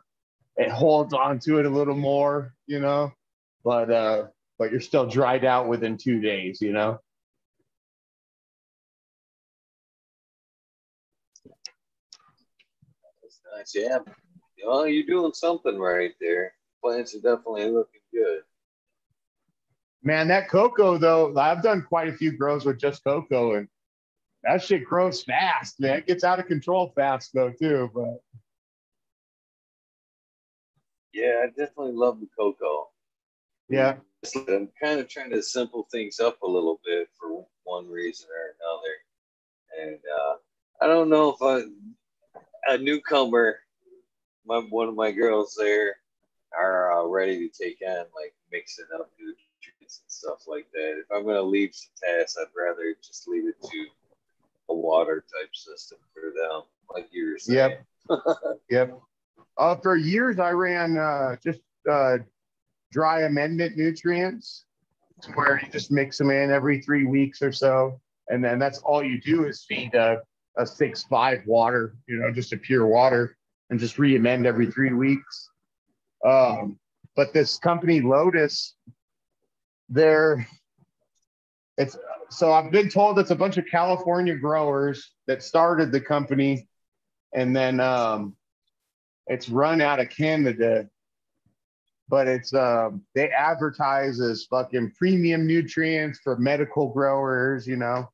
it 0.57 0.70
holds 0.70 1.15
on 1.15 1.39
to 1.41 1.58
it 1.58 1.66
a 1.66 1.70
little 1.70 1.97
more, 1.97 2.55
you 2.66 2.78
know, 2.78 3.12
but 3.65 3.91
uh, 3.91 4.26
but 4.58 4.70
you're 4.70 4.81
still 4.81 5.07
dried 5.07 5.44
out 5.44 5.66
within 5.68 5.97
two 5.97 6.20
days, 6.20 6.60
you 6.60 6.73
know. 6.73 7.00
That's 13.62 13.76
nice. 13.76 13.84
Yeah. 13.84 13.99
Well, 14.66 14.86
you're 14.86 15.07
doing 15.07 15.32
something 15.34 15.78
right 15.78 16.12
there. 16.20 16.55
Plants 16.82 17.15
are 17.15 17.18
definitely 17.18 17.70
looking 17.70 18.00
good. 18.12 18.41
Man, 20.02 20.28
that 20.28 20.49
cocoa 20.49 20.99
though, 20.99 21.36
I've 21.36 21.62
done 21.62 21.82
quite 21.82 22.08
a 22.08 22.12
few 22.12 22.36
grows 22.36 22.65
with 22.65 22.78
just 22.81 23.05
cocoa, 23.05 23.55
and 23.55 23.68
that 24.42 24.62
shit 24.62 24.84
grows 24.84 25.23
fast, 25.23 25.78
man. 25.78 25.99
It 25.99 26.07
gets 26.07 26.24
out 26.24 26.41
of 26.41 26.47
control 26.47 26.92
fast 26.97 27.31
though 27.34 27.52
too. 27.52 27.89
But 27.94 28.20
Yeah, 31.15 31.44
I 31.44 31.47
definitely 31.49 31.92
love 31.92 32.18
the 32.20 32.28
cocoa. 32.36 32.89
yeah, 33.68 33.97
I'm 34.49 34.70
kind 34.82 34.99
of 34.99 35.08
trying 35.08 35.31
to 35.31 35.42
simple 35.42 35.86
things 35.92 36.18
up 36.18 36.42
a 36.42 36.49
little 36.49 36.81
bit 36.84 37.08
for 37.18 37.44
one 37.62 37.89
reason 37.89 38.28
or 38.28 38.57
another. 38.58 39.92
And 39.92 40.00
uh, 40.00 40.34
I 40.84 40.89
don't 40.89 41.10
know 41.10 41.31
if 41.31 41.42
I, 41.42 41.68
a 42.66 42.78
newcomer, 42.78 43.58
my, 44.47 44.58
one 44.58 44.89
of 44.89 44.94
my 44.94 45.10
girls 45.10 45.57
there, 45.58 45.97
are 46.57 46.92
uh, 46.92 47.07
ready 47.07 47.49
to 47.49 47.65
take 47.65 47.78
on 47.86 48.05
like 48.15 48.34
mixing 48.52 48.84
up 48.94 49.10
nutrients 49.18 50.00
and 50.02 50.10
stuff 50.10 50.47
like 50.47 50.66
that. 50.73 50.99
If 50.99 51.07
I'm 51.15 51.24
going 51.24 51.36
to 51.36 51.42
leave 51.42 51.74
some 51.74 51.92
tasks, 52.02 52.36
I'd 52.41 52.47
rather 52.57 52.94
just 53.02 53.26
leave 53.28 53.49
it 53.49 53.60
to 53.62 53.86
a 54.68 54.74
water 54.74 55.24
type 55.32 55.55
system 55.55 55.99
for 56.15 56.32
them, 56.36 56.62
like 56.92 57.08
you 57.12 57.32
were 57.32 57.39
saying. 57.39 57.76
Yep. 58.08 58.20
yep. 58.70 59.00
Uh, 59.57 59.76
for 59.76 59.97
years, 59.97 60.39
I 60.39 60.50
ran 60.50 60.97
uh, 60.97 61.36
just 61.42 61.60
uh, 61.91 62.18
dry 62.91 63.23
amendment 63.23 63.76
nutrients, 63.76 64.65
where 65.34 65.60
you 65.62 65.70
just 65.70 65.91
mix 65.91 66.18
them 66.18 66.31
in 66.31 66.50
every 66.50 66.81
three 66.81 67.05
weeks 67.05 67.42
or 67.42 67.52
so, 67.52 68.00
and 68.28 68.42
then 68.44 68.58
that's 68.58 68.78
all 68.78 69.02
you 69.02 69.20
do 69.20 69.44
is 69.44 69.65
feed 69.65 69.94
a, 69.94 70.23
a 70.58 70.66
six 70.66 71.05
five 71.05 71.42
water, 71.47 71.94
you 72.06 72.18
know, 72.18 72.31
just 72.31 72.52
a 72.52 72.56
pure 72.56 72.86
water, 72.86 73.36
and 73.70 73.81
just 73.81 73.98
re-amend 73.98 74.47
every 74.47 74.70
three 74.70 74.92
weeks. 74.92 75.48
Um, 76.24 76.78
but 77.16 77.32
this 77.32 77.58
company 77.58 78.00
Lotus, 78.00 78.74
they're 79.89 80.47
it's 81.78 81.97
so 82.31 82.52
I've 82.52 82.70
been 82.70 82.89
told 82.89 83.18
it's 83.18 83.31
a 83.31 83.36
bunch 83.36 83.56
of 83.58 83.66
California 83.66 84.34
growers 84.36 85.12
that 85.26 85.42
started 85.42 85.92
the 85.92 86.00
company, 86.00 86.68
and 87.34 87.55
then 87.55 87.81
um, 87.81 88.36
it's 89.26 89.48
run 89.48 89.81
out 89.81 90.00
of 90.00 90.08
Canada. 90.08 90.89
But 92.08 92.28
it's 92.28 92.52
um, 92.52 93.02
they 93.14 93.31
advertise 93.31 94.20
as 94.20 94.44
fucking 94.44 94.92
premium 94.98 95.47
nutrients 95.47 96.20
for 96.22 96.36
medical 96.36 96.89
growers, 96.92 97.66
you 97.66 97.76
know. 97.76 98.10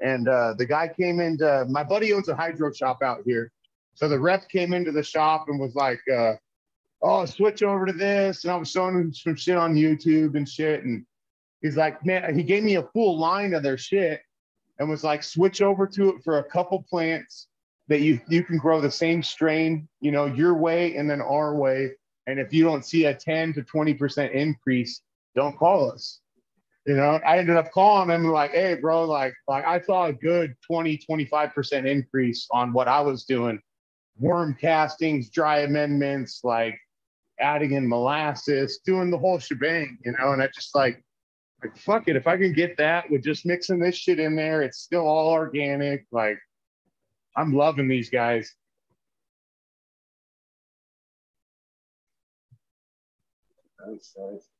And 0.00 0.28
uh, 0.28 0.54
the 0.54 0.66
guy 0.66 0.88
came 0.88 1.20
into 1.20 1.66
my 1.68 1.82
buddy 1.82 2.12
owns 2.12 2.28
a 2.28 2.36
hydro 2.36 2.72
shop 2.72 3.02
out 3.02 3.22
here. 3.24 3.50
So 3.94 4.08
the 4.08 4.20
rep 4.20 4.48
came 4.48 4.74
into 4.74 4.92
the 4.92 5.02
shop 5.02 5.46
and 5.48 5.58
was 5.58 5.74
like, 5.74 6.00
uh, 6.14 6.34
"Oh, 7.02 7.24
switch 7.24 7.62
over 7.62 7.86
to 7.86 7.92
this." 7.92 8.44
And 8.44 8.52
I 8.52 8.56
was 8.56 8.70
showing 8.70 8.94
him 8.94 9.12
some 9.12 9.36
shit 9.36 9.56
on 9.56 9.74
YouTube 9.74 10.36
and 10.36 10.46
shit. 10.46 10.84
And 10.84 11.06
he's 11.62 11.76
like, 11.76 12.04
"Man," 12.04 12.36
he 12.36 12.42
gave 12.42 12.62
me 12.62 12.74
a 12.76 12.82
full 12.82 13.18
line 13.18 13.54
of 13.54 13.62
their 13.62 13.78
shit 13.78 14.20
and 14.78 14.88
was 14.88 15.02
like, 15.02 15.22
"Switch 15.22 15.62
over 15.62 15.86
to 15.86 16.10
it 16.10 16.22
for 16.22 16.38
a 16.38 16.44
couple 16.44 16.82
plants 16.82 17.48
that 17.88 18.00
you 18.00 18.20
you 18.28 18.44
can 18.44 18.58
grow 18.58 18.82
the 18.82 18.90
same 18.90 19.22
strain, 19.22 19.88
you 20.00 20.10
know, 20.10 20.26
your 20.26 20.54
way 20.54 20.96
and 20.96 21.08
then 21.08 21.22
our 21.22 21.54
way. 21.54 21.92
And 22.26 22.38
if 22.38 22.52
you 22.52 22.64
don't 22.64 22.84
see 22.84 23.06
a 23.06 23.14
10 23.14 23.54
to 23.54 23.62
20 23.62 23.94
percent 23.94 24.32
increase, 24.34 25.00
don't 25.34 25.56
call 25.56 25.90
us." 25.90 26.20
You 26.86 26.94
know, 26.94 27.20
I 27.26 27.38
ended 27.38 27.56
up 27.56 27.72
calling 27.72 28.10
him 28.10 28.28
like, 28.28 28.52
hey, 28.52 28.74
bro, 28.74 29.04
like, 29.04 29.34
like 29.48 29.64
I 29.64 29.80
saw 29.80 30.06
a 30.06 30.12
good 30.12 30.54
20, 30.64 31.00
25% 31.10 31.84
increase 31.84 32.46
on 32.52 32.72
what 32.72 32.86
I 32.86 33.00
was 33.00 33.24
doing. 33.24 33.60
Worm 34.18 34.56
castings, 34.58 35.28
dry 35.28 35.60
amendments, 35.60 36.42
like 36.44 36.78
adding 37.40 37.72
in 37.72 37.88
molasses, 37.88 38.78
doing 38.86 39.10
the 39.10 39.18
whole 39.18 39.40
shebang, 39.40 39.98
you 40.04 40.12
know, 40.12 40.32
and 40.32 40.40
I 40.40 40.46
just 40.46 40.74
like, 40.76 41.02
like, 41.62 41.76
fuck 41.76 42.06
it. 42.06 42.14
If 42.14 42.28
I 42.28 42.36
can 42.36 42.52
get 42.52 42.76
that 42.76 43.10
with 43.10 43.24
just 43.24 43.44
mixing 43.44 43.80
this 43.80 43.96
shit 43.96 44.20
in 44.20 44.36
there, 44.36 44.62
it's 44.62 44.78
still 44.78 45.06
all 45.06 45.30
organic. 45.30 46.06
Like, 46.12 46.38
I'm 47.36 47.52
loving 47.52 47.88
these 47.88 48.10
guys. 48.10 48.54
Nice, 53.84 54.14
nice. 54.16 54.55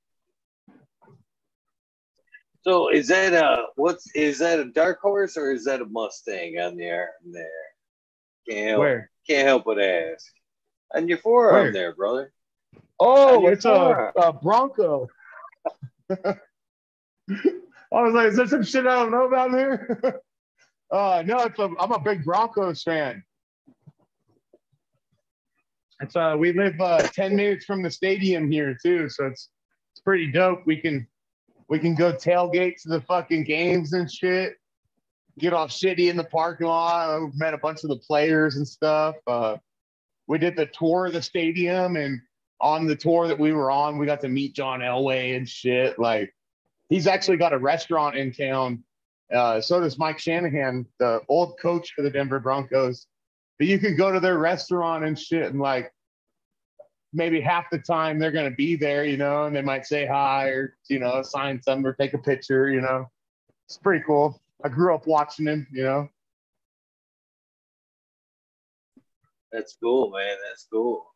So 2.66 2.88
is 2.88 3.06
that 3.08 3.32
a 3.32 3.66
what's 3.76 4.10
is 4.16 4.40
that 4.40 4.58
a 4.58 4.64
dark 4.64 5.00
horse 5.00 5.36
or 5.36 5.52
is 5.52 5.64
that 5.66 5.80
a 5.80 5.84
Mustang 5.84 6.58
on 6.58 6.76
there? 6.76 7.10
There, 7.24 7.46
can't 8.48 8.68
help, 8.68 8.80
Where? 8.80 9.10
can't 9.28 9.46
help 9.46 9.64
but 9.66 9.80
ask. 9.80 10.26
On 10.94 11.08
your 11.08 11.18
forearm 11.18 11.66
Where? 11.66 11.72
there, 11.72 11.94
brother. 11.94 12.32
Oh, 12.98 13.46
it's 13.46 13.66
a, 13.66 14.12
a 14.16 14.32
Bronco. 14.32 15.08
I 16.10 16.34
was 17.92 18.14
like, 18.14 18.28
is 18.28 18.36
there 18.36 18.48
some 18.48 18.64
shit 18.64 18.86
I 18.86 18.94
don't 18.94 19.12
know 19.12 19.26
about 19.26 19.50
here? 19.52 20.00
uh, 20.90 21.22
no, 21.24 21.38
it's 21.40 21.58
a, 21.60 21.70
I'm 21.78 21.92
a 21.92 22.00
big 22.00 22.24
Broncos 22.24 22.82
fan. 22.82 23.22
It's 26.00 26.16
uh, 26.16 26.34
we 26.36 26.52
live 26.52 26.80
uh, 26.80 27.02
ten 27.12 27.36
minutes 27.36 27.64
from 27.64 27.82
the 27.82 27.90
stadium 27.92 28.50
here 28.50 28.76
too, 28.82 29.08
so 29.08 29.26
it's 29.26 29.50
it's 29.92 30.00
pretty 30.00 30.32
dope. 30.32 30.66
We 30.66 30.78
can 30.78 31.06
we 31.68 31.78
can 31.78 31.94
go 31.94 32.12
tailgate 32.12 32.80
to 32.82 32.88
the 32.88 33.00
fucking 33.00 33.44
games 33.44 33.92
and 33.92 34.10
shit. 34.10 34.54
Get 35.38 35.52
off 35.52 35.70
shitty 35.70 36.08
in 36.08 36.16
the 36.16 36.24
parking 36.24 36.66
lot. 36.66 37.20
We've 37.20 37.36
met 37.36 37.54
a 37.54 37.58
bunch 37.58 37.84
of 37.84 37.90
the 37.90 37.98
players 37.98 38.56
and 38.56 38.66
stuff. 38.66 39.16
Uh, 39.26 39.56
we 40.26 40.38
did 40.38 40.56
the 40.56 40.66
tour 40.66 41.06
of 41.06 41.12
the 41.12 41.22
stadium, 41.22 41.96
and 41.96 42.20
on 42.60 42.86
the 42.86 42.96
tour 42.96 43.28
that 43.28 43.38
we 43.38 43.52
were 43.52 43.70
on, 43.70 43.98
we 43.98 44.06
got 44.06 44.20
to 44.22 44.28
meet 44.28 44.54
John 44.54 44.80
Elway 44.80 45.36
and 45.36 45.48
shit. 45.48 45.98
Like, 45.98 46.34
he's 46.88 47.06
actually 47.06 47.36
got 47.36 47.52
a 47.52 47.58
restaurant 47.58 48.16
in 48.16 48.32
town. 48.32 48.82
Uh, 49.32 49.60
so 49.60 49.80
does 49.80 49.98
Mike 49.98 50.18
Shanahan, 50.18 50.86
the 50.98 51.20
old 51.28 51.58
coach 51.60 51.92
for 51.94 52.02
the 52.02 52.10
Denver 52.10 52.40
Broncos. 52.40 53.06
But 53.58 53.66
you 53.66 53.78
can 53.78 53.96
go 53.96 54.12
to 54.12 54.20
their 54.20 54.38
restaurant 54.38 55.04
and 55.04 55.18
shit, 55.18 55.50
and 55.50 55.60
like 55.60 55.92
maybe 57.12 57.40
half 57.40 57.70
the 57.70 57.78
time 57.78 58.18
they're 58.18 58.32
gonna 58.32 58.50
be 58.50 58.76
there, 58.76 59.04
you 59.04 59.16
know, 59.16 59.44
and 59.44 59.56
they 59.56 59.62
might 59.62 59.86
say 59.86 60.06
hi 60.06 60.48
or 60.48 60.76
you 60.88 60.98
know 60.98 61.22
sign 61.22 61.60
some 61.62 61.84
or 61.86 61.94
take 61.94 62.14
a 62.14 62.18
picture, 62.18 62.70
you 62.70 62.80
know. 62.80 63.06
It's 63.66 63.78
pretty 63.78 64.04
cool. 64.06 64.40
I 64.64 64.68
grew 64.68 64.94
up 64.94 65.06
watching 65.06 65.46
him, 65.46 65.66
you 65.72 65.84
know. 65.84 66.08
That's 69.52 69.76
cool, 69.82 70.10
man. 70.10 70.36
That's 70.48 70.66
cool. 70.70 71.06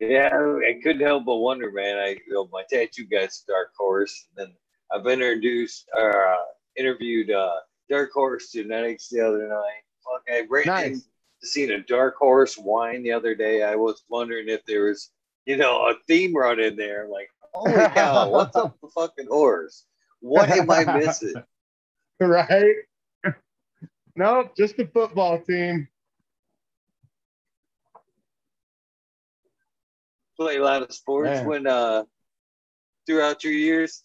Yeah, 0.00 0.30
I, 0.32 0.70
I 0.70 0.80
couldn't 0.82 1.06
help 1.06 1.24
but 1.24 1.36
wonder, 1.36 1.70
man. 1.70 1.96
I 1.98 2.08
you 2.26 2.34
know, 2.34 2.48
my 2.52 2.64
tattoo 2.70 3.04
guy's 3.04 3.44
Dark 3.46 3.68
Horse, 3.78 4.26
and 4.36 4.46
then 4.48 4.54
I've 4.92 5.06
introduced 5.06 5.88
or 5.96 6.26
uh, 6.26 6.36
interviewed 6.76 7.30
uh, 7.30 7.54
Dark 7.88 8.10
Horse 8.12 8.50
Genetics 8.52 9.08
the 9.08 9.20
other 9.20 9.48
night. 9.48 9.82
Fuck, 10.04 10.22
I 10.28 10.46
ran 10.50 10.66
Nice. 10.66 11.08
Into 11.42 11.50
seen 11.52 11.70
a 11.72 11.80
Dark 11.80 12.16
Horse 12.16 12.56
wine 12.58 13.02
the 13.02 13.12
other 13.12 13.34
day. 13.34 13.62
I 13.62 13.76
was 13.76 14.04
wondering 14.08 14.48
if 14.48 14.64
there 14.66 14.84
was, 14.84 15.10
you 15.46 15.56
know, 15.56 15.88
a 15.88 15.94
theme 16.06 16.34
run 16.36 16.60
in 16.60 16.76
there. 16.76 17.08
Like, 17.10 17.28
holy 17.52 17.88
cow, 17.88 18.28
what's 18.30 18.56
up 18.56 18.76
with 18.80 18.92
the 18.94 19.00
fucking 19.00 19.26
horse? 19.28 19.84
What 20.20 20.50
am 20.50 20.70
I 20.70 20.84
missing? 20.84 21.34
right? 22.20 22.74
nope, 24.16 24.52
just 24.56 24.76
the 24.76 24.86
football 24.86 25.40
team. 25.40 25.88
Play 30.38 30.56
a 30.56 30.62
lot 30.62 30.82
of 30.82 30.92
sports 30.92 31.30
Man. 31.30 31.46
when 31.46 31.66
uh 31.66 32.04
throughout 33.06 33.44
your 33.44 33.52
years. 33.52 34.02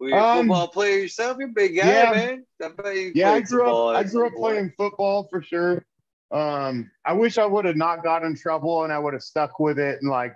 Were 0.00 0.08
you 0.08 0.14
a 0.16 0.18
Um, 0.22 0.38
football 0.38 0.68
player 0.68 0.98
yourself? 0.98 1.36
You're 1.38 1.50
a 1.50 1.52
big 1.52 1.76
guy, 1.76 1.86
yeah. 1.88 2.10
man. 2.10 2.46
I 2.60 2.68
bet 2.68 2.96
you 2.96 3.12
Yeah, 3.14 3.32
I 3.32 3.40
grew 3.40 3.68
up. 3.68 3.96
I 3.96 4.02
grew 4.04 4.26
up 4.26 4.32
playing 4.34 4.72
football 4.76 5.28
for 5.30 5.42
sure. 5.42 5.84
Um, 6.32 6.90
I 7.04 7.12
wish 7.12 7.36
I 7.36 7.44
would 7.44 7.66
have 7.66 7.76
not 7.76 8.02
got 8.02 8.24
in 8.24 8.34
trouble 8.34 8.84
and 8.84 8.92
I 8.92 8.98
would 8.98 9.12
have 9.12 9.22
stuck 9.22 9.60
with 9.60 9.78
it. 9.78 9.98
And 10.00 10.10
like, 10.10 10.32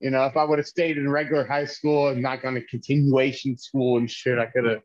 you 0.00 0.10
know, 0.10 0.24
if 0.26 0.36
I 0.36 0.44
would 0.44 0.58
have 0.58 0.66
stayed 0.66 0.96
in 0.96 1.10
regular 1.10 1.44
high 1.44 1.64
school 1.64 2.08
and 2.08 2.22
not 2.22 2.40
gone 2.40 2.54
to 2.54 2.62
continuation 2.62 3.58
school 3.58 3.98
and 3.98 4.08
shit, 4.08 4.38
I 4.38 4.46
could 4.46 4.64
have. 4.64 4.82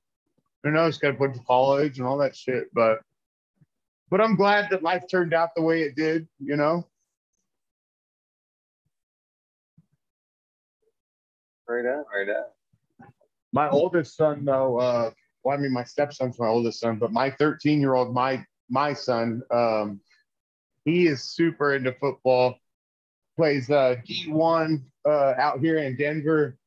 Who 0.63 0.71
knows? 0.71 0.97
Could 0.97 1.11
have 1.11 1.19
went 1.19 1.35
to 1.35 1.41
college 1.41 1.99
and 1.99 2.07
all 2.07 2.17
that 2.19 2.35
shit. 2.35 2.73
But, 2.73 2.99
but 4.09 4.21
I'm 4.21 4.35
glad 4.35 4.69
that 4.71 4.81
life 4.81 5.03
turned 5.11 5.33
out 5.33 5.49
the 5.55 5.61
way 5.61 5.81
it 5.81 5.95
did. 5.95 6.27
You 6.39 6.55
know. 6.55 6.87
Right 11.67 11.85
on, 11.85 12.05
right 12.13 12.29
on. 12.29 13.07
My 13.51 13.69
oldest 13.69 14.15
son, 14.15 14.45
though, 14.45 14.79
uh, 14.79 15.11
well, 15.43 15.57
I 15.57 15.59
mean, 15.59 15.73
my 15.73 15.83
stepson's 15.83 16.39
my 16.39 16.47
oldest 16.47 16.79
son, 16.79 16.97
but 16.97 17.11
my 17.11 17.29
13 17.29 17.79
year 17.79 17.93
old, 17.93 18.13
my 18.13 18.43
my 18.69 18.93
son, 18.93 19.41
um, 19.51 19.99
he 20.85 21.07
is 21.07 21.23
super 21.23 21.75
into 21.75 21.93
football. 21.93 22.55
Plays 23.35 23.69
uh, 23.69 23.95
D1 24.07 24.83
uh, 25.07 25.33
out 25.37 25.59
here 25.59 25.77
in 25.79 25.95
Denver. 25.95 26.57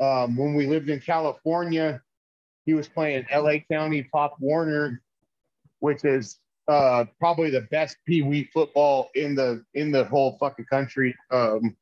Um, 0.00 0.36
when 0.36 0.54
we 0.54 0.66
lived 0.66 0.90
in 0.90 1.00
California, 1.00 2.02
he 2.64 2.74
was 2.74 2.88
playing 2.88 3.26
LA 3.32 3.58
County 3.70 4.02
Pop 4.04 4.36
Warner, 4.40 5.02
which 5.80 6.04
is 6.04 6.38
uh, 6.68 7.04
probably 7.18 7.50
the 7.50 7.62
best 7.70 7.96
Pee 8.06 8.22
Wee 8.22 8.48
football 8.52 9.10
in 9.14 9.34
the 9.34 9.64
in 9.74 9.92
the 9.92 10.04
whole 10.04 10.36
fucking 10.38 10.66
country. 10.66 11.14
Um, 11.30 11.76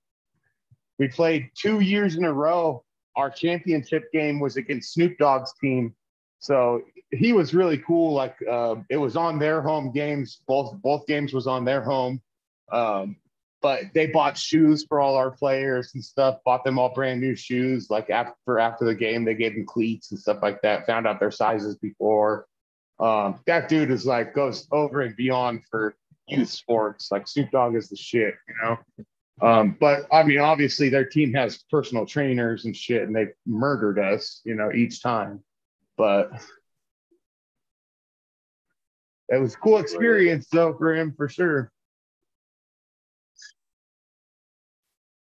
we 0.98 1.08
played 1.08 1.50
two 1.54 1.80
years 1.80 2.16
in 2.16 2.24
a 2.24 2.32
row. 2.32 2.84
Our 3.16 3.30
championship 3.30 4.10
game 4.12 4.40
was 4.40 4.56
against 4.56 4.92
Snoop 4.92 5.18
Dogg's 5.18 5.52
team, 5.60 5.94
so 6.40 6.82
he 7.10 7.32
was 7.32 7.54
really 7.54 7.78
cool. 7.78 8.14
Like 8.14 8.36
uh, 8.50 8.76
it 8.88 8.96
was 8.96 9.16
on 9.16 9.38
their 9.38 9.60
home 9.60 9.92
games. 9.92 10.40
Both 10.48 10.74
both 10.82 11.06
games 11.06 11.32
was 11.32 11.46
on 11.46 11.64
their 11.64 11.82
home. 11.82 12.20
Um, 12.72 13.16
but 13.62 13.82
they 13.92 14.06
bought 14.06 14.38
shoes 14.38 14.86
for 14.88 15.00
all 15.00 15.16
our 15.16 15.30
players 15.30 15.90
and 15.94 16.02
stuff. 16.02 16.38
Bought 16.46 16.64
them 16.64 16.78
all 16.78 16.94
brand 16.94 17.20
new 17.20 17.36
shoes. 17.36 17.90
Like 17.90 18.08
after 18.08 18.58
after 18.58 18.86
the 18.86 18.94
game, 18.94 19.24
they 19.24 19.34
gave 19.34 19.54
them 19.54 19.66
cleats 19.66 20.10
and 20.10 20.18
stuff 20.18 20.38
like 20.42 20.62
that. 20.62 20.86
Found 20.86 21.06
out 21.06 21.20
their 21.20 21.30
sizes 21.30 21.76
before. 21.76 22.46
Um, 22.98 23.40
that 23.46 23.68
dude 23.68 23.90
is 23.90 24.06
like 24.06 24.34
goes 24.34 24.66
over 24.72 25.02
and 25.02 25.14
beyond 25.16 25.62
for 25.70 25.94
youth 26.26 26.48
sports. 26.48 27.10
Like 27.10 27.28
Snoop 27.28 27.50
Dogg 27.50 27.74
is 27.76 27.90
the 27.90 27.96
shit, 27.96 28.34
you 28.48 28.54
know. 28.62 28.78
Um, 29.42 29.76
but 29.78 30.06
I 30.12 30.22
mean, 30.22 30.38
obviously 30.38 30.88
their 30.88 31.06
team 31.06 31.34
has 31.34 31.62
personal 31.70 32.06
trainers 32.06 32.64
and 32.64 32.76
shit, 32.76 33.02
and 33.02 33.14
they've 33.14 33.32
murdered 33.46 33.98
us, 33.98 34.40
you 34.44 34.54
know, 34.54 34.72
each 34.72 35.02
time. 35.02 35.42
But 36.00 36.32
it 39.28 39.38
was 39.38 39.52
a 39.52 39.58
cool 39.58 39.76
experience 39.76 40.46
though 40.50 40.72
for 40.72 40.96
him 40.96 41.12
for 41.14 41.28
sure. 41.28 41.70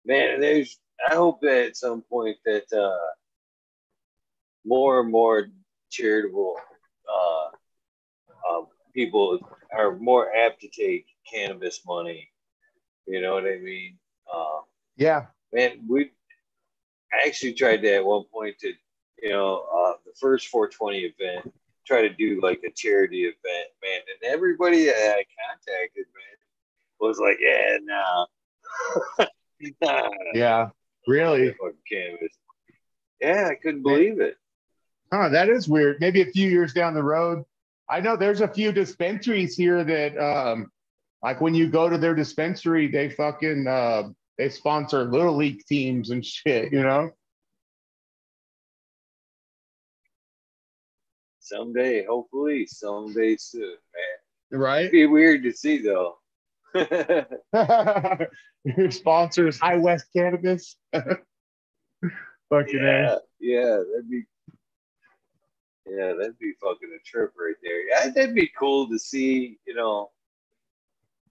Man, 0.04 0.42
there's 0.42 0.80
I 1.08 1.14
hope 1.14 1.42
that 1.42 1.68
at 1.68 1.78
some 1.78 2.02
point 2.02 2.38
that 2.46 2.64
uh 2.74 3.12
more 4.66 5.02
and 5.02 5.12
more 5.12 5.46
charitable 5.92 6.56
uh 7.08 7.50
um, 8.50 8.66
people 8.96 9.48
are 9.72 9.96
more 9.98 10.36
apt 10.36 10.62
to 10.62 10.70
take 10.70 11.06
cannabis 11.32 11.82
money. 11.86 12.32
You 13.06 13.22
know 13.22 13.36
what 13.36 13.46
I 13.46 13.60
mean? 13.60 14.00
Uh, 14.34 14.62
Yeah. 14.98 15.28
man, 15.52 15.86
we 15.88 16.10
I 17.14 17.28
actually 17.28 17.54
tried 17.54 17.84
that 17.84 17.98
at 17.98 18.06
one 18.06 18.24
point 18.34 18.58
to, 18.62 18.74
you 19.24 19.30
know, 19.30 19.66
uh, 19.74 19.94
the 20.06 20.12
first 20.20 20.48
420 20.50 21.14
event, 21.18 21.54
try 21.88 22.02
to 22.02 22.10
do 22.10 22.42
like 22.42 22.62
a 22.68 22.72
charity 22.72 23.22
event, 23.22 23.70
man, 23.82 24.02
and 24.02 24.32
everybody 24.32 24.86
that 24.86 24.96
I 24.96 25.24
contacted, 25.50 26.06
man, 26.14 26.38
was 27.00 27.20
like, 27.20 27.38
yeah, 27.40 27.78
nah, 27.82 29.26
nah, 29.82 30.10
Yeah. 30.34 30.70
Really. 31.08 31.54
cannabis. 31.90 32.38
Yeah, 33.22 33.50
I 33.50 33.56
couldn't 33.56 33.84
believe 33.84 34.20
it. 34.20 34.36
Huh, 35.12 35.30
that 35.30 35.50
is 35.50 35.68
weird. 35.68 35.98
Maybe 36.00 36.22
a 36.22 36.26
few 36.26 36.50
years 36.50 36.74
down 36.74 36.94
the 36.94 37.04
road. 37.04 37.44
I 37.90 38.00
know 38.00 38.16
there's 38.16 38.42
a 38.42 38.48
few 38.48 38.72
dispensaries 38.72 39.56
here 39.56 39.84
that 39.84 40.18
um 40.18 40.72
like 41.22 41.40
when 41.42 41.54
you 41.54 41.68
go 41.68 41.90
to 41.90 41.98
their 41.98 42.16
dispensary, 42.16 42.88
they 42.88 43.10
fucking 43.10 43.68
uh 43.68 44.10
they 44.38 44.50
sponsor 44.50 45.04
little 45.04 45.36
league 45.36 45.66
teams 45.66 46.10
and 46.10 46.26
shit, 46.26 46.72
you 46.74 46.82
know? 46.84 47.12
Someday, 51.54 52.06
hopefully, 52.06 52.66
someday 52.66 53.36
soon, 53.38 53.62
man. 54.52 54.60
Right? 54.60 54.80
It'd 54.82 54.92
be 54.92 55.06
weird 55.06 55.44
to 55.44 55.52
see 55.52 55.80
though. 55.80 56.18
Your 58.66 58.90
sponsors 58.92 59.60
High 59.60 59.78
West 59.78 60.06
Cannabis. 60.16 60.76
Fucking 60.94 62.80
yeah, 62.82 63.16
yeah, 63.40 63.82
that'd 63.92 64.10
be 64.10 64.24
yeah, 65.86 66.14
that'd 66.14 66.40
be 66.40 66.54
fucking 66.62 66.90
a 66.96 67.04
trip 67.04 67.34
right 67.38 67.56
there. 67.62 67.88
Yeah, 67.88 68.10
that'd 68.10 68.36
be 68.36 68.52
cool 68.58 68.90
to 68.90 68.98
see, 68.98 69.60
you 69.68 69.76
know, 69.76 70.10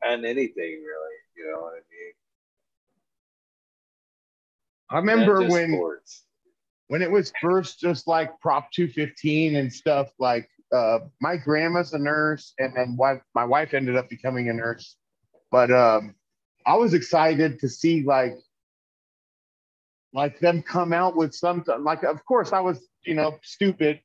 on 0.05 0.25
anything 0.25 0.55
really. 0.57 1.17
You 1.37 1.51
know 1.51 1.61
what 1.63 1.73
I 1.73 1.83
mean? 1.91 2.13
I 4.91 4.97
remember 4.99 5.49
when 5.49 5.73
sports. 5.73 6.25
When 6.93 7.01
it 7.01 7.11
was 7.11 7.33
first 7.41 7.81
just 7.81 8.07
like 8.07 8.39
Prop 8.43 8.71
215 8.71 9.57
and 9.57 9.73
stuff, 9.73 10.11
like 10.19 10.47
uh, 10.75 10.99
my 11.23 11.39
grandma's 11.39 11.95
a 11.95 11.99
nurse, 11.99 12.53
and 12.59 12.77
then 12.77 12.99
wife, 12.99 13.23
my 13.35 13.47
wife 13.47 13.73
ended 13.73 13.97
up 13.97 14.11
becoming 14.11 14.51
a 14.51 14.53
nurse. 14.53 14.97
But 15.51 15.71
um, 15.71 16.15
I 16.67 16.75
was 16.75 16.93
excited 16.93 17.59
to 17.61 17.69
see 17.71 18.03
like 18.03 18.35
like 20.13 20.39
them 20.41 20.63
come 20.63 20.93
out 20.93 21.17
with 21.17 21.35
something. 21.35 21.83
Like, 21.83 22.03
of 22.03 22.23
course, 22.27 22.53
I 22.53 22.61
was 22.61 22.87
you 23.07 23.15
know 23.15 23.39
stupid, 23.43 23.99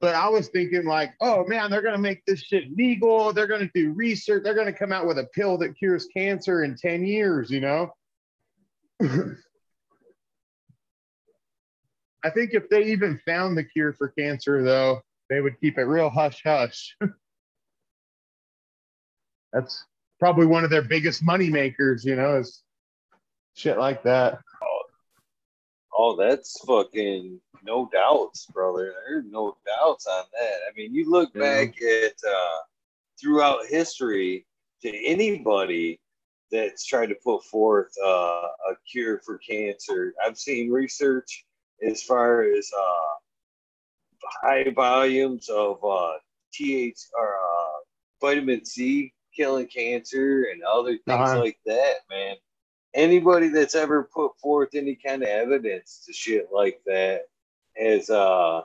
but 0.00 0.16
I 0.16 0.28
was 0.28 0.48
thinking 0.48 0.84
like, 0.84 1.12
oh 1.20 1.46
man, 1.46 1.70
they're 1.70 1.80
gonna 1.80 1.96
make 1.96 2.24
this 2.26 2.42
shit 2.42 2.76
legal. 2.76 3.32
They're 3.32 3.46
gonna 3.46 3.70
do 3.72 3.92
research. 3.92 4.42
They're 4.42 4.56
gonna 4.56 4.72
come 4.72 4.90
out 4.90 5.06
with 5.06 5.20
a 5.20 5.28
pill 5.32 5.58
that 5.58 5.78
cures 5.78 6.08
cancer 6.12 6.64
in 6.64 6.76
10 6.76 7.04
years. 7.06 7.52
You 7.52 7.60
know. 7.60 7.92
I 12.24 12.30
think 12.30 12.50
if 12.52 12.68
they 12.68 12.84
even 12.84 13.20
found 13.26 13.56
the 13.56 13.64
cure 13.64 13.92
for 13.92 14.08
cancer, 14.08 14.62
though, 14.62 15.00
they 15.28 15.40
would 15.40 15.58
keep 15.60 15.78
it 15.78 15.84
real 15.84 16.10
hush 16.10 16.42
hush. 16.44 16.96
That's 19.52 19.84
probably 20.18 20.46
one 20.46 20.64
of 20.64 20.70
their 20.70 20.82
biggest 20.82 21.22
money 21.22 21.50
makers, 21.50 22.04
you 22.04 22.16
know, 22.16 22.38
is 22.38 22.62
shit 23.54 23.78
like 23.78 24.02
that. 24.04 24.38
Oh, 25.94 26.16
that's 26.16 26.58
fucking 26.64 27.38
no 27.62 27.86
doubts, 27.92 28.46
brother. 28.46 28.94
There's 29.06 29.26
no 29.26 29.58
doubts 29.66 30.06
on 30.06 30.24
that. 30.32 30.54
I 30.66 30.72
mean, 30.74 30.94
you 30.94 31.10
look 31.10 31.34
back 31.34 31.74
at 31.82 32.14
uh, 32.26 32.58
throughout 33.20 33.66
history 33.66 34.46
to 34.80 35.04
anybody 35.04 36.00
that's 36.50 36.86
tried 36.86 37.10
to 37.10 37.14
put 37.22 37.44
forth 37.44 37.92
uh, 38.02 38.08
a 38.08 38.74
cure 38.90 39.20
for 39.24 39.36
cancer. 39.38 40.14
I've 40.24 40.38
seen 40.38 40.70
research 40.70 41.44
as 41.86 42.02
far 42.02 42.42
as 42.44 42.70
uh, 42.78 44.26
high 44.42 44.70
volumes 44.70 45.48
of 45.48 45.82
uh, 45.84 46.12
TH 46.52 46.98
or 47.18 47.34
uh, 47.36 47.70
vitamin 48.20 48.64
C 48.64 49.12
killing 49.36 49.66
cancer 49.66 50.44
and 50.52 50.62
other 50.62 50.92
things 50.92 51.02
Uh-huh. 51.08 51.38
like 51.40 51.58
that, 51.66 51.96
man 52.10 52.36
anybody 52.94 53.48
that's 53.48 53.74
ever 53.74 54.06
put 54.14 54.32
forth 54.38 54.68
any 54.74 54.94
kind 54.94 55.22
of 55.22 55.28
evidence 55.30 56.02
to 56.04 56.12
shit 56.12 56.48
like 56.52 56.78
that 56.84 57.22
has 57.74 58.10
uh 58.10 58.60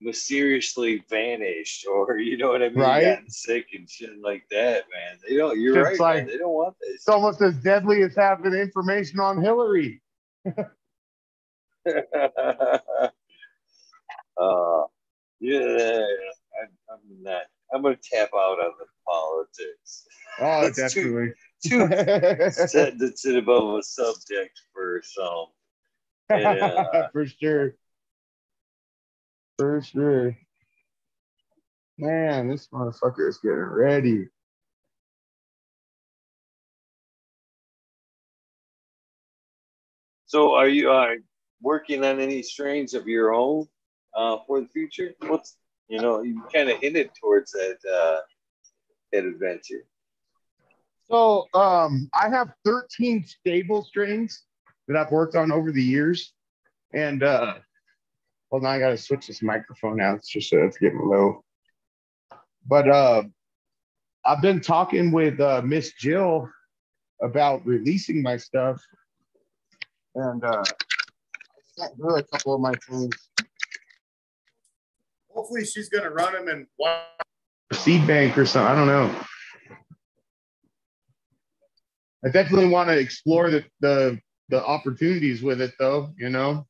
mysteriously 0.00 1.04
vanished 1.08 1.86
or 1.92 2.18
you 2.18 2.36
know 2.36 2.48
what 2.48 2.60
I 2.60 2.70
mean, 2.70 2.80
Right. 2.80 3.04
gotten 3.04 3.30
sick 3.30 3.66
and 3.72 3.88
shit 3.88 4.20
like 4.20 4.42
that, 4.50 4.82
man. 4.92 5.18
They 5.28 5.36
don't 5.36 5.60
you're 5.60 5.78
It's 5.78 6.00
right, 6.00 6.16
like- 6.16 6.24
man. 6.24 6.32
They 6.32 6.38
don't 6.38 6.52
want 6.54 6.74
this. 6.80 6.94
It's 6.94 7.08
almost 7.08 7.40
as 7.40 7.56
deadly 7.58 8.02
as 8.02 8.16
having 8.16 8.52
information 8.52 9.20
on 9.20 9.40
Hillary. 9.40 10.02
uh 14.40 14.82
yeah, 15.40 15.60
I, 15.60 16.64
I'm 16.92 17.00
not 17.22 17.42
I'm 17.74 17.82
gonna 17.82 17.96
tap 17.96 18.30
out 18.34 18.58
on 18.60 18.72
the 18.78 18.86
politics. 19.06 20.06
Oh, 20.40 20.62
That's 20.76 20.92
too- 20.94 21.02
definitely. 21.02 21.32
Too 21.64 22.50
sensitive 22.50 23.48
of 23.48 23.74
a 23.78 23.82
subject 23.82 24.60
for 24.72 25.00
some. 25.04 25.46
Yeah. 26.30 27.08
For 27.12 27.26
sure. 27.26 27.76
For 29.58 29.80
sure. 29.82 30.36
Man, 31.98 32.48
this 32.48 32.68
motherfucker 32.72 33.28
is 33.28 33.38
getting 33.38 33.58
ready. 33.58 34.26
So, 40.26 40.54
are 40.54 40.68
you 40.68 40.90
uh, 40.90 41.14
working 41.62 42.04
on 42.04 42.20
any 42.20 42.42
strains 42.42 42.94
of 42.94 43.06
your 43.06 43.32
own 43.32 43.66
uh, 44.16 44.38
for 44.46 44.60
the 44.60 44.68
future? 44.68 45.14
What's 45.20 45.56
you 45.88 46.00
know 46.00 46.22
you 46.22 46.42
kind 46.52 46.70
of 46.70 46.78
hinted 46.80 47.10
towards 47.20 47.52
that 47.52 47.78
uh, 47.90 48.20
that 49.12 49.24
adventure. 49.24 49.84
So 51.08 51.46
um, 51.54 52.08
I 52.14 52.28
have 52.30 52.52
13 52.64 53.24
stable 53.26 53.84
strains 53.84 54.44
that 54.88 54.96
I've 54.96 55.12
worked 55.12 55.36
on 55.36 55.52
over 55.52 55.70
the 55.70 55.82
years. 55.82 56.32
And 56.94 57.22
uh, 57.22 57.54
well, 58.50 58.62
now 58.62 58.70
I 58.70 58.78
got 58.78 58.90
to 58.90 58.96
switch 58.96 59.26
this 59.26 59.42
microphone 59.42 60.00
out. 60.00 60.16
It's 60.16 60.28
just 60.28 60.52
uh, 60.52 60.64
it's 60.64 60.78
getting 60.78 61.00
low. 61.00 61.42
But 62.66 62.88
uh, 62.88 63.24
I've 64.24 64.42
been 64.42 64.60
talking 64.60 65.10
with 65.10 65.40
uh, 65.40 65.62
MzJill 65.62 66.48
about 67.22 67.66
releasing 67.66 68.22
my 68.22 68.36
stuff. 68.36 68.80
And 70.14 70.44
uh, 70.44 70.62
sent 71.78 71.92
her 72.00 72.16
a 72.16 72.22
couple 72.22 72.54
of 72.54 72.60
my 72.60 72.72
things. 72.88 73.14
Hopefully, 75.30 75.64
she's 75.64 75.88
going 75.88 76.04
to 76.04 76.10
run 76.10 76.32
them 76.32 76.48
in 76.48 76.66
one 76.76 76.96
seed 77.72 78.06
bank 78.06 78.36
or 78.36 78.44
something. 78.44 78.70
I 78.70 78.76
don't 78.76 78.86
know. 78.86 79.24
I 82.24 82.28
definitely 82.28 82.68
want 82.68 82.88
to 82.88 82.98
explore 82.98 83.50
the, 83.50 83.64
the 83.80 84.20
the 84.48 84.64
opportunities 84.64 85.42
with 85.42 85.60
it 85.60 85.72
though, 85.78 86.12
you 86.18 86.28
know. 86.28 86.66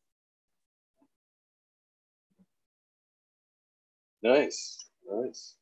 Nice, 4.23 4.87
nice. 5.11 5.57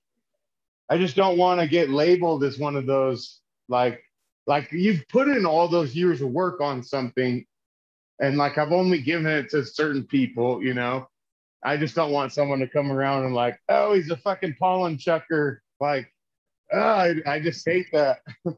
I 0.90 0.98
just 0.98 1.16
don't 1.16 1.38
want 1.38 1.60
to 1.60 1.66
get 1.66 1.88
labeled 1.88 2.44
as 2.44 2.58
one 2.58 2.76
of 2.76 2.86
those 2.86 3.40
like 3.68 4.02
like 4.46 4.70
you've 4.70 5.08
put 5.08 5.28
in 5.28 5.46
all 5.46 5.66
those 5.66 5.94
years 5.96 6.20
of 6.20 6.28
work 6.28 6.60
on 6.60 6.82
something 6.82 7.46
and 8.20 8.36
like 8.36 8.58
I've 8.58 8.72
only 8.72 9.00
given 9.00 9.26
it 9.26 9.50
to 9.50 9.64
certain 9.64 10.04
people, 10.04 10.62
you 10.62 10.74
know. 10.74 11.08
I 11.62 11.76
just 11.76 11.94
don't 11.94 12.12
want 12.12 12.32
someone 12.32 12.60
to 12.60 12.68
come 12.68 12.90
around 12.90 13.24
and 13.26 13.34
like, 13.34 13.58
oh, 13.68 13.94
he's 13.94 14.10
a 14.10 14.16
fucking 14.16 14.56
pollen 14.58 14.96
chucker. 14.96 15.62
Like, 15.78 16.10
oh, 16.72 16.78
I, 16.78 17.14
I 17.26 17.40
just 17.40 17.66
hate 17.66 17.86
that. 17.92 18.20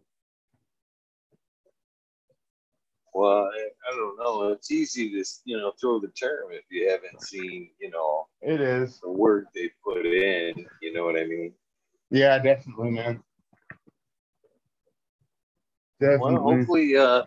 Well, 3.14 3.44
I, 3.44 3.92
I 3.92 3.94
don't 3.94 4.18
know. 4.18 4.48
It's 4.52 4.70
easy 4.70 5.10
to 5.10 5.24
you 5.44 5.58
know 5.58 5.72
throw 5.78 6.00
the 6.00 6.08
term 6.08 6.50
if 6.50 6.64
you 6.70 6.88
haven't 6.88 7.20
seen 7.22 7.68
you 7.78 7.90
know 7.90 8.26
It 8.40 8.60
is. 8.60 9.00
the 9.00 9.10
work 9.10 9.46
they 9.54 9.70
put 9.84 10.06
in. 10.06 10.66
You 10.80 10.92
know 10.94 11.04
what 11.04 11.16
I 11.16 11.24
mean? 11.24 11.52
Yeah, 12.10 12.38
definitely, 12.38 12.90
man. 12.90 13.22
Definitely. 16.00 16.34
Well, 16.34 16.42
hopefully, 16.42 16.96
uh, 16.96 17.22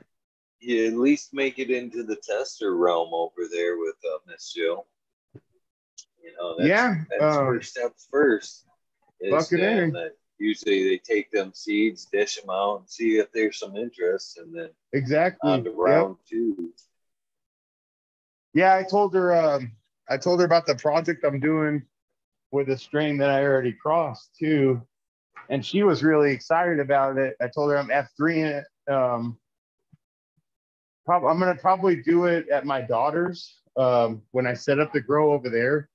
you 0.66 0.88
at 0.88 0.94
least 0.94 1.34
make 1.34 1.60
it 1.60 1.70
into 1.70 2.04
the 2.04 2.16
tester 2.16 2.76
realm 2.76 3.14
over 3.14 3.48
there 3.52 3.78
with 3.78 3.96
uh, 4.04 4.18
MzJill. 4.32 4.84
You 6.24 6.34
know, 6.38 6.56
that's, 6.58 6.68
yeah. 6.68 6.96
that's 7.10 7.38
um, 7.38 7.46
first 7.46 7.72
steps 7.72 8.08
first. 8.12 8.66
Is 9.22 9.32
Fucking 9.32 9.64
A. 9.64 9.92
that 9.92 10.12
usually 10.40 10.90
they 10.90 10.98
take 10.98 11.32
them 11.32 11.52
seeds, 11.54 12.06
dish 12.12 12.36
them 12.36 12.50
out, 12.50 12.80
and 12.80 12.90
see 12.90 13.18
if 13.18 13.32
there's 13.32 13.60
some 13.60 13.76
interest, 13.76 14.38
and 14.38 14.54
then 14.54 14.70
exactly. 14.94 15.50
on 15.50 15.64
to 15.64 15.70
Yep. 15.70 15.78
round 15.78 16.16
two. 16.30 16.74
Yeah, 18.54 18.76
I 18.76 18.84
told 18.84 19.14
her. 19.14 19.36
Um, 19.36 19.72
I 20.10 20.18
told 20.18 20.40
her 20.40 20.46
about 20.46 20.66
the 20.66 20.76
project 20.76 21.24
I'm 21.24 21.40
doing 21.40 21.84
with 22.52 22.70
a 22.70 22.78
strain 22.78 23.18
that 23.18 23.30
I 23.30 23.44
already 23.44 23.74
crossed 23.74 24.36
too, 24.38 24.82
and 25.50 25.66
she 25.66 25.84
was 25.84 26.04
really 26.04 26.32
excited 26.32 26.80
about 26.80 27.18
it. 27.18 27.36
I 27.42 27.48
told 27.48 27.72
her 27.72 27.78
I'm 27.78 27.90
F3 27.90 28.38
in 28.38 28.46
it. 28.48 28.66
Um, 28.92 29.38
prob- 31.06 31.26
I'm 31.26 31.40
gonna 31.40 31.56
probably 31.56 31.96
do 32.02 32.26
it 32.26 32.50
at 32.50 32.66
my 32.66 32.82
daughter's 32.82 33.62
um, 33.78 34.22
when 34.32 34.48
I 34.48 34.54
set 34.54 34.80
up 34.80 34.94
the 34.94 35.02
grow 35.02 35.34
over 35.34 35.50
there. 35.50 35.90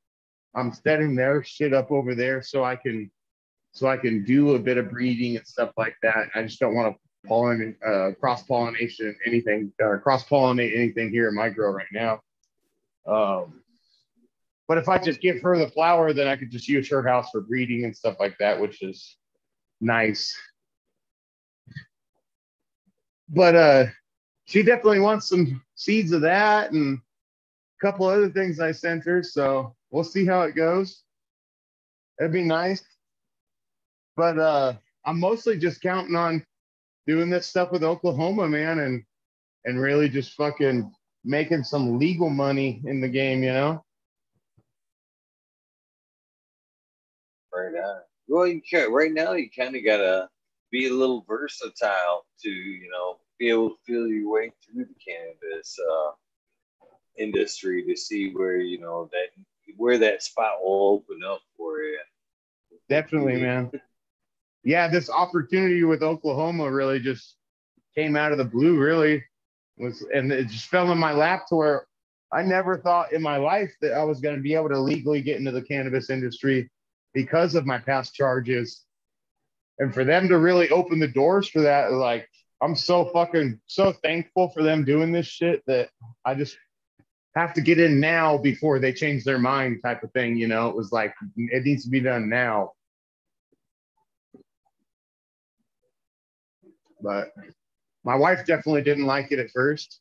I'm 0.55 0.73
setting 0.73 1.15
their 1.15 1.43
shit 1.45 1.73
up 1.73 1.91
over 1.91 2.15
there 2.15 2.43
so 2.43 2.65
I 2.65 2.77
can 2.77 3.11
so 3.73 3.89
I 3.89 3.97
can 3.97 4.25
do 4.25 4.55
a 4.57 4.59
bit 4.59 4.79
of 4.79 4.91
breeding 4.91 5.37
and 5.37 5.47
stuff 5.47 5.73
like 5.77 5.97
that. 6.03 6.29
I 6.35 6.43
just 6.43 6.59
don't 6.59 6.75
want 6.75 6.95
to 6.95 7.29
pollinate, 7.29 7.77
uh, 7.87 8.15
cross 8.15 8.43
pollination 8.45 9.15
anything 9.27 9.73
or 9.81 9.99
cross 10.01 10.25
pollinate 10.25 10.77
anything 10.77 11.11
here 11.11 11.29
in 11.29 11.35
my 11.35 11.51
grow 11.51 11.71
right 11.71 11.87
now. 11.93 12.21
Um, 13.07 13.63
But 14.67 14.79
if 14.79 14.89
I 14.89 14.99
just 14.99 15.21
give 15.21 15.41
her 15.43 15.59
the 15.59 15.69
flower, 15.69 16.13
then 16.13 16.29
I 16.29 16.37
could 16.37 16.51
just 16.51 16.69
use 16.69 16.89
her 16.91 17.03
house 17.03 17.31
for 17.31 17.41
breeding 17.41 17.85
and 17.85 17.97
stuff 17.97 18.17
like 18.21 18.37
that, 18.39 18.61
which 18.61 18.83
is 18.83 19.17
nice. 19.81 20.37
But 23.29 23.55
uh 23.55 23.87
she 24.51 24.65
definitely 24.65 24.99
wants 24.99 25.29
some 25.29 25.63
seeds 25.77 26.11
of 26.11 26.23
that 26.23 26.73
and 26.73 26.99
a 26.99 27.87
couple 27.87 28.07
other 28.07 28.29
things 28.29 28.59
I 28.59 28.73
sent 28.73 29.05
her. 29.05 29.23
So 29.23 29.77
we'll 29.93 30.03
see 30.03 30.27
how 30.27 30.43
it 30.43 30.57
goes. 30.57 31.05
It'd 32.19 32.33
be 32.33 32.43
nice. 32.43 32.83
But 34.17 34.41
uh 34.41 34.73
I'm 35.05 35.21
mostly 35.21 35.57
just 35.57 35.81
counting 35.81 36.17
on 36.17 36.45
doing 37.07 37.31
this 37.31 37.47
stuff 37.47 37.71
with 37.71 37.85
Oklahoma, 37.85 38.49
man, 38.49 38.81
and 38.81 39.05
and 39.67 39.81
really 39.81 40.09
just 40.09 40.33
fucking 40.33 40.93
making 41.25 41.63
some 41.63 41.97
legal 41.97 42.29
money 42.29 42.83
in 42.87 43.01
the 43.01 43.09
game, 43.09 43.45
you 43.45 43.53
know? 43.53 43.85
Right 47.55 47.81
on. 47.81 48.01
Well, 48.27 48.49
you 48.49 48.61
can 48.69 48.93
right 48.93 49.13
now 49.13 49.35
you 49.35 49.49
kind 49.49 49.77
of 49.77 49.85
gotta 49.85 50.29
be 50.73 50.89
a 50.89 50.93
little 50.93 51.25
versatile 51.29 52.27
to 52.43 52.51
you 52.51 52.91
know 52.91 53.21
be 53.41 53.49
able 53.49 53.71
to 53.71 53.77
feel 53.85 54.07
your 54.07 54.31
way 54.31 54.53
through 54.63 54.85
the 54.85 54.95
cannabis 55.05 55.77
uh, 55.91 56.11
industry 57.19 57.83
to 57.89 57.97
see 57.97 58.31
where 58.33 58.59
you 58.59 58.79
know 58.79 59.09
that 59.11 59.43
where 59.77 59.99
that 59.99 60.23
spot 60.23 60.63
will 60.63 61.03
open 61.03 61.23
up 61.27 61.41
for 61.57 61.79
you. 61.79 61.99
Definitely, 62.89 63.41
man. 63.41 63.73
Yeah, 64.63 64.89
this 64.89 65.09
opportunity 65.09 65.83
with 65.85 66.03
Oklahoma 66.03 66.71
really 66.71 67.01
just 67.01 67.37
came 67.97 68.15
out 68.15 68.33
of 68.33 68.39
the 68.39 68.45
blue. 68.45 68.79
Really 68.79 69.25
was, 69.79 70.05
and 70.15 70.31
it 70.31 70.49
just 70.49 70.67
fell 70.67 70.93
in 70.93 70.99
my 70.99 71.13
lap 71.13 71.47
to 71.49 71.57
where 71.57 71.87
I 72.33 72.43
never 72.43 72.79
thought 72.79 73.13
in 73.13 73.23
my 73.23 73.39
life 73.39 73.73
that 73.81 73.95
I 73.95 74.05
was 74.05 74.21
going 74.21 74.37
to 74.37 74.43
be 74.43 74.55
able 74.55 74.69
to 74.69 74.79
legally 74.79 75.23
get 75.23 75.39
into 75.39 75.51
the 75.51 75.63
cannabis 75.63 76.11
industry 76.11 76.71
because 77.15 77.55
of 77.55 77.67
my 77.67 77.79
past 77.79 78.15
charges. 78.15 78.85
And 79.79 79.95
for 79.95 80.05
them 80.05 80.29
to 80.29 80.39
really 80.39 80.69
open 80.69 80.99
the 80.99 81.09
doors 81.09 81.49
for 81.49 81.63
that, 81.63 81.91
like, 81.93 82.29
I'm 82.63 82.77
so 82.77 83.07
fucking 83.07 83.61
so 83.67 83.93
thankful 83.93 84.51
for 84.51 84.63
them 84.63 84.85
doing 84.85 85.13
this 85.13 85.27
shit 85.27 85.63
that 85.67 85.89
I 86.25 86.35
just 86.35 86.57
have 87.35 87.55
to 87.55 87.61
get 87.61 87.79
in 87.79 88.01
now 88.01 88.37
before 88.37 88.79
they 88.79 88.93
change 88.93 89.25
their 89.25 89.39
mind, 89.39 89.81
type 89.83 90.03
of 90.03 90.13
thing. 90.13 90.37
You 90.37 90.49
know, 90.49 90.69
it 90.69 90.77
was 90.77 90.93
like, 90.93 91.15
it 91.37 91.65
needs 91.65 91.85
to 91.85 91.91
be 91.91 92.01
done 92.01 92.29
now. 92.29 92.73
But 97.03 97.33
my 98.05 98.15
wife 98.15 98.45
definitely 98.47 98.83
didn't 98.83 99.07
like 99.07 99.33
it 99.33 99.39
at 99.39 99.51
first. 99.51 100.01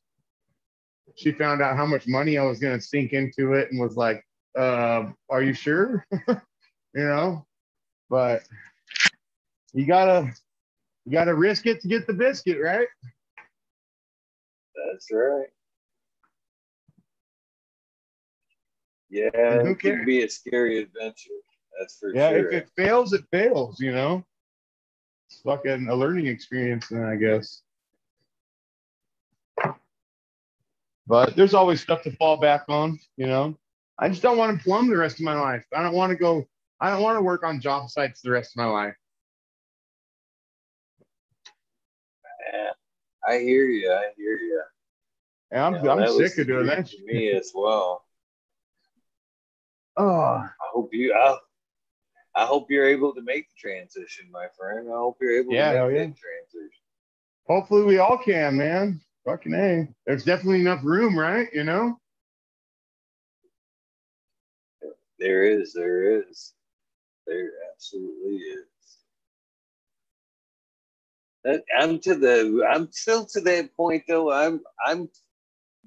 She 1.15 1.31
found 1.31 1.61
out 1.61 1.77
how 1.77 1.85
much 1.85 2.07
money 2.07 2.37
I 2.37 2.43
was 2.43 2.59
to 2.59 2.81
sink 2.81 3.13
into 3.13 3.53
it 3.53 3.71
and 3.71 3.79
was 3.79 3.95
like, 3.95 4.23
uh, 4.57 5.05
Are 5.29 5.41
you 5.41 5.53
sure? 5.53 6.05
you 6.27 6.35
know, 6.93 7.45
but 8.09 8.43
you 9.73 9.85
gotta 9.85 10.33
you 11.09 11.17
gotta 11.17 11.33
risk 11.33 11.65
it 11.65 11.81
to 11.81 11.87
get 11.87 12.05
the 12.05 12.13
biscuit, 12.13 12.59
right? 12.61 12.87
That's 14.75 15.07
right. 15.11 15.47
Yeah, 19.09 19.29
it 19.33 19.79
could 19.79 20.05
be 20.05 20.21
a 20.21 20.29
scary 20.29 20.77
adventure. 20.77 21.31
That's 21.79 21.97
for 21.97 22.13
yeah, 22.13 22.29
sure. 22.29 22.51
Yeah, 22.51 22.57
if 22.57 22.63
it 22.63 22.69
fails, 22.77 23.13
it 23.13 23.23
fails, 23.31 23.79
you 23.79 23.91
know. 23.91 24.23
It's 25.29 25.41
fucking 25.41 25.87
a 25.89 25.95
learning 25.95 26.27
experience 26.27 26.89
then 26.89 27.03
I 27.03 27.15
guess. 27.15 27.63
But 31.07 31.35
there's 31.35 31.55
always 31.55 31.81
stuff 31.81 32.03
to 32.03 32.11
fall 32.17 32.37
back 32.37 32.65
on, 32.69 32.99
you 33.17 33.25
know. 33.25 33.57
I 33.97 34.09
just 34.09 34.21
don't 34.21 34.37
want 34.37 34.55
to 34.55 34.63
plumb 34.63 34.89
the 34.89 34.97
rest 34.97 35.15
of 35.19 35.25
my 35.25 35.33
life. 35.33 35.65
I 35.75 35.81
don't 35.81 35.95
want 35.95 36.11
to 36.11 36.15
go 36.15 36.45
I 36.79 36.91
don't 36.91 37.01
want 37.01 37.17
to 37.17 37.23
work 37.23 37.43
on 37.43 37.59
job 37.59 37.89
sites 37.89 38.21
the 38.21 38.29
rest 38.29 38.51
of 38.55 38.57
my 38.57 38.67
life. 38.71 38.95
Yeah, 42.53 42.71
I 43.29 43.37
hear 43.39 43.67
you. 43.67 43.91
I 43.91 44.07
hear 44.17 44.37
you. 44.37 44.61
Yeah, 45.51 45.67
I'm, 45.67 45.85
yeah, 45.85 45.91
I'm 45.91 46.17
sick 46.17 46.37
of 46.39 46.47
doing 46.47 46.65
that. 46.65 46.91
Me 47.05 47.31
as 47.31 47.51
well. 47.53 48.03
Oh, 49.97 50.07
I 50.09 50.49
hope 50.73 50.89
you. 50.93 51.13
I, 51.13 51.37
I 52.35 52.45
hope 52.45 52.71
you're 52.71 52.87
able 52.87 53.13
to 53.13 53.21
make 53.21 53.47
the 53.49 53.55
transition, 53.55 54.25
my 54.31 54.47
friend. 54.57 54.87
I 54.89 54.97
hope 54.97 55.17
you're 55.21 55.39
able 55.39 55.53
yeah, 55.53 55.73
to 55.73 55.87
make 55.87 55.95
yeah. 55.95 56.05
that 56.05 56.15
transition. 56.17 56.81
Hopefully, 57.45 57.83
we 57.83 57.99
all 57.99 58.17
can, 58.17 58.57
man. 58.57 58.99
Fucking 59.25 59.53
a. 59.53 59.87
There's 60.07 60.23
definitely 60.23 60.61
enough 60.61 60.83
room, 60.83 61.17
right? 61.17 61.49
You 61.53 61.65
know. 61.65 61.99
There 65.19 65.43
is. 65.43 65.73
There 65.73 66.19
is. 66.21 66.53
There 67.27 67.51
absolutely 67.73 68.37
is. 68.37 68.65
I'm 71.77 71.99
to 71.99 72.15
the. 72.15 72.67
I'm 72.69 72.91
still 72.91 73.25
to 73.25 73.41
that 73.41 73.75
point 73.75 74.03
though. 74.07 74.31
I'm. 74.31 74.61
I'm 74.85 75.09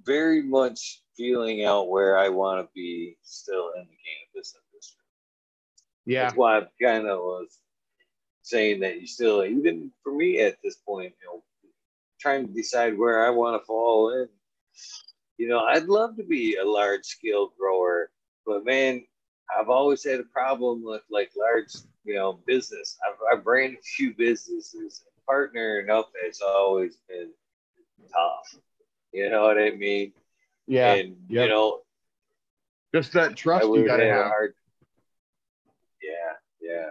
very 0.04 0.42
much 0.42 1.02
feeling 1.16 1.64
out 1.64 1.88
where 1.88 2.18
I 2.18 2.28
want 2.28 2.66
to 2.66 2.68
be 2.74 3.16
still 3.22 3.70
in 3.76 3.82
the 3.82 3.96
cannabis 4.34 4.54
industry. 4.72 5.04
Yeah. 6.06 6.24
That's 6.24 6.36
why 6.36 6.58
I 6.58 6.62
kind 6.82 7.06
of 7.06 7.20
was 7.20 7.58
saying 8.42 8.80
that 8.80 9.00
you 9.00 9.06
still, 9.06 9.44
even 9.44 9.90
for 10.02 10.14
me 10.14 10.40
at 10.40 10.56
this 10.62 10.76
point, 10.76 11.14
you 11.20 11.26
know, 11.26 11.42
trying 12.20 12.46
to 12.46 12.52
decide 12.52 12.98
where 12.98 13.26
I 13.26 13.30
want 13.30 13.60
to 13.60 13.66
fall 13.66 14.12
in. 14.12 14.28
You 15.38 15.48
know, 15.48 15.60
I'd 15.60 15.86
love 15.86 16.16
to 16.16 16.24
be 16.24 16.56
a 16.56 16.64
large 16.64 17.04
scale 17.04 17.52
grower, 17.58 18.10
but 18.46 18.64
man, 18.64 19.04
I've 19.56 19.68
always 19.68 20.04
had 20.04 20.20
a 20.20 20.24
problem 20.24 20.82
with 20.84 21.02
like 21.10 21.30
large, 21.36 21.72
you 22.04 22.14
know, 22.14 22.40
business. 22.46 22.96
I've, 23.06 23.38
I've 23.38 23.46
ran 23.46 23.72
a 23.72 23.82
few 23.82 24.14
businesses. 24.14 25.04
Partnering 25.28 25.88
up 25.90 26.10
has 26.24 26.40
always 26.40 26.96
been 27.08 27.30
tough. 28.12 28.56
You 29.12 29.30
know 29.30 29.42
what 29.42 29.58
I 29.58 29.70
mean? 29.70 30.12
Yeah. 30.66 30.94
And 30.94 31.16
yep. 31.28 31.44
you 31.44 31.48
know, 31.48 31.80
just 32.94 33.12
that 33.12 33.36
trust 33.36 33.66
you 33.66 33.86
gotta 33.86 34.04
have. 34.04 34.26
Hard, 34.26 34.54
yeah, 36.02 36.34
yeah. 36.60 36.90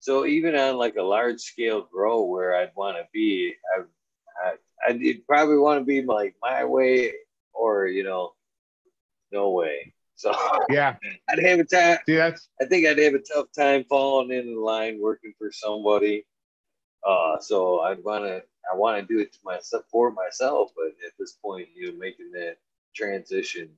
So 0.00 0.26
even 0.26 0.56
on 0.56 0.76
like 0.76 0.96
a 0.96 1.02
large 1.02 1.40
scale 1.40 1.82
grow 1.92 2.22
where 2.22 2.54
I'd 2.56 2.72
want 2.76 2.96
to 2.96 3.04
be, 3.12 3.54
I, 3.76 3.82
I, 4.44 4.88
I'd 4.88 5.26
probably 5.26 5.58
want 5.58 5.80
to 5.80 5.84
be 5.84 6.02
like 6.02 6.34
my 6.42 6.64
way 6.64 7.12
or 7.52 7.86
you 7.86 8.04
know, 8.04 8.32
no 9.32 9.50
way. 9.50 9.94
So 10.14 10.34
yeah, 10.70 10.96
I'd 11.28 11.38
have 11.38 11.60
a 11.60 11.64
time. 11.64 11.98
See, 12.06 12.16
that's 12.16 12.48
I 12.60 12.64
think 12.64 12.86
I'd 12.86 12.98
have 12.98 13.14
a 13.14 13.20
tough 13.20 13.46
time 13.56 13.84
falling 13.88 14.32
in 14.32 14.56
line 14.56 14.98
working 15.00 15.34
for 15.38 15.52
somebody. 15.52 16.26
Uh, 17.06 17.38
so 17.40 17.80
I'd 17.80 18.02
want 18.04 18.24
to, 18.24 18.42
I 18.70 18.76
want 18.76 19.00
to 19.00 19.14
do 19.14 19.20
it 19.20 19.32
to 19.32 19.38
myself 19.44 19.84
for 19.90 20.10
myself, 20.10 20.72
but 20.76 20.88
at 21.06 21.12
this 21.18 21.32
point, 21.32 21.68
you 21.74 21.92
know, 21.92 21.98
making 21.98 22.32
that 22.32 22.56
transition, 22.94 23.70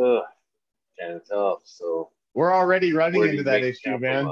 uh, 0.00 0.20
kind 1.00 1.14
of 1.14 1.28
tough. 1.28 1.60
So 1.64 2.10
we're 2.34 2.54
already 2.54 2.92
running 2.92 3.22
into 3.22 3.42
that 3.44 3.62
issue, 3.62 3.98
man. 3.98 4.30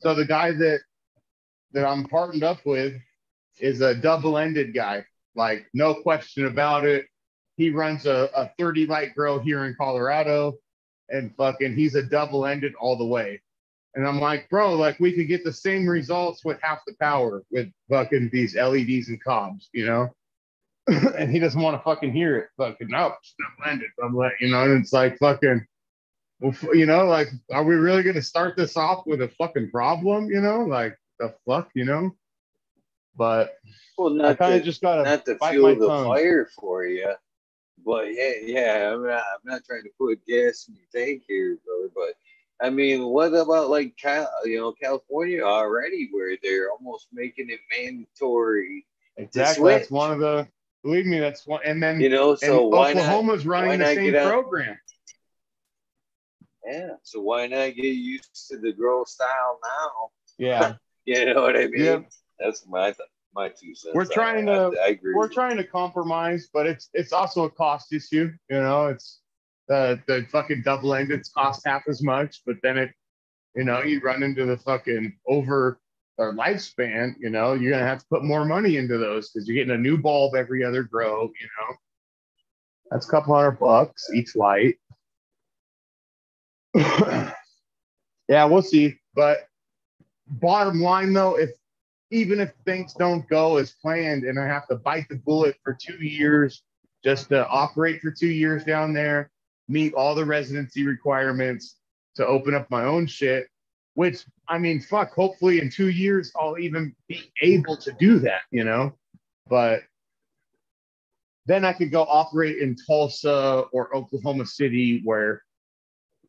So 0.00 0.14
the 0.14 0.24
guy 0.24 0.52
that 0.52 0.80
that 1.72 1.86
I'm 1.86 2.04
partnered 2.06 2.42
up 2.42 2.64
with 2.64 2.94
is 3.60 3.80
a 3.80 3.94
double-ended 3.94 4.74
guy, 4.74 5.04
like 5.36 5.66
no 5.72 5.94
question 5.94 6.46
about 6.46 6.84
it. 6.84 7.06
He 7.56 7.70
runs 7.70 8.06
a, 8.06 8.28
a 8.34 8.50
30 8.58 8.86
light 8.86 9.14
grow 9.14 9.38
here 9.38 9.66
in 9.66 9.74
Colorado, 9.78 10.58
and 11.10 11.34
fucking 11.36 11.76
he's 11.76 11.94
a 11.94 12.02
double-ended 12.02 12.74
all 12.80 12.96
the 12.96 13.04
way. 13.04 13.40
And 13.94 14.06
I'm 14.06 14.20
like, 14.20 14.48
bro, 14.50 14.74
like 14.74 15.00
we 15.00 15.12
could 15.12 15.28
get 15.28 15.44
the 15.44 15.52
same 15.52 15.86
results 15.86 16.44
with 16.44 16.58
half 16.62 16.80
the 16.86 16.94
power 17.00 17.42
with 17.50 17.70
fucking 17.88 18.30
these 18.32 18.54
LEDs 18.54 19.08
and 19.08 19.22
cobs, 19.22 19.68
you 19.72 19.86
know? 19.86 20.10
and 20.86 21.30
he 21.30 21.38
doesn't 21.38 21.60
want 21.60 21.76
to 21.76 21.82
fucking 21.82 22.12
hear 22.12 22.36
it. 22.38 22.48
Fucking 22.56 22.88
no, 22.88 23.12
it's 23.18 23.34
not 23.38 23.64
blended. 23.64 23.90
I'm 24.02 24.14
like, 24.14 24.32
you 24.40 24.50
know, 24.50 24.62
and 24.62 24.82
it's 24.82 24.92
like 24.92 25.18
fucking, 25.18 25.66
well, 26.40 26.54
you 26.74 26.86
know, 26.86 27.04
like, 27.06 27.28
are 27.52 27.64
we 27.64 27.74
really 27.74 28.02
gonna 28.02 28.22
start 28.22 28.56
this 28.56 28.76
off 28.76 29.06
with 29.06 29.22
a 29.22 29.28
fucking 29.28 29.70
problem? 29.70 30.30
You 30.30 30.40
know, 30.40 30.62
like 30.62 30.96
the 31.18 31.34
fuck, 31.46 31.70
you 31.74 31.84
know? 31.84 32.12
But 33.16 33.56
well, 33.98 34.10
not 34.10 34.30
I 34.30 34.34
kind 34.34 34.54
of 34.54 34.64
just 34.64 34.80
gotta 34.80 35.02
not 35.02 35.26
to 35.26 35.36
fuel 35.50 35.74
the 35.76 35.86
tongue. 35.86 36.06
fire 36.06 36.48
for 36.58 36.84
you. 36.84 37.12
But 37.84 38.14
yeah, 38.14 38.32
yeah, 38.42 38.92
I'm 38.92 39.06
not, 39.06 39.22
I'm 39.22 39.44
not 39.44 39.64
trying 39.64 39.82
to 39.84 39.90
put 39.98 40.24
gas 40.26 40.68
in 40.68 40.76
your 40.76 40.86
tank 40.94 41.22
here, 41.26 41.58
brother. 41.64 41.90
But 41.94 42.14
I 42.62 42.70
mean, 42.70 43.04
what 43.06 43.28
about 43.28 43.70
like 43.70 43.96
Cal, 43.96 44.28
you 44.44 44.58
know 44.58 44.72
California 44.72 45.42
already, 45.42 46.08
where 46.12 46.36
they're 46.42 46.70
almost 46.70 47.08
making 47.12 47.48
it 47.50 47.60
mandatory? 47.76 48.86
Exactly, 49.16 49.72
that's 49.72 49.90
one 49.90 50.12
of 50.12 50.18
the. 50.18 50.46
Believe 50.82 51.06
me, 51.06 51.20
that's 51.20 51.46
one. 51.46 51.60
And 51.64 51.82
then 51.82 52.00
you 52.00 52.08
know, 52.08 52.34
so 52.34 52.66
why 52.66 52.90
Oklahoma's 52.90 53.44
not, 53.44 53.50
running 53.50 53.80
the 53.80 53.94
same 53.94 54.12
program. 54.12 54.78
Yeah, 56.66 56.90
so 57.02 57.20
why 57.20 57.46
not 57.46 57.74
get 57.74 57.84
used 57.84 58.48
to 58.50 58.58
the 58.58 58.72
grow 58.72 59.04
style 59.04 59.58
now? 59.62 60.10
Yeah, 60.38 60.74
you 61.04 61.26
know 61.26 61.42
what 61.42 61.56
I 61.56 61.66
mean. 61.66 61.84
Yep. 61.84 62.10
That's 62.38 62.66
my 62.66 62.86
th- 62.86 63.08
my 63.34 63.48
two 63.48 63.74
cents. 63.74 63.94
We're 63.94 64.04
trying 64.04 64.48
I, 64.48 64.54
to. 64.54 64.72
I, 64.80 64.84
I 64.84 64.88
agree. 64.88 65.14
We're 65.14 65.28
trying 65.28 65.56
to 65.56 65.64
compromise, 65.64 66.48
but 66.52 66.66
it's 66.66 66.90
it's 66.92 67.12
also 67.12 67.44
a 67.44 67.50
cost 67.50 67.92
issue. 67.92 68.30
You 68.48 68.60
know, 68.60 68.88
it's 68.88 69.19
the 69.70 70.00
the 70.08 70.26
fucking 70.30 70.62
double 70.62 70.90
endeds 70.90 71.32
cost 71.32 71.62
half 71.64 71.84
as 71.88 72.02
much, 72.02 72.42
but 72.44 72.56
then 72.62 72.76
it, 72.76 72.90
you 73.54 73.62
know, 73.64 73.82
you 73.82 74.00
run 74.00 74.24
into 74.24 74.44
the 74.44 74.56
fucking 74.58 75.16
over 75.28 75.80
or 76.18 76.34
lifespan, 76.34 77.14
you 77.20 77.30
know, 77.30 77.54
you're 77.54 77.70
gonna 77.70 77.86
have 77.86 78.00
to 78.00 78.06
put 78.10 78.24
more 78.24 78.44
money 78.44 78.76
into 78.76 78.98
those 78.98 79.30
because 79.30 79.48
you're 79.48 79.54
getting 79.54 79.74
a 79.74 79.78
new 79.78 79.96
bulb 79.96 80.34
every 80.34 80.64
other 80.64 80.82
grow, 80.82 81.22
you 81.22 81.48
know. 81.60 81.76
That's 82.90 83.06
a 83.06 83.10
couple 83.10 83.34
hundred 83.34 83.60
bucks 83.60 84.10
each 84.12 84.34
light. 84.34 84.74
yeah, 86.74 87.32
we'll 88.28 88.62
see. 88.62 88.98
But 89.14 89.46
bottom 90.26 90.80
line 90.82 91.12
though, 91.12 91.38
if 91.38 91.50
even 92.10 92.40
if 92.40 92.50
things 92.64 92.92
don't 92.94 93.26
go 93.28 93.58
as 93.58 93.70
planned 93.80 94.24
and 94.24 94.36
I 94.36 94.48
have 94.48 94.66
to 94.66 94.74
bite 94.74 95.06
the 95.08 95.14
bullet 95.14 95.56
for 95.62 95.78
two 95.80 96.04
years 96.04 96.64
just 97.04 97.28
to 97.28 97.46
operate 97.46 98.00
for 98.00 98.10
two 98.10 98.26
years 98.26 98.64
down 98.64 98.92
there, 98.92 99.30
meet 99.70 99.94
all 99.94 100.14
the 100.14 100.24
residency 100.24 100.84
requirements 100.84 101.76
to 102.16 102.26
open 102.26 102.54
up 102.54 102.70
my 102.70 102.84
own 102.84 103.06
shit, 103.06 103.48
which 103.94 104.24
I 104.48 104.58
mean, 104.58 104.80
fuck, 104.80 105.14
hopefully 105.14 105.60
in 105.60 105.70
two 105.70 105.90
years 105.90 106.32
I'll 106.38 106.58
even 106.58 106.94
be 107.08 107.32
able 107.40 107.76
to 107.78 107.92
do 107.92 108.18
that, 108.20 108.42
you 108.50 108.64
know? 108.64 108.92
But 109.48 109.82
then 111.46 111.64
I 111.64 111.72
could 111.72 111.90
go 111.90 112.02
operate 112.02 112.58
in 112.58 112.76
Tulsa 112.86 113.64
or 113.72 113.94
Oklahoma 113.96 114.46
City 114.46 115.00
where 115.04 115.42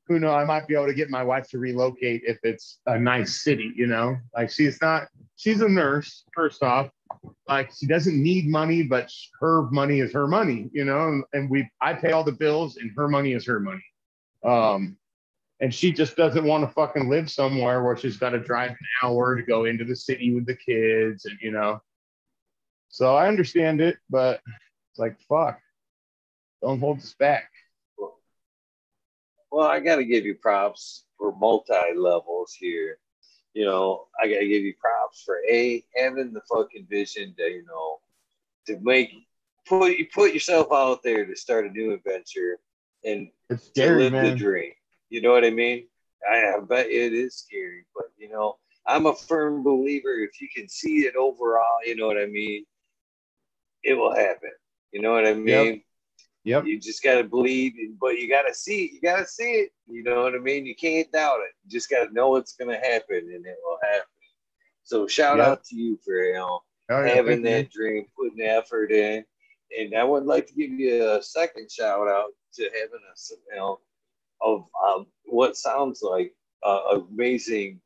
who 0.08 0.20
knows, 0.20 0.34
I 0.34 0.44
might 0.44 0.68
be 0.68 0.74
able 0.76 0.88
to 0.88 0.94
get 0.94 1.10
my 1.10 1.24
wife 1.24 1.48
to 1.50 1.58
relocate 1.58 2.24
if 2.26 2.38
it's 2.44 2.80
a 2.86 3.00
nice 3.00 3.44
city, 3.44 3.72
you 3.76 3.88
know. 3.88 4.18
Like 4.36 4.52
she's 4.52 4.80
not 4.82 5.08
she's 5.36 5.62
a 5.62 5.70
nurse, 5.70 6.26
first 6.34 6.64
off. 6.64 6.90
Like 7.48 7.72
she 7.78 7.86
doesn't 7.86 8.22
need 8.22 8.48
money, 8.48 8.84
but 8.84 9.12
her 9.40 9.64
money 9.72 10.00
is 10.00 10.14
her 10.14 10.28
money, 10.28 10.70
you 10.74 10.86
know, 10.86 11.08
and, 11.08 11.24
and 11.34 11.50
we 11.50 11.70
I 11.82 11.94
pay 11.94 12.12
all 12.12 12.24
the 12.24 12.32
bills 12.32 12.78
and 12.78 12.92
her 12.96 13.08
money 13.08 13.34
is 13.34 13.46
her 13.46 13.60
money. 13.60 13.84
Um 14.44 14.98
and 15.60 15.74
she 15.74 15.92
just 15.92 16.16
doesn't 16.16 16.44
want 16.44 16.68
to 16.68 16.74
fucking 16.74 17.08
live 17.08 17.30
somewhere 17.30 17.84
where 17.84 17.96
she's 17.96 18.18
got 18.18 18.32
to 18.32 18.40
drive 18.40 18.72
an 18.72 18.78
hour 19.04 19.36
to 19.36 19.44
go 19.44 19.66
into 19.66 19.86
the 19.86 19.96
city 19.96 20.34
with 20.34 20.46
the 20.46 20.56
kids 20.56 21.26
and 21.26 21.38
you 21.42 21.52
know. 21.52 21.82
So 22.90 23.16
I 23.16 23.28
understand 23.28 23.80
it, 23.82 23.98
but 24.10 24.42
it's 24.92 25.00
like 25.00 25.20
fuck. 25.30 25.60
Don't 26.62 26.80
hold 26.80 27.00
us 27.00 27.16
back. 27.18 27.50
Well, 29.52 29.68
I 29.68 29.80
got 29.82 29.98
to 29.98 30.06
give 30.06 30.26
you 30.26 30.36
props 30.36 31.06
for 31.18 31.36
multi 31.36 31.74
levels 31.96 32.54
here. 32.54 32.98
You 33.54 33.66
know, 33.66 34.08
I 34.22 34.28
got 34.28 34.40
to 34.40 34.48
give 34.48 34.64
you 34.64 34.74
props 34.80 35.24
for 35.26 35.40
a 35.50 35.84
having 35.96 36.34
the 36.34 36.42
fucking 36.42 36.88
vision 36.90 37.34
to 37.38 37.44
you 37.44 37.66
know 37.66 38.00
to 38.68 38.80
make 38.82 39.12
put 39.68 39.98
you 39.98 40.08
put 40.14 40.34
yourself 40.34 40.68
out 40.72 41.04
there 41.04 41.26
to 41.26 41.36
start 41.36 41.66
a 41.66 41.70
new 41.70 41.94
adventure 41.94 42.60
and 43.04 43.30
it's 43.50 43.68
scary, 43.68 43.90
to 43.90 44.04
live 44.04 44.14
man. 44.14 44.26
the 44.26 44.36
dream. 44.36 44.72
You 45.10 45.22
know 45.22 45.32
what 45.32 45.46
I 45.46 45.50
mean? 45.50 45.88
I, 46.30 46.54
I 46.56 46.60
bet 46.60 46.88
it 46.88 47.14
is 47.14 47.36
scary, 47.36 47.84
but 47.96 48.06
you 48.18 48.30
know, 48.30 48.58
I'm 48.88 49.06
a 49.06 49.16
firm 49.16 49.64
believer 49.64 50.14
if 50.20 50.42
you 50.42 50.48
can 50.54 50.70
see 50.70 51.00
it 51.00 51.16
overall, 51.16 51.78
you 51.86 51.96
know 51.96 52.08
what 52.08 52.18
I 52.18 52.28
mean, 52.28 52.66
it 53.84 53.96
will 53.96 54.16
happen. 54.16 54.52
You 54.92 55.02
know 55.02 55.12
what 55.14 55.26
I 55.26 55.34
mean? 55.34 55.46
Yep. 55.48 55.82
Yep. 56.44 56.66
You 56.66 56.80
just 56.80 57.04
gotta 57.04 57.24
believe, 57.24 57.74
but 58.00 58.18
you 58.18 58.28
gotta 58.28 58.54
see 58.54 58.86
it. 58.86 58.92
You 58.94 59.02
gotta 59.02 59.28
see 59.28 59.52
it. 59.52 59.70
You 59.88 60.02
know 60.04 60.24
what 60.24 60.34
I 60.34 60.40
mean? 60.40 60.66
You 60.66 60.76
can't 60.76 61.12
doubt 61.12 61.40
it. 61.42 61.54
You 61.64 61.70
just 61.70 61.90
gotta 61.90 62.12
know 62.14 62.36
it's 62.36 62.54
gonna 62.54 62.78
happen, 62.80 63.18
and 63.34 63.46
it 63.46 63.58
will 63.64 63.78
happen. 63.84 64.08
So 64.84 65.08
shout 65.08 65.38
Yep. 65.38 65.48
out 65.48 65.64
to 65.66 65.76
you 65.76 65.98
for 66.04 66.14
you 66.24 66.34
know 66.34 66.62
Oh, 66.90 67.04
yeah, 67.06 67.14
having 67.14 67.44
thank 67.44 67.46
you. 67.46 67.64
that 67.64 67.72
dream, 67.72 68.06
putting 68.18 68.38
the 68.38 68.46
effort 68.46 68.92
in. 68.92 69.24
And 69.80 69.96
I 69.96 70.04
would 70.04 70.26
like 70.26 70.48
to 70.48 70.54
give 70.54 70.72
you 70.72 71.10
a 71.12 71.22
second 71.24 71.72
shout 71.72 72.08
out 72.08 72.32
to 72.56 72.64
having 72.64 73.00
a 73.08 73.34
you 73.52 73.56
know 73.56 73.80
of 74.42 74.66
um, 74.84 75.06
what 75.26 75.56
sounds 75.56 76.02
like 76.02 76.34
an 76.64 77.06
amazing 77.12 77.80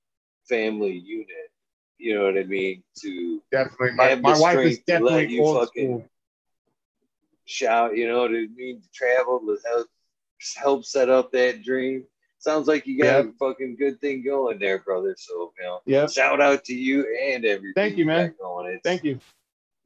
family 0.47 0.93
unit. 0.97 1.27
You 1.97 2.15
know 2.17 2.25
what 2.25 2.37
I 2.37 2.43
mean? 2.43 2.83
To 3.01 3.41
Definitely. 3.51 3.91
My, 3.95 4.15
my 4.15 4.39
wife 4.39 4.59
is 4.59 4.79
strength 4.79 4.85
to 4.85 4.93
let 5.05 5.11
definitely 5.21 5.39
old 5.39 5.59
fucking- 5.67 5.85
school. 5.99 6.09
Shout, 7.45 7.95
you 7.95 8.07
know 8.07 8.27
to 8.27 8.47
mean? 8.55 8.81
To 8.81 8.89
travel 8.93 9.39
to 9.39 9.57
help 9.65 9.87
help 10.57 10.85
set 10.85 11.09
up 11.09 11.31
that 11.31 11.63
dream. 11.63 12.05
Sounds 12.39 12.67
like 12.67 12.85
you 12.85 13.01
got 13.01 13.25
a 13.25 13.31
fucking 13.39 13.75
good 13.77 13.99
thing 14.01 14.23
going 14.23 14.59
there, 14.59 14.79
brother. 14.79 15.15
So 15.17 15.51
you 15.57 15.63
know, 15.63 15.79
Yep. 15.85 16.11
shout 16.11 16.41
out 16.41 16.63
to 16.65 16.75
you 16.75 17.07
and 17.21 17.45
everything. 17.45 17.73
Thank 17.75 17.97
you, 17.97 18.05
man. 18.05 18.35
Thank 18.83 19.03
you. 19.03 19.19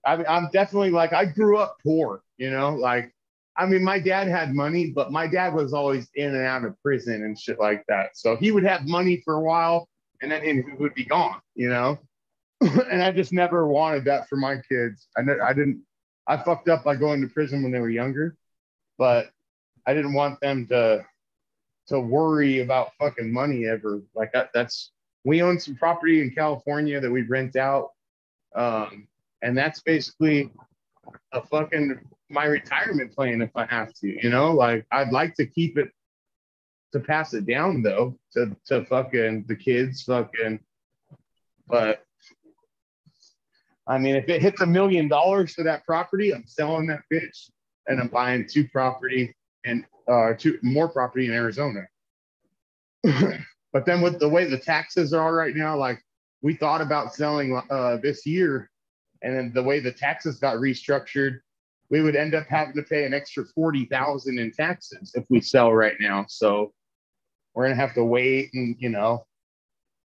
I 0.06 0.18
mean, 0.18 0.26
I'm 0.28 0.50
definitely 0.52 0.92
like 0.92 1.14
I 1.14 1.26
grew 1.26 1.58
up 1.58 1.78
poor, 1.84 2.22
you 2.38 2.52
know, 2.52 2.76
like 2.76 3.14
I 3.56 3.66
mean, 3.66 3.84
my 3.84 4.00
dad 4.00 4.28
had 4.30 4.54
money, 4.54 4.92
but 4.92 5.12
my 5.12 5.28
dad 5.28 5.54
was 5.54 5.74
always 5.74 6.10
in 6.16 6.34
and 6.34 6.46
out 6.46 6.64
of 6.64 6.82
prison 6.82 7.24
and 7.24 7.38
shit 7.38 7.60
like 7.60 7.84
that. 7.90 8.12
So 8.16 8.38
he 8.38 8.52
would 8.52 8.64
have 8.64 8.88
money 8.88 9.22
for 9.26 9.36
a 9.36 9.42
while 9.42 9.90
and 10.22 10.32
then 10.32 10.44
he 10.44 10.62
would 10.80 10.94
be 10.94 11.04
gone, 11.04 11.42
you 11.56 11.70
know. 11.70 12.00
and 12.62 13.02
I 13.04 13.12
just 13.12 13.34
never 13.34 13.68
wanted 13.68 14.06
that 14.06 14.28
for 14.30 14.36
my 14.38 14.56
kids. 14.70 15.08
I 15.18 15.22
ne- 15.22 15.40
I 15.40 15.54
didn't. 15.54 15.82
I 16.30 16.38
fucked 16.38 16.70
up 16.70 16.84
by 16.84 16.96
going 16.96 17.22
to 17.22 17.28
prison 17.28 17.64
when 17.64 17.72
they 17.72 17.80
were 17.80 17.90
younger, 17.90 18.38
but 19.00 19.32
I 19.88 19.96
didn't 19.96 20.14
want 20.14 20.40
them 20.40 20.68
to 20.68 21.04
to 21.88 22.00
worry 22.00 22.60
about 22.60 22.92
fucking 23.00 23.34
money 23.34 23.66
ever. 23.66 24.00
Like 24.14 24.32
that, 24.34 24.52
that's 24.54 24.92
we 25.26 25.42
own 25.42 25.60
some 25.60 25.76
property 25.76 26.22
in 26.22 26.30
California 26.30 27.02
that 27.02 27.10
we 27.10 27.24
rent 27.24 27.56
out. 27.56 27.90
Um, 28.56 29.08
and 29.42 29.58
that's 29.58 29.82
basically 29.82 30.52
a 31.34 31.42
fucking 31.42 32.00
my 32.30 32.46
retirement 32.46 33.12
plan 33.16 33.42
if 33.42 33.50
I 33.56 33.66
have 33.66 33.92
to, 33.96 34.08
you 34.08 34.30
know, 34.30 34.54
like 34.54 34.86
I'd 34.92 35.12
like 35.12 35.34
to 35.36 35.48
keep 35.48 35.80
it 35.80 35.90
to 36.94 37.00
pass 37.00 37.34
it 37.34 37.48
down 37.48 37.82
though 37.82 38.18
to 38.34 38.56
to 38.68 38.86
fucking 38.86 39.46
the 39.48 39.56
kids 39.56 40.04
fucking 40.04 40.60
but 41.68 42.04
I 43.90 43.98
mean 43.98 44.16
if 44.16 44.30
it 44.30 44.42
hits 44.42 44.62
a 44.62 44.66
million 44.66 45.08
dollars 45.08 45.56
for 45.56 45.64
that 45.64 45.84
property, 45.86 46.34
I'm 46.34 46.46
selling 46.46 46.88
that 46.88 47.02
bitch 47.12 47.50
and 47.88 48.00
I'm 48.00 48.08
buying 48.08 48.48
two 48.48 48.68
property 48.70 49.36
and 49.66 49.84
uh 50.08 50.34
two 50.38 50.60
more 50.62 50.88
property 50.88 51.26
in 51.26 51.34
Arizona. 51.34 51.82
but 53.04 53.86
then 53.86 54.02
with 54.02 54.20
the 54.20 54.30
way 54.30 54.46
the 54.46 54.60
taxes 54.60 55.12
are 55.12 55.34
right 55.34 55.56
now, 55.56 55.76
like 55.76 56.00
we 56.42 56.54
thought 56.54 56.82
about 56.82 57.16
selling 57.16 57.60
uh 57.70 57.98
this 57.98 58.26
year 58.26 58.70
and 59.24 59.36
then 59.36 59.52
the 59.54 59.64
way 59.64 59.80
the 59.80 59.92
taxes 59.92 60.40
got 60.40 60.58
restructured, 60.58 61.40
we 61.90 62.02
would 62.02 62.16
end 62.16 62.36
up 62.36 62.46
having 62.48 62.76
to 62.76 62.84
pay 62.84 63.06
an 63.06 63.14
extra 63.14 63.44
forty 63.56 63.86
thousand 63.86 64.38
in 64.38 64.52
taxes 64.52 65.14
if 65.16 65.26
we 65.30 65.42
sell 65.42 65.74
right 65.74 65.96
now. 66.00 66.26
So 66.30 66.74
we're 67.56 67.66
gonna 67.66 67.76
have 67.76 67.96
to 67.96 68.06
wait 68.06 68.54
and 68.54 68.76
you 68.78 68.90
know 68.90 69.26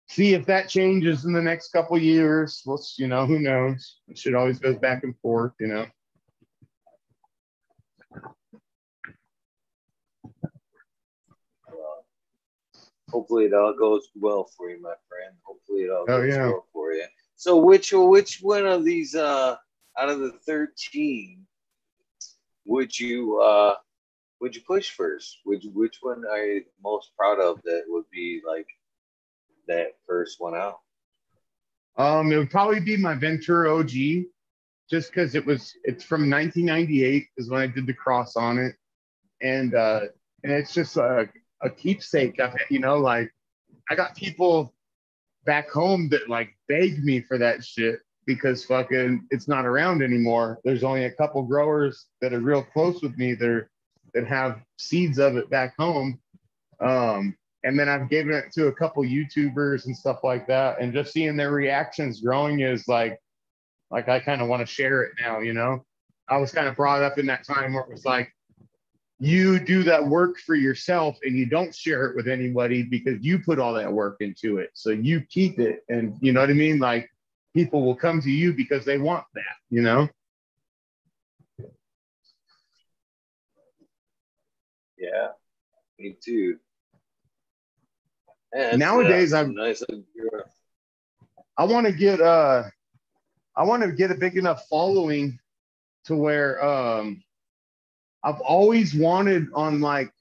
see 0.09 0.33
if 0.33 0.45
that 0.47 0.69
changes 0.69 1.25
in 1.25 1.33
the 1.33 1.41
next 1.41 1.71
couple 1.71 1.97
years. 1.97 2.61
Well, 2.65 2.83
you 2.97 3.07
know, 3.07 3.25
who 3.25 3.39
knows? 3.39 3.99
It 4.07 4.17
should 4.17 4.35
always 4.35 4.59
goes 4.59 4.77
back 4.77 5.03
and 5.03 5.15
forth, 5.21 5.53
you 5.59 5.67
know. 5.67 5.85
hopefully 13.11 13.45
it 13.45 13.53
all 13.53 13.73
goes 13.73 14.07
well 14.15 14.45
for 14.55 14.69
you, 14.69 14.81
my 14.81 14.93
friend. 15.07 15.35
Hopefully 15.43 15.81
it 15.81 15.89
all 15.91 16.05
Oh, 16.07 16.21
goes 16.21 16.29
yeah. 16.29 16.47
well 16.47 16.67
for 16.71 16.93
you. 16.93 17.05
So 17.35 17.57
which 17.57 17.91
which 17.93 18.39
one 18.41 18.65
of 18.65 18.83
these 18.83 19.15
uh 19.15 19.55
out 19.97 20.09
of 20.09 20.19
the 20.19 20.31
thirteen 20.45 21.45
would 22.65 22.97
you 22.97 23.39
uh 23.41 23.75
would 24.39 24.55
you 24.55 24.61
push 24.61 24.91
first? 24.91 25.39
Which 25.45 25.65
which 25.73 25.99
one 26.01 26.23
are 26.25 26.43
you 26.45 26.65
most 26.83 27.11
proud 27.17 27.39
of 27.39 27.61
that 27.63 27.83
would 27.88 28.09
be 28.11 28.41
like 28.45 28.67
that 29.69 29.93
first 30.07 30.39
one 30.39 30.56
out? 30.56 30.80
Um, 31.98 32.31
it 32.31 32.38
would 32.38 32.51
probably 32.51 32.80
be 32.80 32.98
my 32.98 33.15
Ventura 33.15 33.77
OG, 33.77 33.91
just 34.89 35.11
because 35.11 35.35
it 35.35 35.45
was 35.45 35.73
it's 35.83 36.03
from 36.03 36.30
1998 36.30 37.27
is 37.38 37.49
when 37.49 37.61
I 37.61 37.67
did 37.67 37.88
the 37.88 37.93
cross 37.93 38.35
on 38.35 38.57
it, 38.57 38.75
and 39.41 39.75
uh, 39.75 40.01
and 40.43 40.51
it's 40.51 40.73
just 40.73 40.98
a, 40.98 41.30
a 41.61 41.69
keepsake 41.69 42.39
of 42.39 42.56
it, 42.56 42.61
you 42.69 42.80
know. 42.80 42.98
Like 42.98 43.31
I 43.89 43.95
got 43.95 44.15
people 44.15 44.73
back 45.45 45.69
home 45.69 46.09
that 46.09 46.30
like 46.30 46.49
begged 46.67 47.03
me 47.03 47.22
for 47.22 47.38
that 47.38 47.64
shit 47.64 47.99
because 48.25 48.64
fucking 48.64 49.25
it's 49.31 49.48
not 49.48 49.65
around 49.65 50.03
anymore. 50.03 50.59
There's 50.64 50.83
only 50.83 51.06
a 51.06 51.11
couple 51.11 51.41
growers 51.43 52.06
that 52.22 52.33
are 52.33 52.39
real 52.39 52.64
close 52.64 53.01
with 53.01 53.17
me 53.17 53.33
that 53.33 53.49
are, 53.49 53.69
that 54.14 54.27
have 54.27 54.61
seeds 54.77 55.17
of 55.17 55.35
it 55.35 55.49
back 55.49 55.73
home. 55.77 56.19
Um, 56.80 57.35
and 57.63 57.77
then 57.77 57.89
I've 57.89 58.09
given 58.09 58.33
it 58.33 58.51
to 58.53 58.67
a 58.67 58.73
couple 58.73 59.03
YouTubers 59.03 59.85
and 59.85 59.95
stuff 59.95 60.23
like 60.23 60.47
that, 60.47 60.79
and 60.79 60.93
just 60.93 61.13
seeing 61.13 61.35
their 61.35 61.51
reactions 61.51 62.21
growing 62.21 62.61
is 62.61 62.88
like, 62.88 63.19
like 63.91 64.07
I 64.07 64.19
kind 64.19 64.41
of 64.41 64.47
want 64.47 64.61
to 64.61 64.65
share 64.65 65.03
it 65.03 65.13
now. 65.21 65.39
You 65.39 65.53
know, 65.53 65.85
I 66.27 66.38
was 66.38 66.51
kind 66.51 66.67
of 66.67 66.75
brought 66.75 67.01
up 67.01 67.17
in 67.17 67.25
that 67.27 67.45
time 67.45 67.73
where 67.73 67.83
it 67.83 67.91
was 67.91 68.05
like, 68.05 68.33
you 69.19 69.59
do 69.59 69.83
that 69.83 70.05
work 70.05 70.39
for 70.39 70.55
yourself 70.55 71.17
and 71.23 71.35
you 71.35 71.45
don't 71.45 71.75
share 71.75 72.05
it 72.05 72.15
with 72.15 72.29
anybody 72.29 72.83
because 72.83 73.21
you 73.21 73.39
put 73.39 73.59
all 73.59 73.73
that 73.73 73.91
work 73.91 74.15
into 74.21 74.59
it. 74.59 74.69
So 74.73 74.91
you 74.91 75.21
keep 75.29 75.59
it, 75.59 75.83
and 75.89 76.17
you 76.21 76.31
know 76.31 76.39
what 76.39 76.49
I 76.49 76.53
mean. 76.53 76.79
Like 76.79 77.09
people 77.53 77.83
will 77.83 77.95
come 77.95 78.21
to 78.21 78.31
you 78.31 78.53
because 78.53 78.85
they 78.85 78.97
want 78.97 79.25
that. 79.33 79.43
You 79.69 79.81
know. 79.81 80.07
Yeah. 84.97 85.29
Me 85.97 86.15
too. 86.23 86.57
Nowadays, 88.53 89.33
I'm 89.33 89.53
nice. 89.53 89.83
I 91.57 91.63
want 91.65 91.85
to 91.85 91.93
get 91.93 92.21
uh, 92.21 92.63
I 93.55 93.63
want 93.63 93.83
to 93.83 93.91
get 93.91 94.11
a 94.11 94.15
big 94.15 94.37
enough 94.37 94.65
following 94.69 95.39
to 96.05 96.15
where 96.15 96.63
um, 96.63 97.21
I've 98.23 98.39
always 98.41 98.95
wanted 98.95 99.47
on 99.53 99.81
like 99.81 100.11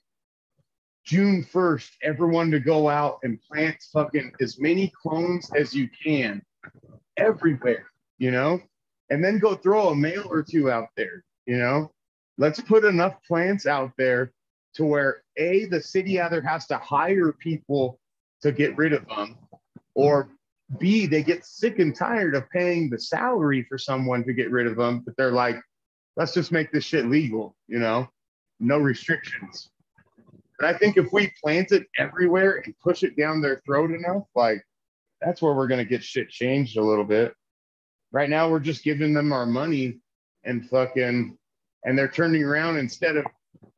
June 1.05 1.43
1st, 1.43 1.91
everyone 2.03 2.51
to 2.51 2.61
go 2.61 2.89
out 2.89 3.21
and 3.23 3.41
plant 3.41 3.77
fucking 3.93 4.33
as 4.41 4.61
many 4.61 4.93
clones 5.01 5.51
as 5.57 5.73
you 5.73 5.89
can 5.89 6.43
everywhere, 7.17 7.87
you 8.19 8.31
know, 8.31 8.61
and 9.09 9.25
then 9.25 9.39
go 9.39 9.55
throw 9.55 9.89
a 9.89 9.97
male 9.97 10.27
or 10.29 10.43
two 10.43 10.71
out 10.71 10.89
there, 10.97 11.25
you 11.47 11.57
know. 11.57 11.91
Let's 12.37 12.61
put 12.61 12.85
enough 12.85 13.15
plants 13.27 13.67
out 13.67 13.93
there 13.97 14.33
to 14.75 14.85
where 14.85 15.23
A, 15.39 15.65
the 15.65 15.81
city 15.81 16.21
either 16.21 16.41
has 16.43 16.67
to 16.67 16.77
hire 16.77 17.33
people 17.33 17.99
to 18.43 18.53
get 18.53 18.77
rid 18.77 18.93
of 18.93 19.07
them, 19.09 19.37
or 19.95 20.31
B, 20.79 21.07
they 21.07 21.23
get 21.23 21.45
sick 21.45 21.79
and 21.79 21.95
tired 21.95 22.35
of 22.35 22.49
paying 22.51 22.91
the 22.91 23.01
salary 23.01 23.65
for 23.69 23.79
someone 23.79 24.25
to 24.25 24.33
get 24.33 24.51
rid 24.51 24.67
of 24.67 24.77
them, 24.77 25.01
but 25.01 25.17
they're 25.17 25.33
like, 25.33 25.57
let's 26.17 26.35
just 26.35 26.53
make 26.53 26.71
this 26.73 26.85
shit 26.85 27.07
legal, 27.07 27.57
you 27.69 27.79
know, 27.79 28.09
no 28.61 28.79
restrictions. 28.79 29.71
And 30.59 30.69
I 30.69 30.77
think 30.77 30.97
if 30.97 31.13
we 31.13 31.33
plant 31.43 31.73
it 31.73 31.87
everywhere 31.97 32.63
and 32.65 32.75
push 32.81 33.03
it 33.03 33.17
down 33.17 33.41
their 33.41 33.63
throat 33.65 33.91
enough, 33.91 34.25
like 34.35 34.63
that's 35.21 35.41
where 35.41 35.55
we're 35.55 35.69
gonna 35.69 35.85
get 35.85 36.03
shit 36.03 36.29
changed 36.29 36.77
a 36.77 36.85
little 36.85 37.05
bit. 37.05 37.35
Right 38.13 38.29
now, 38.29 38.51
we're 38.51 38.61
just 38.61 38.85
giving 38.85 39.15
them 39.15 39.33
our 39.33 39.47
money 39.47 40.01
and 40.45 40.69
fucking, 40.69 41.37
and 41.85 41.99
they're 41.99 42.09
turning 42.09 42.43
around 42.43 42.79
instead 42.79 43.17
of 43.17 43.25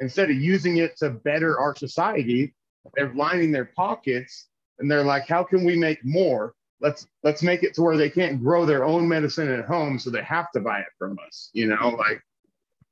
instead 0.00 0.30
of 0.30 0.36
using 0.36 0.78
it 0.78 0.96
to 0.98 1.10
better 1.10 1.58
our 1.58 1.74
society, 1.74 2.54
they're 2.94 3.14
lining 3.14 3.52
their 3.52 3.70
pockets 3.76 4.48
and 4.80 4.90
they're 4.90 5.04
like, 5.04 5.28
how 5.28 5.44
can 5.44 5.64
we 5.64 5.76
make 5.76 6.04
more? 6.04 6.54
Let's 6.80 7.06
let's 7.22 7.42
make 7.42 7.62
it 7.62 7.74
to 7.74 7.82
where 7.82 7.96
they 7.96 8.10
can't 8.10 8.42
grow 8.42 8.64
their 8.64 8.84
own 8.84 9.06
medicine 9.06 9.50
at 9.50 9.66
home, 9.66 9.98
so 9.98 10.10
they 10.10 10.22
have 10.22 10.50
to 10.52 10.60
buy 10.60 10.80
it 10.80 10.86
from 10.98 11.18
us. 11.26 11.50
You 11.52 11.68
know, 11.68 11.90
like 11.90 12.22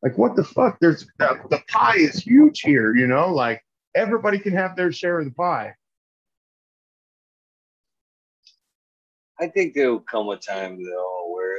like 0.03 0.17
what 0.19 0.37
the 0.37 0.45
fuck? 0.45 0.79
There's 0.81 1.07
the, 1.19 1.41
the 1.51 1.63
pie 1.69 1.97
is 1.97 2.19
huge 2.19 2.61
here. 2.61 2.95
You 2.95 3.07
know, 3.07 3.33
like 3.33 3.65
everybody 3.95 4.39
can 4.39 4.53
have 4.53 4.77
their 4.77 4.93
share 4.93 5.19
of 5.19 5.25
the 5.25 5.31
pie. 5.33 5.75
I 9.41 9.47
think 9.47 9.75
there 9.75 9.91
will 9.91 10.01
come 10.01 10.29
a 10.29 10.37
time 10.37 10.85
though 10.85 11.33
where 11.33 11.59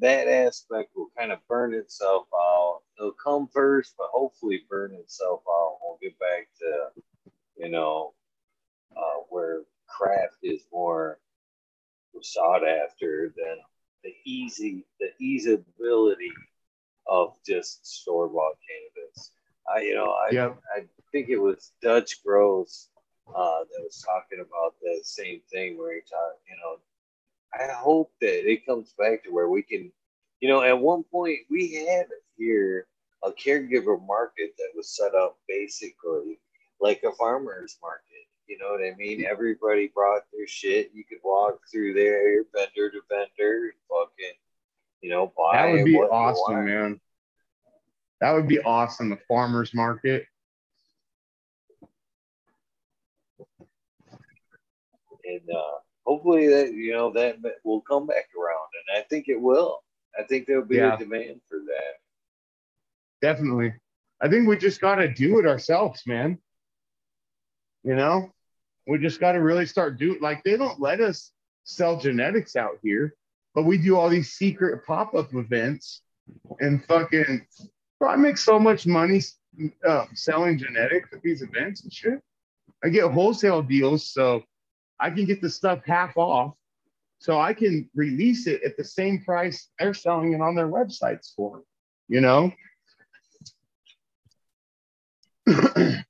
that 0.00 0.28
aspect 0.28 0.90
will 0.96 1.10
kind 1.16 1.32
of 1.32 1.38
burn 1.48 1.74
itself 1.74 2.26
out. 2.34 2.80
It'll 2.98 3.12
come 3.12 3.48
first, 3.52 3.94
but 3.98 4.08
hopefully 4.12 4.64
burn 4.68 4.94
itself 4.94 5.42
out. 5.48 5.78
We'll 5.82 5.98
get 6.00 6.18
back 6.18 6.48
to, 6.60 7.32
you 7.56 7.68
know, 7.70 8.14
uh, 8.96 9.20
where 9.28 9.62
craft 9.88 10.36
is 10.42 10.62
more 10.72 11.18
sought 12.22 12.66
after 12.66 13.32
than 13.36 13.56
the 14.04 14.14
easy, 14.24 14.84
the 15.00 15.10
easeability 15.20 16.32
of 17.06 17.34
just 17.46 17.86
store 17.86 18.28
bought 18.28 18.56
cannabis. 18.68 19.32
I, 19.74 19.80
you 19.80 19.94
know, 19.94 20.12
I, 20.12 20.30
yep. 20.32 20.58
I 20.76 20.84
think 21.10 21.28
it 21.28 21.38
was 21.38 21.72
Dutch 21.82 22.22
Grows 22.24 22.88
uh, 23.28 23.60
that 23.60 23.82
was 23.82 24.04
talking 24.04 24.40
about 24.40 24.74
that 24.82 25.00
same 25.04 25.40
thing 25.50 25.78
where 25.78 25.94
he 25.94 26.00
talked, 26.00 26.40
you 26.48 26.56
know, 26.56 26.78
I 27.54 27.72
hope 27.72 28.12
that 28.20 28.50
it 28.50 28.66
comes 28.66 28.94
back 28.98 29.24
to 29.24 29.30
where 29.30 29.48
we 29.48 29.62
can, 29.62 29.92
you 30.40 30.48
know, 30.48 30.62
at 30.62 30.78
one 30.78 31.04
point 31.04 31.40
we 31.50 31.86
had 31.86 32.06
here 32.36 32.86
a 33.22 33.30
caregiver 33.30 34.04
market 34.04 34.54
that 34.58 34.70
was 34.74 34.96
set 34.96 35.14
up 35.14 35.38
basically 35.46 36.40
like 36.80 37.02
a 37.04 37.12
farmer's 37.12 37.78
market. 37.80 38.11
You 38.48 38.58
know 38.58 38.70
what 38.70 38.80
I 38.80 38.94
mean? 38.96 39.24
Everybody 39.24 39.90
brought 39.94 40.22
their 40.32 40.46
shit. 40.46 40.90
You 40.92 41.04
could 41.04 41.18
walk 41.22 41.60
through 41.70 41.94
there, 41.94 42.44
vendor 42.54 42.90
to 42.90 43.00
vendor, 43.08 43.74
fucking, 43.88 44.34
you 45.00 45.10
know, 45.10 45.32
buy. 45.36 45.66
That 45.66 45.72
would 45.72 45.84
be 45.84 45.96
awesome, 45.96 46.64
man. 46.64 47.00
That 48.20 48.32
would 48.32 48.48
be 48.48 48.60
awesome. 48.60 49.12
A 49.12 49.18
farmer's 49.28 49.74
market. 49.74 50.26
And 55.24 55.50
uh, 55.50 55.78
hopefully 56.04 56.48
that 56.48 56.72
you 56.72 56.92
know 56.92 57.12
that 57.12 57.38
will 57.64 57.80
come 57.80 58.06
back 58.06 58.28
around, 58.36 58.68
and 58.88 58.98
I 58.98 59.06
think 59.08 59.28
it 59.28 59.40
will. 59.40 59.82
I 60.18 60.24
think 60.24 60.46
there'll 60.46 60.64
be 60.64 60.76
yeah. 60.76 60.94
a 60.94 60.98
demand 60.98 61.40
for 61.48 61.58
that. 61.58 63.26
Definitely. 63.26 63.72
I 64.20 64.28
think 64.28 64.48
we 64.48 64.56
just 64.56 64.80
got 64.80 64.96
to 64.96 65.12
do 65.12 65.38
it 65.38 65.46
ourselves, 65.46 66.02
man. 66.06 66.38
You 67.84 67.96
know, 67.96 68.30
we 68.86 68.98
just 68.98 69.20
got 69.20 69.32
to 69.32 69.38
really 69.40 69.66
start 69.66 69.98
doing 69.98 70.20
like 70.20 70.42
they 70.44 70.56
don't 70.56 70.80
let 70.80 71.00
us 71.00 71.32
sell 71.64 71.98
genetics 71.98 72.56
out 72.56 72.78
here, 72.82 73.14
but 73.54 73.64
we 73.64 73.78
do 73.78 73.96
all 73.96 74.08
these 74.08 74.32
secret 74.32 74.86
pop 74.86 75.14
up 75.14 75.34
events 75.34 76.02
and 76.60 76.84
fucking. 76.86 77.46
Bro, 77.98 78.10
I 78.10 78.16
make 78.16 78.36
so 78.36 78.58
much 78.58 78.86
money 78.86 79.20
uh, 79.86 80.06
selling 80.14 80.58
genetics 80.58 81.12
at 81.12 81.22
these 81.22 81.42
events 81.42 81.82
and 81.82 81.92
shit. 81.92 82.20
I 82.84 82.88
get 82.88 83.10
wholesale 83.10 83.62
deals, 83.62 84.10
so 84.10 84.42
I 84.98 85.10
can 85.10 85.24
get 85.24 85.40
the 85.40 85.50
stuff 85.50 85.80
half 85.84 86.16
off. 86.16 86.54
So 87.18 87.40
I 87.40 87.54
can 87.54 87.88
release 87.94 88.48
it 88.48 88.64
at 88.64 88.76
the 88.76 88.82
same 88.82 89.22
price 89.22 89.68
they're 89.78 89.94
selling 89.94 90.32
it 90.32 90.40
on 90.40 90.56
their 90.56 90.66
websites 90.66 91.32
for, 91.36 91.62
you 92.08 92.20
know? 92.20 92.52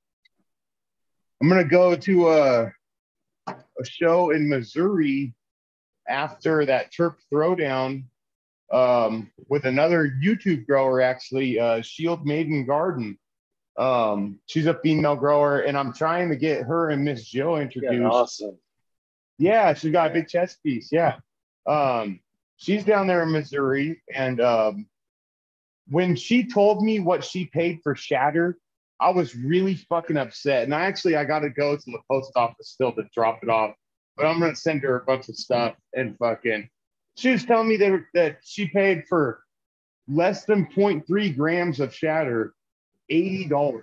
I'm 1.43 1.49
gonna 1.49 1.65
go 1.65 1.97
to 1.97 2.29
a, 2.29 2.73
a 3.49 3.85
show 3.85 4.31
in 4.31 4.49
Missouri 4.49 5.35
after 6.09 6.65
that 6.67 6.93
Terp 6.93 7.17
Throwdown 7.33 8.05
um, 8.73 9.33
with 9.49 9.65
another 9.65 10.09
YouTube 10.25 10.65
grower, 10.67 11.01
actually, 11.01 11.59
uh, 11.59 11.83
Shield 11.83 12.25
Maiden 12.25 12.65
Garden. 12.65 13.19
Um, 13.77 14.39
she's 14.47 14.67
a 14.67 14.79
female 14.85 15.17
grower, 15.17 15.61
and 15.61 15.77
I'm 15.77 15.93
trying 15.93 16.29
to 16.29 16.37
get 16.37 16.63
her 16.63 16.91
and 16.91 17.07
MzJill 17.07 17.61
introduced. 17.61 17.93
Yeah, 17.93 18.09
awesome. 18.09 18.59
Yeah, 19.39 19.75
she's 19.75 19.91
got 19.91 20.13
a 20.13 20.15
big 20.15 20.29
chest 20.29 20.63
piece. 20.63 20.93
Yeah. 20.93 21.17
Um, 21.67 22.21
she's 22.57 22.85
down 22.85 23.09
there 23.09 23.25
in 23.25 23.33
Missouri, 23.33 24.01
and 24.15 24.41
um, 24.41 24.87
when 25.89 26.15
she 26.15 26.47
told 26.47 26.85
me 26.85 27.01
what 27.01 27.25
she 27.25 27.47
paid 27.47 27.81
for 27.83 27.97
Shatter, 27.97 28.59
I 29.03 29.11
was 29.11 29.35
really 29.35 29.75
fucking 29.75 30.17
upset. 30.17 30.65
And 30.65 30.75
I 30.75 30.83
actually 30.83 31.17
I 31.17 31.25
gotta 31.25 31.51
go 31.51 31.77
to 31.77 31.91
the 31.91 31.99
post 32.11 32.33
office 32.37 32.71
still 32.71 32.93
to 32.93 33.03
drop 33.15 33.41
it 33.43 33.49
off. 33.49 33.75
But 34.17 34.27
I'm 34.27 34.41
gonna 34.41 34.57
send 34.57 34.83
her 34.83 34.97
a 34.97 35.05
bunch 35.05 35.29
of 35.29 35.37
stuff 35.37 35.75
and 35.95 36.17
fucking 36.19 36.69
she 37.17 37.31
was 37.31 37.45
telling 37.45 37.69
me 37.69 37.77
that, 37.77 38.05
that 38.15 38.39
she 38.43 38.69
paid 38.69 39.05
for 39.09 39.41
less 40.09 40.45
than 40.45 40.67
0.3 40.67 41.37
grams 41.37 41.81
of 41.81 41.95
shatter, 41.95 42.55
$80. 43.11 43.83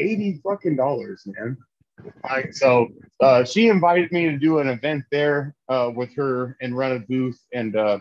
80 0.00 0.40
fucking 0.44 0.76
dollars, 0.76 1.22
man. 1.26 1.56
Right, 2.24 2.54
so 2.54 2.88
uh, 3.20 3.42
she 3.42 3.68
invited 3.68 4.12
me 4.12 4.26
to 4.26 4.38
do 4.38 4.60
an 4.60 4.68
event 4.68 5.04
there 5.10 5.56
uh, 5.68 5.90
with 5.94 6.14
her 6.14 6.56
and 6.60 6.76
run 6.76 6.92
a 6.92 7.00
booth, 7.00 7.40
and 7.52 7.74
uh, 7.74 7.98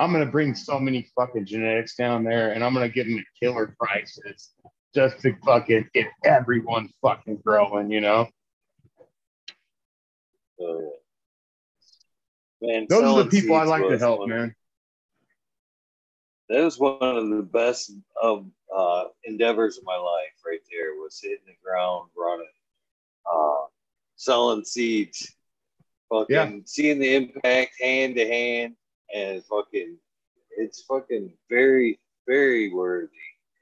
I'm 0.00 0.12
gonna 0.12 0.24
bring 0.24 0.54
so 0.54 0.80
many 0.80 1.06
fucking 1.14 1.44
genetics 1.44 1.94
down 1.94 2.24
there, 2.24 2.52
and 2.52 2.64
I'm 2.64 2.72
gonna 2.72 2.88
give 2.88 3.06
them 3.06 3.18
a 3.18 3.44
killer 3.44 3.76
prices 3.78 4.50
just 4.94 5.20
to 5.20 5.36
fucking 5.44 5.90
get 5.92 6.06
everyone 6.24 6.88
fucking 7.02 7.42
growing, 7.44 7.90
you 7.90 8.00
know. 8.00 8.26
Oh, 10.58 10.92
man, 12.62 12.86
those 12.88 13.02
are 13.02 13.24
the 13.24 13.30
people 13.30 13.56
I 13.56 13.64
like 13.64 13.86
to 13.88 13.98
help, 13.98 14.26
man. 14.26 14.54
That 16.48 16.64
was 16.64 16.78
one 16.78 16.96
of 17.02 17.28
the 17.28 17.42
best 17.42 17.92
of 18.22 18.46
uh, 18.74 19.04
endeavors 19.24 19.76
of 19.76 19.84
my 19.84 19.96
life, 19.96 20.32
right 20.46 20.60
there. 20.72 20.94
Was 20.94 21.20
hitting 21.22 21.44
the 21.46 21.52
ground 21.62 22.08
running, 22.16 22.46
uh, 23.30 23.66
selling 24.16 24.64
seeds, 24.64 25.30
fucking 26.08 26.34
yeah. 26.34 26.50
seeing 26.64 26.98
the 26.98 27.14
impact 27.14 27.74
hand 27.78 28.16
to 28.16 28.26
hand 28.26 28.76
and 29.14 29.42
fucking 29.44 29.96
it's 30.56 30.82
fucking 30.82 31.32
very 31.48 31.98
very 32.26 32.72
worthy 32.72 33.08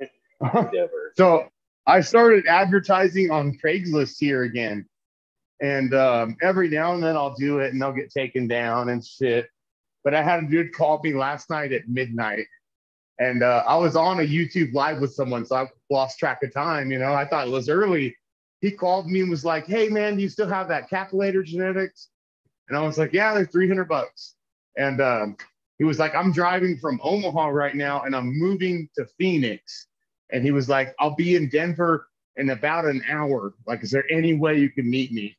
endeavor. 0.55 1.13
so 1.17 1.49
I 1.89 2.03
started 2.03 2.47
advertising 2.47 3.31
on 3.31 3.57
Craigslist 3.65 4.17
here 4.21 4.43
again, 4.43 4.87
and 5.63 5.95
um, 5.95 6.37
every 6.43 6.69
now 6.69 6.93
and 6.93 7.03
then 7.03 7.17
I'll 7.17 7.35
do 7.35 7.61
it, 7.61 7.73
and 7.73 7.81
they'll 7.81 7.95
get 7.95 8.11
taken 8.11 8.47
down 8.47 8.91
and 8.91 9.05
shit. 9.05 9.49
But 10.05 10.15
I 10.15 10.23
had 10.23 10.45
a 10.45 10.47
dude 10.47 10.75
call 10.75 11.01
me 11.03 11.15
last 11.15 11.49
night 11.49 11.73
at 11.73 11.89
midnight, 11.89 12.47
and 13.19 13.43
uh, 13.43 13.65
I 13.67 13.77
was 13.77 13.97
on 13.97 14.21
a 14.21 14.23
YouTube 14.23 14.75
live 14.75 15.01
with 15.01 15.15
someone, 15.15 15.47
so 15.47 15.57
I 15.57 15.67
lost 15.89 16.19
track 16.19 16.43
of 16.43 16.53
time. 16.53 16.91
You 16.91 16.99
know, 16.99 17.15
I 17.15 17.25
thought 17.25 17.49
it 17.49 17.51
was 17.51 17.71
early. 17.71 18.15
He 18.61 18.71
called 18.71 19.07
me 19.07 19.23
and 19.23 19.31
was 19.31 19.47
like, 19.47 19.67
"Hey 19.67 19.89
man, 19.89 20.17
do 20.17 20.23
you 20.23 20.29
still 20.29 20.49
have 20.49 20.69
that 20.69 20.91
Capulator 20.91 21.43
genetics?" 21.43 22.11
And 22.69 22.77
I 22.77 22.83
was 22.83 22.99
like, 22.99 23.15
"Yeah, 23.15 23.33
they're 23.33 23.47
three 23.47 23.67
hundred 23.67 23.89
bucks." 23.89 24.35
And 24.79 25.01
um, 25.03 25.37
he 25.79 25.85
was 25.85 25.99
like, 25.99 26.15
I'm 26.15 26.33
driving 26.33 26.79
from 26.79 27.01
Omaha 27.03 27.49
right 27.49 27.75
now 27.75 28.03
and 28.03 28.17
I'm 28.17 28.39
moving 28.39 28.89
to 28.97 29.07
Phoenix. 29.19 29.89
And 30.31 30.43
he 30.43 30.53
was 30.53 30.69
like, 30.69 30.95
I'll 30.99 31.15
be 31.15 31.37
in 31.37 31.49
Denver 31.49 32.09
in 32.37 32.51
about 32.51 32.85
an 32.87 33.03
hour. 33.09 33.55
Like, 33.67 33.83
is 33.83 33.91
there 33.91 34.11
any 34.11 34.35
way 34.35 34.59
you 34.59 34.71
can 34.71 34.89
meet 34.89 35.13
me? 35.13 35.37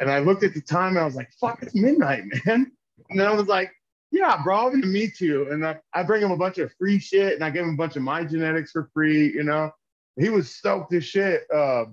And 0.00 0.10
I 0.10 0.18
looked 0.18 0.42
at 0.42 0.52
the 0.52 0.60
time 0.60 0.90
and 0.90 0.98
I 0.98 1.04
was 1.04 1.14
like, 1.14 1.30
fuck, 1.40 1.62
it's 1.62 1.74
midnight, 1.74 2.24
man. 2.46 2.72
And 3.10 3.18
then 3.18 3.26
I 3.26 3.32
was 3.32 3.46
like, 3.46 3.72
yeah, 4.10 4.42
bro, 4.42 4.66
I'm 4.66 4.72
gonna 4.72 4.86
meet 4.86 5.20
you. 5.20 5.50
And 5.50 5.64
I, 5.66 5.78
I 5.94 6.02
bring 6.02 6.22
him 6.22 6.30
a 6.30 6.36
bunch 6.36 6.58
of 6.58 6.72
free 6.78 6.98
shit 6.98 7.34
and 7.34 7.44
I 7.44 7.50
give 7.50 7.64
him 7.64 7.74
a 7.74 7.76
bunch 7.76 7.96
of 7.96 8.02
my 8.02 8.24
genetics 8.24 8.72
for 8.72 8.90
free, 8.92 9.32
you 9.32 9.42
know. 9.42 9.70
He 10.18 10.28
was 10.28 10.54
stoked 10.54 10.92
as 10.92 11.04
shit. 11.04 11.42
Uh, 11.52 11.86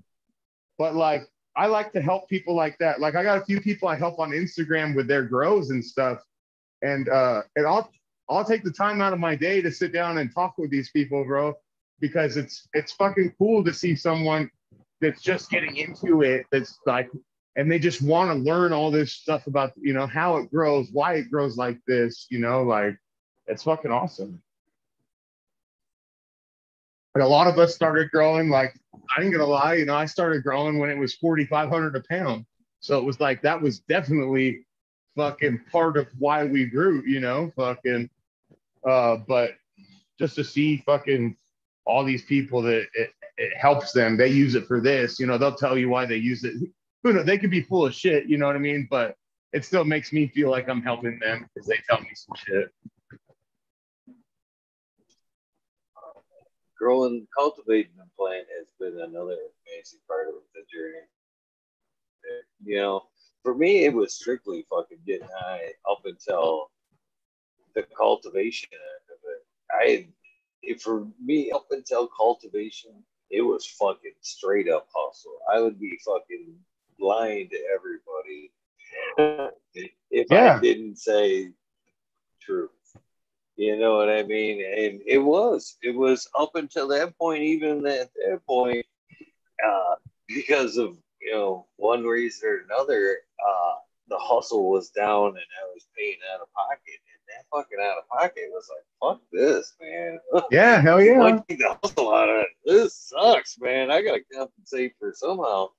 but 0.78 0.96
like 0.96 1.24
I 1.56 1.68
like 1.68 1.94
to 1.94 2.02
help 2.02 2.30
people 2.30 2.56
like 2.56 2.78
that. 2.80 3.00
Like 3.00 3.16
I 3.16 3.24
got 3.24 3.38
a 3.38 3.46
few 3.46 3.62
people 3.62 3.88
I 3.88 3.96
help 3.96 4.20
on 4.20 4.32
Instagram 4.32 4.96
with 4.96 5.08
their 5.08 5.24
grows 5.24 5.70
and 5.70 5.84
stuff. 5.84 6.20
And 6.82 7.10
uh 7.10 7.42
and 7.56 7.66
I'll 7.68 7.92
I'll 8.30 8.46
take 8.46 8.64
the 8.64 8.72
time 8.72 9.02
out 9.02 9.14
of 9.14 9.20
my 9.20 9.36
day 9.36 9.62
to 9.62 9.72
sit 9.72 9.92
down 9.92 10.20
and 10.20 10.34
talk 10.34 10.58
with 10.58 10.70
these 10.70 10.92
people, 10.92 11.24
bro, 11.26 11.56
because 12.00 12.38
it's 12.38 12.68
it's 12.74 12.94
fucking 12.94 13.34
cool 13.38 13.64
to 13.64 13.74
see 13.74 13.96
someone 13.96 14.50
that's 15.02 15.22
just 15.22 15.50
getting 15.50 15.78
into 15.78 16.22
it 16.22 16.46
that's 16.52 16.78
like 16.86 17.10
and 17.56 17.72
they 17.72 17.80
just 17.80 18.02
want 18.02 18.30
to 18.32 18.36
learn 18.36 18.74
all 18.74 18.92
this 18.92 19.14
stuff 19.14 19.48
about 19.48 19.72
you 19.80 19.94
know 19.94 20.08
how 20.08 20.38
it 20.38 20.52
grows 20.52 20.90
why 20.92 21.16
it 21.16 21.32
grows 21.32 21.58
like 21.58 21.80
this 21.88 22.28
you 22.30 22.40
know 22.40 22.64
like 22.64 22.96
it's 23.48 23.64
fucking 23.64 23.92
awesome. 23.92 24.42
Like 27.16 27.24
a 27.24 27.28
lot 27.28 27.48
of 27.48 27.58
us 27.58 27.74
started 27.74 28.12
growing 28.12 28.50
like 28.50 28.74
i 29.18 29.22
ain't 29.22 29.32
gonna 29.32 29.46
lie 29.46 29.74
you 29.74 29.86
know 29.86 29.96
i 29.96 30.06
started 30.06 30.44
growing 30.44 30.78
when 30.78 30.90
it 30.90 30.98
was 30.98 31.16
4500 31.16 31.96
a 31.96 32.04
pound. 32.10 32.46
So 32.82 32.98
it 32.98 33.04
was 33.04 33.20
like 33.20 33.42
that 33.42 33.62
was 33.62 33.80
definitely 33.82 34.66
fucking 35.16 35.60
part 35.72 35.98
of 35.98 36.08
why 36.18 36.46
we 36.46 36.66
grew 36.66 37.04
you 37.06 37.20
know 37.20 37.52
fucking 37.56 38.10
uh 38.88 39.18
but 39.28 39.52
just 40.18 40.36
to 40.36 40.44
see 40.44 40.78
fucking 40.86 41.36
all 41.86 42.04
these 42.04 42.24
people 42.24 42.62
that 42.62 42.86
it, 42.94 43.10
it 43.38 43.58
helps 43.58 43.92
them 43.92 44.18
they 44.18 44.28
use 44.28 44.56
it 44.56 44.68
for 44.68 44.80
this 44.80 45.20
you 45.20 45.26
know 45.26 45.38
they'll 45.38 45.56
tell 45.56 45.78
you 45.78 45.90
why 45.90 46.06
they 46.06 46.18
use 46.18 46.44
it 46.44 46.56
who 47.04 47.14
knows? 47.14 47.26
They 47.26 47.38
could 47.38 47.52
be 47.52 47.62
full 47.62 47.86
of 47.86 47.94
shit, 47.94 48.28
you 48.28 48.38
know 48.38 48.48
what 48.48 48.56
I 48.56 48.60
mean? 48.60 48.88
But 48.90 49.16
it 49.54 49.66
still 49.66 49.86
makes 49.86 50.12
me 50.14 50.28
feel 50.28 50.52
like 50.52 50.68
I'm 50.70 50.82
helping 50.82 51.20
them 51.20 51.50
because 51.54 51.68
they 51.68 51.78
tell 51.90 52.02
me 52.02 52.10
some 52.14 52.36
shit. 52.36 52.70
Growing, 56.78 57.28
cultivating 57.38 57.92
the 57.98 58.06
plant 58.18 58.48
has 58.58 58.68
been 58.80 59.02
another 59.02 59.36
amazing 59.36 60.00
part 60.08 60.28
of 60.28 60.36
the 60.54 60.62
journey. 60.72 61.06
You 62.64 62.78
know, 62.78 63.04
for 63.44 63.56
me, 63.56 63.86
it 63.86 63.94
was 63.94 64.14
strictly 64.14 64.66
fucking 64.70 65.00
getting 65.06 65.28
high 65.40 65.72
up 65.90 66.02
until 66.06 66.72
the 67.76 67.84
cultivation 67.98 68.70
end 68.74 69.18
of 69.18 69.20
it. 69.26 69.46
I, 69.72 70.08
if 70.62 70.82
for 70.82 71.08
me, 71.24 71.52
up 71.52 71.68
until 71.72 72.08
cultivation, 72.08 72.92
it 73.30 73.42
was 73.42 73.66
fucking 73.66 74.16
straight 74.22 74.70
up 74.70 74.88
hustle. 74.94 75.38
I 75.52 75.62
would 75.62 75.80
be 75.80 76.00
fucking 76.06 76.56
lying 77.00 77.50
to 77.50 77.58
everybody 77.74 78.52
if 80.12 80.28
yeah. 80.30 80.58
I 80.58 80.60
didn't 80.60 80.98
say 80.98 81.52
truth. 82.42 82.72
You 83.56 83.78
know 83.78 83.98
what 83.98 84.10
I 84.10 84.24
mean? 84.24 84.64
And 84.64 85.02
it 85.06 85.20
was, 85.20 85.78
it 85.82 85.96
was 85.96 86.28
up 86.38 86.56
until 86.56 86.88
that 86.90 87.18
point, 87.18 87.44
even 87.44 87.86
at 87.86 88.10
that 88.14 88.40
point, 88.48 88.86
uh, 89.66 89.96
because 90.28 90.78
of, 90.78 90.98
you 91.22 91.34
know, 91.34 91.66
one 91.78 92.04
reason 92.04 92.50
or 92.50 92.66
another, 92.66 93.18
uh, 93.46 93.76
the 94.10 94.18
hustle 94.18 94.70
was 94.70 94.90
down 94.90 95.28
and 95.28 95.38
I 95.38 95.74
was 95.74 95.88
paying 95.98 96.18
out 96.34 96.42
of 96.42 96.52
pocket. 96.54 96.80
And 96.88 97.22
that 97.30 97.46
fucking 97.56 97.78
out 97.82 97.98
of 98.00 98.08
pocket 98.10 98.50
was 98.50 98.70
like, 98.70 99.18
fuck 99.18 99.22
this, 99.32 99.74
man. 99.82 100.20
Yeah, 100.52 100.82
hell 100.82 101.02
yeah. 101.02 101.22
I 101.22 101.32
the 101.48 101.78
hustle 101.82 102.14
out 102.14 102.30
of 102.30 102.38
it. 102.38 102.48
This 102.66 102.96
sucks, 102.96 103.60
man. 103.60 103.92
I 103.92 104.02
got 104.02 104.16
to 104.16 104.24
compensate 104.36 104.94
for 105.00 105.14
somehow 105.14 105.70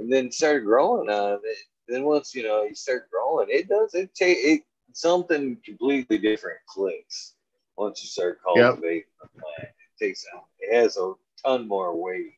and 0.00 0.12
then 0.12 0.32
started 0.32 0.64
growing 0.64 1.08
on 1.08 1.40
it. 1.44 1.58
Then 1.86 2.04
once 2.04 2.34
you 2.34 2.42
know 2.42 2.64
you 2.64 2.74
start 2.74 3.10
growing, 3.10 3.48
it 3.50 3.68
does 3.68 3.94
it 3.94 4.14
take 4.14 4.38
it 4.38 4.62
something 4.92 5.56
completely 5.64 6.18
different 6.18 6.58
clicks 6.66 7.34
once 7.76 8.02
you 8.02 8.08
start 8.08 8.40
cultivating 8.42 9.04
yep. 9.22 9.30
the 9.34 9.40
plant. 9.40 9.68
It 9.68 10.04
takes 10.04 10.24
it 10.58 10.74
has 10.74 10.96
a 10.96 11.12
ton 11.44 11.68
more 11.68 11.96
weight. 11.96 12.34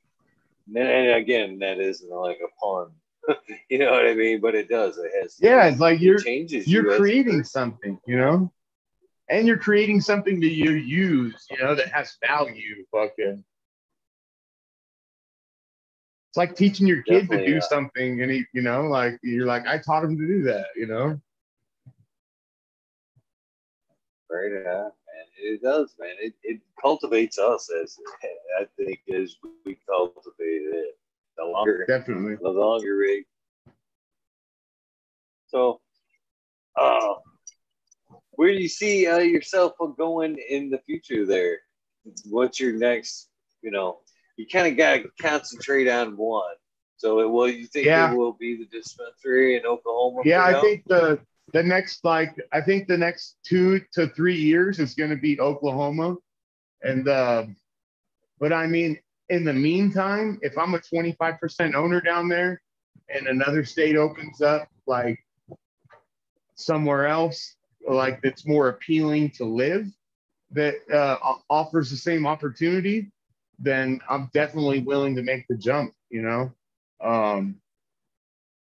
And, 0.67 1.11
again, 1.15 1.59
that 1.61 1.79
isn't 1.79 2.11
like 2.11 2.39
a 2.45 2.61
pun. 2.61 2.91
you 3.69 3.79
know 3.79 3.91
what 3.91 4.07
I 4.07 4.15
mean? 4.15 4.41
But 4.41 4.55
it 4.55 4.69
does. 4.69 4.99
It 4.99 5.11
has. 5.21 5.37
Yeah, 5.41 5.67
it's 5.67 5.81
like 5.81 6.01
you're 6.01 6.19
changes. 6.19 6.67
You're 6.67 6.93
you 6.93 6.99
creating 6.99 7.45
something, 7.45 7.99
you 8.07 8.19
know, 8.19 8.53
and 9.29 9.47
you're 9.47 9.59
creating 9.59 10.01
something 10.01 10.41
that 10.41 10.53
you 10.53 10.73
use, 10.73 11.47
you 11.51 11.59
know, 11.59 11.75
that 11.75 11.89
has 11.93 12.17
value. 12.27 12.85
Fucking 12.91 13.45
it's 16.33 16.39
like 16.39 16.57
teaching 16.57 16.87
your 16.87 17.03
kid 17.03 17.29
Definitely, 17.29 17.45
to 17.45 17.47
do 17.47 17.55
yeah. 17.57 17.61
something 17.61 18.23
and 18.23 18.31
he, 18.31 18.47
you 18.55 18.63
know, 18.63 18.85
like 18.85 19.21
you're 19.23 19.45
like, 19.45 19.67
I 19.67 19.77
taught 19.77 20.03
him 20.03 20.17
to 20.17 20.27
do 20.27 20.43
that, 20.45 20.69
you 20.75 20.87
know. 20.87 21.21
Right, 24.31 24.51
yeah. 24.65 24.89
It 25.39 25.63
does, 25.63 25.95
man. 25.99 26.15
It, 26.21 26.35
it 26.43 26.61
cultivates 26.81 27.39
us 27.39 27.69
as 27.83 27.97
I 28.61 28.67
think 28.77 29.01
as 29.15 29.37
we 29.65 29.79
cultivate 29.89 30.35
it. 30.41 30.99
The 31.37 31.45
longer, 31.45 31.87
definitely, 31.89 32.37
the 32.37 32.51
longer 32.51 32.99
we. 32.99 33.25
So, 35.49 35.81
uh, 36.79 37.15
where 38.33 38.53
do 38.53 38.61
you 38.61 38.69
see 38.69 39.07
uh, 39.07 39.19
yourself 39.19 39.73
going 39.97 40.37
in 40.49 40.69
the 40.69 40.79
future? 40.79 41.25
There, 41.25 41.59
what's 42.27 42.61
your 42.61 42.75
next? 42.75 43.29
You 43.63 43.71
know, 43.71 44.01
you 44.37 44.47
kind 44.47 44.67
of 44.67 44.77
got 44.77 44.97
to 44.97 45.11
concentrate 45.21 45.89
on 45.89 46.17
one. 46.19 46.55
So, 46.99 47.21
it, 47.21 47.31
will 47.31 47.49
you 47.49 47.67
think 47.67 47.87
yeah. 47.87 48.13
it 48.13 48.17
will 48.17 48.35
be 48.35 48.57
the 48.57 48.67
dispensary 48.67 49.57
in 49.57 49.65
Oklahoma? 49.65 50.23
Yeah, 50.25 50.45
I 50.45 50.61
think 50.61 50.85
the 50.87 51.19
the 51.53 51.63
next 51.63 52.05
like 52.05 52.35
I 52.53 52.61
think 52.61 52.89
the 52.89 52.99
next 52.99 53.37
two 53.45 53.81
to 53.93 54.09
three 54.09 54.37
years 54.37 54.79
is 54.79 54.95
going 54.95 55.11
to 55.11 55.17
be 55.17 55.41
Oklahoma, 55.41 56.17
and 56.83 57.09
uh, 57.09 57.45
but 58.39 58.53
I 58.53 58.67
mean, 58.67 58.99
in 59.29 59.45
the 59.45 59.53
meantime, 59.53 60.39
if 60.43 60.59
I'm 60.59 60.75
a 60.75 60.79
25% 60.79 61.75
owner 61.75 62.01
down 62.01 62.29
there, 62.29 62.61
and 63.09 63.27
another 63.27 63.65
state 63.65 63.97
opens 63.97 64.43
up 64.43 64.69
like 64.87 65.19
somewhere 66.55 67.07
else, 67.07 67.57
like 67.89 68.21
that's 68.23 68.47
more 68.47 68.69
appealing 68.69 69.31
to 69.31 69.45
live, 69.45 69.87
that 70.53 70.75
uh, 70.93 71.17
offers 71.49 71.91
the 71.91 71.97
same 71.97 72.27
opportunity, 72.27 73.11
then 73.59 74.01
I'm 74.09 74.31
definitely 74.35 74.81
willing 74.81 75.17
to 75.17 75.23
make 75.23 75.47
the 75.49 75.57
jump, 75.57 75.95
you 76.11 76.23
know. 76.23 76.53
Um, 77.01 77.62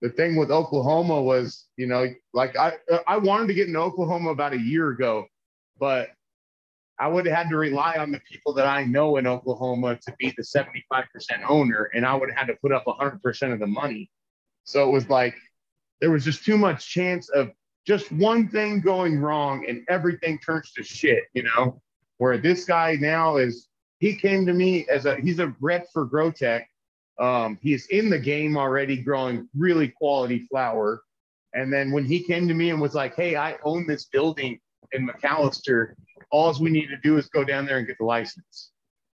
the 0.06 0.11
thing 0.11 0.35
with 0.35 0.51
Oklahoma 0.51 1.19
was, 1.19 1.66
you 1.77 1.88
know, 1.88 2.06
like 2.32 2.56
I 2.56 2.74
I 3.08 3.17
wanted 3.17 3.48
to 3.48 3.56
get 3.56 3.67
into 3.67 3.80
Oklahoma 3.80 4.30
about 4.30 4.53
a 4.53 4.59
year 4.59 4.90
ago, 4.90 5.25
but 5.80 6.09
I 7.00 7.08
would 7.08 7.25
have 7.25 7.35
had 7.35 7.50
to 7.50 7.58
rely 7.58 7.95
on 7.98 8.11
the 8.11 8.22
people 8.32 8.53
that 8.53 8.67
I 8.67 8.84
know 8.84 9.17
in 9.17 9.25
Oklahoma 9.25 9.98
to 10.06 10.16
be 10.19 10.32
the 10.38 10.43
75% 10.43 10.80
owner, 11.50 11.90
and 11.95 12.06
I 12.06 12.14
would 12.14 12.30
have 12.30 12.38
had 12.38 12.48
to 12.53 12.59
put 12.61 12.72
up 12.72 12.85
100% 12.85 13.51
of 13.51 13.59
the 13.59 13.66
money. 13.66 14.11
So 14.64 14.88
it 14.88 14.92
was 14.92 15.09
like 15.09 15.34
there 16.01 16.11
was 16.11 16.24
just 16.24 16.45
too 16.45 16.56
much 16.56 16.88
chance 16.88 17.27
of 17.30 17.50
just 17.88 18.11
one 18.11 18.48
thing 18.48 18.82
going 18.82 19.17
wrong 19.17 19.66
and 19.67 19.84
everything 19.90 20.38
turns 20.38 20.72
to 20.74 20.84
shit, 20.84 21.24
you 21.34 21.42
know. 21.42 21.82
Where 22.19 22.38
this 22.38 22.66
guy 22.66 22.95
now 23.01 23.38
is 23.38 23.69
he 23.98 24.16
came 24.16 24.45
to 24.45 24.53
me 24.53 24.85
as 24.88 25.08
a 25.08 25.16
he's 25.16 25.40
a 25.40 25.56
rep 25.59 25.88
for 25.92 26.08
Growtech. 26.08 26.66
Um, 27.19 27.58
he's 27.61 27.85
in 27.88 28.10
the 28.10 28.19
game 28.19 28.58
already, 28.58 28.98
growing 28.98 29.48
really 29.56 29.88
quality 29.88 30.40
flower. 30.50 31.02
And 31.53 31.72
then 31.72 31.92
when 31.92 32.06
he 32.06 32.22
came 32.24 32.48
to 32.48 32.53
me 32.53 32.69
and 32.69 32.82
was 32.82 32.95
like, 32.95 33.16
"Hey, 33.16 33.35
I 33.35 33.58
own 33.64 33.88
this 33.88 34.06
building 34.06 34.60
in 34.92 35.08
McAlester. 35.08 35.94
All 36.32 36.53
we 36.60 36.69
need 36.69 36.88
to 36.88 36.98
do 36.98 37.18
is 37.18 37.27
go 37.27 37.44
down 37.44 37.66
there 37.66 37.77
and 37.77 37.88
get 37.88 37.98
the 37.98 38.06
license," 38.06 38.72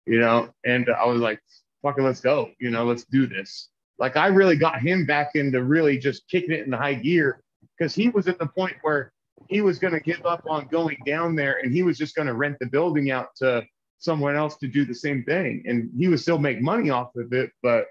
you 0.08 0.20
know. 0.20 0.52
And 0.66 0.90
I 0.90 1.06
was 1.06 1.22
like, 1.22 1.40
"Fucking, 1.84 2.04
let's 2.04 2.22
go! 2.22 2.50
You 2.60 2.72
know, 2.72 2.86
let's 2.86 3.06
do 3.06 3.28
this." 3.28 3.70
Like 4.00 4.18
I 4.18 4.28
really 4.28 4.56
got 4.56 4.82
him 4.82 5.06
back 5.06 5.36
into 5.36 5.64
really 5.64 6.00
just 6.00 6.28
kicking 6.28 6.52
it 6.52 6.66
in 6.66 6.72
the 6.72 6.78
high 6.78 6.96
gear 6.96 7.44
because 7.78 7.94
he 7.94 8.10
was 8.10 8.28
at 8.28 8.40
the 8.40 8.48
point 8.48 8.76
where 8.82 9.14
he 9.48 9.62
was 9.62 9.78
going 9.78 9.94
to 9.94 10.00
give 10.00 10.26
up 10.26 10.44
on 10.50 10.68
going 10.68 10.98
down 11.06 11.36
there 11.36 11.60
and 11.62 11.72
he 11.72 11.84
was 11.84 12.00
just 12.00 12.16
going 12.16 12.28
to 12.28 12.34
rent 12.34 12.58
the 12.60 12.66
building 12.66 13.12
out 13.12 13.28
to 13.36 13.64
someone 14.02 14.36
else 14.36 14.58
to 14.58 14.68
do 14.68 14.84
the 14.84 14.96
same 14.96 15.24
thing. 15.24 15.64
And 15.66 15.92
he 15.98 16.08
would 16.08 16.20
still 16.20 16.40
make 16.40 16.60
money 16.60 16.90
off 16.90 17.16
of 17.16 17.32
it, 17.34 17.52
but 17.62 17.86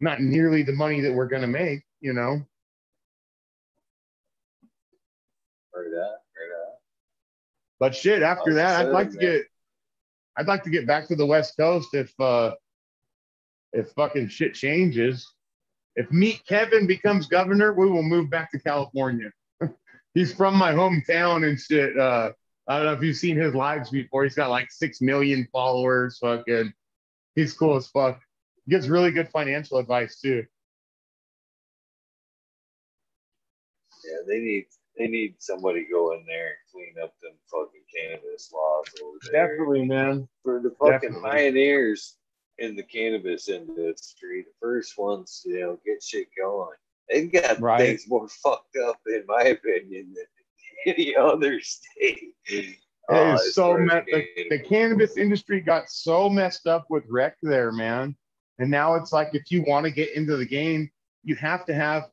not 0.00 0.20
nearly 0.20 0.62
the 0.62 0.72
money 0.72 1.00
that 1.02 1.12
we're 1.12 1.28
going 1.28 1.42
to 1.42 1.48
make, 1.48 1.82
you 2.00 2.14
know? 2.14 2.40
Heard 5.72 5.92
that, 5.92 6.18
heard 6.34 6.50
that. 6.50 6.78
But 7.78 7.94
shit, 7.94 8.22
after 8.22 8.54
that, 8.54 8.80
I'd 8.80 8.92
like 8.92 9.10
to 9.10 9.18
get, 9.18 9.42
I'd 10.36 10.46
like 10.46 10.64
to 10.64 10.70
get 10.70 10.86
back 10.86 11.06
to 11.08 11.16
the 11.16 11.26
West 11.26 11.54
Coast 11.58 11.90
if, 11.92 12.12
uh, 12.18 12.52
if 13.74 13.90
fucking 13.90 14.28
shit 14.28 14.54
changes. 14.54 15.30
If 15.94 16.10
Meet 16.10 16.46
Kevin 16.48 16.86
becomes 16.86 17.26
governor, 17.26 17.74
we 17.74 17.90
will 17.90 18.02
move 18.02 18.30
back 18.30 18.50
to 18.52 18.58
California. 18.58 19.30
He's 20.14 20.32
from 20.32 20.56
my 20.56 20.72
hometown 20.72 21.46
and 21.46 21.60
shit. 21.60 21.98
Uh, 21.98 22.32
I 22.68 22.76
don't 22.76 22.86
know 22.86 22.92
if 22.92 23.02
you've 23.02 23.16
seen 23.16 23.36
his 23.36 23.54
lives 23.54 23.90
before. 23.90 24.22
He's 24.24 24.34
got 24.34 24.50
like 24.50 24.70
six 24.70 25.00
million 25.00 25.48
followers. 25.52 26.18
Fucking, 26.18 26.72
he's 27.34 27.52
cool 27.54 27.76
as 27.76 27.88
fuck. 27.88 28.20
He 28.64 28.70
gives 28.70 28.88
really 28.88 29.10
good 29.10 29.28
financial 29.30 29.78
advice 29.78 30.20
too. 30.20 30.44
Yeah, 34.04 34.18
they 34.26 34.38
need 34.38 34.66
they 34.98 35.06
need 35.06 35.36
somebody 35.38 35.86
go 35.90 36.12
in 36.12 36.24
there 36.26 36.48
and 36.48 36.56
clean 36.72 36.94
up 37.02 37.14
them 37.22 37.32
fucking 37.50 37.82
cannabis 37.94 38.52
laws 38.52 38.84
over 39.02 39.16
there. 39.30 39.48
Definitely, 39.48 39.84
man. 39.86 40.28
For 40.42 40.60
the 40.60 40.70
fucking 40.70 41.00
Definitely. 41.14 41.30
pioneers 41.30 42.16
in 42.58 42.76
the 42.76 42.82
cannabis 42.82 43.48
industry, 43.48 44.42
the 44.42 44.52
first 44.60 44.98
ones, 44.98 45.42
you 45.44 45.60
know, 45.60 45.78
get 45.84 46.02
shit 46.02 46.28
going. 46.38 46.76
They've 47.08 47.32
got 47.32 47.60
Right. 47.60 47.78
things 47.80 48.08
more 48.08 48.28
fucked 48.42 48.76
up, 48.76 49.00
in 49.06 49.24
my 49.26 49.42
opinion, 49.44 50.12
than 50.14 50.26
any 50.86 51.16
other 51.16 51.60
state. 51.60 52.34
Oh, 53.08 53.32
it 53.32 53.34
is 53.34 53.54
so 53.54 53.76
met 53.76 54.06
the, 54.06 54.24
the 54.36 54.58
cannabis. 54.58 54.68
cannabis 54.68 55.16
industry 55.16 55.60
got 55.60 55.90
so 55.90 56.28
messed 56.28 56.66
up 56.66 56.86
with 56.88 57.04
rec 57.08 57.36
there, 57.42 57.72
man. 57.72 58.16
And 58.58 58.70
now 58.70 58.94
it's 58.94 59.12
like 59.12 59.30
if 59.34 59.50
you 59.50 59.62
want 59.66 59.84
to 59.84 59.90
get 59.90 60.14
into 60.14 60.36
the 60.36 60.46
game, 60.46 60.90
you 61.24 61.34
have 61.36 61.64
to 61.66 61.74
have 61.74 62.04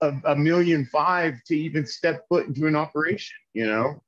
a, 0.00 0.14
a 0.24 0.36
million 0.36 0.86
five 0.86 1.34
to 1.46 1.56
even 1.56 1.86
step 1.86 2.24
foot 2.28 2.46
into 2.46 2.66
an 2.66 2.76
operation, 2.76 3.36
you 3.52 3.66
know, 3.66 4.02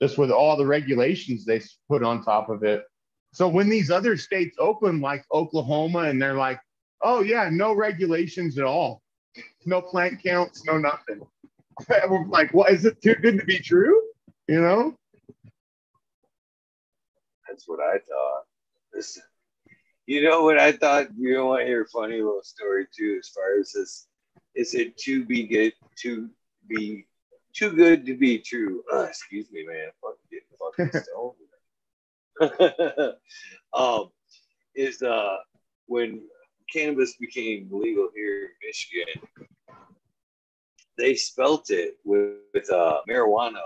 just 0.00 0.18
with 0.18 0.30
all 0.30 0.56
the 0.56 0.66
regulations 0.66 1.44
they 1.44 1.60
put 1.88 2.02
on 2.02 2.22
top 2.22 2.48
of 2.48 2.62
it. 2.62 2.84
So 3.32 3.48
when 3.48 3.68
these 3.68 3.90
other 3.90 4.16
states 4.16 4.56
open, 4.58 5.00
like 5.00 5.24
Oklahoma, 5.32 6.00
and 6.00 6.20
they're 6.20 6.36
like, 6.36 6.60
oh, 7.02 7.22
yeah, 7.22 7.48
no 7.50 7.74
regulations 7.74 8.58
at 8.58 8.64
all, 8.64 9.02
no 9.66 9.80
plant 9.80 10.22
counts, 10.22 10.64
no 10.64 10.78
nothing. 10.78 11.20
Like, 12.28 12.52
what 12.52 12.72
is 12.72 12.84
it 12.84 13.00
too 13.02 13.14
good 13.14 13.38
to 13.38 13.44
be 13.44 13.58
true? 13.58 14.00
You 14.48 14.60
know? 14.60 14.96
That's 17.48 17.68
what 17.68 17.80
I 17.80 17.98
thought. 17.98 18.44
This, 18.92 19.20
you 20.06 20.22
know 20.22 20.42
what 20.42 20.58
I 20.58 20.72
thought? 20.72 21.08
You 21.16 21.34
know, 21.34 21.54
I 21.54 21.64
hear 21.64 21.82
a 21.82 21.88
funny 21.88 22.16
little 22.16 22.42
story 22.42 22.86
too, 22.96 23.16
as 23.20 23.28
far 23.28 23.58
as 23.58 23.72
this. 23.72 24.06
Is 24.54 24.74
it 24.74 24.96
too 24.96 25.24
be 25.24 25.46
good 25.46 25.72
to 26.02 26.30
be 26.68 27.06
too 27.54 27.72
good 27.72 28.06
to 28.06 28.16
be 28.16 28.38
true? 28.38 28.82
Uh, 28.92 29.04
excuse 29.04 29.50
me, 29.50 29.64
man. 29.66 29.90
Fucking 30.00 30.28
getting 30.30 30.48
fucking 30.58 31.02
stoned. 31.02 31.34
um, 33.72 34.10
is 34.74 35.02
uh 35.02 35.36
when 35.86 36.22
cannabis 36.72 37.16
became 37.16 37.68
legal 37.70 38.08
here 38.14 38.42
in 38.44 38.50
Michigan, 38.66 39.48
they 40.96 41.14
spelt 41.14 41.70
it 41.70 41.96
with, 42.04 42.34
with 42.52 42.70
uh, 42.70 42.98
marijuana 43.08 43.60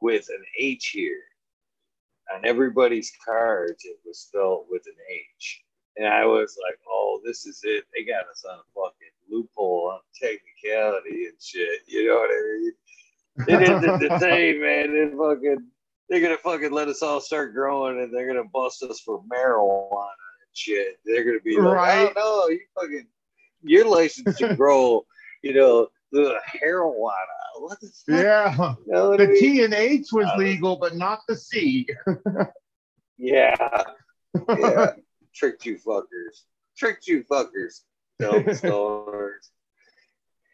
with 0.00 0.28
an 0.28 0.42
H 0.58 0.88
here 0.88 1.20
on 2.34 2.44
everybody's 2.44 3.12
cards, 3.24 3.84
it 3.84 3.98
was 4.04 4.20
spelled 4.20 4.66
with 4.70 4.82
an 4.86 4.94
H. 5.12 5.62
And 5.96 6.06
I 6.06 6.24
was 6.24 6.56
like, 6.62 6.78
oh, 6.88 7.20
this 7.24 7.46
is 7.46 7.60
it. 7.64 7.84
They 7.94 8.04
got 8.04 8.28
us 8.28 8.44
on 8.48 8.58
a 8.58 8.62
fucking 8.74 9.08
loophole 9.30 9.92
on 9.92 10.00
technicality 10.14 11.26
and 11.26 11.34
shit. 11.40 11.80
You 11.86 12.08
know 12.08 12.14
what 12.14 12.30
I 12.30 12.58
mean? 12.58 12.72
It 13.48 13.62
is 13.62 14.08
the, 14.08 14.18
same, 14.20 14.60
man. 14.62 14.92
They 14.94 15.16
fucking, 15.16 15.66
they're 16.08 16.20
gonna 16.20 16.36
fucking 16.38 16.72
let 16.72 16.88
us 16.88 17.02
all 17.02 17.20
start 17.20 17.54
growing, 17.54 18.00
and 18.00 18.14
they're 18.14 18.26
gonna 18.26 18.48
bust 18.52 18.82
us 18.82 19.00
for 19.00 19.22
marijuana 19.22 20.02
and 20.02 20.54
shit. 20.54 20.98
They're 21.04 21.24
gonna 21.24 21.40
be 21.40 21.58
like, 21.58 21.74
Right. 21.74 22.12
oh 22.16 22.46
no, 22.46 22.48
you 22.48 22.60
fucking, 22.74 23.06
you're 23.62 23.88
licensed 23.88 24.38
to 24.38 24.54
grow, 24.56 25.04
you 25.42 25.54
know, 25.54 25.88
the 26.12 26.40
marijuana. 26.62 27.38
What 27.58 27.80
the 27.80 27.88
fuck? 27.88 28.22
Yeah. 28.22 28.74
You 28.86 28.92
know 28.92 29.16
The 29.16 29.24
I 29.24 29.26
mean? 29.26 29.40
T 29.40 29.64
and 29.64 29.74
H 29.74 30.08
was 30.12 30.26
Uh, 30.26 30.36
legal, 30.38 30.76
but 30.76 30.96
not 30.96 31.20
the 31.28 31.36
C. 31.36 31.86
Yeah, 33.18 33.56
yeah. 34.48 34.92
Tricked 35.34 35.66
you 35.66 35.76
fuckers. 35.78 36.44
Tricked 36.76 37.06
you 37.06 37.24
fuckers. 37.24 37.80
Dumb 38.18 38.44
stoners. 38.44 39.50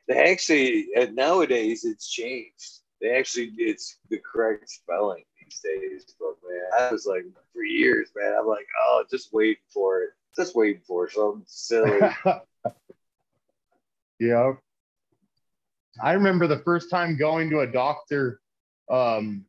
They 0.08 0.30
actually, 0.30 0.88
and 0.96 1.14
nowadays 1.16 1.84
it's 1.84 2.08
changed. 2.10 2.80
They 3.00 3.10
actually, 3.16 3.52
it's 3.58 3.98
the 4.08 4.18
correct 4.18 4.70
spelling 4.70 5.24
these 5.42 5.60
days. 5.60 6.14
But 6.18 6.36
man, 6.48 6.88
I 6.88 6.92
was 6.92 7.06
like, 7.06 7.24
for 7.52 7.62
years, 7.62 8.10
man, 8.16 8.34
I'm 8.38 8.46
like, 8.46 8.66
oh, 8.80 9.04
just 9.10 9.32
waiting 9.32 9.62
for 9.72 10.02
it. 10.02 10.10
Just 10.36 10.54
waiting 10.54 10.82
for 10.86 11.08
something 11.10 11.44
silly. 11.46 12.00
yeah. 14.20 14.52
I 16.00 16.12
remember 16.12 16.47
the 16.47 16.58
first 16.58 16.91
time 16.91 17.16
going 17.16 17.50
to 17.50 17.60
a 17.60 17.66
doctor 17.66 18.41
um, 18.91 19.44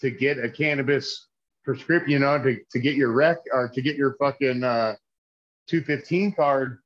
to 0.00 0.10
get 0.10 0.38
a 0.38 0.50
cannabis 0.50 1.28
prescription, 1.64 2.10
you 2.10 2.18
know, 2.18 2.42
to, 2.42 2.58
to 2.70 2.78
get 2.78 2.94
your 2.94 3.12
rec 3.12 3.38
or 3.52 3.68
to 3.68 3.82
get 3.82 3.96
your 3.96 4.16
fucking 4.18 4.64
uh, 4.64 4.94
215 5.68 6.32
card. 6.32 6.78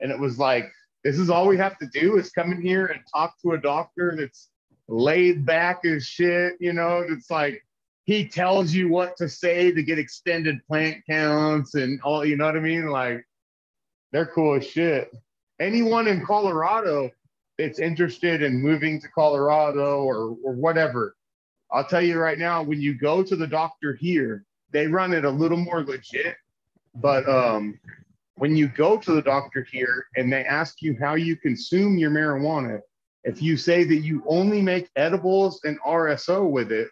And 0.00 0.10
it 0.10 0.18
was 0.18 0.38
like, 0.38 0.70
this 1.02 1.18
is 1.18 1.28
all 1.28 1.46
we 1.46 1.58
have 1.58 1.78
to 1.78 1.88
do 1.92 2.16
is 2.16 2.30
come 2.30 2.52
in 2.52 2.62
here 2.62 2.86
and 2.86 3.00
talk 3.12 3.34
to 3.42 3.52
a 3.52 3.58
doctor 3.58 4.16
that's 4.18 4.48
laid 4.88 5.44
back 5.44 5.84
as 5.84 6.06
shit, 6.06 6.54
you 6.60 6.72
know, 6.72 7.04
it's 7.08 7.30
like 7.30 7.62
he 8.04 8.26
tells 8.28 8.72
you 8.72 8.88
what 8.88 9.16
to 9.16 9.28
say 9.28 9.72
to 9.72 9.82
get 9.82 9.98
extended 9.98 10.64
plant 10.66 11.02
counts 11.08 11.74
and 11.74 12.00
all, 12.02 12.24
you 12.24 12.36
know 12.36 12.44
what 12.44 12.56
I 12.56 12.60
mean? 12.60 12.88
Like, 12.88 13.24
they're 14.12 14.26
cool 14.26 14.56
as 14.56 14.66
shit. 14.66 15.10
Anyone 15.58 16.06
in 16.06 16.24
Colorado 16.24 17.10
that's 17.58 17.78
interested 17.78 18.42
in 18.42 18.60
moving 18.60 19.00
to 19.00 19.08
Colorado 19.08 20.02
or, 20.02 20.36
or 20.44 20.52
whatever, 20.52 21.16
I'll 21.70 21.84
tell 21.84 22.02
you 22.02 22.18
right 22.18 22.38
now, 22.38 22.62
when 22.62 22.80
you 22.80 22.94
go 22.94 23.22
to 23.22 23.36
the 23.36 23.46
doctor 23.46 23.94
here, 23.94 24.44
they 24.70 24.86
run 24.86 25.12
it 25.12 25.24
a 25.24 25.30
little 25.30 25.58
more 25.58 25.84
legit. 25.84 26.36
But 26.94 27.28
um, 27.28 27.78
when 28.36 28.56
you 28.56 28.68
go 28.68 28.96
to 28.96 29.12
the 29.12 29.22
doctor 29.22 29.66
here 29.70 30.06
and 30.16 30.32
they 30.32 30.44
ask 30.44 30.82
you 30.82 30.96
how 31.00 31.14
you 31.14 31.36
consume 31.36 31.98
your 31.98 32.10
marijuana, 32.10 32.80
if 33.24 33.40
you 33.40 33.56
say 33.56 33.84
that 33.84 33.96
you 33.96 34.22
only 34.26 34.60
make 34.60 34.90
edibles 34.96 35.60
and 35.64 35.80
RSO 35.80 36.48
with 36.48 36.70
it, 36.70 36.88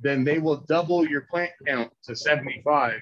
then 0.00 0.24
they 0.24 0.38
will 0.38 0.64
double 0.68 1.06
your 1.06 1.22
plant 1.22 1.52
count 1.66 1.90
to 2.04 2.16
75. 2.16 3.00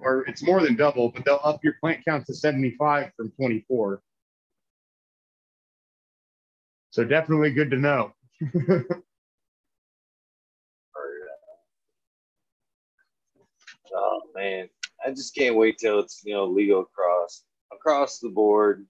Or 0.00 0.22
it's 0.28 0.42
more 0.42 0.60
than 0.60 0.76
double, 0.76 1.10
but 1.10 1.24
they'll 1.24 1.40
up 1.42 1.62
your 1.64 1.74
plant 1.80 2.04
count 2.04 2.26
to 2.26 2.34
75 2.34 3.10
from 3.16 3.30
24. 3.32 4.00
So 6.98 7.04
definitely 7.04 7.52
good 7.52 7.70
to 7.70 7.76
know. 7.76 8.12
oh 13.94 14.20
man, 14.34 14.68
I 15.06 15.10
just 15.10 15.32
can't 15.32 15.54
wait 15.54 15.78
till 15.78 16.00
it's 16.00 16.22
you 16.24 16.34
know 16.34 16.44
legal 16.46 16.80
across 16.80 17.44
across 17.72 18.18
the 18.18 18.30
board, 18.30 18.84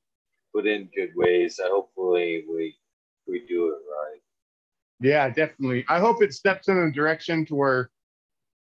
but 0.55 0.67
in 0.67 0.89
good 0.97 1.11
ways. 1.17 1.61
I 1.62 1.69
hopefully 1.69 2.47
we 2.49 2.78
we 3.27 3.45
do 3.47 3.67
it 3.67 3.81
right. 3.93 4.23
Yeah, 5.01 5.28
definitely. 5.28 5.85
I 5.87 5.99
hope 5.99 6.23
it 6.23 6.33
steps 6.33 6.69
in 6.69 6.78
a 6.78 6.91
direction 6.91 7.45
to 7.45 7.55
where 7.55 7.91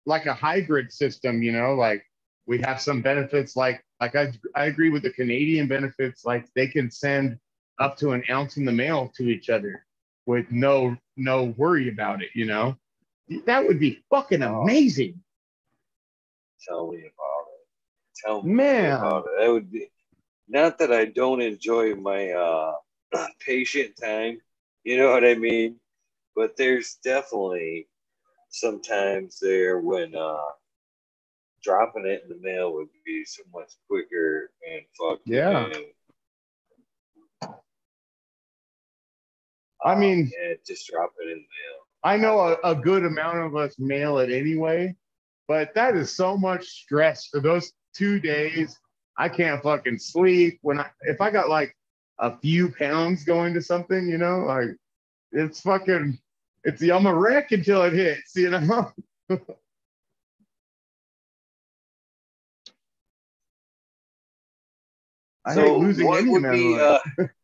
like 0.05 0.25
a 0.25 0.33
hybrid 0.33 0.93
system, 0.93 1.43
you 1.43 1.51
know, 1.51 1.73
like 1.73 2.05
we 2.45 2.59
have 2.59 2.80
some 2.80 3.01
benefits 3.01 3.57
like 3.57 3.83
like 3.99 4.15
I 4.15 4.31
I 4.55 4.67
agree 4.67 4.89
with 4.89 5.03
the 5.03 5.11
Canadian 5.11 5.67
benefits, 5.67 6.23
like 6.23 6.47
they 6.55 6.67
can 6.67 6.89
send 6.89 7.38
up 7.83 7.97
to 7.97 8.11
an 8.11 8.23
ounce 8.29 8.55
in 8.55 8.63
the 8.63 8.71
mail 8.71 9.11
to 9.15 9.23
each 9.29 9.49
other 9.49 9.85
with 10.25 10.49
no 10.51 10.95
no 11.17 11.53
worry 11.57 11.89
about 11.89 12.21
it, 12.23 12.29
you 12.33 12.45
know. 12.45 12.77
That 13.45 13.65
would 13.65 13.79
be 13.79 14.03
fucking 14.09 14.41
amazing. 14.41 15.21
Tell 16.67 16.89
me 16.89 16.99
about 16.99 17.45
it. 17.53 17.67
Tell 18.25 18.41
me 18.41 18.53
Man. 18.53 18.93
about 18.93 19.25
it. 19.25 19.31
That 19.39 19.51
would 19.51 19.69
be 19.71 19.89
not 20.47 20.77
that 20.79 20.91
I 20.93 21.05
don't 21.05 21.41
enjoy 21.41 21.95
my 21.95 22.31
uh 22.31 22.75
patient 23.45 23.95
time, 24.01 24.39
you 24.83 24.97
know 24.97 25.11
what 25.11 25.25
I 25.25 25.35
mean? 25.35 25.75
But 26.35 26.55
there's 26.57 26.95
definitely 27.03 27.87
sometimes 28.49 29.39
there 29.41 29.79
when 29.79 30.15
uh 30.15 30.37
dropping 31.61 32.05
it 32.05 32.23
in 32.23 32.29
the 32.29 32.41
mail 32.41 32.73
would 32.73 32.89
be 33.05 33.25
so 33.25 33.43
much 33.53 33.73
quicker 33.89 34.51
and 34.69 34.81
fucking 34.97 35.33
Yeah. 35.33 35.69
I 39.83 39.95
mean, 39.95 40.31
yeah, 40.41 40.53
just 40.65 40.87
drop 40.87 41.13
it 41.19 41.25
in 41.29 41.29
the 41.29 41.35
mail. 41.35 41.83
I 42.03 42.17
know 42.17 42.39
a, 42.39 42.71
a 42.71 42.75
good 42.75 43.05
amount 43.05 43.39
of 43.39 43.55
us 43.55 43.77
mail 43.79 44.19
it 44.19 44.31
anyway, 44.31 44.95
but 45.47 45.73
that 45.75 45.95
is 45.95 46.15
so 46.15 46.37
much 46.37 46.65
stress 46.65 47.27
for 47.27 47.39
those 47.39 47.71
two 47.93 48.19
days. 48.19 48.77
I 49.17 49.29
can't 49.29 49.61
fucking 49.61 49.99
sleep 49.99 50.59
when 50.61 50.79
I 50.79 50.89
if 51.01 51.21
I 51.21 51.31
got 51.31 51.49
like 51.49 51.75
a 52.19 52.37
few 52.37 52.69
pounds 52.71 53.23
going 53.23 53.53
to 53.53 53.61
something, 53.61 54.07
you 54.07 54.17
know, 54.17 54.39
like 54.39 54.69
it's 55.31 55.61
fucking 55.61 56.17
it's 56.63 56.79
the 56.79 56.91
I'm 56.91 57.05
a 57.05 57.13
wreck 57.13 57.51
until 57.51 57.83
it 57.83 57.93
hits, 57.93 58.35
you 58.35 58.49
know. 58.49 58.91
I 65.45 65.55
hate 65.55 65.77
losing 65.77 66.07
what 66.07 66.21
any 66.21 66.29
would 66.29 66.43
be, 66.43 66.79
uh, 66.79 66.99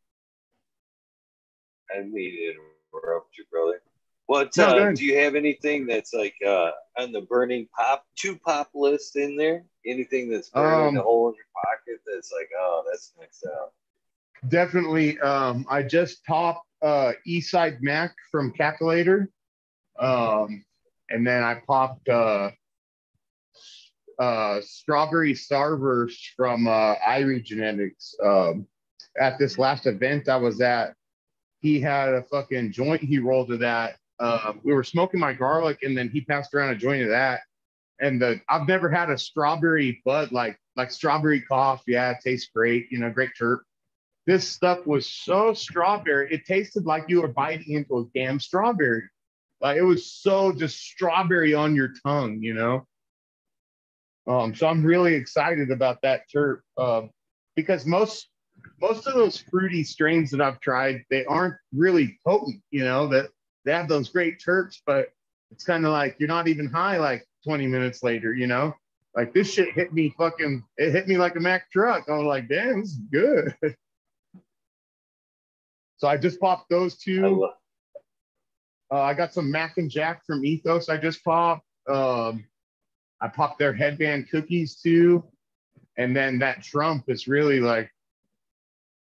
I 1.92 1.98
didn't 1.98 2.14
mean 2.14 2.32
to 2.32 2.98
interrupt 2.98 3.38
you, 3.38 3.46
brother. 3.52 3.82
What 4.28 4.56
No, 4.58 4.78
uh, 4.78 4.92
do 4.92 5.04
you 5.06 5.18
have 5.18 5.34
anything 5.34 5.88
that's 5.88 6.14
like 6.14 6.36
uh, 6.46 6.70
on 7.00 7.12
the 7.12 7.22
burning 7.22 7.68
pop 7.76 8.06
two 8.16 8.38
pop 8.38 8.70
list 8.76 9.16
in 9.16 9.36
there? 9.36 9.64
Anything 9.86 10.30
that's 10.30 10.50
burning 10.50 10.90
Um, 10.90 10.98
a 10.98 11.02
hole 11.02 11.30
in 11.30 11.36
your 11.36 11.46
market 11.66 12.02
that's 12.06 12.32
like, 12.32 12.50
oh, 12.60 12.84
that's 12.90 13.14
next 13.20 13.44
out. 13.48 13.74
Definitely. 14.48 15.20
Um, 15.20 15.66
I 15.68 15.82
just 15.82 16.24
popped 16.26 16.68
uh, 16.84 17.14
Eastside 17.28 17.82
Mac 17.82 18.14
from 18.32 18.54
Capulator. 18.54 19.30
Um, 19.98 20.64
and 21.10 21.26
then 21.26 21.44
I 21.44 21.62
popped 21.66 22.08
uh, 22.08 22.52
uh, 24.20 24.62
Strawberry 24.62 25.34
Starburst 25.34 26.20
from 26.38 26.68
uh, 26.68 26.96
Irie 26.98 27.44
Genetics. 27.44 28.14
Um, 28.24 28.68
at 29.20 29.40
this 29.40 29.58
last 29.58 29.88
event 29.88 30.30
I 30.30 30.38
was 30.38 30.62
at, 30.62 30.94
he 31.62 31.80
had 31.80 32.10
a 32.10 32.24
fucking 32.24 32.72
joint 32.72 33.02
he 33.02 33.20
rolled 33.20 33.50
to 33.50 33.58
that. 33.58 33.98
Uh, 34.20 34.54
we 34.64 34.74
were 34.74 34.84
smoking 34.84 35.20
my 35.20 35.34
garlic, 35.34 35.80
and 35.84 35.98
then 35.98 36.10
he 36.10 36.22
passed 36.22 36.54
around 36.54 36.72
a 36.72 36.76
joint 36.76 37.04
of 37.04 37.10
that. 37.10 37.42
And 38.02 38.22
the 38.22 38.40
I've 38.50 38.68
never 38.68 38.90
had 38.90 39.10
a 39.10 39.18
strawberry 39.18 40.02
bud 40.06 40.32
like 40.32 40.58
like 40.76 40.92
strawberry 40.92 41.42
cough. 41.42 41.84
Yeah, 41.88 42.12
it 42.12 42.18
tastes 42.24 42.50
great. 42.54 42.88
You 42.92 43.00
know, 43.00 43.10
great 43.10 43.32
terp. 43.40 43.60
This 44.26 44.48
stuff 44.48 44.86
was 44.86 45.08
so 45.08 45.54
strawberry. 45.54 46.32
It 46.32 46.46
tasted 46.46 46.86
like 46.86 47.06
you 47.08 47.22
were 47.22 47.30
biting 47.30 47.74
into 47.74 47.98
a 47.98 48.06
damn 48.14 48.40
strawberry. 48.40 49.04
Like 49.62 49.78
it 49.78 49.84
was 49.84 50.12
so 50.12 50.54
just 50.54 50.80
strawberry 50.80 51.54
on 51.54 51.76
your 51.76 51.94
tongue, 52.06 52.42
you 52.42 52.54
know. 52.54 52.86
Um, 54.28 54.54
so 54.54 54.68
I'm 54.68 54.86
really 54.86 55.16
excited 55.16 55.72
about 55.72 56.02
that 56.04 56.24
terp 56.34 56.60
uh, 56.78 57.04
because 57.56 57.86
most 57.86 58.30
most 58.82 59.08
of 59.08 59.14
those 59.14 59.38
fruity 59.38 59.84
strains 59.84 60.32
that 60.32 60.42
I've 60.42 60.60
tried, 60.60 61.04
they 61.10 61.26
aren't 61.26 61.56
really 61.74 62.20
potent, 62.26 62.62
you 62.72 62.84
know, 62.84 63.08
that 63.08 63.30
they 63.66 63.72
have 63.74 63.88
those 63.88 64.10
great 64.10 64.40
terps, 64.40 64.78
but 64.86 65.08
it's 65.52 65.64
kind 65.64 65.86
of 65.86 65.92
like 65.92 66.16
you're 66.20 66.28
not 66.28 66.48
even 66.48 66.68
high 66.68 66.98
like 66.98 67.26
20 67.46 67.68
minutes 67.68 68.04
later, 68.04 68.34
you 68.34 68.48
know? 68.48 68.74
Like 69.16 69.34
this 69.34 69.52
shit 69.52 69.74
hit 69.74 69.92
me 69.94 70.14
fucking, 70.18 70.64
it 70.78 70.92
hit 70.92 71.08
me 71.08 71.18
like 71.18 71.36
a 71.36 71.40
Mack 71.40 71.72
truck. 71.72 72.06
I 72.08 72.14
was 72.14 72.26
like, 72.26 72.48
damn, 72.48 72.82
this 72.82 72.92
is 72.92 73.00
good. 73.12 73.56
so 75.98 76.08
I 76.08 76.18
just 76.18 76.40
popped 76.40 76.70
those 76.70 76.98
two. 76.98 77.50
I, 78.92 78.96
uh, 78.96 79.02
I 79.02 79.14
got 79.14 79.34
some 79.34 79.52
Mac 79.52 79.78
and 79.78 79.90
Jack 79.90 80.26
from 80.26 80.46
Ethos. 80.46 80.90
I 80.90 80.98
just 80.98 81.24
popped. 81.24 81.66
Um, 81.88 82.46
I 83.22 83.28
popped 83.28 83.60
their 83.60 83.74
headband 83.74 84.30
cookies 84.30 84.76
too. 84.76 85.24
And 85.98 86.16
then 86.16 86.40
that 86.40 86.64
Trump 86.64 87.06
is 87.08 87.28
really 87.28 87.60
like 87.60 87.92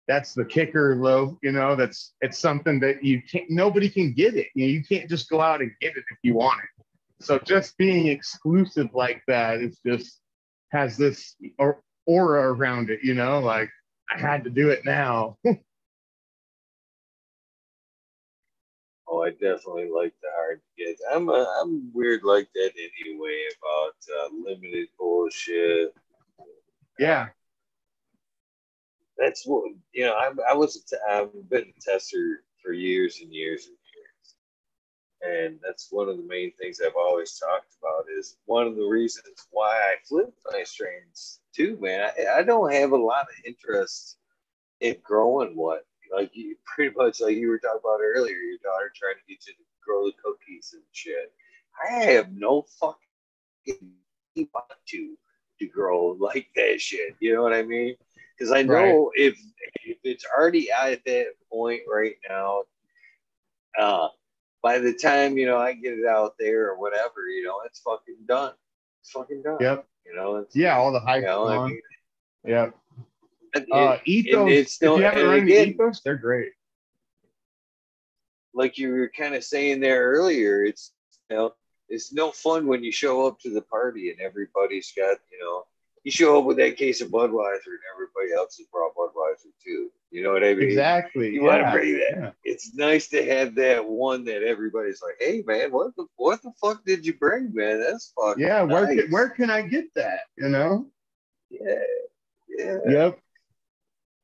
that's 0.08 0.32
the 0.32 0.44
kicker 0.44 0.96
low 0.96 1.38
you 1.42 1.52
know 1.52 1.76
that's 1.76 2.14
it's 2.22 2.38
something 2.38 2.80
that 2.80 3.04
you 3.04 3.22
can't 3.22 3.48
nobody 3.50 3.88
can 3.88 4.12
get 4.12 4.34
it. 4.34 4.48
You 4.54 4.66
know 4.66 4.72
you 4.72 4.82
can't 4.82 5.08
just 5.08 5.28
go 5.28 5.40
out 5.40 5.60
and 5.60 5.70
get 5.80 5.96
it 5.96 6.04
if 6.10 6.18
you 6.22 6.34
want 6.34 6.60
it. 6.60 6.84
So 7.24 7.38
just 7.38 7.76
being 7.76 8.08
exclusive 8.08 8.88
like 8.94 9.22
that 9.28 9.60
is 9.60 9.78
just 9.86 10.20
has 10.72 10.96
this 10.96 11.36
aura 12.06 12.52
around 12.52 12.90
it 12.90 13.00
you 13.02 13.14
know 13.14 13.38
like 13.40 13.70
i 14.10 14.18
had 14.18 14.42
to 14.44 14.50
do 14.50 14.70
it 14.70 14.84
now. 14.84 15.36
Oh 19.10 19.22
i 19.24 19.30
definitely 19.30 19.88
like 19.88 20.12
the 20.20 20.28
hard 20.36 20.60
to 20.60 20.84
get. 20.84 20.98
I'm 21.10 21.30
a, 21.30 21.46
i'm 21.62 21.90
weird 21.94 22.24
like 22.24 22.46
that 22.54 22.72
anyway 22.76 23.44
about 23.56 23.94
uh, 24.20 24.28
limited 24.44 24.88
bullshit. 24.98 25.94
Yeah 26.98 27.28
that's 29.18 29.46
what 29.46 29.64
you 29.92 30.06
know. 30.06 30.14
I, 30.14 30.30
I 30.50 30.54
was 30.54 30.92
I've 31.10 31.30
been 31.50 31.72
a 31.76 31.80
tester 31.80 32.44
for 32.62 32.72
years 32.72 33.20
and 33.22 33.32
years 33.32 33.66
and 33.66 33.76
years, 33.96 35.48
and 35.48 35.58
that's 35.62 35.88
one 35.90 36.08
of 36.08 36.16
the 36.16 36.22
main 36.22 36.52
things 36.60 36.80
I've 36.80 36.92
always 36.96 37.38
talked 37.38 37.74
about. 37.82 38.04
Is 38.16 38.36
one 38.46 38.66
of 38.66 38.76
the 38.76 38.86
reasons 38.86 39.46
why 39.50 39.70
I 39.70 39.96
flip 40.08 40.32
my 40.52 40.62
strains 40.62 41.40
too, 41.54 41.78
man. 41.80 42.10
I, 42.18 42.38
I 42.40 42.42
don't 42.42 42.72
have 42.72 42.92
a 42.92 42.96
lot 42.96 43.22
of 43.22 43.44
interest 43.44 44.18
in 44.80 44.96
growing 45.02 45.56
what 45.56 45.84
like 46.14 46.30
you 46.34 46.56
pretty 46.64 46.94
much 46.96 47.20
like 47.20 47.36
you 47.36 47.48
were 47.48 47.58
talking 47.58 47.80
about 47.84 48.00
earlier. 48.00 48.36
Your 48.36 48.58
daughter 48.62 48.92
trying 48.94 49.16
to 49.16 49.28
get 49.28 49.46
you 49.46 49.54
to 49.54 49.64
grow 49.84 50.06
the 50.06 50.12
cookies 50.22 50.70
and 50.74 50.82
shit. 50.92 51.32
I 51.90 51.92
have 52.04 52.32
no 52.32 52.64
fucking 52.80 53.92
want 54.54 54.72
to 54.88 55.16
to 55.58 55.66
grow 55.66 56.16
like 56.20 56.48
that 56.56 56.80
shit. 56.80 57.16
You 57.20 57.34
know 57.34 57.42
what 57.42 57.52
I 57.52 57.62
mean? 57.62 57.96
Because 58.38 58.52
I 58.52 58.62
know 58.62 58.74
right. 58.74 59.10
if 59.14 59.38
if 59.84 59.98
it's 60.04 60.24
already 60.36 60.70
at 60.70 61.04
that 61.04 61.26
point 61.50 61.82
right 61.92 62.16
now, 62.28 62.62
uh, 63.78 64.08
by 64.62 64.78
the 64.78 64.92
time 64.92 65.36
you 65.38 65.46
know 65.46 65.58
I 65.58 65.74
get 65.74 65.98
it 65.98 66.06
out 66.06 66.34
there 66.38 66.70
or 66.70 66.78
whatever, 66.78 67.28
you 67.28 67.44
know, 67.44 67.60
it's 67.64 67.80
fucking 67.80 68.16
done. 68.26 68.52
It's 69.02 69.10
fucking 69.10 69.42
done. 69.42 69.58
Yep. 69.60 69.86
You 70.06 70.16
know, 70.16 70.46
yeah, 70.52 70.76
all 70.76 70.92
the 70.92 71.00
hype. 71.00 71.22
You 71.22 71.28
know. 71.28 71.48
I 71.48 71.68
mean, 71.68 71.80
yep. 72.44 72.76
It, 73.54 73.66
uh, 73.72 73.98
ethos. 74.04 74.50
it's 74.50 74.72
still, 74.74 74.94
if 74.94 75.00
you 75.00 75.04
haven't 75.04 75.26
run 75.26 75.38
again, 75.40 75.68
ethos, 75.68 76.00
they're 76.00 76.16
great. 76.16 76.52
Like 78.54 78.78
you 78.78 78.90
were 78.90 79.10
kind 79.16 79.34
of 79.34 79.44
saying 79.44 79.80
there 79.80 80.10
earlier, 80.10 80.64
it's 80.64 80.92
you 81.30 81.36
know, 81.36 81.54
it's 81.88 82.12
no 82.12 82.30
fun 82.30 82.66
when 82.66 82.82
you 82.82 82.92
show 82.92 83.26
up 83.26 83.38
to 83.40 83.50
the 83.50 83.62
party 83.62 84.10
and 84.10 84.20
everybody's 84.20 84.92
got 84.96 85.18
you 85.30 85.38
know 85.40 85.64
you 86.04 86.10
show 86.10 86.38
up 86.38 86.44
with 86.44 86.56
that 86.58 86.76
case 86.76 87.00
of 87.00 87.08
Budweiser 87.08 87.66
and 87.66 87.86
everybody 87.92 88.32
else 88.36 88.56
has 88.58 88.66
brought 88.68 88.94
Budweiser 88.94 89.50
too. 89.64 89.90
You 90.10 90.22
know 90.22 90.32
what 90.32 90.42
I 90.42 90.54
mean? 90.54 90.68
Exactly. 90.68 91.34
You 91.34 91.44
yeah. 91.44 91.48
want 91.48 91.66
to 91.66 91.70
bring 91.72 91.92
that. 91.94 92.16
Yeah. 92.16 92.30
It's 92.44 92.74
nice 92.74 93.08
to 93.08 93.24
have 93.24 93.54
that 93.56 93.84
one 93.86 94.24
that 94.24 94.42
everybody's 94.42 95.02
like, 95.02 95.16
"Hey, 95.20 95.42
man, 95.46 95.70
what 95.70 95.94
the 95.96 96.06
what 96.16 96.42
the 96.42 96.52
fuck 96.60 96.84
did 96.84 97.04
you 97.04 97.14
bring, 97.14 97.52
man? 97.54 97.80
That's 97.80 98.12
fucking 98.18 98.42
yeah. 98.42 98.64
Nice. 98.64 98.72
Where 98.72 98.86
can, 98.86 99.10
where 99.10 99.28
can 99.28 99.50
I 99.50 99.62
get 99.62 99.92
that? 99.94 100.20
You 100.36 100.48
know? 100.48 100.86
Yeah. 101.50 101.82
Yeah. 102.48 102.78
Yep. 102.88 103.18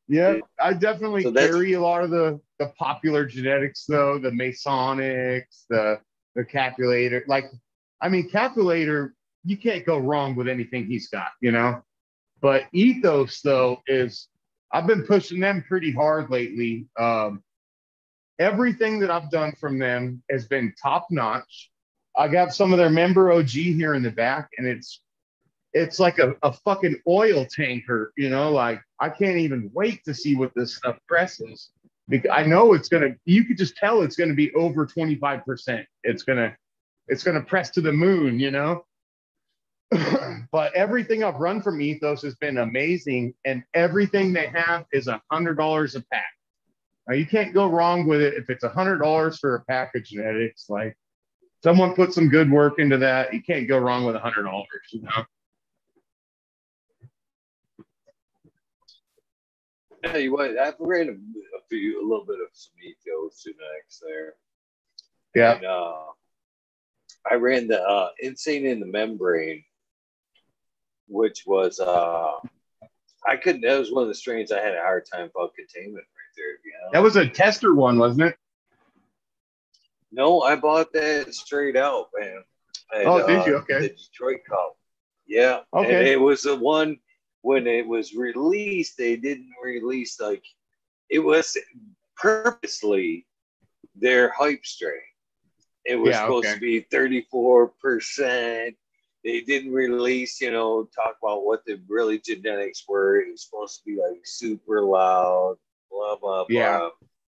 Yeah, 0.07 0.39
I 0.61 0.75
definitely 0.75 1.23
so 1.23 1.33
carry 1.33 1.73
a 1.73 1.81
lot 1.81 2.05
of 2.05 2.11
the 2.11 2.39
the 2.59 2.67
popular 2.78 3.25
genetics 3.25 3.86
though, 3.86 4.19
the 4.19 4.31
Masonics, 4.31 5.65
the 5.70 5.99
the 6.35 6.44
Capulator. 6.44 7.25
Like, 7.27 7.47
I 8.01 8.09
mean, 8.09 8.28
Capulator 8.28 9.15
you 9.45 9.57
can't 9.57 9.85
go 9.85 9.99
wrong 9.99 10.35
with 10.35 10.49
anything 10.49 10.87
he's 10.87 11.09
got, 11.09 11.29
you 11.41 11.53
know. 11.53 11.83
But 12.41 12.65
ethos 12.73 13.41
though 13.41 13.83
is 13.87 14.29
I've 14.73 14.87
been 14.87 15.05
pushing 15.05 15.41
them 15.41 15.65
pretty 15.67 15.93
hard 15.93 16.31
lately. 16.31 16.87
Um, 16.99 17.43
everything 18.39 18.99
that 19.01 19.11
I've 19.11 19.31
done 19.31 19.53
from 19.61 19.79
them 19.79 20.23
has 20.31 20.47
been 20.47 20.75
top 20.83 21.07
notch. 21.11 21.71
I 22.17 22.29
got 22.29 22.55
some 22.55 22.73
of 22.73 22.79
their 22.79 22.91
member 22.91 23.33
OG 23.33 23.49
here 23.49 23.95
in 23.95 24.03
the 24.03 24.11
back, 24.11 24.49
and 24.59 24.67
it's 24.67 25.01
it's 25.73 25.99
like 25.99 26.19
a, 26.21 26.35
a 26.43 26.53
fucking 26.53 27.01
oil 27.09 27.47
tanker, 27.51 28.13
you 28.17 28.31
know. 28.31 28.51
Like 28.51 28.81
I 29.01 29.09
can't 29.09 29.39
even 29.39 29.71
wait 29.73 30.05
to 30.05 30.15
see 30.15 30.37
what 30.37 30.53
this 30.55 30.77
stuff 30.77 30.99
presses. 31.09 31.71
Because 32.09 32.31
I 32.33 32.45
know 32.45 32.75
it's 32.75 32.89
gonna. 32.89 33.15
You 33.25 33.45
could 33.45 33.59
just 33.59 33.77
tell 33.77 34.03
it's 34.03 34.17
gonna 34.17 34.35
be 34.35 34.53
over 34.55 34.87
twenty 34.87 35.17
five 35.17 35.45
percent. 35.45 35.87
It's 36.03 36.23
gonna 36.23 36.57
it's 37.09 37.25
gonna 37.25 37.43
press 37.43 37.71
to 37.71 37.81
the 37.81 37.93
moon, 37.93 38.39
you 38.39 38.51
know. 38.51 38.85
but 40.53 40.75
everything 40.75 41.25
I've 41.25 41.37
run 41.37 41.63
from 41.63 41.81
Ethos 41.81 42.23
has 42.23 42.35
been 42.37 42.59
amazing, 42.59 43.35
and 43.45 43.63
everything 43.75 44.33
they 44.33 44.47
have 44.49 44.87
is 44.93 45.09
a 45.09 45.21
hundred 45.31 45.57
dollars 45.57 45.95
a 45.95 46.01
pack. 46.01 46.25
Now 47.09 47.15
you 47.15 47.27
can't 47.27 47.53
go 47.53 47.69
wrong 47.69 48.07
with 48.07 48.21
it 48.21 48.35
if 48.35 48.49
it's 48.51 48.65
a 48.65 48.69
hundred 48.69 48.99
dollars 48.99 49.39
for 49.39 49.57
a 49.57 49.65
pack 49.65 49.95
of 49.95 50.05
genetics. 50.05 50.67
Like 50.69 50.97
someone 51.63 51.95
put 51.95 52.13
some 52.13 52.29
good 52.29 52.51
work 52.51 52.79
into 52.79 52.99
that, 52.99 53.35
you 53.35 53.43
can't 53.43 53.69
go 53.69 53.79
wrong 53.79 54.05
with 54.05 54.17
a 54.17 54.21
hundred 54.21 54.45
dollars. 54.45 54.67
You 54.91 55.03
know. 55.03 55.25
Yeah, 60.05 60.17
you 60.19 60.33
what? 60.33 60.59
I've 60.59 60.75
ran 60.79 61.09
a, 61.09 61.13
a, 61.13 61.61
few, 61.69 62.03
a 62.03 62.07
little 62.07 62.27
bit 62.27 62.37
of 62.41 62.49
some 62.53 62.75
ethos 62.83 63.43
genetics 63.43 64.03
there. 64.03 64.35
Yeah. 65.35 65.57
And, 65.57 65.65
uh, 65.65 65.95
I 67.31 67.37
ran 67.37 67.69
the 67.69 67.83
uh, 67.83 68.11
insane 68.21 68.67
in 68.67 68.81
the 68.81 68.87
membrane 68.87 69.65
which 71.15 71.44
was 71.47 71.81
uh 71.81 72.33
I 73.26 73.36
couldn't 73.36 73.62
that 73.62 73.78
was 73.78 73.93
one 73.93 74.02
of 74.02 74.09
the 74.09 74.15
strains 74.15 74.52
I 74.52 74.60
had 74.60 74.75
a 74.75 74.81
hard 74.81 75.07
time 75.10 75.31
about 75.34 75.55
containment 75.55 76.05
right 76.05 76.34
there. 76.36 76.51
You 76.51 76.73
know? 76.83 76.91
That 76.93 77.02
was 77.02 77.17
a 77.17 77.28
tester 77.28 77.75
one, 77.75 77.99
wasn't 77.99 78.28
it? 78.28 78.36
No, 80.12 80.43
I 80.43 80.57
bought 80.57 80.93
that 80.93 81.34
straight 81.34 81.76
out, 81.76 82.09
man. 82.18 82.44
At, 82.94 83.07
oh, 83.07 83.26
did 83.26 83.47
you? 83.47 83.57
Uh, 83.57 83.60
okay. 83.60 83.81
The 83.81 83.89
Detroit 83.89 84.41
Cup. 84.49 84.76
Yeah. 85.26 85.60
Okay. 85.73 85.94
And 85.94 86.07
it 86.07 86.20
was 86.20 86.43
the 86.43 86.57
one 86.57 86.99
when 87.43 87.67
it 87.67 87.86
was 87.86 88.15
released, 88.15 88.97
they 88.97 89.17
didn't 89.17 89.51
release 89.62 90.20
like 90.20 90.44
it 91.10 91.18
was 91.18 91.57
purposely 92.17 93.26
their 93.97 94.31
hype 94.31 94.65
strain. 94.65 95.01
It 95.84 95.97
was 95.97 96.12
yeah, 96.12 96.23
supposed 96.23 96.47
okay. 96.47 96.55
to 96.55 96.60
be 96.60 96.86
34% 96.93 98.75
they 99.25 99.41
didn't 99.41 99.73
release, 99.73 100.41
you 100.41 100.53
know, 100.53 100.89
talk 100.94 101.17
about 101.23 101.44
what 101.44 101.65
the 101.65 101.81
really 101.89 102.19
genetics 102.19 102.85
were. 102.86 103.20
It 103.20 103.31
was 103.31 103.44
supposed 103.44 103.78
to 103.78 103.85
be 103.86 104.01
like 104.01 104.20
super 104.25 104.83
loud, 104.83 105.57
blah 105.91 106.17
blah 106.17 106.44
blah. 106.44 106.47
Yeah. 106.49 106.89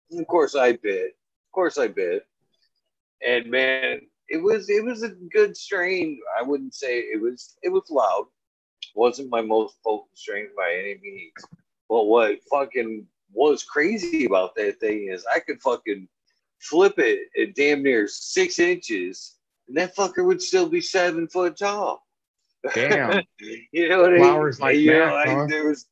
And 0.10 0.20
of 0.20 0.28
course 0.28 0.56
I 0.56 0.74
bit. 0.74 1.16
Of 1.48 1.52
course 1.52 1.78
I 1.78 1.88
bit. 1.88 2.26
And 3.26 3.50
man, 3.50 4.02
it 4.28 4.38
was 4.38 4.70
it 4.70 4.84
was 4.84 5.04
a 5.04 5.10
good 5.10 5.56
strain. 5.56 6.20
I 6.38 6.42
wouldn't 6.42 6.74
say 6.74 7.00
it 7.00 7.22
was 7.22 7.56
it 7.62 7.70
was 7.70 7.90
loud. 7.90 8.26
wasn't 8.96 9.30
my 9.30 9.42
most 9.42 9.76
potent 9.84 10.18
strain 10.18 10.50
by 10.58 10.74
any 10.74 11.00
means. 11.02 11.34
But 11.90 12.06
what 12.06 12.40
fucking 12.50 13.06
was 13.34 13.64
crazy 13.64 14.26
about 14.26 14.56
that 14.56 14.80
thing 14.80 15.10
is 15.12 15.26
I 15.32 15.40
could 15.40 15.62
fucking 15.62 16.08
flip 16.60 16.96
it 16.98 17.30
at 17.40 17.56
damn 17.56 17.84
near 17.84 18.08
six 18.08 18.58
inches, 18.58 19.36
and 19.74 19.82
that 19.82 19.96
fucker 19.96 20.24
would 20.24 20.42
still 20.42 20.70
be 20.70 20.82
seven 20.82 21.28
foot 21.28 21.58
tall. 21.58 22.06
Damn. 22.76 23.24
you 23.72 23.90
know 23.90 24.02
what 24.02 24.18
Flowers 24.18 24.62
I 24.62 24.66
like 24.66 24.76
mean? 24.76 24.86
You 24.86 24.92
know, 24.92 25.06
that, 25.06 25.28
huh? 25.28 25.46
there 25.50 25.68
was 25.68 25.88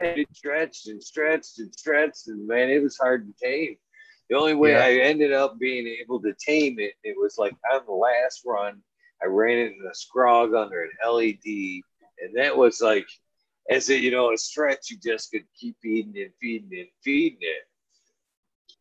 it 0.00 0.26
stretched 0.34 0.88
and 0.88 1.00
stretched 1.00 1.60
and 1.60 1.72
stretched, 1.72 2.26
and 2.26 2.44
man, 2.48 2.70
it 2.70 2.82
was 2.82 2.98
hard 2.98 3.24
to 3.24 3.32
tame. 3.44 3.76
The 4.28 4.36
only 4.36 4.54
way 4.54 4.72
Yeah. 4.72 4.84
I 4.84 4.92
ended 5.06 5.32
up 5.32 5.60
being 5.60 5.86
able 5.86 6.20
to 6.22 6.34
tame 6.44 6.80
it, 6.80 6.94
it 7.04 7.16
was 7.16 7.38
like 7.38 7.54
on 7.72 7.86
the 7.86 7.92
last 7.92 8.42
run, 8.44 8.82
I 9.22 9.26
ran 9.26 9.58
it 9.58 9.72
in 9.72 9.86
a 9.86 9.94
scrog 9.94 10.60
under 10.60 10.82
an 10.82 10.90
LED, 11.08 11.82
and 12.18 12.34
that 12.34 12.56
was 12.56 12.80
like, 12.80 13.06
as 13.70 13.88
a 13.90 13.96
you 13.96 14.10
know, 14.10 14.32
a 14.32 14.36
stretch, 14.36 14.90
you 14.90 14.96
just 15.00 15.30
could 15.30 15.44
keep 15.56 15.76
feeding 15.80 16.20
and 16.20 16.32
feeding 16.40 16.76
and 16.76 16.88
feeding 17.04 17.38
it. 17.42 17.62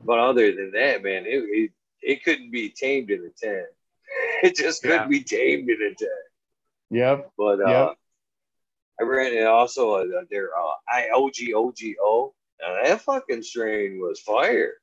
But 0.03 0.17
other 0.17 0.51
than 0.51 0.71
that, 0.71 1.03
man, 1.03 1.27
it 1.27 1.43
it, 1.51 1.71
it 2.01 2.23
couldn't 2.23 2.51
be 2.51 2.69
tamed 2.69 3.11
in 3.11 3.25
a 3.25 3.29
ten. 3.29 3.65
It 4.43 4.55
just 4.55 4.81
couldn't 4.81 5.03
Yeah. 5.03 5.07
be 5.07 5.23
tamed 5.23 5.69
in 5.69 5.81
a 5.81 5.95
ten. 5.95 6.09
Yep. 6.89 7.31
But 7.37 7.61
uh, 7.61 7.69
Yep. 7.69 7.97
I 8.99 9.03
ran 9.03 9.33
it 9.33 9.45
also 9.45 9.93
uh, 9.95 10.23
their 10.29 10.49
uh, 10.55 10.75
IOGOGO. 10.93 12.33
Now 12.61 12.83
that 12.83 13.01
fucking 13.01 13.43
strain 13.43 13.99
was 13.99 14.19
fire. 14.19 14.73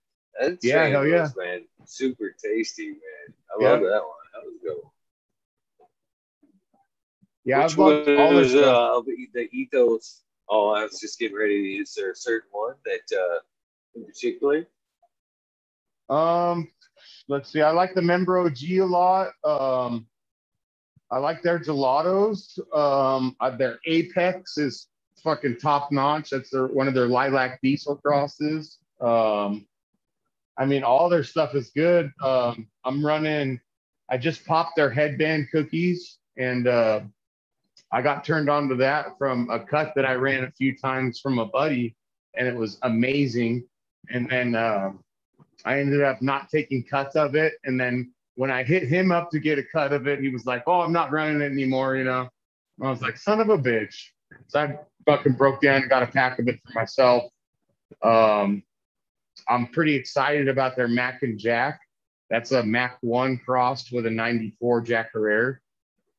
That 0.41 0.59
Yeah, 0.63 0.81
strain 0.81 0.93
hell 0.93 1.07
yeah. 1.07 1.23
was, 1.23 1.37
man, 1.37 1.65
super 1.85 2.35
tasty, 2.43 2.91
man. 2.91 3.35
I 3.51 3.63
Yeah. 3.63 3.71
love 3.71 3.81
that 3.81 4.03
one. 4.03 4.27
That 4.35 4.45
was 4.45 4.55
good. 4.63 4.83
Yeah, 7.45 7.63
Which 7.63 7.73
I've 7.73 7.79
loved 7.79 8.09
all 8.11 8.35
was 8.35 8.53
this 8.53 8.63
uh, 8.63 9.01
the, 9.35 9.49
ethos? 9.53 10.23
Oh, 10.49 10.69
I 10.71 10.83
was 10.85 11.01
just 11.01 11.19
getting 11.19 11.37
ready. 11.37 11.77
Is 11.79 11.95
there 11.95 12.11
a 12.11 12.17
certain 12.17 12.49
one 12.53 12.75
that 12.85 13.17
uh, 13.17 13.39
in 13.95 14.05
particular? 14.05 14.67
Um, 16.11 16.71
let's 17.29 17.53
see. 17.53 17.63
I 17.63 17.71
like 17.71 17.95
the 17.95 18.01
Membro 18.01 18.47
OG 18.47 18.81
a 18.81 18.85
lot. 18.85 19.29
Um, 19.45 20.07
I 21.11 21.19
like 21.19 21.43
their 21.43 21.59
gelatos. 21.59 22.59
Um, 22.77 23.37
their 23.59 23.79
Apex 23.87 24.59
is 24.59 24.89
fucking 25.23 25.59
top 25.59 25.93
notch. 25.93 26.31
That's 26.31 26.51
their 26.51 26.67
one 26.67 26.89
of 26.89 26.95
their 26.95 27.07
lilac 27.07 27.61
diesel 27.63 27.97
crosses. 27.97 28.79
Um, 29.01 29.67
I 30.59 30.67
mean, 30.67 30.83
all 30.83 31.09
their 31.09 31.25
stuff 31.25 31.55
is 31.55 31.71
good. 31.71 32.13
Um, 32.23 32.69
I'm 32.85 33.05
running. 33.05 33.61
I 34.11 34.19
just 34.19 34.45
popped 34.47 34.77
their 34.77 34.91
headband 34.91 35.49
cookies, 35.53 36.19
and 36.37 36.67
uh, 36.67 37.01
I 37.93 38.03
got 38.03 38.25
turned 38.25 38.51
on 38.51 38.69
to 38.71 38.75
that 38.77 39.19
from 39.19 39.51
a 39.51 39.61
cut 39.61 39.93
that 39.97 40.05
I 40.07 40.15
ran 40.15 40.45
a 40.45 40.51
few 40.53 40.77
times 40.77 41.21
from 41.21 41.39
a 41.39 41.47
buddy, 41.47 41.95
and 42.37 42.49
it 42.49 42.55
was 42.55 42.79
amazing. 42.83 43.65
And 44.11 44.29
then. 44.31 44.55
um 44.55 45.05
I 45.65 45.81
ended 45.81 46.03
up 46.03 46.23
not 46.23 46.49
taking 46.49 46.85
cuts 46.85 47.17
of 47.17 47.35
it. 47.35 47.55
And 47.65 47.81
then 47.81 48.13
when 48.37 48.51
I 48.51 48.63
hit 48.63 48.85
him 48.85 49.11
up 49.11 49.31
to 49.31 49.41
get 49.41 49.59
a 49.59 49.65
cut 49.65 49.93
of 49.93 50.07
it, 50.07 50.21
he 50.21 50.29
was 50.29 50.47
like, 50.47 50.63
Oh, 50.67 50.81
I'm 50.81 50.93
not 50.93 51.11
running 51.11 51.41
it 51.41 51.53
anymore, 51.53 51.97
you 51.97 52.05
know. 52.05 52.29
I 52.81 52.91
was 52.91 53.03
like, 53.03 53.17
son 53.17 53.41
of 53.41 53.49
a 53.49 53.59
bitch. 53.59 53.95
So 54.47 54.61
I 54.61 54.79
fucking 55.07 55.33
broke 55.33 55.61
down 55.61 55.83
and 55.83 55.91
got 55.91 56.03
a 56.03 56.07
pack 56.07 56.39
of 56.39 56.47
it 56.49 56.61
for 56.65 56.79
myself. 56.79 57.25
Um, 58.03 58.63
I'm 59.49 59.67
pretty 59.69 59.95
excited 59.95 60.49
about 60.49 60.77
their 60.77 60.89
Mac 60.89 61.23
and 61.23 61.39
Jack. 61.39 61.81
That's 62.31 62.53
a 62.53 62.63
Mac 62.63 62.99
1 63.01 63.39
crossed 63.39 63.93
with 63.93 64.07
a 64.07 64.11
94 64.11 64.83
Jack 64.83 65.11
Herer. 65.13 65.61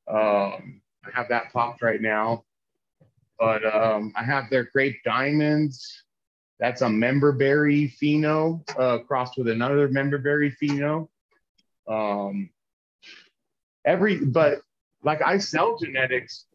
Um, 0.07 0.81
I 1.05 1.11
have 1.13 1.29
that 1.29 1.53
popped 1.53 1.81
right 1.81 2.01
now. 2.01 2.43
But 3.37 3.63
um, 3.65 4.11
I 4.15 4.23
have 4.23 4.49
their 4.49 4.65
Grape 4.65 4.97
Diamonds. 5.05 6.03
That's 6.59 6.81
a 6.81 6.87
memberberry 6.87 7.93
pheno 7.97 8.61
uh, 8.77 8.99
crossed 8.99 9.37
with 9.37 9.47
another 9.47 9.87
memberberry 9.87 10.53
pheno. 10.61 11.07
Um, 11.87 12.49
every, 13.85 14.17
but 14.17 14.61
like 15.03 15.21
I 15.21 15.37
sell 15.37 15.77
genetics, 15.77 16.45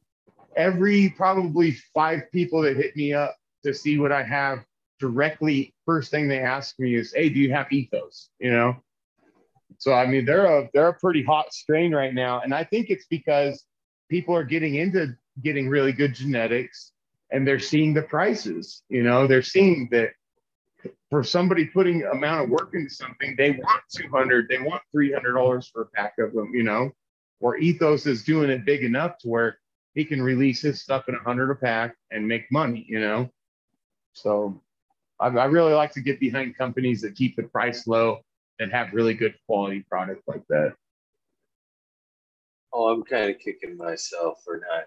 every 0.57 1.08
probably 1.16 1.73
five 1.94 2.31
people 2.33 2.62
that 2.62 2.76
hit 2.76 2.94
me 2.97 3.15
up 3.15 3.34
to 3.65 3.73
see 3.73 3.99
what 3.99 4.12
I 4.12 4.23
have 4.23 4.65
directly, 5.00 5.74
first 5.86 6.10
thing 6.10 6.28
they 6.28 6.41
ask 6.41 6.78
me 6.78 6.94
is, 6.94 7.12
"Hey, 7.15 7.31
do 7.31 7.41
you 7.41 7.52
have 7.52 7.73
ethos?" 7.73 8.31
You 8.39 8.52
know. 8.52 8.76
So 9.78 9.92
I 9.92 10.07
mean, 10.07 10.24
they're 10.24 10.47
a 10.47 10.68
they're 10.73 10.89
a 10.89 10.99
pretty 10.99 11.23
hot 11.23 11.52
strain 11.52 11.94
right 11.94 12.15
now, 12.15 12.41
and 12.41 12.55
I 12.55 12.65
think 12.65 12.91
it's 12.91 13.07
because 13.07 13.65
people 14.08 14.36
are 14.36 14.44
getting 14.44 14.76
into 14.76 15.16
getting 15.42 15.68
really 15.68 15.92
good 15.92 16.15
genetics 16.15 16.92
and 17.34 17.44
they're 17.46 17.58
seeing 17.58 17.92
the 17.92 18.02
prices. 18.02 18.82
You 18.88 19.02
know, 19.02 19.26
they're 19.26 19.42
seeing 19.42 19.88
that 19.90 20.10
for 21.10 21.24
somebody 21.24 21.66
putting 21.66 22.04
amount 22.04 22.44
of 22.44 22.50
work 22.50 22.70
into 22.74 22.94
something, 22.94 23.34
they 23.36 23.50
want 23.50 23.82
200, 23.92 24.46
they 24.48 24.60
want 24.60 24.82
$300 24.94 25.72
for 25.72 25.82
a 25.82 25.86
pack 25.86 26.14
of 26.20 26.32
them, 26.32 26.54
you 26.54 26.62
know, 26.62 26.92
or 27.40 27.56
Ethos 27.56 28.06
is 28.06 28.22
doing 28.22 28.50
it 28.50 28.64
big 28.64 28.84
enough 28.84 29.18
to 29.18 29.28
where 29.28 29.58
he 29.94 30.04
can 30.04 30.22
release 30.22 30.62
his 30.62 30.80
stuff 30.80 31.08
in 31.08 31.16
100 31.16 31.50
a 31.50 31.54
pack 31.56 31.96
and 32.12 32.26
make 32.26 32.50
money, 32.52 32.86
you 32.88 33.00
know. 33.00 33.28
So 34.12 34.62
I, 35.18 35.26
I 35.26 35.46
really 35.46 35.72
like 35.72 35.90
to 35.94 36.00
get 36.00 36.20
behind 36.20 36.56
companies 36.56 37.00
that 37.00 37.16
keep 37.16 37.34
the 37.34 37.42
price 37.42 37.88
low 37.88 38.20
and 38.60 38.70
have 38.70 38.92
really 38.92 39.14
good 39.14 39.34
quality 39.46 39.84
product 39.90 40.22
like 40.28 40.46
that. 40.50 40.74
Oh, 42.72 42.90
I'm 42.90 43.02
kind 43.02 43.30
of 43.30 43.40
kicking 43.40 43.76
myself 43.76 44.38
for 44.44 44.58
not. 44.58 44.84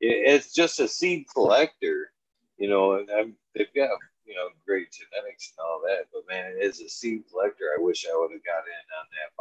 It- 0.00 0.26
It's 0.34 0.52
just 0.52 0.80
a 0.80 0.88
seed 0.88 1.26
collector, 1.32 2.12
you 2.56 2.68
know, 2.68 2.92
and 2.94 3.10
I'm, 3.10 3.36
they've 3.54 3.72
got 3.74 3.90
you 4.24 4.34
know 4.34 4.48
great 4.66 4.88
genetics 4.92 5.52
and 5.56 5.64
all 5.64 5.80
that. 5.86 6.06
But 6.12 6.22
man, 6.28 6.56
as 6.62 6.80
a 6.80 6.88
seed 6.88 7.24
collector, 7.30 7.70
I 7.76 7.82
wish 7.82 8.06
I 8.06 8.16
would 8.16 8.32
have 8.32 8.44
got 8.44 8.64
in 8.66 8.86
on 8.98 9.06
that 9.16 9.32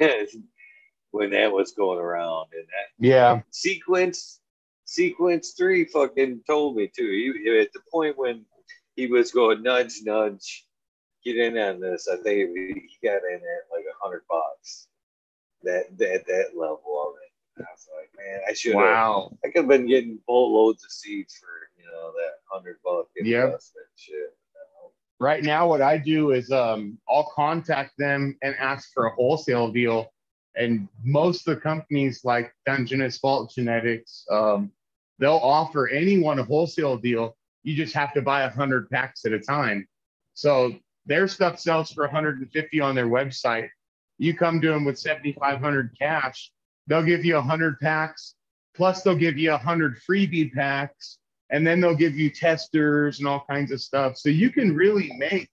buy-in 0.00 0.26
uh, 0.28 0.38
when 1.12 1.30
that 1.30 1.52
was 1.52 1.72
going 1.72 1.98
around. 1.98 2.48
And 2.52 2.66
that 2.66 2.88
Yeah. 2.98 3.42
sequence, 3.50 4.40
sequence 4.84 5.52
three, 5.52 5.84
fucking 5.84 6.42
told 6.46 6.76
me 6.76 6.88
too. 6.88 7.10
He, 7.44 7.58
at 7.60 7.72
the 7.72 7.80
point 7.90 8.18
when 8.18 8.44
he 8.96 9.06
was 9.06 9.30
going 9.32 9.62
nudge, 9.62 10.02
nudge, 10.02 10.66
get 11.24 11.36
in 11.36 11.56
on 11.58 11.80
this. 11.80 12.08
I 12.08 12.16
think 12.16 12.56
he 12.56 12.90
got 13.02 13.22
in 13.30 13.36
at 13.36 13.70
like 13.70 13.84
a 13.88 14.02
hundred 14.04 14.22
bucks. 14.28 14.88
That 15.62 15.96
that 15.98 16.26
that 16.26 16.56
level 16.56 17.04
of 17.06 17.14
it. 17.22 17.29
I 17.60 17.72
was 17.72 17.88
like, 17.96 18.10
man, 18.16 18.40
I 18.48 18.52
should 18.52 18.72
have. 18.74 18.82
Wow. 18.82 19.36
I 19.44 19.48
could 19.48 19.60
have 19.62 19.68
been 19.68 19.86
getting 19.86 20.18
boatloads 20.26 20.84
of 20.84 20.90
seeds 20.90 21.34
for 21.40 21.48
you 21.78 21.84
know 21.86 22.12
that 22.12 22.32
hundred 22.50 22.76
buck 22.84 23.06
Yep. 23.16 23.44
investment 23.44 23.86
shit. 23.96 24.34
right 25.18 25.42
now 25.44 25.68
what 25.68 25.82
i 25.82 25.96
do 25.98 26.30
is 26.32 26.50
um, 26.50 26.98
i'll 27.08 27.30
contact 27.34 27.92
them 27.98 28.36
and 28.42 28.54
ask 28.56 28.90
for 28.94 29.06
a 29.06 29.14
wholesale 29.14 29.70
deal 29.70 30.06
and 30.56 30.88
most 31.04 31.46
of 31.46 31.54
the 31.54 31.60
companies 31.60 32.22
like 32.24 32.52
Dungeon's 32.66 33.18
Vault 33.18 33.52
genetics 33.54 34.24
um, 34.30 34.70
they'll 35.18 35.32
offer 35.42 35.88
anyone 35.88 36.38
a 36.38 36.44
wholesale 36.44 36.96
deal 36.96 37.36
you 37.62 37.76
just 37.76 37.94
have 37.94 38.12
to 38.14 38.22
buy 38.22 38.42
100 38.42 38.88
packs 38.90 39.24
at 39.24 39.32
a 39.32 39.38
time 39.38 39.86
so 40.34 40.72
their 41.06 41.28
stuff 41.28 41.58
sells 41.60 41.92
for 41.92 42.04
150 42.04 42.80
on 42.80 42.94
their 42.94 43.06
website 43.08 43.68
you 44.18 44.34
come 44.36 44.60
to 44.60 44.68
them 44.68 44.84
with 44.84 44.98
7500 44.98 45.96
cash 45.98 46.50
they'll 46.90 47.04
give 47.04 47.24
you 47.24 47.34
100 47.34 47.78
packs 47.78 48.34
plus 48.74 49.02
they'll 49.02 49.14
give 49.14 49.38
you 49.38 49.50
100 49.52 49.98
freebie 50.08 50.52
packs 50.52 51.18
and 51.50 51.64
then 51.66 51.80
they'll 51.80 51.94
give 51.94 52.16
you 52.16 52.30
testers 52.30 53.20
and 53.20 53.28
all 53.28 53.44
kinds 53.48 53.72
of 53.72 53.80
stuff. 53.80 54.16
So 54.16 54.28
you 54.28 54.50
can 54.50 54.74
really 54.74 55.10
make 55.16 55.48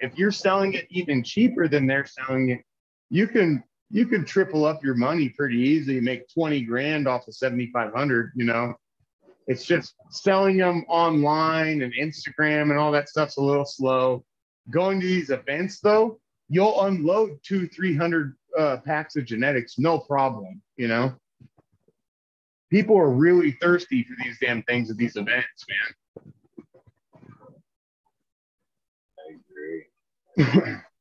if 0.00 0.18
you're 0.18 0.32
selling 0.32 0.74
it 0.74 0.86
even 0.90 1.22
cheaper 1.22 1.68
than 1.68 1.86
they're 1.86 2.06
selling 2.06 2.50
it, 2.50 2.62
you 3.10 3.28
can 3.28 3.62
you 3.90 4.06
can 4.06 4.24
triple 4.24 4.64
up 4.64 4.82
your 4.82 4.94
money 4.94 5.28
pretty 5.28 5.58
easily, 5.58 6.00
make 6.00 6.28
20 6.32 6.62
grand 6.62 7.06
off 7.06 7.28
of 7.28 7.34
7500, 7.34 8.32
you 8.34 8.44
know. 8.44 8.74
It's 9.46 9.64
just 9.64 9.94
selling 10.10 10.56
them 10.56 10.84
online 10.88 11.82
and 11.82 11.92
Instagram 11.94 12.70
and 12.70 12.78
all 12.78 12.90
that 12.92 13.08
stuff's 13.08 13.36
a 13.36 13.42
little 13.42 13.66
slow. 13.66 14.24
Going 14.70 15.00
to 15.00 15.06
these 15.06 15.30
events 15.30 15.78
though, 15.80 16.18
you'll 16.48 16.82
unload 16.82 17.38
two, 17.44 17.68
300 17.68 18.34
uh, 18.58 18.78
packs 18.78 19.16
of 19.16 19.24
genetics, 19.24 19.78
no 19.78 19.98
problem, 19.98 20.60
you 20.76 20.88
know 20.88 21.14
people 22.72 22.96
are 22.96 23.10
really 23.10 23.52
thirsty 23.60 24.02
for 24.02 24.14
these 24.24 24.38
damn 24.40 24.62
things 24.62 24.90
at 24.90 24.96
these 24.96 25.16
events, 25.16 25.66
man. 25.68 26.24
I 30.38 30.44
agree. 30.64 30.76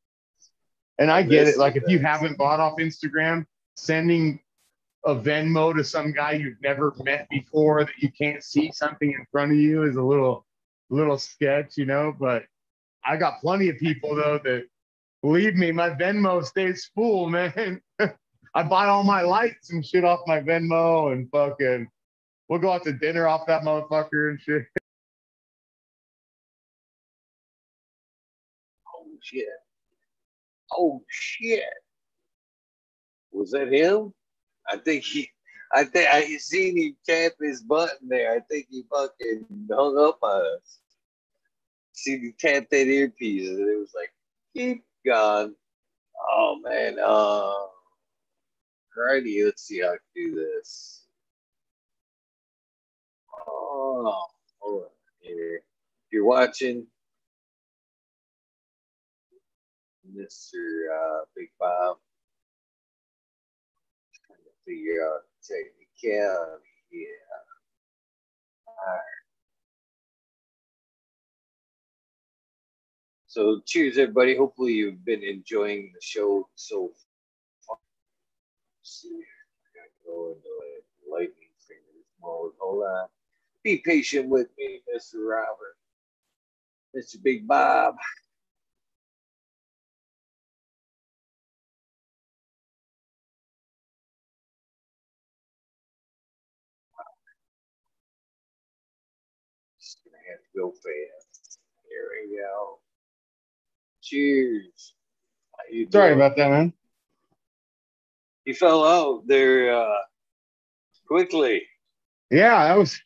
And 0.99 1.09
I 1.09 1.23
get 1.23 1.47
Yes, 1.47 1.55
it. 1.55 1.57
Like 1.57 1.75
if 1.77 1.83
you 1.87 1.97
haven't 1.97 2.37
bought 2.37 2.59
off 2.59 2.77
Instagram, 2.77 3.47
sending 3.75 4.39
a 5.03 5.15
Venmo 5.15 5.75
to 5.75 5.83
some 5.83 6.11
guy 6.11 6.33
you've 6.33 6.61
never 6.61 6.93
met 7.03 7.27
before 7.29 7.83
that 7.83 7.97
you 7.97 8.11
can't 8.11 8.43
see 8.43 8.71
something 8.71 9.09
in 9.11 9.25
front 9.31 9.51
of 9.51 9.57
you 9.57 9.81
is 9.81 9.95
a 9.95 10.03
little 10.03 10.45
little 10.91 11.17
sketch, 11.17 11.75
you 11.75 11.87
know. 11.87 12.13
But 12.19 12.43
I 13.03 13.17
got 13.17 13.41
plenty 13.41 13.69
of 13.69 13.77
people 13.77 14.13
though 14.13 14.39
that 14.43 14.65
believe 15.21 15.55
me, 15.55 15.71
my 15.71 15.91
Venmo 15.91 16.43
stays 16.43 16.89
full, 16.95 17.29
man. 17.29 17.81
I 18.53 18.63
buy 18.63 18.87
all 18.87 19.03
my 19.03 19.21
lights 19.21 19.71
and 19.71 19.85
shit 19.85 20.03
off 20.03 20.19
my 20.27 20.39
Venmo 20.41 21.13
and 21.13 21.29
fucking 21.31 21.87
we'll 22.49 22.59
go 22.59 22.71
out 22.71 22.83
to 22.83 22.91
dinner 22.93 23.27
off 23.27 23.47
that 23.47 23.63
motherfucker 23.63 24.29
and 24.31 24.41
shit. 24.41 24.63
Oh 28.93 29.17
shit. 29.23 29.45
Oh 30.71 31.03
shit. 31.07 31.63
Was 33.31 33.51
that 33.51 33.71
him? 33.71 34.13
I 34.67 34.77
think 34.77 35.03
he 35.03 35.29
I 35.73 35.83
think 35.83 36.09
I 36.09 36.25
seen 36.37 36.77
him 36.77 36.95
tap 37.07 37.33
his 37.39 37.61
button 37.61 38.07
there. 38.09 38.33
I 38.33 38.39
think 38.49 38.67
he 38.69 38.83
fucking 38.91 39.45
hung 39.71 39.97
up 39.99 40.17
on 40.23 40.41
us. 40.57 40.79
See 41.93 42.17
him 42.17 42.33
tap 42.39 42.65
that 42.71 42.87
earpiece 42.87 43.49
and 43.49 43.69
it 43.69 43.77
was 43.77 43.93
like, 43.95 44.11
keep 44.55 44.83
going. 45.05 45.55
Oh 46.31 46.59
man, 46.63 46.97
uh 47.03 47.53
righty, 48.97 49.43
let's 49.45 49.63
see 49.63 49.81
how 49.81 49.89
I 49.89 49.97
can 49.97 49.99
do 50.15 50.35
this. 50.35 51.03
Oh, 53.47 54.25
hold 54.59 54.83
on 54.83 54.89
here. 55.21 55.57
If 55.57 56.13
you're 56.13 56.25
watching, 56.25 56.87
Mr. 60.15 60.55
Uh, 60.95 61.25
Big 61.35 61.49
Bob, 61.59 61.97
trying 64.27 64.39
to 64.39 64.51
figure 64.65 65.05
out. 65.07 65.21
Yeah. 66.91 67.07
All 68.67 68.75
right. 68.87 69.15
So, 73.31 73.61
cheers, 73.65 73.97
everybody. 73.97 74.35
Hopefully, 74.37 74.73
you've 74.73 75.05
been 75.05 75.23
enjoying 75.23 75.93
the 75.95 76.01
show 76.01 76.49
so 76.55 76.91
far. 77.67 77.77
Let's 78.81 79.01
see, 79.01 79.09
I 79.09 79.67
gotta 79.75 79.91
go 80.05 80.29
into 80.35 80.49
like 80.59 80.85
lightning 81.29 81.49
fingers 81.67 82.07
mode. 82.21 82.53
Hold 82.59 82.83
on. 82.83 83.07
Be 83.63 83.77
patient 83.85 84.29
with 84.29 84.49
me, 84.57 84.81
Mr. 84.95 85.27
Robert. 85.29 85.77
Mr. 86.97 87.23
Big 87.23 87.47
Bob. 87.47 87.95
Just 99.79 99.99
gonna 100.05 100.17
have 100.31 100.41
to 100.43 100.59
go 100.59 100.71
fast. 100.71 101.59
Here 101.89 102.09
we 102.29 102.37
go. 102.37 102.80
Cheers. 104.11 104.93
Sorry 105.89 106.13
about 106.13 106.35
that, 106.35 106.49
man. 106.49 106.73
You 108.43 108.53
fell 108.53 108.83
out 108.83 109.25
there 109.25 109.73
uh, 109.73 109.99
quickly. 111.07 111.63
Yeah, 112.29 112.55
I 112.55 112.75
was 112.75 112.99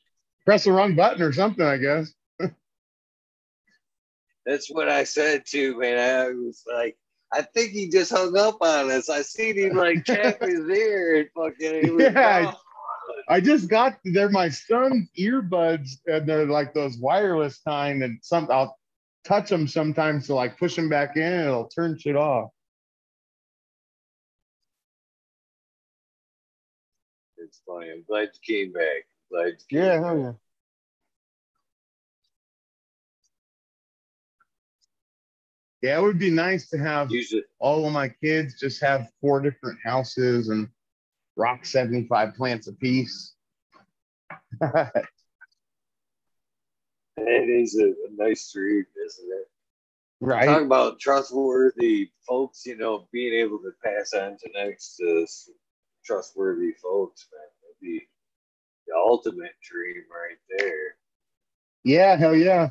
press 0.45 0.64
the 0.64 0.72
wrong 0.72 0.95
button 0.95 1.22
or 1.22 1.32
something, 1.32 1.64
I 1.64 1.77
guess. 1.77 2.11
That's 4.48 4.69
what 4.72 4.90
I 4.90 5.03
said 5.03 5.45
too, 5.45 5.77
man. 5.80 5.98
I 6.00 6.30
was 6.30 6.64
like, 6.72 6.98
I 7.32 7.43
think 7.43 7.72
he 7.72 7.90
just 7.90 8.11
hung 8.11 8.35
up 8.38 8.58
on 8.61 8.90
us. 8.90 9.08
I 9.09 9.22
seen 9.22 9.58
him 9.58 9.75
like 9.75 10.06
tap 10.06 10.42
his 10.42 10.67
ear 10.69 11.19
and 11.19 11.30
fucking. 11.35 11.84
He 11.84 11.90
was 11.92 12.03
Yeah, 12.06 12.45
gone. 12.45 12.56
I 13.30 13.42
just 13.42 13.69
got 13.69 13.98
they're 14.06 14.30
my 14.30 14.50
son's 14.50 15.09
earbuds 15.19 15.90
and 16.08 16.27
they're 16.27 16.45
like 16.45 16.74
those 16.74 16.98
wireless 16.98 17.59
kind 17.67 18.03
and 18.03 18.17
some 18.24 18.48
I'll 18.50 18.77
touch 19.26 19.50
them 19.50 19.68
sometimes 19.68 20.28
to 20.28 20.36
like 20.36 20.58
push 20.58 20.76
them 20.76 20.88
back 20.88 21.18
in 21.18 21.24
and 21.24 21.48
it'll 21.48 21.68
turn 21.68 21.98
shit 21.98 22.16
off. 22.16 22.52
It's 27.38 27.62
funny. 27.68 27.92
I'm 27.92 28.04
glad 28.08 28.30
you 28.34 28.56
came 28.56 28.72
back. 28.72 29.06
Glad 29.32 29.48
you 29.48 29.56
came 29.70 29.80
Yeah, 29.80 30.02
back. 30.02 30.18
yeah. 30.18 30.32
Yeah, 35.82 36.00
it 36.00 36.02
would 36.02 36.18
be 36.18 36.32
nice 36.32 36.70
to 36.70 36.78
have 36.80 37.12
Usually, 37.12 37.44
all 37.60 37.86
of 37.86 37.94
my 37.94 38.10
kids 38.10 38.60
just 38.60 38.82
have 38.82 39.10
four 39.22 39.40
different 39.42 39.78
houses 39.84 40.50
and 40.50 40.68
rock 41.36 41.66
75 41.66 42.34
plants 42.34 42.68
apiece. 42.68 43.36
it 47.18 47.50
is 47.50 47.80
a, 47.80 47.88
a 47.88 48.11
nice 48.18 48.52
dream, 48.52 48.85
isn't 49.06 49.30
it? 49.30 49.48
right. 50.22 50.45
Talk 50.45 50.64
about 50.64 51.00
trustworthy 51.00 52.10
folks, 52.27 52.66
you 52.66 52.77
know, 52.77 53.08
being 53.11 53.34
able 53.34 53.60
to 53.60 53.72
pass 53.84 54.14
on 54.14 54.38
to 54.38 54.74
s- 54.74 55.50
trustworthy 56.03 56.74
folks, 56.82 57.27
man. 57.32 57.42
That'd 57.61 57.82
be 57.82 58.08
the 58.88 58.95
ultimate 58.95 59.53
dream 59.61 60.03
right 60.11 60.38
there. 60.58 60.95
Yeah, 61.84 62.16
hell 62.18 62.35
yeah. 62.35 62.69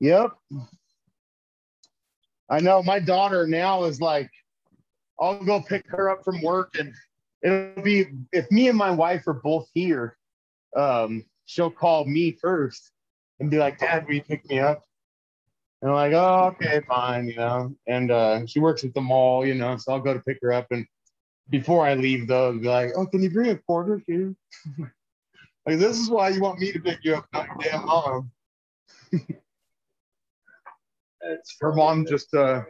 Yep. 0.00 0.32
I 2.50 2.60
know 2.60 2.82
my 2.82 2.98
daughter 2.98 3.46
now 3.46 3.84
is 3.84 4.00
like, 4.00 4.30
I'll 5.20 5.44
go 5.44 5.60
pick 5.60 5.86
her 5.88 6.10
up 6.10 6.24
from 6.24 6.40
work 6.42 6.76
and 6.78 6.94
it'll 7.42 7.82
be 7.82 8.06
if 8.32 8.50
me 8.50 8.68
and 8.68 8.78
my 8.78 8.90
wife 8.90 9.26
are 9.26 9.34
both 9.34 9.68
here, 9.74 10.16
um, 10.76 11.24
she'll 11.46 11.70
call 11.70 12.04
me 12.04 12.32
first 12.32 12.92
and 13.40 13.50
be 13.50 13.58
like, 13.58 13.78
Dad, 13.78 14.06
will 14.06 14.14
you 14.14 14.22
pick 14.22 14.48
me 14.48 14.58
up? 14.58 14.82
And 15.80 15.90
I'm 15.90 15.96
like, 15.96 16.12
oh, 16.12 16.54
okay, 16.54 16.80
fine, 16.88 17.28
you 17.28 17.36
know. 17.36 17.74
And 17.86 18.10
uh, 18.10 18.46
she 18.46 18.58
works 18.58 18.84
at 18.84 18.94
the 18.94 19.00
mall, 19.00 19.46
you 19.46 19.54
know, 19.54 19.76
so 19.76 19.92
I'll 19.92 20.00
go 20.00 20.12
to 20.14 20.20
pick 20.20 20.38
her 20.42 20.52
up. 20.52 20.66
And 20.70 20.86
before 21.50 21.86
I 21.86 21.94
leave, 21.94 22.26
though, 22.26 22.48
I'll 22.48 22.58
be 22.58 22.66
like, 22.66 22.90
oh, 22.96 23.06
can 23.06 23.22
you 23.22 23.30
bring 23.30 23.50
a 23.50 23.56
quarter 23.56 24.02
here? 24.06 24.34
like, 25.66 25.78
this 25.78 25.98
is 25.98 26.10
why 26.10 26.30
you 26.30 26.40
want 26.40 26.58
me 26.58 26.72
to 26.72 26.80
pick 26.80 26.98
you 27.02 27.14
up, 27.14 27.26
not 27.32 27.46
your 27.46 27.56
damn 27.72 27.86
mom. 27.86 28.30
Her 31.60 31.74
mom 31.74 32.06
just, 32.06 32.34
uh, 32.34 32.62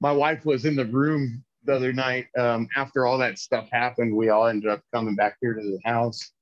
my 0.00 0.12
wife 0.12 0.44
was 0.44 0.64
in 0.64 0.76
the 0.76 0.86
room 0.86 1.42
the 1.64 1.74
other 1.74 1.92
night 1.92 2.26
um, 2.38 2.68
after 2.76 3.06
all 3.06 3.18
that 3.18 3.38
stuff 3.38 3.68
happened 3.70 4.14
we 4.14 4.28
all 4.28 4.46
ended 4.46 4.70
up 4.70 4.80
coming 4.94 5.14
back 5.14 5.36
here 5.40 5.54
to 5.54 5.60
the 5.60 5.80
house 5.84 6.32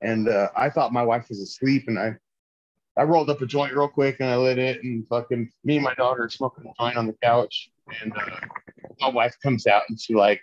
and 0.00 0.28
uh, 0.28 0.48
i 0.56 0.68
thought 0.68 0.92
my 0.92 1.02
wife 1.02 1.28
was 1.28 1.40
asleep 1.40 1.84
and 1.86 1.98
i 1.98 2.14
i 2.96 3.02
rolled 3.02 3.30
up 3.30 3.40
a 3.40 3.46
joint 3.46 3.74
real 3.74 3.88
quick 3.88 4.16
and 4.20 4.28
i 4.28 4.36
lit 4.36 4.58
it 4.58 4.82
and 4.82 5.06
fucking 5.08 5.50
me 5.64 5.76
and 5.76 5.84
my 5.84 5.94
daughter 5.94 6.24
are 6.24 6.30
smoking 6.30 6.64
a 6.66 6.82
joint 6.82 6.96
on 6.96 7.06
the 7.06 7.16
couch 7.22 7.70
and 8.02 8.12
uh, 8.16 8.40
my 9.00 9.08
wife 9.08 9.36
comes 9.42 9.66
out 9.66 9.82
and 9.88 10.00
she 10.00 10.14
like 10.14 10.40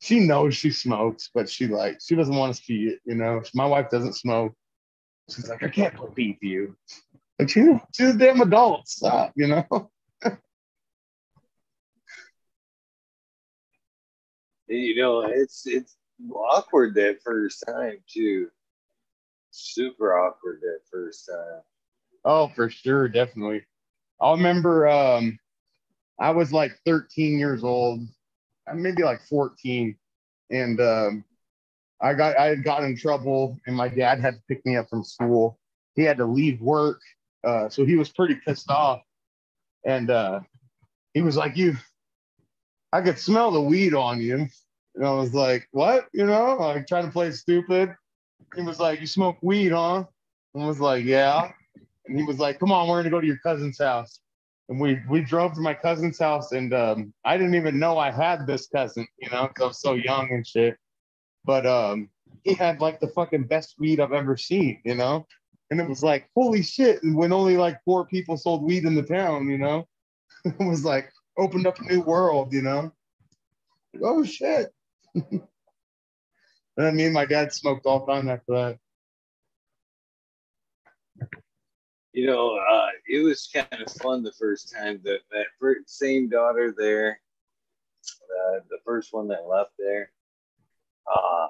she 0.00 0.20
knows 0.20 0.54
she 0.54 0.70
smokes 0.70 1.30
but 1.34 1.48
she 1.48 1.66
like 1.66 1.98
she 2.04 2.14
doesn't 2.14 2.36
want 2.36 2.54
to 2.54 2.62
see 2.62 2.84
it 2.84 3.00
you 3.04 3.14
know 3.14 3.42
my 3.54 3.66
wife 3.66 3.88
doesn't 3.90 4.14
smoke 4.14 4.52
she's 5.30 5.48
like 5.48 5.62
i 5.62 5.68
can't 5.68 5.96
believe 5.96 6.36
you 6.42 6.76
like 7.38 7.48
she, 7.48 7.66
she's 7.94 8.14
a 8.14 8.18
damn 8.18 8.40
adult 8.40 8.86
stop 8.86 9.32
you 9.36 9.46
know 9.46 9.90
You 14.68 14.96
know, 14.96 15.20
it's 15.22 15.66
it's 15.66 15.96
awkward 16.32 16.94
that 16.94 17.22
first 17.24 17.64
time 17.66 17.98
too. 18.08 18.48
Super 19.50 20.18
awkward 20.18 20.60
that 20.62 20.80
first 20.90 21.28
time. 21.28 21.62
Oh, 22.26 22.48
for 22.48 22.70
sure, 22.70 23.08
definitely. 23.08 23.64
I 24.20 24.32
remember 24.32 24.88
um 24.88 25.38
I 26.20 26.30
was 26.32 26.52
like 26.52 26.72
13 26.86 27.38
years 27.38 27.64
old, 27.64 28.02
uh, 28.70 28.74
maybe 28.74 29.04
like 29.04 29.22
14, 29.22 29.96
and 30.50 30.80
um 30.80 31.24
I 32.02 32.14
got 32.14 32.38
I 32.38 32.46
had 32.46 32.64
gotten 32.64 32.90
in 32.90 32.98
trouble 32.98 33.58
and 33.66 33.76
my 33.76 33.88
dad 33.88 34.20
had 34.20 34.36
to 34.36 34.42
pick 34.48 34.66
me 34.66 34.76
up 34.76 34.90
from 34.90 35.04
school. 35.04 35.58
He 35.96 36.02
had 36.04 36.18
to 36.18 36.26
leave 36.26 36.60
work. 36.62 37.00
Uh 37.44 37.68
so 37.70 37.84
he 37.86 37.96
was 37.96 38.10
pretty 38.10 38.36
pissed 38.36 38.70
off. 38.70 39.02
And 39.86 40.10
uh 40.10 40.40
he 41.14 41.22
was 41.22 41.36
like, 41.38 41.56
You 41.56 41.76
I 42.92 43.02
could 43.02 43.18
smell 43.18 43.50
the 43.50 43.60
weed 43.60 43.94
on 43.94 44.20
you. 44.20 44.46
And 44.94 45.04
I 45.04 45.12
was 45.14 45.34
like, 45.34 45.68
What? 45.72 46.08
You 46.12 46.26
know, 46.26 46.56
like 46.56 46.86
trying 46.86 47.06
to 47.06 47.12
play 47.12 47.30
stupid. 47.30 47.94
He 48.56 48.62
was 48.62 48.80
like, 48.80 49.00
You 49.00 49.06
smoke 49.08 49.38
weed, 49.42 49.70
huh? 49.72 50.04
And 50.54 50.64
I 50.64 50.68
was 50.68 50.80
like, 50.80 51.04
Yeah. 51.04 51.52
And 52.08 52.18
he 52.18 52.24
was 52.24 52.38
like, 52.38 52.58
"Come 52.58 52.72
on, 52.72 52.88
we're 52.88 52.98
gonna 53.00 53.10
go 53.10 53.20
to 53.20 53.26
your 53.26 53.38
cousin's 53.38 53.78
house." 53.78 54.20
And 54.68 54.80
we 54.80 55.00
we 55.08 55.20
drove 55.22 55.54
to 55.54 55.60
my 55.60 55.74
cousin's 55.74 56.18
house, 56.18 56.52
and 56.52 56.72
um, 56.74 57.14
I 57.24 57.36
didn't 57.36 57.54
even 57.54 57.78
know 57.78 57.98
I 57.98 58.10
had 58.10 58.46
this 58.46 58.66
cousin, 58.68 59.06
you 59.18 59.30
know, 59.30 59.46
'cause 59.48 59.62
I 59.62 59.66
was 59.68 59.80
so 59.80 59.94
young 59.94 60.30
and 60.32 60.46
shit. 60.46 60.76
But 61.44 61.66
um, 61.66 62.10
he 62.44 62.54
had 62.54 62.80
like 62.80 63.00
the 63.00 63.08
fucking 63.08 63.44
best 63.44 63.76
weed 63.78 64.00
I've 64.00 64.12
ever 64.12 64.36
seen, 64.36 64.80
you 64.84 64.94
know. 64.94 65.26
And 65.70 65.80
it 65.80 65.88
was 65.88 66.02
like, 66.02 66.28
holy 66.36 66.62
shit! 66.62 67.00
When 67.02 67.32
only 67.32 67.56
like 67.56 67.80
four 67.84 68.06
people 68.06 68.36
sold 68.36 68.62
weed 68.64 68.84
in 68.84 68.94
the 68.94 69.02
town, 69.02 69.48
you 69.48 69.58
know, 69.58 69.86
it 70.44 70.58
was 70.60 70.84
like 70.84 71.10
opened 71.38 71.66
up 71.66 71.78
a 71.80 71.84
new 71.84 72.00
world, 72.02 72.52
you 72.52 72.62
know. 72.62 72.92
Oh 74.02 74.24
shit! 74.24 74.72
and 75.14 76.96
me 76.96 77.04
and 77.04 77.14
my 77.14 77.26
dad 77.26 77.52
smoked 77.52 77.86
all 77.86 78.06
time 78.06 78.28
after 78.28 78.52
that. 78.52 78.78
You 82.16 82.24
know, 82.26 82.56
uh, 82.56 82.88
it 83.06 83.22
was 83.22 83.50
kind 83.52 83.68
of 83.70 83.92
fun 83.92 84.22
the 84.22 84.32
first 84.32 84.72
time 84.74 85.00
that 85.04 85.18
that 85.32 85.48
first, 85.60 85.98
same 85.98 86.30
daughter 86.30 86.74
there. 86.74 87.20
uh, 88.08 88.60
the 88.70 88.78
first 88.86 89.12
one 89.12 89.28
that 89.28 89.46
left 89.46 89.72
there. 89.78 90.10
Uh, 91.06 91.48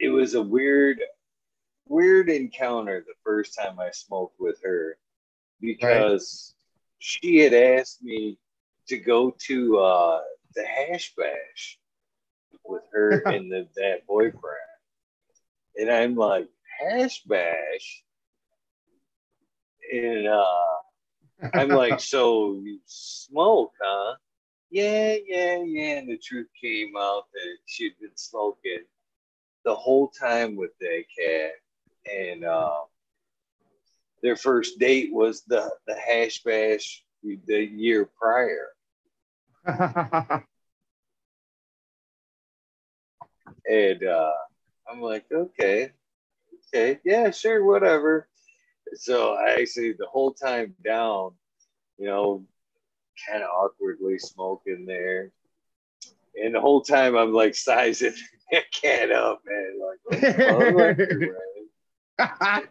it 0.00 0.08
was 0.08 0.34
a 0.34 0.42
weird, 0.42 1.00
weird 1.86 2.28
encounter 2.28 3.04
the 3.06 3.14
first 3.22 3.56
time 3.56 3.78
I 3.78 3.92
smoked 3.92 4.40
with 4.40 4.60
her 4.64 4.98
because 5.60 6.54
right. 6.56 6.64
she 6.98 7.36
had 7.36 7.54
asked 7.54 8.02
me 8.02 8.36
to 8.88 8.96
go 8.96 9.32
to 9.46 9.78
uh, 9.78 10.20
the 10.56 10.66
hash 10.66 11.14
bash 11.14 11.78
with 12.64 12.82
her 12.92 13.22
and 13.26 13.48
the, 13.48 13.68
that 13.76 14.08
boyfriend. 14.08 14.56
And 15.76 15.88
I'm 15.88 16.16
like, 16.16 16.48
hash 16.80 17.22
bash? 17.22 18.02
And 19.92 20.28
uh, 20.28 21.50
I'm 21.54 21.68
like, 21.68 22.00
so 22.14 22.60
you 22.62 22.80
smoke, 22.86 23.72
huh? 23.82 24.16
Yeah, 24.70 25.16
yeah, 25.26 25.62
yeah. 25.64 25.98
And 25.98 26.08
the 26.08 26.18
truth 26.18 26.48
came 26.60 26.92
out 26.98 27.24
that 27.32 27.56
she'd 27.66 27.98
been 28.00 28.16
smoking 28.16 28.84
the 29.64 29.74
whole 29.74 30.08
time 30.08 30.56
with 30.56 30.70
that 30.80 31.04
cat. 31.18 31.52
And 32.10 32.44
uh, 32.44 32.80
their 34.22 34.36
first 34.36 34.78
date 34.78 35.12
was 35.12 35.42
the, 35.42 35.70
the 35.86 35.94
hash 35.94 36.42
bash 36.42 37.04
the 37.22 37.64
year 37.64 38.08
prior. 38.20 38.68
and 43.68 44.04
uh, 44.04 44.32
I'm 44.90 45.00
like, 45.00 45.26
okay, 45.32 45.90
okay, 46.74 46.98
yeah, 47.04 47.30
sure, 47.30 47.64
whatever. 47.64 48.28
So 48.94 49.34
I 49.34 49.60
actually 49.60 49.92
the 49.92 50.06
whole 50.06 50.32
time 50.32 50.74
down, 50.84 51.32
you 51.98 52.06
know, 52.06 52.44
kind 53.28 53.42
of 53.42 53.50
awkwardly 53.50 54.18
smoking 54.18 54.86
there. 54.86 55.32
And 56.40 56.54
the 56.54 56.60
whole 56.60 56.82
time 56.82 57.16
I'm 57.16 57.32
like 57.32 57.54
sizing 57.54 58.14
that 58.52 58.70
cat 58.72 59.10
up, 59.10 59.42
man. 59.44 59.80
Like, 59.80 59.98
oh, 62.20 62.62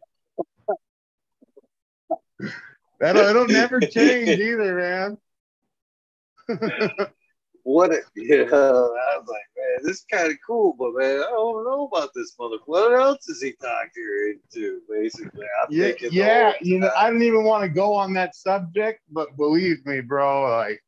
That'll 3.00 3.28
it'll 3.28 3.48
never 3.48 3.80
change 3.80 4.40
either, 4.40 4.76
man. 4.76 5.18
What 7.68 7.92
a, 7.92 8.02
you 8.16 8.46
know, 8.52 8.96
I 8.96 9.18
was 9.18 9.28
like, 9.28 9.42
man, 9.58 9.78
this 9.84 9.98
is 9.98 10.06
kind 10.10 10.32
of 10.32 10.38
cool, 10.46 10.74
but 10.80 10.94
man, 10.96 11.20
I 11.20 11.30
don't 11.30 11.66
know 11.66 11.90
about 11.92 12.12
this 12.16 12.34
motherfucker. 12.40 12.60
What 12.66 13.00
else 13.00 13.28
is 13.28 13.42
he 13.42 13.54
talking 13.62 14.40
into? 14.56 14.80
Basically, 14.90 15.46
I'm 15.62 15.68
yeah, 15.70 15.92
yeah. 16.10 16.54
You 16.62 16.80
know, 16.80 16.92
I 16.96 17.08
didn't 17.08 17.24
even 17.24 17.44
want 17.44 17.64
to 17.64 17.70
go 17.70 17.94
on 17.94 18.14
that 18.14 18.36
subject, 18.36 19.02
but 19.12 19.36
believe 19.36 19.86
me, 19.86 20.00
bro, 20.00 20.50
like 20.50 20.82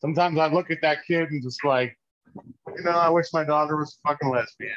sometimes 0.00 0.38
I 0.38 0.48
look 0.48 0.70
at 0.70 0.82
that 0.82 0.98
kid 1.06 1.30
and 1.30 1.42
just 1.42 1.64
like, 1.64 1.96
you 2.34 2.82
know, 2.82 2.90
I 2.90 3.08
wish 3.08 3.26
my 3.32 3.44
daughter 3.44 3.76
was 3.76 3.96
a 4.04 4.08
fucking 4.08 4.30
lesbian. 4.30 4.72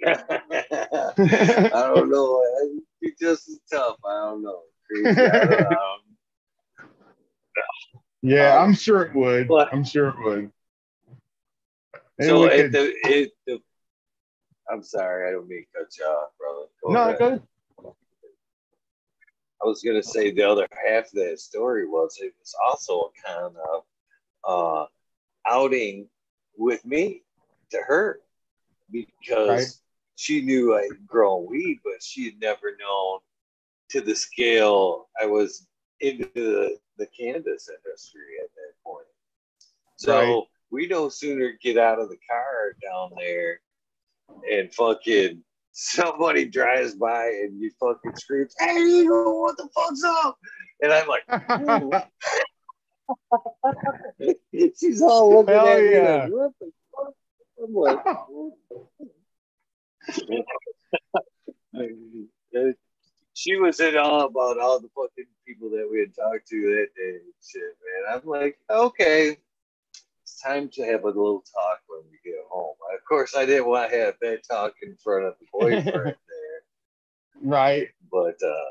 I 0.06 1.92
don't 1.94 2.10
know. 2.10 2.42
It'd 2.62 2.82
be 3.00 3.12
just 3.18 3.48
as 3.48 3.58
tough. 3.72 3.96
I 4.04 4.26
don't 4.26 4.42
know. 4.42 4.60
I 5.06 5.12
don't, 5.14 6.02
yeah, 8.22 8.56
um, 8.56 8.68
I'm 8.68 8.74
sure 8.74 9.02
it 9.02 9.14
would. 9.14 9.48
But, 9.48 9.72
I'm 9.72 9.84
sure 9.84 10.08
it 10.08 10.18
would. 10.24 10.50
Maybe 12.18 12.28
so 12.28 12.44
it, 12.44 12.72
the, 12.72 12.92
it, 13.04 13.30
the, 13.46 13.60
I'm 14.70 14.82
sorry, 14.82 15.28
I 15.28 15.32
don't 15.32 15.48
mean 15.48 15.64
to 15.72 15.78
cut 15.78 15.98
you 15.98 16.04
off, 16.04 16.30
brother. 16.38 16.66
Go 16.82 16.92
no, 16.92 17.16
good. 17.16 17.42
I 19.60 19.66
was 19.66 19.82
gonna 19.82 20.02
say 20.02 20.30
the 20.30 20.42
other 20.42 20.68
half 20.70 21.06
of 21.06 21.12
that 21.14 21.40
story 21.40 21.86
was 21.86 22.18
it 22.20 22.32
was 22.38 22.54
also 22.64 23.10
a 23.10 23.28
kind 23.28 23.54
of 23.56 23.84
uh, 24.44 24.86
outing 25.46 26.08
with 26.56 26.84
me 26.84 27.22
to 27.70 27.78
her 27.78 28.20
because 28.90 29.48
right. 29.48 29.66
she 30.16 30.40
knew 30.40 30.76
I'd 30.76 31.06
grown 31.06 31.46
weed, 31.48 31.80
but 31.84 32.02
she 32.02 32.24
had 32.26 32.40
never 32.40 32.76
known 32.78 33.20
to 33.90 34.00
the 34.00 34.14
scale 34.14 35.08
I 35.20 35.26
was 35.26 35.66
into 36.00 36.30
the 36.34 36.78
the 36.98 37.06
cannabis 37.18 37.68
industry 37.68 38.36
at 38.42 38.50
that 38.54 38.74
point. 38.84 39.06
So 39.96 40.18
right. 40.18 40.42
we 40.70 40.86
no 40.86 41.08
sooner 41.08 41.54
get 41.62 41.78
out 41.78 41.98
of 41.98 42.08
the 42.08 42.18
car 42.28 42.76
down 42.82 43.10
there 43.16 43.60
and 44.50 44.72
fucking 44.72 45.42
somebody 45.72 46.44
drives 46.44 46.94
by 46.94 47.26
and 47.26 47.60
you 47.60 47.72
fucking 47.80 48.14
screams, 48.16 48.54
Hey 48.58 48.78
Eagle, 48.78 49.42
what 49.42 49.56
the 49.56 49.68
fuck's 49.74 50.04
up? 50.04 50.38
And 50.82 50.92
I'm 50.92 51.08
like, 51.08 51.24
She's 54.78 55.00
all 55.00 55.36
looking 55.36 55.54
Hell 55.54 55.68
at 55.68 55.82
yeah. 55.82 56.26
me 56.26 56.34
like, 56.34 56.40
what 56.50 56.52
the 56.60 56.70
fuck? 56.94 57.14
I'm 57.62 57.74
like, 57.74 58.04
she 63.38 63.56
was 63.56 63.78
in 63.78 63.94
awe 63.94 64.24
about 64.24 64.58
all 64.58 64.80
the 64.80 64.88
fucking 64.96 65.30
people 65.46 65.70
that 65.70 65.88
we 65.88 66.00
had 66.00 66.12
talked 66.12 66.48
to 66.48 66.60
that 66.60 66.88
day 66.96 67.10
and 67.10 67.32
shit, 67.40 67.62
man. 67.62 68.16
I'm 68.16 68.28
like, 68.28 68.58
okay, 68.68 69.36
it's 70.22 70.40
time 70.42 70.68
to 70.70 70.82
have 70.82 71.04
a 71.04 71.06
little 71.06 71.44
talk 71.54 71.78
when 71.86 72.00
we 72.10 72.18
get 72.28 72.40
home. 72.50 72.74
Of 72.92 73.04
course, 73.08 73.36
I 73.36 73.46
didn't 73.46 73.68
want 73.68 73.92
to 73.92 73.96
have 73.96 74.14
that 74.22 74.40
talk 74.50 74.74
in 74.82 74.96
front 74.96 75.26
of 75.26 75.34
the 75.38 75.46
boyfriend 75.52 75.84
there. 75.94 76.62
Right. 77.40 77.90
But 78.10 78.42
uh, 78.44 78.70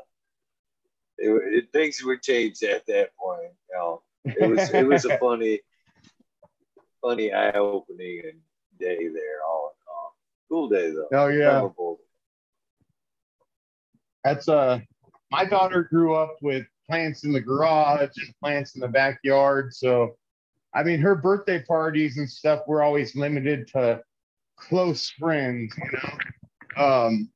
it, 1.16 1.30
it, 1.30 1.72
things 1.72 2.04
were 2.04 2.18
changed 2.18 2.62
at 2.62 2.86
that 2.88 3.16
point. 3.16 3.52
You 3.70 3.74
know, 3.74 4.02
it 4.26 4.50
was 4.50 4.68
it 4.74 4.86
was 4.86 5.06
a 5.06 5.16
funny, 5.20 5.60
funny 7.00 7.32
eye 7.32 7.52
opening 7.52 8.20
day 8.78 9.08
there. 9.08 9.42
All 9.48 9.72
in 9.72 9.88
all, 9.88 10.14
cool 10.50 10.68
day 10.68 10.90
though. 10.90 11.08
Oh 11.10 11.28
yeah. 11.28 11.52
Memorable 11.52 12.00
that's 14.24 14.48
uh 14.48 14.78
my 15.30 15.44
daughter 15.44 15.84
grew 15.84 16.14
up 16.14 16.36
with 16.42 16.66
plants 16.88 17.24
in 17.24 17.32
the 17.32 17.40
garage 17.40 18.10
and 18.16 18.34
plants 18.42 18.74
in 18.74 18.80
the 18.80 18.88
backyard. 18.88 19.74
So 19.74 20.16
I 20.74 20.82
mean 20.82 21.00
her 21.00 21.14
birthday 21.14 21.62
parties 21.62 22.18
and 22.18 22.28
stuff 22.28 22.62
were 22.66 22.82
always 22.82 23.14
limited 23.14 23.68
to 23.68 24.02
close 24.56 25.10
friends, 25.10 25.74
you 25.76 25.98
know. 25.98 26.84
Um 26.84 27.30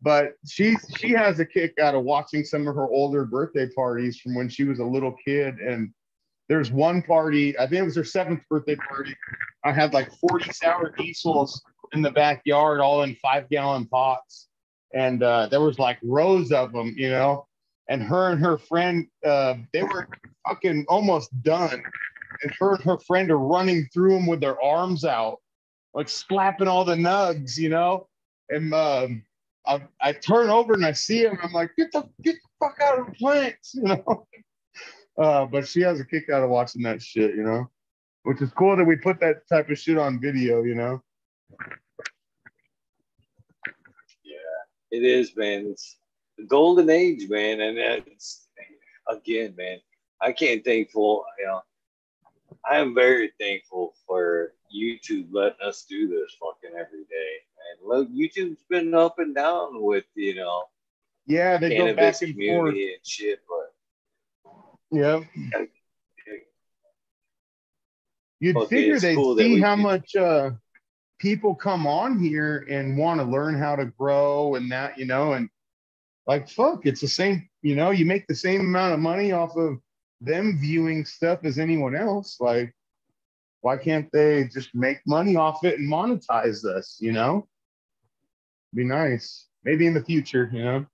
but 0.00 0.34
she 0.46 0.76
she 0.96 1.10
has 1.10 1.40
a 1.40 1.46
kick 1.46 1.74
out 1.80 1.94
of 1.94 2.04
watching 2.04 2.44
some 2.44 2.66
of 2.68 2.74
her 2.74 2.88
older 2.88 3.24
birthday 3.24 3.68
parties 3.74 4.18
from 4.18 4.34
when 4.34 4.48
she 4.48 4.64
was 4.64 4.78
a 4.78 4.84
little 4.84 5.14
kid 5.24 5.56
and 5.56 5.92
there's 6.48 6.70
one 6.70 7.02
party, 7.02 7.58
I 7.58 7.66
think 7.66 7.82
it 7.82 7.84
was 7.84 7.96
her 7.96 8.04
seventh 8.04 8.40
birthday 8.48 8.76
party. 8.76 9.14
I 9.64 9.72
had 9.72 9.92
like 9.92 10.10
40 10.14 10.50
sour 10.52 10.94
diesels 10.96 11.62
in 11.92 12.00
the 12.00 12.10
backyard, 12.10 12.80
all 12.80 13.02
in 13.02 13.14
five 13.16 13.50
gallon 13.50 13.86
pots 13.86 14.47
and 14.94 15.22
uh, 15.22 15.46
there 15.48 15.60
was 15.60 15.78
like 15.78 15.98
rows 16.02 16.52
of 16.52 16.72
them, 16.72 16.94
you 16.96 17.10
know. 17.10 17.46
And 17.88 18.02
her 18.02 18.30
and 18.30 18.40
her 18.40 18.58
friend, 18.58 19.06
uh, 19.24 19.54
they 19.72 19.82
were 19.82 20.08
fucking 20.46 20.84
almost 20.88 21.30
done. 21.42 21.82
And 22.42 22.52
her 22.58 22.74
and 22.74 22.84
her 22.84 22.98
friend 22.98 23.30
are 23.30 23.38
running 23.38 23.88
through 23.92 24.14
them 24.14 24.26
with 24.26 24.40
their 24.40 24.60
arms 24.62 25.04
out, 25.04 25.38
like 25.94 26.08
slapping 26.08 26.68
all 26.68 26.84
the 26.84 26.94
nugs, 26.94 27.56
you 27.56 27.70
know. 27.70 28.08
And 28.50 28.72
um, 28.74 29.22
I, 29.66 29.82
I 30.00 30.12
turn 30.12 30.50
over 30.50 30.74
and 30.74 30.84
I 30.84 30.92
see 30.92 31.24
him. 31.24 31.38
I'm 31.42 31.52
like, 31.52 31.70
get 31.76 31.92
the 31.92 32.08
get 32.22 32.36
the 32.36 32.66
fuck 32.66 32.78
out 32.82 33.00
of 33.00 33.06
the 33.06 33.12
plants, 33.12 33.74
you 33.74 33.82
know. 33.82 34.26
Uh, 35.18 35.46
but 35.46 35.66
she 35.66 35.80
has 35.80 35.98
a 35.98 36.04
kick 36.04 36.28
out 36.30 36.44
of 36.44 36.50
watching 36.50 36.82
that 36.82 37.02
shit, 37.02 37.34
you 37.34 37.42
know, 37.42 37.68
which 38.22 38.40
is 38.40 38.50
cool 38.52 38.76
that 38.76 38.84
we 38.84 38.96
put 38.96 39.18
that 39.20 39.48
type 39.48 39.68
of 39.68 39.78
shit 39.78 39.98
on 39.98 40.20
video, 40.20 40.62
you 40.62 40.74
know. 40.74 41.02
It 44.90 45.04
is, 45.04 45.36
man. 45.36 45.66
It's 45.70 45.96
the 46.36 46.44
golden 46.44 46.88
age, 46.90 47.28
man, 47.28 47.60
and 47.60 47.78
it's 47.78 48.48
again, 49.08 49.54
man. 49.56 49.78
I 50.20 50.32
can't 50.32 50.64
thankful. 50.64 51.24
You 51.38 51.46
know, 51.46 51.60
I 52.68 52.78
am 52.78 52.94
very 52.94 53.32
thankful 53.38 53.94
for 54.06 54.54
YouTube 54.74 55.28
letting 55.30 55.66
us 55.66 55.84
do 55.88 56.08
this 56.08 56.36
fucking 56.40 56.76
every 56.78 57.04
day. 57.04 57.36
And 57.70 57.88
look, 57.88 58.08
YouTube's 58.10 58.64
been 58.68 58.94
up 58.94 59.18
and 59.18 59.34
down 59.34 59.82
with 59.82 60.04
you 60.14 60.34
know. 60.34 60.64
Yeah, 61.26 61.58
they 61.58 61.76
go 61.76 61.94
back 61.94 62.22
and 62.22 62.34
forth 62.34 62.74
and 62.74 63.06
shit, 63.06 63.40
but 63.48 64.52
yeah. 64.90 65.20
You'd 68.40 68.68
figure 68.68 69.00
they'd 69.00 69.16
cool 69.16 69.36
see 69.36 69.60
how 69.60 69.74
much 69.76 70.14
uh, 70.14 70.50
people 71.18 71.54
come 71.54 71.86
on 71.86 72.18
here 72.18 72.66
and 72.70 72.96
want 72.96 73.20
to 73.20 73.26
learn 73.26 73.58
how 73.58 73.76
to 73.76 73.86
grow 73.86 74.54
and 74.54 74.70
that, 74.70 74.98
you 74.98 75.04
know, 75.04 75.32
and 75.32 75.48
like, 76.26 76.48
fuck, 76.48 76.86
it's 76.86 77.00
the 77.00 77.08
same, 77.08 77.48
you 77.62 77.74
know, 77.74 77.90
you 77.90 78.04
make 78.04 78.26
the 78.26 78.34
same 78.34 78.60
amount 78.60 78.94
of 78.94 79.00
money 79.00 79.32
off 79.32 79.56
of 79.56 79.78
them 80.20 80.58
viewing 80.60 81.04
stuff 81.04 81.40
as 81.44 81.58
anyone 81.58 81.96
else. 81.96 82.36
Like, 82.40 82.74
why 83.60 83.76
can't 83.76 84.10
they 84.12 84.44
just 84.44 84.74
make 84.74 85.00
money 85.06 85.36
off 85.36 85.64
it 85.64 85.78
and 85.78 85.90
monetize 85.90 86.62
this, 86.62 86.98
you 87.00 87.12
know? 87.12 87.46
Be 88.74 88.84
nice. 88.84 89.46
Maybe 89.64 89.86
in 89.86 89.94
the 89.94 90.04
future, 90.04 90.50
you 90.52 90.62
know? 90.62 90.86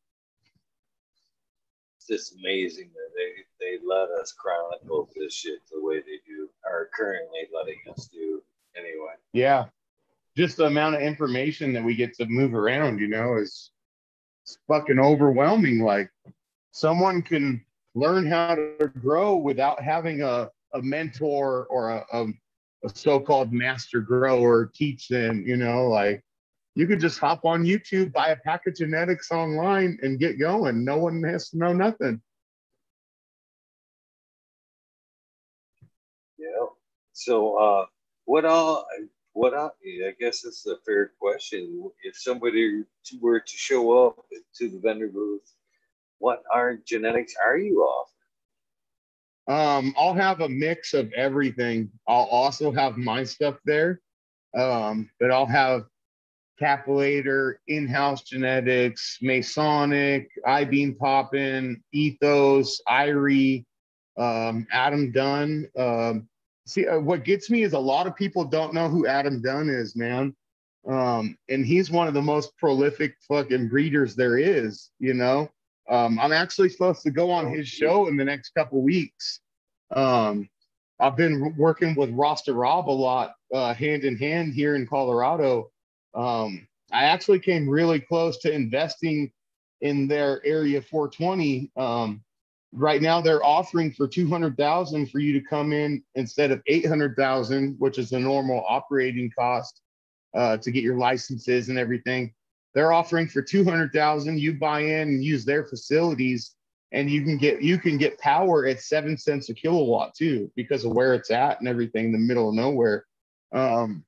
It's 1.97 2.07
just 2.07 2.37
amazing 2.39 2.91
that 2.95 3.11
they, 3.15 3.67
they 3.67 3.79
let 3.85 4.11
us 4.11 4.33
chronicle 4.33 5.11
this 5.17 5.35
shit 5.35 5.61
the 5.71 5.85
way 5.85 5.97
they 5.97 6.21
do, 6.27 6.49
are 6.65 6.89
currently 6.95 7.41
letting 7.53 7.81
us 7.91 8.09
do 8.13 8.43
anyway. 8.77 9.15
Yeah. 9.33 9.67
Just 10.37 10.57
the 10.57 10.67
amount 10.67 10.97
of 10.97 11.03
information 11.03 11.73
that 11.73 11.85
we 11.85 11.95
get 11.95 12.15
to 12.15 12.27
move 12.27 12.55
around, 12.55 12.99
you 12.99 13.09
know, 13.09 13.37
is 13.37 13.71
it's 14.43 14.59
fucking 14.69 14.99
overwhelming. 14.99 15.81
Like 15.81 16.11
someone 16.73 17.23
can 17.23 17.65
learn 17.95 18.27
how 18.27 18.57
to 18.57 18.93
grow 19.01 19.37
without 19.37 19.81
having 19.81 20.23
a, 20.23 20.51
a 20.75 20.83
mentor 20.83 21.67
or 21.71 21.91
a, 21.91 22.05
a, 22.13 22.27
a 22.85 22.89
so-called 22.93 23.53
master 23.53 24.01
grower 24.01 24.71
teach 24.75 25.09
them, 25.09 25.45
you 25.47 25.57
know, 25.57 25.89
like 25.89 26.23
you 26.75 26.89
could 26.89 27.01
just 27.01 27.21
hop 27.21 27.45
on 27.45 27.65
YouTube, 27.65 28.13
buy 28.13 28.29
a 28.29 28.37
pack 28.37 28.67
of 28.67 28.75
genetics 28.75 29.31
online 29.31 29.99
and 30.03 30.19
get 30.19 30.39
going. 30.39 30.85
No 30.85 30.99
one 30.99 31.23
has 31.23 31.51
to 31.51 31.59
know 31.59 31.73
nothing. 31.73 32.21
Yeah. 36.37 36.67
So, 37.13 37.57
uh, 37.57 37.87
what 38.25 38.45
all, 38.45 38.87
what 39.35 39.53
I, 39.53 39.67
I 39.67 40.15
guess 40.19 40.41
this 40.41 40.65
is 40.65 40.67
a 40.67 40.77
fair 40.87 41.13
question. 41.21 41.91
If 42.03 42.17
somebody 42.17 42.85
were 43.21 43.41
to 43.41 43.57
show 43.57 44.07
up 44.07 44.25
to 44.57 44.69
the 44.69 44.79
vendor 44.79 45.09
booth, 45.09 45.53
what 46.19 46.43
are 46.53 46.77
genetics 46.87 47.35
are 47.45 47.59
you 47.59 47.81
off? 47.81 48.11
Um, 49.47 49.95
I'll 49.99 50.15
have 50.15 50.41
a 50.41 50.49
mix 50.49 50.95
of 50.95 51.13
everything. 51.13 51.91
I'll 52.09 52.29
also 52.31 52.73
have 52.73 52.97
my 52.97 53.25
stuff 53.25 53.57
there, 53.67 54.01
um, 54.57 55.11
but 55.21 55.31
I'll 55.31 55.47
have 55.47 55.85
Capulator, 56.59 57.61
in-house 57.67 58.23
genetics, 58.23 59.19
Masonic, 59.21 60.31
I-beam 60.47 60.95
poppin, 60.95 61.83
Ethos, 61.93 62.81
Irie, 62.89 63.65
um, 64.17 64.67
Adam 64.73 65.11
Dunn. 65.11 65.69
Um, 65.77 66.29
see, 66.67 66.87
uh, 66.87 66.99
what 66.99 67.25
gets 67.25 67.51
me 67.51 67.63
is 67.63 67.73
a 67.73 67.79
lot 67.79 68.07
of 68.07 68.17
people 68.17 68.45
don't 68.45 68.75
know 68.75 68.89
who 68.89 69.07
Adam 69.07 69.43
Dunn 69.43 69.69
is, 69.69 69.97
man. 69.97 70.35
Um, 70.87 71.37
and 71.49 71.65
he's 71.65 71.91
one 71.91 72.09
of 72.09 72.15
the 72.15 72.23
most 72.23 72.57
prolific 72.59 73.17
fucking 73.27 73.69
breeders 73.69 74.15
there 74.15 74.37
is, 74.37 74.91
you 74.99 75.15
know. 75.15 75.51
Um, 75.89 76.19
I'm 76.19 76.33
actually 76.33 76.71
supposed 76.71 77.03
to 77.03 77.11
go 77.11 77.31
on 77.31 77.53
his 77.53 77.69
show 77.69 78.07
in 78.09 78.17
the 78.17 78.25
next 78.25 78.51
couple 78.51 78.83
weeks. 78.83 79.41
Um, 79.95 80.49
I've 81.01 81.17
been 81.17 81.55
working 81.57 81.95
with 81.95 82.11
Rasta 82.11 82.53
Rob 82.53 82.89
a 82.89 82.93
lot, 82.93 83.35
uh, 83.53 83.75
hand 83.75 84.05
in 84.05 84.17
hand 84.17 84.55
here 84.55 84.77
in 84.77 84.87
Colorado. 84.87 85.71
Um, 86.15 86.67
I 86.93 87.05
actually 87.05 87.41
came 87.41 87.69
really 87.69 88.01
close 88.01 88.39
to 88.39 88.53
investing 88.53 89.33
in 89.81 90.07
their 90.07 90.45
Area 90.45 90.81
420. 90.81 91.71
Um, 91.77 92.23
right 92.75 93.01
now, 93.01 93.21
they're 93.21 93.45
offering 93.45 93.93
for 93.93 94.09
200,000 94.09 95.11
for 95.11 95.21
you 95.21 95.33
to 95.33 95.47
come 95.47 95.73
in 95.73 96.03
instead 96.15 96.51
of 96.51 96.61
800,000, 96.67 97.77
which 97.79 97.99
is 97.99 98.11
the 98.11 98.19
normal 98.19 98.65
operating 98.69 99.31
cost 99.37 99.81
uh, 100.35 100.57
to 100.59 100.71
get 100.71 100.83
your 100.83 100.97
licenses 100.99 101.69
and 101.69 101.79
everything. 101.79 102.33
They're 102.75 102.93
offering 102.93 103.29
for 103.29 103.41
200,000. 103.41 104.39
You 104.39 104.55
buy 104.55 104.81
in 104.81 105.09
and 105.09 105.25
use 105.25 105.45
their 105.45 105.65
facilities, 105.65 106.57
and 106.91 107.09
you 107.09 107.23
can 107.23 107.39
get 107.39 107.63
you 107.63 107.79
can 107.79 107.97
get 107.97 108.19
power 108.19 108.67
at 108.67 108.81
seven 108.81 109.17
cents 109.17 109.49
a 109.49 109.55
kilowatt 109.55 110.15
too, 110.15 110.51
because 110.57 110.85
of 110.85 110.93
where 110.93 111.15
it's 111.15 111.31
at 111.31 111.61
and 111.61 111.69
everything, 111.69 112.07
in 112.07 112.13
the 112.13 112.19
middle 112.19 112.49
of 112.49 112.57
nowhere. 112.57 113.07
Um, 113.53 114.05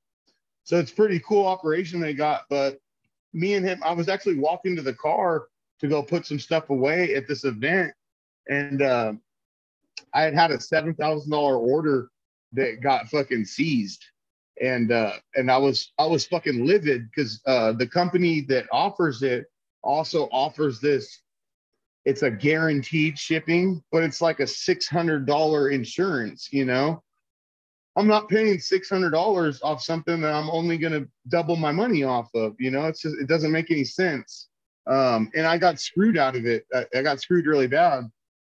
so 0.65 0.79
it's 0.79 0.91
pretty 0.91 1.21
cool 1.21 1.47
operation 1.47 2.01
they 2.01 2.13
got. 2.13 2.43
But 2.51 2.79
me 3.33 3.55
and 3.55 3.65
him, 3.65 3.81
I 3.85 3.93
was 3.93 4.09
actually 4.09 4.39
walking 4.39 4.75
to 4.75 4.83
the 4.83 4.95
car 4.95 5.47
to 5.79 5.89
go 5.89 6.03
put 6.03 6.27
some 6.27 6.41
stuff 6.41 6.71
away 6.71 7.15
at 7.15 7.29
this 7.29 7.45
event, 7.45 7.93
and 8.49 8.83
uh, 8.83 9.13
I 10.15 10.23
had 10.23 10.35
had 10.35 10.51
a 10.51 10.61
seven 10.61 10.95
thousand 10.95 11.31
dollar 11.31 11.57
order 11.59 12.09
that 12.53 12.81
got 12.83 13.09
fucking 13.09 13.45
seized, 13.45 14.05
and 14.63 14.93
uh, 14.93 15.13
and 15.35 15.51
I 15.51 15.59
was 15.59 15.93
I 15.99 16.07
was 16.07 16.27
fucking 16.27 16.65
livid 16.65 17.11
because 17.11 17.41
uh, 17.47 17.73
the 17.73 17.87
company 17.87 18.43
that 18.49 18.67
offers 18.73 19.23
it 19.23 19.47
also 19.83 20.29
offers 20.33 20.81
this. 20.81 21.23
It's 22.05 22.23
a 22.23 22.31
guaranteed 22.31 23.19
shipping, 23.19 23.83
but 23.91 24.05
it's 24.05 24.21
like 24.21 24.39
a 24.41 24.47
six 24.47 24.89
hundred 24.89 25.27
dollar 25.27 25.71
insurance, 25.71 26.49
you 26.53 26.65
know. 26.65 27.03
I'm 27.97 28.07
not 28.07 28.29
paying 28.29 28.59
six 28.61 28.89
hundred 28.89 29.11
dollars 29.11 29.61
off 29.63 29.83
something 29.83 30.21
that 30.21 30.33
I'm 30.33 30.51
only 30.51 30.79
to 30.93 31.09
double 31.29 31.57
my 31.57 31.73
money 31.73 32.05
off 32.05 32.29
of. 32.35 32.55
You 32.59 32.71
know, 32.71 32.87
it's 32.87 33.01
just 33.01 33.17
it 33.21 33.27
doesn't 33.27 33.51
make 33.51 33.71
any 33.71 33.85
sense. 33.85 34.49
Um, 34.87 35.31
and 35.35 35.47
I 35.47 35.59
got 35.59 35.81
screwed 35.81 36.17
out 36.17 36.37
of 36.37 36.47
it. 36.47 36.65
I, 36.73 36.87
I 36.95 37.03
got 37.03 37.21
screwed 37.21 37.47
really 37.47 37.67
bad. 37.67 38.05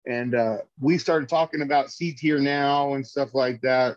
And 0.07 0.35
uh, 0.35 0.59
we 0.81 0.99
started 0.99 1.29
talking 1.29 1.63
about 1.63 1.91
C 1.91 2.13
tier 2.13 2.39
now 2.39 2.95
and 2.95 3.07
stuff 3.07 3.35
like 3.35 3.61
that. 3.63 3.97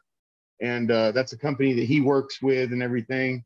And 0.62 0.90
uh, 0.90 1.12
that's 1.12 1.34
a 1.34 1.38
company 1.38 1.74
that 1.74 1.86
he 1.86 2.02
works 2.02 2.42
with 2.42 2.72
and 2.72 2.82
everything. 2.82 3.44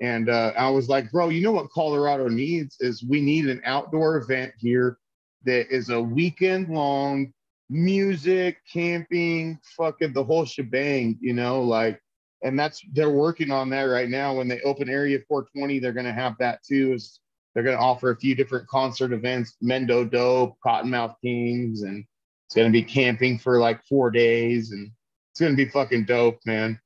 And 0.00 0.28
uh, 0.28 0.52
I 0.56 0.68
was 0.68 0.88
like, 0.88 1.10
bro, 1.12 1.28
you 1.28 1.42
know 1.42 1.52
what 1.52 1.70
Colorado 1.70 2.28
needs 2.28 2.76
is 2.80 3.04
we 3.04 3.20
need 3.20 3.48
an 3.48 3.62
outdoor 3.64 4.16
event 4.16 4.52
here 4.58 4.98
that 5.44 5.72
is 5.72 5.90
a 5.90 6.00
weekend 6.00 6.68
long 6.68 7.32
music, 7.70 8.58
camping, 8.70 9.58
fucking 9.76 10.12
the 10.12 10.24
whole 10.24 10.44
shebang, 10.44 11.18
you 11.20 11.32
know, 11.32 11.62
like, 11.62 12.00
and 12.44 12.58
that's 12.58 12.82
they're 12.92 13.10
working 13.10 13.50
on 13.50 13.70
that 13.70 13.84
right 13.84 14.08
now. 14.08 14.36
When 14.36 14.48
they 14.48 14.60
open 14.62 14.88
Area 14.88 15.18
420, 15.28 15.78
they're 15.78 15.92
gonna 15.92 16.12
have 16.12 16.36
that 16.38 16.62
too. 16.64 16.92
Is 16.92 17.20
they're 17.54 17.64
gonna 17.64 17.76
offer 17.76 18.10
a 18.10 18.16
few 18.16 18.34
different 18.34 18.68
concert 18.68 19.12
events, 19.12 19.56
Mendo 19.62 20.08
Dope, 20.08 20.56
Cottonmouth 20.64 21.16
Kings, 21.22 21.82
and 21.82 22.04
it's 22.46 22.54
gonna 22.54 22.70
be 22.70 22.82
camping 22.82 23.38
for 23.38 23.58
like 23.58 23.84
four 23.84 24.10
days, 24.10 24.72
and 24.72 24.90
it's 25.30 25.40
gonna 25.40 25.54
be 25.54 25.68
fucking 25.68 26.04
dope, 26.04 26.38
man. 26.46 26.80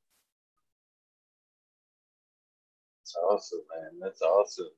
That's 3.00 3.16
awesome, 3.16 3.60
man. 3.74 4.00
That's 4.00 4.22
awesome 4.22 4.70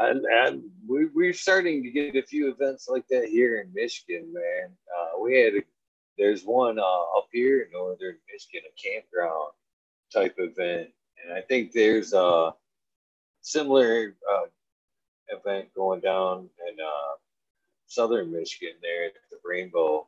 and, 0.00 0.24
and 0.24 0.62
we, 0.88 1.06
we're 1.14 1.34
starting 1.34 1.82
to 1.82 1.90
get 1.90 2.16
a 2.16 2.26
few 2.26 2.50
events 2.50 2.88
like 2.88 3.06
that 3.10 3.26
here 3.26 3.60
in 3.60 3.72
Michigan, 3.74 4.32
man. 4.32 4.70
Uh, 4.98 5.20
we 5.20 5.38
had 5.38 5.54
a, 5.54 5.60
there's 6.16 6.42
one 6.42 6.78
uh, 6.78 7.18
up 7.18 7.28
here 7.30 7.60
in 7.60 7.72
northern 7.72 8.16
Michigan, 8.32 8.62
a 8.66 8.82
campground 8.82 9.52
type 10.12 10.34
event, 10.38 10.88
and 11.22 11.34
I 11.34 11.42
think 11.42 11.72
there's 11.72 12.14
a 12.14 12.52
similar 13.40 14.16
uh, 14.32 14.46
event 15.28 15.68
going 15.74 16.00
down 16.00 16.48
in 16.68 16.76
uh, 16.80 17.16
southern 17.86 18.32
Michigan 18.32 18.74
there 18.82 19.06
at 19.06 19.12
the 19.30 19.38
Rainbow, 19.44 20.06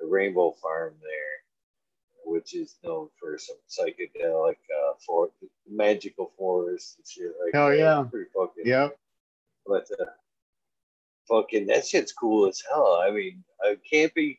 the 0.00 0.06
Rainbow 0.06 0.54
Farm 0.62 0.94
there, 1.02 2.32
which 2.32 2.54
is 2.54 2.76
known 2.84 3.08
for 3.18 3.38
some 3.38 3.56
psychedelic 3.68 4.56
uh, 4.56 4.94
for 5.04 5.30
magical 5.70 6.32
forests 6.36 6.96
and 6.96 7.06
shit 7.06 7.32
like 7.44 7.54
Hell 7.54 7.70
that. 7.70 7.78
yeah. 7.78 8.04
Pretty 8.10 8.30
fucking 8.34 8.64
Yep. 8.66 8.98
but 9.66 9.86
uh, 10.00 10.04
fucking 11.28 11.66
that 11.68 11.86
shit's 11.86 12.12
cool 12.12 12.48
as 12.48 12.62
hell. 12.70 13.00
I 13.02 13.10
mean, 13.10 13.42
uh, 13.66 13.74
camping. 13.90 14.36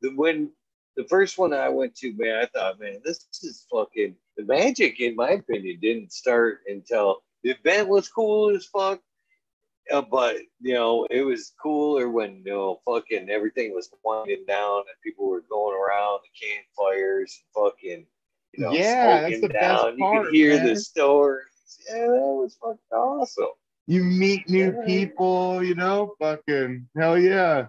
The 0.00 0.10
when 0.16 0.50
the 0.96 1.04
first 1.08 1.38
one 1.38 1.52
I 1.54 1.68
went 1.68 1.94
to, 1.96 2.12
man, 2.16 2.40
I 2.42 2.46
thought, 2.46 2.80
man, 2.80 3.00
this 3.04 3.26
is 3.42 3.66
fucking 3.72 4.16
the 4.36 4.44
magic. 4.44 5.00
In 5.00 5.14
my 5.16 5.30
opinion, 5.30 5.78
didn't 5.80 6.12
start 6.12 6.60
until 6.66 7.22
the 7.42 7.50
event 7.50 7.88
was 7.88 8.08
cool 8.08 8.54
as 8.54 8.66
fuck. 8.66 9.00
Uh, 9.90 10.00
but 10.00 10.36
you 10.60 10.74
know, 10.74 11.06
it 11.10 11.22
was 11.22 11.52
cooler 11.60 12.08
when 12.08 12.42
you 12.46 12.52
know, 12.52 12.80
fucking 12.86 13.28
everything 13.28 13.74
was 13.74 13.90
winding 14.04 14.44
down 14.46 14.78
and 14.78 14.96
people 15.04 15.28
were 15.28 15.42
going 15.50 15.76
around 15.76 16.20
the 16.22 16.46
campfires 16.46 17.42
and 17.56 17.64
fucking, 17.64 18.06
you 18.52 18.64
know, 18.64 18.72
Yeah, 18.72 19.22
that's 19.22 19.38
smoking 19.38 19.40
the 19.40 19.48
best 19.48 19.82
down. 19.84 19.98
you 19.98 20.22
could 20.24 20.34
hear 20.34 20.56
man. 20.56 20.66
the 20.66 20.76
stories. 20.76 21.46
Yeah, 21.88 21.98
that 22.06 22.08
was 22.10 22.56
fucking 22.62 22.78
awesome. 22.92 23.46
You 23.88 24.04
meet 24.04 24.48
new 24.48 24.72
Yeah. 24.72 24.86
people, 24.86 25.64
you 25.64 25.74
know, 25.74 26.14
fucking 26.20 26.88
hell 26.96 27.18
yeah. 27.18 27.66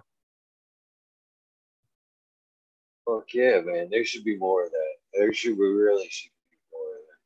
Fuck 3.06 3.34
yeah, 3.34 3.60
man. 3.60 3.88
There 3.90 4.04
should 4.04 4.24
be 4.24 4.36
more 4.36 4.64
of 4.64 4.70
that. 4.70 4.94
There 5.12 5.32
should 5.32 5.56
be 5.58 5.64
really 5.64 6.08
should 6.08 6.30
be 6.50 6.58
more 6.72 6.86
of 6.86 7.02
that. 7.08 7.18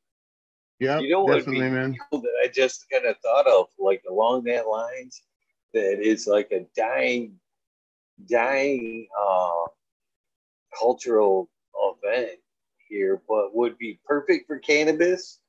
Yeah, 0.79 0.99
You 0.99 1.09
know 1.09 1.23
what 1.23 1.39
definitely, 1.39 1.69
man. 1.69 1.97
cool 2.09 2.21
that 2.21 2.31
I 2.43 2.47
just 2.47 2.85
kind 2.89 3.05
of 3.05 3.17
thought 3.19 3.47
of, 3.47 3.67
like 3.77 4.01
along 4.09 4.45
that 4.45 4.67
lines, 4.67 5.21
that 5.73 5.99
is 6.01 6.25
like 6.25 6.51
a 6.51 6.65
dying, 6.75 7.33
dying 8.29 9.07
uh, 9.19 9.65
cultural 10.79 11.49
event 12.03 12.39
here, 12.87 13.21
but 13.27 13.55
would 13.55 13.77
be 13.77 13.99
perfect 14.05 14.47
for 14.47 14.57
cannabis. 14.59 15.39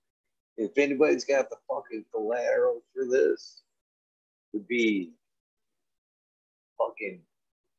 If 0.57 0.76
anybody's 0.76 1.25
got 1.25 1.49
the 1.49 1.57
fucking 1.68 2.05
collateral 2.12 2.83
for 2.92 3.07
this, 3.07 3.62
would 4.52 4.67
be 4.67 5.12
fucking 6.76 7.20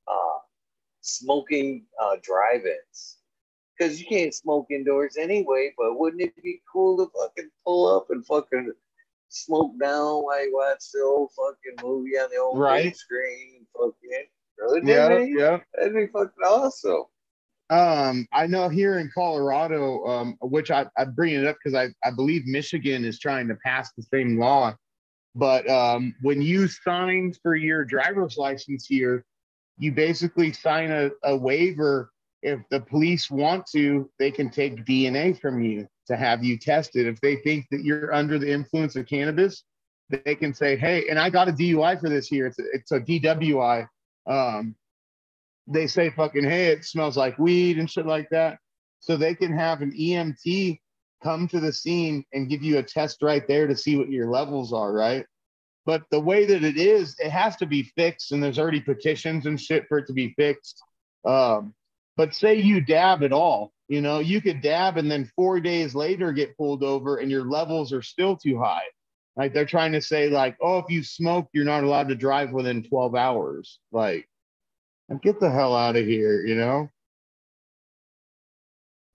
uh, 0.07 0.39
smoking 1.01 1.85
uh, 2.01 2.15
drive-ins. 2.23 3.17
Because 3.81 3.99
you 3.99 4.05
can't 4.05 4.33
smoke 4.33 4.67
indoors 4.69 5.17
anyway, 5.17 5.73
but 5.75 5.97
wouldn't 5.97 6.21
it 6.21 6.35
be 6.43 6.61
cool 6.71 6.97
to 6.97 7.11
fucking 7.19 7.49
pull 7.65 7.95
up 7.97 8.11
and 8.11 8.23
fucking 8.27 8.71
smoke 9.29 9.71
down 9.79 10.23
while 10.23 10.45
you 10.45 10.53
watch 10.53 10.83
the 10.93 11.01
old 11.01 11.31
fucking 11.31 11.83
movie 11.83 12.11
on 12.11 12.29
the 12.29 12.37
old 12.37 12.59
Right. 12.59 12.83
big 12.83 12.95
screen? 12.95 13.65
Fucking 13.75 14.27
Really? 14.59 15.31
Yeah, 15.31 15.39
yeah. 15.39 15.59
That'd 15.73 15.95
be 15.95 16.05
fucking 16.07 16.43
awesome. 16.45 17.05
Um, 17.71 18.27
I 18.31 18.45
know 18.45 18.69
here 18.69 18.99
in 18.99 19.09
Colorado, 19.11 20.05
um, 20.05 20.37
which 20.41 20.69
I, 20.69 20.85
I 20.95 21.05
bring 21.05 21.33
it 21.33 21.47
up 21.47 21.57
because 21.63 21.73
I, 21.73 21.87
I 22.07 22.11
believe 22.11 22.45
Michigan 22.45 23.03
is 23.03 23.17
trying 23.17 23.47
to 23.47 23.55
pass 23.65 23.91
the 23.97 24.03
same 24.03 24.37
law. 24.37 24.75
But 25.33 25.67
um, 25.67 26.13
when 26.21 26.39
you 26.43 26.67
sign 26.67 27.33
for 27.41 27.55
your 27.55 27.83
driver's 27.83 28.37
license 28.37 28.85
here, 28.85 29.25
you 29.79 29.91
basically 29.91 30.53
sign 30.53 30.91
a, 30.91 31.09
a 31.23 31.35
waiver. 31.35 32.10
If 32.41 32.59
the 32.69 32.79
police 32.79 33.29
want 33.29 33.65
to, 33.73 34.09
they 34.17 34.31
can 34.31 34.49
take 34.49 34.85
DNA 34.85 35.39
from 35.39 35.61
you 35.61 35.87
to 36.07 36.17
have 36.17 36.43
you 36.43 36.57
tested. 36.57 37.05
If 37.05 37.21
they 37.21 37.37
think 37.37 37.67
that 37.71 37.83
you're 37.83 38.13
under 38.13 38.39
the 38.39 38.51
influence 38.51 38.95
of 38.95 39.05
cannabis, 39.07 39.63
they 40.09 40.35
can 40.35 40.53
say, 40.53 40.75
"Hey," 40.75 41.07
and 41.09 41.19
I 41.19 41.29
got 41.29 41.47
a 41.47 41.53
DUI 41.53 41.99
for 41.99 42.09
this 42.09 42.27
here. 42.27 42.47
It's 42.47 42.59
a, 42.59 42.63
it's 42.73 42.91
a 42.91 42.99
DWI. 42.99 43.87
Um, 44.27 44.75
they 45.67 45.87
say 45.87 46.09
fucking 46.09 46.43
hey 46.43 46.67
it 46.67 46.85
smells 46.85 47.17
like 47.17 47.37
weed 47.37 47.77
and 47.77 47.89
shit 47.89 48.05
like 48.05 48.29
that 48.29 48.57
so 48.99 49.15
they 49.15 49.35
can 49.35 49.55
have 49.55 49.81
an 49.81 49.91
emt 49.91 50.79
come 51.23 51.47
to 51.47 51.59
the 51.59 51.71
scene 51.71 52.23
and 52.33 52.49
give 52.49 52.63
you 52.63 52.77
a 52.77 52.83
test 52.83 53.21
right 53.21 53.47
there 53.47 53.67
to 53.67 53.75
see 53.75 53.95
what 53.95 54.09
your 54.09 54.29
levels 54.29 54.73
are 54.73 54.91
right 54.91 55.25
but 55.85 56.03
the 56.11 56.19
way 56.19 56.45
that 56.45 56.63
it 56.63 56.77
is 56.77 57.15
it 57.19 57.29
has 57.29 57.55
to 57.55 57.65
be 57.65 57.83
fixed 57.95 58.31
and 58.31 58.43
there's 58.43 58.59
already 58.59 58.81
petitions 58.81 59.45
and 59.45 59.59
shit 59.59 59.87
for 59.87 59.99
it 59.99 60.07
to 60.07 60.13
be 60.13 60.33
fixed 60.35 60.81
um, 61.25 61.73
but 62.17 62.35
say 62.35 62.55
you 62.55 62.81
dab 62.81 63.23
at 63.23 63.33
all 63.33 63.71
you 63.87 64.01
know 64.01 64.19
you 64.19 64.41
could 64.41 64.61
dab 64.61 64.97
and 64.97 65.09
then 65.09 65.31
four 65.35 65.59
days 65.59 65.95
later 65.95 66.31
get 66.31 66.57
pulled 66.57 66.83
over 66.83 67.17
and 67.17 67.31
your 67.31 67.45
levels 67.45 67.91
are 67.93 68.01
still 68.01 68.35
too 68.35 68.59
high 68.59 68.83
like 69.35 69.53
they're 69.53 69.65
trying 69.65 69.91
to 69.91 70.01
say 70.01 70.29
like 70.29 70.57
oh 70.61 70.79
if 70.79 70.85
you 70.89 71.03
smoke 71.03 71.47
you're 71.53 71.65
not 71.65 71.83
allowed 71.83 72.09
to 72.09 72.15
drive 72.15 72.51
within 72.51 72.83
12 72.83 73.15
hours 73.15 73.79
like 73.91 74.27
get 75.19 75.39
the 75.39 75.49
hell 75.49 75.75
out 75.75 75.95
of 75.95 76.05
here, 76.05 76.45
you 76.45 76.55
know? 76.55 76.89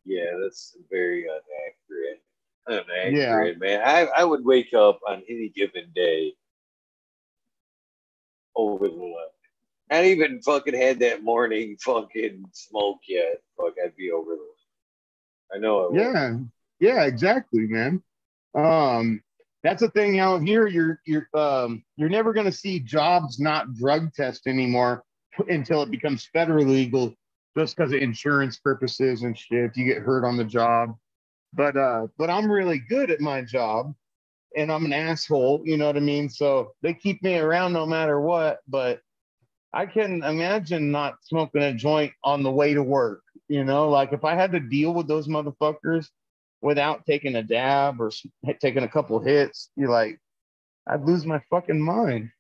Yeah, 0.05 0.33
that's 0.43 0.77
very 0.91 1.25
inaccurate. 1.25 2.23
Inaccurate, 2.69 3.59
yeah. 3.61 3.79
man. 3.79 3.81
I, 3.85 4.21
I 4.21 4.25
would 4.25 4.45
wake 4.45 4.75
up 4.75 5.01
on 5.09 5.23
any 5.29 5.53
given 5.55 5.91
day 5.95 6.35
over 8.55 8.89
the 8.89 8.95
limit. 8.95 9.33
I 9.91 9.99
ain't 9.99 10.19
even 10.19 10.43
fucking 10.43 10.75
had 10.75 10.99
that 11.01 11.23
morning 11.23 11.77
fucking 11.81 12.45
smoke 12.53 13.01
yet. 13.09 13.41
Fuck, 13.57 13.75
I'd 13.83 13.97
be 13.97 14.11
over 14.11 14.33
the. 14.33 15.55
I 15.55 15.59
know. 15.59 15.91
Yeah, 15.95 16.39
yeah, 16.81 17.05
exactly, 17.05 17.67
man. 17.67 18.03
Um, 18.55 19.23
that's 19.63 19.83
the 19.83 19.91
thing 19.91 20.19
out 20.19 20.43
here. 20.43 20.67
You're 20.67 21.01
you're 21.07 21.29
um 21.35 21.85
you're 21.97 22.09
never 22.09 22.33
gonna 22.33 22.53
see 22.53 22.81
jobs 22.81 23.39
not 23.39 23.75
drug 23.75 24.13
test 24.13 24.47
anymore 24.47 25.05
until 25.49 25.83
it 25.83 25.91
becomes 25.91 26.29
federally 26.35 26.67
legal 26.67 27.15
just 27.57 27.77
because 27.77 27.93
of 27.93 28.01
insurance 28.01 28.59
purposes 28.59 29.23
and 29.23 29.39
shit. 29.39 29.77
You 29.77 29.85
get 29.85 30.03
hurt 30.03 30.25
on 30.25 30.37
the 30.37 30.45
job. 30.45 30.97
But 31.53 31.77
uh, 31.77 32.09
but 32.19 32.29
I'm 32.29 32.51
really 32.51 32.79
good 32.79 33.11
at 33.11 33.21
my 33.21 33.43
job 33.43 33.95
and 34.57 34.73
I'm 34.73 34.85
an 34.85 34.93
asshole, 34.93 35.63
you 35.65 35.77
know 35.77 35.87
what 35.87 35.97
I 35.97 36.01
mean? 36.01 36.29
So 36.29 36.73
they 36.83 36.95
keep 36.95 37.23
me 37.23 37.37
around 37.37 37.73
no 37.73 37.87
matter 37.87 38.21
what. 38.21 38.61
But 38.67 39.01
I 39.77 39.85
can 39.85 40.23
imagine 40.23 40.91
not 40.91 41.17
smoking 41.21 41.63
a 41.63 41.75
joint 41.75 42.15
on 42.25 42.43
the 42.43 42.51
way 42.51 42.73
to 42.73 42.83
work, 42.83 43.23
you 43.47 43.63
know, 43.63 43.91
like 43.91 44.15
if 44.15 44.25
I 44.25 44.35
had 44.35 44.53
to 44.53 44.61
deal 44.61 44.95
with 44.95 45.07
those 45.07 45.29
motherfuckers 45.29 46.09
without 46.63 47.05
taking 47.05 47.37
a 47.37 47.43
dab 47.43 48.01
or 48.01 48.11
taking 48.59 48.85
a 48.85 48.89
couple 48.89 49.21
hits, 49.21 49.69
you're 49.77 49.91
like, 49.91 50.19
I'd 50.87 51.05
lose 51.05 51.27
my 51.27 51.43
fucking 51.51 51.79
mind. 51.79 52.31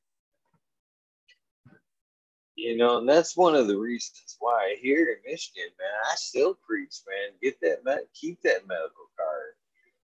You 2.55 2.79
know, 2.79 2.97
and 2.99 3.09
that's 3.09 3.37
one 3.37 3.55
of 3.55 3.69
the 3.69 3.77
reasons 3.77 4.37
why 4.39 4.77
here 4.81 5.03
in 5.03 5.31
Michigan, 5.31 5.69
man, 5.79 5.91
I 6.11 6.15
still 6.17 6.57
preach, 6.67 6.95
man, 7.07 7.37
get 7.43 7.61
that 7.61 7.85
med- 7.85 8.09
keep 8.19 8.41
that 8.45 8.67
medical 8.67 9.11
card. 9.15 9.53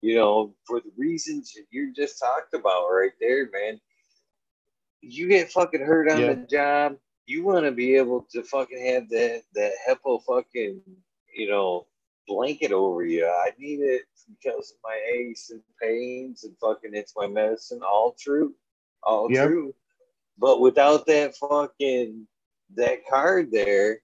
You 0.00 0.16
know, 0.16 0.56
for 0.64 0.80
the 0.80 0.90
reasons 0.96 1.52
that 1.52 1.66
you 1.70 1.94
just 1.94 2.18
talked 2.18 2.52
about 2.52 2.88
right 2.88 3.12
there, 3.20 3.48
man. 3.52 3.80
You 5.02 5.28
get 5.28 5.52
fucking 5.52 5.84
hurt 5.84 6.10
on 6.10 6.20
yeah. 6.20 6.34
the 6.34 6.46
job, 6.46 6.96
you 7.32 7.44
want 7.44 7.64
to 7.64 7.72
be 7.72 7.96
able 7.96 8.26
to 8.30 8.42
fucking 8.42 8.86
have 8.86 9.08
that 9.08 9.42
that 9.54 9.72
HEPA 9.88 10.22
fucking, 10.24 10.80
you 11.34 11.48
know, 11.48 11.86
blanket 12.28 12.72
over 12.72 13.04
you. 13.04 13.26
I 13.26 13.50
need 13.58 13.80
it 13.80 14.02
because 14.28 14.72
of 14.72 14.76
my 14.84 14.98
aches 15.14 15.50
and 15.50 15.62
pains 15.80 16.44
and 16.44 16.54
fucking 16.60 16.94
it's 16.94 17.14
my 17.16 17.26
medicine. 17.26 17.80
All 17.82 18.14
true, 18.18 18.54
all 19.02 19.30
yep. 19.30 19.48
true. 19.48 19.74
But 20.38 20.60
without 20.60 21.06
that 21.06 21.34
fucking 21.36 22.26
that 22.76 23.06
card 23.08 23.50
there, 23.50 24.00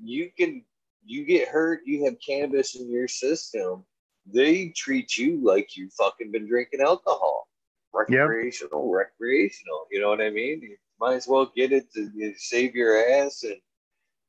you 0.00 0.30
can 0.38 0.62
you 1.04 1.24
get 1.24 1.48
hurt, 1.48 1.80
you 1.84 2.04
have 2.04 2.16
cannabis 2.24 2.76
in 2.76 2.90
your 2.90 3.08
system, 3.08 3.84
they 4.26 4.68
treat 4.68 5.16
you 5.16 5.40
like 5.42 5.76
you 5.76 5.88
fucking 5.90 6.30
been 6.30 6.46
drinking 6.46 6.80
alcohol. 6.80 7.48
Recreational, 7.92 8.86
yep. 8.86 9.08
recreational. 9.20 9.86
You 9.90 10.00
know 10.00 10.10
what 10.10 10.20
I 10.20 10.30
mean? 10.30 10.76
Might 11.00 11.14
as 11.14 11.28
well 11.28 11.52
get 11.56 11.72
it 11.72 11.92
to 11.94 12.34
save 12.36 12.74
your 12.74 12.96
ass 12.98 13.42
and 13.44 13.56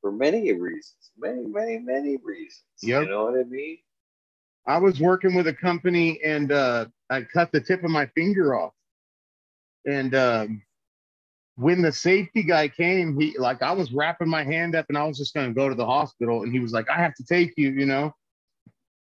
for 0.01 0.11
many 0.11 0.53
reasons. 0.53 1.11
Many, 1.17 1.45
many, 1.45 1.80
many 1.80 2.17
reasons. 2.23 2.64
Yep. 2.81 3.03
You 3.03 3.09
know 3.09 3.25
what 3.25 3.39
I 3.39 3.43
mean? 3.43 3.77
I 4.67 4.77
was 4.77 4.99
working 4.99 5.33
with 5.35 5.48
a 5.48 5.53
company 5.53 6.19
and 6.23 6.51
uh, 6.51 6.85
I 7.09 7.23
cut 7.23 7.51
the 7.51 7.59
tip 7.59 7.83
of 7.83 7.89
my 7.89 8.06
finger 8.07 8.56
off. 8.56 8.73
And 9.85 10.14
um, 10.14 10.61
when 11.56 11.81
the 11.81 11.91
safety 11.91 12.43
guy 12.43 12.67
came, 12.67 13.19
he 13.19 13.38
like 13.38 13.61
I 13.61 13.72
was 13.72 13.91
wrapping 13.91 14.30
my 14.30 14.43
hand 14.43 14.75
up 14.75 14.85
and 14.89 14.98
I 14.98 15.06
was 15.06 15.17
just 15.17 15.33
gonna 15.33 15.53
go 15.53 15.67
to 15.67 15.75
the 15.75 15.85
hospital, 15.85 16.43
and 16.43 16.53
he 16.53 16.59
was 16.59 16.72
like, 16.72 16.89
"I 16.89 16.98
have 16.98 17.15
to 17.15 17.23
take 17.23 17.53
you," 17.57 17.72
you 17.72 17.85
know. 17.85 18.14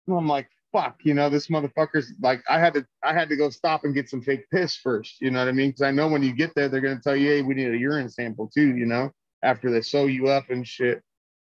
And 0.07 0.17
I'm 0.17 0.27
like, 0.27 0.47
"Fuck," 0.75 0.99
you 1.03 1.13
know, 1.13 1.29
this 1.29 1.47
motherfucker's 1.47 2.13
like, 2.21 2.43
I 2.49 2.59
had 2.59 2.73
to, 2.73 2.85
I 3.03 3.13
had 3.13 3.29
to 3.29 3.35
go 3.35 3.49
stop 3.49 3.83
and 3.83 3.93
get 3.93 4.09
some 4.09 4.21
fake 4.21 4.49
piss 4.51 4.75
first, 4.75 5.21
you 5.21 5.31
know 5.31 5.39
what 5.39 5.47
I 5.47 5.53
mean? 5.53 5.69
Because 5.69 5.83
I 5.83 5.91
know 5.91 6.07
when 6.07 6.23
you 6.23 6.33
get 6.33 6.53
there, 6.55 6.67
they're 6.67 6.81
gonna 6.81 6.99
tell 6.99 7.15
you, 7.15 7.29
"Hey, 7.29 7.41
we 7.41 7.55
need 7.55 7.73
a 7.73 7.77
urine 7.77 8.09
sample 8.09 8.49
too," 8.53 8.75
you 8.75 8.85
know, 8.85 9.11
after 9.43 9.71
they 9.71 9.81
sew 9.81 10.07
you 10.07 10.27
up 10.27 10.49
and 10.49 10.67
shit. 10.67 11.01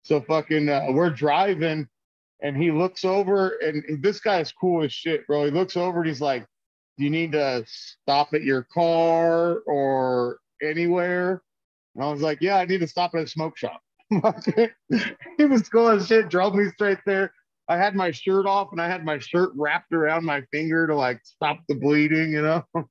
So 0.02 0.20
fucking, 0.20 0.68
uh, 0.68 0.88
we're 0.90 1.10
driving, 1.10 1.88
and 2.42 2.56
he 2.56 2.70
looks 2.72 3.04
over, 3.04 3.58
and 3.64 4.02
this 4.02 4.20
guy's 4.20 4.50
cool 4.52 4.82
as 4.82 4.92
shit, 4.92 5.26
bro. 5.26 5.44
He 5.44 5.50
looks 5.50 5.76
over 5.76 6.00
and 6.00 6.08
he's 6.08 6.20
like, 6.20 6.44
"Do 6.98 7.04
you 7.04 7.10
need 7.10 7.32
to 7.32 7.64
stop 7.66 8.34
at 8.34 8.42
your 8.42 8.64
car 8.64 9.58
or 9.66 10.38
anywhere? 10.62 11.42
And 11.94 12.04
I 12.04 12.10
was 12.10 12.22
like, 12.22 12.38
yeah, 12.40 12.56
I 12.56 12.64
need 12.64 12.80
to 12.80 12.86
stop 12.86 13.14
at 13.14 13.22
a 13.22 13.26
smoke 13.26 13.58
shop. 13.58 13.80
he 14.10 15.44
was 15.44 15.68
cool 15.68 15.88
as 15.88 16.06
shit, 16.06 16.28
drove 16.28 16.54
me 16.54 16.68
straight 16.70 16.98
there. 17.06 17.32
I 17.72 17.78
had 17.78 17.94
my 17.94 18.10
shirt 18.10 18.44
off 18.44 18.68
and 18.72 18.80
I 18.82 18.86
had 18.86 19.02
my 19.02 19.18
shirt 19.18 19.52
wrapped 19.56 19.94
around 19.94 20.26
my 20.26 20.42
finger 20.52 20.86
to 20.86 20.94
like 20.94 21.20
stop 21.24 21.58
the 21.68 21.74
bleeding, 21.74 22.30
you 22.30 22.42
know. 22.42 22.64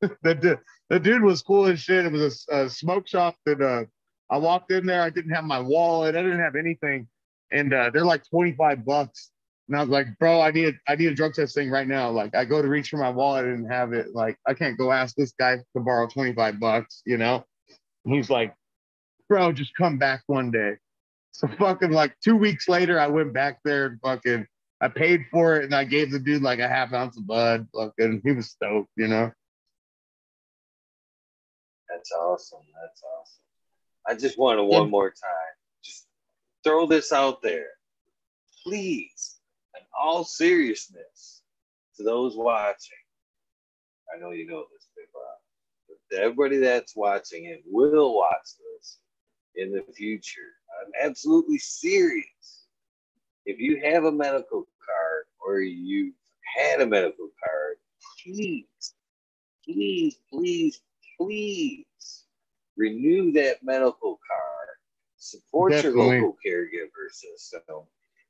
the, 0.00 0.58
the 0.90 1.00
dude 1.00 1.22
was 1.22 1.40
cool 1.40 1.66
as 1.66 1.80
shit. 1.80 2.04
It 2.04 2.12
was 2.12 2.44
a, 2.50 2.64
a 2.64 2.70
smoke 2.70 3.08
shop 3.08 3.36
that 3.46 3.62
uh, 3.62 3.84
I 4.30 4.36
walked 4.36 4.70
in 4.72 4.84
there. 4.84 5.00
I 5.00 5.08
didn't 5.08 5.32
have 5.32 5.44
my 5.44 5.58
wallet. 5.58 6.16
I 6.16 6.22
didn't 6.22 6.40
have 6.40 6.54
anything. 6.54 7.08
And 7.50 7.72
uh, 7.72 7.88
they're 7.90 8.04
like 8.04 8.28
25 8.28 8.84
bucks. 8.84 9.30
And 9.68 9.76
I 9.78 9.80
was 9.80 9.88
like, 9.88 10.06
bro, 10.18 10.42
I 10.42 10.50
need 10.50 10.78
I 10.86 10.94
need 10.94 11.06
a 11.06 11.14
drug 11.14 11.32
test 11.32 11.54
thing 11.54 11.70
right 11.70 11.88
now. 11.88 12.10
Like 12.10 12.34
I 12.34 12.44
go 12.44 12.60
to 12.60 12.68
reach 12.68 12.90
for 12.90 12.98
my 12.98 13.10
wallet 13.10 13.46
and 13.46 13.70
have 13.72 13.94
it. 13.94 14.08
Like 14.14 14.36
I 14.46 14.52
can't 14.52 14.76
go 14.76 14.92
ask 14.92 15.14
this 15.14 15.32
guy 15.38 15.56
to 15.56 15.80
borrow 15.80 16.06
25 16.06 16.60
bucks, 16.60 17.02
you 17.06 17.16
know? 17.16 17.42
And 18.04 18.14
he's 18.14 18.28
like, 18.28 18.54
bro, 19.30 19.52
just 19.52 19.74
come 19.76 19.96
back 19.96 20.22
one 20.26 20.50
day. 20.50 20.76
So 21.32 21.48
fucking 21.58 21.92
like 21.92 22.16
two 22.22 22.36
weeks 22.36 22.68
later, 22.68 22.98
I 22.98 23.06
went 23.06 23.32
back 23.32 23.60
there 23.64 23.86
and 23.86 24.00
fucking 24.00 24.46
I 24.80 24.88
paid 24.88 25.26
for 25.30 25.56
it 25.56 25.64
and 25.64 25.74
I 25.74 25.84
gave 25.84 26.10
the 26.10 26.18
dude 26.18 26.42
like 26.42 26.58
a 26.58 26.68
half 26.68 26.92
ounce 26.92 27.16
of 27.16 27.26
bud. 27.26 27.66
Fucking 27.74 28.22
he 28.24 28.32
was 28.32 28.50
stoked, 28.50 28.90
you 28.96 29.08
know. 29.08 29.30
That's 31.88 32.12
awesome. 32.12 32.60
That's 32.80 33.02
awesome. 33.02 33.42
I 34.06 34.14
just 34.14 34.38
wanted 34.38 34.62
one 34.62 34.84
yeah. 34.84 34.90
more 34.90 35.10
time. 35.10 35.54
Just 35.84 36.06
throw 36.64 36.86
this 36.86 37.12
out 37.12 37.42
there. 37.42 37.68
Please 38.64 39.38
in 39.78 39.86
all 39.98 40.24
seriousness, 40.24 41.42
to 41.96 42.02
those 42.02 42.36
watching, 42.36 42.96
I 44.14 44.18
know 44.18 44.30
you 44.30 44.46
know 44.46 44.64
this, 44.72 44.88
Big 44.96 45.06
Rob, 45.14 45.38
but 45.88 46.16
to 46.16 46.22
everybody 46.22 46.58
that's 46.58 46.96
watching 46.96 47.46
and 47.48 47.60
will 47.66 48.14
watch 48.16 48.48
this 48.58 48.98
in 49.58 49.72
the 49.72 49.84
future, 49.92 50.54
I'm 50.80 50.92
absolutely 51.08 51.58
serious. 51.58 52.66
If 53.44 53.58
you 53.58 53.80
have 53.82 54.04
a 54.04 54.12
medical 54.12 54.66
card 54.84 55.24
or 55.44 55.60
you've 55.60 56.14
had 56.56 56.80
a 56.80 56.86
medical 56.86 57.30
card, 57.44 57.76
please, 58.22 58.94
please, 59.64 60.16
please, 60.32 60.80
please 61.18 62.24
renew 62.76 63.32
that 63.32 63.62
medical 63.62 64.20
card. 64.26 64.68
Support 65.16 65.72
Definitely. 65.72 66.06
your 66.06 66.14
local 66.14 66.36
caregiver 66.46 67.10
system. 67.10 67.80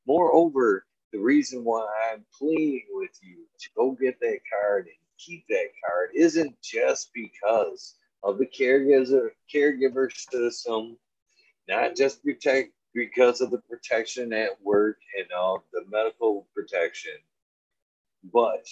Moreover, 0.06 0.86
the 1.12 1.18
reason 1.18 1.62
why 1.62 1.86
I'm 2.10 2.24
pleading 2.36 2.86
with 2.92 3.10
you 3.22 3.44
to 3.60 3.68
go 3.76 3.92
get 3.92 4.18
that 4.20 4.38
card 4.50 4.86
and 4.86 4.96
keep 5.18 5.44
that 5.48 5.68
card 5.86 6.10
isn't 6.14 6.54
just 6.62 7.10
because 7.12 7.96
of 8.22 8.38
the 8.38 8.46
caregiver 8.46 9.28
caregiver 9.54 10.10
system 10.12 10.96
not 11.68 11.96
just 11.96 12.24
protect 12.24 12.72
because 12.94 13.40
of 13.40 13.50
the 13.50 13.58
protection 13.58 14.32
at 14.32 14.60
work 14.62 14.98
and 15.18 15.30
all 15.32 15.64
the 15.72 15.84
medical 15.90 16.46
protection, 16.54 17.12
but 18.32 18.66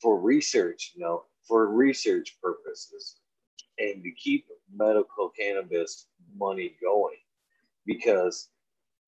for 0.00 0.18
research, 0.20 0.92
you 0.94 1.02
know, 1.02 1.24
for 1.46 1.66
research 1.68 2.36
purposes 2.42 3.16
and 3.78 4.02
to 4.02 4.10
keep 4.12 4.46
medical 4.74 5.30
cannabis 5.30 6.06
money 6.36 6.76
going 6.82 7.16
because 7.86 8.48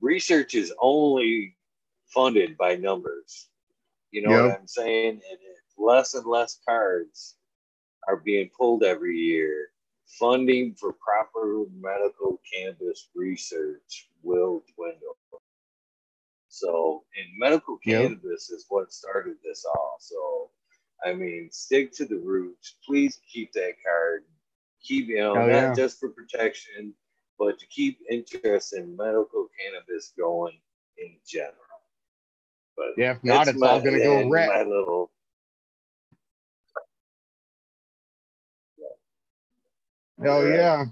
research 0.00 0.54
is 0.54 0.72
only 0.80 1.56
funded 2.06 2.56
by 2.56 2.76
numbers. 2.76 3.48
You 4.10 4.22
know 4.22 4.30
yep. 4.30 4.42
what 4.42 4.60
I'm 4.60 4.66
saying? 4.66 5.20
And 5.30 5.38
less 5.78 6.14
and 6.14 6.26
less 6.26 6.58
cards 6.66 7.36
are 8.08 8.16
being 8.16 8.50
pulled 8.56 8.82
every 8.82 9.16
year. 9.16 9.68
Funding 10.18 10.74
for 10.74 10.92
proper 10.92 11.64
medical 11.78 12.40
cannabis 12.52 13.08
research 13.14 14.08
will 14.22 14.62
dwindle. 14.74 15.16
So, 16.48 17.04
and 17.16 17.26
medical 17.38 17.78
cannabis 17.78 18.48
yep. 18.50 18.56
is 18.56 18.66
what 18.68 18.92
started 18.92 19.36
this 19.44 19.64
all. 19.64 19.96
So, 20.00 20.50
I 21.04 21.14
mean, 21.14 21.48
stick 21.52 21.92
to 21.92 22.04
the 22.04 22.18
roots. 22.18 22.74
Please 22.84 23.20
keep 23.32 23.52
that 23.52 23.74
card. 23.86 24.24
Keep, 24.82 25.08
you 25.08 25.18
know, 25.18 25.36
oh, 25.36 25.46
not 25.46 25.46
yeah. 25.46 25.74
just 25.74 26.00
for 26.00 26.08
protection, 26.08 26.92
but 27.38 27.58
to 27.60 27.66
keep 27.66 27.98
interest 28.10 28.74
in 28.74 28.96
medical 28.96 29.48
cannabis 29.62 30.12
going 30.18 30.58
in 30.98 31.16
general. 31.26 31.54
But 32.76 32.94
yeah, 32.96 33.12
if 33.12 33.24
not, 33.24 33.46
it's 33.46 33.58
my, 33.58 33.68
all 33.68 33.80
going 33.80 33.98
to 33.98 34.04
go 34.04 34.28
red. 34.28 34.48
My 34.48 34.62
little. 34.62 35.10
Oh 40.24 40.46
yeah. 40.46 40.84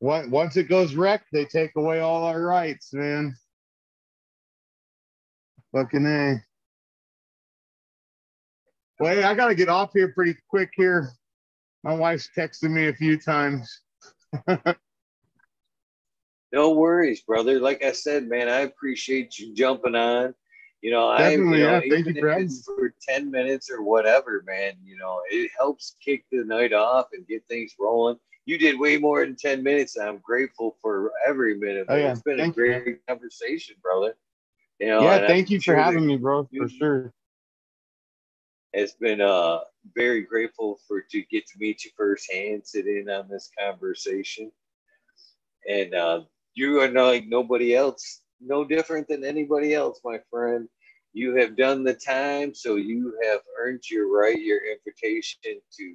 yeah. 0.00 0.26
Once 0.28 0.56
it 0.56 0.68
goes 0.68 0.94
wreck, 0.94 1.24
they 1.32 1.44
take 1.44 1.72
away 1.76 2.00
all 2.00 2.24
our 2.24 2.40
rights, 2.40 2.92
man. 2.92 3.34
Fucking 5.72 6.06
a. 6.06 6.42
Well, 8.98 9.14
hey, 9.14 9.24
I 9.24 9.34
got 9.34 9.48
to 9.48 9.54
get 9.54 9.68
off 9.68 9.92
here 9.92 10.12
pretty 10.12 10.36
quick 10.48 10.70
here. 10.74 11.10
My 11.82 11.94
wife's 11.94 12.30
texted 12.36 12.70
me 12.70 12.88
a 12.88 12.94
few 12.94 13.18
times. 13.18 13.80
No 16.52 16.70
worries, 16.70 17.20
brother. 17.20 17.60
Like 17.60 17.84
I 17.84 17.92
said, 17.92 18.28
man, 18.28 18.48
I 18.48 18.60
appreciate 18.60 19.38
you 19.38 19.54
jumping 19.54 19.94
on. 19.94 20.34
You 20.80 20.90
know, 20.90 21.08
I 21.08 21.32
you 21.32 21.44
know, 21.44 21.52
yeah, 21.54 21.80
if 21.82 22.06
it's 22.06 22.64
for 22.64 22.94
10 23.08 23.30
minutes 23.30 23.70
or 23.70 23.82
whatever, 23.82 24.42
man, 24.46 24.74
you 24.82 24.96
know, 24.96 25.20
it 25.28 25.50
helps 25.58 25.96
kick 26.02 26.24
the 26.30 26.44
night 26.44 26.72
off 26.72 27.08
and 27.12 27.26
get 27.26 27.46
things 27.46 27.74
rolling. 27.78 28.16
You 28.46 28.58
did 28.58 28.78
way 28.80 28.96
more 28.98 29.24
than 29.24 29.36
10 29.36 29.62
minutes. 29.62 29.98
I'm 29.98 30.18
grateful 30.18 30.76
for 30.80 31.12
every 31.26 31.58
minute. 31.58 31.86
Oh, 31.88 31.96
yeah. 31.96 32.12
It's 32.12 32.22
been 32.22 32.38
thank 32.38 32.52
a 32.52 32.56
great 32.56 32.86
you. 32.86 32.98
conversation, 33.08 33.76
brother. 33.82 34.14
You 34.80 34.88
know, 34.88 35.02
yeah, 35.02 35.26
thank 35.26 35.48
I'm 35.48 35.52
you 35.52 35.60
for 35.60 35.74
having 35.74 36.06
me, 36.06 36.16
bro, 36.16 36.48
for 36.56 36.68
sure. 36.68 37.12
It's 38.72 38.92
been 38.94 39.20
uh 39.22 39.60
very 39.94 40.22
grateful 40.22 40.78
for 40.86 41.02
to 41.02 41.22
get 41.30 41.46
to 41.48 41.58
meet 41.58 41.84
you 41.84 41.90
firsthand, 41.96 42.66
sit 42.66 42.86
in 42.86 43.08
on 43.10 43.28
this 43.28 43.50
conversation. 43.58 44.52
And 45.68 45.94
uh, 45.94 46.22
you 46.54 46.80
are 46.80 46.90
not 46.90 47.06
like 47.08 47.26
nobody 47.26 47.74
else, 47.74 48.22
no 48.40 48.64
different 48.64 49.08
than 49.08 49.24
anybody 49.24 49.74
else, 49.74 50.00
my 50.04 50.20
friend. 50.30 50.68
You 51.12 51.36
have 51.36 51.56
done 51.56 51.84
the 51.84 51.94
time, 51.94 52.54
so 52.54 52.76
you 52.76 53.18
have 53.24 53.40
earned 53.60 53.82
your 53.90 54.12
right, 54.12 54.38
your 54.40 54.60
invitation 54.70 55.40
to 55.44 55.94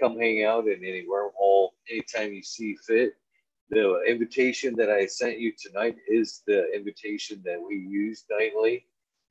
come 0.00 0.18
hang 0.18 0.44
out 0.44 0.66
in 0.66 0.84
any 0.84 1.04
wormhole 1.04 1.70
anytime 1.90 2.32
you 2.32 2.42
see 2.42 2.76
fit. 2.86 3.14
The 3.70 4.02
invitation 4.08 4.74
that 4.76 4.90
I 4.90 5.06
sent 5.06 5.38
you 5.38 5.52
tonight 5.58 5.96
is 6.08 6.42
the 6.46 6.72
invitation 6.74 7.42
that 7.44 7.60
we 7.60 7.76
use 7.76 8.24
nightly 8.30 8.86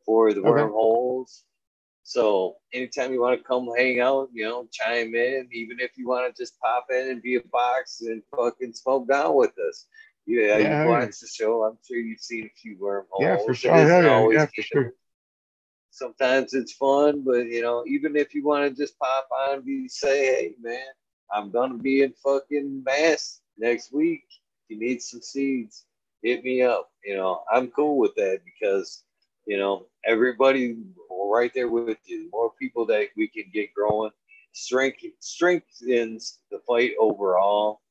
for 0.06 0.34
the 0.34 0.42
okay. 0.42 0.50
wormholes. 0.50 1.44
So 2.04 2.56
anytime 2.72 3.12
you 3.12 3.20
want 3.20 3.40
to 3.40 3.44
come 3.44 3.68
hang 3.76 4.00
out, 4.00 4.30
you 4.32 4.46
know, 4.46 4.68
chime 4.72 5.14
in, 5.16 5.50
even 5.52 5.80
if 5.80 5.98
you 5.98 6.08
want 6.08 6.34
to 6.34 6.42
just 6.42 6.60
pop 6.60 6.88
in 6.90 7.10
and 7.10 7.22
be 7.22 7.36
a 7.36 7.42
box 7.52 8.02
and 8.02 8.22
fucking 8.36 8.74
smoke 8.74 9.10
down 9.10 9.36
with 9.36 9.52
us. 9.68 9.88
Yeah, 10.26 10.58
yeah 10.58 10.84
you 10.84 10.90
watched 10.90 11.20
the 11.22 11.28
show. 11.28 11.64
I'm 11.64 11.78
sure 11.86 11.98
you've 11.98 12.22
seen 12.22 12.46
a 12.46 12.60
few 12.62 12.78
wormholes. 12.80 13.22
Yeah, 13.22 13.38
for 13.46 13.54
sure. 13.54 13.72
Oh, 13.74 14.30
yeah, 14.32 14.40
yeah, 14.40 14.46
for 14.56 14.62
sure. 14.62 14.94
Sometimes 15.98 16.54
it's 16.54 16.74
fun, 16.74 17.24
but 17.26 17.48
you 17.48 17.62
know, 17.62 17.84
even 17.88 18.16
if 18.16 18.34
you 18.34 18.46
want 18.46 18.70
to 18.70 18.82
just 18.82 18.98
pop 19.00 19.28
on, 19.32 19.56
and 19.56 19.66
be 19.66 19.88
say, 19.88 20.26
hey 20.26 20.54
man, 20.62 20.86
I'm 21.34 21.52
gonna 21.52 21.78
be 21.78 22.02
in 22.02 22.14
fucking 22.24 22.84
Mass 22.84 23.42
next 23.58 23.94
week. 23.94 24.24
If 24.30 24.76
you 24.76 24.80
need 24.80 25.02
some 25.02 25.22
seeds, 25.22 25.86
hit 26.22 26.44
me 26.44 26.62
up. 26.62 26.90
You 27.04 27.16
know, 27.16 27.44
I'm 27.52 27.70
cool 27.70 27.98
with 27.98 28.16
that 28.16 28.42
because 28.46 29.04
you 29.46 29.58
know 29.58 29.88
everybody 30.06 30.78
right 31.10 31.52
there 31.54 31.70
with 31.70 31.98
you. 32.06 32.30
More 32.32 32.52
people 32.60 32.86
that 32.88 33.08
we 33.16 33.28
can 33.28 33.46
get 33.54 33.74
growing, 33.74 34.12
strength 34.54 35.04
strengthens 35.20 36.40
the 36.52 36.60
fight 36.68 36.92
overall 37.00 37.82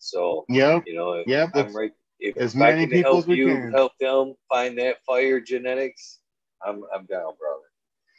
so 0.00 0.46
yeah, 0.48 0.80
you 0.86 0.94
know, 0.94 1.22
yeah, 1.26 1.48
I'm 1.54 1.76
right. 1.76 1.92
If 2.18 2.36
as 2.38 2.54
many 2.54 2.86
people 2.86 3.16
help 3.16 3.28
you 3.28 3.46
can. 3.46 3.72
help 3.72 3.92
them 4.00 4.34
find 4.48 4.78
that 4.78 5.04
fire 5.06 5.40
genetics, 5.40 6.19
I'm 6.64 6.82
I'm 6.94 7.06
down, 7.06 7.32
brother. 7.38 7.70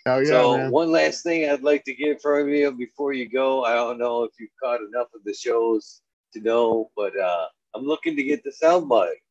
Oh, 0.08 0.20
yeah, 0.20 0.30
so 0.30 0.58
man. 0.58 0.72
one 0.72 0.92
last 0.92 1.24
thing 1.24 1.50
I'd 1.50 1.64
like 1.64 1.84
to 1.86 1.94
get 1.94 2.22
from 2.22 2.50
you 2.50 2.72
before 2.72 3.14
you 3.14 3.30
go. 3.30 3.64
I 3.64 3.76
don't 3.76 4.00
know 4.00 4.24
if 4.24 4.32
you've 4.40 4.50
caught 4.62 4.82
enough 4.82 5.08
of 5.14 5.24
the 5.24 5.34
shows 5.34 6.02
to 6.34 6.42
know, 6.42 6.90
but 6.96 7.18
uh, 7.18 7.46
I'm 7.76 7.86
looking 7.86 8.16
to 8.16 8.24
get 8.24 8.44
the 8.44 8.52
soundbite 8.52 9.22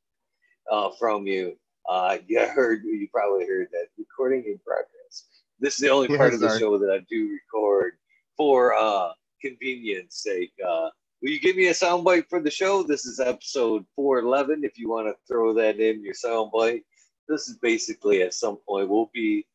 uh, 0.70 0.90
from 0.98 1.26
you. 1.26 1.56
Uh, 1.88 2.18
you 2.28 2.38
heard, 2.46 2.84
you 2.84 3.08
probably 3.12 3.46
heard 3.46 3.68
that 3.72 3.86
recording 3.98 4.44
in 4.46 4.58
progress. 4.64 5.24
This 5.58 5.74
is 5.74 5.80
the 5.80 5.90
only 5.90 6.16
part 6.16 6.34
of 6.34 6.40
the 6.40 6.56
show 6.58 6.78
that 6.78 6.90
I 6.90 7.04
do 7.10 7.30
record 7.32 7.94
for 8.36 8.74
uh, 8.74 9.10
convenience 9.42 10.22
sake. 10.22 10.52
Uh, 10.64 10.90
Will 11.22 11.30
you 11.30 11.40
give 11.40 11.56
me 11.56 11.66
a 11.66 11.72
soundbite 11.72 12.30
for 12.30 12.40
the 12.40 12.50
show? 12.50 12.82
This 12.82 13.04
is 13.04 13.20
episode 13.20 13.84
411. 13.94 14.64
If 14.64 14.78
you 14.78 14.88
want 14.88 15.06
to 15.06 15.14
throw 15.28 15.52
that 15.52 15.78
in 15.78 16.02
your 16.02 16.14
soundbite, 16.14 16.82
this 17.30 17.48
is 17.48 17.56
basically 17.58 18.22
at 18.22 18.34
some 18.34 18.58
point 18.68 18.88
will 18.88 19.10
be 19.14 19.46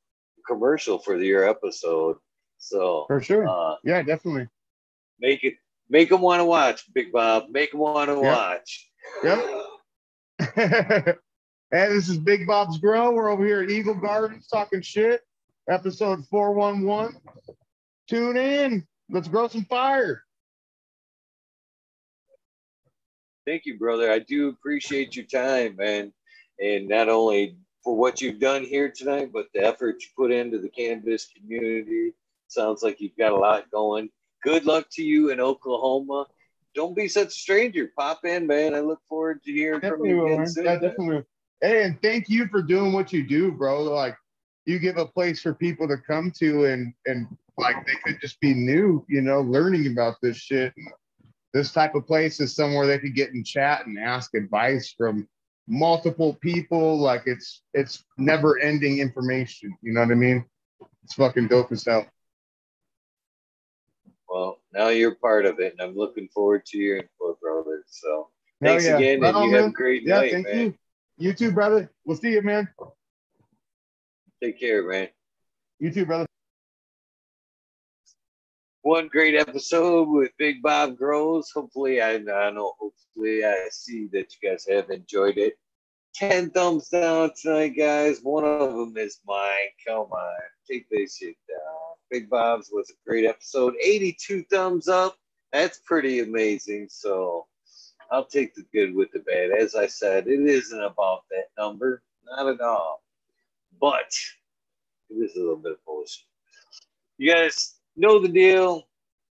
commercial 0.47 0.97
for 0.97 1.17
your 1.21 1.47
episode. 1.47 2.17
So 2.57 3.05
for 3.07 3.21
sure, 3.21 3.47
uh, 3.47 3.75
yeah, 3.83 4.01
definitely 4.01 4.47
make 5.19 5.43
it 5.43 5.55
make 5.89 6.09
them 6.09 6.21
want 6.21 6.39
to 6.39 6.45
watch. 6.45 6.91
Big 6.93 7.11
Bob, 7.11 7.49
make 7.49 7.71
them 7.71 7.81
want 7.81 8.09
to 8.09 8.15
yep. 8.15 8.23
watch. 8.23 8.89
Yep. 9.23 9.45
and 11.71 11.91
this 11.93 12.09
is 12.09 12.17
Big 12.17 12.47
Bob's 12.47 12.79
Grow. 12.79 13.11
We're 13.11 13.29
over 13.29 13.45
here 13.45 13.61
at 13.61 13.69
Eagle 13.69 13.95
Gardens 13.95 14.47
talking 14.47 14.81
shit. 14.81 15.21
Episode 15.69 16.25
411. 16.27 17.19
Tune 18.07 18.37
in. 18.37 18.87
Let's 19.09 19.27
grow 19.27 19.47
some 19.47 19.65
fire. 19.65 20.23
Thank 23.45 23.65
you, 23.65 23.77
brother. 23.77 24.11
I 24.11 24.19
do 24.19 24.49
appreciate 24.49 25.15
your 25.15 25.25
time, 25.25 25.75
man. 25.75 26.11
And 26.59 26.87
not 26.87 27.09
only 27.09 27.57
for 27.85 27.95
what 27.95 28.19
you've 28.19 28.39
done 28.39 28.63
here 28.63 28.89
tonight, 28.89 29.29
but 29.31 29.45
the 29.53 29.63
effort 29.63 30.01
you 30.01 30.07
put 30.17 30.31
into 30.31 30.57
the 30.57 30.67
cannabis 30.67 31.27
community. 31.27 32.13
Sounds 32.47 32.81
like 32.81 32.99
you've 32.99 33.15
got 33.15 33.31
a 33.31 33.37
lot 33.37 33.69
going. 33.71 34.09
Good 34.43 34.65
luck 34.65 34.87
to 34.93 35.03
you 35.03 35.29
in 35.29 35.39
Oklahoma. 35.39 36.25
Don't 36.73 36.95
be 36.95 37.07
such 37.07 37.27
a 37.27 37.31
stranger. 37.31 37.91
Pop 37.97 38.25
in, 38.25 38.47
man. 38.47 38.73
I 38.73 38.79
look 38.79 38.99
forward 39.07 39.43
to 39.43 39.51
hearing 39.51 39.79
definitely 39.79 40.09
from 40.09 40.17
you 40.17 40.25
again 40.25 40.47
soon. 40.47 40.65
Yeah, 40.65 40.79
definitely. 40.79 41.23
Hey, 41.61 41.83
and 41.83 42.01
thank 42.01 42.27
you 42.27 42.47
for 42.47 42.63
doing 42.63 42.91
what 42.91 43.13
you 43.13 43.25
do, 43.25 43.51
bro. 43.51 43.83
Like 43.83 44.17
you 44.65 44.79
give 44.79 44.97
a 44.97 45.05
place 45.05 45.41
for 45.41 45.53
people 45.53 45.87
to 45.87 45.97
come 45.97 46.31
to 46.39 46.65
and 46.65 46.93
and 47.05 47.27
like 47.57 47.85
they 47.85 47.95
could 48.03 48.19
just 48.19 48.39
be 48.41 48.53
new, 48.53 49.05
you 49.07 49.21
know, 49.21 49.41
learning 49.41 49.87
about 49.87 50.15
this 50.21 50.37
shit 50.37 50.73
this 51.55 51.71
type 51.71 51.95
of 51.95 52.05
place 52.05 52.41
is 52.41 52.53
somewhere 52.53 52.85
they 52.85 52.99
could 52.99 53.15
get 53.15 53.31
and 53.31 53.45
chat 53.45 53.85
and 53.85 53.97
ask 53.97 54.35
advice 54.35 54.93
from 54.97 55.25
multiple 55.67 56.37
people. 56.41 56.97
Like 56.97 57.23
it's 57.25 57.61
it's 57.73 58.03
never 58.17 58.59
ending 58.59 58.99
information. 58.99 59.75
You 59.81 59.93
know 59.93 60.01
what 60.01 60.11
I 60.11 60.15
mean? 60.15 60.45
It's 61.03 61.13
fucking 61.13 61.47
dope 61.47 61.71
as 61.71 61.85
hell. 61.85 62.05
Well, 64.29 64.59
now 64.73 64.89
you're 64.89 65.15
part 65.15 65.45
of 65.45 65.59
it, 65.59 65.73
and 65.73 65.81
I'm 65.81 65.95
looking 65.95 66.27
forward 66.29 66.65
to 66.67 66.77
your 66.77 66.97
input, 66.97 67.39
brother. 67.39 67.83
So 67.87 68.29
thanks 68.61 68.85
yeah. 68.85 68.97
again, 68.97 69.23
and 69.23 69.37
you 69.37 69.51
man. 69.51 69.61
have 69.61 69.69
a 69.69 69.73
great 69.73 70.03
yeah, 70.03 70.19
night, 70.19 70.31
thank 70.31 70.47
man. 70.47 70.57
You. 70.57 70.73
you 71.17 71.33
too, 71.33 71.51
brother. 71.51 71.91
We'll 72.05 72.17
see 72.17 72.31
you, 72.31 72.41
man. 72.41 72.67
Take 74.43 74.59
care, 74.59 74.87
man. 74.87 75.09
You 75.79 75.91
too, 75.91 76.05
brother 76.05 76.25
one 78.85 79.07
great 79.07 79.33
episode 79.33 80.07
with 80.07 80.29
Big 80.37 80.61
Bob 80.61 80.95
Grows. 80.95 81.49
Hopefully, 81.49 82.03
I, 82.03 82.17
I 82.17 82.51
know, 82.51 82.75
hopefully, 82.79 83.43
I 83.43 83.67
see 83.71 84.07
that 84.13 84.27
you 84.31 84.47
guys 84.47 84.67
have 84.69 84.91
enjoyed 84.91 85.39
it. 85.39 85.57
10 86.13 86.51
thumbs 86.51 86.89
down 86.89 87.31
tonight, 87.35 87.69
guys. 87.75 88.19
One 88.21 88.43
of 88.43 88.73
them 88.73 88.95
is 88.95 89.21
mine. 89.25 89.71
Come 89.87 90.11
on, 90.11 90.37
take 90.69 90.87
this 90.91 91.17
shit 91.17 91.35
down. 91.49 91.95
Big 92.11 92.29
Bob's 92.29 92.69
was 92.71 92.91
a 92.91 93.09
great 93.09 93.25
episode. 93.25 93.73
82 93.81 94.43
thumbs 94.51 94.87
up. 94.87 95.17
That's 95.51 95.79
pretty 95.79 96.19
amazing. 96.19 96.85
So, 96.91 97.47
I'll 98.11 98.25
take 98.25 98.53
the 98.53 98.65
good 98.71 98.93
with 98.93 99.11
the 99.11 99.19
bad. 99.21 99.49
As 99.49 99.73
I 99.73 99.87
said, 99.87 100.27
it 100.27 100.41
isn't 100.41 100.83
about 100.83 101.23
that 101.31 101.45
number, 101.57 102.03
not 102.23 102.53
at 102.53 102.61
all. 102.61 103.01
But 103.81 104.15
it 105.09 105.15
is 105.15 105.35
a 105.35 105.39
little 105.39 105.55
bit 105.55 105.71
of 105.71 105.85
bullshit. 105.85 106.21
You 107.17 107.33
guys 107.33 107.75
know 107.97 108.19
the 108.19 108.27
deal. 108.29 108.83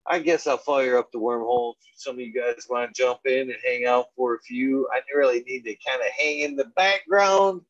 I 0.07 0.19
guess 0.19 0.47
I'll 0.47 0.57
fire 0.57 0.97
up 0.97 1.11
the 1.11 1.19
wormhole. 1.19 1.75
Some 1.95 2.15
of 2.15 2.21
you 2.21 2.33
guys 2.33 2.67
want 2.69 2.93
to 2.93 3.01
jump 3.01 3.21
in 3.25 3.49
and 3.51 3.59
hang 3.65 3.85
out 3.85 4.07
for 4.15 4.35
a 4.35 4.41
few. 4.41 4.87
I 4.93 5.01
really 5.15 5.43
need 5.43 5.63
to 5.65 5.75
kind 5.87 6.01
of 6.01 6.07
hang 6.17 6.39
in 6.41 6.55
the 6.55 6.65
background, 6.75 7.61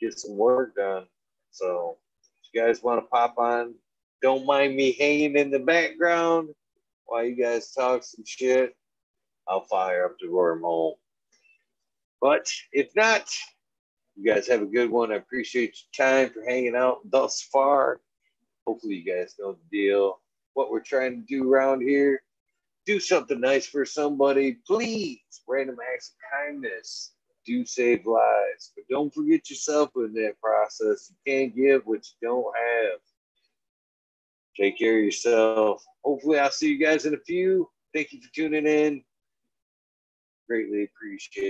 get 0.00 0.18
some 0.18 0.36
work 0.36 0.76
done. 0.76 1.06
So, 1.50 1.98
if 2.42 2.48
you 2.54 2.62
guys 2.62 2.82
want 2.82 3.02
to 3.04 3.08
pop 3.08 3.36
on, 3.38 3.74
don't 4.22 4.46
mind 4.46 4.76
me 4.76 4.92
hanging 4.92 5.36
in 5.36 5.50
the 5.50 5.58
background 5.60 6.50
while 7.06 7.24
you 7.24 7.36
guys 7.42 7.72
talk 7.72 8.04
some 8.04 8.24
shit. 8.26 8.76
I'll 9.48 9.64
fire 9.64 10.06
up 10.06 10.16
the 10.20 10.28
wormhole. 10.28 10.94
But 12.20 12.50
if 12.72 12.94
not, 12.96 13.30
you 14.16 14.32
guys 14.32 14.48
have 14.48 14.62
a 14.62 14.66
good 14.66 14.90
one. 14.90 15.12
I 15.12 15.16
appreciate 15.16 15.76
your 15.96 16.06
time 16.06 16.30
for 16.32 16.42
hanging 16.44 16.76
out 16.76 17.00
thus 17.10 17.42
far. 17.42 18.00
Hopefully, 18.66 18.96
you 18.96 19.04
guys 19.04 19.34
know 19.38 19.52
the 19.52 19.78
deal. 19.78 20.20
What 20.54 20.70
we're 20.70 20.80
trying 20.80 21.16
to 21.16 21.26
do 21.26 21.50
around 21.50 21.82
here 21.82 22.20
do 22.84 22.98
something 22.98 23.40
nice 23.40 23.66
for 23.66 23.84
somebody. 23.84 24.58
Please, 24.66 25.20
random 25.46 25.76
acts 25.92 26.10
of 26.10 26.38
kindness 26.38 27.12
do 27.46 27.64
save 27.64 28.06
lives. 28.06 28.72
But 28.74 28.84
don't 28.90 29.12
forget 29.12 29.48
yourself 29.50 29.90
in 29.96 30.12
that 30.14 30.40
process. 30.42 31.10
You 31.10 31.32
can't 31.32 31.56
give 31.56 31.82
what 31.84 32.04
you 32.06 32.28
don't 32.28 32.54
have. 32.56 32.98
Take 34.56 34.78
care 34.78 34.98
of 34.98 35.04
yourself. 35.04 35.84
Hopefully, 36.04 36.38
I'll 36.38 36.50
see 36.50 36.70
you 36.70 36.78
guys 36.78 37.06
in 37.06 37.14
a 37.14 37.18
few. 37.18 37.68
Thank 37.94 38.12
you 38.12 38.20
for 38.20 38.32
tuning 38.34 38.66
in. 38.66 39.02
Greatly 40.48 40.84
appreciate 40.84 41.36
it. 41.36 41.40